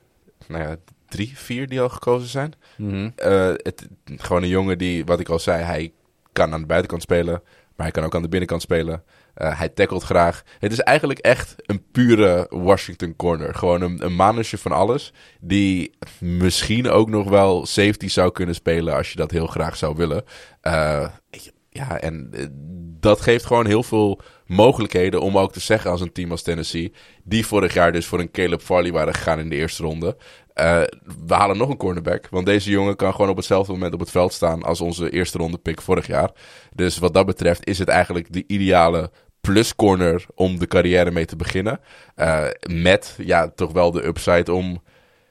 nou 0.47 0.64
ja, 0.64 0.76
drie, 1.07 1.38
vier 1.38 1.68
die 1.68 1.81
al 1.81 1.89
gekozen 1.89 2.30
zijn. 2.30 2.53
Mhm. 2.77 3.10
Eh, 3.15 3.53
het, 3.56 3.88
gewoon 4.06 4.43
een 4.43 4.49
jongen 4.49 4.77
die, 4.77 5.06
wat 5.06 5.19
ik 5.19 5.30
al 5.30 5.39
zei, 5.39 5.64
hij 5.64 5.93
kan 6.31 6.53
aan 6.53 6.61
de 6.61 6.68
buitenkant 6.68 7.02
spelen, 7.02 7.41
maar 7.76 7.85
hij 7.85 7.91
kan 7.91 8.03
ook 8.03 8.15
aan 8.15 8.22
de 8.22 8.30
binnenkant 8.30 8.61
spelen. 8.61 9.03
Eh, 9.34 9.60
hij 9.60 9.69
tackelt 9.69 10.03
graag. 10.03 10.43
Het 10.60 10.72
is 10.72 10.80
eigenlijk 10.80 11.19
echt 11.19 11.56
een 11.57 11.85
pure 11.91 12.47
Washington 12.49 13.15
corner. 13.15 13.56
Gewoon 13.56 13.81
een, 13.81 14.06
een 14.06 14.14
mannetje 14.14 14.57
van 14.57 14.72
alles. 14.72 15.14
Die 15.41 15.91
misschien 16.19 16.89
ook 16.89 17.10
nog 17.10 17.30
wel 17.30 17.65
safety 17.65 18.07
zou 18.07 18.31
kunnen 18.31 18.56
spelen 18.56 18.95
als 18.95 19.10
je 19.10 19.15
dat 19.18 19.31
heel 19.31 19.47
graag 19.47 19.77
zou 19.77 19.95
willen. 19.95 20.23
Eh, 20.61 21.07
Ja, 21.69 21.99
en 21.99 22.30
eh, 22.31 22.45
dat 22.99 23.22
geeft 23.22 23.45
gewoon 23.45 23.65
heel 23.65 23.84
veel 23.84 24.22
mogelijkheden 24.45 25.22
om 25.22 25.38
ook 25.38 25.51
te 25.51 25.59
zeggen 25.59 25.91
als 25.91 26.01
een 26.01 26.11
team 26.11 26.31
als 26.31 26.41
Tennessee, 26.41 26.93
die 27.23 27.45
vorig 27.45 27.73
jaar 27.73 27.91
dus 27.91 28.05
voor 28.05 28.19
een 28.19 28.31
Caleb 28.31 28.61
Farley 28.61 28.91
waren 28.91 29.13
gegaan 29.13 29.39
in 29.39 29.49
de 29.49 29.55
eerste 29.55 29.84
ronde. 29.84 30.17
eh, 30.53 30.81
we 31.27 31.34
halen 31.34 31.57
nog 31.57 31.69
een 31.69 31.77
cornerback, 31.77 32.27
want 32.30 32.45
deze 32.45 32.69
jongen 32.69 32.95
kan 32.95 33.11
gewoon 33.11 33.30
op 33.30 33.35
hetzelfde 33.35 33.72
moment 33.72 33.93
op 33.93 33.99
het 33.99 34.11
veld 34.11 34.34
staan 34.34 34.63
als 34.63 34.81
onze 34.81 35.09
eerste 35.09 35.38
ronde 35.38 35.57
pick 35.57 35.81
vorig 35.81 36.07
jaar. 36.07 36.31
Dus 36.73 36.97
wat 36.97 37.13
dat 37.13 37.26
betreft 37.26 37.67
is 37.67 37.80
het 37.80 37.88
eigenlijk 37.88 38.34
de 38.34 38.43
ideale 38.47 39.11
plus 39.41 39.76
corner 39.76 40.26
om 40.35 40.59
de 40.59 40.67
carrière 40.67 41.11
mee 41.11 41.26
te 41.26 41.35
beginnen. 41.35 41.80
Eh, 42.15 42.45
met 42.69 43.17
ja, 43.17 43.49
toch 43.49 43.72
wel 43.72 43.91
de 43.91 44.05
upside 44.05 44.53
om 44.53 44.81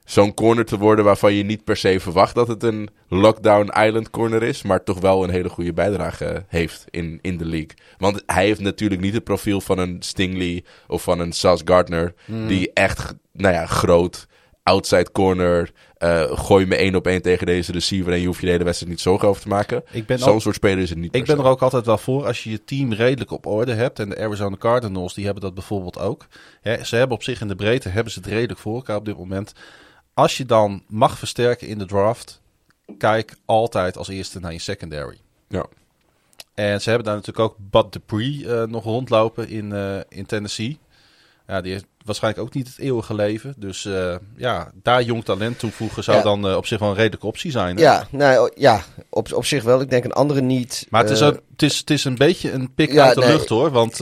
zo'n 0.05 0.35
corner 0.35 0.65
te 0.65 0.79
worden 0.79 1.05
waarvan 1.05 1.35
je 1.35 1.43
niet 1.43 1.65
per 1.65 1.77
se 1.77 2.01
verwacht 2.01 2.35
dat 2.35 2.49
het 2.49 2.63
een 2.63 2.89
lockdown 3.09 3.85
island 3.85 4.11
corner 4.11 4.43
is, 4.43 4.63
maar 4.63 4.85
toch 4.85 5.01
wel 5.01 5.25
een 5.25 5.31
hele 5.31 5.49
goede 5.49 5.73
bijdrage 5.73 6.45
heeft 6.49 6.85
in, 6.91 7.19
in 7.23 7.39
de 7.39 7.45
league. 7.45 7.75
Want 7.99 8.23
hij 8.27 8.45
heeft 8.45 8.61
natuurlijk 8.61 9.01
niet 9.01 9.15
het 9.15 9.25
profiel 9.25 9.61
van 9.61 9.79
een 9.79 9.97
Stingley 10.01 10.65
of 10.87 11.03
van 11.03 11.19
een 11.19 11.33
Sas 11.33 11.63
Gardner, 11.65 12.15
die 12.47 12.71
echt, 12.73 13.15
nou 13.33 13.55
ja, 13.55 13.67
groot, 13.67 14.27
outside 14.63 15.13
corner, 15.13 15.71
eh, 15.97 16.39
gooi 16.39 16.67
me 16.67 16.77
één 16.77 16.95
op 16.95 17.07
één 17.07 17.23
tegen 17.23 17.47
deze 17.47 17.73
receiver 17.73 18.13
en 18.13 18.21
je 18.21 18.27
hoeft 18.27 18.41
je 18.41 18.47
de 18.47 18.53
hele 18.53 18.65
wedstrijd 18.65 18.93
niet 18.93 19.03
zorgen 19.03 19.29
over 19.29 19.43
te 19.43 19.49
maken. 19.49 19.85
Ik 19.91 20.07
ben 20.07 20.19
Zo'n 20.19 20.41
soort 20.41 20.55
speler 20.55 20.79
is 20.79 20.91
het 20.91 20.99
niet 20.99 21.15
Ik 21.15 21.25
ben 21.25 21.39
er 21.39 21.45
ook 21.45 21.63
altijd 21.63 21.87
wel 21.87 21.99
voor 21.99 22.27
als 22.27 22.45
je 22.45 22.51
je 22.51 22.65
team 22.65 22.93
redelijk 22.93 23.31
op 23.31 23.47
orde 23.47 23.73
hebt. 23.73 23.99
En 23.99 24.09
de 24.09 24.19
Arizona 24.19 24.57
Cardinals 24.57 25.15
die 25.15 25.25
hebben 25.25 25.43
dat 25.43 25.55
bijvoorbeeld 25.55 25.99
ook. 25.99 26.27
Ze 26.83 26.97
hebben 26.97 27.17
op 27.17 27.23
zich 27.23 27.41
in 27.41 27.49
de 27.49 27.55
breedte 27.55 27.89
hebben 27.89 28.13
ze 28.13 28.19
het 28.19 28.29
redelijk 28.29 28.61
voor 28.61 28.75
elkaar 28.75 28.97
op 28.97 29.05
dit 29.05 29.17
moment. 29.17 29.53
Als 30.15 30.37
je 30.37 30.47
dan 30.47 30.83
mag 30.89 31.19
versterken 31.19 31.69
in 31.69 31.79
de 31.79 31.87
draft, 31.87 32.41
kijk 32.99 33.35
altijd 33.45 33.97
als 33.97 34.09
eerste 34.09 34.41
naar 34.41 34.53
je 34.53 34.59
secondary. 34.59 35.19
Ja. 35.49 35.67
En 36.55 36.81
ze 36.81 36.89
hebben 36.89 37.07
daar 37.07 37.17
natuurlijk 37.17 37.45
ook 37.51 37.57
Bud 37.59 37.93
Dupree 37.93 38.49
eh, 38.49 38.63
nog 38.63 38.85
rondlopen 38.85 39.49
in, 39.49 39.73
eh, 39.73 39.97
in 40.09 40.27
Tennessee. 40.27 40.79
Ja, 41.47 41.61
die 41.61 41.73
heeft 41.73 41.85
waarschijnlijk 42.05 42.43
ook 42.47 42.55
niet 42.55 42.67
het 42.69 42.79
eeuwige 42.79 43.15
leven. 43.15 43.55
Dus 43.57 43.85
eh, 43.85 44.17
ja, 44.37 44.71
daar 44.83 45.03
jong 45.03 45.25
talent 45.25 45.59
toevoegen 45.59 46.05
zou 46.05 46.17
Ja. 46.17 46.23
dan 46.23 46.55
op 46.57 46.67
zich 46.67 46.79
wel 46.79 46.89
een 46.89 46.95
redelijke 46.95 47.27
optie 47.27 47.51
zijn. 47.51 47.77
hè? 47.77 47.83
Ja, 47.83 48.07
nou, 48.11 48.51
ja 48.57 48.83
op, 49.11 49.33
op 49.33 49.45
zich 49.45 49.63
wel. 49.63 49.81
Ik 49.81 49.91
denk 49.91 50.05
een 50.05 50.13
andere 50.13 50.41
niet. 50.41 50.87
Maar 50.91 51.03
het 51.03 51.11
is, 51.11 51.23
ook, 51.23 51.41
het, 51.51 51.63
is, 51.63 51.79
het 51.79 51.91
is 51.91 52.05
een 52.05 52.17
beetje 52.17 52.53
een 52.53 52.75
pik 52.75 52.93
Ja, 52.93 53.05
uit 53.07 53.15
de 53.15 53.21
nee. 53.21 53.31
lucht 53.31 53.49
hoor. 53.49 53.71
Want 53.71 53.99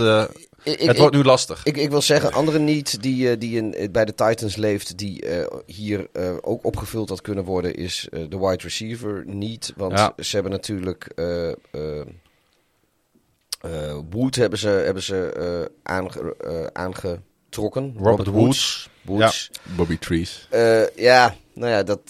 eh, 0.65 0.73
ik- 0.73 0.81
het 0.81 0.99
wordt 0.99 1.15
nu 1.17 1.23
lastig. 1.25 1.65
Ik, 1.65 1.77
ik 1.77 1.91
wil 1.91 2.03
zeggen, 2.03 2.33
andere 2.33 2.59
niet 2.59 3.03
die, 3.03 3.31
eh, 3.31 3.39
die 3.39 3.57
in, 3.57 3.93
bij 3.93 4.05
de 4.05 4.15
Titans 4.15 4.57
leeft, 4.57 4.99
die 4.99 5.27
eh, 5.27 5.59
hier 5.67 6.09
eh, 6.13 6.37
ook 6.41 6.65
opgevuld 6.65 7.09
had 7.09 7.21
kunnen 7.21 7.45
worden, 7.45 7.75
is 7.75 8.09
eh, 8.11 8.21
de 8.29 8.39
wide 8.39 8.63
receiver 8.63 9.23
niet. 9.27 9.73
Want 9.77 9.99
Ja. 9.99 10.13
ze 10.19 10.35
hebben 10.35 10.53
natuurlijk 10.53 11.05
eh, 11.15 11.49
eh, 11.49 11.55
eh, 13.61 13.99
Wood 14.11 14.35
hebben 14.35 14.59
ze, 14.59 14.69
hebben 14.69 15.03
ze 15.03 15.27
eh, 15.27 15.93
aange- 16.73 17.23
aangetrokken. 17.57 17.95
Robert 17.99 18.29
Woods. 18.29 18.89
Woods. 19.03 19.51
Bobby 19.77 19.99
Trees. 19.99 20.47
Eh, 20.51 20.97
ja, 20.97 21.35
nou 21.55 21.71
ja, 21.73 21.83
dat... 21.83 22.01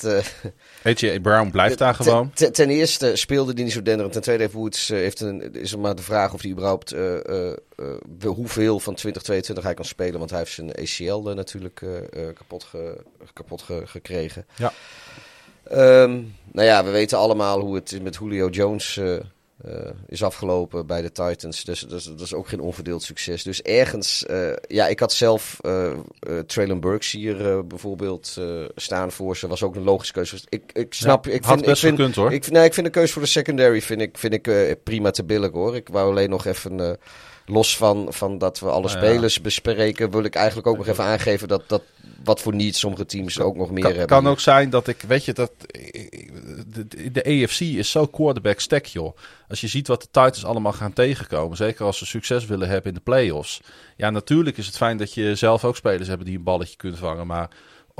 eh, 0.85 0.93
AJ 1.09 1.21
Brown 1.21 1.51
blijft 1.51 1.79
daar 1.79 1.95
gewoon. 1.95 2.31
Ten, 2.35 2.53
ten 2.53 2.71
eerste 2.71 3.17
speelde 3.17 3.55
die 3.55 3.65
niet 3.65 3.73
zo 3.73 3.83
denderend. 3.83 4.13
Ten 4.13 4.23
tweede 4.23 4.43
heeft 4.43 4.55
Woods, 4.55 4.91
eh, 4.91 4.99
heeft 4.99 5.21
een, 5.21 5.55
is 5.55 5.73
er 5.73 5.79
maar 5.79 5.95
de 5.95 6.03
vraag 6.03 6.35
of 6.35 6.43
hij 6.43 6.51
überhaupt 6.51 6.91
wel 8.19 8.35
hoeveel 8.35 8.81
van 8.81 8.95
2022 8.95 9.65
hij 9.65 9.75
kan 9.75 9.85
spelen. 9.85 10.19
Want 10.19 10.31
hij 10.31 10.39
heeft 10.39 10.53
zijn 10.53 10.71
ACL 10.75 11.29
natuurlijk 11.35 11.83
kapot, 12.35 12.65
ge- 12.65 13.01
kapot 13.33 13.63
ge- 13.63 13.83
gekregen. 13.87 14.47
Ja. 14.57 14.73
Ehm, 15.65 16.21
nou 16.53 16.67
ja, 16.67 16.85
we 16.85 16.91
weten 16.91 17.19
allemaal 17.19 17.61
hoe 17.61 17.75
het 17.75 17.99
met 18.03 18.17
Julio 18.21 18.49
Jones 18.49 19.01
eh, 19.65 19.91
is 20.07 20.23
afgelopen 20.23 20.87
bij 20.87 21.03
de 21.03 21.13
Titans. 21.13 21.65
Dus 21.65 21.81
dat 21.81 21.93
is, 22.01 22.05
dat 22.05 22.21
is 22.21 22.35
ook 22.35 22.49
geen 22.49 22.61
onverdeeld 22.61 23.03
succes. 23.03 23.43
Dus 23.43 23.63
ergens, 23.63 24.27
eh, 24.27 24.53
ja, 24.67 24.87
ik 24.87 25.01
had 25.01 25.13
zelf 25.13 25.59
eh, 25.61 25.93
Traylon 26.47 26.81
Burks 26.81 27.11
hier 27.13 27.67
bijvoorbeeld 27.67 28.41
staan 28.75 29.13
voor 29.13 29.37
ze. 29.37 29.47
Was 29.47 29.63
ook 29.63 29.77
een 29.77 29.83
logische 29.83 30.13
keuze. 30.13 30.37
Ik, 30.49 30.63
ik 30.73 30.95
snap, 30.95 31.25
Ja, 31.25 31.33
ik 31.33 31.45
had 31.45 31.55
vind, 31.55 31.67
best 31.67 31.83
ik 31.83 31.89
vind, 31.89 31.99
gekund, 31.99 32.17
hoor. 32.17 32.33
Ik, 32.33 32.51
nee, 32.51 32.65
ik 32.65 32.75
vind 32.75 32.87
de 32.87 32.93
keuze 32.93 33.13
voor 33.13 33.23
de 33.23 33.29
secondary 33.29 33.83
vind 33.83 34.01
ik, 34.01 34.19
vind 34.19 34.33
ik 34.33 34.77
prima 34.83 35.11
te 35.11 35.25
billig 35.25 35.51
hoor. 35.51 35.77
Ik 35.77 35.89
wou 35.89 36.11
alleen 36.11 36.31
nog 36.31 36.45
even, 36.45 36.99
los 37.47 37.77
van, 37.77 38.07
van 38.11 38.39
dat 38.39 38.61
we 38.61 38.67
alle 38.67 38.87
Nou 38.87 38.99
ja. 38.99 39.07
spelers 39.07 39.41
bespreken, 39.41 40.11
wil 40.11 40.25
ik 40.25 40.35
eigenlijk 40.35 40.67
ook 40.67 40.77
nog 40.77 40.87
even 40.87 41.05
aangeven 41.05 41.49
dat, 41.49 41.63
dat 41.67 41.83
wat 42.25 42.41
voor 42.41 42.55
needs 42.55 42.79
sommige 42.79 43.07
teams 43.07 43.41
ook 43.41 43.57
nog 43.57 43.71
meer 43.71 43.83
Kan, 43.83 43.91
hebben. 43.91 44.09
kan 44.09 44.29
ook 44.29 44.41
zijn 44.41 44.71
dat 44.71 44.89
ik, 44.89 45.03
weet 45.03 45.25
je, 45.25 45.33
dat 45.33 45.53
de, 47.13 47.25
AFC 47.25 47.61
is 47.61 47.91
zo 47.91 48.07
quarterback 48.07 48.61
stack, 48.61 48.87
joh. 48.87 49.17
Als 49.49 49.61
je 49.61 49.69
ziet 49.69 49.89
wat 49.89 50.01
de 50.01 50.07
Titans 50.11 50.45
allemaal 50.45 50.73
gaan 50.73 50.93
tegenkomen, 50.93 51.57
zeker 51.57 51.85
als 51.85 51.99
ze 51.99 52.07
succes 52.07 52.47
willen 52.47 52.69
hebben 52.69 52.89
in 52.89 52.95
de 52.95 53.05
playoffs. 53.05 53.61
Ja, 53.97 54.11
natuurlijk 54.11 54.57
is 54.57 54.67
het 54.67 54.77
fijn 54.77 54.97
dat 54.97 55.15
je 55.15 55.35
zelf 55.35 55.65
ook 55.65 55.77
spelers 55.77 56.09
hebt 56.09 56.25
die 56.25 56.37
een 56.37 56.43
balletje 56.43 56.77
kunnen 56.77 56.99
vangen, 56.99 57.27
maar 57.27 57.49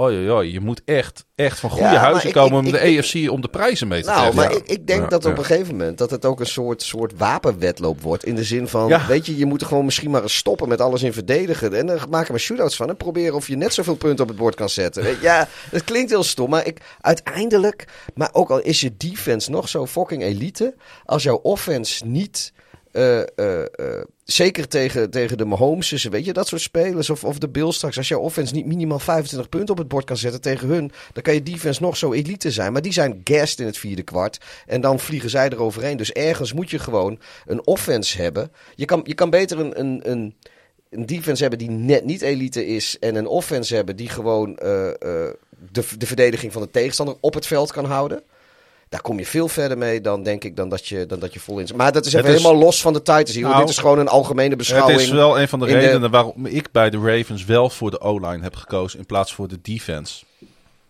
oi, 0.03 0.17
oi, 0.17 0.31
oi, 0.31 0.53
je 0.53 0.61
moet 0.61 0.83
echt, 0.85 1.25
echt 1.35 1.59
van 1.59 1.71
goede 1.71 1.85
Ja, 1.93 1.97
huizen 1.97 2.29
ik- 2.29 2.35
komen 2.35 2.59
ik- 2.59 2.65
om 2.67 2.73
de 2.73 2.79
ik- 2.81 2.99
AFC 2.99 3.31
om 3.31 3.41
de 3.41 3.49
prijzen 3.49 3.89
mee 3.89 4.01
te 4.03 4.07
Nou, 4.09 4.21
treffen. 4.21 4.41
maar 4.43 4.53
Ja. 4.53 4.59
ik, 4.59 4.67
ik 4.67 4.87
denk 4.87 5.03
Ja, 5.03 5.09
dat 5.09 5.25
op 5.25 5.39
een 5.39 5.45
gegeven 5.45 5.77
moment 5.77 5.99
dat 5.99 6.11
het 6.11 6.25
ook 6.25 6.41
een 6.41 6.47
soort, 6.47 6.83
soort 6.83 7.13
wapenwedloop 7.17 8.01
wordt. 8.01 8.25
In 8.25 8.35
de 8.35 8.45
zin 8.45 8.69
van, 8.69 8.89
Ja. 8.89 9.07
weet 9.07 9.27
je, 9.27 9.37
je 9.37 9.47
moet 9.47 9.61
er 9.61 9.67
gewoon 9.67 9.85
misschien 9.85 10.11
maar 10.11 10.23
eens 10.23 10.37
stoppen 10.37 10.69
met 10.69 10.81
alles 10.81 11.03
in 11.03 11.13
verdedigen. 11.13 11.75
En 11.75 11.87
dan 11.87 11.99
maken 12.11 12.35
we 12.35 12.41
shootouts 12.41 12.77
van 12.77 12.89
en 12.89 12.97
proberen 12.97 13.35
of 13.35 13.49
je 13.49 13.57
net 13.57 13.75
zoveel 13.75 13.97
punten 13.97 14.23
op 14.23 14.29
het 14.29 14.39
bord 14.39 14.55
kan 14.55 14.69
zetten. 14.69 15.17
Ja, 15.21 15.49
het 15.71 15.85
klinkt 15.85 16.11
heel 16.11 16.23
stom, 16.23 16.51
maar 16.51 16.67
ik, 16.67 16.81
uiteindelijk, 17.01 17.85
maar 18.15 18.29
ook 18.33 18.51
al 18.51 18.61
is 18.61 18.81
je 18.81 18.97
defense 18.97 19.51
nog 19.51 19.69
zo 19.69 19.87
fucking 19.87 20.23
elite, 20.23 20.75
als 21.05 21.23
jouw 21.23 21.37
offense 21.43 22.07
niet... 22.07 22.53
eh, 22.93 23.21
eh, 23.21 23.63
eh, 23.63 24.05
zeker 24.25 24.69
tegen, 24.69 25.11
tegen 25.11 25.39
de 25.39 25.45
Mahomes, 25.45 26.05
weet 26.05 26.25
je, 26.25 26.33
dat 26.33 26.49
soort 26.49 26.61
spelers. 26.61 27.11
Of, 27.11 27.25
of 27.25 27.39
de 27.39 27.49
Bills 27.49 27.77
straks. 27.77 27.97
Als 27.97 28.09
jouw 28.09 28.21
offense 28.21 28.55
niet 28.55 28.67
minimaal 28.67 28.99
25 28.99 29.49
punten 29.49 29.71
op 29.71 29.79
het 29.79 29.89
bord 29.89 30.05
kan 30.05 30.17
zetten 30.17 30.41
tegen 30.41 30.69
hun. 30.69 30.93
Dan 31.13 31.23
kan 31.23 31.35
je 31.35 31.43
defense 31.43 31.83
nog 31.83 31.97
zo 31.97 32.13
elite 32.13 32.51
zijn. 32.51 32.73
Maar 32.73 32.83
die 32.83 32.93
zijn 32.93 33.21
gassed 33.25 33.59
in 33.59 33.67
het 33.67 33.79
vierde 33.79 34.03
kwart. 34.03 34.39
En 34.67 34.81
dan 34.81 34.99
vliegen 34.99 35.31
zij 35.31 35.49
eroverheen. 35.49 35.97
Dus 35.97 36.13
ergens 36.13 36.53
moet 36.53 36.71
je 36.71 36.79
gewoon 36.79 37.19
een 37.47 37.67
offense 37.67 38.23
hebben. 38.23 38.53
Je 38.75 38.85
kan, 38.85 39.01
je 39.05 39.15
kan 39.15 39.31
beter 39.31 39.59
een, 39.59 39.81
een, 39.81 40.01
een, 40.11 40.35
een 40.91 41.07
defense 41.07 41.41
hebben 41.43 41.59
die 41.59 41.71
net 41.71 42.05
niet 42.05 42.23
elite 42.23 42.67
is. 42.67 42.99
En 42.99 43.15
een 43.15 43.27
offense 43.27 43.75
hebben 43.75 43.97
die 43.97 44.09
gewoon 44.09 44.55
de, 44.55 45.37
de 45.99 46.07
verdediging 46.07 46.53
van 46.53 46.63
de 46.63 46.71
tegenstander 46.71 47.17
op 47.21 47.35
het 47.35 47.47
veld 47.47 47.73
kan 47.73 47.85
houden. 47.85 48.23
Daar 48.93 49.01
kom 49.01 49.19
je 49.19 49.27
veel 49.27 49.49
verder 49.49 49.79
mee 49.79 50.01
dan, 50.01 50.23
denk 50.23 50.45
ik, 50.45 50.57
dan 50.57 50.69
dat 50.69 50.87
je, 50.87 51.07
dan 51.07 51.19
dat 51.19 51.33
je 51.33 51.41
vol 51.41 51.59
in 51.59 51.67
zit. 51.67 51.77
Maar 51.77 51.93
dat 51.93 52.07
is 52.07 52.13
even 52.13 52.31
is- 52.31 52.43
helemaal 52.43 52.63
los 52.63 52.81
van 52.81 52.93
de 52.93 52.99
Titans 52.99 53.33
hier. 53.33 53.43
want 53.43 53.55
Nou, 53.55 53.67
dit 53.67 53.75
is 53.75 53.81
gewoon 53.81 53.99
een 53.99 54.09
algemene 54.09 54.57
beschouwing. 54.57 54.99
Het 54.99 55.07
is 55.09 55.13
wel 55.13 55.41
een 55.41 55.49
van 55.49 55.59
de 55.59 55.67
redenen 55.67 56.11
waarom 56.11 56.47
ik 56.47 56.73
bij 56.73 56.91
de 56.91 56.99
Ravens 56.99 57.45
wel 57.45 57.71
voor 57.71 57.91
de 57.91 58.01
O-line 58.01 58.43
heb 58.43 58.55
gekozen 58.57 58.99
in 58.99 59.07
plaats 59.07 59.35
voor 59.35 59.49
de 59.49 59.59
defense. 59.63 60.25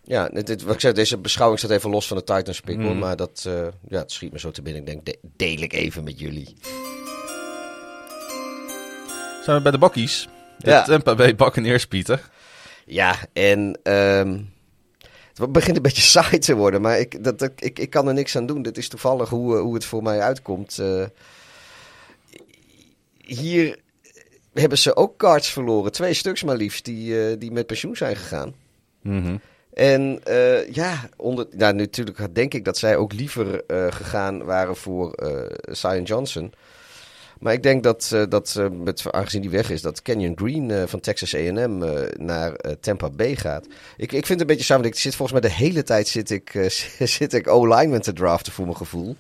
Ja, 0.05 0.29
dit, 0.29 0.63
wat 0.63 0.75
ik 0.75 0.81
zeg, 0.81 0.93
deze 0.93 1.19
beschouwing 1.19 1.59
staat 1.61 1.71
even 1.71 1.91
los 1.91 2.07
van 2.07 2.17
de 2.17 2.25
Titans 2.25 2.61
pick. 2.61 2.77
Mm. 2.77 2.99
Maar 2.99 3.17
dat 3.17 3.45
eh, 3.47 3.53
ja, 3.89 3.99
het 3.99 4.13
schiet 4.13 4.33
me 4.33 4.39
zo 4.39 4.51
te 4.51 4.63
binnen. 4.63 4.81
Ik 4.83 4.89
denk, 4.89 5.05
de- 5.07 5.19
deel 5.37 5.59
ik 5.63 5.73
even 5.73 6.05
met 6.05 6.19
jullie. 6.19 6.57
Zijn 9.45 9.57
we 9.57 9.63
bij 9.63 9.73
de 9.73 9.79
bakkies? 9.79 10.29
De 10.59 10.71
Ja. 10.71 10.83
Tampa 10.83 11.15
Bay 11.15 11.35
Buccaneers, 11.35 11.87
Pieter. 11.87 12.29
Ja, 12.87 13.15
en 13.33 13.79
ehm, 13.83 14.39
het 15.35 15.53
begint 15.53 15.77
een 15.77 15.83
beetje 15.83 16.03
saai 16.21 16.39
te 16.39 16.55
worden. 16.55 16.81
Maar 16.81 16.99
ik, 16.99 17.25
dat, 17.25 17.39
dat- 17.39 17.53
ik, 17.59 17.79
ik 17.79 17.91
kan 17.91 18.09
er 18.09 18.15
niks 18.15 18.37
aan 18.37 18.47
doen. 18.47 18.63
Dit 18.63 18.79
is 18.79 18.89
toevallig 18.89 19.29
hoe, 19.29 19.55
eh, 19.57 19.61
hoe 19.63 19.75
het 19.75 19.85
voor 19.85 20.03
mij 20.03 20.21
uitkomt. 20.21 20.79
Eh, 20.79 21.05
hier 23.25 23.79
hebben 24.53 24.79
ze 24.79 24.97
ook 24.97 25.17
cards 25.17 25.49
verloren. 25.51 25.93
Twee 25.93 26.15
stuks 26.15 26.43
maar 26.43 26.57
liefst, 26.57 26.85
die, 26.85 27.27
eh, 27.29 27.37
die 27.39 27.53
met 27.53 27.67
pensioen 27.67 27.97
zijn 27.97 28.17
gegaan. 28.17 28.55
En 29.75 30.21
eh, 30.25 30.69
ja, 30.71 31.09
onder, 31.17 31.47
nou, 31.51 31.75
natuurlijk 31.75 32.35
denk 32.35 32.55
ik 32.55 32.65
dat 32.65 32.79
zij 32.79 32.97
ook 32.97 33.13
liever 33.13 33.63
gegaan 33.91 34.45
waren 34.45 34.77
voor 34.77 35.15
Zion 35.71 36.03
Johnson. 36.03 36.53
Maar 37.43 37.53
ik 37.53 37.63
denk 37.63 37.83
dat, 37.83 38.11
eh, 38.15 38.23
dat 38.29 38.55
eh, 38.59 38.67
met, 38.69 39.13
aangezien 39.13 39.41
die 39.41 39.51
weg 39.51 39.71
is, 39.71 39.83
dat 39.83 40.03
Kenyon 40.03 40.33
Green 40.37 40.71
eh, 40.71 40.83
van 40.87 41.01
Texas 41.01 41.35
A&M 41.35 41.83
eh, 41.83 41.91
naar 42.17 42.57
Tampa 42.81 43.11
Bay 43.11 43.37
gaat. 43.37 43.67
Ik, 43.97 44.13
ik 44.13 44.27
vind 44.27 44.29
het 44.29 44.41
een 44.41 44.47
beetje 44.47 44.65
samen. 44.65 44.87
Ik 44.87 44.99
zit 44.99 45.15
volgens 45.15 45.41
mij 45.41 45.51
de 45.51 45.57
hele 45.57 45.83
tijd 45.83 46.09
zit 46.09 46.31
ik, 46.31 46.55
eh, 46.55 46.69
zit 47.19 47.33
ik 47.35 47.49
O-lineman 47.49 48.01
te 48.01 48.13
draften 48.13 48.53
voor 48.53 48.65
mijn 48.65 48.77
gevoel. 48.77 49.17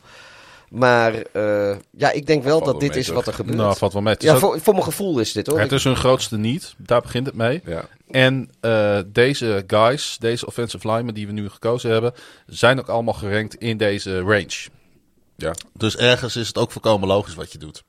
Maar 0.70 1.14
eh, 1.32 1.76
ja, 1.90 2.10
ik 2.10 2.26
denk 2.26 2.42
wel 2.44 2.58
dat 2.58 2.68
wel 2.68 2.78
dit 2.78 2.96
is 2.96 3.08
wat 3.08 3.26
er 3.26 3.32
gebeurt. 3.34 3.56
Nou, 3.56 3.76
valt 3.76 3.92
wel 3.92 4.02
mee. 4.02 4.14
Ja, 4.18 4.32
ook- 4.32 4.38
voor, 4.38 4.60
voor 4.60 4.72
mijn 4.72 4.84
gevoel 4.84 5.18
is 5.18 5.32
dit 5.32 5.46
hoor. 5.46 5.60
het 5.60 5.72
is 5.72 5.84
hun 5.84 5.96
grootste 5.96 6.38
niet. 6.38 6.74
Daar 6.76 7.00
begint 7.00 7.26
het 7.26 7.34
mee. 7.34 7.60
Ja. 7.64 7.84
En 8.10 8.50
eh, 8.60 8.98
deze 9.06 9.64
guys, 9.66 10.16
deze 10.20 10.46
offensive 10.46 10.88
linemen 10.90 11.14
die 11.14 11.26
we 11.26 11.32
nu 11.32 11.48
gekozen 11.48 11.90
hebben, 11.90 12.12
zijn 12.46 12.78
ook 12.78 12.88
allemaal 12.88 13.14
gerankt 13.14 13.54
in 13.54 13.76
deze 13.76 14.20
range. 14.20 14.68
Ja. 15.36 15.54
Dus 15.76 15.96
ergens 15.96 16.36
is 16.36 16.46
het 16.48 16.58
ook 16.58 16.72
volkomen 16.72 17.08
logisch 17.08 17.34
wat 17.34 17.52
je 17.52 17.58
doet. 17.58 17.82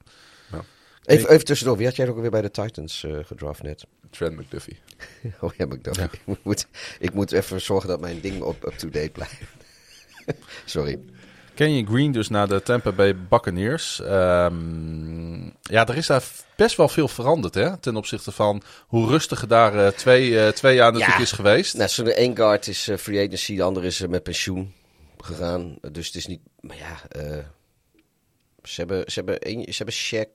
Even, 1.06 1.30
even 1.30 1.46
tussendoor, 1.46 1.78
wie 1.78 1.86
had 1.86 1.96
jij 1.96 2.10
ook 2.10 2.16
alweer 2.16 2.32
bij 2.32 2.42
de 2.42 2.52
Titans 2.52 3.04
eh, 3.04 3.18
gedraft 3.24 3.64
net? 3.64 3.86
Trent 4.10 4.38
McDuffie. 4.40 4.78
Oh 5.42 5.54
ja, 5.58 5.66
maar 5.66 5.78
ik 6.26 6.38
moet, 6.44 6.68
ik 7.00 7.14
moet 7.14 7.32
even 7.32 7.62
zorgen 7.62 7.90
dat 7.90 8.00
mijn 8.00 8.20
ding 8.22 8.42
op- 8.42 8.66
up-to-date 8.66 9.10
blijft. 9.10 9.42
Sorry. 10.66 11.00
Kenyon 11.54 11.88
Green 11.88 12.12
dus 12.12 12.30
naar 12.30 12.48
de 12.48 12.62
Tampa 12.62 12.92
Bay 12.92 13.16
Buccaneers. 13.30 14.00
Ehm, 14.02 15.44
ja, 15.62 15.88
er 15.88 15.98
is 15.98 16.08
daar 16.08 16.24
best 16.56 16.78
wel 16.78 16.88
veel 16.88 17.08
veranderd 17.08 17.54
hè, 17.54 17.78
ten 17.78 17.96
opzichte 17.96 18.32
van 18.32 18.62
hoe 18.88 19.08
rustig 19.08 19.48
daar 19.48 19.86
eh, 19.86 19.92
twee, 19.92 20.40
eh, 20.40 20.48
twee 20.52 20.76
jaar 20.76 20.92
natuurlijk 20.92 21.18
Ja. 21.18 21.24
is 21.24 21.32
geweest. 21.32 21.78
Nou, 21.78 21.90
zo'n 21.90 22.08
één 22.08 22.36
guard 22.36 22.68
is 22.68 22.90
free 22.98 23.26
agency, 23.26 23.56
de 23.56 23.64
andere 23.64 23.86
is 23.88 24.08
met 24.08 24.24
pensioen 24.24 24.74
gegaan. 25.18 25.78
Dus 25.92 26.06
het 26.08 26.16
is 26.16 26.26
niet... 26.28 26.42
Maar 26.60 26.78
ja, 26.78 27.02
ze 28.64 28.74
hebben, 28.76 29.12
ze 29.12 29.14
hebben, 29.14 29.40
één, 29.40 29.64
ze 29.74 29.84
hebben 29.84 29.96
Shaq, 29.96 30.30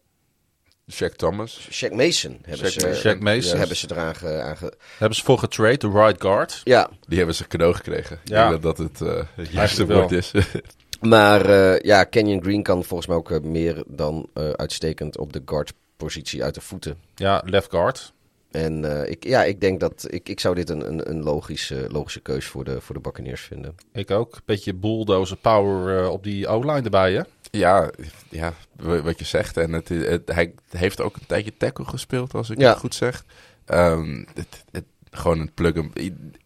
Shaq 0.93 1.17
Thomas. 1.17 1.69
Shaq 1.73 1.93
Mason. 1.93 2.39
Hebben 2.43 2.67
Shaq 2.73 2.95
ze. 2.95 3.01
Shaq 3.17 3.19
Mason. 3.21 3.59
Hebben 3.59 3.77
ze 3.77 3.87
eraan 3.91 4.15
ge, 4.17 4.41
aan 4.41 4.57
ge- 4.57 4.73
Hebben 4.99 5.17
ze 5.17 5.25
voor 5.25 5.39
getrade, 5.39 5.77
de 5.77 5.91
right 5.91 6.21
guard. 6.23 6.61
Ja, 6.65 6.91
Die 7.07 7.17
hebben 7.19 7.35
ze 7.37 7.47
cadeau 7.47 7.75
gekregen. 7.75 8.19
Ja. 8.25 8.45
Ik 8.45 8.51
denk 8.51 8.63
dat 8.63 8.77
dat 8.77 8.89
het, 8.91 9.01
eh, 9.09 9.23
het 9.35 9.49
juiste 9.51 9.87
woord 9.87 10.13
is. 10.13 10.33
maar 11.01 11.45
eh, 11.45 11.81
ja, 11.81 12.05
Kenyon 12.05 12.43
Green 12.43 12.63
kan 12.63 12.85
volgens 12.85 13.09
mij 13.09 13.17
ook 13.17 13.31
eh, 13.31 13.41
meer 13.41 13.83
dan 13.87 14.29
eh, 14.35 14.51
uitstekend 14.51 15.19
op 15.19 15.33
de 15.33 15.43
guard-positie 15.45 16.43
uit 16.45 16.55
de 16.55 16.61
voeten. 16.61 16.97
Ja, 17.15 17.43
left 17.47 17.71
guard. 17.71 18.13
En 18.51 18.85
eh, 19.03 19.11
ik, 19.11 19.25
ja, 19.25 19.45
ik 19.45 19.61
denk 19.61 19.81
dat 19.81 20.07
ik, 20.11 20.29
ik 20.29 20.41
zou 20.41 20.55
dit 20.55 20.71
een, 20.71 20.89
een, 20.89 21.11
een 21.11 21.23
logische, 21.23 21.87
logische 21.91 22.21
keus 22.21 22.47
voor 22.47 22.65
de, 22.65 22.81
voor 22.81 22.95
de 22.95 23.01
Buccaneers 23.01 23.41
vinden. 23.41 23.75
Ik 23.93 24.11
ook. 24.11 24.39
Beetje 24.45 24.75
bulldozer 24.75 25.37
power 25.37 26.03
eh, 26.03 26.11
op 26.11 26.23
die 26.25 26.47
O-line 26.49 26.81
erbij 26.83 27.13
hè. 27.13 27.23
Ja, 27.51 27.91
ja, 28.31 28.53
wat 28.77 29.19
je 29.19 29.25
zegt. 29.25 29.57
En 29.57 29.73
het, 29.73 29.89
hij 30.25 30.53
heeft 30.71 31.01
ook 31.01 31.17
een 31.17 31.27
tijdje 31.27 31.57
tackle 31.57 31.85
gespeeld, 31.85 32.35
als 32.35 32.51
ik 32.51 32.59
Ja. 32.61 32.69
het 32.71 32.79
goed 32.79 32.95
zeg. 32.95 33.25
Ehm, 33.65 34.25
het, 34.35 34.65
het, 34.71 34.85
gewoon 35.11 35.39
een 35.41 35.55
plug 35.55 35.77
and 35.77 35.91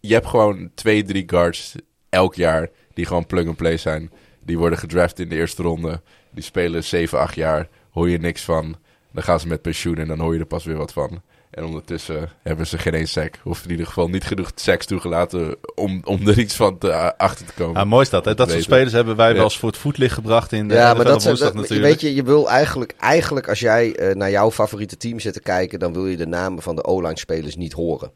je, 0.01 0.15
hebt 0.15 0.27
gewoon 0.27 0.70
twee, 0.74 1.03
drie 1.03 1.23
guards 1.27 1.74
elk 2.09 2.35
jaar 2.35 2.69
die 2.95 3.07
gewoon 3.07 3.27
plug 3.27 3.47
and 3.47 3.57
play 3.57 3.77
zijn. 3.77 4.11
Die 4.41 4.59
worden 4.59 4.79
gedraft 4.79 5.19
in 5.19 5.29
de 5.29 5.35
eerste 5.35 5.62
ronde. 5.62 6.03
Die 6.31 6.43
spelen 6.45 6.85
7, 6.85 7.19
8 7.19 7.35
jaar. 7.35 7.69
Hoor 7.91 8.09
je 8.11 8.19
niks 8.19 8.43
van. 8.45 8.77
Dan 9.12 9.23
gaan 9.23 9.41
ze 9.41 9.47
met 9.49 9.62
pensioen 9.62 9.97
en 9.97 10.09
dan 10.09 10.19
hoor 10.20 10.35
je 10.35 10.41
er 10.41 10.47
pas 10.47 10.65
weer 10.65 10.77
wat 10.77 10.93
van. 10.93 11.23
En 11.53 11.65
ondertussen 11.65 12.31
hebben 12.43 12.66
ze 12.66 12.79
geen 12.79 12.95
één 12.95 13.09
sack. 13.09 13.35
Of 13.45 13.65
in 13.65 13.70
ieder 13.70 13.87
geval 13.87 14.09
niet 14.09 14.24
genoeg 14.24 14.53
sacks 14.55 14.87
toegelaten 14.87 15.57
om, 15.74 16.01
om 16.05 16.29
er 16.29 16.39
iets 16.39 16.55
van 16.55 16.79
te, 16.79 17.19
achter 17.19 17.47
te 17.47 17.53
komen. 17.53 17.77
Ah, 17.81 17.89
mooi 17.89 18.03
is 18.03 18.11
dat. 18.11 18.24
Hè? 18.24 18.35
Dat 18.35 18.51
soort 18.51 18.62
spelers 18.62 18.93
hebben 18.93 19.16
wij 19.16 19.29
Ja. 19.29 19.35
wel 19.35 19.45
eens 19.45 19.59
voor 19.59 19.69
het 19.69 19.79
voetlicht 19.79 20.15
gebracht 20.15 20.53
in 20.53 20.69
de 20.69 20.74
Ja, 20.74 20.87
NFL 20.89 20.97
maar 20.97 21.05
dat, 21.05 21.23
zijn- 21.23 21.37
dat- 21.37 21.55
natuurlijk. 21.55 21.89
weet 21.91 22.01
je, 22.01 22.15
je 22.15 22.23
wil 22.23 22.51
eigenlijk, 22.51 22.95
eigenlijk 22.99 23.49
als 23.49 23.61
jij 23.61 23.95
eh, 23.97 24.15
naar 24.15 24.31
jouw 24.31 24.51
favoriete 24.51 24.97
team 24.97 25.20
zit 25.20 25.33
te 25.33 25.41
kijken, 25.41 25.79
dan 25.79 25.93
wil 25.93 26.07
je 26.07 26.16
de 26.16 26.27
namen 26.27 26.62
van 26.62 26.77
de 26.77 26.85
O-line 26.85 27.19
spelers 27.19 27.57
niet 27.57 27.73
horen. 27.73 28.12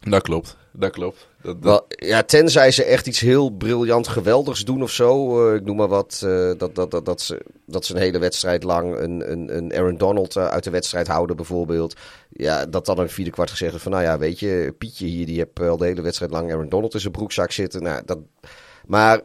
Dat 0.00 0.22
klopt, 0.22 0.56
dat 0.72 0.90
klopt. 0.90 1.28
Dat, 1.60 1.84
ja, 1.88 2.22
tenzij 2.22 2.70
ze 2.70 2.84
echt 2.84 3.06
iets 3.06 3.20
heel 3.20 3.50
briljant 3.50 4.08
geweldigs 4.08 4.64
doen 4.64 4.82
of 4.82 4.90
zo. 4.90 5.48
eh, 5.48 5.54
ik 5.54 5.64
noem 5.64 5.76
maar 5.76 5.88
wat. 5.88 6.20
eh, 6.24 6.50
dat, 6.58 6.74
dat, 6.74 6.90
dat, 6.90 7.04
dat, 7.04 7.20
ze, 7.20 7.40
dat 7.66 7.84
ze 7.84 7.94
een 7.94 8.00
hele 8.00 8.18
wedstrijd 8.18 8.62
lang 8.62 8.98
een, 8.98 9.32
een, 9.32 9.56
een 9.56 9.74
Aaron 9.74 9.96
Donald 9.96 10.36
eh, 10.36 10.46
uit 10.46 10.64
de 10.64 10.70
wedstrijd 10.70 11.06
houden 11.06 11.36
bijvoorbeeld. 11.36 11.94
Ja, 12.28 12.66
dat 12.66 12.86
dan 12.86 12.98
een 12.98 13.10
vierde 13.10 13.30
kwart 13.30 13.50
gezegd 13.50 13.82
van... 13.82 13.92
Nou 13.92 14.04
ja, 14.04 14.18
weet 14.18 14.38
je, 14.38 14.74
Pietje 14.78 15.06
hier, 15.06 15.26
die 15.26 15.36
heeft 15.36 15.60
al 15.70 15.76
de 15.76 15.86
hele 15.86 16.02
wedstrijd 16.02 16.32
lang 16.32 16.50
Aaron 16.52 16.68
Donald 16.68 16.94
in 16.94 17.00
zijn 17.00 17.12
broekzak 17.12 17.52
zitten. 17.52 17.82
Nou, 17.82 18.02
dat, 18.04 18.18
maar 18.86 19.20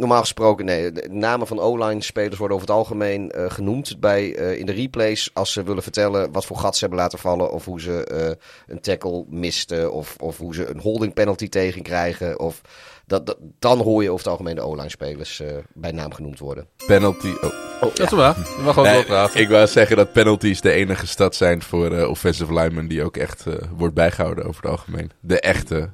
normaal 0.00 0.20
gesproken, 0.20 0.64
nee. 0.64 0.92
De 0.92 1.08
namen 1.10 1.46
van 1.46 1.58
O-line 1.60 2.02
spelers 2.02 2.38
worden 2.38 2.56
over 2.56 2.68
het 2.68 2.76
algemeen 2.76 3.30
eh, 3.30 3.50
genoemd 3.50 4.00
bij, 4.00 4.34
eh, 4.34 4.58
in 4.58 4.66
de 4.66 4.72
replays. 4.72 5.30
Als 5.32 5.52
ze 5.52 5.62
willen 5.62 5.82
vertellen 5.82 6.32
wat 6.32 6.46
voor 6.46 6.56
gat 6.56 6.74
ze 6.74 6.80
hebben 6.80 6.98
laten 6.98 7.18
vallen. 7.18 7.52
Of 7.52 7.64
hoe 7.64 7.80
ze 7.80 8.04
eh, 8.04 8.30
een 8.74 8.80
tackle 8.80 9.24
misten. 9.28 9.92
Of, 9.92 10.16
of 10.18 10.38
hoe 10.38 10.54
ze 10.54 10.66
een 10.66 10.80
holding 10.80 11.14
penalty 11.14 11.48
tegenkrijgen. 11.48 12.38
Of 12.40 12.60
dat, 13.06 13.26
dat, 13.26 13.36
dan 13.58 13.78
hoor 13.78 14.02
je 14.02 14.08
over 14.10 14.22
het 14.24 14.30
algemeen 14.32 14.54
de 14.54 14.60
O-line 14.60 14.88
spelers 14.90 15.40
eh, 15.40 15.48
bij 15.74 15.90
naam 15.92 16.12
genoemd 16.14 16.38
worden. 16.38 16.66
penalty. 16.86 17.32
Oh. 17.42 17.50
Dat 17.80 18.00
is 18.00 18.10
waar. 18.10 18.36
Je 18.38 18.62
mag 18.64 18.78
ook 18.78 18.84
Nee, 18.84 18.94
wel 18.94 19.04
praten. 19.04 19.40
ik 19.40 19.48
wou 19.48 19.66
zeggen 19.66 19.96
dat 19.96 20.12
penalties 20.12 20.60
de 20.60 20.70
enige 20.72 21.06
stad 21.06 21.34
zijn 21.34 21.62
voor 21.62 22.06
offensive 22.06 22.52
linemen 22.54 22.88
die 22.88 23.04
ook 23.04 23.16
echt 23.16 23.46
eh, 23.46 23.54
wordt 23.76 23.94
bijgehouden 23.94 24.44
over 24.44 24.62
het 24.62 24.70
algemeen. 24.70 25.10
De 25.20 25.40
echte 25.40 25.90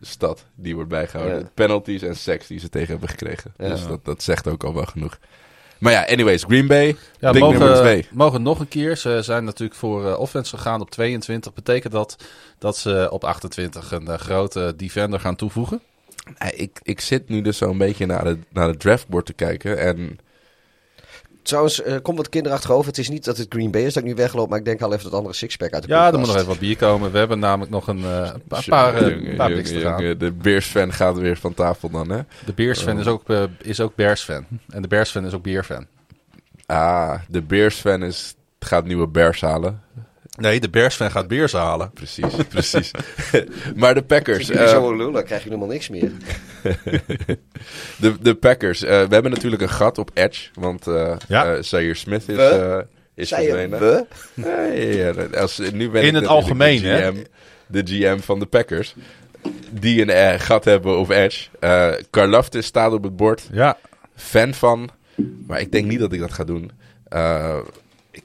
stad 0.00 0.44
die 0.54 0.74
wordt 0.74 0.88
bijgehouden. 0.90 1.38
Ja. 1.38 1.50
Penalties 1.54 2.02
en 2.02 2.16
seks 2.16 2.46
die 2.46 2.58
ze 2.58 2.68
tegen 2.68 2.88
hebben 2.88 3.08
gekregen. 3.08 3.54
Ja. 3.56 3.68
Dus 3.68 3.86
dat, 3.86 4.04
dat 4.04 4.22
zegt 4.22 4.48
ook 4.48 4.64
al 4.64 4.74
wel 4.74 4.84
genoeg. 4.84 5.18
Maar 5.78 5.92
ja, 5.92 6.06
anyways, 6.06 6.44
Green 6.44 6.66
Bay, 6.66 6.96
Ja, 7.18 7.30
pick 7.30 7.40
nummer 7.42 7.60
mogen, 7.60 7.76
twee. 7.76 8.06
mogen 8.12 8.42
nog 8.42 8.60
een 8.60 8.68
keer. 8.68 8.96
Ze 8.96 9.18
zijn 9.22 9.44
natuurlijk 9.44 9.78
voor 9.78 10.06
eh, 10.06 10.18
offense 10.18 10.56
gegaan 10.56 10.80
op 10.80 10.90
22. 10.90 11.52
Betekent 11.52 11.92
dat 11.92 12.16
dat 12.58 12.76
ze 12.76 13.08
op 13.10 13.24
28 13.24 13.92
een 13.92 14.08
eh, 14.08 14.18
grote 14.18 14.74
defender 14.76 15.20
gaan 15.20 15.36
toevoegen? 15.36 15.80
Nee, 16.38 16.52
ik, 16.52 16.80
ik 16.82 17.00
zit 17.00 17.28
nu 17.28 17.42
dus 17.42 17.56
zo 17.56 17.70
een 17.70 17.78
beetje 17.78 18.06
naar 18.06 18.24
de, 18.24 18.38
naar 18.48 18.72
de 18.72 18.76
draftboard 18.78 19.26
te 19.26 19.32
kijken. 19.32 19.78
En 19.78 20.18
Trouwens, 21.42 21.82
eh, 21.82 21.96
komt 22.02 22.16
wat 22.16 22.28
kinderachtig 22.28 22.70
over. 22.70 22.86
Het 22.86 22.98
is 22.98 23.08
niet 23.08 23.24
dat 23.24 23.36
het 23.36 23.46
Green 23.48 23.70
Bay 23.70 23.82
is 23.82 23.94
dat 23.94 24.02
ik 24.02 24.08
nu 24.08 24.14
wegloop. 24.14 24.48
Maar 24.48 24.58
ik 24.58 24.64
denk 24.64 24.82
al 24.82 24.92
even 24.92 25.04
dat 25.04 25.14
andere 25.14 25.34
sixpack 25.34 25.72
uit 25.72 25.82
de 25.82 25.88
Ja, 25.88 26.06
er 26.12 26.18
moet 26.18 26.26
nog 26.26 26.36
even 26.36 26.48
wat 26.48 26.58
bier 26.58 26.76
komen. 26.76 27.12
We 27.12 27.18
hebben 27.18 27.38
namelijk 27.38 27.70
nog 27.70 27.86
een 27.86 28.04
eh, 28.04 28.30
paar, 28.48 28.64
paar, 28.68 28.94
eh, 28.94 29.08
Jongen, 29.08 29.36
paar 29.36 29.50
jongen, 29.52 30.18
de 30.18 30.32
Bears-fan 30.32 30.92
gaat 30.92 31.18
weer 31.18 31.36
van 31.36 31.54
tafel 31.54 31.90
dan, 31.90 32.10
hè? 32.10 32.20
De 32.46 32.52
Bears-fan 32.52 32.98
is 32.98 33.06
ook, 33.06 33.28
eh, 33.30 33.42
is 33.58 33.80
ook 33.80 33.94
Bears-fan. 33.94 34.46
En 34.68 34.82
de 34.82 34.88
Bears-fan 34.88 35.26
is 35.26 35.32
ook 35.32 35.42
Beer-fan. 35.42 35.86
Ah, 36.66 37.14
de 37.28 37.42
Bears-fan 37.42 38.02
is, 38.02 38.34
gaat 38.58 38.84
nieuwe 38.84 39.06
Bears 39.06 39.40
halen. 39.40 39.82
Nee, 40.38 40.60
de 40.60 40.70
Bears-fan 40.70 41.10
gaat 41.10 41.28
Beers 41.28 41.52
halen. 41.52 41.90
Precies, 41.94 42.34
precies. 42.48 42.90
maar 43.76 43.94
de 43.94 44.02
Packers. 44.02 44.46
Jullie 44.46 44.62
eh, 44.62 44.68
zo 44.68 44.96
lullen, 44.96 45.24
krijg 45.24 45.42
je 45.42 45.48
helemaal 45.48 45.68
niks 45.70 45.88
meer. 45.88 46.10
de, 48.00 48.14
de 48.20 48.34
Packers. 48.34 48.82
eh, 48.82 48.88
we 48.90 49.14
hebben 49.14 49.30
natuurlijk 49.32 49.62
een 49.62 49.68
gat 49.70 49.98
op 49.98 50.10
Edge. 50.14 50.48
Want 50.54 50.86
eh 50.86 51.16
Ja. 51.28 51.54
eh, 51.54 51.62
Zaire 51.62 51.94
Smith 51.94 52.28
is, 52.28 52.36
We? 52.36 52.42
eh 52.42 52.78
is 53.14 53.30
we? 53.30 54.06
Nee, 54.34 54.96
ja, 54.96 55.12
als, 55.40 55.58
nu 55.72 55.90
ben 55.90 56.02
In 56.02 56.08
ik 56.08 56.14
het 56.14 56.26
algemeen, 56.26 56.82
de 56.82 56.88
hè? 56.88 57.10
GM, 57.12 57.24
De 57.66 57.82
GM 57.84 58.18
van 58.18 58.38
de 58.38 58.46
Packers. 58.46 58.94
Die 59.70 60.02
een 60.02 60.10
eh, 60.10 60.40
gat 60.40 60.64
hebben 60.64 60.98
op 60.98 61.10
Edge. 61.10 61.48
Eh 61.60 61.90
Karlaftis 62.10 62.66
staat 62.66 62.92
op 62.92 63.02
het 63.02 63.16
bord. 63.16 63.48
Ja, 63.52 63.76
Fan 64.16 64.54
van. 64.54 64.90
Maar 65.46 65.60
ik 65.60 65.72
denk 65.72 65.86
niet 65.86 65.98
dat 65.98 66.12
ik 66.12 66.20
dat 66.20 66.32
ga 66.32 66.44
doen. 66.44 66.70
Eh, 67.08 67.58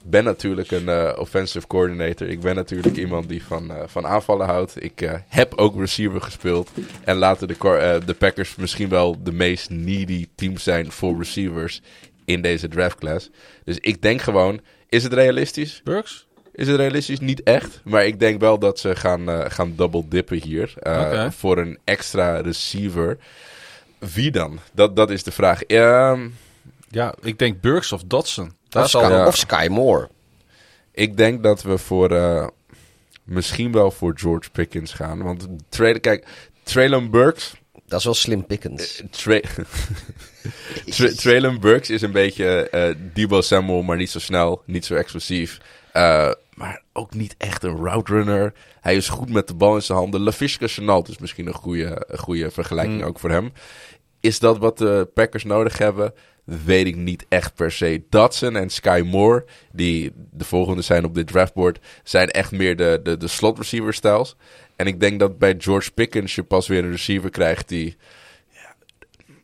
ik 0.02 0.10
ben 0.10 0.24
natuurlijk 0.24 0.70
een 0.70 0.88
eh, 0.88 1.18
offensive 1.18 1.66
coordinator. 1.66 2.28
Ik 2.28 2.40
ben 2.40 2.54
natuurlijk 2.54 2.96
iemand 2.96 3.28
die 3.28 3.44
van, 3.44 3.70
eh, 3.70 3.82
van 3.86 4.06
aanvallen 4.06 4.46
houdt. 4.46 4.82
Ik 4.82 5.00
eh, 5.00 5.14
heb 5.28 5.54
ook 5.54 5.78
receiver 5.78 6.20
gespeeld. 6.20 6.70
En 7.04 7.16
laten 7.16 7.48
de, 7.48 8.00
de 8.06 8.14
Packers 8.14 8.56
misschien 8.56 8.88
wel 8.88 9.22
de 9.22 9.32
meest 9.32 9.70
needy 9.70 10.26
team 10.34 10.56
zijn 10.56 10.92
voor 10.92 11.18
receivers 11.18 11.80
in 12.24 12.42
deze 12.42 12.68
draftclass. 12.68 13.30
Dus 13.64 13.78
ik 13.80 14.02
denk 14.02 14.20
gewoon, 14.20 14.60
is 14.88 15.02
het 15.02 15.12
realistisch? 15.12 15.80
Burks? 15.84 16.26
Is 16.52 16.68
het 16.68 16.76
realistisch? 16.76 17.20
Niet 17.20 17.42
echt. 17.42 17.80
Maar 17.84 18.06
ik 18.06 18.18
denk 18.20 18.40
wel 18.40 18.58
dat 18.58 18.78
ze 18.78 18.96
gaan, 18.96 19.50
gaan 19.50 19.72
double 19.76 20.04
dippen 20.08 20.42
hier. 20.42 20.74
Voor 21.30 21.58
een 21.58 21.78
extra 21.84 22.40
receiver. 22.40 23.18
Wie 23.98 24.30
dan? 24.30 24.58
Dat, 24.72 24.96
dat 24.96 25.10
is 25.10 25.22
de 25.22 25.32
vraag. 25.32 25.62
Ehm, 25.62 26.28
Ja, 26.90 27.14
ik 27.22 27.38
denk 27.38 27.60
Burks 27.60 27.92
of 27.92 28.02
Dodson. 28.06 28.52
Daar 28.76 28.84
Of 28.84 28.90
zal 28.90 29.02
Sky, 29.04 29.12
ja. 29.12 29.26
of 29.26 29.36
Sky 29.36 29.66
Moore. 29.70 30.08
ik 30.92 31.16
denk 31.16 31.42
dat 31.42 31.62
we 31.62 31.78
voor... 31.78 32.10
eh, 32.10 32.46
misschien 33.24 33.72
wel 33.72 33.90
voor 33.90 34.12
George 34.18 34.50
Pickens 34.50 34.92
gaan. 34.92 35.22
Want 35.22 35.46
Tra- 35.68 35.98
kijk, 35.98 36.26
Traylon 36.62 37.10
Burks... 37.10 37.54
Dat 37.86 37.98
is 37.98 38.04
wel 38.04 38.14
slim 38.14 38.46
pickens. 38.46 39.02
Tra 39.10 39.40
Tra 40.90 41.08
Traylon 41.16 41.60
Burks 41.60 41.90
is 41.90 42.02
een 42.02 42.12
beetje 42.12 42.68
eh 42.70 42.94
Debo 43.14 43.40
Samuel, 43.40 43.82
maar 43.82 43.96
niet 43.96 44.10
zo 44.10 44.18
snel, 44.18 44.62
niet 44.64 44.84
zo 44.84 44.94
explosief. 44.94 45.58
Eh, 45.92 46.30
maar 46.54 46.82
ook 46.92 47.14
niet 47.14 47.34
echt 47.38 47.62
een 47.62 47.76
route 47.76 48.12
runner. 48.12 48.52
Hij 48.80 48.96
is 48.96 49.08
goed 49.08 49.30
met 49.30 49.48
de 49.48 49.54
bal 49.54 49.74
in 49.74 49.82
zijn 49.82 49.98
handen. 49.98 50.20
LaFishka 50.20 50.66
Chenault 50.66 51.08
is 51.08 51.18
misschien 51.18 51.46
een 51.46 51.54
goede, 51.54 52.04
een 52.08 52.18
goede 52.18 52.50
vergelijking 52.50 53.02
ook 53.04 53.18
voor 53.18 53.30
hem. 53.30 53.52
Is 54.20 54.38
dat 54.38 54.58
wat 54.58 54.78
de 54.78 55.08
Packers 55.14 55.44
nodig 55.44 55.78
hebben? 55.78 56.12
Weet 56.46 56.86
ik 56.86 56.96
niet 56.96 57.26
echt 57.28 57.54
per 57.54 57.72
se. 57.72 58.02
Dodson 58.10 58.56
en 58.56 58.70
Sky 58.70 59.02
Moore, 59.04 59.44
die 59.72 60.12
de 60.30 60.44
volgende 60.44 60.82
zijn 60.82 61.04
op 61.04 61.14
dit 61.14 61.26
draftboard, 61.26 61.78
zijn 62.04 62.30
echt 62.30 62.52
meer 62.52 62.76
de, 62.76 63.00
de, 63.02 63.16
de 63.16 63.28
slot 63.28 63.58
receiver 63.58 63.94
styles. 63.94 64.36
En 64.76 64.86
ik 64.86 65.00
denk 65.00 65.20
dat 65.20 65.38
bij 65.38 65.54
George 65.58 65.90
Pickens 65.90 66.34
je 66.34 66.42
pas 66.42 66.68
weer 66.68 66.84
een 66.84 66.90
receiver 66.90 67.30
krijgt 67.30 67.68
die 67.68 67.96
ja, 68.50 68.74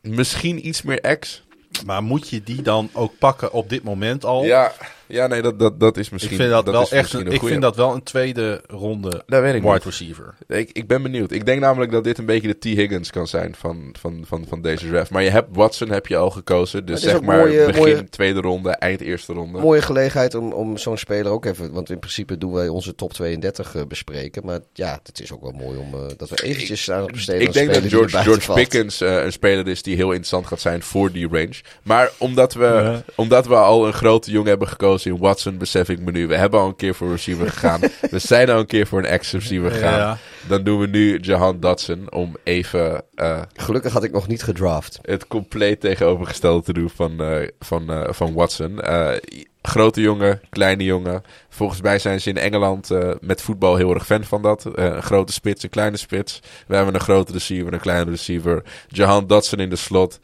misschien 0.01 0.67
iets 0.67 0.81
meer 0.81 1.01
ex. 1.01 1.43
Maar 1.85 2.03
moet 2.03 2.29
je 2.29 2.43
die 2.43 2.61
dan 2.61 2.89
ook 2.93 3.17
pakken 3.17 3.51
op 3.51 3.69
dit 3.69 3.83
moment 3.83 4.25
al? 4.25 4.43
Ja, 4.43 4.73
Ja, 5.07 5.27
nee, 5.27 5.41
dat, 5.41 5.59
dat, 5.59 5.79
dat 5.79 5.97
is 5.97 6.09
misschien 6.09 6.33
ik 6.33 6.39
vind 6.41 6.51
dat, 6.51 6.65
wel 6.65 6.89
echt 6.89 7.13
een, 7.13 7.27
ik 7.27 7.41
vind 7.43 7.61
dat 7.61 7.75
wel 7.75 7.93
een 7.93 8.03
tweede 8.03 8.61
ronde 8.67 9.23
Dat 9.25 9.41
weet 9.41 9.53
ik 9.55 9.61
wide 9.61 9.73
niet. 9.73 9.83
receiver. 9.83 10.33
Ik, 10.47 10.69
ik 10.71 10.87
ben 10.87 11.01
benieuwd. 11.03 11.31
Ik 11.31 11.45
denk 11.45 11.61
namelijk 11.61 11.91
dat 11.91 12.03
dit 12.03 12.17
een 12.17 12.25
beetje 12.25 12.47
de 12.47 12.57
T. 12.59 12.63
Higgins 12.63 13.09
kan 13.11 13.27
zijn 13.27 13.55
van, 13.57 13.95
van, 13.99 14.23
van, 14.27 14.45
van 14.49 14.61
deze 14.61 14.87
draft. 14.87 15.11
Maar 15.11 15.23
je 15.23 15.29
hebt 15.29 15.47
Watson 15.51 15.89
heb 15.89 16.07
je 16.07 16.17
al 16.17 16.29
gekozen. 16.29 16.85
Dus 16.85 17.01
zeg 17.01 17.21
maar 17.21 17.37
mooie- 17.37 17.65
begin 17.65 17.81
mooie- 17.81 18.09
tweede 18.09 18.41
ronde, 18.41 18.69
eind 18.69 19.01
eerste 19.01 19.33
ronde. 19.33 19.59
Mooie 19.59 19.81
gelegenheid 19.81 20.35
om, 20.35 20.51
om 20.51 20.77
zo'n 20.77 20.97
speler 20.97 21.31
ook 21.31 21.45
even... 21.45 21.71
Want 21.71 21.89
in 21.89 21.99
principe 21.99 22.37
doen 22.37 22.53
wij 22.53 22.67
onze 22.67 22.95
top 22.95 23.13
32 23.13 23.75
eh, 23.75 23.81
bespreken. 23.87 24.45
Maar 24.45 24.59
ja, 24.73 24.99
het 25.03 25.19
is 25.21 25.31
ook 25.33 25.41
wel 25.41 25.51
mooi 25.51 25.77
om... 25.77 25.93
eh, 25.93 25.99
dat 26.17 26.29
we 26.29 26.43
eventjes 26.43 26.91
aan 26.91 27.01
het 27.03 27.11
besteden 27.11 27.41
Ik 27.41 27.53
denk 27.53 27.73
dat 27.73 27.83
George, 27.83 28.17
George. 28.17 28.53
Pickens 28.53 29.01
eh, 29.01 29.23
een 29.23 29.31
speler 29.31 29.67
is 29.67 29.83
die 29.83 29.95
heel 29.95 30.07
interessant 30.09 30.47
gaat 30.47 30.61
zijn 30.61 30.81
voor 30.81 31.11
die 31.11 31.27
range. 31.27 31.55
Maar 31.83 32.11
omdat 32.17 32.53
we, 32.53 33.01
omdat 33.15 33.47
we 33.47 33.55
al 33.55 33.87
een 33.87 33.93
grote 33.93 34.31
jongen 34.31 34.49
hebben 34.49 34.67
gekozen 34.67 34.91
in 35.01 35.17
Watson, 35.17 35.57
besef 35.57 35.89
ik 35.89 35.99
me 35.99 36.11
nu. 36.11 36.27
We 36.27 36.35
hebben 36.35 36.59
al 36.59 36.67
een 36.67 36.75
keer 36.75 36.95
voor 36.95 37.09
receiver 37.09 37.49
gegaan. 37.49 37.79
we 38.11 38.19
zijn 38.19 38.49
al 38.49 38.59
een 38.59 38.65
keer 38.65 38.87
voor 38.87 38.99
een 38.99 39.05
ex-receiver 39.05 39.71
gegaan. 39.71 39.97
Ja. 39.97 40.17
Dan 40.47 40.63
doen 40.63 40.79
we 40.79 40.87
nu 40.87 41.19
Jahan 41.19 41.59
Dotson 41.59 42.11
om 42.11 42.35
even 42.43 43.03
eh, 43.15 43.41
Gelukkig 43.53 43.93
had 43.93 44.03
ik 44.03 44.11
nog 44.11 44.27
niet 44.27 44.43
gedraft. 44.43 44.99
het 45.01 45.27
compleet 45.27 45.79
tegenovergestelde 45.79 46.63
te 46.63 46.73
doen 46.73 46.89
van, 46.89 47.21
eh, 47.21 47.47
van, 47.59 47.91
eh, 47.91 48.13
van 48.13 48.33
Watson. 48.33 48.79
Grote 49.61 50.01
jongen, 50.01 50.41
kleine 50.49 50.83
jongen. 50.83 51.23
Volgens 51.49 51.81
mij 51.81 51.99
zijn 51.99 52.21
ze 52.21 52.29
in 52.29 52.37
Engeland 52.37 52.89
met 53.21 53.41
voetbal 53.41 53.75
heel 53.75 53.93
erg 53.93 54.05
fan 54.05 54.23
van 54.23 54.41
dat. 54.41 54.69
Een 54.73 55.03
grote 55.03 55.33
spits, 55.33 55.63
een 55.63 55.69
kleine 55.69 55.97
spits. 55.97 56.39
We 56.67 56.75
hebben 56.75 56.93
een 56.93 56.99
grote 56.99 57.31
receiver, 57.31 57.73
een 57.73 57.79
kleine 57.79 58.11
receiver. 58.11 58.63
Jahan 58.87 59.27
Dotson 59.27 59.59
in 59.59 59.69
de 59.69 59.75
slot. 59.75 60.19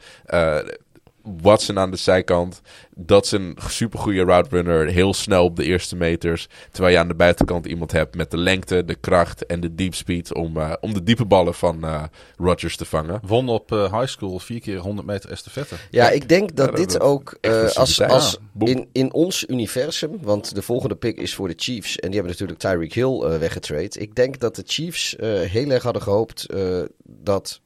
Watson 1.22 1.78
aan 1.78 1.90
de 1.90 1.96
zijkant. 1.96 2.60
Dotson, 2.96 3.56
supergoeie 3.68 4.24
route 4.24 4.48
runner. 4.50 4.86
Heel 4.86 5.14
snel 5.14 5.44
op 5.44 5.56
de 5.56 5.64
eerste 5.64 5.96
meters. 5.96 6.48
Terwijl 6.70 6.94
je 6.94 7.00
aan 7.00 7.08
de 7.08 7.14
buitenkant 7.14 7.66
iemand 7.66 7.92
hebt 7.92 8.16
met 8.16 8.30
de 8.30 8.36
lengte, 8.36 8.84
de 8.84 8.94
kracht 8.94 9.46
en 9.46 9.60
de 9.60 9.74
deep 9.74 9.94
speed 9.94 10.34
om, 10.34 10.56
eh, 10.56 10.72
om 10.80 10.94
de 10.94 11.02
diepe 11.02 11.24
ballen 11.24 11.54
van 11.54 11.84
eh 11.84 12.02
Rodgers 12.36 12.76
te 12.76 12.84
vangen. 12.84 13.20
Won 13.26 13.48
op 13.48 13.72
eh, 13.72 13.98
high 13.98 14.06
school 14.12 14.38
vier 14.38 14.60
keer 14.60 14.78
100 14.78 15.06
meter 15.06 15.30
estafette. 15.30 15.74
Ja, 15.90 16.10
ik 16.10 16.28
denk 16.28 16.56
dat 16.56 16.66
Ja, 16.66 16.72
dat 16.72 16.76
dit 16.80 16.88
is 16.90 17.00
ook 17.00 17.36
eh, 17.40 17.62
als, 17.62 18.02
als 18.02 18.30
Ja, 18.32 18.38
boem. 18.52 18.68
in, 18.68 18.88
in 18.92 19.12
ons 19.12 19.44
universum, 19.48 20.18
want 20.22 20.54
de 20.54 20.62
volgende 20.62 20.94
pick 20.96 21.18
is 21.18 21.34
voor 21.34 21.48
de 21.48 21.54
Chiefs 21.56 21.96
en 21.96 22.10
die 22.10 22.20
hebben 22.20 22.32
natuurlijk 22.32 22.58
Tyreek 22.58 22.92
Hill 22.94 23.20
eh 23.22 23.38
weggetrade. 23.38 23.98
Ik 23.98 24.14
denk 24.14 24.38
dat 24.38 24.56
de 24.56 24.62
Chiefs 24.66 25.16
eh, 25.16 25.28
heel 25.40 25.70
erg 25.70 25.82
hadden 25.82 26.02
gehoopt 26.02 26.44
eh, 26.46 26.82
dat, 27.04 27.60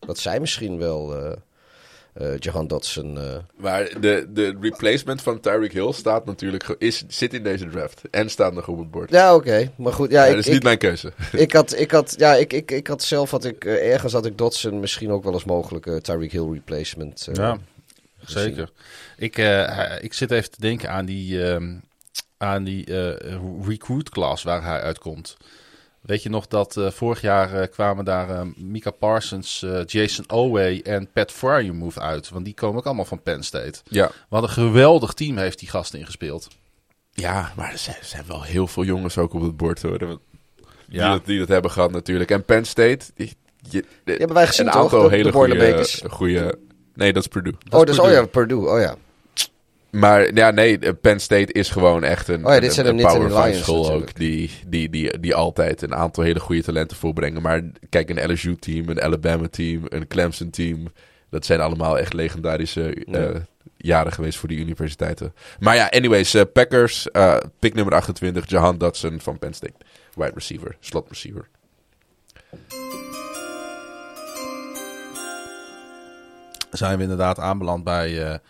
dat 0.00 0.18
zij 0.18 0.40
misschien 0.40 0.78
wel 0.78 1.14
eh 2.14 2.32
eh, 2.32 2.38
Jahan 2.38 2.66
Dotson... 2.66 3.18
eh, 3.18 3.36
Maar 3.56 4.00
de, 4.00 4.26
de 4.28 4.56
replacement 4.60 5.22
van 5.22 5.40
Tyreek 5.40 5.72
Hill 5.72 5.92
staat 5.92 6.24
natuurlijk, 6.26 6.74
is, 6.78 7.04
zit 7.08 7.34
in 7.34 7.42
deze 7.42 7.68
draft. 7.68 8.02
En 8.10 8.30
staat 8.30 8.52
nog 8.54 8.68
op 8.68 8.78
het 8.78 8.90
bord. 8.90 9.10
ja, 9.10 9.34
oké, 9.34 9.72
maar 9.76 9.92
goed. 9.92 10.10
Ja, 10.10 10.20
Ja, 10.22 10.26
ik, 10.28 10.30
dat 10.30 10.40
is 10.40 10.46
ik, 10.46 10.52
niet 10.52 10.62
mijn 10.62 10.78
keuze. 10.78 11.12
ik 11.32 11.52
had, 11.52 11.78
ik 11.78 11.90
had, 11.90 12.14
ja, 12.18 12.34
ik, 12.34 12.52
ik, 12.52 12.70
ik 12.70 12.86
had 12.86 13.02
zelf 13.02 13.30
had 13.30 13.44
ik 13.44 13.64
eh, 13.64 13.92
ergens 13.92 14.12
had 14.12 14.26
ik 14.26 14.38
Dotson 14.38 14.80
misschien 14.80 15.10
ook 15.10 15.24
wel 15.24 15.32
eens 15.32 15.44
mogelijke 15.44 16.00
Tyreek 16.00 16.32
Hill 16.32 16.50
replacement. 16.52 17.26
eh, 17.28 17.34
Ja, 17.34 17.58
gezien. 18.18 18.42
zeker. 18.42 18.70
Ik, 19.16 19.38
eh, 19.38 19.96
ik 20.00 20.12
zit 20.14 20.30
even 20.30 20.50
te 20.50 20.60
denken 20.60 20.90
aan 20.90 21.04
die, 21.04 21.44
ehm, 21.44 21.74
aan 22.38 22.64
die 22.64 22.84
eh, 22.84 23.36
recruit 23.66 24.08
class 24.08 24.42
waar 24.42 24.64
hij 24.64 24.80
uitkomt. 24.80 25.36
Weet 26.08 26.22
je 26.22 26.28
nog 26.28 26.46
dat 26.46 26.76
eh, 26.76 26.90
vorig 26.90 27.20
jaar 27.20 27.60
eh, 27.60 27.70
kwamen 27.70 28.04
daar 28.04 28.30
eh, 28.30 28.40
Mika 28.56 28.90
Parsons, 28.90 29.62
eh, 29.62 29.80
Jason 29.86 30.24
Owe 30.30 30.82
en 30.82 31.08
Pat 31.12 31.32
Fryermuth 31.32 31.98
uit. 31.98 32.28
Want 32.28 32.44
die 32.44 32.54
komen 32.54 32.78
ook 32.78 32.86
allemaal 32.86 33.04
van 33.04 33.22
Penn 33.22 33.42
State. 33.42 33.78
Ja. 33.84 34.10
Wat 34.28 34.42
een 34.42 34.48
geweldig 34.48 35.12
team 35.12 35.36
heeft 35.36 35.58
die 35.58 35.68
gast 35.68 35.94
ingespeeld. 35.94 36.48
ja, 37.12 37.52
maar 37.56 37.72
er 37.72 37.78
zijn, 37.78 37.96
er 37.96 38.04
zijn 38.04 38.24
wel 38.26 38.42
heel 38.42 38.66
veel 38.66 38.84
jongens 38.84 39.18
ook 39.18 39.34
op 39.34 39.40
het 39.42 39.56
bord 39.56 39.82
hoor. 39.82 39.98
Die, 39.98 40.18
Ja. 40.88 41.10
dat, 41.12 41.26
die 41.26 41.38
dat 41.38 41.48
hebben 41.48 41.70
gehad 41.70 41.90
natuurlijk. 41.90 42.30
En 42.30 42.44
Penn 42.44 42.64
State, 42.64 43.04
die, 43.14 43.84
hebben 44.04 44.34
wij 44.34 44.46
gezien 44.46 44.66
een 44.66 44.72
aantal 44.72 45.02
de 45.02 45.10
hele 45.16 45.32
goede, 45.32 45.86
goede... 46.10 46.58
Nee, 46.94 47.12
dat 47.12 47.22
is 47.22 47.28
Purdue. 47.28 47.54
Oh, 47.70 47.84
dus, 47.84 47.98
oh 47.98 48.10
ja, 48.10 48.26
Purdue, 48.26 48.68
oh 48.68 48.80
ja. 48.80 48.96
Maar 49.90 50.34
ja, 50.34 50.50
nee, 50.50 50.78
eh, 50.78 50.92
Penn 51.00 51.20
State 51.20 51.52
is 51.52 51.70
gewoon 51.70 52.04
echt 52.04 52.28
een, 52.28 52.46
Oh 52.46 52.52
ja, 52.52 52.60
dit 52.60 52.74
zijn 52.74 52.86
een 52.86 52.96
Power 52.96 53.28
de 53.28 53.34
5 53.34 53.44
Lions 53.44 53.62
school 53.62 53.90
ook. 53.90 54.14
Die, 54.14 54.50
die, 54.66 54.90
die, 54.90 55.20
die 55.20 55.34
altijd 55.34 55.82
een 55.82 55.94
aantal 55.94 56.24
hele 56.24 56.40
goede 56.40 56.62
talenten 56.62 56.96
voorbrengen. 56.96 57.42
Maar 57.42 57.62
kijk, 57.88 58.10
een 58.10 58.32
LSU-team, 58.32 58.88
een 58.88 59.02
Alabama-team, 59.02 59.82
een 59.88 60.06
Clemson-team. 60.06 60.88
Dat 61.30 61.46
zijn 61.46 61.60
allemaal 61.60 61.98
echt 61.98 62.12
legendarische 62.12 63.04
eh, 63.04 63.40
jaren 63.76 64.12
geweest 64.12 64.38
voor 64.38 64.48
die 64.48 64.58
universiteiten. 64.58 65.34
Maar 65.58 65.74
ja, 65.74 65.86
anyways, 65.86 66.34
eh, 66.34 66.42
Packers, 66.52 67.10
eh, 67.10 67.36
pick 67.58 67.74
nummer 67.74 67.94
28, 67.94 68.48
Jahan 68.48 68.78
Dotson 68.78 69.20
van 69.20 69.38
Penn 69.38 69.54
State. 69.54 69.74
Wide 70.14 70.32
receiver, 70.34 70.76
slot 70.80 71.08
receiver. 71.08 71.48
zijn 76.70 76.96
we 76.96 77.02
inderdaad 77.02 77.38
aanbeland 77.38 77.84
bij, 77.84 78.40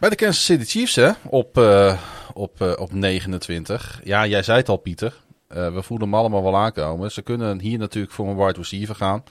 bij 0.00 0.08
de 0.08 0.14
Kansas 0.14 0.44
City 0.44 0.64
Chiefs 0.64 0.94
hè? 0.94 1.10
Op, 1.24 1.58
eh, 1.58 1.98
op, 2.32 2.60
eh, 2.60 2.72
op 2.76 2.92
29. 2.92 4.00
Ja, 4.04 4.26
jij 4.26 4.42
zei 4.42 4.58
het 4.58 4.68
al, 4.68 4.76
Pieter. 4.76 5.14
Eh, 5.48 5.74
we 5.74 5.82
voelen 5.82 6.08
hem 6.08 6.18
allemaal 6.18 6.42
wel 6.42 6.56
aankomen. 6.56 7.12
Ze 7.12 7.22
kunnen 7.22 7.60
hier 7.60 7.78
natuurlijk 7.78 8.12
voor 8.12 8.28
een 8.28 8.36
wide 8.36 8.58
receiver 8.58 8.94
gaan. 8.94 9.24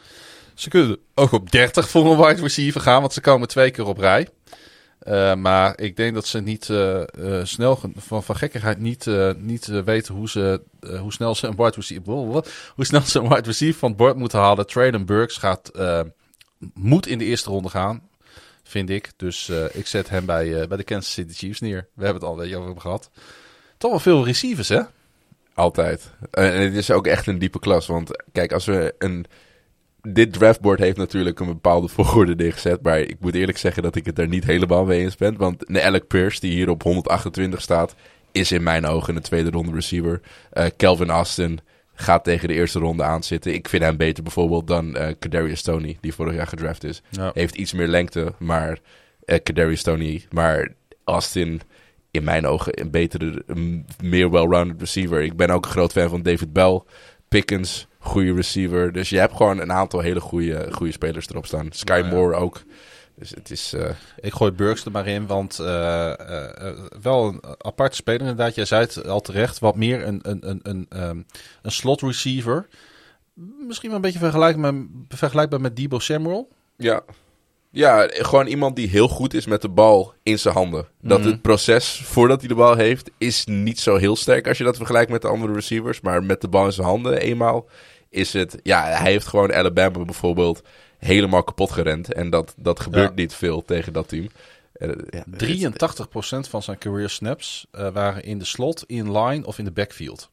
Ze 0.54 0.70
kunnen 0.70 0.98
ook 1.14 1.32
op 1.32 1.52
30 1.52 1.90
voor 1.90 2.12
een 2.12 2.18
wide 2.18 2.41
receiver 2.41 2.82
gaan, 2.82 3.02
want 3.02 3.14
ze 3.14 3.22
komen 3.22 3.48
twee 3.48 3.72
keer 3.72 3.86
op 3.86 3.98
rij. 3.98 4.28
Eh, 5.00 5.36
maar 5.36 5.80
ik 5.80 5.95
denk 5.95 6.14
dat 6.14 6.26
ze 6.28 6.40
niet 6.40 6.70
eh, 6.70 7.02
eh, 7.02 7.45
snel 7.45 7.76
van, 7.98 8.24
van 8.24 8.36
gekkigheid 8.36 8.80
niet, 8.80 9.08
eh, 9.08 9.32
niet 9.38 9.68
eh, 9.68 9.80
weten 9.80 10.16
hoe, 10.16 10.30
ze, 10.30 10.62
eh, 10.80 11.00
hoe 11.00 11.14
snel 11.14 11.36
ze 11.36 11.48
een 11.48 11.56
wide 11.56 11.76
receiver, 11.76 12.14
hoe 12.14 12.86
snel 12.86 13.02
ze 13.02 13.20
een 13.20 13.30
wide 13.30 13.41
receiver 13.41 13.80
van 13.80 13.90
het 13.90 13.98
bord 13.98 14.16
moeten 14.16 14.40
halen. 14.40 14.68
Traden 14.68 15.06
Burks 15.06 15.38
gaat, 15.38 15.68
eh, 15.70 16.02
moet 16.74 17.08
in 17.08 17.18
de 17.18 17.26
eerste 17.26 17.50
ronde 17.50 17.70
gaan, 17.70 18.02
vind 18.74 18.90
ik. 18.90 19.12
Dus 19.16 19.50
eh, 19.50 19.66
ik 19.72 19.88
zet 19.88 20.10
hem 20.10 20.26
bij, 20.26 20.62
eh, 20.62 20.68
bij 20.68 20.78
de 20.78 20.84
Kansas 20.84 21.14
City 21.14 21.34
Chiefs 21.34 21.60
neer. 21.60 21.88
We 21.94 22.04
hebben 22.04 22.22
het 22.22 22.32
al 22.32 22.44
een 22.44 22.56
over 22.56 22.70
hem 22.70 22.80
gehad. 22.80 23.10
Toch 23.78 23.91
wel 23.91 24.00
veel 24.00 24.26
receivers, 24.26 24.70
hè? 24.70 24.82
Altijd. 25.54 26.12
En 26.32 26.62
het 26.62 26.76
is 26.76 26.91
ook 26.91 27.08
echt 27.08 27.28
een 27.28 27.40
diepe 27.40 27.60
klas. 27.60 27.88
Want 27.88 28.24
kijk, 28.32 28.52
als 28.52 28.66
we 28.66 28.95
een. 28.98 29.26
Dit 30.02 30.34
draftboard 30.34 30.80
heeft 30.80 30.98
natuurlijk 30.98 31.40
een 31.40 31.48
bepaalde 31.48 31.88
volgorde 31.88 32.36
neergezet. 32.36 32.82
Maar 32.82 33.00
ik 33.00 33.18
moet 33.20 33.36
eerlijk 33.36 33.58
zeggen 33.58 33.84
dat 33.84 33.95
ik 33.95 34.06
het 34.06 34.16
daar 34.16 34.28
niet 34.28 34.44
helemaal 34.44 34.86
mee 34.86 35.00
eens 35.00 35.16
ben. 35.16 35.38
Want 35.38 35.70
een 35.70 35.82
Alec 35.82 36.08
Pierce, 36.08 36.40
die 36.40 36.52
hier 36.52 36.70
op 36.70 36.84
128 36.84 37.62
staat, 37.62 37.95
is 38.32 38.52
in 38.52 38.64
mijn 38.64 38.86
ogen 38.86 39.16
een 39.16 39.22
tweede 39.22 39.50
ronde 39.50 39.72
receiver. 39.72 40.22
Eh 40.52 40.66
Kelvin 40.78 41.10
Austin 41.10 41.60
gaat 41.94 42.24
tegen 42.24 42.48
de 42.48 42.53
eerste 42.53 42.80
ronde 42.80 43.03
aanzitten. 43.03 43.53
Ik 43.53 43.70
vind 43.70 43.84
hem 43.84 43.98
beter 43.98 44.24
bijvoorbeeld 44.24 44.68
dan 44.68 44.95
eh 44.95 45.14
Kadarius 45.20 45.61
Tony, 45.61 45.98
die 46.02 46.14
vorig 46.14 46.36
jaar 46.36 46.48
gedraft 46.48 46.84
is. 46.84 47.02
Ja. 47.10 47.32
Heeft 47.34 47.56
iets 47.56 47.74
meer 47.74 47.88
lengte, 47.88 48.34
maar 48.40 48.80
eh 49.26 49.40
Kadarius 49.44 49.84
Tony. 49.84 50.26
Maar 50.30 50.74
Austin, 51.03 51.61
in 52.11 52.24
mijn 52.24 52.48
ogen, 52.48 52.82
een 52.82 52.91
betere, 52.91 53.44
een 53.48 53.86
meer 54.03 54.30
well-rounded 54.30 54.80
receiver. 54.80 55.22
Ik 55.22 55.36
ben 55.36 55.49
ook 55.49 55.65
een 55.65 55.72
groot 55.72 55.91
fan 55.91 56.10
van 56.10 56.22
David 56.22 56.53
Bell. 56.53 56.82
Pickens, 57.28 57.88
goede 57.99 58.34
receiver. 58.34 58.91
Dus 58.91 59.10
je 59.10 59.20
hebt 59.20 59.36
gewoon 59.36 59.60
een 59.60 59.72
aantal 59.72 59.99
hele 59.99 60.20
goede, 60.20 60.68
goede 60.72 60.91
spelers 60.91 61.30
erop 61.30 61.45
staan. 61.45 61.68
Sky 61.70 62.02
ja. 62.03 62.10
Moore 62.10 62.36
ook. 62.36 62.64
Dus 63.24 63.32
het 63.36 63.52
is... 63.52 63.74
eh, 63.74 63.90
Ik 64.22 64.34
gooi 64.34 64.52
Burks 64.52 64.86
er 64.86 64.91
maar 64.91 65.08
in, 65.08 65.28
want 65.28 65.60
eh, 65.60 66.12
eh, 66.68 66.78
wel 67.02 67.28
een 67.28 67.44
aparte 67.58 67.95
speler 67.95 68.22
inderdaad. 68.22 68.56
Jij 68.56 68.66
zei 68.66 68.82
het 68.82 69.08
al 69.08 69.22
terecht, 69.22 69.60
wat 69.60 69.76
meer 69.76 70.08
een, 70.08 70.19
een, 70.22 70.50
een, 70.50 70.60
een, 70.64 70.85
ehm, 70.90 71.22
een 71.61 71.72
slot 71.72 72.02
receiver. 72.02 72.68
Misschien 73.68 73.88
wel 73.90 73.95
een 73.98 74.03
beetje 74.03 74.19
vergelijkbaar 74.19 74.74
met, 74.74 74.85
vergelijkbaar 75.10 75.61
met 75.61 75.76
Debo 75.76 76.00
Samuel. 76.00 76.50
Ja. 76.77 77.02
Ja, 77.69 78.08
gewoon 78.11 78.48
iemand 78.48 78.76
die 78.76 78.88
heel 78.90 79.08
goed 79.08 79.34
is 79.34 79.45
met 79.45 79.61
de 79.61 79.69
bal 79.69 80.14
in 80.24 80.40
zijn 80.40 80.53
handen. 80.53 80.88
Dat 81.02 81.19
Mhm. 81.19 81.27
het 81.30 81.42
proces 81.42 82.02
voordat 82.06 82.40
hij 82.40 82.48
de 82.48 82.56
bal 82.56 82.76
heeft, 82.76 83.11
is 83.18 83.45
niet 83.45 83.80
zo 83.80 83.95
heel 83.95 84.16
sterk 84.16 84.48
als 84.48 84.58
je 84.58 84.64
dat 84.64 84.77
vergelijkt 84.77 85.11
met 85.11 85.22
de 85.22 85.27
andere 85.27 85.53
receivers. 85.53 86.02
Maar 86.02 86.24
met 86.24 86.42
de 86.42 86.48
bal 86.48 86.66
in 86.66 86.72
zijn 86.72 86.88
handen 86.88 87.18
eenmaal 87.19 87.68
is 88.10 88.34
het... 88.34 88.58
Ja, 88.64 88.84
hij 88.84 89.11
heeft 89.11 89.27
gewoon 89.27 89.53
Alabama 89.53 90.06
bijvoorbeeld 90.06 90.61
helemaal 91.06 91.43
kapot 91.43 91.72
gerend. 91.72 92.14
En 92.14 92.30
dat, 92.30 92.53
dat 92.57 92.80
gebeurt 92.80 93.09
Ja. 93.09 93.15
niet 93.15 93.33
veel 93.33 93.65
tegen 93.65 93.93
dat 93.93 94.07
team. 94.07 94.27
Eh, 94.73 94.90
ja, 95.09 95.23
83% 95.38 96.48
van 96.49 96.64
zijn 96.64 96.77
career 96.77 97.09
snaps 97.09 97.67
eh, 97.72 97.90
waren 97.90 98.23
in 98.23 98.38
de 98.40 98.45
slot, 98.45 98.83
in 98.88 99.17
line 99.17 99.45
of 99.45 99.57
in 99.57 99.65
de 99.65 99.72
backfield. 99.72 100.32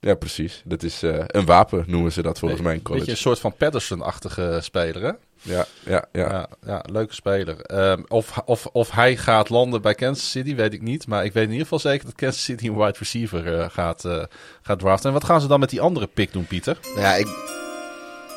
Ja, 0.00 0.14
precies. 0.14 0.62
Dat 0.64 0.82
is 0.82 1.02
eh, 1.02 1.24
een 1.26 1.44
wapen, 1.44 1.84
noemen 1.86 2.12
ze 2.12 2.22
dat 2.22 2.38
volgens 2.38 2.60
mij 2.60 2.72
in 2.72 2.78
Beetje 2.78 2.92
college. 2.92 3.10
een 3.10 3.16
soort 3.16 3.38
van 3.38 3.54
Patterson-achtige 3.56 4.58
speler, 4.62 5.02
hè? 5.02 5.12
Ja, 5.42 5.66
ja, 5.84 6.04
ja. 6.12 6.28
Ja, 6.30 6.48
ja, 6.66 6.84
leuke 6.90 7.14
speler. 7.14 7.60
Ehm, 7.60 8.02
of, 8.08 8.38
of, 8.44 8.66
of 8.66 8.90
hij 8.90 9.16
gaat 9.16 9.48
landen 9.48 9.82
bij 9.82 9.94
Kansas 9.94 10.30
City, 10.30 10.54
weet 10.54 10.72
ik 10.72 10.82
niet. 10.82 11.06
Maar 11.06 11.24
ik 11.24 11.32
weet 11.32 11.44
in 11.44 11.50
ieder 11.50 11.62
geval 11.66 11.78
zeker 11.78 12.04
dat 12.06 12.14
Kansas 12.14 12.44
City 12.44 12.66
een 12.66 12.76
wide 12.76 12.98
receiver 12.98 13.58
eh, 13.58 13.68
gaat, 13.70 14.04
eh, 14.04 14.22
gaat 14.62 14.78
draften. 14.78 15.06
En 15.08 15.14
wat 15.14 15.24
gaan 15.24 15.40
ze 15.40 15.46
dan 15.46 15.60
met 15.60 15.70
die 15.70 15.80
andere 15.80 16.06
pick 16.06 16.32
doen, 16.32 16.46
Pieter? 16.46 16.78
Nou 16.82 17.00
ja, 17.00 17.14
ik, 17.14 17.26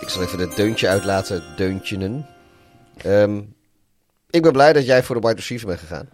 ik 0.01 0.09
zal 0.09 0.21
even 0.21 0.39
het 0.39 0.55
deuntje 0.55 0.87
uitlaten. 0.87 1.43
Deuntjenen. 1.55 2.25
Ehm, 2.97 3.41
ik 4.29 4.41
ben 4.41 4.51
blij 4.51 4.73
dat 4.73 4.85
jij 4.85 5.03
voor 5.03 5.15
de 5.15 5.27
wide 5.27 5.39
receiver 5.39 5.67
bent 5.67 5.79
gegaan. 5.79 6.09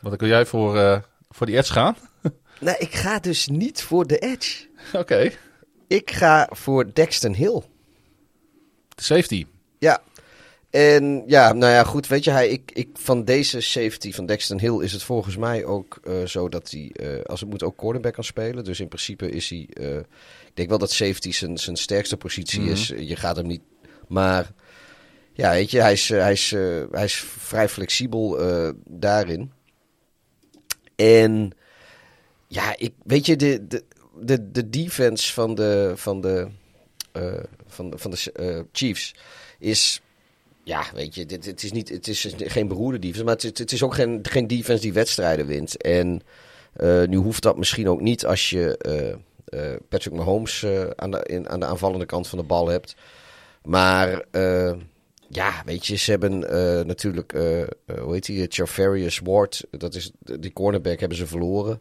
Wat 0.00 0.16
kun 0.16 0.28
jij 0.28 0.46
voor, 0.46 0.78
eh, 0.78 1.00
voor 1.30 1.46
die 1.46 1.56
Edge 1.56 1.72
gaan? 1.72 1.96
Nou, 2.60 2.76
ik 2.78 2.94
ga 2.94 3.18
dus 3.18 3.46
niet 3.46 3.82
voor 3.82 4.06
de 4.06 4.18
Edge. 4.18 4.66
Oké. 4.92 5.30
Ik 5.86 6.10
ga 6.10 6.48
voor 6.50 6.92
Dexton 6.92 7.34
Hill. 7.34 7.62
De 8.88 9.02
safety. 9.02 9.46
Ja. 9.78 10.00
En 10.70 11.22
ja, 11.26 11.52
nou 11.52 11.72
ja, 11.72 11.84
goed, 11.84 12.06
weet 12.06 12.24
je, 12.24 12.30
hij, 12.30 12.48
ik, 12.48 12.70
ik, 12.74 12.88
van 12.92 13.24
deze 13.24 13.60
safety 13.60 14.12
van 14.12 14.26
Dexton 14.26 14.60
Hill 14.60 14.80
is 14.82 14.92
het 14.92 15.02
volgens 15.02 15.36
mij 15.36 15.64
ook 15.64 15.98
eh, 16.04 16.24
zo 16.24 16.48
dat 16.48 16.70
hij, 16.70 16.90
eh, 16.92 17.24
als 17.24 17.40
het 17.40 17.48
moet, 17.48 17.62
ook 17.62 17.76
cornerback 17.76 18.12
kan 18.12 18.24
spelen. 18.24 18.64
Dus 18.64 18.80
in 18.80 18.88
principe 18.88 19.30
is 19.30 19.48
hij, 19.48 19.68
eh, 19.72 19.96
ik 20.46 20.54
denk 20.54 20.68
wel 20.68 20.78
dat 20.78 20.92
safety 20.92 21.32
zijn, 21.32 21.58
zijn 21.58 21.76
sterkste 21.76 22.16
positie 22.16 22.60
Mhm. 22.60 22.70
is. 22.70 22.88
Je 22.88 23.16
gaat 23.16 23.36
hem 23.36 23.46
niet, 23.46 23.62
maar 24.08 24.52
ja, 25.32 25.50
weet 25.50 25.70
je, 25.70 25.80
hij 25.80 25.92
is, 25.92 26.08
hij 26.08 26.32
is, 26.32 26.50
hij 26.90 27.04
is 27.04 27.14
vrij 27.38 27.68
flexibel 27.68 28.38
daarin. 28.84 29.52
En 30.96 31.52
ja, 32.46 32.74
ik, 32.76 32.92
weet 33.04 33.26
je, 33.26 33.36
de, 33.36 33.66
de, 33.66 33.84
de, 34.20 34.50
de 34.50 34.70
defense 34.70 35.32
van 35.32 35.54
de, 35.54 35.92
van 35.96 36.20
de, 36.20 36.48
van 37.66 37.90
de, 37.90 37.98
van 37.98 38.10
de 38.10 38.66
Chiefs 38.72 39.14
is 39.58 40.00
ja, 40.68 40.82
weet 40.94 41.14
je, 41.14 41.26
dit, 41.26 41.44
het 41.46 41.62
is, 41.62 41.72
niet, 41.72 41.88
het 41.88 42.08
is 42.08 42.34
geen 42.38 42.68
beroerde 42.68 42.98
defense, 42.98 43.24
maar 43.24 43.34
het, 43.34 43.44
is- 43.44 43.58
het 43.58 43.72
is 43.72 43.82
ook 43.82 43.94
geen, 43.94 44.18
geen 44.22 44.46
defense 44.46 44.82
die 44.82 44.92
wedstrijden 44.92 45.46
wint. 45.46 45.76
En 45.82 46.20
eh, 46.72 47.02
nu 47.02 47.16
hoeft 47.16 47.42
dat 47.42 47.56
misschien 47.56 47.88
ook 47.88 48.00
niet 48.00 48.26
als 48.26 48.50
je 48.50 48.76
eh, 48.78 49.10
eh, 49.72 49.80
Patrick 49.88 50.14
Mahomes 50.14 50.66
aan, 50.96 51.10
de, 51.10 51.44
aan 51.48 51.60
de 51.60 51.66
aanvallende 51.66 52.06
kant 52.06 52.28
van 52.28 52.38
de 52.38 52.44
bal 52.44 52.68
hebt. 52.68 52.94
Maar 53.62 54.24
ja, 55.28 55.62
weet 55.64 55.86
je, 55.86 55.96
ze 55.96 56.10
hebben 56.10 56.38
natuurlijk, 56.86 57.32
hoe 58.00 58.12
heet 58.12 58.26
die, 58.26 58.46
Charvarius 58.48 59.18
Ward, 59.24 59.64
dat 59.70 59.94
is, 59.94 60.10
die 60.40 60.52
cornerback 60.52 61.00
hebben 61.00 61.18
ze 61.18 61.26
verloren. 61.26 61.80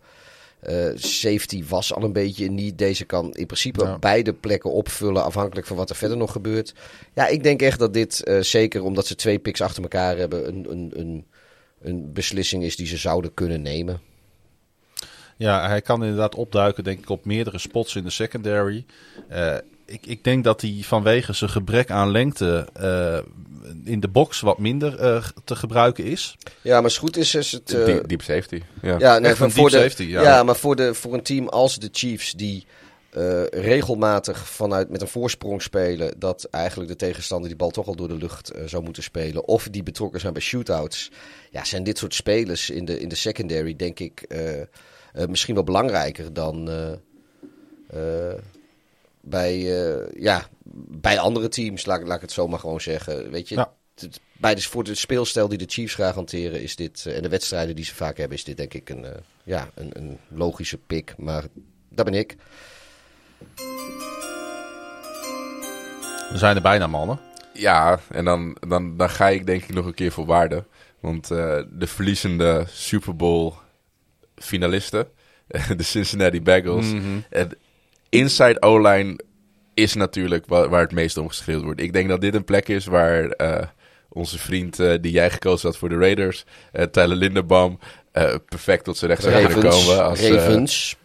Eh, 0.60 0.90
safety 0.96 1.64
was 1.68 1.94
al 1.94 2.04
een 2.04 2.14
beetje 2.14 2.50
niet. 2.50 2.78
Deze 2.78 3.06
kan 3.06 3.34
in 3.34 3.46
principe 3.46 3.84
Ja. 3.84 3.98
beide 4.00 4.34
plekken 4.34 4.72
opvullen, 4.72 5.24
afhankelijk 5.24 5.68
van 5.68 5.78
wat 5.78 5.90
er 5.90 5.96
verder 5.96 6.18
nog 6.18 6.32
gebeurt. 6.32 6.74
Ja, 7.14 7.28
ik 7.28 7.44
denk 7.44 7.62
echt 7.62 7.80
dat 7.80 7.94
dit, 7.94 8.24
eh, 8.24 8.40
zeker 8.40 8.84
omdat 8.84 9.08
ze 9.08 9.16
twee 9.16 9.40
picks 9.40 9.62
achter 9.62 9.84
elkaar 9.84 10.18
hebben, 10.18 10.48
een, 10.48 10.66
een, 10.72 10.92
een, 10.96 11.26
een 11.82 12.14
beslissing 12.14 12.64
is 12.64 12.76
die 12.76 12.88
ze 12.88 12.98
zouden 12.98 13.34
kunnen 13.34 13.62
nemen. 13.62 14.02
Ja, 15.38 15.68
hij 15.68 15.82
kan 15.82 16.02
inderdaad 16.04 16.36
opduiken, 16.36 16.84
denk 16.84 17.00
ik, 17.00 17.10
op 17.10 17.26
meerdere 17.26 17.60
spots 17.60 17.96
in 17.96 18.04
de 18.04 18.10
secondary. 18.10 18.86
Eh, 19.30 19.56
ik, 19.88 20.06
ik 20.06 20.24
denk 20.24 20.44
dat 20.44 20.62
hij 20.62 20.80
vanwege 20.84 21.34
zijn 21.34 21.50
gebrek 21.50 21.92
aan 21.92 22.12
lengte 22.12 22.68
eh, 22.74 23.18
in 23.84 24.00
de 24.00 24.08
box 24.08 24.40
wat 24.40 24.58
minder 24.58 25.00
eh, 25.00 25.24
te 25.44 25.56
gebruiken 25.56 26.04
is. 26.04 26.38
Ja, 26.62 26.82
maar 26.82 26.92
goed 26.92 27.18
is, 27.18 27.36
is 27.36 27.52
het. 27.52 27.74
eh, 27.74 27.86
Deep, 27.86 28.08
deep 28.08 28.22
safety. 28.22 28.62
Ja. 28.82 28.96
ja, 29.00 29.20
nee, 29.20 29.36
voor 29.36 29.48
deep 29.54 29.64
de, 29.70 29.70
safety, 29.70 30.04
ja. 30.04 30.22
ja. 30.22 30.44
maar 30.44 30.56
voor, 30.56 30.76
de, 30.76 30.94
voor 30.94 31.14
een 31.14 31.24
team 31.24 31.48
als 31.48 31.80
de 31.80 31.90
Chiefs, 31.92 32.32
die 32.32 32.66
eh, 33.10 33.46
regelmatig 33.46 34.48
vanuit 34.48 34.90
met 34.90 35.02
een 35.02 35.08
voorsprong 35.08 35.62
spelen, 35.62 36.14
dat 36.20 36.48
eigenlijk 36.52 36.90
de 36.90 36.96
tegenstander 36.96 37.48
die 37.48 37.58
bal 37.58 37.70
toch 37.70 37.88
al 37.88 37.96
door 37.96 38.08
de 38.08 38.18
lucht 38.18 38.50
eh, 38.52 38.64
zou 38.66 38.84
moeten 38.84 39.04
spelen, 39.04 39.48
of 39.48 39.68
die 39.72 39.84
betrokken 39.84 40.20
zijn 40.20 40.34
bij 40.34 40.42
shootouts, 40.42 41.12
ja, 41.52 41.64
zijn 41.64 41.84
dit 41.84 41.98
soort 41.98 42.14
spelers 42.14 42.70
in 42.70 42.86
de, 42.86 43.00
in 43.00 43.10
de 43.10 43.16
secondary, 43.16 43.76
denk 43.76 44.00
ik, 44.00 44.22
eh, 44.22 44.62
eh, 44.62 44.68
misschien 45.30 45.56
wel 45.56 45.64
belangrijker 45.64 46.34
dan. 46.34 46.70
Bij, 49.30 49.84
eh, 49.86 50.22
ja, 50.22 50.48
bij 50.90 51.20
andere 51.20 51.48
teams, 51.48 51.86
laat, 51.86 52.04
laat 52.04 52.16
ik 52.16 52.22
het 52.22 52.32
zo 52.32 52.48
maar 52.48 52.60
gewoon 52.60 52.82
zeggen. 52.82 53.32
Weet 53.32 53.50
je, 53.50 53.56
Ja. 53.56 53.74
bij 54.34 54.56
de, 54.56 54.62
voor 54.62 54.84
de 54.84 54.96
speelstijl 54.96 55.48
die 55.48 55.58
de 55.58 55.66
Chiefs 55.68 55.94
graag 55.94 56.16
hanteren, 56.16 56.62
is 56.62 56.76
dit, 56.76 57.06
eh, 57.06 57.16
en 57.16 57.22
de 57.22 57.30
wedstrijden 57.30 57.76
die 57.76 57.86
ze 57.86 57.96
vaak 57.96 58.18
hebben, 58.18 58.38
is 58.38 58.44
dit 58.44 58.58
denk 58.58 58.74
ik 58.74 58.90
een, 58.90 59.06
eh, 59.06 59.12
ja, 59.44 59.70
een, 59.76 59.90
een 59.94 60.18
logische 60.30 60.78
pick. 60.78 61.14
Maar 61.18 61.44
dat 61.90 62.06
ben 62.06 62.14
ik. 62.14 62.36
We 66.32 66.38
zijn 66.38 66.56
er 66.56 66.62
bijna, 66.62 66.88
mannen. 66.88 67.20
Ja, 67.54 68.00
en 68.10 68.26
dan, 68.26 68.58
dan, 68.68 68.98
dan 68.98 69.10
ga 69.10 69.28
ik 69.28 69.46
denk 69.46 69.64
ik 69.64 69.74
nog 69.74 69.86
een 69.86 69.94
keer 69.94 70.12
voor 70.12 70.26
waarde. 70.26 70.64
Want 71.00 71.32
eh, 71.32 71.62
de 71.72 71.88
verliezende 71.88 72.66
Super 72.70 73.16
Bowl 73.16 73.54
finalisten, 74.36 75.08
de 75.78 75.84
Cincinnati 75.84 76.42
Bengals, 76.42 76.86
het 77.30 77.56
inside 78.10 78.62
O-line 78.62 79.20
is 79.74 79.94
natuurlijk 79.94 80.46
waar, 80.48 80.70
waar 80.70 80.82
het 80.82 80.92
meest 80.92 81.18
om 81.18 81.28
geschreeuwd 81.28 81.64
wordt. 81.64 81.82
Ik 81.82 81.94
denk 81.94 82.10
dat 82.10 82.22
dit 82.22 82.36
een 82.36 82.44
plek 82.44 82.68
is 82.68 82.86
waar 82.86 83.30
eh, 83.30 83.68
onze 84.10 84.40
vriend 84.40 84.80
eh, 84.80 84.94
die 85.02 85.12
jij 85.12 85.30
gekozen 85.30 85.68
had 85.68 85.78
voor 85.78 85.90
de 85.90 85.98
Raiders, 85.98 86.46
eh 86.72 86.86
Tyler 86.86 87.18
Lindenbaum, 87.18 87.80
perfect 88.46 88.84
tot 88.84 88.98
zijn 88.98 89.12
recht 89.12 89.24
zou 89.24 89.46
kunnen 89.46 89.72
komen. 89.72 90.04
Als, 90.04 90.22
Ravens. 90.22 90.98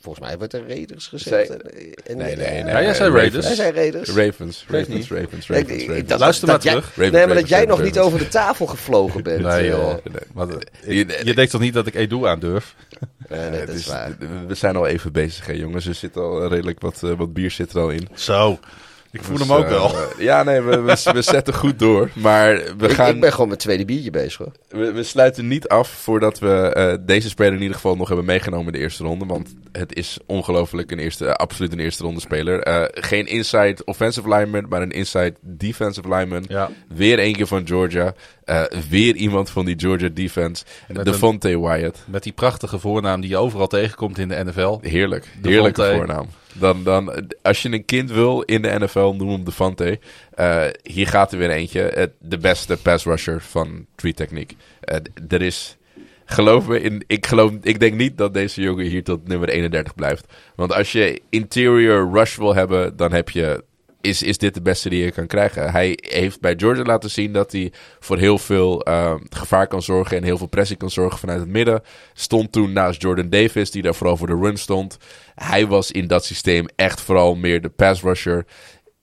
Volgens 0.00 0.26
mij 0.26 0.38
werd 0.38 0.52
er 0.52 0.66
Raiders 0.68 1.06
gezegd. 1.06 1.46
Zij- 1.46 1.56
En- 2.04 2.16
nee, 2.16 2.36
nee, 2.36 2.44
en- 2.46 2.64
nee. 2.64 2.74
Ja, 2.74 2.82
jij 2.82 2.94
zei 2.94 3.12
Raiders. 3.12 3.46
Hij 3.46 3.54
zei 3.54 3.72
Raiders. 3.72 4.08
Ravens, 4.08 4.64
Ravens. 4.68 5.08
Ravens, 5.10 5.48
Ravens, 5.48 5.48
ik- 5.82 5.88
Ravens. 5.88 6.08
dat- 6.08 6.18
Luister 6.20 6.46
dat 6.46 6.56
maar 6.56 6.64
jij- 6.72 6.74
terug. 6.74 6.88
Ravens, 6.96 7.10
Nee, 7.10 7.10
maar 7.10 7.20
dat 7.20 7.28
Ravens, 7.34 7.48
jij 7.50 7.60
nog 7.64 7.76
Ravens. 7.78 7.94
niet 7.96 7.98
over 8.04 8.18
de 8.18 8.28
tafel 8.28 8.66
gevlogen 8.66 9.22
bent. 9.30 9.42
Nee, 9.42 9.52
eh, 9.60 9.66
joh. 9.68 9.88
nee. 10.04 10.22
Maar, 10.34 10.48
eh, 10.48 10.96
Je- 11.24 11.34
denkt 11.34 11.50
toch 11.50 11.60
niet 11.60 11.74
dat 11.74 11.86
ik 11.86 11.94
Edu 11.94 12.26
aandurf? 12.26 12.74
eh, 13.28 13.38
nee, 13.50 13.60
dat 13.60 13.68
is 13.68 13.74
is- 13.74 13.86
waar. 13.86 14.16
We 14.46 14.54
zijn 14.54 14.76
al 14.76 14.86
even 14.86 15.12
bezig, 15.12 15.46
hè, 15.46 15.52
jongens. 15.52 15.86
Er 15.86 15.94
zit 15.94 16.16
al 16.16 16.46
redelijk 16.48 16.80
wat, 16.80 17.02
eh, 17.02 17.12
wat 17.12 17.32
bier 17.32 17.50
zit 17.50 17.72
er 17.72 17.80
al 17.80 17.90
in. 17.90 18.08
Zo. 18.14 18.58
Ik 19.12 19.22
voel 19.22 19.36
Dus, 19.36 19.46
hem 19.46 19.56
ook 19.56 19.64
eh, 19.64 19.70
wel. 19.70 19.94
ja, 20.18 20.42
nee, 20.42 20.60
we, 20.60 20.80
we, 20.80 21.10
we 21.12 21.22
zetten 21.22 21.54
goed 21.54 21.78
door. 21.78 22.10
Maar 22.12 22.62
we, 22.78 22.88
Ik, 22.88 22.94
gaan, 22.94 23.14
ik 23.14 23.20
ben 23.20 23.32
gewoon 23.32 23.48
met 23.48 23.58
tweede 23.58 23.84
biertje 23.84 24.10
bezig 24.10 24.38
hoor. 24.38 24.52
we, 24.68 24.92
we 24.92 25.02
sluiten 25.02 25.48
niet 25.48 25.68
af 25.68 25.88
voordat 25.88 26.38
we 26.38 26.72
eh, 26.74 26.94
deze 27.00 27.28
speler 27.28 27.52
in 27.52 27.60
ieder 27.60 27.74
geval 27.74 27.96
nog 27.96 28.08
hebben 28.08 28.26
meegenomen 28.26 28.66
in 28.66 28.72
de 28.72 28.78
eerste 28.78 29.04
ronde. 29.04 29.26
Want 29.26 29.54
het 29.72 29.94
is 29.94 30.18
ongelooflijk 30.26 30.90
een 30.90 30.98
eerste, 30.98 31.34
absoluut 31.34 31.72
een 31.72 31.80
eerste 31.80 32.02
ronde 32.02 32.20
speler. 32.20 32.60
Eh, 32.62 32.84
geen 32.90 33.26
inside 33.26 33.84
offensive 33.84 34.28
lineman, 34.28 34.66
maar 34.68 34.82
een 34.82 34.90
inside 34.90 35.34
defensive 35.40 36.08
lineman. 36.08 36.44
Ja. 36.48 36.70
Weer 36.88 37.18
één 37.18 37.32
keer 37.32 37.46
van 37.46 37.66
Georgia. 37.66 38.14
Eh, 38.44 38.62
weer 38.88 39.14
iemand 39.14 39.50
van 39.50 39.64
die 39.64 39.78
Georgia 39.78 40.08
defense. 40.12 40.64
Met 40.88 41.04
Devontae 41.04 41.60
Wyatt. 41.60 41.98
Met 42.06 42.22
die 42.22 42.32
prachtige 42.32 42.78
voornaam 42.78 43.20
die 43.20 43.30
je 43.30 43.36
overal 43.36 43.66
tegenkomt 43.66 44.18
in 44.18 44.28
de 44.28 44.44
NFL. 44.44 44.78
Heerlijk. 44.80 45.24
Devontae. 45.24 45.50
Heerlijke 45.52 45.94
voornaam. 45.96 46.26
Dan, 46.52 46.84
dan, 46.84 47.26
als 47.42 47.62
je 47.62 47.72
een 47.72 47.84
kind 47.84 48.10
wil 48.10 48.40
in 48.40 48.62
de 48.62 48.78
NFL, 48.78 49.14
noem 49.16 49.28
hem 49.28 49.44
Devante. 49.44 49.98
Eh 50.30 50.66
hier 50.82 51.06
gaat 51.06 51.32
er 51.32 51.38
weer 51.38 51.50
eentje. 51.50 51.82
Eh, 51.82 52.06
de 52.18 52.38
beste 52.38 52.76
pass 52.76 53.04
rusher 53.04 53.40
van 53.40 53.86
Tree 53.94 54.14
Technique. 54.14 54.56
Eh, 54.80 54.96
er 55.28 55.42
is... 55.42 55.74
Geloof 56.24 56.68
me, 56.68 56.80
in, 56.80 57.04
ik, 57.06 57.26
geloof, 57.26 57.52
ik 57.62 57.80
denk 57.80 57.94
niet 57.94 58.18
dat 58.18 58.34
deze 58.34 58.60
jongen 58.60 58.86
hier 58.86 59.04
tot 59.04 59.28
nummer 59.28 59.48
31 59.48 59.94
blijft. 59.94 60.32
Want 60.54 60.72
als 60.72 60.92
je 60.92 61.20
interior 61.28 62.10
rush 62.12 62.36
wil 62.36 62.54
hebben, 62.54 62.96
dan 62.96 63.12
heb 63.12 63.30
je, 63.30 63.64
is, 64.00 64.22
is 64.22 64.38
dit 64.38 64.54
de 64.54 64.62
beste 64.62 64.88
die 64.88 65.04
je 65.04 65.10
kan 65.10 65.26
krijgen. 65.26 65.70
Hij 65.70 65.98
heeft 66.00 66.40
bij 66.40 66.54
Georgia 66.56 66.84
laten 66.84 67.10
zien 67.10 67.32
dat 67.32 67.52
hij 67.52 67.72
voor 68.00 68.18
heel 68.18 68.38
veel 68.38 68.82
eh, 68.82 69.14
gevaar 69.28 69.66
kan 69.66 69.82
zorgen 69.82 70.16
en 70.16 70.22
heel 70.22 70.38
veel 70.38 70.46
pressie 70.46 70.76
kan 70.76 70.90
zorgen 70.90 71.18
vanuit 71.18 71.40
het 71.40 71.48
midden. 71.48 71.82
Stond 72.12 72.52
toen 72.52 72.72
naast 72.72 73.02
Jordan 73.02 73.30
Davis, 73.30 73.70
die 73.70 73.82
daar 73.82 73.94
vooral 73.94 74.16
voor 74.16 74.26
de 74.26 74.38
run 74.42 74.56
stond. 74.56 74.96
Hij 75.34 75.66
was 75.66 75.90
in 75.90 76.06
dat 76.06 76.24
systeem 76.24 76.66
echt 76.76 77.00
vooral 77.00 77.34
meer 77.34 77.60
de 77.60 77.68
pass 77.68 78.02
rusher. 78.02 78.46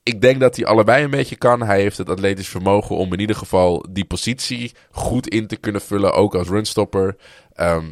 Ik 0.02 0.20
denk 0.20 0.40
dat 0.40 0.56
hij 0.56 0.66
allebei 0.66 1.04
een 1.04 1.10
beetje 1.10 1.36
kan. 1.36 1.62
Hij 1.62 1.80
heeft 1.80 1.98
het 1.98 2.08
atletisch 2.08 2.48
vermogen 2.48 2.96
om 2.96 3.12
in 3.12 3.20
ieder 3.20 3.36
geval 3.36 3.86
die 3.90 4.04
positie 4.04 4.72
goed 4.90 5.28
in 5.28 5.46
te 5.46 5.56
kunnen 5.56 5.80
vullen, 5.80 6.14
ook 6.14 6.34
als 6.34 6.48
runstopper. 6.48 7.16
Ehm, 7.52 7.86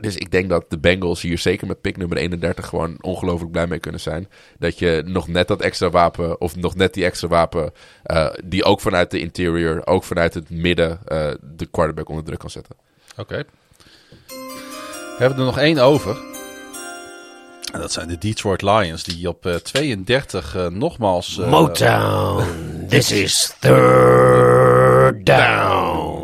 dus 0.00 0.16
ik 0.16 0.30
denk 0.30 0.48
dat 0.48 0.64
de 0.68 0.78
Bengals 0.78 1.20
hier 1.22 1.38
zeker 1.38 1.66
met 1.66 1.80
pick 1.80 1.96
nummer 1.96 2.16
31 2.16 2.66
gewoon 2.66 2.96
ongelooflijk 3.00 3.50
blij 3.52 3.66
mee 3.66 3.78
kunnen 3.78 4.00
zijn. 4.00 4.28
Dat 4.58 4.78
je 4.78 5.02
nog 5.06 5.28
net 5.28 5.48
dat 5.48 5.60
extra 5.60 5.90
wapen, 5.90 6.40
of 6.40 6.56
nog 6.56 6.74
net 6.74 6.94
die 6.94 7.04
extra 7.04 7.28
wapen, 7.28 7.72
eh, 8.02 8.28
die 8.44 8.64
ook 8.64 8.80
vanuit 8.80 9.10
de 9.10 9.20
interior, 9.20 9.86
ook 9.86 10.04
vanuit 10.04 10.34
het 10.34 10.50
midden, 10.50 10.98
eh, 11.06 11.30
de 11.40 11.66
quarterback 11.66 12.08
onder 12.08 12.24
druk 12.24 12.38
kan 12.38 12.50
zetten. 12.50 12.76
Oké. 13.16 13.44
We 14.26 15.26
hebben 15.26 15.38
er 15.38 15.44
nog 15.44 15.58
één 15.58 15.78
over. 15.78 16.16
En 17.72 17.80
dat 17.80 17.92
zijn 17.92 18.08
de 18.08 18.18
Detroit 18.18 18.62
Lions, 18.62 19.02
die 19.02 19.28
op 19.28 19.46
eh, 19.46 19.54
32 19.54 20.56
eh, 20.56 20.66
nogmaals... 20.66 21.38
eh, 21.38 21.50
Motown, 21.50 22.44
this 22.88 23.12
is 23.12 23.54
third 23.60 25.26
down. 25.26 26.19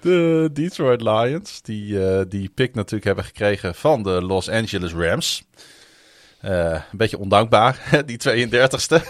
De 0.00 0.50
Detroit 0.52 1.00
Lions, 1.00 1.62
die 1.62 2.06
eh, 2.06 2.20
die 2.28 2.50
pick 2.54 2.74
natuurlijk 2.74 3.04
hebben 3.04 3.24
gekregen 3.24 3.74
van 3.74 4.02
de 4.02 4.22
Los 4.22 4.50
Angeles 4.50 4.92
Rams. 4.92 5.42
Eh, 6.40 6.72
een 6.72 6.98
beetje 6.98 7.18
ondankbaar, 7.18 7.78
die 8.06 8.18
32ste. 8.28 9.02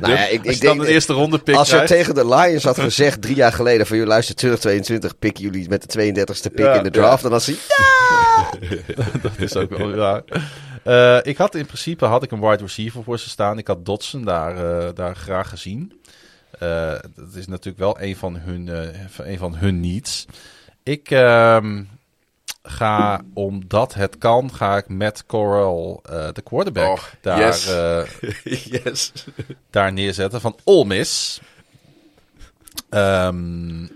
Nou 0.00 0.12
ja, 0.12 0.26
ik, 0.26 0.46
Als 0.46 0.54
ik 0.54 0.60
denk, 0.60 0.80
een 0.80 0.86
eerste 0.86 1.12
ronde 1.12 1.38
pick 1.38 1.54
als 1.54 1.70
je 1.70 1.82
tegen 1.82 2.14
de 2.14 2.28
Lions 2.28 2.64
had 2.64 2.80
gezegd 2.88 3.22
drie 3.22 3.34
jaar 3.34 3.52
geleden 3.52 3.86
van... 3.86 3.96
joh, 3.96 4.06
luister, 4.06 4.34
2022 4.34 5.18
pikken 5.18 5.44
jullie 5.44 5.68
met 5.68 5.92
de 5.92 6.12
32e 6.12 6.52
pick 6.52 6.58
Ja, 6.58 6.74
in 6.74 6.82
de 6.82 6.90
draft. 6.90 7.22
Dan 7.22 7.32
had 7.32 7.42
ze... 7.42 7.56
dat 9.22 9.32
is 9.38 9.56
ook 9.56 9.76
wel 9.76 9.94
waar. 9.94 10.22
Eh, 10.84 11.18
ik 11.22 11.36
had 11.36 11.54
in 11.54 11.66
principe 11.66 12.04
had 12.04 12.22
ik 12.22 12.30
een 12.30 12.40
wide 12.40 12.62
receiver 12.62 13.02
voor 13.02 13.18
ze 13.18 13.28
staan. 13.28 13.58
Ik 13.58 13.66
had 13.66 13.84
Dodson 13.84 14.24
daar, 14.24 14.94
daar 14.94 15.16
graag 15.16 15.48
gezien. 15.48 16.01
Eh, 16.58 16.94
dat 17.14 17.34
is 17.34 17.46
natuurlijk 17.46 17.78
wel 17.78 18.00
een 18.00 18.16
van 18.16 18.36
hun, 18.36 18.68
eh, 18.68 19.26
een 19.26 19.38
van 19.38 19.56
hun 19.56 19.80
needs. 19.80 20.26
Ik 20.82 21.10
ehm, 21.10 21.82
ga, 22.62 23.20
omdat 23.34 23.94
het 23.94 24.18
kan, 24.18 24.54
ga 24.54 24.76
ik 24.76 24.88
met 24.88 25.26
Corral, 25.26 26.02
eh, 26.04 26.28
de 26.32 26.42
quarterback, 26.42 26.86
Oh, 26.98 27.02
daar, 27.20 27.38
yes. 27.38 27.64
yes. 28.84 29.12
daar 29.70 29.92
neerzetten 29.92 30.40
van 30.40 30.56
Ole 30.64 30.84
Miss. 30.84 31.40
Ehm, 32.90 33.86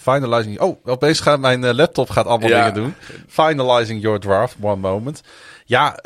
finalizing. 0.00 0.60
Oh, 0.60 0.86
opeens 0.86 1.20
gaat 1.20 1.40
mijn 1.40 1.74
laptop 1.74 2.10
gaat 2.10 2.26
allemaal 2.26 2.48
Ja. 2.48 2.70
dingen 2.70 2.82
doen. 2.82 2.94
Finalizing 3.28 4.02
your 4.02 4.20
draft, 4.20 4.56
one 4.60 4.76
moment. 4.76 5.22
Ja, 5.64 5.98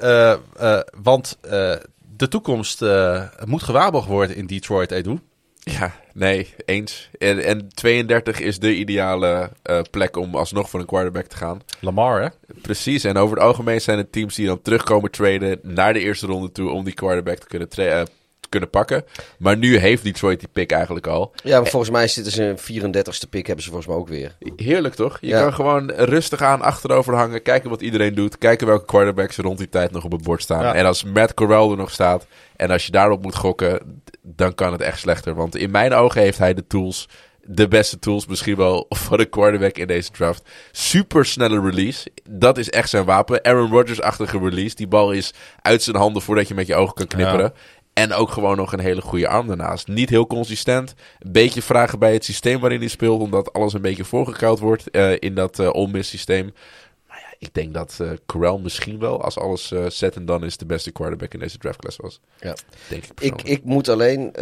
want 1.02 1.38
de 2.16 2.28
toekomst 2.28 2.84
moet 3.44 3.62
gewaarborgd 3.62 4.08
worden 4.08 4.36
in 4.36 4.46
Detroit, 4.46 4.90
Edu. 4.90 5.18
Ja, 5.64 5.94
nee, 6.12 6.54
eens. 6.64 7.08
En, 7.18 7.44
en 7.44 7.68
32 7.74 8.40
is 8.40 8.58
de 8.58 8.74
ideale 8.74 9.50
eh, 9.62 9.80
plek 9.90 10.16
om 10.16 10.34
alsnog 10.34 10.70
voor 10.70 10.80
een 10.80 10.86
quarterback 10.86 11.26
te 11.26 11.36
gaan. 11.36 11.62
Lamar, 11.80 12.22
hè? 12.22 12.28
Precies, 12.62 13.04
en 13.04 13.16
over 13.16 13.36
het 13.36 13.44
algemeen 13.46 13.80
zijn 13.80 13.98
het 13.98 14.12
teams 14.12 14.34
die 14.34 14.46
dan 14.46 14.62
terugkomen 14.62 15.10
traden 15.10 15.58
naar 15.62 15.92
de 15.92 16.00
eerste 16.00 16.26
ronde 16.26 16.52
toe 16.52 16.70
om 16.70 16.84
die 16.84 16.94
quarterback 16.94 17.38
te 17.38 17.46
kunnen, 17.46 17.68
tra- 17.68 17.84
eh, 18.00 18.02
kunnen 18.54 18.70
pakken. 18.70 19.04
Maar 19.38 19.56
nu 19.56 19.76
heeft 19.76 20.04
Detroit 20.04 20.38
die 20.40 20.48
pick 20.52 20.70
eigenlijk 20.72 21.06
al. 21.06 21.32
Ja, 21.42 21.60
maar 21.60 21.70
volgens 21.70 21.90
mij 21.90 22.08
zitten 22.08 22.32
ze 22.32 22.42
een 22.44 22.58
34ste 22.58 23.28
pick, 23.30 23.46
hebben 23.46 23.64
ze 23.64 23.70
volgens 23.70 23.88
mij 23.90 23.96
ook 24.00 24.08
weer. 24.08 24.36
Heerlijk 24.56 24.94
toch? 24.94 25.18
Je 25.20 25.26
Ja. 25.26 25.40
kan 25.42 25.54
gewoon 25.54 25.90
rustig 25.90 26.42
aan 26.42 26.60
achterover 26.62 27.14
hangen, 27.14 27.42
kijken 27.42 27.70
wat 27.70 27.82
iedereen 27.82 28.14
doet, 28.14 28.38
kijken 28.38 28.66
welke 28.66 28.84
quarterbacks 28.84 29.36
er 29.38 29.44
rond 29.44 29.58
die 29.58 29.68
tijd 29.68 29.90
nog 29.90 30.04
op 30.04 30.12
het 30.12 30.22
bord 30.22 30.42
staan. 30.42 30.62
Ja. 30.62 30.74
En 30.74 30.86
als 30.86 31.04
Matt 31.04 31.34
Corral 31.34 31.70
er 31.70 31.76
nog 31.76 31.90
staat 31.90 32.26
en 32.56 32.70
als 32.70 32.86
je 32.86 32.92
daarop 32.92 33.22
moet 33.22 33.34
gokken, 33.36 34.02
dan 34.22 34.54
kan 34.54 34.72
het 34.72 34.80
echt 34.80 34.98
slechter. 34.98 35.34
Want 35.34 35.56
in 35.56 35.70
mijn 35.70 35.92
ogen 35.92 36.20
heeft 36.20 36.38
hij 36.38 36.54
de 36.54 36.66
tools, 36.66 37.08
de 37.46 37.68
beste 37.68 37.98
tools 37.98 38.26
misschien 38.26 38.56
wel 38.56 38.86
voor 39.04 39.16
de 39.16 39.24
quarterback 39.24 39.76
in 39.78 39.86
deze 39.86 40.10
draft. 40.10 40.42
Super 40.72 41.24
snelle 41.26 41.60
release, 41.60 42.08
dat 42.30 42.58
is 42.58 42.70
echt 42.70 42.88
zijn 42.88 43.04
wapen. 43.04 43.44
Aaron 43.44 43.70
Rodgers-achtige 43.70 44.38
release, 44.38 44.74
die 44.74 44.86
bal 44.88 45.12
is 45.12 45.32
uit 45.62 45.82
zijn 45.82 45.96
handen 45.96 46.22
voordat 46.22 46.48
je 46.48 46.54
met 46.54 46.66
je 46.66 46.74
ogen 46.74 46.94
kan 46.94 47.06
knipperen. 47.06 47.52
En 47.94 48.12
ook 48.12 48.30
gewoon 48.30 48.56
nog 48.56 48.72
een 48.72 48.80
hele 48.80 49.00
goede 49.00 49.28
arm 49.28 49.46
daarnaast. 49.46 49.88
Niet 49.88 50.10
heel 50.10 50.26
consistent. 50.26 50.94
Een 51.18 51.32
beetje 51.32 51.62
vragen 51.62 51.98
bij 51.98 52.12
het 52.12 52.24
systeem 52.24 52.60
waarin 52.60 52.78
hij 52.78 52.88
speelt. 52.88 53.20
Omdat 53.20 53.52
alles 53.52 53.72
een 53.72 53.82
beetje 53.82 54.04
voorgekoud 54.04 54.58
wordt 54.58 54.90
eh, 54.90 55.12
in 55.18 55.34
dat 55.34 55.74
Miss 55.90 56.10
systeem. 56.10 56.52
Maar 57.08 57.18
ja, 57.18 57.36
ik 57.38 57.54
denk 57.54 57.74
dat 57.74 58.00
Corral 58.26 58.58
misschien 58.58 58.98
wel, 58.98 59.22
als 59.22 59.38
alles 59.38 59.72
eh 59.72 59.84
set 59.88 60.16
en 60.16 60.24
dan 60.24 60.44
is, 60.44 60.56
de 60.56 60.66
beste 60.66 60.90
quarterback 60.90 61.34
in 61.34 61.40
deze 61.40 61.58
draftclass 61.58 61.96
was. 61.96 62.20
Ja. 62.40 62.56
Denk 62.88 63.04
ik 63.04 63.20
Ik, 63.20 63.42
ik 63.42 63.64
moet 63.64 63.88
alleen. 63.88 64.32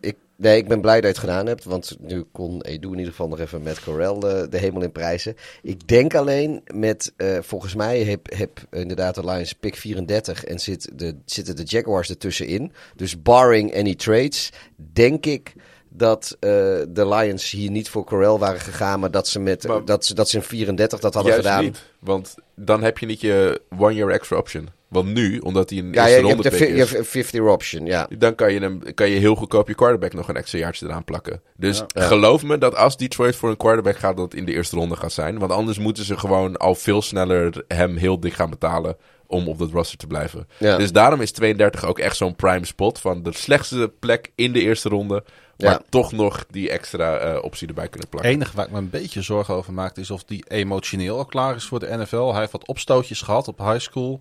ik, 0.00 0.16
nee, 0.42 0.56
ik 0.56 0.68
ben 0.68 0.80
blij 0.80 0.94
dat 0.94 1.02
je 1.02 1.08
het 1.08 1.18
gedaan 1.18 1.46
hebt. 1.46 1.64
Want 1.64 1.96
nu 2.00 2.24
kon 2.32 2.62
Edu 2.62 2.86
in 2.88 2.94
ieder 2.96 3.10
geval 3.10 3.28
nog 3.28 3.40
even 3.40 3.62
met 3.62 3.80
Corel 3.84 4.18
de, 4.20 4.46
de 4.50 4.58
hemel 4.58 4.82
in 4.82 4.92
prijzen. 4.92 5.36
Ik 5.62 5.88
denk 5.88 6.14
alleen 6.14 6.62
met. 6.74 7.12
eh, 7.16 7.38
volgens 7.40 7.74
mij 7.74 8.02
heb, 8.02 8.32
heb 8.36 8.60
inderdaad 8.70 9.14
de 9.14 9.24
Lions 9.24 9.52
pick 9.52 9.76
34 9.76 10.44
en 10.44 10.58
zit 10.60 10.88
de, 10.98 11.16
zitten 11.24 11.56
de 11.56 11.62
Jaguars 11.64 12.08
ertussenin. 12.10 12.72
Dus 12.96 13.22
barring 13.22 13.76
any 13.76 13.94
trades, 13.94 14.50
denk 14.76 15.26
ik. 15.26 15.52
Dat 15.94 16.36
eh, 16.40 16.50
de 16.88 17.08
Lions 17.08 17.50
hier 17.50 17.70
niet 17.70 17.88
voor 17.88 18.04
Corel 18.04 18.38
waren 18.38 18.60
gegaan, 18.60 19.00
maar 19.00 19.10
dat 19.10 19.28
ze, 19.28 19.40
met, 19.40 19.66
Maar- 19.66 19.84
dat 19.84 20.04
ze, 20.04 20.14
dat 20.14 20.28
ze 20.28 20.36
in 20.36 20.42
34 20.42 21.00
dat 21.00 21.14
hadden 21.14 21.32
gedaan. 21.34 21.64
niet, 21.64 21.82
want 21.98 22.34
dan 22.56 22.82
heb 22.82 22.98
je 22.98 23.06
niet 23.06 23.20
je 23.20 23.60
one 23.78 23.94
year 23.94 24.10
extra 24.10 24.36
option. 24.36 24.68
Want 24.92 25.12
nu, 25.12 25.38
omdat 25.38 25.70
hij 25.70 25.78
een 25.78 25.92
Ja, 25.92 26.06
eerste 26.06 26.20
ronde 26.22 26.42
de 26.42 26.48
pick 26.48 26.58
fi- 26.58 26.64
je 26.64 26.72
is, 26.72 26.78
hebt 26.78 26.98
een 26.98 27.04
50 27.04 27.40
option, 27.40 27.86
ja. 27.86 28.08
dan 28.18 28.34
kan 28.34 28.52
je, 28.52 28.60
hem, 28.60 28.94
kan 28.94 29.08
je 29.10 29.18
heel 29.18 29.34
goedkoop 29.34 29.68
je 29.68 29.74
quarterback 29.74 30.12
nog 30.14 30.28
een 30.28 30.36
extra 30.36 30.58
jaartje 30.58 30.86
eraan 30.86 31.04
plakken. 31.04 31.42
Dus 31.56 31.82
Ja. 31.86 32.06
geloof 32.06 32.42
me 32.42 32.58
dat 32.58 32.76
als 32.76 32.96
Detroit 32.96 33.36
voor 33.36 33.50
een 33.50 33.56
quarterback 33.56 33.96
gaat, 33.96 34.16
dat 34.16 34.24
het 34.24 34.34
in 34.40 34.44
de 34.44 34.52
eerste 34.52 34.76
ronde 34.76 34.96
gaat 34.96 35.12
zijn. 35.12 35.38
Want 35.38 35.52
anders 35.52 35.78
moeten 35.78 36.04
ze 36.04 36.18
gewoon 36.18 36.56
al 36.56 36.74
veel 36.74 37.02
sneller 37.02 37.64
hem 37.68 37.96
heel 37.96 38.20
dik 38.20 38.32
gaan 38.32 38.50
betalen 38.50 38.96
om 39.26 39.48
op 39.48 39.58
dat 39.58 39.70
roster 39.70 39.98
te 39.98 40.06
blijven. 40.06 40.48
Ja. 40.58 40.76
Dus 40.76 40.92
daarom 40.92 41.20
is 41.20 41.30
32 41.32 41.84
ook 41.84 41.98
echt 41.98 42.16
zo'n 42.16 42.36
prime 42.36 42.66
spot 42.66 42.98
van 42.98 43.22
de 43.22 43.32
slechtste 43.32 43.92
plek 44.00 44.30
in 44.34 44.52
de 44.52 44.60
eerste 44.60 44.88
ronde. 44.88 45.24
Maar 45.58 45.70
Ja. 45.70 45.82
toch 45.88 46.12
nog 46.12 46.44
die 46.50 46.70
extra 46.70 47.16
eh, 47.16 47.42
optie 47.44 47.68
erbij 47.68 47.84
kunnen 47.88 48.00
Het 48.00 48.10
plakken. 48.10 48.30
enige 48.32 48.56
waar 48.56 48.66
ik 48.66 48.72
me 48.72 48.78
een 48.78 48.90
beetje 48.90 49.22
zorgen 49.22 49.54
over 49.54 49.72
maak 49.72 49.96
is 49.96 50.10
of 50.10 50.24
die 50.24 50.44
emotioneel 50.48 51.16
al 51.18 51.24
klaar 51.24 51.54
is 51.56 51.64
voor 51.64 51.78
de 51.80 51.96
NFL. 51.96 52.30
Hij 52.30 52.40
heeft 52.40 52.52
wat 52.52 52.66
opstootjes 52.66 53.20
gehad 53.22 53.48
op 53.48 53.58
high 53.58 53.78
school. 53.78 54.20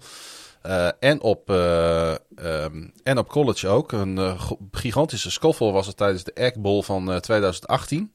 Eh, 0.62 0.88
en, 1.00 1.22
op, 1.22 1.50
eh, 1.50 2.12
ehm, 2.36 2.88
en 3.04 3.18
op 3.18 3.28
college 3.28 3.68
ook. 3.68 3.92
Een 3.92 4.18
eh, 4.18 4.52
gigantische 4.72 5.32
scuffle 5.32 5.72
was 5.72 5.88
het 5.88 5.98
tijdens 5.98 6.24
de 6.24 6.34
Egg 6.34 6.56
Bowl 6.56 6.82
van 6.82 7.12
eh, 7.12 7.18
2018. 7.18 8.12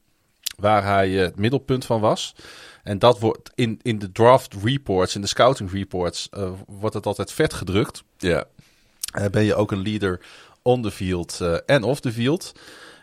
Waar 0.56 0.84
hij 0.84 1.10
het 1.10 1.38
middelpunt 1.38 1.84
van 1.84 2.00
was. 2.00 2.34
En 2.82 2.98
dat 2.98 3.18
wordt 3.18 3.50
in, 3.54 3.80
in 3.82 3.98
de 3.98 4.12
draft 4.12 4.54
reports, 4.62 5.14
in 5.14 5.20
de 5.20 5.26
scouting 5.26 5.72
reports, 5.72 6.28
wordt 6.66 6.94
het 6.94 7.06
altijd 7.06 7.32
vet 7.32 7.54
gedrukt. 7.54 8.02
Ja. 8.18 8.44
Ben 9.30 9.44
je 9.44 9.54
ook 9.54 9.72
een 9.72 9.82
leader 9.82 10.20
on 10.62 10.82
the 10.82 10.90
field 10.90 11.40
en 11.66 11.82
off 11.82 12.00
the 12.00 12.12
field. 12.12 12.52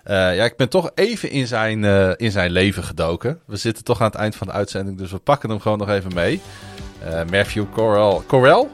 Ja, 0.03 0.31
ik 0.31 0.57
ben 0.57 0.69
toch 0.69 0.91
even 0.95 1.29
in 1.29 1.47
zijn, 1.47 1.83
in 2.17 2.31
zijn 2.31 2.51
leven 2.51 2.83
gedoken. 2.83 3.39
We 3.45 3.55
zitten 3.55 3.83
toch 3.83 3.99
aan 3.99 4.07
het 4.07 4.15
eind 4.15 4.35
van 4.35 4.47
de 4.47 4.53
uitzending, 4.53 4.97
dus 4.97 5.11
we 5.11 5.19
pakken 5.19 5.49
hem 5.49 5.59
gewoon 5.59 5.77
nog 5.77 5.89
even 5.89 6.13
mee. 6.13 6.41
Matthew 7.31 7.65
Corral. 7.73 8.23
Corral? 8.27 8.69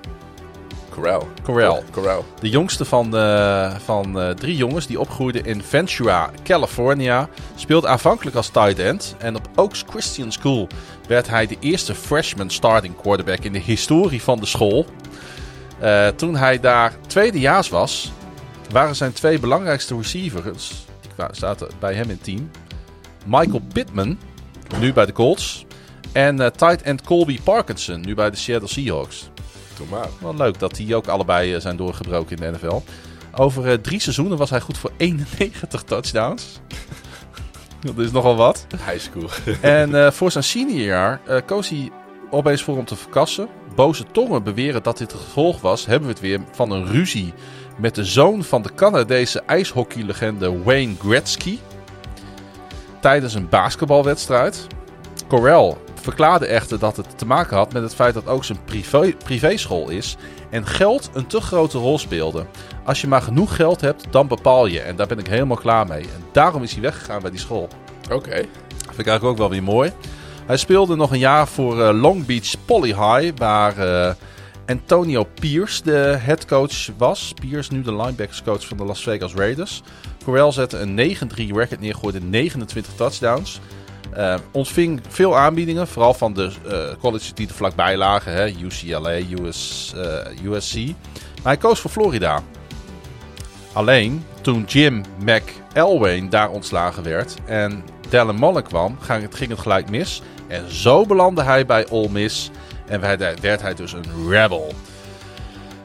Corral. 1.00 1.28
Corral. 1.44 1.84
Corral. 1.92 2.26
De 2.40 2.50
jongste 2.50 2.86
van, 2.86 3.18
eh, 3.18 3.76
van 3.86 4.20
eh, 4.20 4.30
drie 4.30 4.56
jongens 4.56 4.88
die 4.88 5.00
opgroeiden 5.00 5.46
in 5.46 5.64
Ventura, 5.64 6.30
California. 6.44 7.30
Speelt 7.56 7.86
aanvankelijk 7.86 8.36
als 8.36 8.50
tight 8.50 8.80
end. 8.80 9.16
En 9.18 9.36
op 9.36 9.50
Oaks 9.56 9.84
Christian 9.90 10.32
School 10.32 10.68
werd 11.08 11.28
hij 11.28 11.48
de 11.48 11.58
eerste 11.60 11.96
freshman 11.96 12.50
starting 12.50 12.96
quarterback 13.02 13.40
in 13.40 13.54
de 13.54 13.60
historie 13.60 14.22
van 14.22 14.40
de 14.40 14.46
school. 14.46 14.86
Eh, 15.80 16.08
toen 16.08 16.36
hij 16.36 16.60
daar 16.60 16.94
tweedejaars 17.08 17.70
was, 17.70 18.12
waren 18.72 18.96
zijn 18.96 19.14
twee 19.14 19.40
belangrijkste 19.40 19.96
receivers, 19.96 20.86
die 21.02 21.12
zaten 21.32 21.68
bij 21.80 21.94
hem 21.94 22.04
in 22.04 22.10
het 22.10 22.24
team, 22.24 22.52
Michael 23.26 23.62
Pittman, 23.74 24.18
nu 24.80 24.94
bij 24.94 25.06
de 25.06 25.12
Colts, 25.12 25.66
en 26.12 26.40
eh, 26.40 26.48
tight 26.48 26.82
end 26.82 27.02
Colby 27.02 27.40
Parkinson, 27.44 28.02
nu 28.02 28.16
bij 28.16 28.30
de 28.30 28.38
Seattle 28.38 28.70
Seahawks. 28.70 29.30
Wel 30.22 30.36
leuk 30.36 30.60
dat 30.60 30.76
die 30.76 30.96
ook 30.96 31.08
allebei 31.08 31.54
eh, 31.54 31.62
zijn 31.62 31.78
doorgebroken 31.78 32.38
in 32.38 32.42
de 32.42 32.58
NFL. 32.58 32.82
Over 33.36 33.68
eh, 33.68 33.74
drie 33.74 34.00
seizoenen 34.00 34.38
was 34.38 34.50
hij 34.50 34.62
goed 34.62 34.78
voor 34.78 34.92
91 34.98 35.84
touchdowns. 35.84 36.60
dat 37.82 37.98
is 37.98 38.12
nogal 38.12 38.36
wat. 38.36 38.68
High 38.86 39.00
school. 39.00 39.30
En 39.62 40.06
eh, 40.06 40.12
voor 40.12 40.32
zijn 40.32 40.44
seniorjaar 40.44 41.20
koos 41.46 41.70
hij 41.70 41.92
opeens 42.30 42.64
voor 42.64 42.78
om 42.78 42.86
te 42.86 42.96
verkassen. 42.96 43.48
Boze 43.76 44.04
tongen 44.12 44.44
beweren 44.44 44.84
dat 44.84 44.98
dit 44.98 45.12
het 45.12 45.22
gevolg 45.22 45.62
was, 45.62 45.86
hebben 45.86 46.08
we 46.08 46.14
het 46.14 46.22
weer 46.24 46.40
van 46.52 46.72
een 46.72 46.86
ruzie 46.86 47.34
met 47.78 47.96
de 47.96 48.06
zoon 48.06 48.44
van 48.44 48.62
de 48.62 48.74
Canadese 48.76 49.42
ijshockeylegende 49.42 50.64
Wayne 50.64 50.96
Gretzky. 51.00 51.60
Tijdens 53.00 53.34
een 53.34 53.50
basketbalwedstrijd. 53.50 54.68
Corral 55.28 55.78
verklaarde 56.02 56.46
echter 56.46 56.80
dat 56.80 56.98
het 56.98 57.18
te 57.18 57.26
maken 57.26 57.58
had 57.58 57.74
met 57.74 57.84
het 57.84 57.96
feit 57.96 58.14
dat 58.14 58.28
ook 58.28 58.44
zijn 58.44 58.64
privé, 58.66 59.14
privéschool 59.24 59.90
is 59.90 60.18
en 60.50 60.66
geld 60.66 61.10
een 61.14 61.28
te 61.28 61.42
grote 61.42 61.78
rol 61.78 61.98
speelde. 61.98 62.46
Als 62.84 63.02
je 63.02 63.08
maar 63.08 63.22
genoeg 63.22 63.56
geld 63.56 63.82
hebt, 63.82 64.06
dan 64.10 64.28
bepaal 64.28 64.66
je. 64.66 64.80
En 64.80 64.96
daar 64.96 65.08
ben 65.08 65.20
ik 65.20 65.28
helemaal 65.28 65.58
klaar 65.58 65.88
mee. 65.88 66.02
En 66.02 66.24
daarom 66.32 66.64
is 66.64 66.72
hij 66.72 66.82
weggegaan 66.82 67.22
bij 67.22 67.32
die 67.32 67.40
school. 67.40 67.68
Oké. 68.12 68.36
Vind 68.36 69.00
ik 69.00 69.08
eigenlijk 69.08 69.24
ook 69.24 69.38
wel 69.38 69.50
weer 69.50 69.64
mooi. 69.64 69.92
Hij 70.46 70.58
speelde 70.58 70.96
nog 70.96 71.12
een 71.12 71.20
jaar 71.20 71.48
voor 71.48 71.82
eh, 71.82 72.02
Long 72.02 72.26
Beach 72.26 72.56
Poly 72.66 72.88
High, 72.88 73.38
waar 73.38 73.78
eh, 73.78 74.14
Antonio 74.66 75.24
Pierce 75.40 75.84
de 75.84 76.18
headcoach 76.20 76.90
was. 76.98 77.34
Pierce 77.42 77.74
nu 77.74 77.82
de 77.82 77.96
linebackerscoach 77.96 78.68
van 78.68 78.78
de 78.78 78.84
Las 78.84 79.04
Vegas 79.04 79.34
Raiders. 79.34 79.82
Corral 80.24 80.52
zette 80.52 80.78
een 80.78 81.16
9-3 81.16 81.56
record 81.56 81.80
neer, 81.80 81.96
gooide 81.96 82.20
29 82.20 82.94
touchdowns. 82.96 83.60
Eh, 84.14 84.36
ontving 84.52 85.02
veel 85.08 85.38
aanbiedingen, 85.38 85.88
vooral 85.88 86.14
van 86.14 86.34
de 86.34 86.52
eh, 86.68 87.00
colleges 87.00 87.34
die 87.34 87.48
er 87.48 87.54
vlakbij 87.54 87.98
lagen. 87.98 88.34
Hè, 88.34 88.48
UCLA, 88.48 89.18
US, 89.42 89.94
eh, 89.96 90.52
USC. 90.52 90.76
Maar 90.76 91.54
hij 91.54 91.58
koos 91.58 91.80
voor 91.80 91.92
Florida. 91.92 92.42
Alleen 93.74 94.26
toen 94.42 94.64
Jim 94.68 95.04
McElwain 95.24 96.30
daar 96.30 96.50
ontslagen 96.50 97.04
werd 97.04 97.36
en 97.46 97.84
Dallin 98.10 98.40
Mullen 98.40 98.64
kwam, 98.64 98.98
ging 99.00 99.50
het, 99.50 99.60
gelijk 99.60 99.90
mis. 99.90 100.22
En 100.48 100.72
zo 100.72 101.06
belandde 101.06 101.44
hij 101.44 101.66
bij 101.66 101.90
Ole 101.90 102.10
Miss 102.10 102.50
en 102.86 103.00
werd, 103.42 103.62
hij 103.62 103.74
dus 103.74 103.94
een 103.94 104.30
rebel. 104.30 104.74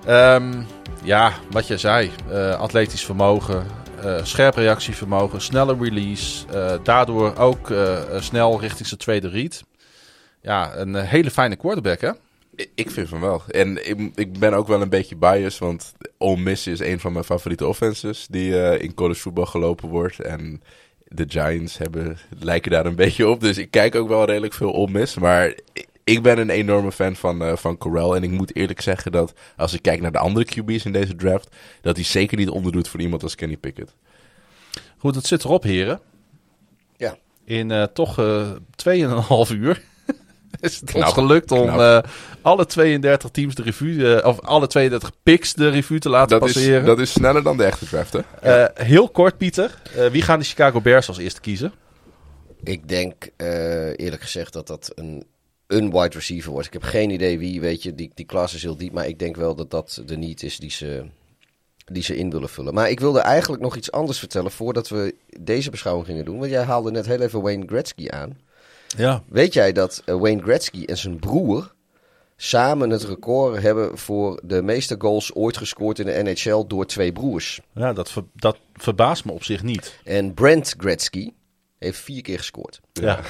Ehm, 0.05 0.63
ja, 1.03 1.33
wat 1.51 1.67
je 1.67 1.79
zei, 1.79 2.11
atletisch 2.59 3.05
vermogen, 3.05 3.67
scherp 4.23 4.55
reactievermogen, 4.55 5.41
snelle 5.41 5.77
release. 5.81 6.47
eh, 6.53 6.75
daardoor 6.83 7.37
ook 7.37 7.71
eh, 7.71 8.17
eh, 8.17 8.23
snel 8.23 8.61
richting 8.61 8.87
zijn 8.89 9.01
tweede 9.01 9.29
read. 9.29 9.65
Ja, 10.43 10.77
een 10.77 10.97
eh, 10.97 11.09
hele 11.09 11.31
fijne 11.31 11.57
quarterback 11.57 12.01
hè? 12.01 12.11
Ik- 12.75 12.91
vind 12.91 13.09
van 13.09 13.21
wel. 13.21 13.43
En 13.49 13.89
ik, 13.89 14.11
ik 14.15 14.39
ben 14.39 14.55
ook 14.55 14.67
wel 14.67 14.83
een 14.83 14.89
beetje 14.89 15.17
biased, 15.17 15.59
want 15.59 15.93
Ole 16.19 16.51
is 16.51 16.65
een 16.81 17.01
van 17.01 17.13
mijn 17.13 17.25
favoriete 17.25 17.67
offenses 17.67 18.27
die 18.31 18.61
eh, 18.63 18.83
in 18.83 18.95
college 18.95 19.21
voetbal 19.21 19.47
gelopen 19.47 19.89
wordt. 19.89 20.21
En 20.21 20.63
De 21.09 21.25
Giants 21.29 21.79
hebben, 21.79 22.19
lijken 22.39 22.71
daar 22.71 22.87
een 22.87 22.95
beetje 23.05 23.29
op. 23.29 23.41
Dus 23.41 23.59
ik 23.59 23.71
kijk 23.71 23.95
ook 23.95 24.09
wel 24.09 24.25
redelijk 24.25 24.53
veel 24.55 24.87
mis. 24.87 25.15
Maar 25.19 25.55
ik 26.05 26.23
ben 26.23 26.39
een 26.39 26.51
enorme 26.51 26.93
fan 26.93 27.17
van, 27.17 27.43
eh, 27.43 27.57
van 27.57 27.79
Corral. 27.79 28.17
En 28.17 28.23
ik 28.23 28.31
moet 28.31 28.57
eerlijk 28.57 28.81
zeggen 28.81 29.13
dat 29.13 29.33
als 29.57 29.73
ik 29.73 29.83
kijk 29.83 30.01
naar 30.01 30.13
de 30.13 30.19
andere 30.19 30.45
QB's 30.45 30.85
in 30.85 30.93
deze 30.93 31.17
draft... 31.17 31.57
dat 31.81 31.97
hij 31.97 32.05
zeker 32.05 32.37
niet 32.37 32.49
onderdoet 32.49 32.89
voor 32.89 33.01
iemand 33.01 33.23
als 33.23 33.35
Kenny 33.35 33.57
Pickett. 33.57 33.95
Goed, 34.99 35.15
het 35.15 35.27
zit 35.27 35.45
erop, 35.45 35.63
heren. 35.63 36.01
Ja. 36.97 37.17
In 37.45 37.71
eh, 37.71 37.83
toch 37.83 38.19
eh 38.19 38.51
2,5 38.77 39.53
uur 39.53 39.83
is 40.61 40.81
het 40.81 40.83
ons 40.83 40.93
Knap, 40.93 41.13
gelukt 41.13 41.51
om 41.51 41.69
eh, 41.69 41.99
alle 42.43 42.67
32 42.67 43.31
teams 43.31 43.55
de 43.55 43.63
revue, 43.63 44.25
of 44.25 44.41
alle 44.41 44.67
32 44.67 45.11
picks 45.23 45.55
de 45.55 45.69
revue 45.69 45.99
te 45.99 46.09
laten 46.09 46.39
Dat 46.39 46.49
is, 46.49 46.55
passeren. 46.55 46.85
dat 46.85 46.99
is 46.99 47.13
sneller 47.13 47.43
dan 47.43 47.57
de 47.57 47.65
echte 47.65 47.87
draft, 47.87 48.13
hè? 48.13 48.21
Eh, 48.41 48.87
heel 48.87 49.09
kort, 49.09 49.37
Pieter. 49.37 49.75
Eh, 49.97 50.07
wie 50.07 50.23
gaan 50.23 50.39
de 50.39 50.45
Chicago 50.45 50.81
Bears 50.81 51.09
als 51.09 51.19
eerste 51.19 51.41
kiezen? 51.41 51.73
Ik 52.63 52.89
denk 52.89 53.29
eh, 53.37 53.99
eerlijk 53.99 54.23
gezegd 54.23 54.53
dat 54.53 54.67
dat 54.67 54.93
een, 54.95 55.25
een 55.67 55.91
wide 55.91 56.15
receiver 56.15 56.51
wordt. 56.51 56.67
Ik 56.67 56.73
heb 56.73 56.83
geen 56.83 57.11
idee 57.11 57.39
wie, 57.39 57.61
weet 57.61 57.83
je, 57.83 57.95
die, 57.95 58.11
die 58.15 58.25
klas 58.27 58.55
is 58.55 58.63
heel 58.63 58.77
diep. 58.77 58.93
Maar 58.93 59.07
ik 59.07 59.19
denk 59.19 59.37
wel 59.37 59.55
dat 59.55 59.71
dat 59.71 60.03
de 60.07 60.17
niet 60.17 60.43
is 60.43 60.59
die 60.59 60.71
ze, 60.71 61.05
die 61.85 62.03
ze 62.03 62.17
in 62.17 62.31
willen 62.31 62.49
vullen. 62.49 62.75
Maar 62.75 62.91
ik 62.91 63.01
wilde 63.01 63.21
eigenlijk 63.21 63.63
nog 63.63 63.77
iets 63.77 63.93
anders 63.93 64.19
vertellen 64.19 64.51
voordat 64.51 64.89
we 64.89 65.15
deze 65.41 65.71
beschouwing 65.71 66.07
gingen 66.07 66.25
doen. 66.25 66.39
Want 66.39 66.51
jij 66.51 66.63
haalde 66.63 66.91
net 66.91 67.07
heel 67.07 67.21
even 67.21 67.43
Wayne 67.43 67.67
Gretzky 67.67 68.09
aan. 68.09 68.39
Ja. 68.97 69.23
Weet 69.29 69.53
jij 69.53 69.73
dat 69.73 70.03
eh, 70.05 70.15
Wayne 70.17 70.43
Gretzky 70.43 70.85
en 70.85 70.97
zijn 70.97 71.19
broer 71.19 71.75
samen 72.37 72.91
het 72.91 73.03
record 73.03 73.63
hebben 73.63 73.99
voor 73.99 74.41
de 74.45 74.63
meeste 74.63 74.95
goals 74.99 75.35
ooit 75.35 75.57
gescoord 75.57 75.99
in 75.99 76.07
de 76.07 76.23
NHL 76.23 76.65
door 76.67 76.87
twee 76.87 77.13
broers? 77.13 77.61
Ja, 77.75 77.93
dat, 77.93 78.11
ver- 78.11 78.25
dat 78.35 78.59
verbaast 78.73 79.25
me 79.25 79.33
op 79.33 79.45
zich 79.45 79.63
niet. 79.63 79.99
En 80.05 80.35
Brent 80.35 80.75
Gretzky 80.79 81.31
heeft 81.79 81.99
vier 81.99 82.23
keer 82.23 82.39
gescoord. 82.39 82.81
Ja. 82.93 83.21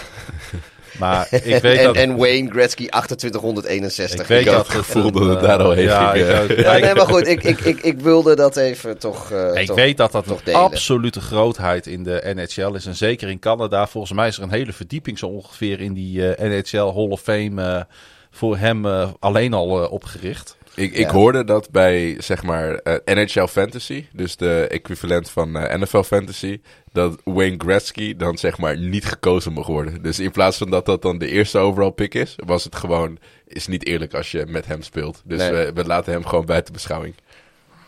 maar 0.99 1.27
ik 1.31 1.63
weet 1.63 1.79
en, 1.79 1.85
dat... 1.85 1.97
en 1.97 2.17
Wayne 2.17 2.51
Gretzky 2.51 2.89
2861. 2.89 4.21
ik 4.21 4.27
weet 4.27 4.41
Ik 4.41 4.47
dat 4.47 4.67
het 4.67 4.77
gevoel 4.77 5.11
dat 5.11 5.27
het 5.29 5.41
daar 5.41 5.59
al 5.63 5.71
heen 5.73 5.85
ja, 5.85 6.13
nee, 6.13 6.95
maar 6.95 7.07
goed, 7.07 7.27
ik, 7.27 7.43
ik, 7.43 7.61
ik, 7.61 7.81
ik 7.81 8.01
wilde 8.01 8.37
dat 8.37 8.57
even 8.57 8.99
toch. 8.99 9.31
eh, 9.31 9.61
Ik 9.61 9.67
toch- 9.67 9.77
weet 9.77 9.97
dat 9.97 10.13
dat 10.13 10.27
toch 10.27 10.39
een 10.39 10.45
delen. 10.45 10.61
absolute 10.61 11.21
grootheid 11.21 11.87
in 11.87 12.03
de 12.05 12.33
NHL 12.35 12.75
is. 12.75 12.87
En 12.87 12.95
zeker 12.97 13.29
in 13.29 13.39
Canada. 13.39 13.87
Volgens 13.87 14.13
mij 14.13 14.29
is 14.29 14.37
er 14.37 14.43
een 14.43 14.51
hele 14.51 14.73
verdieping 14.73 15.19
zo 15.19 15.27
ongeveer 15.27 15.81
in 15.81 15.93
die 15.93 16.35
eh, 16.35 16.49
NHL 16.51 16.77
Hall 16.95 17.09
of 17.09 17.21
Fame 17.21 17.63
eh, 17.63 17.83
voor 18.31 18.57
hem 18.57 18.87
eh, 18.87 19.11
alleen 19.19 19.53
al 19.55 19.69
opgericht. 19.89 20.57
Ik, 20.75 20.93
ik 20.93 20.97
Ja. 21.07 21.13
hoorde 21.13 21.45
dat 21.45 21.71
bij, 21.71 22.17
zeg 22.21 22.43
maar, 22.43 22.75
eh, 22.75 23.15
NHL 23.15 23.47
Fantasy, 23.47 24.07
dus 24.13 24.37
de 24.37 24.67
equivalent 24.67 25.31
van 25.31 25.57
eh, 25.57 25.79
NFL 25.81 26.03
Fantasy, 26.03 26.61
dat 26.93 27.21
Wayne 27.25 27.57
Gretzky 27.59 28.17
dan, 28.17 28.39
zeg 28.39 28.59
maar, 28.59 28.79
niet 28.79 29.05
gekozen 29.05 29.53
mag 29.53 29.67
worden. 29.67 30.03
Dus 30.03 30.19
in 30.19 30.31
plaats 30.31 30.57
van 30.57 30.71
dat 30.71 30.87
dat 30.87 31.03
dan 31.03 31.19
de 31.19 31.29
eerste 31.29 31.59
overall 31.59 31.91
pick 31.91 32.15
is, 32.15 32.37
was 32.45 32.65
het 32.65 32.75
gewoon, 32.77 33.19
is 33.47 33.67
niet 33.67 33.87
eerlijk 33.87 34.15
als 34.15 34.31
je 34.31 34.47
met 34.47 34.67
hem 34.67 34.83
speelt. 34.83 35.23
Dus 35.25 35.39
Nee. 35.39 35.51
we, 35.51 35.73
we 35.75 35.85
laten 35.85 36.13
hem 36.13 36.27
gewoon 36.27 36.45
buiten 36.47 36.73
beschouwing. 36.73 37.15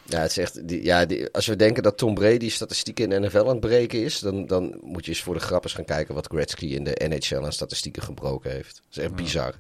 Ja, 0.09 0.21
het 0.21 0.31
is 0.31 0.39
echt, 0.39 0.69
die, 0.69 0.85
ja 0.85 1.05
die, 1.07 1.33
als 1.33 1.47
we 1.47 1.57
denken 1.57 1.83
dat 1.83 1.99
Tom 1.99 2.15
Brady 2.15 2.51
statistieken 2.51 3.13
in 3.13 3.21
de 3.23 3.27
NFL 3.29 3.39
aan 3.39 3.47
het 3.49 3.61
breken 3.61 4.03
is, 4.05 4.19
dan, 4.19 4.47
dan 4.47 4.79
moet 4.83 5.05
je 5.05 5.11
eens 5.11 5.23
voor 5.23 5.35
de 5.35 5.41
grap 5.41 5.65
eens 5.65 5.73
gaan 5.73 5.85
kijken 5.85 6.15
wat 6.15 6.27
Gretzky 6.27 6.67
in 6.67 6.85
de 6.85 7.01
NHL 7.09 7.45
aan 7.45 7.53
statistieken 7.53 8.03
gebroken 8.03 8.51
heeft. 8.51 8.83
Dat 8.89 8.97
is 8.99 9.03
echt 9.03 9.15
bizar. 9.15 9.55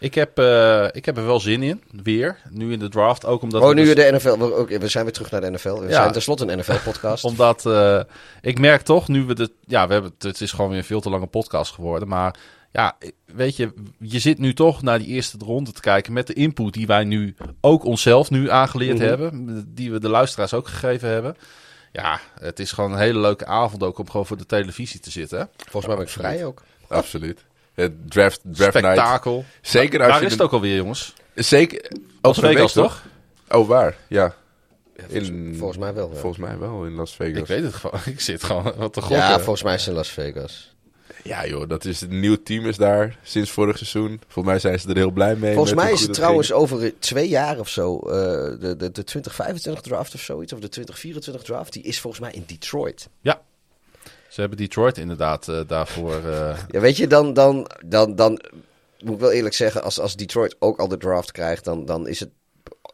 Ik 0.00 0.14
heb, 0.14 0.38
eh, 0.38 0.86
ik 0.92 1.04
heb 1.04 1.16
er 1.16 1.26
wel 1.26 1.40
zin 1.40 1.62
in, 1.62 1.82
weer. 2.02 2.36
Nu 2.50 2.72
in 2.72 2.78
de 2.78 2.88
draft. 2.88 3.24
Ook 3.26 3.42
omdat 3.42 3.62
Oh, 3.62 3.68
we 3.68 3.74
nu 3.74 3.84
dus- 3.84 3.94
de 3.94 4.10
NFL. 4.12 4.38
We, 4.78 4.88
zijn 4.88 5.04
weer 5.04 5.12
terug 5.12 5.30
naar 5.30 5.40
de 5.40 5.50
NFL. 5.50 5.74
We 5.80 5.86
Ja. 5.86 5.92
zijn 5.92 6.12
tenslotte 6.12 6.46
een 6.52 6.58
NFL-podcast. 6.58 7.24
Omdat 7.30 7.66
eh, 7.66 8.00
ik 8.40 8.58
merk 8.58 8.82
toch, 8.82 9.08
nu 9.08 9.24
we 9.24 9.34
de. 9.34 9.50
Ja, 9.66 9.86
we 9.86 9.92
hebben, 9.92 10.12
het 10.18 10.40
is 10.40 10.52
gewoon 10.52 10.70
weer 10.70 10.78
een 10.78 10.84
veel 10.84 11.00
te 11.00 11.10
lange 11.10 11.26
podcast 11.26 11.72
geworden. 11.74 12.08
Maar 12.08 12.34
ja, 12.72 12.96
weet 13.26 13.56
je, 13.56 13.72
je 13.98 14.18
zit 14.18 14.38
nu 14.38 14.54
toch 14.54 14.82
naar 14.82 14.98
die 14.98 15.06
eerste 15.08 15.36
ronde 15.44 15.72
te 15.72 15.80
kijken 15.80 16.12
met 16.12 16.26
de 16.26 16.32
input 16.34 16.72
die 16.72 16.86
wij 16.86 17.04
nu 17.04 17.34
ook 17.60 17.84
onszelf 17.84 18.30
nu 18.30 18.50
aangeleerd 18.50 18.98
Mhm. 18.98 19.06
hebben. 19.06 19.64
Die 19.74 19.92
we 19.92 20.00
de 20.00 20.08
luisteraars 20.08 20.54
ook 20.54 20.68
gegeven 20.68 21.08
hebben. 21.08 21.36
Ja, 21.92 22.20
het 22.40 22.58
is 22.58 22.72
gewoon 22.72 22.92
een 22.92 22.98
hele 22.98 23.18
leuke 23.18 23.46
avond 23.46 23.82
ook 23.82 23.98
om 23.98 24.10
gewoon 24.10 24.26
voor 24.26 24.36
de 24.36 24.46
televisie 24.46 25.00
te 25.00 25.10
zitten. 25.10 25.48
Volgens 25.56 25.86
mij 25.86 25.96
ben 25.96 26.04
ik 26.04 26.10
vrij 26.10 26.44
ook. 26.44 26.62
Absoluut. 26.88 27.44
Het 27.80 28.10
draft, 28.10 28.40
draft 28.42 28.74
night. 28.74 28.90
Spektakel. 28.92 29.44
Zeker 29.62 30.00
als 30.00 30.08
Waar 30.10 30.20
je 30.20 30.26
is 30.26 30.32
het 30.32 30.42
ook 30.42 30.52
alweer, 30.52 30.76
jongens? 30.76 31.14
Zeker. 31.34 31.90
Las 32.22 32.38
Vegas, 32.38 32.72
toch? 32.72 33.04
Oh, 33.50 33.68
waar? 33.68 33.96
Ja. 34.08 34.34
Volgens, 34.96 35.28
In- 35.28 35.54
volgens 35.58 35.78
mij 35.78 35.94
wel. 35.94 36.10
Ja. 36.12 36.20
Volgens 36.20 36.42
mij 36.46 36.58
wel 36.58 36.84
in 36.84 36.92
Las 36.94 37.14
Vegas. 37.16 37.38
Ik 37.40 37.46
weet 37.46 37.62
het 37.62 37.74
gewoon. 37.74 38.00
Ik 38.14 38.20
zit 38.20 38.42
gewoon 38.42 38.72
wat 38.76 38.92
te 38.92 39.00
gokken. 39.00 39.18
ja, 39.18 39.34
volgens 39.36 39.62
mij 39.62 39.74
is 39.74 39.80
het 39.80 39.88
in 39.88 39.94
Las 39.94 40.08
Vegas. 40.08 40.74
Ja 41.22 41.46
joh, 41.46 41.68
dat 41.68 41.84
is 41.84 42.00
een 42.00 42.20
nieuw 42.20 42.36
team 42.42 42.66
is 42.66 42.76
daar 42.76 43.18
sinds 43.22 43.50
vorig 43.50 43.76
seizoen. 43.76 44.20
Volgens 44.28 44.44
mij 44.46 44.58
zijn 44.58 44.78
ze 44.80 44.88
er 44.88 44.96
heel 44.96 45.10
blij 45.10 45.36
mee. 45.36 45.52
Volgens 45.54 45.74
met 45.74 45.84
mij 45.84 45.92
is 45.92 46.00
het 46.00 46.12
trouwens 46.14 46.46
ging. 46.48 46.58
over 46.60 46.92
twee 46.98 47.28
jaar 47.28 47.58
of 47.58 47.68
zo. 47.68 47.98
eh, 47.98 48.10
de, 48.12 48.58
de, 48.60 48.76
de 48.76 49.04
2025 49.04 49.82
draft 49.82 50.14
of 50.14 50.20
zoiets. 50.20 50.52
Of 50.52 50.58
de 50.60 50.68
2024 50.68 51.42
draft. 51.42 51.72
Die 51.72 51.82
is 51.82 52.00
volgens 52.00 52.22
mij 52.22 52.32
in 52.32 52.44
Detroit. 52.46 53.08
Ze 54.30 54.40
hebben 54.40 54.58
Detroit 54.58 54.98
inderdaad 54.98 55.48
eh, 55.48 55.60
daarvoor. 55.66 56.14
eh, 56.14 56.58
Ja, 56.68 56.80
weet 56.80 56.96
je, 56.96 57.06
dan, 57.06 57.32
dan, 57.32 57.70
dan, 57.86 58.14
dan 58.14 58.40
moet 59.04 59.14
ik 59.14 59.20
wel 59.20 59.32
eerlijk 59.32 59.54
zeggen. 59.54 59.82
Als, 59.82 60.00
als 60.00 60.16
Detroit 60.16 60.56
ook 60.58 60.78
al 60.78 60.88
de 60.88 60.96
draft 60.96 61.32
krijgt. 61.32 61.64
Dan, 61.64 61.84
dan 61.84 62.08
is 62.08 62.20
het 62.20 62.28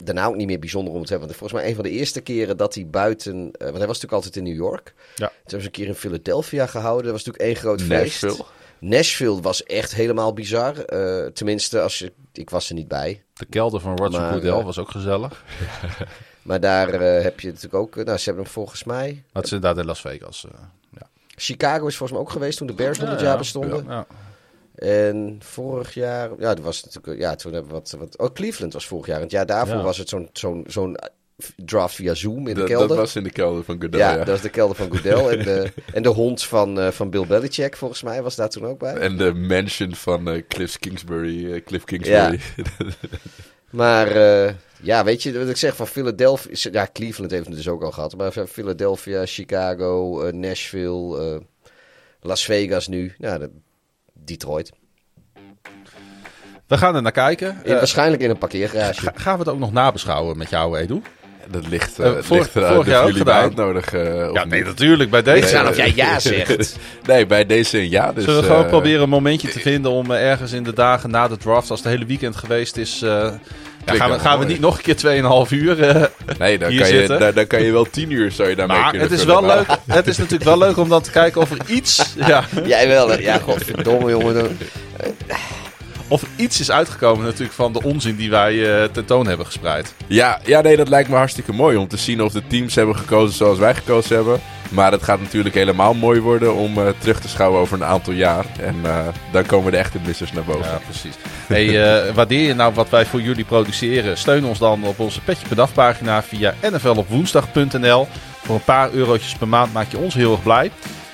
daarna 0.05 0.27
ook 0.27 0.37
niet 0.37 0.47
meer 0.47 0.59
bijzonder 0.59 0.93
om 0.93 0.99
het 0.99 1.07
te 1.07 1.13
hebben. 1.13 1.29
Want 1.29 1.39
volgens 1.41 1.61
mij 1.61 1.71
een 1.71 1.77
van 1.77 1.85
de 1.85 1.91
eerste 1.91 2.21
keren 2.21 2.57
dat 2.57 2.75
hij 2.75 2.87
buiten. 2.87 3.35
eh, 3.37 3.41
want 3.43 3.77
hij 3.77 3.87
was 3.87 4.01
natuurlijk 4.01 4.13
altijd 4.13 4.37
in 4.37 4.43
New 4.43 4.55
York. 4.55 4.95
Ja. 5.15 5.27
Toen 5.27 5.37
hebben 5.43 5.61
ze 5.61 5.67
een 5.67 5.71
keer 5.73 5.87
in 5.87 5.95
Philadelphia 5.95 6.67
gehouden. 6.67 7.05
Dat 7.05 7.13
was 7.13 7.25
natuurlijk 7.25 7.45
één 7.55 7.63
groot 7.63 7.83
feest. 7.83 8.23
Nashville. 8.23 8.45
Nashville 8.81 9.41
was 9.41 9.63
echt 9.65 9.95
helemaal 9.95 10.33
bizar. 10.33 10.79
Eh, 10.79 11.27
tenminste, 11.27 11.81
als 11.81 11.99
je, 11.99 12.13
ik 12.33 12.51
was 12.51 12.69
er 12.69 12.75
niet 12.75 12.89
bij. 12.89 13.23
de 13.35 13.45
kelder 13.47 13.81
van 13.81 13.97
Roger 13.97 14.21
Maar, 14.21 14.33
Goodell 14.33 14.63
was 14.63 14.79
ook 14.79 14.91
gezellig. 14.91 15.45
Maar 16.43 16.61
daar 16.61 17.01
heb 17.01 17.41
je 17.41 17.47
natuurlijk 17.47 17.75
ook... 17.75 17.95
nou, 17.95 18.19
ze 18.19 18.25
hebben 18.25 18.45
hem 18.45 18.53
volgens 18.53 18.85
mij... 18.85 19.25
Dat 19.33 19.45
is 19.45 19.53
inderdaad 19.53 19.79
in 19.79 19.87
Las 19.87 20.01
Vegas. 20.01 20.47
Eh, 21.37 21.45
ja. 21.45 21.55
Chicago 21.55 21.87
is 21.87 21.97
volgens 21.97 22.19
mij 22.19 22.21
ook 22.21 22.33
geweest 22.33 22.59
toen 22.59 22.67
de 22.67 22.73
Bears 22.75 22.99
100 22.99 23.19
Ja, 23.19 23.25
jaar 23.25 23.35
ja. 23.35 23.41
bestonden. 23.41 23.85
Ja. 23.89 24.07
En 24.75 25.39
vorig 25.43 25.95
jaar... 25.95 26.31
Ja, 26.39 26.55
dat 26.55 26.65
was 26.65 26.85
natuurlijk... 26.85 27.19
Ja, 27.19 27.35
toen 27.35 27.53
hebben 27.53 27.71
we 27.71 27.77
wat... 27.77 27.95
wat 27.99 28.19
oh, 28.19 28.33
Cleveland 28.35 28.73
was 28.73 28.87
vorig 28.87 29.07
jaar. 29.07 29.17
En 29.17 29.23
het 29.23 29.31
jaar 29.31 29.47
daarvoor 29.47 29.77
Ja. 29.77 29.83
was 29.83 29.99
het 29.99 30.09
zo'n 30.09 30.29
zo'n 30.33 30.65
zo'n 30.69 30.97
draft 31.57 31.95
via 31.95 32.15
Zoom 32.15 32.49
in 32.49 32.55
de 32.55 32.65
kelder. 32.65 32.89
dat 32.89 32.97
was 32.97 33.17
in 33.17 33.23
de 33.23 33.31
kelder 33.31 33.65
van 33.65 33.81
Goodell, 33.81 34.01
ja, 34.01 34.11
ja. 34.11 34.17
dat 34.17 34.27
was 34.27 34.41
de 34.41 34.49
kelder 34.49 34.77
van 34.77 34.91
Goodell. 34.91 35.29
en, 35.39 35.45
de, 35.45 35.73
en 35.93 36.03
de 36.03 36.09
hond 36.09 36.43
van, 36.45 36.81
eh, 36.81 36.89
van 36.91 37.11
Bill 37.11 37.27
Belichick, 37.27 37.77
volgens 37.77 38.03
mij, 38.03 38.23
was 38.23 38.37
daar 38.37 38.49
toen 38.49 38.67
ook 38.67 38.79
bij. 38.79 38.95
En 38.95 39.17
de 39.17 39.35
mansion 39.35 39.95
van 39.95 40.31
eh, 40.31 40.43
Cliff 40.49 40.79
Kingsbury. 40.79 41.53
eh, 41.53 41.65
Cliff 41.65 41.85
Kingsbury. 41.85 42.41
Maar 43.71 44.07
eh, 44.11 44.53
ja, 44.87 45.05
weet 45.05 45.23
je 45.23 45.39
wat 45.39 45.49
ik 45.49 45.57
zeg 45.57 45.77
van 45.77 45.87
Philadelphia? 45.87 46.71
Ja, 46.73 46.89
Cleveland 46.93 47.31
heeft 47.31 47.47
het 47.47 47.57
dus 47.57 47.69
ook 47.69 47.83
al 47.83 47.91
gehad. 47.91 48.17
Maar 48.17 48.33
van 48.33 48.47
Philadelphia, 48.47 49.27
Chicago, 49.27 50.23
eh, 50.23 50.33
Nashville, 50.33 51.19
eh, 51.35 51.41
Las 52.21 52.45
Vegas 52.45 52.89
nu. 52.89 53.15
De- 53.19 53.51
Detroit. 54.13 54.73
We 56.67 56.79
gaan 56.79 56.95
er 56.95 57.03
naar 57.03 57.13
kijken. 57.13 57.61
In, 57.65 57.71
Eh, 57.73 57.79
waarschijnlijk 57.79 58.23
in 58.23 58.31
een 58.31 58.39
parkeergarage. 58.39 59.01
ga- 59.01 59.13
gaan 59.15 59.33
we 59.33 59.39
het 59.39 59.49
ook 59.53 59.59
nog 59.59 59.73
nabeschouwen 59.73 60.37
met 60.39 60.51
jou, 60.51 60.79
Edu? 60.79 61.03
dat 61.51 61.67
ligt, 61.69 61.99
Eh, 61.99 62.07
uh, 62.07 62.13
vorig- 62.13 62.29
ligt 62.31 62.57
eruit 62.57 62.73
vorig 62.75 62.87
of 62.87 62.93
jaar 62.93 63.07
jullie 63.07 63.25
mij 63.25 63.33
gedaan. 63.35 63.43
uitnodigen. 63.49 64.21
eh, 64.23 64.29
of 64.29 64.35
Ja, 64.35 64.45
nee, 64.45 64.59
niet. 64.59 64.69
natuurlijk. 64.69 65.11
Bij 65.11 65.19
Ik 65.19 65.25
deze. 65.25 65.53
weet 65.53 65.61
niet 65.63 65.71
of 65.71 65.77
jij 65.77 65.93
ja 65.95 66.19
zegt. 66.47 66.77
Nee, 67.07 67.27
bij 67.27 67.47
deze 67.47 67.79
een 67.79 67.91
ja. 67.91 68.13
Dus, 68.13 68.25
Zullen 68.25 68.41
we 68.41 68.47
gewoon 68.47 68.67
proberen 68.67 69.03
een 69.03 69.09
momentje 69.09 69.49
te 69.49 69.61
vinden 69.61 69.91
om 69.91 70.11
ergens 70.11 70.53
in 70.53 70.63
de 70.65 70.73
dagen 70.73 71.11
na 71.11 71.29
de 71.29 71.37
draft, 71.37 71.71
als 71.71 71.81
het 71.83 71.89
hele 71.89 72.05
weekend 72.05 72.37
geweest 72.37 72.77
is, 72.77 73.03
eh, 73.03 73.33
ja, 73.87 73.95
gaan, 73.95 74.11
we, 74.11 74.19
gaan 74.19 74.39
we 74.39 74.45
niet 74.45 74.61
nog 74.61 74.77
een 74.77 74.83
keer 74.83 75.23
2,5 75.47 75.51
uur. 75.51 75.83
eh, 75.83 76.03
Nee, 76.39 76.59
dan 76.59 76.71
hier 76.71 76.81
kan, 76.81 76.89
je, 76.91 76.97
zitten. 76.99 77.19
dan, 77.21 77.33
dan 77.35 77.47
kan 77.47 77.63
je 77.63 77.73
wel 77.73 77.85
tien 77.91 78.11
uur 78.11 78.31
zou 78.33 78.49
je 78.49 78.57
daarmee 78.57 78.77
maar 78.79 78.91
kunnen 78.91 79.09
het 79.09 79.19
is 79.19 79.25
vullen. 79.25 79.43
wel 79.47 79.57
Maar- 79.57 79.79
leuk. 79.87 79.97
Het 79.97 80.07
is 80.07 80.17
natuurlijk 80.17 80.45
wel 80.45 80.59
leuk 80.59 80.77
om 80.77 80.89
dan 80.89 81.03
te 81.03 81.11
kijken 81.11 81.41
of 81.41 81.51
er 81.51 81.59
iets, 81.67 82.03
ja, 82.27 82.45
Jij 82.65 82.89
wel, 82.89 83.09
hè? 83.09 83.17
Ja, 83.17 83.39
godverdomme, 83.39 84.11
jongen. 84.11 84.59
Of 86.09 86.23
er 86.23 86.29
iets 86.37 86.61
is 86.61 86.71
uitgekomen 86.71 87.25
natuurlijk 87.25 87.53
van 87.53 87.73
de 87.73 87.83
onzin 87.83 88.17
die 88.17 88.31
wij 88.31 88.83
eh, 88.83 88.89
tentoon 88.89 89.27
hebben 89.27 89.47
gespreid. 89.47 89.95
Ja, 90.07 90.41
ja, 90.45 90.61
nee, 90.61 90.77
dat 90.77 90.89
lijkt 90.89 91.09
me 91.09 91.17
hartstikke 91.17 91.53
mooi 91.53 91.77
om 91.77 91.89
te 91.89 91.97
zien 91.97 92.23
of 92.23 92.33
de 92.33 92.47
teams 92.47 92.75
hebben 92.75 92.97
gekozen 92.97 93.37
zoals 93.37 93.59
wij 93.59 93.75
gekozen 93.75 94.17
hebben. 94.17 94.41
Maar 94.71 94.93
het 94.93 95.03
gaat 95.03 95.21
natuurlijk 95.21 95.55
helemaal 95.55 95.95
mooi 95.95 96.21
worden 96.21 96.55
om 96.55 96.79
eh, 96.79 96.89
terug 96.99 97.21
te 97.21 97.29
schouwen 97.29 97.61
over 97.61 97.75
een 97.75 97.85
aantal 97.85 98.13
jaar. 98.13 98.45
En 98.61 98.75
eh, 98.85 98.99
dan 99.33 99.47
komen 99.47 99.73
de 99.73 99.79
echte 99.79 99.99
missers 100.07 100.33
naar 100.33 100.45
boven. 100.45 100.71
Ja, 100.71 100.81
precies. 100.85 101.15
Hey, 101.47 102.13
waardeer 102.15 102.47
je 102.47 102.55
nou 102.55 102.75
wat 102.75 102.89
wij 102.89 103.07
voor 103.07 103.21
jullie 103.21 103.45
produceren? 103.45 104.19
Steun 104.19 104.45
ons 104.45 104.59
dan 104.59 104.85
op 104.85 104.99
onze 104.99 105.21
Petje 105.21 105.47
per 105.47 105.57
Dag 105.57 105.73
pagina 105.73 106.23
via 106.23 106.55
nflopwoensdag.nl. 106.71 108.09
Voor 108.43 108.55
een 108.55 108.65
paar 108.65 108.91
eurotjes 108.93 109.35
per 109.35 109.49
maand 109.49 109.73
maak 109.73 109.91
je 109.91 109.99
ons 109.99 110.15
heel 110.15 110.33
erg 110.33 110.43
blij. 110.43 110.71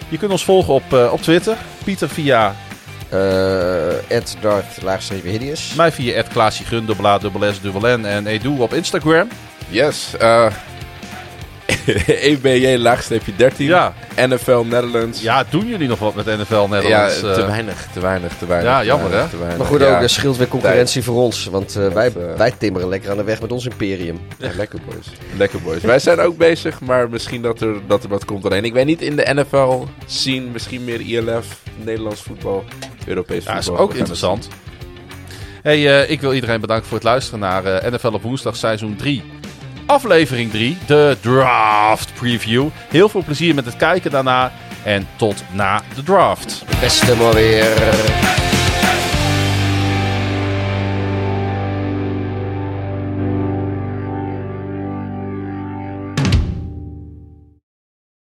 Je 0.08 0.18
kunt 0.18 0.30
ons 0.30 0.44
volgen 0.44 0.74
op, 0.74 0.92
op 1.12 1.22
Twitter. 1.22 1.56
Pieter 1.84 2.08
via 2.08 2.54
Ed 4.08 4.36
Darth, 4.40 4.82
laagstreepje 4.82 5.30
Hideous. 5.30 5.74
mij 5.74 5.92
via 5.92 6.16
het 6.16 6.28
Klaasje 6.28 6.64
Gun, 6.64 6.86
dubbel 6.86 7.06
A, 7.06 7.18
dubbel 7.18 7.52
S, 7.52 7.60
dubbel 7.60 7.98
N 7.98 8.04
en 8.04 8.26
Edu 8.26 8.58
op 8.58 8.74
Instagram. 8.74 9.28
Yes. 9.68 10.16
eh, 10.18 10.46
EBJ 12.30 12.76
laagstreepje 12.76 13.32
13. 13.36 13.66
Ja. 13.66 13.94
NFL 14.16 14.62
Netherlands. 14.68 15.20
Ja, 15.22 15.44
doen 15.50 15.66
jullie 15.66 15.88
nog 15.88 15.98
wat 15.98 16.14
met 16.14 16.26
NFL 16.26 16.54
Ja, 16.54 16.66
Netherlands? 16.66 17.20
te 17.20 17.30
Eh, 17.32 17.46
weinig, 17.46 17.86
te 17.92 18.00
weinig, 18.00 18.32
te 18.38 18.46
weinig. 18.46 18.70
Ja, 18.70 18.84
jammer, 18.84 19.08
weinig, 19.10 19.30
hè? 19.30 19.36
te 19.36 19.38
weinig. 19.38 19.58
Maar 19.58 19.66
goed, 19.66 19.80
Ja. 19.80 19.96
ook, 19.96 20.02
er 20.02 20.08
scheelt 20.10 20.36
weer 20.36 20.48
concurrentie 20.48 21.02
voor 21.02 21.22
ons. 21.22 21.44
Want 21.44 21.76
eh, 21.76 21.88
wij, 21.88 22.12
Dat, 22.12 22.22
eh, 22.22 22.36
wij 22.36 22.52
timmeren 22.58 22.88
lekker 22.88 23.10
aan 23.10 23.16
de 23.16 23.24
weg 23.24 23.40
met 23.40 23.52
ons 23.52 23.64
imperium. 23.66 24.18
Ja, 24.38 24.50
lekker 24.56 24.78
boys. 24.86 25.06
Lekker 25.36 25.60
boys. 25.62 25.82
Wij 25.82 25.98
zijn 25.98 26.20
ook 26.20 26.36
bezig, 26.36 26.80
maar 26.80 27.08
misschien 27.10 27.42
dat 27.42 27.60
er, 27.60 27.74
dat 27.86 28.02
er 28.02 28.08
wat 28.08 28.24
komt 28.24 28.44
alleen. 28.44 28.64
Ik 28.64 28.72
weet 28.72 28.86
niet 28.86 29.02
in 29.02 29.16
de 29.16 29.28
NFL 29.34 29.84
zien, 30.06 30.50
misschien 30.52 30.84
meer 30.84 31.00
ILF, 31.00 31.46
Nederlands 31.84 32.22
voetbal, 32.22 32.64
Europees 33.06 33.44
Ja, 33.44 33.54
voetbal. 33.54 33.74
is 33.74 33.80
ook 33.80 33.94
interessant. 33.94 34.48
Hey, 35.62 36.02
eh, 36.02 36.10
ik 36.10 36.20
wil 36.20 36.32
iedereen 36.34 36.60
bedanken 36.60 36.86
voor 36.86 36.96
het 36.96 37.06
luisteren 37.06 37.40
naar 37.40 37.62
NFL 37.92 38.08
op 38.12 38.22
woensdag 38.22 38.56
seizoen 38.56 38.96
3. 38.96 39.22
Aflevering 39.86 40.50
3, 40.50 40.76
de 40.86 41.16
draft 41.20 42.14
preview. 42.14 42.68
Heel 42.88 43.08
veel 43.08 43.22
plezier 43.24 43.54
met 43.54 43.64
het 43.64 43.76
kijken 43.76 44.10
daarna 44.10 44.52
en 44.84 45.06
tot 45.16 45.44
na 45.52 45.82
de 45.94 46.02
draft. 46.02 46.64
Beste 46.80 47.16
maar 47.16 47.34
weer. 47.34 48.51